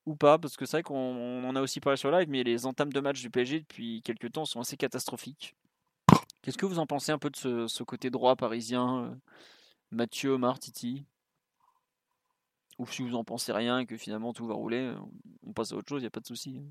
ou 0.05 0.15
pas, 0.15 0.39
parce 0.39 0.57
que 0.57 0.65
c'est 0.65 0.77
vrai 0.77 0.83
qu'on 0.83 1.43
en 1.43 1.55
a 1.55 1.61
aussi 1.61 1.79
parlé 1.79 1.97
sur 1.97 2.11
live, 2.11 2.27
mais 2.29 2.43
les 2.43 2.65
entames 2.65 2.91
de 2.91 2.99
match 2.99 3.21
du 3.21 3.29
PSG 3.29 3.59
depuis 3.61 4.01
quelques 4.01 4.31
temps 4.31 4.45
sont 4.45 4.59
assez 4.59 4.77
catastrophiques. 4.77 5.55
Qu'est-ce 6.41 6.57
que 6.57 6.65
vous 6.65 6.79
en 6.79 6.87
pensez 6.87 7.11
un 7.11 7.19
peu 7.19 7.29
de 7.29 7.67
ce, 7.67 7.83
côté 7.83 8.09
droit 8.09 8.35
parisien, 8.35 9.03
euh, 9.03 9.15
Mathieu, 9.91 10.31
Omar, 10.31 10.59
Titi? 10.59 11.05
Ou 12.79 12.87
si 12.87 13.03
vous 13.03 13.15
en 13.15 13.23
pensez 13.23 13.51
rien 13.51 13.79
et 13.79 13.85
que 13.85 13.95
finalement 13.95 14.33
tout 14.33 14.47
va 14.47 14.55
rouler, 14.55 14.91
on 15.45 15.53
passe 15.53 15.71
à 15.71 15.75
autre 15.75 15.89
chose, 15.89 16.01
il 16.01 16.05
n'y 16.05 16.07
a 16.07 16.11
pas 16.11 16.19
de 16.19 16.25
souci. 16.25 16.63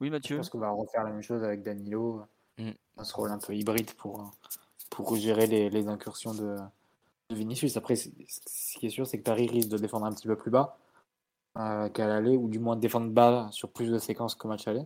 Oui, 0.00 0.10
Mathieu? 0.10 0.36
Je 0.36 0.40
pense 0.40 0.50
qu'on 0.50 0.58
va 0.58 0.70
refaire 0.70 1.04
la 1.04 1.10
même 1.10 1.22
chose 1.22 1.42
avec 1.42 1.62
Danilo, 1.62 2.22
mm. 2.58 2.70
un 2.98 3.02
rôle 3.14 3.30
un 3.30 3.38
peu 3.38 3.54
hybride 3.56 3.92
pour, 3.94 4.30
pour 4.90 5.16
gérer 5.16 5.46
les, 5.46 5.88
incursions 5.88 6.34
de, 6.34 6.56
de 7.30 7.34
Vinicius. 7.34 7.76
Après, 7.78 7.96
ce 7.96 8.08
qui 8.78 8.86
est 8.86 8.90
sûr, 8.90 9.06
c'est 9.06 9.18
que 9.18 9.24
Paris 9.24 9.46
risque 9.46 9.68
de 9.70 9.78
défendre 9.78 10.04
un 10.04 10.12
petit 10.12 10.26
peu 10.26 10.36
plus 10.36 10.50
bas 10.50 10.78
euh, 11.56 11.88
qu'à 11.88 12.06
l'aller, 12.06 12.36
ou 12.36 12.48
du 12.48 12.58
moins 12.58 12.76
défendre 12.76 13.10
bas 13.10 13.48
sur 13.50 13.70
plus 13.70 13.90
de 13.90 13.98
séquences 13.98 14.34
qu'au 14.34 14.48
match 14.48 14.68
aller. 14.68 14.84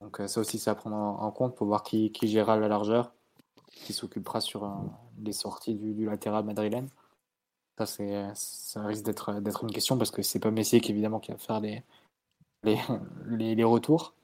Donc 0.00 0.20
euh, 0.20 0.26
ça 0.26 0.40
aussi, 0.40 0.58
c'est 0.58 0.70
à 0.70 0.74
prendre 0.74 0.96
en, 0.96 1.30
compte 1.30 1.56
pour 1.56 1.66
voir 1.66 1.82
qui, 1.82 2.12
qui 2.12 2.28
gérera 2.28 2.56
la 2.56 2.68
largeur, 2.68 3.12
qui 3.70 3.92
s'occupera 3.92 4.40
sur 4.40 4.64
euh, 4.64 4.68
les 5.18 5.32
sorties 5.32 5.74
du, 5.74 6.04
latéral 6.04 6.44
madrilène. 6.44 6.88
Ça, 7.78 7.86
ça 8.34 8.84
risque 8.84 9.04
d'être, 9.04 9.30
une 9.62 9.72
question 9.72 9.98
parce 9.98 10.10
que 10.10 10.22
c'est 10.22 10.38
pas 10.38 10.50
Messi 10.52 10.80
qui, 10.80 10.92
évidemment, 10.92 11.18
qui 11.18 11.32
va 11.32 11.38
faire 11.38 11.60
les, 11.60 11.82
les, 12.62 12.78
les, 13.56 13.64
retours. 13.64 14.14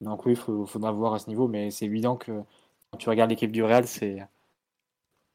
Donc 0.00 0.26
oui, 0.26 0.32
il 0.32 0.66
faudra 0.66 0.92
voir 0.92 1.14
à 1.14 1.18
ce 1.18 1.28
niveau, 1.28 1.48
mais 1.48 1.70
c'est 1.70 1.86
évident 1.86 2.16
que 2.16 2.42
quand 2.90 2.98
tu 2.98 3.08
regardes 3.08 3.30
l'équipe 3.30 3.52
du 3.52 3.62
Real, 3.62 3.86
c'est 3.86 4.18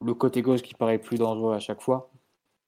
le 0.01 0.13
côté 0.13 0.41
gauche 0.41 0.61
qui 0.61 0.73
paraît 0.75 0.99
plus 0.99 1.17
dangereux 1.17 1.53
à 1.55 1.59
chaque 1.59 1.81
fois. 1.81 2.11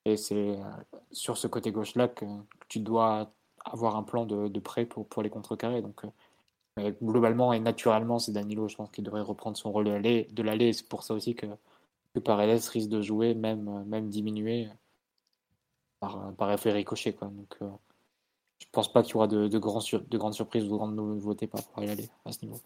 Et 0.06 0.18
c'est 0.18 0.36
euh, 0.60 0.64
sur 1.12 1.38
ce 1.38 1.48
côté 1.48 1.72
gauche-là 1.72 2.08
que, 2.08 2.26
tu 2.68 2.80
dois 2.80 3.32
avoir 3.66 3.96
un 3.96 4.04
plan 4.04 4.26
de, 4.26 4.48
de 4.48 4.60
prêt 4.60 4.86
pour, 4.86 5.08
pour 5.08 5.22
les 5.24 5.30
contrecarrer. 5.30 5.82
Donc, 5.82 6.04
euh, 6.80 6.92
globalement 7.02 7.54
et 7.54 7.60
naturellement, 7.60 8.20
c'est 8.20 8.32
Danilo, 8.32 8.68
je 8.68 8.76
pense, 8.76 8.90
qui 8.92 9.02
devrait 9.02 9.22
reprendre 9.22 9.58
son 9.58 9.72
rôle 9.72 9.86
de 9.86 10.44
l'aller. 10.44 10.74
C'est 10.74 10.88
pour 10.88 11.04
ça 11.04 11.14
aussi 11.14 11.36
que, 11.36 11.48
que 12.14 12.20
Paredes 12.20 12.64
risque 12.66 12.90
de 12.90 13.02
jouer, 13.02 13.34
même, 13.34 13.68
euh, 13.68 13.84
même 13.86 14.10
diminuer 14.10 14.70
par, 16.00 16.34
par 16.36 16.52
effet 16.52 16.72
ricochet. 16.72 17.14
Quoi. 17.14 17.30
Donc, 17.30 17.58
je 18.60 18.68
pense 18.72 18.92
pas 18.92 19.04
qu'il 19.04 19.14
y 19.14 19.16
aura 19.18 19.28
de, 19.28 19.58
grandes 19.58 20.34
surprises 20.34 20.64
ou 20.64 20.68
de 20.68 20.76
grandes 20.76 20.96
nouveautés 20.96 21.48
par 21.48 21.62
rapport 21.62 21.84
à 21.84 21.86
l'aller 21.86 22.10
à 22.26 22.32
ce 22.32 22.44
niveau. 22.44 22.60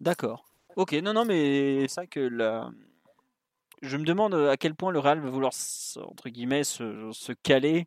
D'accord. 0.00 0.44
Ok, 0.76 0.92
non, 0.94 1.14
non, 1.14 1.24
mais 1.24 1.88
c'est 1.88 2.06
que 2.06 2.20
la, 2.20 2.70
je 3.82 3.96
me 3.96 4.04
demande 4.04 4.34
euh, 4.34 4.50
à 4.50 4.56
quel 4.56 4.74
point 4.74 4.90
le 4.90 4.98
Real 4.98 5.20
va 5.20 5.30
vouloir 5.30 5.52
entre 6.02 6.28
guillemets 6.28 6.64
se, 6.64 7.32
caler 7.42 7.86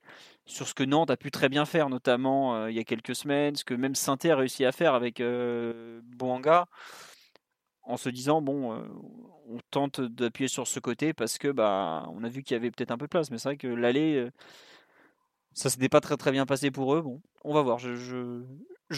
sur 0.49 0.67
ce 0.67 0.73
que 0.73 0.83
Nantes 0.83 1.11
a 1.11 1.17
pu 1.17 1.31
très 1.31 1.49
bien 1.49 1.65
faire, 1.65 1.89
notamment 1.89 2.55
euh, 2.55 2.71
il 2.71 2.75
y 2.75 2.79
a 2.79 2.83
quelques 2.83 3.15
semaines, 3.15 3.55
ce 3.55 3.63
que 3.63 3.73
même 3.73 3.95
saint 3.95 4.17
a 4.23 4.35
réussi 4.35 4.65
à 4.65 4.71
faire 4.71 4.93
avec 4.93 5.21
euh, 5.21 6.01
Boanga, 6.03 6.67
en 7.83 7.97
se 7.97 8.09
disant 8.09 8.41
bon, 8.41 8.73
on 9.47 9.57
tente 9.71 10.01
d'appuyer 10.01 10.47
sur 10.47 10.67
ce 10.67 10.79
côté 10.79 11.13
parce 11.13 11.37
que 11.37 11.47
bah 11.47 12.07
on 12.13 12.23
a 12.23 12.29
vu 12.29 12.43
qu'il 12.43 12.55
y 12.55 12.57
avait 12.57 12.71
peut-être 12.71 12.91
un 12.91 12.97
peu 12.97 13.05
de 13.05 13.09
place, 13.09 13.31
mais 13.31 13.37
c'est 13.37 13.49
vrai 13.49 13.57
que 13.57 13.67
l'aller 13.67 14.29
ça 15.53 15.69
s'était 15.69 15.89
pas 15.89 16.01
très 16.01 16.17
très 16.17 16.31
bien 16.31 16.45
passé 16.45 16.71
pour 16.71 16.93
eux. 16.95 17.01
Bon, 17.01 17.21
on 17.43 17.53
va 17.53 17.61
voir. 17.61 17.79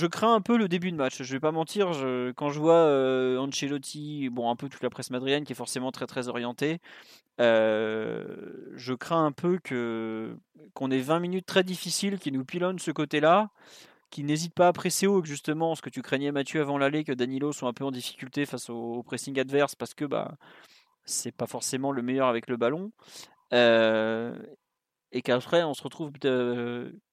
Crains 0.08 0.34
un 0.36 0.42
peu 0.42 0.58
le 0.58 0.68
début 0.68 0.92
de 0.92 0.98
match. 0.98 1.22
Je 1.22 1.32
vais 1.34 1.40
pas 1.40 1.52
mentir. 1.52 1.90
quand 2.36 2.50
je 2.50 2.60
vois 2.60 2.76
euh, 2.76 3.38
Ancelotti, 3.38 4.30
bon, 4.30 4.50
un 4.50 4.56
peu 4.56 4.70
toute 4.70 4.84
la 4.84 4.90
presse 4.90 5.10
madrienne 5.10 5.44
qui 5.44 5.54
est 5.54 5.56
forcément 5.56 5.92
très 5.92 6.08
très 6.08 6.28
orientée, 6.28 6.80
euh, 7.40 8.24
je 8.76 8.94
crains 8.94 9.26
un 9.26 9.32
peu 9.32 9.60
qu'on 10.74 10.92
ait 10.92 11.00
20 11.00 11.20
minutes 11.20 11.46
très 11.46 11.64
difficiles 11.64 12.20
qui 12.20 12.32
nous 12.32 12.46
pilonnent 12.46 12.80
ce 12.80 12.92
côté-là, 12.92 13.50
qui 14.12 14.24
n'hésite 14.24 14.54
pas 14.54 14.68
à 14.68 14.74
presser 14.74 15.08
haut, 15.08 15.24
justement, 15.24 15.76
ce 15.76 15.82
que 15.82 15.90
tu 15.90 16.02
craignais 16.02 16.32
Mathieu 16.32 16.62
avant 16.62 16.78
l'aller, 16.78 17.04
que 17.04 17.14
Danilo 17.14 17.52
soit 17.54 17.70
un 17.70 17.74
peu 17.74 17.86
en 17.86 17.92
difficulté 17.92 18.46
face 18.46 18.70
au, 18.70 19.04
pressing 19.04 19.40
adverse 19.40 19.76
parce 19.76 19.94
que 19.94 20.06
bah 20.06 20.38
c'est 21.06 21.32
pas 21.32 21.48
forcément 21.48 21.92
le 21.92 22.02
meilleur 22.02 22.28
avec 22.28 22.48
le 22.48 22.58
ballon. 22.58 22.92
Euh, 23.54 24.36
et 25.12 25.22
qu'après 25.22 25.64
on 25.64 25.74
se 25.74 25.84
retrouve. 25.84 26.12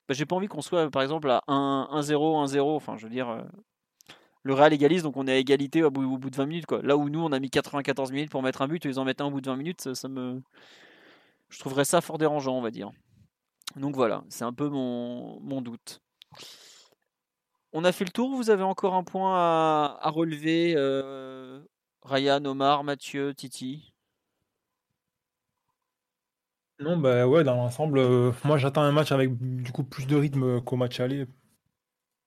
Bah, 0.09 0.15
j'ai 0.15 0.25
pas 0.25 0.37
envie 0.37 0.49
qu'on 0.49 0.63
soit 0.63 0.91
par 0.91 1.03
exemple 1.03 1.31
à 1.31 1.43
1-0, 1.49 2.47
1-0. 2.47 2.77
Enfin, 2.77 2.97
je 2.97 3.05
veux 3.05 3.11
dire, 3.11 3.29
euh, 3.29 3.43
le 4.43 4.55
Real 4.55 4.73
égalise, 4.73 5.03
donc 5.03 5.17
on 5.17 5.27
est 5.27 5.33
à 5.33 5.37
égalité 5.37 5.83
au 5.83 5.91
bout, 5.91 6.31
de 6.31 6.37
20 6.37 6.47
minutes. 6.47 6.67
Quoi. 6.67 6.81
Là 6.83 6.97
où 6.97 7.11
nous, 7.11 7.21
on 7.23 7.33
a 7.33 7.39
mis 7.39 7.51
94 7.51 8.11
minutes 8.13 8.31
pour 8.31 8.43
mettre 8.43 8.63
un 8.63 8.69
but, 8.69 8.85
ils 8.87 8.99
en 8.99 9.05
mettent 9.05 9.21
un 9.21 9.27
au 9.27 9.31
bout 9.31 9.43
de 9.43 9.51
20 9.51 9.57
minutes, 9.57 9.95
ça, 9.95 10.09
me. 10.09 10.41
Je 11.51 11.59
trouverais 11.59 11.85
ça 11.85 12.01
fort 12.01 12.19
dérangeant, 12.19 12.57
on 12.57 12.63
va 12.63 12.71
dire. 12.71 12.91
Donc 13.77 13.95
voilà, 13.95 14.25
c'est 14.31 14.45
un 14.45 14.53
peu 14.55 14.69
mon, 14.69 15.41
mon 15.41 15.61
doute. 15.61 16.01
On 17.75 17.85
a 17.85 17.93
fait 17.93 18.05
le 18.05 18.11
tour, 18.11 18.35
vous 18.35 18.49
avez 18.49 18.63
encore 18.63 18.95
un 18.95 19.05
point 19.05 19.37
à, 19.37 20.11
relever 20.11 20.75
euh, 20.77 21.61
Ryan, 22.03 22.43
Omar, 22.47 22.83
Mathieu, 22.83 23.35
Titi? 23.35 23.93
Non, 26.81 26.97
bah 26.97 27.27
ouais, 27.27 27.43
dans 27.45 27.57
l'ensemble, 27.57 27.99
euh, 27.99 28.33
moi 28.45 28.57
j'attends 28.59 28.83
un 28.83 28.93
match 28.93 29.11
avec 29.13 29.37
du 29.37 29.73
coup 29.73 29.83
plus 29.85 30.07
de 30.07 30.17
rythme 30.17 30.61
qu'au 30.63 30.77
match 30.77 31.01
aller. 31.01 31.27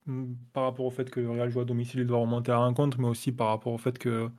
Mm, 0.05 0.33
par 0.53 0.63
rapport 0.63 0.85
au 0.85 0.91
fait 0.91 1.09
que 1.09 1.19
le 1.19 1.29
Real 1.31 1.49
joue 1.49 1.61
à 1.61 1.65
domicile, 1.65 2.01
il 2.01 2.07
doit 2.07 2.19
remonter 2.19 2.51
à 2.51 2.59
un 2.59 2.73
contre, 2.73 2.99
mais 2.99 3.07
aussi 3.07 3.31
par 3.31 3.47
rapport 3.47 3.73
au 3.73 3.77
fait 3.77 3.97
que 3.97 4.29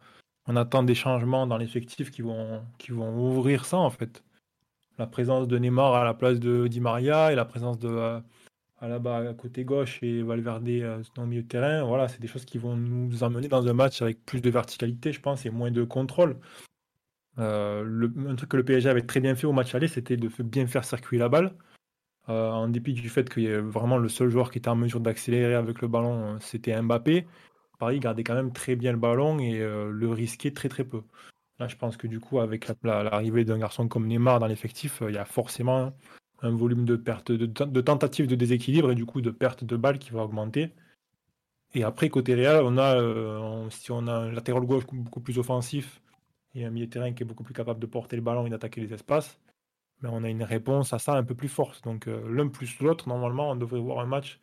on 0.47 0.57
attend 0.57 0.83
des 0.83 0.95
changements 0.95 1.47
dans 1.47 1.57
l'effectif 1.59 2.11
qui 2.11 2.23
vont, 2.23 2.63
qui 2.79 2.93
vont 2.93 3.17
ouvrir 3.39 3.65
ça 3.65 3.79
en 3.79 3.91
fait. 3.91 4.25
La 4.99 5.07
présence 5.07 5.49
de 5.49 5.59
Neymar 5.59 5.95
à 5.95 6.05
la 6.05 6.15
place 6.15 6.41
de 6.41 6.69
Di 6.69 6.81
Maria 6.81 7.33
et 7.33 7.37
la 7.37 7.45
présence 7.47 7.79
de 7.79 7.89
euh, 7.89 8.21
Alaba 8.81 9.19
à 9.31 9.35
côté 9.35 9.65
gauche 9.65 10.03
et 10.03 10.23
Valverde 10.23 10.69
euh, 10.69 11.03
dans 11.17 11.23
le 11.23 11.29
milieu 11.29 11.43
de 11.43 11.49
terrain, 11.49 11.85
voilà, 11.85 12.09
c'est 12.09 12.21
des 12.21 12.29
choses 12.29 12.45
qui 12.45 12.59
vont 12.59 12.77
nous 12.77 13.23
emmener 13.25 13.49
dans 13.49 13.67
un 13.69 13.73
match 13.75 14.03
avec 14.03 14.25
plus 14.27 14.41
de 14.43 14.51
verticalité, 14.51 15.13
je 15.13 15.21
pense, 15.21 15.47
et 15.47 15.51
moins 15.51 15.71
de 15.71 15.85
contrôle. 15.85 16.39
Euh, 17.39 18.09
un 18.29 18.35
truc 18.37 18.51
que 18.51 18.57
le 18.57 18.65
PSG 18.65 18.89
avait 18.89 19.03
très 19.03 19.21
bien 19.21 19.35
fait 19.35 19.47
au 19.47 19.53
match 19.53 19.75
aller, 19.75 19.89
c'était 19.89 20.17
de 20.17 20.29
bien 20.43 20.67
faire 20.67 20.85
circuler 20.85 21.19
la 21.19 21.29
balle. 21.29 21.55
Euh, 22.29 22.51
en 22.51 22.69
dépit 22.69 22.93
du 22.93 23.09
fait 23.09 23.29
que 23.29 23.59
vraiment 23.61 23.99
le 23.99 24.09
seul 24.09 24.31
joueur 24.31 24.51
qui 24.51 24.59
était 24.59 24.69
en 24.69 24.77
mesure 24.77 25.01
d'accélérer 25.01 25.55
avec 25.55 25.81
le 25.81 25.89
ballon, 25.89 26.35
euh, 26.35 26.37
c'était 26.41 26.81
Mbappé. 26.81 27.27
Paris 27.79 27.99
gardait 27.99 28.23
quand 28.23 28.35
même 28.35 28.53
très 28.53 28.77
bien 28.77 28.93
le 28.93 28.99
ballon 28.99 29.41
et 29.41 29.59
le 29.59 30.09
risquait 30.09 30.53
très 30.53 30.69
très 30.69 30.85
peu. 30.85 31.03
Là, 31.59 31.67
je 31.67 31.75
pense 31.75 31.97
que 31.97 32.07
du 32.07 32.21
coup, 32.21 32.39
avec 32.39 32.71
l'arrivée 32.85 33.45
d'un 33.45 33.59
garçon 33.59 33.89
comme 33.89 34.07
Neymar 34.07 34.39
dans 34.39 34.47
l'effectif, 34.47 35.03
il 35.09 35.15
y 35.15 35.19
a 35.19 35.25
forcément 35.25 35.93
un 36.43 36.51
volume 36.51 36.85
de 36.85 37.81
tentatives 37.81 38.29
de 38.29 38.37
déséquilibre 38.37 38.93
et 38.93 38.95
du 38.95 39.05
coup 39.05 39.21
de 39.21 39.31
perte 39.33 39.65
de 39.65 39.77
balles 39.77 39.99
qui 39.99 40.13
va 40.13 40.23
augmenter. 40.23 40.71
Et 41.75 41.83
après, 41.83 42.09
côté 42.09 42.37
Real, 42.37 42.63
on 42.65 42.79
a, 42.79 43.71
si 43.71 43.91
on 43.91 44.07
a 44.07 44.13
un 44.13 44.31
latéral 44.31 44.63
gauche 44.63 44.87
beaucoup 44.93 45.21
plus 45.21 45.39
offensif 45.39 46.02
et 46.55 46.65
un 46.65 46.71
milieu 46.71 46.87
de 46.87 46.91
terrain 46.91 47.13
qui 47.13 47.23
est 47.23 47.27
beaucoup 47.27 47.45
plus 47.45 47.55
capable 47.55 47.81
de 47.81 47.87
porter 47.87 48.17
le 48.17 48.23
ballon 48.23 48.47
et 48.47 48.51
d'attaquer 48.51 48.81
les 48.81 48.93
espaces, 48.93 49.39
mais 50.03 50.09
on 50.13 50.25
a 50.25 50.29
une 50.29 50.43
réponse 50.43 50.93
à 50.93 50.99
ça 50.99 51.15
un 51.15 51.25
peu 51.25 51.35
plus 51.35 51.49
forte. 51.49 51.85
Donc 51.85 52.09
euh, 52.09 52.29
l'un 52.31 52.49
plus 52.49 52.81
l'autre, 52.81 53.09
normalement, 53.09 53.51
on 53.51 53.57
devrait 53.57 53.81
voir 53.81 54.01
un 54.01 54.07
match 54.07 54.41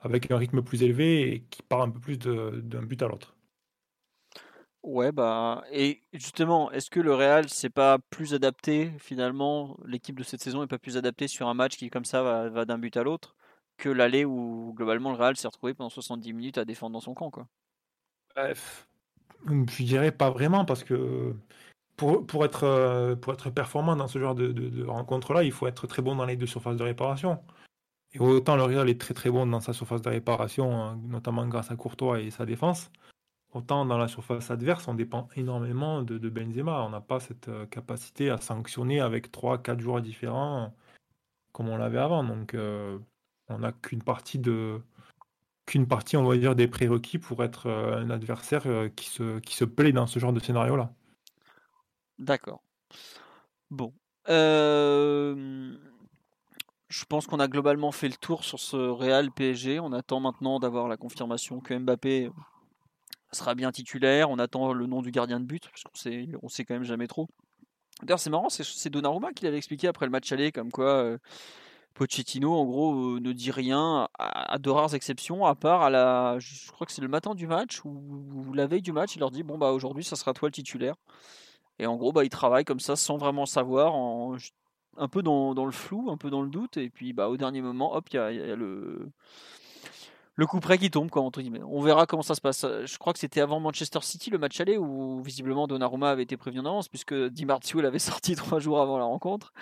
avec 0.00 0.30
un 0.30 0.36
rythme 0.36 0.62
plus 0.62 0.82
élevé 0.82 1.32
et 1.32 1.42
qui 1.50 1.62
part 1.62 1.82
un 1.82 1.90
peu 1.90 2.00
plus 2.00 2.18
d'un 2.18 2.82
but 2.82 3.02
à 3.02 3.08
l'autre. 3.08 3.36
Ouais, 4.82 5.12
bah, 5.12 5.62
et 5.70 6.02
justement, 6.12 6.70
est-ce 6.72 6.90
que 6.90 6.98
le 6.98 7.14
Real, 7.14 7.48
c'est 7.48 7.70
pas 7.70 7.98
plus 8.10 8.34
adapté 8.34 8.90
finalement, 8.98 9.76
l'équipe 9.86 10.18
de 10.18 10.24
cette 10.24 10.40
saison 10.42 10.62
est 10.64 10.66
pas 10.66 10.78
plus 10.78 10.96
adaptée 10.96 11.28
sur 11.28 11.46
un 11.48 11.54
match 11.54 11.76
qui, 11.76 11.88
comme 11.88 12.04
ça, 12.04 12.22
va, 12.48 12.64
d'un 12.64 12.78
but 12.78 12.96
à 12.96 13.04
l'autre, 13.04 13.36
que 13.76 13.88
l'aller 13.88 14.24
où 14.24 14.72
globalement 14.76 15.10
le 15.12 15.16
Real 15.16 15.36
s'est 15.36 15.46
retrouvé 15.46 15.74
pendant 15.74 15.88
70 15.90 16.32
minutes 16.32 16.58
à 16.58 16.64
défendre 16.64 16.94
dans 16.94 17.00
son 17.00 17.14
camp, 17.14 17.30
quoi? 17.30 17.46
Bref, 18.34 18.88
je 19.46 19.82
dirais 19.84 20.12
pas 20.12 20.30
vraiment 20.30 20.64
parce 20.64 20.84
que 20.84 21.34
pour, 21.96 22.26
pour, 22.26 22.44
être, 22.44 22.64
euh, 22.64 23.16
pour 23.16 23.32
être 23.32 23.50
performant 23.50 23.96
dans 23.96 24.08
ce 24.08 24.18
genre 24.18 24.34
de, 24.34 24.52
de, 24.52 24.84
rencontre-là, 24.84 25.44
il 25.44 25.52
faut 25.52 25.66
être 25.66 25.86
très 25.86 26.02
bon 26.02 26.16
dans 26.16 26.24
les 26.26 26.36
deux 26.36 26.46
surfaces 26.46 26.76
de 26.76 26.84
réparation. 26.84 27.42
Et 28.14 28.20
autant 28.20 28.56
le 28.56 28.64
Real 28.64 28.88
est 28.88 29.00
très 29.00 29.14
très 29.14 29.30
bon 29.30 29.46
dans 29.46 29.60
sa 29.60 29.72
surface 29.72 30.02
de 30.02 30.10
réparation, 30.10 30.82
hein, 30.82 31.00
notamment 31.04 31.46
grâce 31.46 31.70
à 31.70 31.76
Courtois 31.76 32.20
et 32.20 32.30
sa 32.30 32.46
défense. 32.46 32.90
Autant 33.52 33.84
dans 33.84 33.98
la 33.98 34.08
surface 34.08 34.50
adverse, 34.50 34.88
on 34.88 34.94
dépend 34.94 35.28
énormément 35.36 36.02
de, 36.02 36.28
Benzema. 36.28 36.82
On 36.84 36.90
n'a 36.90 37.00
pas 37.00 37.20
cette 37.20 37.48
euh, 37.48 37.66
capacité 37.66 38.30
à 38.30 38.38
sanctionner 38.38 39.00
avec 39.00 39.30
3-4 39.30 39.80
joueurs 39.80 40.02
différents 40.02 40.74
comme 41.52 41.68
on 41.68 41.76
l'avait 41.76 41.98
avant. 41.98 42.24
Donc 42.24 42.54
euh, 42.54 42.98
on 43.48 43.58
n'a 43.58 43.72
qu'une 43.72 44.02
partie 44.02 44.38
de 44.38 44.80
qu'une 45.66 45.86
partie, 45.86 46.16
on 46.16 46.24
va 46.24 46.36
dire, 46.36 46.54
des 46.54 46.68
prérequis 46.68 47.18
pour 47.18 47.42
être 47.44 47.66
euh, 47.66 47.96
un 47.96 48.10
adversaire 48.10 48.64
qui 48.96 49.08
se, 49.08 49.38
qui 49.40 49.54
se 49.54 49.64
plaît 49.64 49.92
dans 49.92 50.06
ce 50.06 50.18
genre 50.18 50.32
de 50.32 50.40
scénario-là. 50.40 50.92
D'accord. 52.18 52.62
Bon. 53.70 53.92
Je 56.92 57.06
pense 57.08 57.26
qu'on 57.26 57.40
a 57.40 57.48
globalement 57.48 57.90
fait 57.90 58.08
le 58.08 58.16
tour 58.16 58.44
sur 58.44 58.60
ce 58.60 58.76
Real 58.76 59.30
PSG. 59.30 59.80
On 59.80 59.92
attend 59.92 60.20
maintenant 60.20 60.60
d'avoir 60.60 60.88
la 60.88 60.98
confirmation 60.98 61.60
que 61.60 61.72
Mbappé 61.72 62.30
sera 63.32 63.54
bien 63.54 63.72
titulaire. 63.72 64.28
On 64.28 64.38
attend 64.38 64.74
le 64.74 64.86
nom 64.86 65.00
du 65.00 65.10
gardien 65.10 65.40
de 65.40 65.46
but, 65.46 65.64
parce 65.68 65.82
qu'on 65.84 65.94
sait, 65.94 66.28
on 66.42 66.48
sait 66.48 66.64
quand 66.64 66.74
même 66.74 66.84
jamais 66.84 67.06
trop. 67.06 67.28
D'ailleurs, 68.02 68.20
c'est 68.20 68.30
marrant, 68.30 68.48
c'est 68.50 68.90
Donnarumma 68.90 69.32
qui 69.32 69.44
l'avait 69.44 69.56
expliqué 69.56 69.88
après 69.88 70.06
le 70.06 70.12
match 70.12 70.30
aller, 70.32 70.52
comme 70.52 70.70
quoi 70.70 70.88
euh, 70.88 71.18
Pochettino, 71.94 72.54
en 72.54 72.64
gros, 72.64 73.16
euh, 73.16 73.20
ne 73.20 73.32
dit 73.32 73.50
rien, 73.50 74.08
à, 74.18 74.58
de 74.58 74.70
rares 74.70 74.94
exceptions, 74.94 75.46
à 75.46 75.54
part 75.54 75.82
à 75.82 75.90
la. 75.90 76.38
Je 76.38 76.70
crois 76.72 76.86
que 76.86 76.92
c'est 76.92 77.02
le 77.02 77.08
matin 77.08 77.34
du 77.34 77.46
match, 77.46 77.84
ou, 77.84 78.52
la 78.54 78.66
veille 78.66 78.82
du 78.82 78.92
match, 78.92 79.16
il 79.16 79.20
leur 79.20 79.30
dit 79.30 79.42
Bon, 79.42 79.58
bah 79.58 79.72
aujourd'hui, 79.72 80.04
ça 80.04 80.16
sera 80.16 80.32
toi 80.32 80.48
le 80.48 80.52
titulaire. 80.52 80.96
Et 81.78 81.86
en 81.86 81.96
gros, 81.96 82.12
bah, 82.12 82.24
il 82.24 82.30
travaille 82.30 82.64
comme 82.64 82.80
ça, 82.80 82.96
sans 82.96 83.16
vraiment 83.16 83.46
savoir, 83.46 83.94
un 84.98 85.08
peu 85.08 85.22
dans, 85.22 85.64
le 85.64 85.72
flou, 85.72 86.10
un 86.10 86.16
peu 86.16 86.30
dans 86.30 86.42
le 86.42 86.50
doute, 86.50 86.76
et 86.76 86.90
puis 86.90 87.12
bah, 87.12 87.28
au 87.28 87.36
dernier 87.36 87.62
moment, 87.62 87.94
hop, 87.94 88.08
il 88.12 88.16
y 88.16 88.18
a, 88.18 88.32
y 88.32 88.50
a 88.50 88.56
le 88.56 89.10
le 90.34 90.46
coup 90.46 90.60
près 90.60 90.78
qui 90.78 90.90
tombe, 90.90 91.10
quoi, 91.10 91.22
entre 91.22 91.40
guillemets. 91.42 91.62
On 91.62 91.80
verra 91.80 92.06
comment 92.06 92.22
ça 92.22 92.34
se 92.34 92.40
passe. 92.40 92.62
Je 92.62 92.98
crois 92.98 93.12
que 93.12 93.18
c'était 93.18 93.40
avant 93.40 93.60
Manchester 93.60 94.00
City, 94.02 94.30
le 94.30 94.38
match 94.38 94.60
aller, 94.60 94.78
où 94.78 95.22
visiblement 95.22 95.66
Donnarumma 95.66 96.10
avait 96.10 96.22
été 96.22 96.36
prévenu 96.36 96.60
en 96.60 96.66
avance, 96.66 96.88
puisque 96.88 97.14
Di 97.14 97.44
Marzio 97.44 97.80
l'avait 97.80 97.98
sorti 98.00 98.34
trois 98.34 98.58
jours 98.58 98.80
avant 98.80 98.98
la 98.98 99.04
rencontre. 99.04 99.52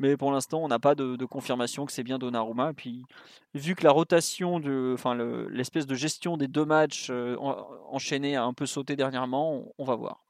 Mais 0.00 0.16
pour 0.16 0.32
l'instant, 0.32 0.60
on 0.64 0.68
n'a 0.68 0.78
pas 0.78 0.94
de, 0.94 1.24
confirmation 1.26 1.84
que 1.84 1.92
c'est 1.92 2.02
bien 2.02 2.18
Donnarumma. 2.18 2.70
Et 2.70 2.72
puis, 2.72 3.04
vu 3.52 3.74
que 3.74 3.84
la 3.84 3.90
rotation, 3.90 4.58
enfin, 4.94 5.14
l'espèce 5.50 5.86
de 5.86 5.94
gestion 5.94 6.38
des 6.38 6.48
deux 6.48 6.64
matchs 6.64 7.08
euh, 7.10 7.36
enchaînés 7.36 8.34
a 8.34 8.44
un 8.44 8.54
peu 8.54 8.64
sauté 8.64 8.96
dernièrement, 8.96 9.62
on, 9.76 9.84
va 9.84 9.96
voir. 9.96 10.24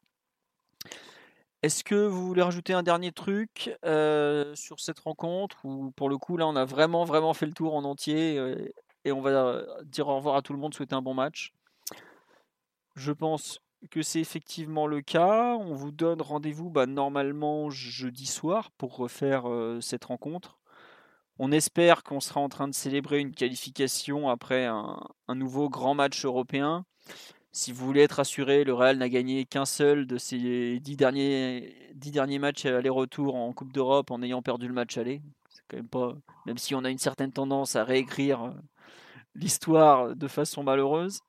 Est-ce 1.62 1.84
que 1.84 1.94
vous 1.94 2.26
voulez 2.26 2.42
rajouter 2.42 2.72
un 2.72 2.82
dernier 2.82 3.12
truc 3.12 3.70
euh, 3.84 4.56
sur 4.56 4.80
cette 4.80 4.98
rencontre 4.98 5.64
ou 5.64 5.92
pour 5.92 6.08
le 6.08 6.18
coup 6.18 6.36
là 6.36 6.48
on 6.48 6.56
a 6.56 6.64
vraiment 6.64 7.04
vraiment 7.04 7.34
fait 7.34 7.44
le 7.46 7.52
tour 7.52 7.74
en 7.74 7.84
entier 7.84 8.38
euh, 8.38 8.72
et 9.04 9.12
on 9.12 9.20
va 9.20 9.62
dire 9.84 10.08
au 10.08 10.16
revoir 10.16 10.36
à 10.36 10.42
tout 10.42 10.52
le 10.52 10.58
monde, 10.58 10.74
souhaiter 10.74 10.96
un 10.96 11.02
bon 11.02 11.14
match? 11.14 11.52
Je 12.96 13.12
pense 13.12 13.60
que 13.90 14.02
c'est 14.02 14.20
effectivement 14.20 14.86
le 14.86 15.00
cas. 15.00 15.56
On 15.56 15.74
vous 15.74 15.90
donne 15.90 16.20
rendez-vous 16.22 16.70
bah, 16.70 16.86
normalement 16.86 17.70
jeudi 17.70 18.26
soir 18.26 18.70
pour 18.72 18.96
refaire 18.96 19.44
cette 19.80 20.04
rencontre. 20.04 20.60
On 21.42 21.52
espère 21.52 22.02
qu'on 22.02 22.20
sera 22.20 22.38
en 22.38 22.50
train 22.50 22.68
de 22.68 22.74
célébrer 22.74 23.18
une 23.18 23.32
qualification 23.34 24.28
après 24.28 24.66
un, 24.66 25.00
nouveau 25.34 25.70
grand 25.70 25.94
match 25.94 26.26
européen. 26.26 26.84
Si 27.50 27.72
vous 27.72 27.86
voulez 27.86 28.02
être 28.02 28.20
assuré, 28.20 28.62
le 28.62 28.74
Real 28.74 28.98
n'a 28.98 29.08
gagné 29.08 29.46
qu'un 29.46 29.64
seul 29.64 30.06
de 30.06 30.18
ses 30.18 30.80
dix 30.80 30.98
derniers, 30.98 31.74
dix 31.94 32.10
derniers 32.10 32.38
matchs 32.38 32.66
aller-retour 32.66 33.36
en 33.36 33.54
Coupe 33.54 33.72
d'Europe 33.72 34.10
en 34.10 34.22
ayant 34.22 34.42
perdu 34.42 34.68
le 34.68 34.74
match 34.74 34.98
aller. 34.98 35.22
C'est 35.48 35.62
quand 35.66 35.78
même 35.78 35.88
pas, 35.88 36.14
même 36.44 36.58
si 36.58 36.74
on 36.74 36.84
a 36.84 36.90
une 36.90 36.98
certaine 36.98 37.32
tendance 37.32 37.74
à 37.74 37.84
réécrire 37.84 38.52
l'histoire 39.34 40.14
de 40.14 40.28
façon 40.28 40.62
malheureuse. 40.62 41.20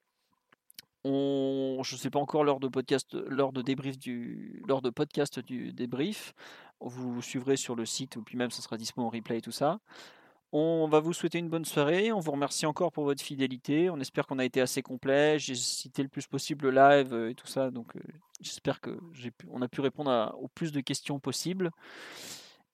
On, 1.03 1.81
je 1.83 1.95
ne 1.95 1.99
sais 1.99 2.09
pas 2.09 2.19
encore 2.19 2.43
l'heure 2.43 2.59
de 2.59 2.67
podcast, 2.67 3.13
l'heure 3.13 3.53
de 3.53 3.61
débrief 3.61 3.97
du, 3.97 4.61
lors 4.67 4.81
de 4.81 4.89
podcast 4.89 5.39
du 5.39 5.73
débrief. 5.73 6.33
Vous 6.79 7.21
suivrez 7.21 7.57
sur 7.57 7.75
le 7.75 7.85
site 7.85 8.15
ou 8.15 8.23
puis 8.23 8.37
même 8.37 8.51
ça 8.51 8.61
sera 8.61 8.77
disponible 8.77 9.07
en 9.07 9.17
replay 9.17 9.37
et 9.37 9.41
tout 9.41 9.51
ça. 9.51 9.79
On 10.53 10.87
va 10.89 10.99
vous 10.99 11.13
souhaiter 11.13 11.39
une 11.39 11.49
bonne 11.49 11.63
soirée. 11.63 12.11
On 12.11 12.19
vous 12.19 12.31
remercie 12.31 12.65
encore 12.65 12.91
pour 12.91 13.05
votre 13.05 13.23
fidélité. 13.23 13.89
On 13.89 13.99
espère 13.99 14.27
qu'on 14.27 14.37
a 14.37 14.45
été 14.45 14.59
assez 14.59 14.81
complet. 14.81 15.39
J'ai 15.39 15.55
cité 15.55 16.03
le 16.03 16.09
plus 16.09 16.27
possible 16.27 16.69
le 16.69 16.71
live 16.71 17.29
et 17.29 17.35
tout 17.35 17.47
ça, 17.47 17.71
donc 17.71 17.95
euh, 17.95 18.01
j'espère 18.41 18.81
que 18.81 18.97
j'ai 19.13 19.31
on 19.49 19.61
a 19.61 19.69
pu 19.69 19.79
répondre 19.79 20.35
au 20.39 20.49
plus 20.49 20.73
de 20.73 20.81
questions 20.81 21.19
possibles. 21.19 21.71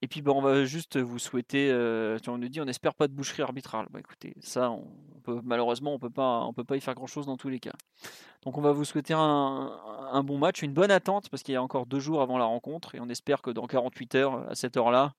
Et 0.02 0.08
puis 0.08 0.22
bah, 0.22 0.32
on 0.36 0.42
va 0.42 0.64
juste 0.66 0.98
vous 0.98 1.18
souhaiter, 1.18 1.72
euh, 1.72 2.20
on 2.28 2.38
nous 2.38 2.50
dit 2.50 2.62
on 2.62 2.68
espère 2.68 2.94
pas 2.94 3.08
de 3.08 3.14
boucherie 3.14 3.42
arbitrale. 3.42 3.88
Bah, 3.90 4.00
écoutez, 4.00 4.36
ça 4.42 4.72
malheureusement 5.44 5.94
on 5.94 6.00
peut 6.00 6.10
pas 6.10 6.42
on 6.42 6.54
peut 6.54 6.64
pas 6.64 6.78
y 6.78 6.82
faire 6.82 6.96
grand 6.96 7.08
chose 7.08 7.26
dans 7.26 7.38
tous 7.38 7.50
les 7.50 7.60
cas. 7.60 7.74
Donc 8.44 8.58
on 8.58 8.62
va 8.62 8.72
vous 8.72 8.86
souhaiter 8.86 9.14
un, 9.14 10.24
bon 10.24 10.38
match, 10.38 10.62
une 10.62 10.74
bonne 10.74 10.92
attente 10.92 11.30
parce 11.30 11.44
qu'il 11.44 11.54
y 11.54 11.58
a 11.58 11.64
encore 11.64 11.86
deux 11.86 12.00
jours 12.00 12.22
avant 12.22 12.38
la 12.38 12.46
rencontre 12.46 12.96
et 12.96 13.00
on 13.00 13.10
espère 13.10 13.42
que 13.42 13.50
dans 13.50 13.66
48 13.68 14.16
heures 14.16 14.50
à 14.50 14.56
cette 14.56 14.78
heure-là, 14.78 15.16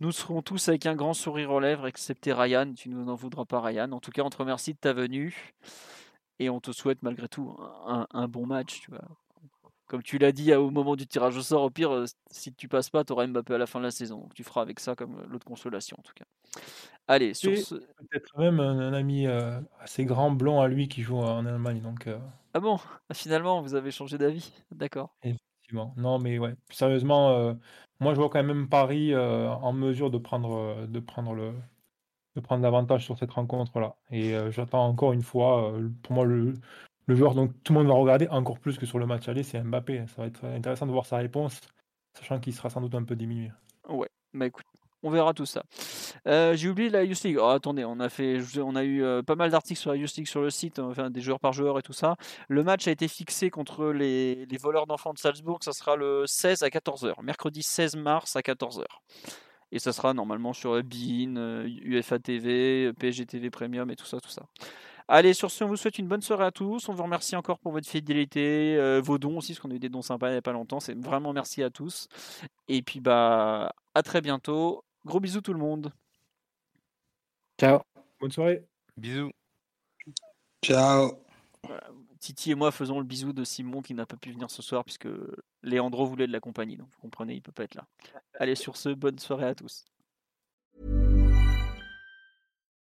nous 0.00 0.12
serons 0.12 0.42
tous 0.42 0.68
avec 0.68 0.86
un 0.86 0.94
grand 0.94 1.14
sourire 1.14 1.50
aux 1.50 1.60
lèvres, 1.60 1.86
excepté 1.86 2.32
Ryan. 2.32 2.72
Tu 2.74 2.88
ne 2.88 2.96
nous 2.96 3.10
en 3.10 3.14
voudras 3.14 3.46
pas 3.46 3.60
Ryan. 3.60 3.90
En 3.92 4.00
tout 4.00 4.10
cas 4.10 4.22
on 4.22 4.30
te 4.30 4.36
remercie 4.36 4.74
de 4.74 4.78
ta 4.78 4.92
venue 4.92 5.54
et 6.38 6.50
on 6.50 6.60
te 6.60 6.72
souhaite 6.72 7.02
malgré 7.02 7.28
tout 7.28 7.56
un, 7.86 8.06
un 8.12 8.28
bon 8.28 8.46
match. 8.46 8.80
Tu 8.82 8.90
vois 8.90 9.00
comme 9.90 10.04
tu 10.04 10.18
l'as 10.18 10.30
dit 10.30 10.54
au 10.54 10.70
moment 10.70 10.94
du 10.94 11.04
tirage 11.04 11.36
au 11.36 11.42
sort, 11.42 11.62
au 11.62 11.70
pire, 11.70 11.90
euh, 11.90 12.04
si 12.30 12.54
tu 12.54 12.68
passes 12.68 12.90
pas, 12.90 13.02
tu 13.02 13.12
auras 13.12 13.26
Mbappé 13.26 13.54
à 13.54 13.58
la 13.58 13.66
fin 13.66 13.80
de 13.80 13.84
la 13.84 13.90
saison. 13.90 14.20
Donc 14.20 14.34
tu 14.34 14.44
feras 14.44 14.62
avec 14.62 14.78
ça 14.78 14.94
comme 14.94 15.16
euh, 15.16 15.26
l'autre 15.28 15.44
consolation 15.44 15.96
en 15.98 16.02
tout 16.02 16.12
cas. 16.14 16.24
Allez, 17.08 17.34
sur 17.34 17.58
ce... 17.58 17.74
Peut-être 17.74 18.38
même 18.38 18.60
un, 18.60 18.92
ami 18.92 19.26
euh, 19.26 19.60
assez 19.80 20.04
grand 20.04 20.30
blond 20.30 20.60
à 20.60 20.68
lui 20.68 20.86
qui 20.86 21.02
joue 21.02 21.18
en 21.18 21.44
Allemagne. 21.44 21.80
Donc, 21.80 22.08
Ah 22.54 22.60
bon? 22.60 22.78
Finalement, 23.12 23.60
vous 23.62 23.74
avez 23.74 23.90
changé 23.90 24.16
d'avis? 24.16 24.52
D'accord. 24.70 25.12
Effectivement. 25.24 25.92
Non, 25.96 26.20
mais 26.20 26.38
ouais. 26.38 26.54
Sérieusement, 26.70 27.56
moi 27.98 28.14
je 28.14 28.20
vois 28.20 28.30
quand 28.30 28.44
même 28.44 28.68
Paris 28.68 29.16
en 29.16 29.72
mesure 29.72 30.12
de 30.12 30.18
prendre, 30.18 30.86
de 30.86 31.00
prendre 31.00 31.34
le 31.34 31.52
de 32.36 32.40
prendre 32.40 32.62
l'avantage 32.62 33.04
sur 33.04 33.18
cette 33.18 33.32
rencontre-là. 33.32 33.96
Et 34.12 34.36
j'attends 34.50 34.86
encore 34.86 35.12
une 35.12 35.22
fois, 35.22 35.74
pour 36.04 36.12
moi, 36.12 36.24
le, 36.24 36.54
le 37.10 37.16
joueur 37.16 37.34
dont 37.34 37.48
tout 37.48 37.72
le 37.72 37.80
monde 37.80 37.88
va 37.88 37.94
regarder 37.94 38.28
encore 38.28 38.60
plus 38.60 38.78
que 38.78 38.86
sur 38.86 39.00
le 39.00 39.04
match 39.04 39.28
aller, 39.28 39.42
c'est 39.42 39.60
Mbappé. 39.60 40.04
Ça 40.14 40.22
va 40.22 40.28
être 40.28 40.44
intéressant 40.44 40.86
de 40.86 40.92
voir 40.92 41.06
sa 41.06 41.16
réponse, 41.16 41.60
sachant 42.16 42.38
qu'il 42.38 42.54
sera 42.54 42.70
sans 42.70 42.80
doute 42.80 42.94
un 42.94 43.02
peu 43.02 43.16
diminué. 43.16 43.50
Ouais, 43.88 44.08
bah 44.32 44.46
écoute, 44.46 44.64
on 45.02 45.10
verra 45.10 45.34
tout 45.34 45.44
ça. 45.44 45.64
Euh, 46.28 46.54
j'ai 46.54 46.68
oublié 46.68 46.88
la 46.88 47.02
Youth 47.02 47.20
League. 47.24 47.36
Oh, 47.40 47.46
attendez, 47.46 47.84
on 47.84 47.98
a 47.98 48.08
fait, 48.08 48.38
on 48.58 48.76
a 48.76 48.84
eu 48.84 49.02
euh, 49.02 49.22
pas 49.22 49.34
mal 49.34 49.50
d'articles 49.50 49.80
sur 49.80 49.90
la 49.90 49.96
Youth 49.96 50.14
League 50.14 50.28
sur 50.28 50.40
le 50.40 50.50
site, 50.50 50.78
enfin 50.78 51.10
des 51.10 51.20
joueurs 51.20 51.40
par 51.40 51.52
joueur 51.52 51.80
et 51.80 51.82
tout 51.82 51.92
ça. 51.92 52.14
Le 52.46 52.62
match 52.62 52.86
a 52.86 52.92
été 52.92 53.08
fixé 53.08 53.50
contre 53.50 53.86
les, 53.86 54.46
les 54.46 54.56
voleurs 54.56 54.86
d'enfants 54.86 55.12
de 55.12 55.18
Salzbourg. 55.18 55.58
Ça 55.62 55.72
sera 55.72 55.96
le 55.96 56.28
16 56.28 56.62
à 56.62 56.68
14h, 56.68 57.24
mercredi 57.24 57.64
16 57.64 57.96
mars 57.96 58.36
à 58.36 58.40
14h. 58.40 58.84
Et 59.72 59.80
ça 59.80 59.92
sera 59.92 60.14
normalement 60.14 60.52
sur 60.52 60.80
Bein, 60.84 61.64
UFA 61.66 62.20
TV, 62.20 62.92
PSG 62.92 63.26
TV 63.26 63.50
Premium 63.50 63.90
et 63.90 63.96
tout 63.96 64.06
ça, 64.06 64.20
tout 64.20 64.30
ça. 64.30 64.42
Allez, 65.12 65.34
sur 65.34 65.50
ce, 65.50 65.64
on 65.64 65.66
vous 65.66 65.76
souhaite 65.76 65.98
une 65.98 66.06
bonne 66.06 66.22
soirée 66.22 66.44
à 66.44 66.52
tous. 66.52 66.88
On 66.88 66.94
vous 66.94 67.02
remercie 67.02 67.34
encore 67.34 67.58
pour 67.58 67.72
votre 67.72 67.88
fidélité, 67.88 68.76
euh, 68.76 69.00
vos 69.00 69.18
dons 69.18 69.38
aussi, 69.38 69.52
parce 69.52 69.58
qu'on 69.58 69.72
a 69.72 69.74
eu 69.74 69.80
des 69.80 69.88
dons 69.88 70.02
sympas 70.02 70.28
il 70.28 70.32
n'y 70.32 70.38
a 70.38 70.42
pas 70.42 70.52
longtemps. 70.52 70.78
C'est 70.78 70.96
vraiment 70.96 71.32
merci 71.32 71.64
à 71.64 71.70
tous. 71.70 72.06
Et 72.68 72.80
puis, 72.80 73.00
bah, 73.00 73.74
à 73.96 74.02
très 74.04 74.20
bientôt. 74.20 74.84
Gros 75.04 75.18
bisous 75.18 75.40
tout 75.40 75.52
le 75.52 75.58
monde. 75.58 75.92
Ciao. 77.58 77.80
Bonne 78.20 78.30
soirée. 78.30 78.64
Bisous. 78.96 79.32
Ciao. 80.62 81.10
Titi 82.20 82.52
et 82.52 82.54
moi 82.54 82.70
faisons 82.70 83.00
le 83.00 83.04
bisou 83.04 83.32
de 83.32 83.42
Simon 83.42 83.82
qui 83.82 83.94
n'a 83.94 84.06
pas 84.06 84.16
pu 84.16 84.30
venir 84.30 84.48
ce 84.48 84.62
soir 84.62 84.84
puisque 84.84 85.08
Léandro 85.64 86.06
voulait 86.06 86.28
de 86.28 86.32
la 86.32 86.38
compagnie. 86.38 86.76
Donc 86.76 86.86
vous 86.88 87.00
comprenez, 87.00 87.34
il 87.34 87.42
peut 87.42 87.50
pas 87.50 87.64
être 87.64 87.74
là. 87.74 87.84
Allez, 88.38 88.54
sur 88.54 88.76
ce, 88.76 88.90
bonne 88.90 89.18
soirée 89.18 89.46
à 89.46 89.54
tous. 89.56 89.86